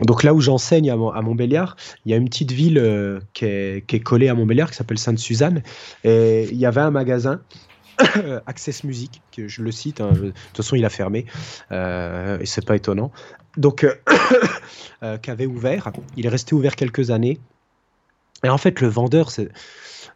Donc 0.03 0.23
là 0.23 0.33
où 0.33 0.41
j'enseigne 0.41 0.89
à, 0.89 0.95
Mon- 0.95 1.11
à 1.11 1.21
Montbéliard, 1.21 1.75
il 2.05 2.11
y 2.11 2.13
a 2.13 2.17
une 2.17 2.27
petite 2.27 2.51
ville 2.51 3.21
qui, 3.33 3.45
est, 3.45 4.03
collée 4.03 4.29
à 4.29 4.33
Montbéliard 4.33 4.69
qui 4.71 4.77
s'appelle 4.77 4.97
Sainte-Suzanne. 4.99 5.61
Et 6.03 6.47
il 6.51 6.57
y 6.57 6.65
avait 6.65 6.81
un 6.81 6.91
magasin, 6.91 7.41
Access 8.47 8.83
Music, 8.83 9.21
que 9.35 9.47
je 9.47 9.61
le 9.61 9.71
cite. 9.71 10.01
hein, 10.01 10.11
de 10.13 10.31
toute 10.31 10.57
façon, 10.57 10.75
il 10.75 10.85
a 10.85 10.89
fermé. 10.89 11.25
et 11.71 12.45
c'est 12.45 12.65
pas 12.65 12.75
étonnant. 12.75 13.11
Donc, 13.57 13.83
euh, 13.83 13.93
euh, 15.03 15.17
qui 15.17 15.31
avait 15.31 15.45
ouvert. 15.45 15.91
Il 16.15 16.25
est 16.25 16.29
resté 16.29 16.55
ouvert 16.55 16.75
quelques 16.75 17.11
années. 17.11 17.39
Et 18.43 18.49
en 18.49 18.57
fait, 18.57 18.79
le 18.81 18.87
vendeur, 18.87 19.31
c'est. 19.31 19.49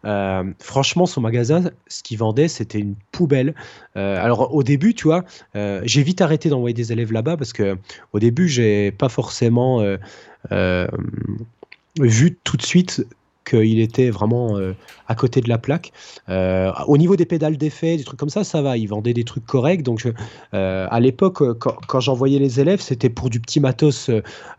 Euh, 0.05 0.43
franchement, 0.59 1.05
son 1.05 1.21
magasin, 1.21 1.71
ce 1.87 2.03
qu'il 2.03 2.17
vendait, 2.17 2.47
c'était 2.47 2.79
une 2.79 2.95
poubelle. 3.11 3.55
Euh, 3.95 4.23
alors, 4.23 4.53
au 4.53 4.63
début, 4.63 4.93
tu 4.93 5.05
vois, 5.05 5.23
euh, 5.55 5.81
j'ai 5.85 6.03
vite 6.03 6.21
arrêté 6.21 6.49
d'envoyer 6.49 6.73
des 6.73 6.91
élèves 6.91 7.11
là-bas 7.11 7.37
parce 7.37 7.53
que 7.53 7.77
au 8.11 8.19
début, 8.19 8.47
j'ai 8.47 8.91
pas 8.91 9.09
forcément 9.09 9.83
vu 11.99 12.37
tout 12.43 12.57
de 12.57 12.63
suite 12.63 13.05
qu'il 13.43 13.79
était 13.79 14.09
vraiment 14.09 14.57
euh, 14.57 14.73
à 15.07 15.15
côté 15.15 15.41
de 15.41 15.49
la 15.49 15.57
plaque. 15.57 15.91
Euh, 16.29 16.71
au 16.87 16.97
niveau 16.97 17.15
des 17.15 17.25
pédales 17.25 17.57
d'effet, 17.57 17.97
des 17.97 18.03
trucs 18.03 18.19
comme 18.19 18.29
ça, 18.29 18.43
ça 18.43 18.61
va. 18.61 18.77
Il 18.77 18.87
vendait 18.87 19.13
des 19.13 19.23
trucs 19.23 19.45
corrects. 19.45 19.83
Donc, 19.83 20.07
euh, 20.53 20.87
à 20.89 20.99
l'époque, 20.99 21.41
quand, 21.59 21.99
j'envoyais 21.99 22.39
les 22.39 22.59
élèves, 22.59 22.81
c'était 22.81 23.09
pour 23.09 23.29
du 23.29 23.39
petit 23.39 23.59
matos 23.59 24.09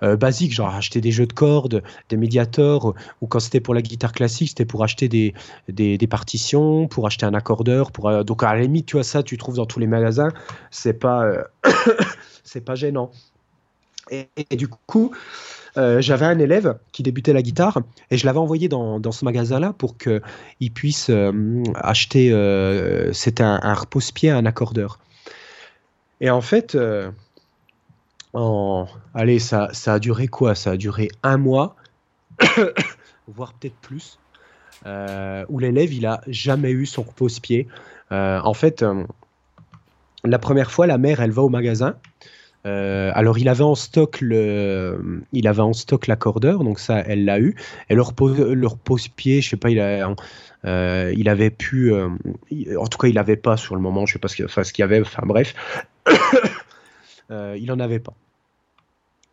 basique, 0.02 0.52
genre 0.52 0.74
acheter 0.74 1.01
des 1.01 1.11
jeux 1.11 1.27
de 1.27 1.32
cordes, 1.32 1.82
des 2.09 2.16
médiators, 2.16 2.94
ou 3.20 3.27
quand 3.27 3.40
c'était 3.40 3.61
pour 3.61 3.74
la 3.74 3.82
guitare 3.82 4.12
classique, 4.12 4.48
c'était 4.48 4.65
pour 4.65 4.85
acheter 4.85 5.09
des, 5.09 6.06
partitions, 6.09 6.86
pour 6.89 7.06
acheter 7.06 7.27
un 7.27 7.35
accordeur. 7.35 7.90
Pour, 7.90 8.24
donc, 8.24 8.43
à 8.43 8.55
la 8.55 8.62
limite, 8.62 8.86
tu 8.86 8.97
vois, 8.97 9.05
ça, 9.05 9.23
tu 9.23 9.36
trouves 9.36 9.56
dans 9.56 9.66
tous 9.66 9.81
les 9.81 9.86
magasins. 9.86 10.28
C'est 10.70 10.94
pas, 10.94 11.24
c'est 12.44 12.65
pas 12.65 12.74
gênant. 12.74 13.11
Et 14.11 14.56
du 14.56 14.69
coup, 14.69 15.12
euh, 15.76 16.01
j'avais 16.01 16.26
un 16.26 16.38
élève 16.38 16.78
qui 16.92 17.02
débutait 17.02 17.32
la 17.32 17.42
guitare 17.42 17.80
et 18.10 18.16
je 18.16 18.26
l'avais 18.26 18.38
envoyé 18.38 18.68
dans, 18.68 19.01
dans 19.01 19.12
ce 19.12 19.24
magasin-là 19.24 19.72
pour 19.76 19.96
qu'il 19.96 20.72
puisse 20.72 21.10
euh, 21.10 21.62
acheter. 21.74 22.32
euh, 22.32 23.12
C'était 23.12 23.42
un, 23.42 23.59
un 23.62 23.74
repose-pied, 23.74 24.30
un 24.30 24.46
accordeur. 24.46 24.98
Et 26.20 26.30
en 26.30 26.40
fait, 26.40 26.74
euh, 26.74 27.10
allez, 29.14 29.38
ça, 29.38 29.68
ça 29.72 29.94
a 29.94 29.98
duré 29.98 30.28
quoi? 30.28 30.55
Ça 30.55 30.72
a 30.72 30.76
duré 30.76 31.09
un 31.22 31.36
mois, 31.36 31.76
voire 33.28 33.52
peut-être 33.55 33.76
plus, 33.76 34.18
où 34.86 35.59
l'élève, 35.59 35.92
il 35.92 36.06
a 36.06 36.20
jamais 36.26 36.70
eu 36.70 36.86
son 36.86 37.02
repose-pied. 37.02 37.66
En 38.10 38.55
fait, 38.55 38.84
la 40.24 40.38
première 40.38 40.70
fois, 40.70 40.86
la 40.86 40.98
mère, 40.98 41.20
elle 41.20 41.32
va 41.32 41.42
au 41.42 41.48
magasin. 41.48 41.96
Euh, 42.66 43.10
alors, 43.14 43.38
il 43.38 43.48
avait 43.48 43.64
en 43.64 43.74
stock 43.74 44.20
le, 44.20 45.22
il 45.32 45.46
avait 45.46 45.60
en 45.60 45.72
stock 45.72 46.06
l'accordeur, 46.06 46.64
donc 46.64 46.78
ça, 46.78 47.00
elle 47.00 47.24
l'a 47.24 47.38
eu. 47.38 47.56
Et 47.90 47.94
le 47.94 48.02
repose, 48.02 48.38
le 48.38 48.66
repose-pied, 48.66 49.42
je 49.42 49.50
sais 49.50 49.56
pas, 49.56 49.70
il 49.70 49.80
a, 49.80 50.14
euh, 50.64 51.12
il 51.16 51.28
avait 51.28 51.50
pu, 51.50 51.92
euh, 51.92 52.08
en 52.78 52.86
tout 52.86 52.98
cas, 52.98 53.08
il 53.08 53.18
avait 53.18 53.36
pas 53.36 53.56
sur 53.56 53.74
le 53.74 53.82
moment, 53.82 54.06
je 54.06 54.14
sais 54.14 54.18
pas 54.18 54.28
ce 54.28 54.36
qu'il 54.72 54.82
y 54.82 54.82
avait, 54.82 55.00
enfin 55.00 55.22
bref, 55.26 55.54
il 57.30 57.70
en 57.70 57.80
avait 57.80 58.00
pas. 58.00 58.14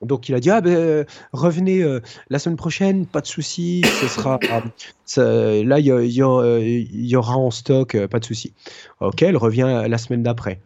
Donc 0.01 0.29
il 0.29 0.33
a 0.33 0.39
dit 0.39 0.49
ah 0.49 0.61
ben 0.61 1.05
revenez 1.31 1.85
la 2.31 2.39
semaine 2.39 2.55
prochaine, 2.55 3.05
pas 3.05 3.21
de 3.21 3.27
souci, 3.27 3.83
ce 3.85 4.07
sera 4.07 4.39
là 5.17 5.79
il 5.79 5.85
y, 5.85 6.15
y 6.15 7.15
aura 7.15 7.37
en 7.37 7.51
stock, 7.51 8.07
pas 8.07 8.19
de 8.19 8.25
souci. 8.25 8.51
Ok, 8.99 9.21
elle 9.21 9.37
revient 9.37 9.83
la 9.87 9.97
semaine 9.99 10.23
d'après, 10.23 10.59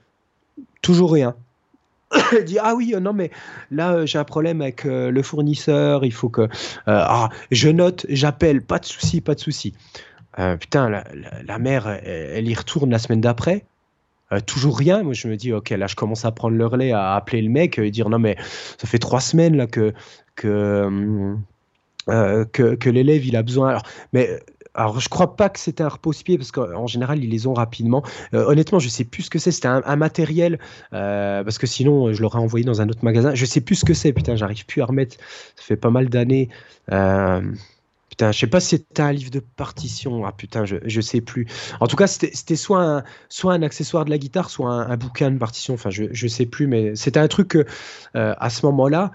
toujours 0.82 1.12
rien. 1.12 1.36
Dit 2.46 2.58
ah 2.60 2.76
oui 2.76 2.94
euh, 2.94 3.00
non 3.00 3.14
mais 3.14 3.32
là 3.72 3.94
euh, 3.94 4.06
j'ai 4.06 4.18
un 4.18 4.24
problème 4.24 4.62
avec 4.62 4.86
euh, 4.86 5.12
le 5.12 5.22
fournisseur, 5.22 6.06
il 6.06 6.14
faut 6.14 6.30
que 6.30 6.48
ah 6.86 7.30
je 7.52 7.70
note, 7.70 8.06
j'appelle, 8.10 8.62
pas 8.62 8.80
de 8.80 8.86
souci, 8.86 9.22
pas 9.22 9.36
de 9.36 9.40
souci. 9.40 9.74
Putain 10.60 10.90
la, 10.90 11.60
mère 11.60 11.88
elle, 11.88 12.50
y 12.50 12.54
retourne 12.54 12.92
la 12.92 13.00
semaine 13.00 13.22
d'après. 13.22 13.64
Toujours 14.46 14.78
rien. 14.78 15.02
Moi, 15.02 15.14
je 15.14 15.30
me 15.30 15.38
dis, 15.38 15.54
ok, 15.54 15.70
là, 15.70 15.88
je 15.88 15.96
commence 15.96 16.26
à 16.26 16.32
prendre 16.32 16.58
le 16.58 16.66
relais, 16.66 16.92
à 16.92 17.16
appeler 17.16 17.42
le 17.42 17.50
mec 17.50 17.80
et 17.80 17.90
dire, 17.90 18.10
non, 18.10 18.20
mais 18.20 18.36
ça 18.78 18.86
fait 18.86 18.98
trois 18.98 19.22
semaines 19.22 19.56
là 19.56 19.66
que 19.66 19.94
que 20.36 20.90
que, 22.06 22.90
l'élève 22.90 23.26
il 23.26 23.38
a 23.38 23.44
besoin. 23.44 23.78
Mais 24.12 24.30
alors, 24.76 25.00
je 25.00 25.08
crois 25.08 25.36
pas 25.36 25.50
que 25.50 25.60
c'était 25.60 25.84
un 25.84 25.90
repose-pied 25.90 26.38
parce 26.38 26.52
qu'en 26.52 26.86
général 26.86 27.24
ils 27.24 27.30
les 27.30 27.48
ont 27.48 27.54
rapidement. 27.54 28.04
Euh, 28.34 28.46
honnêtement, 28.46 28.80
je 28.80 28.90
sais 28.90 29.06
plus 29.06 29.24
ce 29.24 29.30
que 29.30 29.40
c'est. 29.40 29.52
C'était 29.52 29.70
un, 29.70 29.96
matériel 29.96 30.60
euh, 30.94 31.44
parce 31.44 31.58
que 31.58 31.66
sinon 31.66 32.12
je 32.12 32.22
l'aurais 32.22 32.40
envoyé 32.40 32.66
dans 32.66 32.82
un 32.82 32.90
autre 32.90 33.04
magasin. 33.04 33.34
Je 33.34 33.46
sais 33.46 33.62
plus 33.62 33.76
ce 33.76 33.86
que 33.86 33.94
c'est. 33.94 34.12
Putain, 34.12 34.36
j'arrive 34.36 34.66
plus 34.66 34.82
à 34.82 34.86
remettre. 34.86 35.16
Ça 35.56 35.64
fait 35.64 35.78
pas 35.78 35.90
mal 35.90 36.10
d'années. 36.10 36.50
Euh, 36.92 37.42
Putain, 38.10 38.32
je 38.32 38.40
sais 38.40 38.48
pas 38.48 38.62
si 38.62 38.70
c'était 38.70 39.02
un 39.02 39.12
livre 39.12 39.32
de 39.32 39.40
partition. 39.40 40.26
Ah 40.26 40.32
putain, 40.32 40.64
je, 40.64 40.78
je 40.86 41.02
sais 41.02 41.22
plus. 41.22 41.48
En 41.82 41.88
tout 41.88 41.98
cas, 41.98 42.08
c'était 42.08 42.56
soit 42.56 42.82
un, 42.82 43.04
soit 43.30 43.54
un 43.54 43.62
accessoire 43.62 44.06
de 44.06 44.10
la 44.10 44.18
guitare, 44.18 44.50
soit 44.50 44.72
un, 44.72 44.96
bouquin 44.96 45.32
de 45.32 45.38
partition. 45.38 45.74
Enfin, 45.74 45.90
je, 45.90 46.06
je 46.12 46.28
sais 46.28 46.46
plus, 46.46 46.68
mais 46.68 46.96
c'était 46.96 47.20
un 47.20 47.28
truc 47.28 47.50
que, 47.50 47.66
à 48.14 48.50
ce 48.50 48.66
moment-là, 48.68 49.12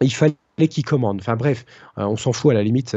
il 0.00 0.12
fallait 0.12 0.34
qu'il 0.68 0.84
commande. 0.84 1.20
Enfin 1.20 1.36
bref, 1.36 1.64
on 1.96 2.16
s'en 2.16 2.32
fout 2.32 2.50
à 2.50 2.54
la 2.54 2.64
limite. 2.64 2.96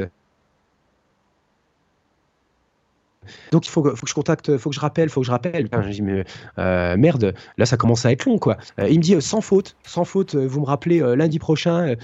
Donc 3.51 3.65
il 3.67 3.69
faut 3.69 3.81
que, 3.81 3.93
je 4.05 4.13
contacte, 4.13 4.57
faut 4.57 4.69
que 4.69 4.75
je 4.75 4.79
rappelle, 4.79 5.09
faut 5.09 5.21
que 5.21 5.27
je 5.27 5.31
rappelle. 5.31 5.63
Putain, 5.63 5.81
je 5.83 5.89
dis 5.89 6.01
mais 6.01 6.23
euh, 6.59 6.97
merde, 6.97 7.33
là 7.57 7.65
ça 7.65 7.77
commence 7.77 8.05
à 8.05 8.11
être 8.11 8.25
long 8.25 8.37
quoi. 8.37 8.57
Euh, 8.79 8.87
il 8.89 8.97
me 8.97 9.03
dit 9.03 9.15
euh, 9.15 9.21
sans 9.21 9.41
faute, 9.41 9.75
sans 9.83 10.05
faute, 10.05 10.35
vous 10.35 10.61
me 10.61 10.65
rappelez 10.65 10.99
lundi 11.15 11.39
prochain 11.39 11.95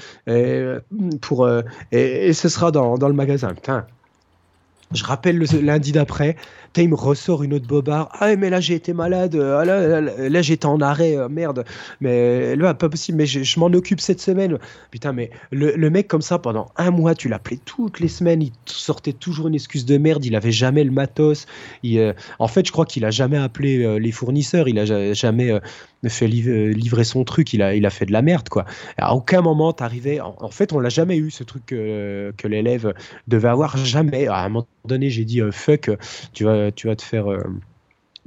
pour 1.21 1.49
et, 1.91 2.27
et 2.27 2.33
ce 2.33 2.49
sera 2.49 2.71
dans, 2.71 2.97
dans 2.97 3.07
le 3.07 3.13
magasin. 3.13 3.53
Putain. 3.53 3.85
Je 4.93 5.03
rappelle 5.03 5.37
le 5.37 5.45
lundi 5.61 5.91
d'après, 5.91 6.35
il 6.77 6.89
me 6.89 6.95
ressort 6.95 7.43
une 7.43 7.53
autre 7.53 7.67
bobard. 7.67 8.09
Ah 8.13 8.35
mais 8.35 8.49
là 8.49 8.59
j'ai 8.59 8.75
été 8.75 8.93
malade, 8.93 9.35
ah, 9.35 9.65
là, 9.65 10.41
j'étais 10.41 10.65
en 10.65 10.81
arrêt, 10.81 11.17
euh, 11.17 11.29
merde. 11.29 11.65
Mais 12.01 12.55
là 12.55 12.73
pas 12.73 12.89
possible, 12.89 13.17
mais 13.17 13.25
je, 13.25 13.59
m'en 13.59 13.67
occupe 13.67 13.99
cette 13.99 14.21
semaine. 14.21 14.57
Putain 14.91 15.13
mais 15.13 15.29
le, 15.51 15.89
mec 15.89 16.07
comme 16.07 16.21
ça 16.21 16.39
pendant 16.39 16.71
un 16.77 16.91
mois, 16.91 17.15
tu 17.15 17.27
l'appelais 17.29 17.59
toutes 17.65 17.99
les 17.99 18.07
semaines, 18.07 18.41
il 18.41 18.51
sortait 18.65 19.13
toujours 19.13 19.47
une 19.47 19.55
excuse 19.55 19.85
de 19.85 19.97
merde, 19.97 20.25
il 20.25 20.35
avait 20.35 20.51
jamais 20.51 20.83
le 20.83 20.91
matos. 20.91 21.45
Euh, 21.85 22.13
en 22.39 22.47
fait 22.47 22.65
je 22.65 22.71
crois 22.71 22.85
qu'il 22.85 23.05
a 23.05 23.11
jamais 23.11 23.37
appelé 23.37 23.83
euh, 23.83 23.97
les 23.97 24.11
fournisseurs, 24.11 24.67
il 24.67 24.79
a 24.79 24.85
ja- 24.85 25.13
jamais 25.13 25.51
euh, 25.51 25.59
fait 26.07 26.27
liv- 26.27 26.69
livrer 26.69 27.03
son 27.03 27.23
truc, 27.23 27.53
il 27.53 27.61
a, 27.61 27.89
fait 27.89 28.05
de 28.05 28.11
la 28.11 28.21
merde 28.21 28.49
quoi. 28.49 28.65
À 28.97 29.13
aucun 29.15 29.41
moment 29.41 29.73
t'arrivais, 29.73 30.19
en, 30.19 30.35
en 30.39 30.49
fait 30.49 30.73
on 30.73 30.79
l'a 30.79 30.89
jamais 30.89 31.17
eu 31.17 31.31
ce 31.31 31.43
truc 31.43 31.65
que, 31.67 32.33
que 32.37 32.47
l'élève 32.47 32.93
devait 33.27 33.49
avoir 33.49 33.77
jamais. 33.77 34.27
À 34.27 34.45
un 34.45 34.49
moment 34.49 34.67
donné 34.85 35.09
j'ai 35.09 35.25
dit 35.25 35.41
euh, 35.41 35.51
fuck, 35.51 35.91
tu 36.33 36.43
vas, 36.43 36.71
tu 36.71 36.87
vas 36.87 36.95
te 36.95 37.03
faire... 37.03 37.31
euh, 37.31 37.43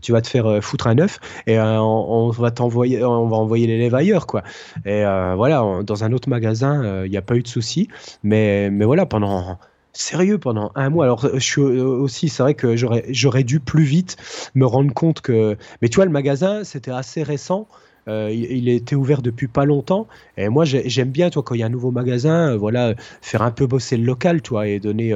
tu 0.00 0.10
vas 0.10 0.20
te 0.20 0.26
faire 0.26 0.46
euh, 0.46 0.60
foutre 0.60 0.88
un 0.88 0.98
œuf 0.98 1.20
et 1.46 1.60
on, 1.60 2.28
va 2.30 2.50
t'envoyer 2.50 3.04
on 3.04 3.28
va 3.28 3.36
envoyer 3.36 3.68
l'élève 3.68 3.94
ailleurs 3.94 4.26
quoi. 4.26 4.42
Et 4.84 5.02
voilà 5.36 5.80
dans 5.84 6.02
un 6.02 6.12
autre 6.12 6.28
magasin 6.28 7.04
il 7.04 7.10
n'y 7.10 7.16
a 7.16 7.22
pas 7.22 7.36
eu 7.36 7.42
de 7.42 7.48
souci. 7.48 7.88
Mais 8.24 8.68
mais 8.70 8.84
voilà 8.84 9.06
pendant 9.06 9.58
sérieux 9.92 10.38
pendant 10.38 10.72
un 10.74 10.90
mois. 10.90 11.04
Alors 11.04 11.28
je 11.34 11.38
suis 11.38 11.60
aussi 11.60 12.28
c'est 12.28 12.42
vrai 12.42 12.54
que 12.54 12.74
j'aurais 12.74 13.04
j'aurais 13.10 13.44
dû 13.44 13.60
plus 13.60 13.84
vite 13.84 14.16
me 14.56 14.66
rendre 14.66 14.92
compte 14.92 15.20
que 15.20 15.56
mais 15.82 15.88
tu 15.88 15.96
vois 15.96 16.04
le 16.04 16.10
magasin 16.10 16.64
c'était 16.64 16.90
assez 16.90 17.22
récent 17.22 17.68
euh, 18.08 18.30
il, 18.32 18.50
il 18.50 18.68
était 18.68 18.96
ouvert 18.96 19.22
depuis 19.22 19.46
pas 19.48 19.64
longtemps 19.64 20.08
et 20.36 20.48
moi 20.48 20.64
j'ai- 20.64 20.88
j'aime 20.88 21.10
bien 21.10 21.30
toi 21.30 21.42
quand 21.42 21.54
il 21.54 21.60
y 21.60 21.62
a 21.62 21.66
un 21.66 21.68
nouveau 21.68 21.90
magasin 21.92 22.52
euh, 22.52 22.56
voilà 22.56 22.94
faire 23.20 23.42
un 23.42 23.52
peu 23.52 23.66
bosser 23.66 23.96
le 23.96 24.04
local 24.04 24.42
toi 24.42 24.66
et 24.66 24.80
donner 24.80 25.12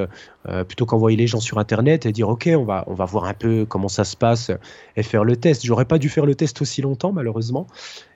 euh, 0.47 0.63
plutôt 0.63 0.85
qu'envoyer 0.85 1.17
les 1.17 1.27
gens 1.27 1.41
sur 1.41 1.57
internet 1.59 2.05
et 2.05 2.11
dire 2.13 2.29
ok 2.29 2.49
on 2.55 2.63
va 2.63 2.85
on 2.87 2.93
va 2.93 3.05
voir 3.05 3.25
un 3.25 3.33
peu 3.33 3.65
comment 3.65 3.89
ça 3.89 4.05
se 4.05 4.15
passe 4.15 4.51
et 4.95 5.03
faire 5.03 5.23
le 5.25 5.35
test 5.35 5.65
j'aurais 5.65 5.85
pas 5.85 5.97
dû 5.97 6.07
faire 6.07 6.25
le 6.25 6.35
test 6.35 6.61
aussi 6.61 6.81
longtemps 6.81 7.11
malheureusement 7.11 7.67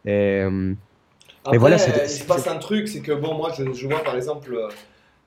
et, 0.05 0.45
Après, 1.43 1.57
voilà, 1.57 1.75
euh, 1.75 1.79
c'est- 1.79 2.05
il 2.05 2.19
se 2.19 2.25
passe 2.25 2.47
un 2.47 2.57
truc, 2.57 2.87
c'est 2.87 3.01
que 3.01 3.11
bon, 3.11 3.33
moi, 3.35 3.51
je, 3.57 3.73
je 3.73 3.87
vois 3.87 4.03
par 4.03 4.15
exemple, 4.15 4.55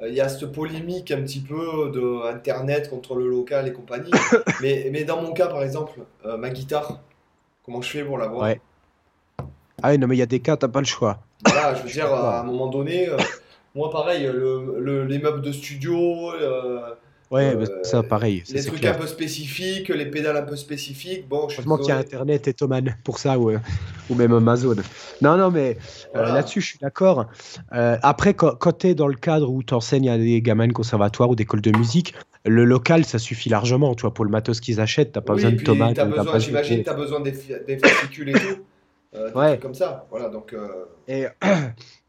il 0.01 0.15
y 0.15 0.21
a 0.21 0.29
cette 0.29 0.51
polémique 0.53 1.11
un 1.11 1.23
petit 1.23 1.41
peu 1.41 1.91
de 1.93 2.27
Internet 2.29 2.89
contre 2.89 3.15
le 3.17 3.29
local 3.29 3.69
et 3.69 3.73
compagnie. 3.73 4.11
mais, 4.63 4.89
mais 4.93 5.05
dans 5.05 5.21
mon 5.21 5.33
cas, 5.33 5.49
par 5.49 5.63
exemple, 5.63 6.01
ma 6.39 6.51
guitare, 6.51 7.03
comment 7.65 7.83
je 7.83 7.91
fais 7.91 8.05
pour 8.05 8.19
l'avoir? 8.19 8.43
Ouais. 8.43 8.61
Ah 9.87 9.91
oui, 9.91 9.99
non 9.99 10.07
mais 10.07 10.17
il 10.17 10.19
y 10.19 10.23
a 10.23 10.27
des 10.27 10.41
cas 10.41 10.57
t'as 10.57 10.69
pas 10.69 10.81
le 10.81 10.87
choix 10.87 11.19
Voilà, 11.45 11.75
je 11.75 11.83
veux 11.83 11.91
dire, 11.99 12.07
à 12.13 12.41
un 12.41 12.45
moment 12.45 12.69
donné, 12.69 13.09
euh, 13.09 13.17
moi, 13.75 13.91
pareil, 13.91 14.25
le, 14.25 14.77
le- 14.81 15.05
les 15.05 15.19
meubles 15.19 15.43
de 15.43 15.53
studio, 15.53 16.33
euh, 16.33 16.81
Ouais, 17.31 17.57
euh, 17.57 17.67
ça, 17.83 18.03
pareil. 18.05 18.43
ça, 18.47 18.55
les 18.55 18.63
trucs 18.65 18.81
clair. 18.81 18.95
un 18.95 18.99
peu 18.99 19.07
spécifiques, 19.09 19.89
les 19.89 20.07
pédales 20.07 20.37
un 20.37 20.43
peu 20.43 20.55
spécifiques. 20.57 21.27
Bon, 21.29 21.49
je 21.49 21.55
Heureusement 21.57 21.79
qu'il 21.79 21.89
y 21.89 21.93
a. 21.93 21.99
Internet 21.99 22.47
et 22.47 22.55
Thomann 22.55 22.97
pour 23.03 23.19
ça, 23.19 23.39
ou, 23.39 23.51
euh, 23.51 23.59
ou 24.09 24.15
même 24.15 24.33
Amazon. 24.33 24.77
Non, 25.21 25.37
non, 25.37 25.51
mais 25.51 25.77
Voilà. 26.13 26.35
là-dessus, 26.35 26.61
je 26.61 26.67
suis 26.67 26.79
d'accord. 26.79 27.27
Après, 27.71 28.35
quand, 28.35 28.55
quand 28.57 28.79
tu 28.79 28.89
es 28.89 28.95
dans 28.95 29.09
le 29.09 29.17
cadre 29.17 29.51
où 29.51 29.63
tu 29.65 29.75
enseignes 29.75 30.11
à 30.11 30.17
des 30.19 30.41
gamins 30.43 30.69
de 30.69 30.73
conservatoire 30.73 31.29
ou 31.31 31.35
d'école 31.35 31.61
de 31.63 31.77
musique, 31.77 32.15
le 32.45 32.65
local, 32.65 33.05
ça 33.05 33.19
suffit 33.19 33.49
largement. 33.49 33.95
Tu 33.97 34.03
vois, 34.03 34.15
pour 34.15 34.25
le 34.27 34.31
matos 34.31 34.61
qu'ils 34.61 34.81
achètent, 34.81 35.13
t'as 35.13 35.21
pas 35.23 35.33
Oui, 35.33 35.43
besoin 35.43 35.53
de 35.53 35.63
tomates. 35.63 35.97
t'as 35.97 36.05
t'as 36.07 36.17
besoin, 36.23 36.39
j'imagine, 36.39 36.79
de- 36.79 36.85
tu 36.85 36.91
as 36.91 36.95
besoin 36.95 37.21
des, 37.21 37.33
des 37.67 37.79
fascicules 37.79 38.29
et 38.29 38.33
tout. 38.35 38.59
Euh, 39.15 39.33
Ouais. 39.33 39.59
comme 39.59 39.75
ça. 39.75 40.07
Voilà, 40.11 40.29
donc. 40.29 40.53
euh, 40.53 40.87
Et, 41.09 41.27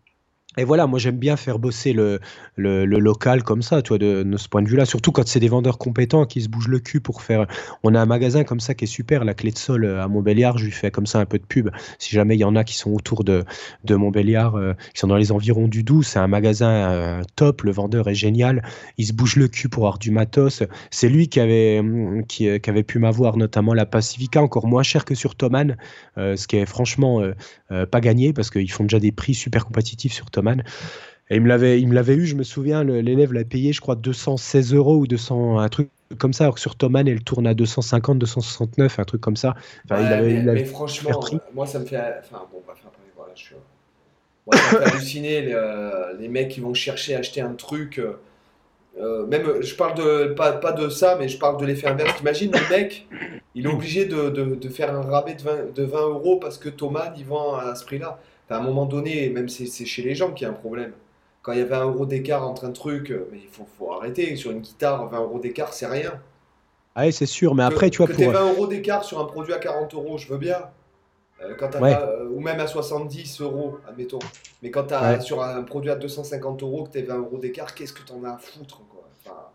et 0.58 0.64
voilà, 0.64 0.88
moi 0.88 1.00
j'aime 1.00 1.18
bien 1.18 1.36
faire 1.36 1.60
bosser 1.60 1.94
le, 1.94 2.20
le, 2.56 2.86
local 2.86 3.44
comme 3.44 3.62
ça, 3.62 3.82
tu 3.82 3.90
vois, 3.90 3.98
de, 3.98 4.26
ce 4.38 4.48
point 4.48 4.62
de 4.62 4.70
vue-là. 4.70 4.86
Surtout 4.86 5.12
quand 5.12 5.28
c'est 5.28 5.40
des 5.40 5.50
vendeurs 5.50 5.78
compétents 5.78 6.26
qui 6.26 6.42
se 6.42 6.50
bougent 6.50 6.68
le 6.68 6.80
cul 6.80 7.02
pour 7.02 7.22
faire. 7.22 7.46
On 7.84 7.94
a 7.94 8.00
un 8.00 8.06
magasin 8.06 8.44
comme 8.44 8.60
ça 8.60 8.74
qui 8.74 8.86
est 8.86 8.88
super, 8.88 9.26
la 9.26 9.34
clé 9.34 9.52
de 9.52 9.58
sol 9.58 9.86
euh, 9.86 10.04
à 10.04 10.08
Montbéliard. 10.08 10.58
Je 10.58 10.66
lui 10.66 10.72
fais 10.72 10.92
comme 10.92 11.06
ça 11.06 11.20
un 11.20 11.26
peu 11.26 11.38
de 11.38 11.46
pub. 11.46 11.70
Si 12.00 12.16
jamais 12.16 12.36
il 12.36 12.40
y 12.40 12.44
en 12.44 12.56
a 12.56 12.64
qui 12.64 12.76
sont 12.76 12.92
autour 12.92 13.24
de, 13.24 13.44
de 13.84 13.96
Montbéliard, 13.96 14.56
euh, 14.56 14.74
qui 14.94 15.00
sont 15.00 15.08
dans 15.08 15.18
les 15.18 15.32
environs 15.32 15.68
du 15.68 15.84
Doubs, 15.84 16.04
c'est 16.04 16.20
un 16.20 16.28
magasin 16.28 16.70
euh, 16.70 17.22
top. 17.36 17.64
Le 17.64 17.72
vendeur 17.72 18.08
est 18.08 18.16
génial. 18.16 18.64
Il 18.98 19.06
se 19.06 19.14
bouge 19.14 19.36
le 19.36 19.48
cul 19.48 19.70
pour 19.70 19.84
avoir 19.84 20.00
du 20.00 20.12
matos. 20.12 20.64
C'est 20.92 21.10
lui 21.10 21.28
qui 21.28 21.40
avait, 21.40 21.80
hum, 21.80 22.26
qui, 22.26 22.48
avait 22.48 22.84
pu 22.84 23.00
m'avoir 23.00 23.38
notamment 23.38 23.74
la 23.74 23.86
Pacifica 23.86 24.42
encore 24.42 24.68
moins 24.68 24.84
cher 24.84 25.06
que 25.06 25.16
sur 25.16 25.36
Thomann, 25.36 25.78
ce 26.18 26.48
qui 26.48 26.58
est 26.58 26.66
franchement 26.66 27.22
pas 27.70 28.02
gagné 28.02 28.34
parce 28.34 28.50
qu'ils 28.50 28.72
font 28.72 28.84
déjà 28.84 29.00
des 29.00 29.12
prix 29.12 29.34
super 29.34 29.66
compétitifs 29.66 30.14
sur 30.14 30.30
Thomann. 30.32 30.45
Et 31.32 31.38
il 31.38 31.42
me 31.42 31.48
l'avait, 31.48 31.82
il 31.82 31.88
me 31.88 31.96
l'avait 31.96 32.16
eu, 32.16 32.26
je 32.28 32.36
me 32.36 32.44
souviens, 32.44 32.84
l'élève 32.84 33.34
l'a 33.34 33.44
payé, 33.44 33.74
je 33.74 33.82
crois, 33.82 33.96
216 33.96 34.74
euros 34.74 34.98
ou 34.98 35.08
200, 35.08 35.58
un 35.58 35.70
truc 35.70 35.90
comme 36.20 36.34
ça, 36.34 36.44
alors 36.44 36.56
que 36.56 36.62
sur 36.62 36.76
Thomann, 36.76 37.08
elle 37.08 37.24
tourne 37.24 37.48
à 37.48 37.56
250, 37.56 38.20
269, 38.20 39.00
un 39.00 39.06
truc 39.06 39.22
comme 39.22 39.36
ça. 39.36 39.56
Enfin, 39.86 40.02
il 40.02 40.06
ouais, 40.06 40.14
avait- 40.14 40.22
mais, 40.28 40.34
il 40.34 40.50
avait- 40.50 40.60
mais 40.60 40.66
franchement, 40.66 41.20
moi 41.56 41.66
ça 41.66 41.80
me 41.80 41.86
fait. 41.86 41.98
Enfin, 41.98 42.44
bon, 42.52 42.62
après, 42.68 42.84
voilà, 43.16 43.32
je 43.36 43.42
suis. 43.42 43.56
Moi, 44.46 44.56
ça 44.56 44.80
me 44.80 44.86
fait 44.86 44.92
halluciner 44.92 45.42
les, 45.42 45.54
euh, 45.54 46.14
les 46.20 46.28
mecs 46.28 46.50
qui 46.50 46.60
vont 46.60 46.76
chercher 46.76 47.16
à 47.16 47.20
acheter 47.20 47.42
un 47.42 47.54
truc. 47.54 47.98
euh, 47.98 48.20
euh, 49.00 49.26
même, 49.28 49.62
je 49.62 49.76
parle 49.76 49.96
de. 49.98 50.34
Pas, 50.36 50.54
pas 50.54 50.72
de 50.72 50.90
ça, 50.90 51.18
mais 51.20 51.28
je 51.28 51.38
parle 51.40 51.60
de 51.60 51.66
l'effet 51.66 51.88
inverse. 51.88 52.16
T'imagines, 52.18 52.52
le 52.52 52.70
mec, 52.76 53.08
il 53.56 53.66
est 53.66 53.70
obligé 53.70 54.06
de, 54.06 54.30
de, 54.30 54.56
de 54.56 54.70
faire 54.70 54.94
un 54.96 55.02
rabais 55.02 55.34
de 55.34 55.42
20, 55.42 55.74
de 55.76 55.84
20 55.84 56.08
euros 56.08 56.38
parce 56.40 56.58
que 56.58 56.70
Thomas, 56.70 57.14
il 57.18 57.26
vend 57.26 57.56
à 57.56 57.76
ce 57.76 57.84
prix-là. 57.86 58.20
Enfin, 58.46 58.56
à 58.60 58.60
un 58.60 58.64
moment 58.64 58.86
donné, 58.86 59.30
même 59.30 59.50
c'est 59.50 59.66
c'est 59.66 59.86
chez 59.86 60.02
les 60.04 60.16
gens 60.16 60.32
qu'il 60.32 60.46
y 60.46 60.50
a 60.50 60.52
un 60.54 60.56
problème. 60.58 60.94
Quand 61.42 61.52
il 61.54 61.60
y 61.60 61.62
avait 61.62 61.76
un 61.76 61.86
euro 61.86 62.06
d'écart 62.06 62.48
entre 62.48 62.66
un 62.66 62.72
truc, 62.72 63.12
euh, 63.12 63.28
mais 63.32 63.40
il 63.44 63.50
faut, 63.50 63.68
faut 63.78 63.92
arrêter. 63.94 64.36
Sur 64.36 64.52
une 64.52 64.62
guitare, 64.62 65.08
20 65.08 65.20
euros 65.22 65.40
d'écart, 65.40 65.74
c'est 65.74 65.86
rien. 65.88 66.20
Ah 66.96 67.04
ouais, 67.06 67.12
c'est 67.12 67.26
sûr, 67.26 67.54
mais 67.56 67.64
Que- 67.68 67.74
après, 67.74 67.90
tu 67.90 67.98
vois, 67.98 68.08
que 68.08 68.14
pour. 68.14 68.20
t'aies 68.24 68.32
20 68.32 68.52
euros 68.54 68.68
d'écart 68.68 69.04
sur 69.04 69.20
un 69.20 69.26
produit 69.26 69.54
à 69.54 69.58
40 69.60 69.94
euros, 69.94 70.18
je 70.18 70.28
veux 70.28 70.38
bien. 70.38 70.58
Euh, 71.44 71.54
quand 71.60 71.68
t'as 71.70 71.82
Ouais. 71.82 71.94
pas- 71.94 72.02
euh, 72.08 72.30
ou 72.30 72.40
même 72.40 72.60
à 72.60 72.68
70 72.68 73.42
euros, 73.42 73.78
admettons. 73.88 74.20
Mais 74.64 74.72
quand 74.72 74.86
tu 74.86 74.94
as 74.94 75.14
Ouais. 75.16 75.22
sur 75.22 75.44
un 75.44 75.62
produit 75.64 75.92
à 75.92 75.96
250 75.96 76.64
euros 76.64 76.86
que 76.86 76.98
tu 76.98 77.04
20 77.06 77.18
euros 77.18 77.38
d'écart, 77.38 77.76
qu'est-ce 77.76 77.94
que 77.94 78.02
t'en 78.04 78.24
as 78.24 78.32
à 78.36 78.38
foutre 78.38 78.82
quoi? 78.90 78.95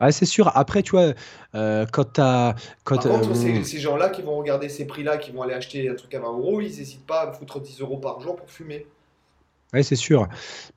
Ah, 0.00 0.12
c'est 0.12 0.24
sûr, 0.24 0.50
après, 0.56 0.82
tu 0.82 0.92
vois, 0.92 1.12
euh, 1.54 1.84
quand 1.92 2.04
t'as. 2.14 2.54
Quand, 2.84 2.96
Par 2.96 3.12
contre, 3.12 3.30
euh, 3.30 3.34
ces, 3.34 3.64
ces 3.64 3.78
gens-là 3.78 4.08
qui 4.08 4.22
vont 4.22 4.36
regarder 4.36 4.70
ces 4.70 4.86
prix-là, 4.86 5.18
qui 5.18 5.30
vont 5.30 5.42
aller 5.42 5.52
acheter 5.52 5.88
un 5.90 5.94
truc 5.94 6.14
à 6.14 6.20
20 6.20 6.28
euros, 6.28 6.60
ils 6.60 6.68
n'hésitent 6.68 7.06
pas 7.06 7.20
à 7.22 7.26
me 7.26 7.32
foutre 7.32 7.60
10 7.60 7.80
euros 7.82 7.98
par 7.98 8.20
jour 8.20 8.36
pour 8.36 8.50
fumer. 8.50 8.86
Ouais, 9.72 9.84
c'est 9.84 9.94
sûr. 9.94 10.26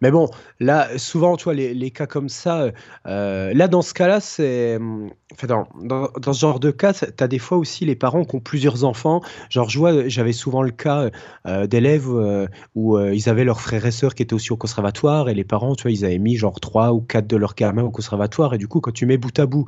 Mais 0.01 0.11
bon, 0.11 0.29
là, 0.59 0.87
souvent, 0.99 1.35
tu 1.35 1.45
vois, 1.45 1.55
les, 1.55 1.73
les 1.73 1.89
cas 1.89 2.05
comme 2.05 2.29
ça, 2.29 2.67
euh, 3.07 3.51
là, 3.51 3.67
dans 3.67 3.81
ce 3.81 3.91
cas-là, 3.95 4.19
c'est. 4.19 4.75
hum, 4.75 5.09
Enfin, 5.33 5.47
dans, 5.47 5.67
dans, 5.81 6.09
dans 6.21 6.31
ce 6.33 6.39
genre 6.41 6.59
de 6.59 6.69
cas, 6.69 6.93
tu 6.93 7.05
as 7.19 7.27
des 7.27 7.39
fois 7.39 7.57
aussi 7.57 7.85
les 7.85 7.95
parents 7.95 8.23
qui 8.23 8.35
ont 8.35 8.39
plusieurs 8.39 8.83
enfants. 8.83 9.21
Genre, 9.49 9.67
je 9.67 9.79
vois, 9.79 10.07
j'avais 10.07 10.31
souvent 10.31 10.61
le 10.61 10.69
cas 10.69 11.09
euh, 11.47 11.65
d'élèves 11.65 12.07
euh, 12.07 12.45
où 12.75 12.99
ils 12.99 13.29
avaient 13.29 13.43
leurs 13.43 13.59
frères 13.59 13.83
et 13.83 13.89
sœurs 13.89 14.13
qui 14.13 14.21
étaient 14.21 14.35
aussi 14.35 14.53
au 14.53 14.57
conservatoire 14.57 15.29
et 15.29 15.33
les 15.33 15.43
parents, 15.43 15.73
tu 15.73 15.83
vois, 15.83 15.91
ils 15.91 16.05
avaient 16.05 16.19
mis 16.19 16.35
genre 16.37 16.59
trois 16.59 16.93
ou 16.93 17.01
quatre 17.01 17.25
de 17.25 17.35
leurs 17.35 17.55
gamins 17.55 17.81
au 17.81 17.89
conservatoire. 17.89 18.53
Et 18.53 18.59
du 18.59 18.67
coup, 18.67 18.79
quand 18.79 18.91
tu 18.91 19.07
mets 19.07 19.17
bout 19.17 19.37
à 19.39 19.47
bout, 19.47 19.65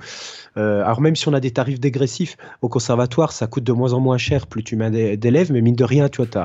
alors 0.56 1.02
même 1.02 1.16
si 1.16 1.28
on 1.28 1.34
a 1.34 1.40
des 1.40 1.52
tarifs 1.52 1.80
dégressifs 1.80 2.38
au 2.62 2.70
conservatoire, 2.70 3.32
ça 3.32 3.48
coûte 3.48 3.64
de 3.64 3.72
moins 3.74 3.94
en 3.94 4.00
moins 4.00 4.18
cher 4.18 4.48
plus 4.48 4.64
tu 4.64 4.76
mets 4.76 5.18
d'élèves, 5.18 5.52
mais 5.52 5.62
mine 5.62 5.76
de 5.76 5.84
rien, 5.84 6.10
tu 6.10 6.18
vois, 6.24 6.28
tu 6.28 6.38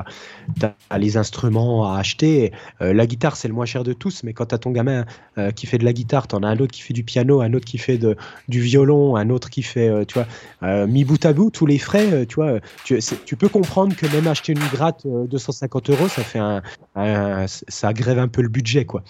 as, 0.65 0.97
les 0.97 1.17
instruments 1.17 1.93
à 1.93 1.99
acheter. 1.99 2.51
Euh, 2.81 2.93
la 2.93 3.05
guitare, 3.05 3.35
c'est 3.35 3.47
le 3.47 3.53
moins 3.53 3.65
cher 3.65 3.83
de 3.83 3.93
tous, 3.93 4.23
mais 4.23 4.33
quand 4.33 4.47
tu 4.47 4.55
as 4.55 4.57
ton 4.57 4.71
gamin 4.71 5.05
euh, 5.37 5.51
qui 5.51 5.65
fait 5.65 5.77
de 5.77 5.85
la 5.85 5.93
guitare, 5.93 6.27
tu 6.27 6.35
en 6.35 6.43
as 6.43 6.47
un 6.47 6.57
autre 6.59 6.71
qui 6.71 6.81
fait 6.81 6.93
du 6.93 7.03
piano, 7.03 7.41
un 7.41 7.53
autre 7.53 7.65
qui 7.65 7.77
fait 7.77 7.97
de, 7.97 8.15
du 8.47 8.61
violon, 8.61 9.15
un 9.15 9.29
autre 9.29 9.49
qui 9.49 9.63
fait, 9.63 9.89
euh, 9.89 10.05
tu 10.05 10.13
vois, 10.13 10.85
mis 10.87 11.03
bout 11.03 11.23
à 11.25 11.33
bout, 11.33 11.49
tous 11.51 11.65
les 11.65 11.77
frais, 11.77 12.25
tu 12.25 12.35
vois, 12.35 12.59
tu, 12.83 13.35
peux 13.37 13.49
comprendre 13.49 13.95
que 13.95 14.05
même 14.07 14.27
acheter 14.27 14.53
une 14.53 14.67
gratte 14.67 15.05
euh, 15.05 15.25
250 15.27 15.89
euros, 15.89 16.07
ça 16.07 16.23
fait 16.23 16.39
un, 16.39 16.61
un- 16.95 17.45
ça 17.47 17.93
grève 17.93 18.19
un 18.19 18.27
peu 18.27 18.41
le 18.41 18.49
budget, 18.49 18.85
quoi, 18.85 19.03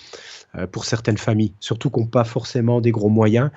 pour 0.72 0.86
certaines 0.86 1.18
familles, 1.18 1.54
surtout 1.60 1.90
qui 1.90 2.00
n'ont 2.00 2.08
pas 2.08 2.24
forcément 2.24 2.82
des 2.82 2.92
gros 2.92 3.10
moyens. 3.10 3.52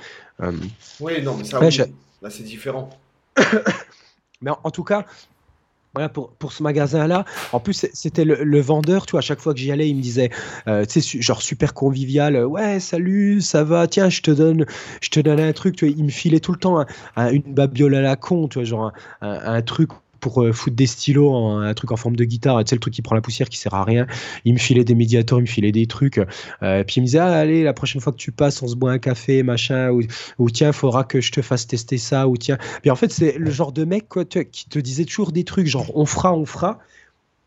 Oui, 1.01 1.23
non, 1.23 1.37
mais 1.37 1.45
ça, 1.45 1.61
oui. 1.61 1.77
Là, 2.23 2.31
c'est 2.31 2.43
différent. 2.43 2.91
Mais 4.41 4.51
en, 4.51 4.59
en 4.65 4.71
tout 4.71 4.85
cas, 4.85 5.05
voilà, 5.95 6.09
pour, 6.09 6.33
pour 6.33 6.53
ce 6.53 6.63
magasin-là, 6.63 7.25
en 7.53 7.61
plus, 7.61 7.87
c'était 7.93 8.25
le, 8.25 8.61
vendeur, 8.61 9.07
tu 9.07 9.13
vois, 9.13 9.19
à 9.21 9.23
chaque 9.23 9.41
fois 9.41 9.55
que 9.55 9.61
j'y 9.61 9.71
allais, 9.71 9.89
il 9.89 9.97
me 9.97 10.03
disait, 10.03 10.31
euh, 10.67 10.85
tu 10.85 11.01
sais, 11.01 11.21
genre 11.21 11.41
super 11.43 11.73
convivial, 11.73 12.35
euh, 12.37 12.47
ouais, 12.47 12.81
salut, 12.81 13.41
ça 13.41 13.63
va, 13.65 13.87
tiens, 13.87 14.09
je 14.09 14.21
te 14.23 14.31
donne, 14.31 14.67
je 15.01 15.11
te 15.11 15.21
donne 15.21 15.39
un 15.41 15.53
truc, 15.53 15.77
tu 15.77 15.87
vois, 15.87 15.95
il 15.97 16.05
me 16.05 16.11
filait 16.11 16.41
tout 16.41 16.53
le 16.53 16.59
temps 16.59 16.81
un- 16.81 16.87
un- 17.17 17.31
une 17.31 17.55
babiole 17.55 17.95
à 17.95 18.03
la 18.03 18.17
con, 18.17 18.49
tu 18.49 18.59
vois, 18.59 18.65
genre 18.65 18.93
un- 19.21 19.55
un 19.55 19.63
truc 19.63 19.91
pour 20.25 20.43
euh, 20.43 20.53
foutre 20.53 20.75
des 20.75 20.87
stylos, 20.87 21.31
en- 21.31 21.59
un 21.61 21.75
truc 21.75 21.93
en 21.93 21.97
forme 21.97 22.17
de 22.17 22.25
guitare, 22.25 22.65
tu 22.65 22.71
sais, 22.71 22.77
le 22.77 22.81
truc 22.81 22.95
qui 22.95 23.03
prend 23.03 23.15
la 23.15 23.21
poussière, 23.21 23.51
qui 23.51 23.59
sert 23.59 23.75
à 23.75 23.85
rien. 23.85 24.07
Il 24.47 24.55
me 24.55 24.59
filait 24.59 24.83
des 24.83 24.95
médiators, 24.95 25.39
il 25.39 25.43
me 25.43 25.47
filait 25.47 25.71
des 25.71 25.87
trucs. 25.87 26.17
euh, 26.63 26.83
puis 26.83 26.95
il 26.97 27.01
me 27.03 27.05
disait, 27.05 27.19
ah, 27.19 27.31
allez, 27.35 27.63
la 27.63 27.75
prochaine 27.75 28.01
fois 28.01 28.11
que 28.11 28.17
tu 28.17 28.33
passes, 28.33 28.63
on 28.63 28.67
se 28.69 28.75
boit 28.75 28.91
un 28.91 28.99
café, 28.99 29.43
machin, 29.43 29.91
ou, 29.91 30.01
ou 30.39 30.49
tiens, 30.51 30.73
faudra 30.73 31.05
que 31.05 31.21
je 31.21 31.31
te 31.31 31.43
fasse 31.43 31.67
tester 31.67 31.99
ça, 31.99 32.27
ou 32.27 32.39
tiens. 32.39 32.57
Puis 32.81 32.91
en 32.91 32.97
fait, 32.97 33.13
c'est 33.13 33.37
le 33.37 33.51
genre 33.51 33.71
de 33.73 33.85
mec 33.85 34.09
quoi, 34.09 34.25
tu 34.25 34.43
qui 34.47 34.67
te 34.67 34.79
disait 34.79 35.05
toujours 35.05 35.31
des 35.31 35.45
trucs, 35.45 35.67
genre 35.67 35.95
on 35.95 36.07
fera, 36.07 36.33
on 36.35 36.47
fera. 36.47 36.79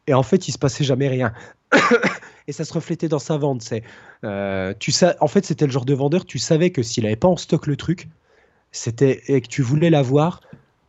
Et 0.06 0.14
en 0.14 0.24
fait, 0.24 0.48
il 0.48 0.52
se 0.52 0.60
passait 0.60 0.84
jamais 0.84 1.08
rien. 1.08 1.34
et 2.48 2.52
ça 2.52 2.64
se 2.64 2.74
reflétait 2.74 3.08
dans 3.10 3.18
sa 3.20 3.38
vente. 3.38 3.64
C'est, 3.64 3.82
euh, 4.24 4.76
tu 4.78 4.92
sais, 4.92 5.16
en 5.20 5.28
fait, 5.28 5.46
c'était 5.48 5.66
le 5.66 5.72
genre 5.72 5.86
de 5.86 5.96
vendeur, 5.96 6.26
tu 6.26 6.38
savais 6.38 6.70
que 6.70 6.84
s'il 6.84 7.08
avait 7.08 7.16
pas 7.16 7.28
en 7.28 7.38
stock 7.38 7.66
le 7.66 7.76
truc, 7.76 8.08
c'était 8.72 9.24
et 9.28 9.42
que 9.42 9.48
tu 9.48 9.64
voulais 9.64 9.90
l'avoir, 9.90 10.42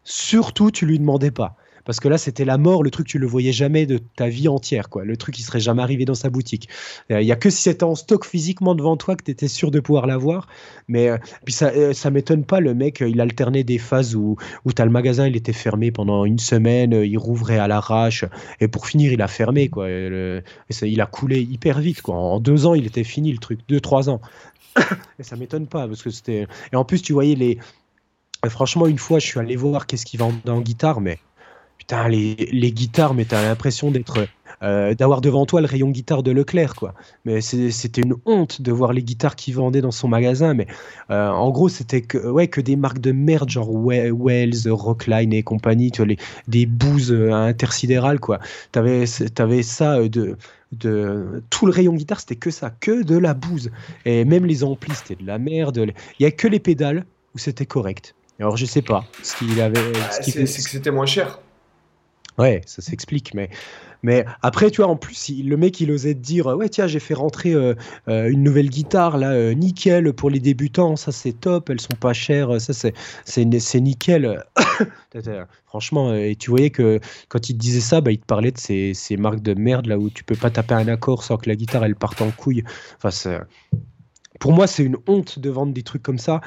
surtout 0.04 0.70
tu 0.70 0.84
lui 0.86 0.98
demandais 0.98 1.30
pas. 1.30 1.56
Parce 1.88 2.00
que 2.00 2.08
là, 2.08 2.18
c'était 2.18 2.44
la 2.44 2.58
mort, 2.58 2.82
le 2.82 2.90
truc, 2.90 3.06
tu 3.06 3.18
le 3.18 3.26
voyais 3.26 3.50
jamais 3.52 3.86
de 3.86 3.96
ta 3.96 4.28
vie 4.28 4.46
entière, 4.46 4.90
quoi. 4.90 5.06
Le 5.06 5.16
truc, 5.16 5.34
qui 5.34 5.42
serait 5.42 5.58
jamais 5.58 5.80
arrivé 5.80 6.04
dans 6.04 6.14
sa 6.14 6.28
boutique. 6.28 6.68
Il 7.08 7.22
y 7.22 7.32
a 7.32 7.36
que 7.36 7.48
si 7.48 7.62
c'était 7.62 7.84
en 7.84 7.94
stock 7.94 8.26
physiquement 8.26 8.74
devant 8.74 8.98
toi 8.98 9.16
que 9.16 9.24
tu 9.24 9.30
étais 9.30 9.48
sûr 9.48 9.70
de 9.70 9.80
pouvoir 9.80 10.06
l'avoir. 10.06 10.48
Mais 10.86 11.08
euh, 11.08 11.16
puis 11.46 11.54
ça, 11.54 11.68
euh, 11.68 11.94
ça 11.94 12.10
m'étonne 12.10 12.44
pas, 12.44 12.60
le 12.60 12.74
mec, 12.74 13.00
euh, 13.00 13.08
il 13.08 13.20
alternait 13.22 13.64
des 13.64 13.78
phases 13.78 14.14
où, 14.14 14.36
où 14.66 14.70
as 14.76 14.84
le 14.84 14.90
magasin, 14.90 15.26
il 15.26 15.36
était 15.36 15.54
fermé 15.54 15.90
pendant 15.90 16.26
une 16.26 16.38
semaine, 16.38 16.92
euh, 16.92 17.06
il 17.06 17.16
rouvrait 17.16 17.58
à 17.58 17.68
l'arrache, 17.68 18.26
et 18.60 18.68
pour 18.68 18.86
finir, 18.86 19.10
il 19.10 19.22
a 19.22 19.28
fermé, 19.28 19.68
quoi. 19.68 19.88
Il 19.88 21.00
a 21.00 21.06
coulé 21.06 21.40
hyper 21.40 21.80
vite, 21.80 22.02
quoi. 22.02 22.16
En 22.16 22.38
deux 22.38 22.66
ans, 22.66 22.74
il 22.74 22.86
était 22.86 23.04
fini, 23.04 23.32
le 23.32 23.38
truc. 23.38 23.60
Deux, 23.68 23.80
trois 23.80 24.10
ans. 24.10 24.20
et 25.18 25.22
ça 25.22 25.36
m'étonne 25.36 25.66
pas, 25.66 25.88
parce 25.88 26.02
que 26.02 26.10
c'était. 26.10 26.46
Et 26.72 26.76
en 26.76 26.84
plus, 26.84 27.00
tu 27.00 27.14
voyais 27.14 27.34
les. 27.34 27.58
euh, 28.44 28.50
Franchement, 28.50 28.86
une 28.86 28.98
fois, 28.98 29.18
je 29.18 29.26
suis 29.26 29.40
allé 29.40 29.56
voir 29.56 29.86
qu'est-ce 29.86 30.04
qu'il 30.04 30.20
vendait 30.20 30.50
en 30.50 30.60
guitare, 30.60 31.00
mais 31.00 31.18
putain, 31.78 32.08
les, 32.08 32.34
les 32.52 32.72
guitares, 32.72 33.14
mais 33.14 33.24
t'as 33.24 33.42
l'impression 33.42 33.90
d'être. 33.90 34.26
euh, 34.62 34.94
d'avoir 34.94 35.20
devant 35.20 35.46
toi 35.46 35.60
le 35.60 35.68
rayon 35.68 35.90
guitare 35.90 36.24
de 36.24 36.32
Leclerc, 36.32 36.74
quoi. 36.74 36.92
Mais 37.24 37.40
c'était 37.40 38.00
une 38.00 38.16
honte 38.26 38.60
de 38.60 38.72
voir 38.72 38.92
les 38.92 39.02
guitares 39.04 39.36
qu'il 39.36 39.54
vendait 39.54 39.80
dans 39.80 39.92
son 39.92 40.08
magasin. 40.08 40.52
Mais 40.54 40.66
euh, 41.10 41.28
en 41.28 41.50
gros, 41.50 41.68
c'était 41.68 42.00
que, 42.02 42.18
ouais, 42.18 42.48
que 42.48 42.60
des 42.60 42.74
marques 42.74 42.98
de 42.98 43.12
merde, 43.12 43.48
genre 43.48 43.70
We- 43.72 44.10
Wells, 44.12 44.68
Rockline 44.68 45.32
et 45.32 45.44
compagnie, 45.44 45.92
tu 45.92 45.98
vois, 45.98 46.06
les, 46.08 46.18
des 46.48 46.66
bouses 46.66 47.12
euh, 47.12 47.32
intersidérales, 47.32 48.18
quoi. 48.18 48.40
T'avais, 48.72 49.06
ça 49.06 49.98
euh, 49.98 50.08
de, 50.08 50.36
de. 50.72 51.42
Tout 51.50 51.66
le 51.66 51.72
rayon 51.72 51.94
guitare, 51.94 52.18
c'était 52.18 52.34
que 52.36 52.50
ça, 52.50 52.70
que 52.70 53.04
de 53.04 53.16
la 53.16 53.34
bouse. 53.34 53.70
Et 54.04 54.24
même 54.24 54.44
les 54.44 54.64
amplis, 54.64 54.94
c'était 54.94 55.22
de 55.22 55.26
la 55.26 55.38
merde. 55.38 55.86
Il 56.18 56.22
y 56.24 56.26
a 56.26 56.32
que 56.32 56.48
les 56.48 56.58
pédales 56.58 57.06
où 57.34 57.38
c'était 57.38 57.66
correct. 57.66 58.16
Alors, 58.40 58.56
je 58.56 58.66
sais 58.66 58.82
pas 58.82 59.04
ce 59.22 59.36
qu'il 59.36 59.60
avait. 59.60 59.92
Ah, 60.02 60.10
c'est 60.10 60.46
c'est 60.46 60.62
que 60.64 60.70
c'était 60.70 60.90
moins 60.90 61.06
cher. 61.06 61.40
Ouais, 62.38 62.60
ça 62.66 62.82
s'explique, 62.82 63.34
mais, 63.34 63.50
mais 64.04 64.24
après, 64.42 64.70
tu 64.70 64.80
vois, 64.80 64.90
en 64.90 64.94
plus, 64.96 65.30
le 65.30 65.56
mec, 65.56 65.80
il 65.80 65.90
osait 65.90 66.14
te 66.14 66.20
dire, 66.20 66.46
ouais, 66.46 66.68
tiens, 66.68 66.86
j'ai 66.86 67.00
fait 67.00 67.14
rentrer 67.14 67.52
euh, 67.52 67.74
euh, 68.06 68.30
une 68.30 68.44
nouvelle 68.44 68.70
guitare, 68.70 69.18
là, 69.18 69.32
euh, 69.32 69.54
nickel, 69.54 70.12
pour 70.12 70.30
les 70.30 70.38
débutants, 70.38 70.94
ça 70.94 71.10
c'est 71.10 71.32
top, 71.32 71.68
elles 71.68 71.80
sont 71.80 71.96
pas 71.98 72.12
chères, 72.12 72.60
ça 72.60 72.72
c'est, 72.72 72.94
c'est, 73.24 73.80
nickel. 73.80 74.44
Franchement, 75.66 76.14
et 76.14 76.36
tu 76.36 76.50
voyais 76.50 76.70
que 76.70 77.00
quand 77.28 77.50
il 77.50 77.54
te 77.54 77.58
disait 77.58 77.80
ça, 77.80 78.00
bah, 78.00 78.12
il 78.12 78.20
te 78.20 78.26
parlait 78.26 78.52
de 78.52 78.58
ces, 78.58 78.94
ces 78.94 79.16
marques 79.16 79.42
de 79.42 79.54
merde, 79.54 79.86
là, 79.86 79.98
où 79.98 80.08
tu 80.08 80.22
peux 80.22 80.36
pas 80.36 80.50
taper 80.50 80.74
un 80.74 80.86
accord 80.86 81.24
sans 81.24 81.38
que 81.38 81.48
la 81.48 81.56
guitare, 81.56 81.84
elle 81.84 81.96
parte 81.96 82.22
en 82.22 82.30
couille. 82.30 82.62
Enfin, 83.02 83.40
pour 84.38 84.52
moi, 84.52 84.68
c'est 84.68 84.84
une 84.84 84.96
honte 85.08 85.40
de 85.40 85.50
vendre 85.50 85.72
des 85.72 85.82
trucs 85.82 86.04
comme 86.04 86.18
ça. 86.18 86.40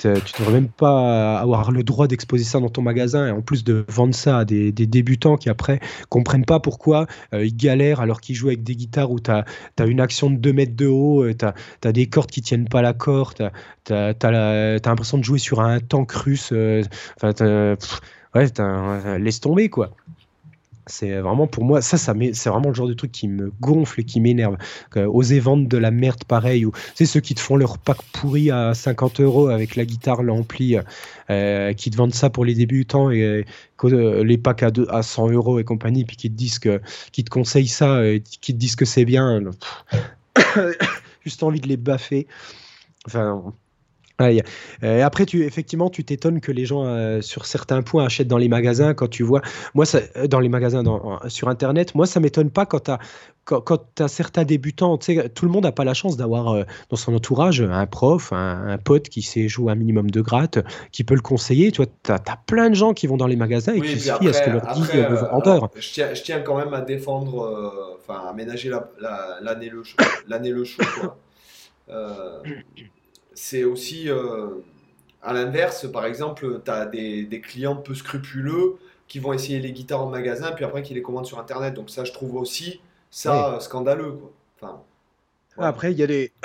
Tu 0.00 0.08
ne 0.08 0.38
devrais 0.38 0.52
même 0.54 0.68
pas 0.68 1.38
avoir 1.38 1.72
le 1.72 1.82
droit 1.82 2.06
d'exposer 2.06 2.44
ça 2.44 2.60
dans 2.60 2.68
ton 2.68 2.82
magasin 2.82 3.28
et 3.28 3.30
en 3.30 3.42
plus 3.42 3.64
de 3.64 3.84
vendre 3.88 4.14
ça 4.14 4.38
à 4.38 4.44
des, 4.44 4.72
débutants 4.72 5.36
qui 5.36 5.48
après 5.48 5.80
comprennent 6.08 6.44
pas 6.44 6.60
pourquoi 6.60 7.06
euh, 7.34 7.44
ils 7.44 7.56
galèrent 7.56 8.00
alors 8.00 8.20
qu'ils 8.20 8.34
jouent 8.34 8.48
avec 8.48 8.62
des 8.62 8.74
guitares 8.74 9.10
où 9.10 9.20
tu 9.20 9.30
as, 9.30 9.44
une 9.84 10.00
action 10.00 10.30
de 10.30 10.36
2 10.36 10.52
mètres 10.52 10.76
de 10.76 10.86
haut, 10.86 11.24
tu 11.32 11.44
as, 11.44 11.92
des 11.92 12.06
cordes 12.06 12.30
qui 12.30 12.42
tiennent 12.42 12.68
pas 12.68 12.82
la 12.82 12.92
corde, 12.92 13.50
tu 13.84 13.92
as, 13.92 14.80
l'impression 14.84 15.18
de 15.18 15.24
jouer 15.24 15.38
sur 15.38 15.60
un 15.60 15.80
tank 15.80 16.12
russe. 16.12 16.52
Enfin, 17.22 17.76
ouais, 18.34 19.18
laisse 19.18 19.40
tomber 19.40 19.68
quoi. 19.68 19.90
C'est 20.90 21.20
vraiment 21.20 21.46
pour 21.46 21.64
moi, 21.64 21.80
ça, 21.80 21.96
ça 21.96 22.14
c'est 22.32 22.50
vraiment 22.50 22.68
le 22.68 22.74
genre 22.74 22.88
de 22.88 22.94
truc 22.94 23.12
qui 23.12 23.28
me 23.28 23.52
gonfle 23.60 24.00
et 24.00 24.04
qui 24.04 24.20
m'énerve. 24.20 24.56
oser 24.96 25.40
vendre 25.40 25.68
de 25.68 25.76
la 25.78 25.90
merde 25.90 26.24
pareil, 26.24 26.66
ou 26.66 26.72
c'est 26.94 27.06
ceux 27.06 27.20
qui 27.20 27.34
te 27.34 27.40
font 27.40 27.56
leur 27.56 27.78
pack 27.78 27.98
pourri 28.12 28.50
à 28.50 28.74
50 28.74 29.20
euros 29.20 29.48
avec 29.48 29.76
la 29.76 29.84
guitare, 29.84 30.22
l'ampli, 30.22 30.76
euh, 31.30 31.72
qui 31.72 31.90
te 31.90 31.96
vendent 31.96 32.14
ça 32.14 32.28
pour 32.28 32.44
les 32.44 32.54
débutants 32.54 33.10
et 33.10 33.44
euh, 33.84 34.24
les 34.24 34.38
packs 34.38 34.62
à, 34.62 34.70
à 34.88 35.02
100 35.02 35.30
euros 35.30 35.58
et 35.60 35.64
compagnie, 35.64 36.04
puis 36.04 36.16
qui 36.16 36.30
te 36.30 36.36
disent 36.36 36.58
que, 36.58 36.80
qui 37.12 37.24
te 37.24 37.30
conseillent 37.30 37.68
ça, 37.68 38.04
et 38.04 38.20
qui 38.20 38.52
te 38.52 38.58
disent 38.58 38.76
que 38.76 38.84
c'est 38.84 39.04
bien. 39.04 39.40
Juste 41.24 41.42
envie 41.42 41.60
de 41.60 41.68
les 41.68 41.76
baffer. 41.76 42.26
Enfin, 43.06 43.54
euh, 44.20 45.02
après, 45.02 45.26
tu, 45.26 45.44
effectivement, 45.44 45.90
tu 45.90 46.04
t'étonnes 46.04 46.40
que 46.40 46.52
les 46.52 46.64
gens, 46.64 46.84
euh, 46.84 47.20
sur 47.20 47.46
certains 47.46 47.82
points, 47.82 48.04
achètent 48.04 48.28
dans 48.28 48.38
les 48.38 48.48
magasins. 48.48 48.94
Quand 48.94 49.08
tu 49.08 49.22
vois, 49.22 49.40
moi, 49.74 49.86
ça, 49.86 50.00
euh, 50.16 50.26
dans 50.26 50.40
les 50.40 50.48
magasins 50.48 50.82
sur 51.28 51.48
Internet, 51.48 51.94
moi, 51.94 52.06
ça 52.06 52.20
m'étonne 52.20 52.50
pas 52.50 52.66
quand 52.66 52.84
tu 52.84 52.90
as, 52.90 52.98
quand, 53.44 54.00
as 54.00 54.08
certains 54.08 54.44
débutants. 54.44 54.98
Tout 54.98 55.44
le 55.44 55.50
monde 55.50 55.64
n'a 55.64 55.72
pas 55.72 55.84
la 55.84 55.94
chance 55.94 56.16
d'avoir 56.16 56.64
dans 56.88 56.96
son 56.96 57.14
entourage 57.14 57.62
un 57.62 57.86
prof, 57.86 58.32
un, 58.32 58.78
pote 58.78 59.08
qui 59.08 59.22
sait 59.22 59.48
jouer 59.48 59.72
un 59.72 59.74
minimum 59.74 60.10
de 60.10 60.20
gratte, 60.20 60.58
qui 60.92 61.04
peut 61.04 61.14
le 61.14 61.20
conseiller. 61.20 61.72
Tu 61.72 61.82
vois, 61.82 61.90
as, 62.08 62.14
as, 62.14 62.36
plein 62.46 62.70
de 62.70 62.74
gens 62.74 62.92
qui 62.92 63.06
vont 63.06 63.16
dans 63.16 63.26
les 63.26 63.36
magasins 63.36 63.72
et 63.74 63.80
qui 63.80 63.98
se 63.98 64.12
fient 64.12 64.28
à 64.28 64.32
ce 64.32 64.42
que 64.42 64.50
leur 64.50 64.74
dit 64.74 64.82
le 64.94 65.14
vendeur. 65.16 65.70
Je 65.76 65.92
tiens, 65.92 66.14
je 66.14 66.22
tiens 66.22 66.40
quand 66.40 66.58
même 66.58 66.74
à 66.74 66.80
défendre, 66.82 67.96
enfin, 68.00 68.28
à 68.28 68.32
ménager 68.32 68.70
l'année 69.40 69.70
le, 69.70 69.82
l'année 70.28 70.50
le. 70.50 70.64
Quoi 71.00 71.18
c'est 73.40 73.64
aussi 73.64 74.10
euh, 74.10 74.48
à 75.22 75.32
l'inverse, 75.32 75.90
par 75.90 76.04
exemple, 76.04 76.60
tu 76.62 76.70
as 76.70 76.84
des, 76.84 77.40
clients 77.42 77.74
peu 77.74 77.94
scrupuleux 77.94 78.76
qui 79.08 79.18
vont 79.18 79.32
essayer 79.32 79.60
les 79.60 79.72
guitares 79.72 80.02
en 80.02 80.10
magasin, 80.10 80.52
puis 80.52 80.64
après 80.64 80.82
qui 80.82 80.92
les 80.92 81.00
commandent 81.00 81.26
sur 81.26 81.38
Internet. 81.38 81.72
Donc 81.72 81.88
ça, 81.88 82.04
je 82.04 82.12
trouve 82.12 82.36
aussi 82.36 82.80
ça 83.10 83.54
euh, 83.54 83.60
scandaleux. 83.60 84.18
Enfin, 84.60 84.82
Après, 85.56 85.90
il 85.90 85.98
y, 85.98 86.02
a 86.02 86.06
les... 86.06 86.32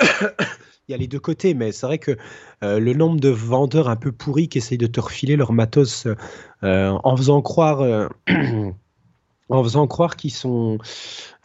il 0.88 0.92
y 0.92 0.94
a 0.94 0.96
les 0.96 1.06
deux 1.06 1.20
côtés, 1.20 1.52
mais 1.52 1.70
c'est 1.70 1.84
vrai 1.84 1.98
que 1.98 2.16
euh, 2.64 2.80
le 2.80 2.94
nombre 2.94 3.20
de 3.20 3.28
vendeurs 3.28 3.90
un 3.90 3.96
peu 3.96 4.10
pourris 4.10 4.48
qui 4.48 4.56
essayent 4.56 4.78
de 4.78 4.86
te 4.86 4.98
refiler 4.98 5.36
leur 5.36 5.52
matos 5.52 6.08
en 6.62 7.16
faisant 7.16 7.42
croire... 7.42 8.08
en 9.48 9.62
faisant 9.62 9.86
croire 9.86 10.16
qu'ils 10.16 10.32
sont, 10.32 10.78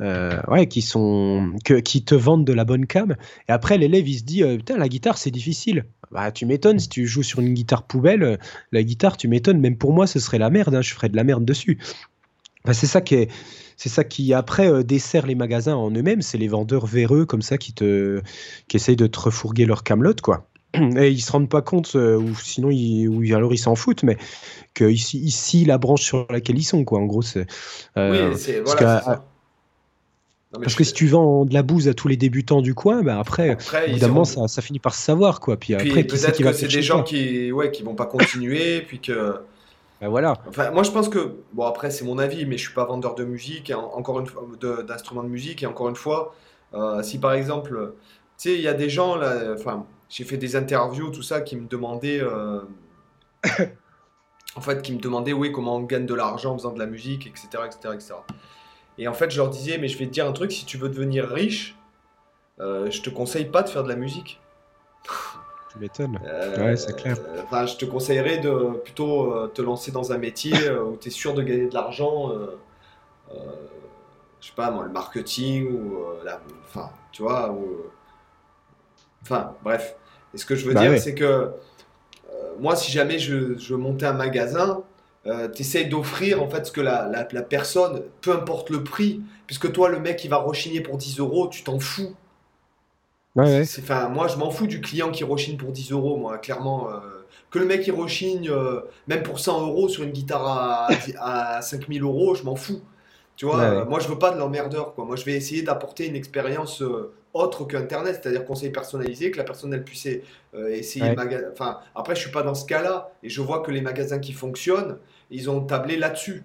euh, 0.02 0.41
ouais, 0.48 0.68
qu'ils 0.68 0.84
sont, 0.84 1.53
que, 1.64 1.76
qui 1.76 2.03
te 2.03 2.15
vendent 2.15 2.45
de 2.45 2.53
la 2.53 2.65
bonne 2.65 2.88
cam. 2.88 3.15
Et 3.48 3.52
après, 3.52 3.78
l'élève, 3.78 4.07
il 4.07 4.19
se 4.19 4.23
dit, 4.23 4.44
euh, 4.44 4.57
putain, 4.57 4.78
la 4.78 4.90
guitare, 4.90 5.18
c'est 5.18 5.32
difficile. 5.32 5.86
Bah, 6.11 6.32
tu 6.32 6.45
m'étonnes, 6.45 6.80
si 6.80 6.90
tu 6.90 7.06
joues 7.06 7.23
sur 7.23 7.40
une 7.40 7.53
guitare 7.53 7.84
poubelle, 7.84 8.23
euh, 8.23 8.38
la 8.72 8.84
guitare, 8.84 9.18
tu 9.18 9.28
m'étonnes. 9.28 9.60
Même 9.60 9.78
pour 9.78 9.94
moi, 9.94 10.07
ce 10.07 10.19
serait 10.19 10.40
la 10.40 10.49
merde. 10.49 10.73
Hein, 10.76 10.82
je 10.82 10.94
ferais 10.94 11.10
de 11.10 11.15
la 11.15 11.23
merde 11.23 11.45
dessus. 11.45 11.78
c'est 12.72 12.88
ça 12.88 13.02
qui 13.02 13.15
est, 13.15 13.32
c'est 13.78 13.90
ça 13.90 14.03
qui 14.03 14.34
après 14.34 14.84
dessert 14.84 15.26
les 15.26 15.36
magasins 15.36 15.76
en 15.76 15.91
eux-mêmes. 15.91 16.22
C'est 16.22 16.38
les 16.38 16.48
vendeurs 16.48 16.86
véreux 16.86 17.26
comme 17.26 17.41
ça 17.41 17.57
qui 17.57 17.73
te, 17.73 18.22
qui 18.68 18.78
essayent 18.78 18.95
de 18.95 19.07
te 19.07 19.19
refourguer 19.19 19.65
leur 19.65 19.84
camelote, 19.84 20.22
quoi. 20.22 20.51
et 20.98 21.10
ils 21.10 21.22
se 21.22 21.31
rendent 21.31 21.49
pas 21.49 21.61
compte, 21.61 21.95
euh, 21.95 22.18
ou 22.18 22.35
sinon 22.35 22.69
ils, 22.69 23.07
ou 23.07 23.35
alors 23.35 23.53
ils 23.53 23.57
s'en 23.57 23.76
foutent, 23.76 24.03
mais 24.03 24.18
que 24.73 24.85
ici, 24.85 25.19
ici, 25.19 25.65
la 25.65 25.77
branche 25.77 26.02
sur 26.02 26.27
laquelle 26.30 26.57
ils 26.57 26.64
sont, 26.64 26.84
quoi. 26.85 26.99
En 26.99 27.06
gros, 27.06 27.22
c'est. 27.22 27.45
Euh, 27.98 28.31
oui, 28.31 28.38
c'est 28.38 28.61
voilà, 28.61 29.02
ça. 29.02 29.26
parce 30.53 30.76
que 30.76 30.84
si 30.84 30.93
tu 30.93 31.07
vends 31.07 31.45
de 31.45 31.53
la 31.53 31.64
bouse 31.64 31.88
à 31.88 31.93
tous 31.93 32.07
les 32.07 32.18
débutants 32.18 32.61
du 32.61 32.73
coin, 32.73 33.03
bah 33.03 33.19
après, 33.19 33.57
évidemment, 33.88 34.23
ça, 34.23 34.48
ça, 34.48 34.61
finit 34.61 34.80
par 34.80 34.95
se 34.95 35.02
savoir, 35.02 35.39
quoi. 35.39 35.57
Puis, 35.57 35.73
après, 35.73 36.03
peut-être 36.03 36.41
que 36.41 36.53
c'est 36.53 36.68
des 36.68 36.81
gens 36.81 37.03
qui, 37.03 37.52
ouais, 37.52 37.72
qui 37.72 37.84
vont 37.84 37.95
pas 37.95 38.06
continuer, 38.06 38.81
puis 38.81 38.99
que. 38.99 39.35
Ben 39.99 40.10
voilà. 40.10 40.34
Enfin, 40.48 40.72
moi, 40.72 40.81
je 40.81 40.89
pense 40.89 41.10
que, 41.10 41.35
bon, 41.53 41.64
après, 41.64 41.91
c'est 41.91 42.06
mon 42.06 42.18
avis, 42.18 42.48
mais 42.48 42.57
je 42.57 42.64
suis 42.64 42.73
pas 42.73 42.85
vendeur 42.85 43.14
de 43.14 43.23
musique, 43.23 43.69
et 43.69 43.76
encore 43.76 44.19
une 44.19 44.26
fois, 44.26 44.48
d'instruments 44.88 45.22
de, 45.22 45.27
musique, 45.27 45.61
et 45.61 45.68
encore 45.68 45.89
une 45.89 45.95
fois, 45.95 46.34
euh, 46.73 47.03
si 47.03 47.19
par 47.19 47.34
exemple, 47.34 47.93
tu 48.38 48.49
sais, 48.49 48.56
il 48.56 48.61
y 48.61 48.68
a 48.68 48.73
des 48.73 48.89
gens 48.89 49.15
là, 49.15 49.53
enfin 49.53 49.85
j'ai 50.11 50.25
fait 50.25 50.38
des 50.38 50.57
interviews, 50.57 51.09
tout 51.09 51.23
ça, 51.23 51.39
qui 51.39 51.55
me 51.55 51.67
demandaient, 51.67 52.19
euh, 52.21 52.59
en 54.55 54.61
fait, 54.61 54.81
qui 54.81 54.93
me 54.93 54.99
demandaient, 54.99 55.31
oui, 55.31 55.53
comment 55.53 55.77
on 55.77 55.83
gagne 55.83 56.05
de 56.05 56.13
l'argent 56.13 56.51
en 56.51 56.57
faisant 56.57 56.73
de 56.73 56.79
la 56.79 56.85
musique, 56.85 57.27
etc., 57.27 57.47
etc., 57.65 57.95
etc. 57.95 58.13
Et 58.97 59.07
en 59.07 59.13
fait, 59.13 59.31
je 59.31 59.38
leur 59.38 59.49
disais, 59.49 59.77
mais 59.77 59.88
je 59.88 59.97
vais 59.97 60.05
te 60.05 60.11
dire 60.11 60.27
un 60.27 60.33
truc, 60.33 60.51
si 60.51 60.65
tu 60.65 60.77
veux 60.77 60.89
devenir 60.89 61.29
riche, 61.29 61.77
euh, 62.59 62.91
je 62.91 63.01
te 63.01 63.09
conseille 63.09 63.45
pas 63.45 63.63
de 63.63 63.69
faire 63.69 63.83
de 63.83 63.88
la 63.88 63.95
musique. 63.95 64.41
Tu 65.71 65.79
m'étonnes. 65.79 66.19
Euh, 66.25 66.57
ouais, 66.57 66.75
c'est 66.75 66.93
clair. 66.93 67.15
Enfin, 67.45 67.65
je 67.65 67.77
te 67.77 67.85
conseillerais 67.85 68.39
de 68.39 68.81
plutôt 68.83 69.47
te 69.47 69.61
lancer 69.61 69.93
dans 69.93 70.11
un 70.11 70.17
métier 70.17 70.53
où 70.71 70.97
tu 70.97 71.07
es 71.07 71.11
sûr 71.11 71.33
de 71.33 71.41
gagner 71.41 71.69
de 71.69 71.73
l'argent. 71.73 72.33
je 73.29 74.47
sais 74.47 74.53
pas, 74.57 74.71
moi, 74.71 74.83
le 74.83 74.91
marketing 74.91 75.71
ou 75.71 76.03
la, 76.25 76.41
enfin, 76.65 76.89
tu 77.13 77.21
vois, 77.21 77.49
ou, 77.49 77.85
enfin, 79.21 79.55
bref. 79.63 79.95
Et 80.33 80.37
ce 80.37 80.45
que 80.45 80.55
je 80.55 80.65
veux 80.65 80.73
bah 80.73 80.87
dire, 80.87 80.99
c'est 81.01 81.15
que 81.15 81.23
euh, 81.23 81.49
moi, 82.59 82.75
si 82.75 82.91
jamais 82.91 83.19
je, 83.19 83.57
je 83.57 83.75
montais 83.75 84.05
un 84.05 84.13
magasin, 84.13 84.83
euh, 85.27 85.49
tu 85.49 85.61
essayes 85.61 85.87
d'offrir 85.87 86.41
en 86.41 86.49
fait 86.49 86.65
ce 86.65 86.71
que 86.71 86.81
la, 86.81 87.07
la, 87.07 87.41
personne, 87.41 88.01
peu 88.21 88.31
importe 88.31 88.69
le 88.69 88.83
prix, 88.83 89.21
puisque 89.45 89.71
toi, 89.71 89.89
le 89.89 89.99
mec, 89.99 90.23
il 90.23 90.29
va 90.29 90.37
rechigner 90.37 90.81
pour 90.81 90.97
10 90.97 91.19
euros, 91.19 91.47
tu 91.47 91.63
t'en 91.63 91.79
fous. 91.79 92.15
Ouais, 93.35 93.63
moi, 94.11 94.27
je 94.27 94.37
m'en 94.37 94.51
fous 94.51 94.67
du 94.67 94.81
client 94.81 95.09
qui 95.11 95.23
rechigne 95.23 95.57
pour 95.57 95.71
10 95.71 95.91
euros, 95.91 96.17
moi, 96.17 96.37
clairement. 96.37 96.89
Euh, 96.89 96.99
que 97.49 97.59
le 97.59 97.65
mec, 97.65 97.85
il 97.85 97.91
rechigne 97.91 98.49
même 99.07 99.23
pour 99.23 99.39
100 99.39 99.67
euros 99.67 99.89
sur 99.89 100.03
une 100.03 100.11
guitare 100.11 100.47
à, 100.47 100.87
à 101.19 101.61
5000 101.61 102.01
euros, 102.01 102.33
je 102.35 102.43
m'en 102.43 102.55
fous. 102.55 102.81
Tu 103.35 103.45
vois, 103.45 103.85
moi, 103.85 103.99
je 103.99 104.07
veux 104.07 104.19
pas 104.19 104.31
de 104.31 104.37
l'emmerdeur, 104.37 104.93
quoi. 104.93 105.03
Moi, 105.03 105.15
je 105.17 105.25
vais 105.25 105.33
essayer 105.33 105.61
d'apporter 105.61 106.07
une 106.07 106.15
expérience 106.15 106.81
autre 107.33 107.65
qu'Internet, 107.65 108.19
c'est-à-dire 108.21 108.45
conseil 108.45 108.69
personnalisé, 108.69 109.31
que 109.31 109.37
la 109.37 109.43
personne 109.43 109.73
elle 109.73 109.83
puisse 109.83 110.07
euh, 110.53 110.69
essayer. 110.69 111.15
Enfin, 111.51 111.79
après, 111.95 112.15
je 112.15 112.21
suis 112.21 112.31
pas 112.31 112.43
dans 112.43 112.55
ce 112.55 112.65
cas-là 112.65 113.11
et 113.23 113.29
je 113.29 113.41
vois 113.41 113.61
que 113.61 113.71
les 113.71 113.81
magasins 113.81 114.19
qui 114.19 114.33
fonctionnent, 114.33 114.97
ils 115.29 115.49
ont 115.49 115.61
tablé 115.61 115.97
là-dessus. 115.97 116.43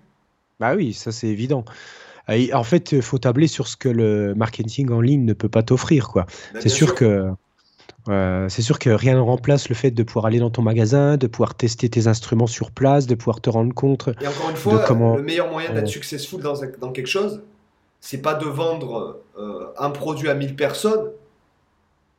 Bah 0.60 0.74
oui, 0.74 0.92
ça 0.92 1.12
c'est 1.12 1.28
évident. 1.28 1.64
En 2.28 2.64
fait, 2.64 2.92
il 2.92 3.02
faut 3.02 3.18
tabler 3.18 3.46
sur 3.46 3.68
ce 3.68 3.76
que 3.76 3.88
le 3.88 4.34
marketing 4.34 4.90
en 4.90 5.00
ligne 5.00 5.24
ne 5.24 5.32
peut 5.32 5.48
pas 5.48 5.62
t'offrir, 5.62 6.08
quoi. 6.08 6.26
Bah, 6.52 6.60
c'est 6.60 6.68
sûr, 6.68 6.94
que 6.96 7.30
euh, 8.08 8.48
c'est 8.48 8.62
sûr 8.62 8.78
que 8.78 8.90
rien 8.90 9.14
ne 9.14 9.20
remplace 9.20 9.68
le 9.68 9.76
fait 9.76 9.92
de 9.92 10.02
pouvoir 10.02 10.26
aller 10.26 10.40
dans 10.40 10.50
ton 10.50 10.62
magasin, 10.62 11.16
de 11.16 11.28
pouvoir 11.28 11.54
tester 11.54 11.88
tes 11.88 12.08
instruments 12.08 12.48
sur 12.48 12.72
place, 12.72 13.06
de 13.06 13.14
pouvoir 13.14 13.40
te 13.40 13.48
rendre 13.48 13.72
compte. 13.74 14.08
Et 14.20 14.26
encore 14.26 14.50
une 14.50 14.56
fois, 14.56 14.84
comment... 14.86 15.16
le 15.16 15.22
meilleur 15.22 15.50
moyen 15.50 15.72
d'être 15.72 15.88
successful 15.88 16.42
dans, 16.42 16.54
dans 16.80 16.90
quelque 16.90 17.06
chose, 17.06 17.42
c'est 18.00 18.22
pas 18.22 18.34
de 18.34 18.46
vendre 18.46 19.20
euh, 19.38 19.66
un 19.78 19.90
produit 19.90 20.28
à 20.28 20.34
1000 20.34 20.56
personnes, 20.56 21.10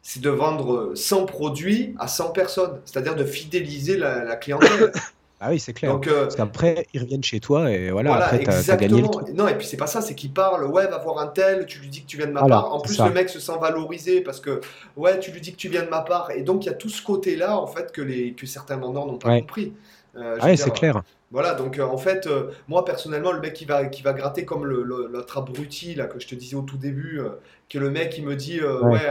c'est 0.02 0.22
de 0.22 0.30
vendre 0.30 0.94
100 0.96 1.26
produits 1.26 1.96
à 2.00 2.08
100 2.08 2.32
personnes, 2.32 2.80
c'est-à-dire 2.86 3.16
de 3.16 3.26
fidéliser 3.26 3.98
la, 3.98 4.36
clientèle. 4.36 4.92
Ah 5.40 5.52
oui, 5.52 5.60
c'est 5.60 5.74
clair. 5.74 5.92
Donc, 5.92 6.08
euh, 6.08 6.24
Parce 6.24 6.36
qu'après, 6.36 6.88
ils 6.96 7.02
reviennent 7.02 7.24
chez 7.24 7.40
toi 7.40 7.70
et 7.70 7.92
voilà, 7.92 8.16
après, 8.16 8.40
tu 8.40 8.50
as, 8.50 8.76
gagné 8.76 9.04
le 9.04 9.08
truc. 9.08 9.28
Non, 9.36 9.48
et 9.48 9.56
puis 9.56 9.68
c'est 9.68 9.78
pas 9.78 9.86
ça, 9.86 10.02
c'est 10.02 10.16
qu'ils 10.16 10.34
parlent, 10.34 10.66
ouais, 10.66 10.88
va 10.88 10.98
voir 10.98 11.20
un 11.20 11.28
tel, 11.28 11.68
tu 11.68 11.78
lui 11.80 11.90
dis 11.90 12.02
que 12.02 12.08
tu 12.08 12.18
viens 12.18 12.26
de 12.26 12.32
ma 12.32 12.44
part. 12.44 12.74
En 12.74 12.80
plus, 12.80 12.98
le 13.00 13.12
mec 13.12 13.30
se 13.30 13.40
sent 13.40 13.54
valorisé 13.62 14.22
parce 14.22 14.40
que, 14.40 14.62
ouais, 14.96 15.20
tu 15.20 15.30
lui 15.30 15.40
dis 15.40 15.52
que 15.52 15.58
tu 15.58 15.70
viens 15.70 15.84
de 15.84 15.90
ma 15.90 16.02
part. 16.02 16.32
Et 16.32 16.42
donc, 16.42 16.66
il 16.66 16.70
y 16.70 16.72
a 16.72 16.74
tout 16.74 16.90
ce 16.90 17.04
côté-là, 17.04 17.56
en 17.56 17.68
fait, 17.68 17.92
que, 17.92 18.02
les, 18.02 18.34
que 18.34 18.48
certains 18.48 18.78
vendeurs 18.78 19.06
n'ont 19.06 19.20
pas 19.20 19.40
compris. 19.40 19.74
Euh, 20.16 20.38
ah 20.42 20.48
oui, 20.48 20.58
c'est 20.58 20.74
clair. 20.74 21.04
Voilà, 21.32 21.56
donc 21.56 21.78
euh, 21.78 21.84
en 21.84 21.98
fait, 21.98 22.26
euh, 22.26 22.52
moi 22.70 22.86
personnellement, 22.86 23.34
le 23.34 23.42
mec 23.42 23.54
qui 23.54 23.66
va, 23.66 23.86
qui 23.86 24.02
va 24.02 24.14
gratter 24.14 24.46
comme 24.46 24.66
l'autre 24.66 25.38
abruti 25.38 25.94
là, 25.94 26.06
que 26.06 26.20
je 26.20 26.28
te 26.28 26.36
disais 26.36 26.56
au 26.56 26.62
tout 26.62 26.78
début, 26.78 27.20
euh, 27.20 27.32
que 27.70 27.78
le 27.78 27.90
mec 27.90 28.12
qui 28.12 28.22
me 28.22 28.36
dit 28.36 28.62
Ouais, 28.62 29.02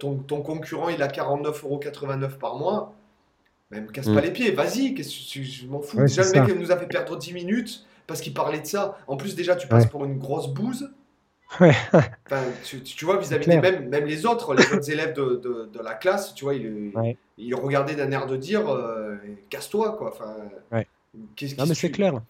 ton, 0.00 0.16
ton, 0.16 0.42
concurrent 0.42 0.88
il 0.88 1.02
a 1.02 1.06
49,89€ 1.06 2.38
par 2.38 2.56
mois, 2.56 2.94
mais 3.70 3.80
me 3.80 3.88
casse 3.88 4.06
pas 4.06 4.14
mm. 4.14 4.24
les 4.24 4.30
pieds, 4.32 4.50
vas-y, 4.50 4.96
je 5.00 5.66
m'en 5.66 5.80
fous. 5.80 6.00
déjà, 6.00 6.24
le 6.24 6.40
mec 6.40 6.58
nous 6.58 6.72
a 6.72 6.76
fait 6.76 6.86
perdre 6.86 7.16
10 7.16 7.32
minutes 7.34 7.86
parce 8.08 8.20
qu'il 8.20 8.34
parlait 8.34 8.60
de 8.60 8.66
ça. 8.66 8.98
En 9.06 9.16
plus, 9.16 9.36
déjà, 9.36 9.54
tu 9.54 9.68
passes 9.68 9.86
pour 9.86 10.04
une 10.04 10.18
grosse 10.18 10.48
bouse. 10.48 10.90
Ouais. 11.60 11.74
enfin, 11.92 12.42
tu, 12.64 13.04
vois, 13.04 13.18
vis-à-vis 13.18 13.46
des 13.46 13.60
même, 13.60 13.88
même 13.88 14.06
les 14.06 14.26
autres, 14.26 14.54
les 14.54 14.72
autres 14.72 14.90
élèves 14.90 15.14
de, 15.14 15.36
de, 15.36 15.68
de, 15.72 15.80
la 15.80 15.94
classe, 15.94 16.34
tu 16.34 16.44
vois, 16.44 16.54
ils 16.54 16.92
il 17.38 17.54
regardaient 17.54 17.94
d'un 17.94 18.10
air 18.10 18.26
de 18.26 18.36
dire 18.36 18.64
casse-toi, 19.50 19.92
quoi. 19.96 20.08
Enfin, 20.08 20.34
non, 21.14 21.66
mais 21.66 21.74
c'est 21.74 21.90
clair. 21.90 22.20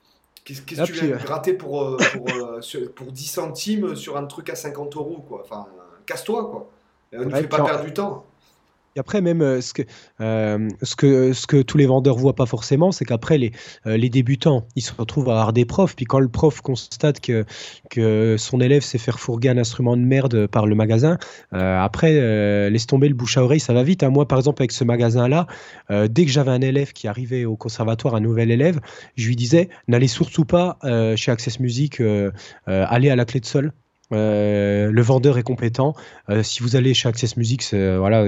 Qu'est-ce 0.44 0.62
que 0.62 0.84
tu 0.86 0.92
viens 0.92 1.16
de 1.16 1.22
gratter 1.22 1.54
pour, 1.54 1.82
euh, 1.82 1.96
pour, 2.12 2.28
euh, 2.30 2.60
pour 2.96 3.12
10 3.12 3.26
centimes 3.26 3.94
sur 3.94 4.16
un 4.16 4.24
truc 4.24 4.48
à 4.50 4.54
50 4.54 4.96
euros, 4.96 5.24
quoi 5.28 5.42
Enfin, 5.44 5.66
casse-toi, 6.06 6.50
quoi. 6.50 6.70
ne 7.12 7.24
Ouais, 7.24 7.42
fait 7.42 7.48
pas 7.48 7.64
perdre 7.64 7.84
du 7.84 7.92
temps. 7.92 8.24
Et 8.96 9.00
après, 9.00 9.20
même 9.20 9.40
euh, 9.40 9.60
ce 9.60 9.72
que, 9.72 9.82
euh, 10.20 10.68
ce 10.82 10.96
que, 10.96 11.62
tous 11.62 11.78
les 11.78 11.86
vendeurs 11.86 12.16
voient 12.16 12.34
pas 12.34 12.46
forcément, 12.46 12.90
c'est 12.90 13.04
qu'après, 13.04 13.38
les, 13.38 13.52
euh, 13.86 13.96
les 13.96 14.08
débutants, 14.08 14.66
ils 14.74 14.82
se 14.82 14.92
retrouvent 14.92 15.28
à 15.28 15.32
avoir 15.32 15.52
des 15.52 15.64
profs. 15.64 15.94
Puis 15.94 16.06
quand 16.06 16.18
le 16.18 16.28
prof 16.28 16.60
constate 16.60 17.20
que, 17.20 17.44
que 17.88 18.36
son 18.36 18.60
élève 18.60 18.82
sait 18.82 18.98
faire 18.98 19.20
fourguer 19.20 19.50
un 19.50 19.58
instrument 19.58 19.96
de 19.96 20.02
merde 20.02 20.46
par 20.48 20.66
le 20.66 20.74
magasin, 20.74 21.18
après, 21.52 22.70
laisse 22.70 22.86
tomber 22.86 23.08
le 23.08 23.14
bouche 23.14 23.36
à 23.36 23.42
oreille, 23.44 23.60
ça 23.60 23.72
va 23.72 23.82
vite. 23.82 24.02
hein. 24.02 24.10
Moi, 24.10 24.26
par 24.26 24.38
exemple, 24.38 24.62
avec 24.62 24.72
ce 24.72 24.84
magasin-là, 24.84 25.46
dès 26.08 26.24
que 26.24 26.30
j'avais 26.30 26.50
un 26.50 26.60
élève 26.60 26.92
qui 26.92 27.08
arrivait 27.08 27.44
au 27.44 27.56
conservatoire, 27.56 28.14
un 28.14 28.20
nouvel 28.20 28.50
élève, 28.50 28.80
je 29.16 29.28
lui 29.28 29.36
disais, 29.36 29.68
n'allez 29.88 30.08
surtout 30.08 30.44
pas 30.44 30.78
chez 31.16 31.30
Access 31.30 31.60
Music, 31.60 32.02
allez 32.66 33.10
à 33.10 33.16
la 33.16 33.24
clé 33.24 33.40
de 33.40 33.46
sol. 33.46 33.72
Euh, 34.12 34.90
le 34.90 35.02
vendeur 35.02 35.38
est 35.38 35.42
compétent. 35.42 35.94
Euh, 36.28 36.42
si 36.42 36.62
vous 36.62 36.76
allez 36.76 36.94
chez 36.94 37.08
Access 37.08 37.36
Music, 37.36 37.62
c'est- 37.62 37.96
voilà, 37.96 38.24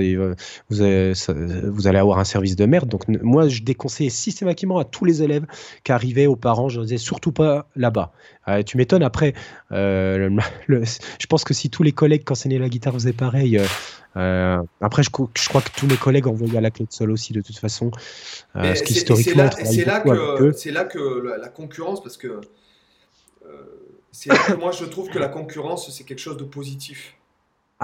vous, 0.71 0.81
avez- 0.81 1.15
ça- 1.15 1.35
vous 1.35 1.87
allez 1.87 1.99
avoir 1.99 2.19
un 2.19 2.25
service 2.25 2.57
de 2.57 2.67
merde. 2.67 2.89
Donc, 2.89 3.09
moi, 3.09 3.49
je 3.49 3.63
déconseillais 3.63 4.11
systématiquement 4.11 4.79
à 4.79 4.85
tous 4.85 5.05
les 5.05 5.23
élèves 5.23 5.45
qui 5.85 5.93
arrivaient 5.93 6.27
aux 6.27 6.37
parents, 6.37 6.69
je 6.69 6.77
leur 6.77 6.85
disais 6.85 6.99
surtout 6.99 7.33
pas 7.33 7.67
là-bas. 7.77 8.13
Euh, 8.49 8.63
tu 8.63 8.77
m'étonnes, 8.77 9.03
après, 9.03 9.35
euh, 9.73 10.29
le- 10.29 10.37
le- 10.67 10.85
je 10.85 11.27
pense 11.27 11.45
que 11.45 11.55
si 11.55 11.71
tous 11.71 11.83
les 11.83 11.93
collègues 11.93 12.25
qui 12.25 12.33
enseignaient 12.33 12.59
la 12.59 12.69
guitare 12.69 12.95
faisaient 12.95 13.13
pareil, 13.13 13.59
euh, 13.59 13.65
euh, 14.17 14.59
après, 14.81 15.03
je, 15.03 15.11
crois 15.11 15.29
que 15.63 15.71
tous 15.77 15.87
mes 15.87 15.97
collègues 15.97 16.27
envoyaient 16.27 16.59
à 16.59 16.61
la 16.61 16.71
clé 16.71 16.85
de 16.87 16.93
sol 16.93 17.11
aussi, 17.11 17.33
de 17.33 17.41
toute 17.41 17.59
façon. 17.59 17.87
Euh, 18.57 18.63
parce 18.63 18.83
c'est- 18.95 20.71
là, 20.71 20.85
que, 20.85 21.23
la, 21.41 21.49
concurrence, 21.49 22.03
parce 22.03 22.19
euh, 22.25 22.41
que 22.41 22.41
moi 24.59 24.73
je 24.73 24.85
trouve 24.85 25.09
que 25.09 25.19
la 25.19 25.29
concurrence 25.29 25.91
c'est 25.91 26.05
quelque 26.05 26.19
chose 26.19 26.37
de 26.37 26.45
positif. 26.45 27.15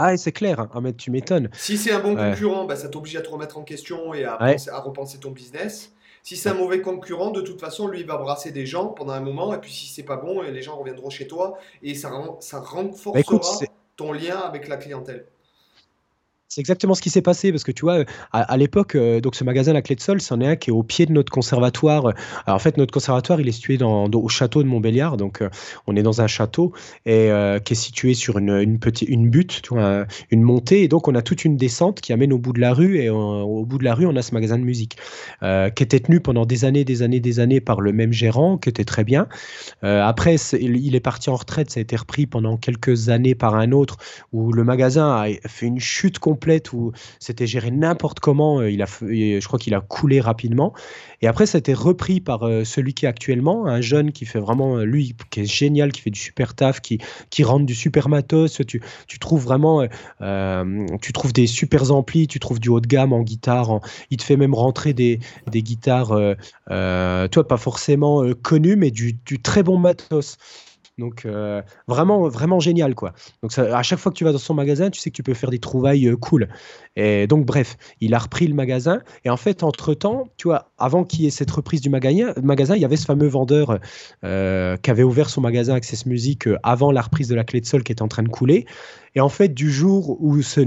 Ah, 0.00 0.14
et 0.14 0.16
c'est 0.16 0.30
clair, 0.30 0.60
hein. 0.60 0.70
Ah, 0.72 0.80
mais 0.80 0.92
tu 0.92 1.10
m'étonnes. 1.10 1.50
Si 1.54 1.76
c'est 1.76 1.90
un 1.90 1.98
bon 1.98 2.14
Ouais. 2.14 2.30
concurrent, 2.30 2.66
bah, 2.66 2.76
ça 2.76 2.88
t'oblige 2.88 3.16
à 3.16 3.20
te 3.20 3.28
remettre 3.30 3.58
en 3.58 3.64
question 3.64 4.14
et 4.14 4.24
à, 4.24 4.40
Ouais. 4.40 4.52
penser- 4.52 4.70
à 4.70 4.78
repenser 4.78 5.18
ton 5.18 5.32
business. 5.32 5.92
Si 6.22 6.36
c'est 6.36 6.50
un 6.50 6.54
mauvais 6.54 6.80
concurrent, 6.80 7.32
de 7.32 7.40
toute 7.40 7.58
façon, 7.60 7.88
lui, 7.88 8.00
il 8.00 8.06
va 8.06 8.16
brasser 8.16 8.52
des 8.52 8.64
gens 8.64 8.86
pendant 8.88 9.12
un 9.14 9.20
moment, 9.20 9.52
et 9.54 9.58
puis 9.58 9.72
si 9.72 9.86
c'est 9.92 10.04
pas 10.04 10.16
bon, 10.16 10.42
et 10.44 10.52
les 10.52 10.62
gens 10.62 10.76
reviendront 10.76 11.10
chez 11.10 11.26
toi, 11.26 11.58
et 11.82 11.94
ça, 11.96 12.10
renforcera 12.10 13.12
Bah, 13.12 13.18
écoute, 13.20 13.42
c'est- 13.42 13.70
ton 13.96 14.12
lien 14.12 14.36
avec 14.38 14.68
la 14.68 14.76
clientèle. 14.76 15.26
C'est 16.50 16.62
exactement 16.62 16.94
ce 16.94 17.02
qui 17.02 17.10
s'est 17.10 17.20
passé 17.20 17.52
parce 17.52 17.62
que 17.62 17.72
tu 17.72 17.82
vois, 17.82 18.04
à, 18.32 18.40
à 18.40 18.56
l'époque, 18.56 18.94
euh, 18.94 19.20
donc 19.20 19.34
ce 19.34 19.44
magasin 19.44 19.74
La 19.74 19.82
Clé 19.82 19.94
de 19.96 20.00
Sol, 20.00 20.18
c'en 20.22 20.40
est 20.40 20.46
un 20.46 20.56
qui 20.56 20.70
est 20.70 20.72
au 20.72 20.82
pied 20.82 21.04
de 21.04 21.12
notre 21.12 21.30
conservatoire. 21.30 22.06
Alors, 22.46 22.56
en 22.56 22.58
fait, 22.58 22.78
notre 22.78 22.90
conservatoire, 22.90 23.38
il 23.38 23.48
est 23.48 23.52
situé 23.52 23.76
dans, 23.76 24.06
au 24.10 24.28
château 24.28 24.62
de 24.62 24.68
Montbéliard, 24.68 25.18
donc 25.18 25.42
euh, 25.42 25.50
on 25.86 25.94
est 25.94 26.02
dans 26.02 26.22
un 26.22 26.26
château 26.26 26.72
et 27.04 27.30
euh, 27.30 27.58
qui 27.58 27.74
est 27.74 27.76
situé 27.76 28.14
sur 28.14 28.38
une, 28.38 28.78
petite 28.78 29.10
une 29.10 29.28
butte, 29.28 29.60
tu 29.62 29.74
vois, 29.74 29.84
un- 29.84 30.06
une 30.30 30.40
montée, 30.40 30.82
et 30.84 30.88
donc 30.88 31.06
on 31.06 31.14
a 31.14 31.20
toute 31.20 31.44
une 31.44 31.58
descente 31.58 32.00
qui 32.00 32.14
amène 32.14 32.32
au 32.32 32.38
bout 32.38 32.54
de 32.54 32.60
la 32.60 32.72
rue 32.72 32.96
et 32.96 33.08
euh, 33.08 33.12
au 33.12 33.66
bout 33.66 33.76
de 33.76 33.84
la 33.84 33.94
rue, 33.94 34.06
on 34.06 34.16
a 34.16 34.22
ce 34.22 34.32
magasin 34.32 34.58
de 34.58 34.64
musique 34.64 34.96
euh, 35.42 35.68
qui 35.68 35.82
était 35.82 36.00
tenu 36.00 36.20
pendant 36.20 36.46
des 36.46 36.64
années, 36.64 36.84
des 36.86 37.02
années, 37.02 37.20
des 37.20 37.40
années 37.40 37.60
par 37.60 37.82
le 37.82 37.92
même 37.92 38.12
gérant, 38.14 38.56
qui 38.56 38.70
était 38.70 38.84
très 38.86 39.04
bien. 39.04 39.28
Euh, 39.84 40.02
après, 40.02 40.36
il 40.60 40.94
est 40.94 41.00
parti 41.00 41.30
en 41.30 41.36
retraite, 41.36 41.70
ça 41.70 41.80
a 41.80 41.82
été 41.82 41.96
repris 41.96 42.26
pendant 42.26 42.56
quelques 42.56 43.08
années 43.08 43.34
par 43.34 43.54
un 43.54 43.72
autre 43.72 43.96
où 44.32 44.52
le 44.52 44.64
magasin 44.64 45.08
a 45.22 45.26
fait 45.48 45.66
une 45.66 45.80
chute 45.80 46.18
complète, 46.18 46.37
où 46.72 46.92
c'était 47.18 47.46
géré 47.46 47.70
n'importe 47.70 48.20
comment. 48.20 48.60
euh, 48.60 48.70
Il 48.70 48.82
a, 48.82 48.86
je 48.86 49.46
crois 49.46 49.58
qu'il 49.58 49.74
a 49.74 49.80
coulé 49.80 50.20
rapidement. 50.20 50.72
Et 51.20 51.26
après, 51.26 51.46
ça 51.46 51.56
a 51.56 51.60
été 51.60 51.74
repris 51.74 52.20
par 52.20 52.44
euh, 52.44 52.64
celui 52.64 52.94
qui 52.94 53.04
est 53.04 53.08
actuellement, 53.08 53.66
un 53.66 53.80
jeune 53.80 54.12
qui 54.12 54.24
fait 54.24 54.38
vraiment, 54.38 54.78
euh, 54.78 54.84
lui, 54.84 55.14
qui 55.30 55.40
est 55.40 55.44
génial, 55.44 55.92
qui 55.92 56.00
fait 56.00 56.10
du 56.10 56.20
super 56.20 56.54
taf, 56.54 56.80
qui, 56.80 56.98
qui 57.30 57.44
rentre 57.44 57.66
du 57.66 57.74
super 57.74 58.08
matos. 58.08 58.60
Tu, 58.66 58.80
tu 59.06 59.18
trouves 59.18 59.44
vraiment, 59.44 59.86
tu 61.00 61.12
trouves 61.12 61.32
des 61.32 61.46
super 61.46 61.90
amplis, 61.92 62.26
tu 62.28 62.40
trouves 62.40 62.60
du 62.60 62.68
haut 62.68 62.80
de 62.80 62.86
gamme 62.86 63.12
en 63.12 63.22
guitare. 63.22 63.80
il 64.10 64.16
te 64.16 64.22
fait 64.22 64.36
même 64.36 64.54
rentrer 64.54 64.92
des, 64.92 65.20
des 65.50 65.62
guitares, 65.62 66.08
toi, 66.68 67.48
pas 67.48 67.56
forcément 67.56 68.24
connues, 68.42 68.76
mais 68.76 68.90
du 68.90 69.18
très 69.42 69.62
bon 69.62 69.78
matos. 69.78 70.36
Donc 70.98 71.24
euh, 71.24 71.62
vraiment, 71.86 72.28
vraiment 72.28 72.58
génial 72.58 72.94
quoi. 72.94 73.12
Donc 73.42 73.56
à 73.56 73.82
chaque 73.82 74.00
fois 74.00 74.10
que 74.10 74.16
tu 74.16 74.24
vas 74.24 74.32
dans 74.32 74.38
son 74.38 74.54
magasin, 74.54 74.90
tu 74.90 75.00
sais 75.00 75.10
que 75.10 75.16
tu 75.16 75.22
peux 75.22 75.34
faire 75.34 75.50
des 75.50 75.60
trouvailles 75.60 76.08
euh, 76.08 76.16
cool. 76.16 76.48
Et 76.96 77.28
donc 77.28 77.46
bref, 77.46 77.76
il 78.00 78.14
a 78.14 78.18
repris 78.18 78.48
le 78.48 78.54
magasin. 78.54 79.00
Et 79.24 79.30
en 79.30 79.36
fait, 79.36 79.62
entre 79.62 79.94
temps, 79.94 80.24
tu 80.36 80.48
vois, 80.48 80.72
avant 80.76 81.04
qu'il 81.04 81.22
y 81.22 81.26
ait 81.26 81.30
cette 81.30 81.50
reprise 81.50 81.80
du 81.80 81.88
magasin, 81.88 82.74
il 82.74 82.82
y 82.82 82.84
avait 82.84 82.96
ce 82.96 83.04
fameux 83.04 83.28
vendeur 83.28 83.78
euh, 84.24 84.76
qui 84.76 84.90
avait 84.90 85.04
ouvert 85.04 85.30
son 85.30 85.40
magasin 85.40 85.74
Access 85.74 86.04
Music 86.06 86.48
avant 86.64 86.90
la 86.90 87.02
reprise 87.02 87.28
de 87.28 87.36
la 87.36 87.44
clé 87.44 87.60
de 87.60 87.66
sol 87.66 87.84
qui 87.84 87.92
était 87.92 88.02
en 88.02 88.08
train 88.08 88.24
de 88.24 88.28
couler. 88.28 88.66
Et 89.14 89.20
en 89.20 89.28
fait, 89.28 89.54
du 89.54 89.70
jour 89.70 90.20
où 90.20 90.42
ce, 90.42 90.60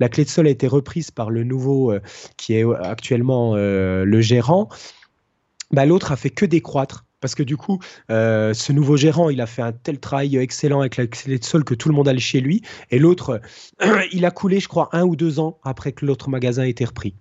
la 0.00 0.08
clé 0.08 0.24
de 0.24 0.28
sol 0.28 0.48
a 0.48 0.50
été 0.50 0.66
reprise 0.66 1.12
par 1.12 1.30
le 1.30 1.44
nouveau 1.44 1.94
qui 2.36 2.54
est 2.54 2.64
actuellement 2.82 3.54
le 3.54 4.20
gérant, 4.20 4.68
bah, 5.70 5.86
l'autre 5.86 6.12
a 6.12 6.16
fait 6.16 6.30
que 6.30 6.44
décroître. 6.44 7.04
Parce 7.22 7.34
que 7.34 7.42
du 7.42 7.56
coup, 7.56 7.78
euh, 8.10 8.52
ce 8.52 8.72
nouveau 8.72 8.98
gérant, 8.98 9.30
il 9.30 9.40
a 9.40 9.46
fait 9.46 9.62
un 9.62 9.72
tel 9.72 9.98
travail 9.98 10.36
excellent 10.36 10.80
avec 10.80 10.98
la 10.98 11.06
de 11.06 11.44
sol 11.44 11.64
que 11.64 11.74
tout 11.74 11.88
le 11.88 11.94
monde 11.94 12.08
allait 12.08 12.18
chez 12.18 12.40
lui. 12.40 12.62
Et 12.90 12.98
l'autre, 12.98 13.40
il 14.12 14.26
a 14.26 14.30
coulé, 14.30 14.60
je 14.60 14.68
crois, 14.68 14.90
un 14.92 15.04
ou 15.04 15.16
deux 15.16 15.38
ans 15.38 15.58
après 15.62 15.92
que 15.92 16.04
l'autre 16.04 16.28
magasin 16.28 16.64
ait 16.64 16.70
été 16.70 16.84
repris. 16.84 17.14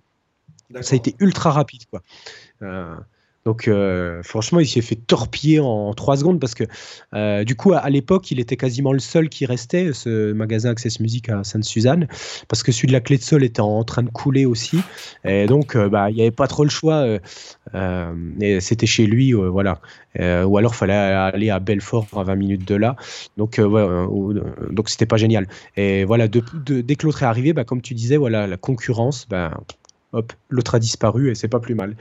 Ça 0.82 0.94
a 0.94 0.98
été 0.98 1.16
ultra 1.20 1.52
rapide, 1.52 1.86
quoi. 1.90 2.02
Euh, 2.62 2.96
donc, 3.46 3.68
euh, 3.68 4.22
franchement, 4.24 4.60
il 4.60 4.68
s'est 4.68 4.82
fait 4.82 4.96
torpiller 4.96 5.60
en 5.60 5.94
trois 5.94 6.18
secondes 6.18 6.40
parce 6.40 6.54
que, 6.54 6.66
euh, 7.16 7.44
du 7.44 7.56
coup, 7.56 7.74
à, 7.74 7.90
l'époque, 7.90 8.30
il 8.30 8.40
était 8.40 8.58
quasiment 8.58 8.94
le 8.94 9.00
seul 9.00 9.30
qui 9.30 9.48
restait, 9.48 9.94
ce 9.94 10.32
magasin 10.32 10.70
Access 10.70 11.00
Music 11.00 11.30
à 11.30 11.44
Sainte-Suzanne, 11.44 12.08
parce 12.48 12.62
que 12.62 12.72
celui 12.72 12.88
de 12.88 12.94
la 12.94 13.00
clé 13.00 13.18
de 13.18 13.24
sol 13.24 13.44
était 13.44 13.62
en, 13.62 13.84
train 13.84 14.04
de 14.04 14.10
couler 14.10 14.46
aussi. 14.46 14.80
Et 15.26 15.48
donc, 15.48 15.76
euh, 15.76 15.90
bah, 15.90 16.12
il 16.12 16.16
n'y 16.16 16.22
avait 16.22 16.30
pas 16.30 16.48
trop 16.48 16.64
le 16.64 16.70
choix. 16.70 17.06
et 18.42 18.60
c'était 18.60 18.86
chez 18.86 19.08
lui, 19.08 19.34
voilà. 19.34 19.82
Ou 20.20 20.58
alors, 20.58 20.74
il 20.74 20.78
fallait 20.78 20.94
aller 20.94 21.50
à 21.50 21.60
Belfort, 21.60 22.08
à 22.16 22.24
20 22.24 22.36
minutes 22.36 22.68
de 22.68 22.76
là. 22.76 22.96
Donc, 23.38 23.60
ouais, 23.60 23.88
c'était 24.86 25.08
pas 25.08 25.18
génial. 25.18 25.48
Et 25.78 26.06
voilà, 26.06 26.28
dès 26.28 26.42
que 26.96 27.06
l'autre 27.06 27.24
est 27.24 27.26
arrivé, 27.26 27.54
bah, 27.54 27.64
comme 27.64 27.82
tu 27.82 27.96
disais, 27.96 28.18
voilà, 28.18 28.46
la 28.46 28.58
concurrence, 28.58 29.28
bah, 29.28 29.60
hop, 30.14 30.32
l'autre 30.50 30.76
a 30.76 30.80
disparu 30.80 31.32
et 31.32 31.36
c'est 31.36 31.48
pas 31.48 31.60
plus 31.60 31.76
mal. 31.76 31.96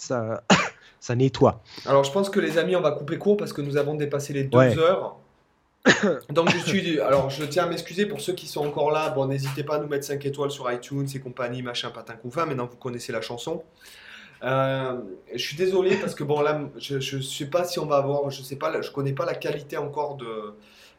Ça, 0.00 0.42
ça 1.00 1.14
nettoie. 1.14 1.62
Alors, 1.86 2.04
je 2.04 2.12
pense 2.12 2.30
que 2.30 2.40
les 2.40 2.58
amis, 2.58 2.76
on 2.76 2.80
va 2.80 2.92
couper 2.92 3.18
court 3.18 3.36
parce 3.36 3.52
que 3.52 3.62
nous 3.62 3.76
avons 3.76 3.94
dépassé 3.94 4.32
les 4.32 4.44
deux 4.44 4.58
Ouais. 4.58 4.78
heures. 4.78 5.16
Donc, 6.30 6.50
je 6.50 6.58
suis. 6.58 7.00
Alors, 7.00 7.30
je 7.30 7.44
tiens 7.44 7.64
à 7.64 7.66
m'excuser 7.68 8.06
pour 8.06 8.20
ceux 8.20 8.34
qui 8.34 8.46
sont 8.46 8.66
encore 8.66 8.90
là. 8.90 9.10
Bon, 9.10 9.26
n'hésitez 9.26 9.62
pas 9.64 9.76
à 9.76 9.78
nous 9.78 9.88
mettre 9.88 10.04
5 10.04 10.24
étoiles 10.26 10.50
sur 10.50 10.70
iTunes 10.70 11.06
et 11.14 11.20
compagnie, 11.20 11.62
machin, 11.62 11.90
patin, 11.90 12.14
couffin. 12.14 12.44
Maintenant, 12.46 12.66
vous 12.70 12.76
connaissez 12.76 13.12
la 13.12 13.20
chanson. 13.22 13.62
Euh, 14.42 14.98
je 15.34 15.38
suis 15.38 15.56
désolé 15.56 15.96
parce 15.96 16.14
que, 16.14 16.24
bon, 16.24 16.40
là, 16.40 16.60
je 16.78 17.16
ne 17.16 17.22
sais 17.22 17.46
pas 17.46 17.64
si 17.64 17.78
on 17.78 17.86
va 17.86 17.96
avoir. 17.96 18.30
Je 18.30 18.42
sais 18.42 18.56
pas, 18.56 18.80
je 18.80 18.90
connais 18.90 19.12
pas 19.12 19.24
la 19.26 19.34
qualité 19.34 19.76
encore 19.76 20.16
de 20.16 20.54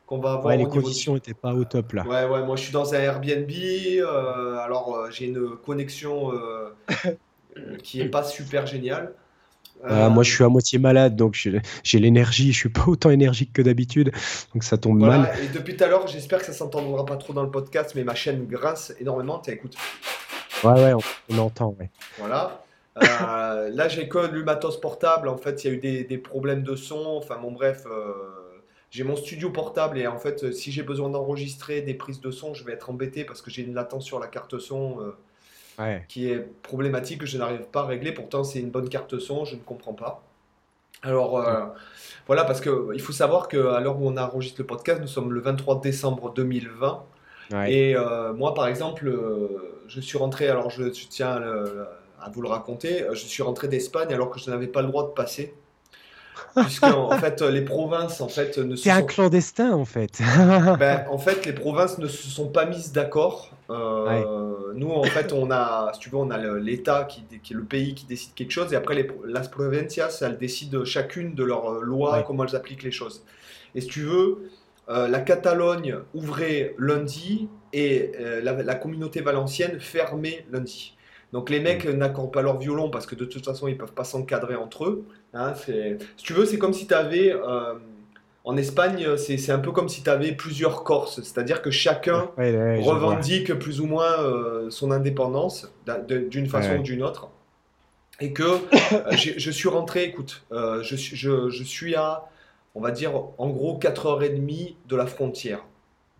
qu'on 0.05 0.19
va 0.19 0.31
avoir 0.33 0.45
Ouais, 0.47 0.57
les 0.57 0.65
conditions 0.65 1.15
étaient 1.15 1.33
pas 1.33 1.53
au 1.53 1.63
top 1.63 1.93
là. 1.93 2.03
Ouais, 2.05 2.25
ouais, 2.25 2.43
moi 2.43 2.57
je 2.57 2.63
suis 2.63 2.73
dans 2.73 2.93
un 2.93 2.97
Airbnb, 2.99 3.49
euh, 3.49 4.57
alors 4.57 4.93
euh, 4.93 5.09
j'ai 5.09 5.25
une 5.27 5.55
connexion 5.55 6.33
euh, 6.33 6.75
qui 7.83 8.01
est 8.01 8.09
pas 8.09 8.23
super 8.23 8.65
géniale. 8.67 9.13
Voilà, 9.83 10.05
Euh, 10.05 10.09
moi, 10.09 10.23
je 10.23 10.31
suis 10.31 10.43
à 10.43 10.47
moitié 10.49 10.77
malade, 10.79 11.15
donc 11.15 11.33
j'ai 11.83 11.99
l'énergie. 11.99 12.51
Je 12.53 12.57
suis 12.57 12.69
pas 12.69 12.85
autant 12.87 13.09
énergique 13.09 13.51
que 13.53 13.61
d'habitude, 13.61 14.11
donc 14.53 14.63
ça 14.63 14.77
tombe 14.77 14.99
voilà, 14.99 15.17
mal. 15.17 15.31
et 15.43 15.47
depuis 15.49 15.75
tout 15.75 15.83
à 15.83 15.87
l'heure, 15.87 16.07
j'espère 16.07 16.39
que 16.39 16.45
ça 16.45 16.53
s'entendra 16.53 17.05
pas 17.05 17.17
trop 17.17 17.33
dans 17.33 17.43
le 17.43 17.51
podcast, 17.51 17.93
mais 17.95 18.03
ma 18.03 18.15
chaîne 18.15 18.45
grince 18.45 18.93
énormément. 18.99 19.39
Tiens, 19.39 19.53
écoute, 19.53 19.75
Ouais, 20.63 20.73
ouais, 20.73 20.93
on, 20.93 20.99
on 21.29 21.37
entend. 21.39 21.75
Ouais. 21.79 21.89
voilà. 22.17 22.65
Euh, 23.01 23.69
là, 23.73 23.87
j'ai 23.87 24.07
que 24.07 24.19
le 24.19 24.43
matos 24.43 24.79
portable. 24.79 25.27
En 25.27 25.37
fait, 25.37 25.63
il 25.63 25.67
y 25.67 25.71
a 25.71 25.73
eu 25.73 25.79
des, 25.79 26.03
des 26.03 26.17
problèmes 26.17 26.63
de 26.63 26.75
son. 26.75 27.03
Enfin, 27.17 27.37
bon, 27.41 27.51
bref, 27.51 27.83
euh, 27.89 28.13
j'ai 28.91 29.03
mon 29.03 29.15
studio 29.15 29.49
portable 29.49 29.97
et 29.97 30.07
en 30.07 30.17
fait, 30.17 30.43
euh, 30.43 30.51
si 30.51 30.71
j'ai 30.71 30.83
besoin 30.83 31.09
d'enregistrer 31.09 31.81
des 31.81 31.93
prises 31.95 32.21
de 32.21 32.29
son, 32.31 32.53
je 32.53 32.63
vais 32.65 32.73
être 32.73 32.89
embêté 32.89 33.23
parce 33.25 33.41
que 33.41 33.49
j'ai 33.49 33.63
une 33.63 33.73
latence 33.73 34.05
sur 34.05 34.19
la 34.19 34.27
carte 34.27 34.59
son. 34.59 34.97
Ouais. 35.79 36.05
qui 36.09 36.29
est 36.29 36.39
problématique 36.61 37.21
que 37.21 37.25
je 37.25 37.37
n'arrive 37.37 37.61
pas 37.71 37.81
à 37.81 37.85
régler. 37.85 38.11
Pourtant, 38.11 38.43
c'est 38.43 38.59
une 38.59 38.69
bonne 38.69 38.89
carte 38.89 39.17
son, 39.19 39.45
je 39.45 39.55
ne 39.55 39.61
comprends 39.61 39.93
pas. 39.93 40.21
Alors, 41.03 41.39
euh, 41.39 41.65
voilà, 42.27 42.43
parce 42.43 42.61
que 42.61 42.89
il 42.93 43.01
faut 43.01 43.13
savoir 43.13 43.47
qu'à 43.47 43.79
l'heure 43.79 43.99
où 43.99 44.07
on 44.07 44.17
enregistre 44.17 44.61
le 44.61 44.67
podcast, 44.67 45.01
nous 45.01 45.07
sommes 45.07 45.33
le 45.33 45.39
23 45.41 45.81
décembre 45.81 46.33
2020. 46.33 47.03
Ouais. 47.53 47.73
Et 47.73 47.95
euh, 47.95 48.33
moi, 48.33 48.53
par 48.53 48.67
exemple, 48.67 49.07
euh, 49.07 49.83
je 49.87 49.99
suis 49.99 50.17
rentré, 50.17 50.47
alors 50.49 50.69
je, 50.69 50.83
je 50.93 51.07
tiens 51.07 51.31
à, 51.31 51.39
le- 51.39 51.85
à 52.21 52.29
vous 52.29 52.41
le 52.41 52.47
raconter, 52.49 53.05
je 53.11 53.25
suis 53.25 53.41
rentré 53.41 53.67
d'Espagne 53.67 54.13
alors 54.13 54.29
que 54.29 54.39
je 54.39 54.49
n'avais 54.51 54.67
pas 54.67 54.81
le 54.83 54.87
droit 54.89 55.03
de 55.03 55.09
passer. 55.13 55.55
Puisque, 56.55 56.83
en 56.83 57.09
fait, 57.17 57.41
les 57.41 57.61
provinces, 57.63 58.21
en 58.21 58.27
fait, 58.29 58.57
ne 58.59 58.75
se 58.75 58.87
un 58.89 59.01
clandestin 59.01 59.71
en 59.71 59.85
fait. 59.85 60.21
ben, 60.79 61.05
en 61.09 61.17
fait, 61.17 61.45
les 61.45 61.53
provinces 61.53 61.97
ne 61.97 62.07
se 62.07 62.27
sont 62.27 62.47
pas 62.49 62.65
mises 62.65 62.91
d'accord. 62.91 63.49
Euh, 63.71 64.73
Nous, 64.73 64.89
en 64.91 65.03
fait, 65.03 65.33
on 65.33 65.49
a, 65.51 65.91
si 65.93 65.99
tu 65.99 66.09
veux, 66.09 66.17
on 66.17 66.29
a 66.31 66.37
l'État 66.59 67.03
qui, 67.05 67.23
qui 67.43 67.53
est 67.53 67.55
le 67.55 67.63
pays 67.63 67.93
qui 67.95 68.05
décide 68.05 68.33
quelque 68.33 68.51
chose, 68.51 68.71
et 68.73 68.75
après, 68.75 68.95
les, 68.95 69.07
las 69.25 69.47
provincias, 69.49 70.17
elles 70.21 70.37
décident 70.37 70.83
chacune 70.85 71.35
de 71.35 71.43
leurs 71.43 71.67
euh, 71.73 71.81
lois, 71.81 72.17
Ouais. 72.17 72.23
comment 72.25 72.43
elles 72.45 72.55
appliquent 72.55 72.83
les 72.83 72.91
choses. 72.91 73.23
Et 73.75 73.81
si 73.81 73.87
tu 73.87 74.01
veux, 74.01 74.49
euh, 74.89 75.07
la 75.07 75.19
Catalogne 75.19 75.97
ouvrait 76.13 76.75
lundi 76.77 77.47
et 77.73 78.11
euh, 78.19 78.41
la, 78.41 78.53
la 78.63 78.75
communauté 78.75 79.21
valencienne 79.21 79.79
fermait 79.79 80.45
lundi. 80.51 80.95
Donc 81.31 81.49
les 81.49 81.61
mecs 81.61 81.85
n'accordent 81.85 82.33
pas 82.33 82.41
leur 82.41 82.57
violon 82.57 82.89
parce 82.89 83.05
que 83.05 83.15
de 83.15 83.23
toute 83.23 83.45
façon 83.45 83.69
ils 83.69 83.77
peuvent 83.77 83.93
pas 83.93 84.03
s'encadrer 84.03 84.55
entre 84.55 84.83
eux. 84.85 85.05
hein. 85.33 85.53
Si 85.55 86.23
tu 86.25 86.33
veux, 86.33 86.45
c'est 86.45 86.57
comme 86.57 86.73
si 86.73 86.87
tu 86.87 86.93
avais 86.93 87.33
en 88.43 88.57
Espagne, 88.57 89.17
c'est 89.17 89.37
c'est 89.37 89.51
un 89.51 89.59
peu 89.59 89.71
comme 89.71 89.89
si 89.89 90.03
tu 90.03 90.09
avais 90.09 90.31
plusieurs 90.33 90.83
Corses, 90.83 91.21
c'est-à-dire 91.21 91.61
que 91.61 91.71
chacun 91.71 92.31
Ouais, 92.37 92.55
ouais, 92.55 92.79
revendique 92.81 93.53
plus 93.55 93.81
ou 93.81 93.85
moins 93.87 94.19
euh, 94.21 94.69
son 94.71 94.91
indépendance 94.91 95.71
d'une 96.07 96.47
façon 96.47 96.77
ou 96.77 96.81
d'une 96.83 97.03
autre. 97.03 97.29
Et 98.19 98.33
que 98.33 98.43
euh, 98.43 99.11
je 99.37 99.51
suis 99.51 99.69
rentré, 99.69 100.03
écoute, 100.05 100.43
euh, 100.51 100.83
je, 100.83 100.95
suis- 100.95 101.15
je, 101.15 101.49
je 101.49 101.63
suis 101.63 101.95
à, 101.95 102.29
on 102.75 102.81
va 102.81 102.91
dire, 102.91 103.13
en 103.37 103.49
gros 103.49 103.77
4h30 103.79 104.77
de 104.87 104.95
la 104.95 105.07
frontière. 105.07 105.65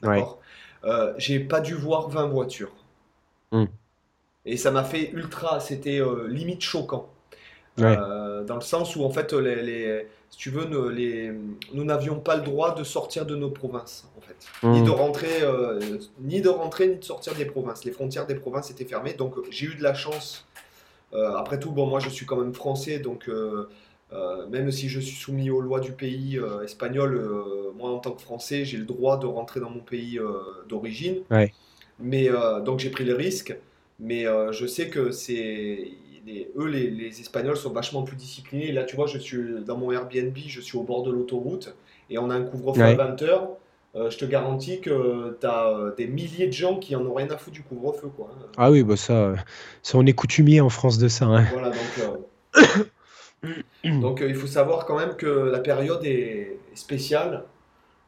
D'accord 0.02 0.40
Euh, 0.86 1.14
J'ai 1.18 1.40
pas 1.40 1.62
dû 1.62 1.76
voir 1.76 2.10
20 2.10 2.28
voitures. 2.28 2.74
Hmm. 3.52 3.66
Et 4.46 4.58
ça 4.58 4.72
m'a 4.72 4.84
fait 4.84 5.12
ultra, 5.12 5.60
c'était 5.60 6.00
euh, 6.00 6.28
limite 6.28 6.62
choquant. 6.62 7.11
Ouais. 7.78 7.98
Euh, 7.98 8.44
dans 8.44 8.56
le 8.56 8.62
sens 8.62 8.96
où, 8.96 9.04
en 9.04 9.10
fait, 9.10 9.32
les, 9.34 9.56
les- 9.64 10.08
si 10.30 10.38
tu 10.38 10.50
veux, 10.50 10.66
nous, 10.66 10.90
les- 10.90 11.32
nous 11.74 11.84
n'avions 11.84 12.20
pas 12.20 12.36
le 12.36 12.42
droit 12.42 12.76
de 12.76 12.84
sortir 12.84 13.26
de 13.26 13.36
nos 13.36 13.50
provinces, 13.50 14.08
en 14.18 14.22
fait. 14.22 14.68
Ni 14.68 14.82
Hmm. 14.82 14.86
de 14.86 14.90
rentrer, 14.90 15.42
euh, 15.42 15.80
ni 16.20 16.42
de 16.42 16.50
rentrer, 16.50 16.88
ni 16.88 16.96
de 16.98 17.04
sortir 17.04 17.34
des 17.36 17.46
provinces. 17.46 17.86
Les 17.86 17.92
frontières 17.92 18.28
des 18.28 18.36
provinces 18.36 18.70
étaient 18.72 18.86
fermées, 18.86 19.14
donc 19.14 19.36
j'ai 19.50 19.68
eu 19.68 19.76
de 19.76 19.84
la 19.84 19.94
chance. 19.94 20.46
Euh, 21.14 21.36
après 21.36 21.60
tout, 21.60 21.72
bon, 21.72 21.88
moi, 21.88 22.00
je 22.00 22.10
suis 22.10 22.26
quand 22.26 22.38
même 22.38 22.54
français, 22.54 23.00
donc 23.00 23.30
même 24.50 24.72
si 24.72 24.90
je 24.90 25.00
suis 25.00 25.16
soumis 25.16 25.50
aux 25.50 25.62
lois 25.62 25.80
du 25.80 25.94
pays 25.94 26.40
espagnol, 26.64 27.12
moi, 27.78 27.90
en 27.92 28.00
tant 28.00 28.12
que 28.12 28.22
Français, 28.22 28.66
j'ai 28.66 28.78
le 28.78 28.84
droit 28.86 29.18
de 29.18 29.26
rentrer 29.26 29.60
dans 29.62 29.70
mon 29.70 29.80
pays 29.80 30.20
d'origine. 30.68 31.20
Ouais. 31.32 31.54
Mais 32.00 32.30
donc 32.66 32.80
j'ai 32.80 32.90
pris 32.90 33.06
le 33.06 33.16
risque, 33.16 33.56
mais 34.00 34.26
je 34.52 34.66
sais 34.68 34.90
que 34.90 35.12
c'est 35.12 35.88
les- 36.26 36.52
eux 36.58 36.68
les, 36.68 36.90
les 36.90 37.20
Espagnols 37.22 37.58
sont 37.58 37.72
vachement 37.72 38.04
plus 38.04 38.16
disciplinés. 38.16 38.72
Là, 38.72 38.84
tu 38.84 38.96
vois, 38.96 39.08
je 39.08 39.18
suis 39.18 39.64
dans 39.66 39.78
mon 39.78 39.92
Airbnb, 39.92 40.38
je 40.48 40.62
suis 40.62 40.78
au 40.78 40.84
bord 40.84 41.04
de 41.04 41.12
l'autoroute 41.12 41.76
et 42.10 42.18
on 42.18 42.30
a 42.30 42.36
un 42.36 42.44
couvre-feu 42.44 42.82
à 42.82 42.90
Ouais. 42.90 42.96
20h. 42.96 43.48
je 44.10 44.18
te 44.18 44.26
garantis 44.26 44.80
que 44.82 45.38
tu 45.40 45.46
as 45.48 45.94
des 45.98 46.08
milliers 46.08 46.48
de 46.48 46.54
gens 46.54 46.78
qui 46.80 46.96
en 46.96 47.06
ont 47.06 47.14
rien 47.14 47.30
à 47.30 47.38
foutre 47.38 47.56
du 47.56 47.64
couvre-feu, 47.64 48.08
quoi. 48.16 48.30
hein. 48.34 48.46
Ah 48.58 48.72
oui, 48.72 48.84
bah 48.84 48.96
ça, 48.98 49.14
euh, 49.14 49.36
ça, 49.84 49.98
on 49.98 50.06
est 50.06 50.14
coutumier 50.14 50.62
en 50.62 50.70
France 50.70 50.98
de 50.98 51.08
ça. 51.10 51.26
hein. 51.26 51.46
Voilà, 51.52 51.70
donc, 51.72 51.80
euh, 52.00 52.84
donc 54.02 54.22
euh, 54.22 54.28
il 54.30 54.36
faut 54.36 54.48
savoir 54.48 54.86
quand 54.86 54.98
même 54.98 55.16
que 55.16 55.26
la 55.28 55.60
période 55.60 56.04
est 56.06 56.58
spéciale. 56.76 57.44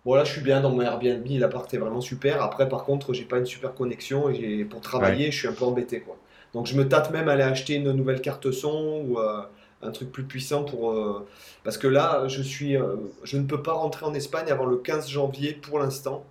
Bon, 0.06 0.16
là, 0.16 0.24
je 0.26 0.34
suis 0.34 0.42
bien 0.42 0.60
dans 0.62 0.70
mon 0.70 0.82
Airbnb, 0.82 1.26
l'appart 1.40 1.74
est 1.74 1.78
vraiment 1.78 2.02
super. 2.02 2.42
Après, 2.42 2.68
par 2.68 2.84
contre, 2.84 3.14
j'ai 3.14 3.24
pas 3.24 3.38
une 3.38 3.46
super 3.46 3.74
connexion 3.74 4.30
et 4.30 4.36
j'ai- 4.36 4.66
pour 4.66 4.82
travailler, 4.82 5.32
je 5.32 5.38
suis 5.40 5.48
un 5.48 5.54
peu 5.54 5.64
embêté, 5.66 6.02
quoi. 6.02 6.18
Donc, 6.54 6.68
je 6.68 6.76
me 6.76 6.88
tâte 6.88 7.12
même 7.12 7.30
à 7.30 7.34
aller 7.34 7.44
acheter 7.44 7.76
une 7.76 7.92
nouvelle 7.92 8.22
carte 8.22 8.52
son 8.52 9.04
ou 9.08 9.20
euh, 9.20 9.42
un 9.82 9.92
truc 9.92 10.12
plus 10.12 10.24
puissant 10.24 10.64
pour. 10.64 10.92
euh, 10.92 11.26
Parce 11.64 11.78
que 11.78 11.88
là, 11.88 12.28
je 12.28 12.42
suis, 12.42 12.78
euh, 12.78 12.96
je 13.24 13.38
ne 13.38 13.46
peux 13.46 13.62
pas 13.64 13.74
rentrer 13.74 14.06
en 14.06 14.14
Espagne 14.14 14.52
avant 14.52 14.66
le 14.66 14.78
15 14.78 15.10
janvier 15.10 15.54
pour 15.54 15.80
l'instant. 15.80 16.24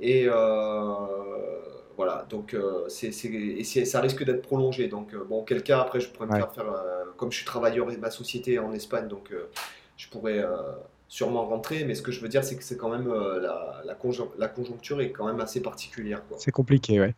Et 0.00 0.26
voilà, 1.96 2.26
donc 2.28 2.54
c'est, 2.88 3.10
c'est- 3.12 3.28
et 3.28 3.64
c'est- 3.64 3.86
ça 3.86 4.00
risque 4.02 4.22
d'être 4.24 4.42
prolongé. 4.42 4.88
Donc, 4.88 5.14
bon, 5.28 5.42
quel 5.44 5.62
cas, 5.62 5.80
après, 5.80 6.00
je 6.00 6.08
pourrais 6.10 6.26
me 6.26 6.32
Ouais. 6.32 6.38
faire 6.38 6.52
faire, 6.52 6.66
comme 7.16 7.32
je 7.32 7.38
suis 7.38 7.46
travailleur 7.46 7.90
et 7.90 7.96
ma 7.96 8.10
société 8.10 8.54
est 8.54 8.58
en 8.58 8.72
Espagne, 8.74 9.08
donc 9.08 9.32
je 9.96 10.08
pourrais 10.08 10.44
sûrement 11.08 11.46
rentrer. 11.46 11.84
Mais 11.84 11.94
ce 11.94 12.02
que 12.02 12.12
je 12.12 12.20
veux 12.20 12.28
dire, 12.28 12.44
c'est 12.44 12.56
que 12.56 12.62
c'est 12.64 12.76
quand 12.76 12.90
même 12.90 13.08
euh, 13.10 13.40
la, 13.40 13.80
la, 13.86 13.94
conjon- 13.94 14.30
la 14.38 14.48
conjoncture 14.48 15.00
est 15.00 15.10
quand 15.12 15.26
même 15.26 15.40
assez 15.40 15.60
particulière, 15.62 16.22
quoi. 16.28 16.36
C'est 16.38 16.52
compliqué, 16.52 17.00
ouais. 17.00 17.14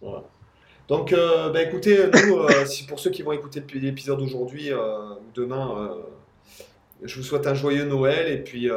Voilà. 0.00 0.24
Donc, 0.88 1.12
euh, 1.12 1.50
bah, 1.50 1.62
écoutez, 1.62 2.06
nous, 2.26 2.38
euh, 2.38 2.64
si 2.66 2.84
pour 2.86 2.98
ceux 2.98 3.10
qui 3.10 3.22
vont 3.22 3.32
écouter 3.32 3.62
l'épisode 3.74 4.20
aujourd'hui 4.20 4.72
euh, 4.72 5.10
ou 5.10 5.32
demain, 5.34 5.90
je 7.04 7.16
vous 7.16 7.22
souhaite 7.22 7.46
un 7.46 7.54
joyeux 7.54 7.84
Noël 7.84 8.32
et 8.32 8.38
puis 8.38 8.70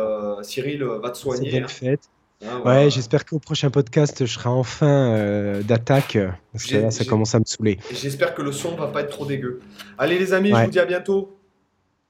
Cyril 0.44 0.84
va 0.84 1.10
te 1.10 1.18
soigner. 1.18 1.52
belle 1.52 1.64
hein. 1.64 1.68
fête. 1.68 2.10
Hein, 2.44 2.60
voilà. 2.64 2.82
Ouais, 2.82 2.90
j'espère 2.90 3.24
qu'au 3.26 3.40
prochain 3.40 3.70
podcast, 3.70 4.26
je 4.26 4.34
serai 4.34 4.50
enfin 4.50 5.16
euh, 5.16 5.62
d'attaque. 5.62 6.18
Parce 6.52 6.66
que 6.66 6.78
là, 6.78 6.92
ça 6.92 7.06
commence 7.06 7.36
à 7.36 7.40
me 7.40 7.46
saouler. 7.46 7.78
J'espère 7.92 8.34
que 8.34 8.42
le 8.42 8.52
son 8.52 8.76
va 8.76 8.88
pas 8.88 9.02
être 9.02 9.12
trop 9.12 9.26
dégueu. 9.26 9.62
Allez 9.98 10.18
les 10.18 10.34
amis, 10.34 10.50
je 10.50 10.56
vous 10.56 10.72
dis 10.72 10.80
à 10.80 10.86
bientôt. 10.86 11.38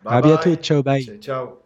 À 0.06 0.20
Bye 0.22 0.32
bientôt, 0.32 0.56
ciao, 0.56 0.82
bye. 0.82 1.20
Ciao. 1.20 1.61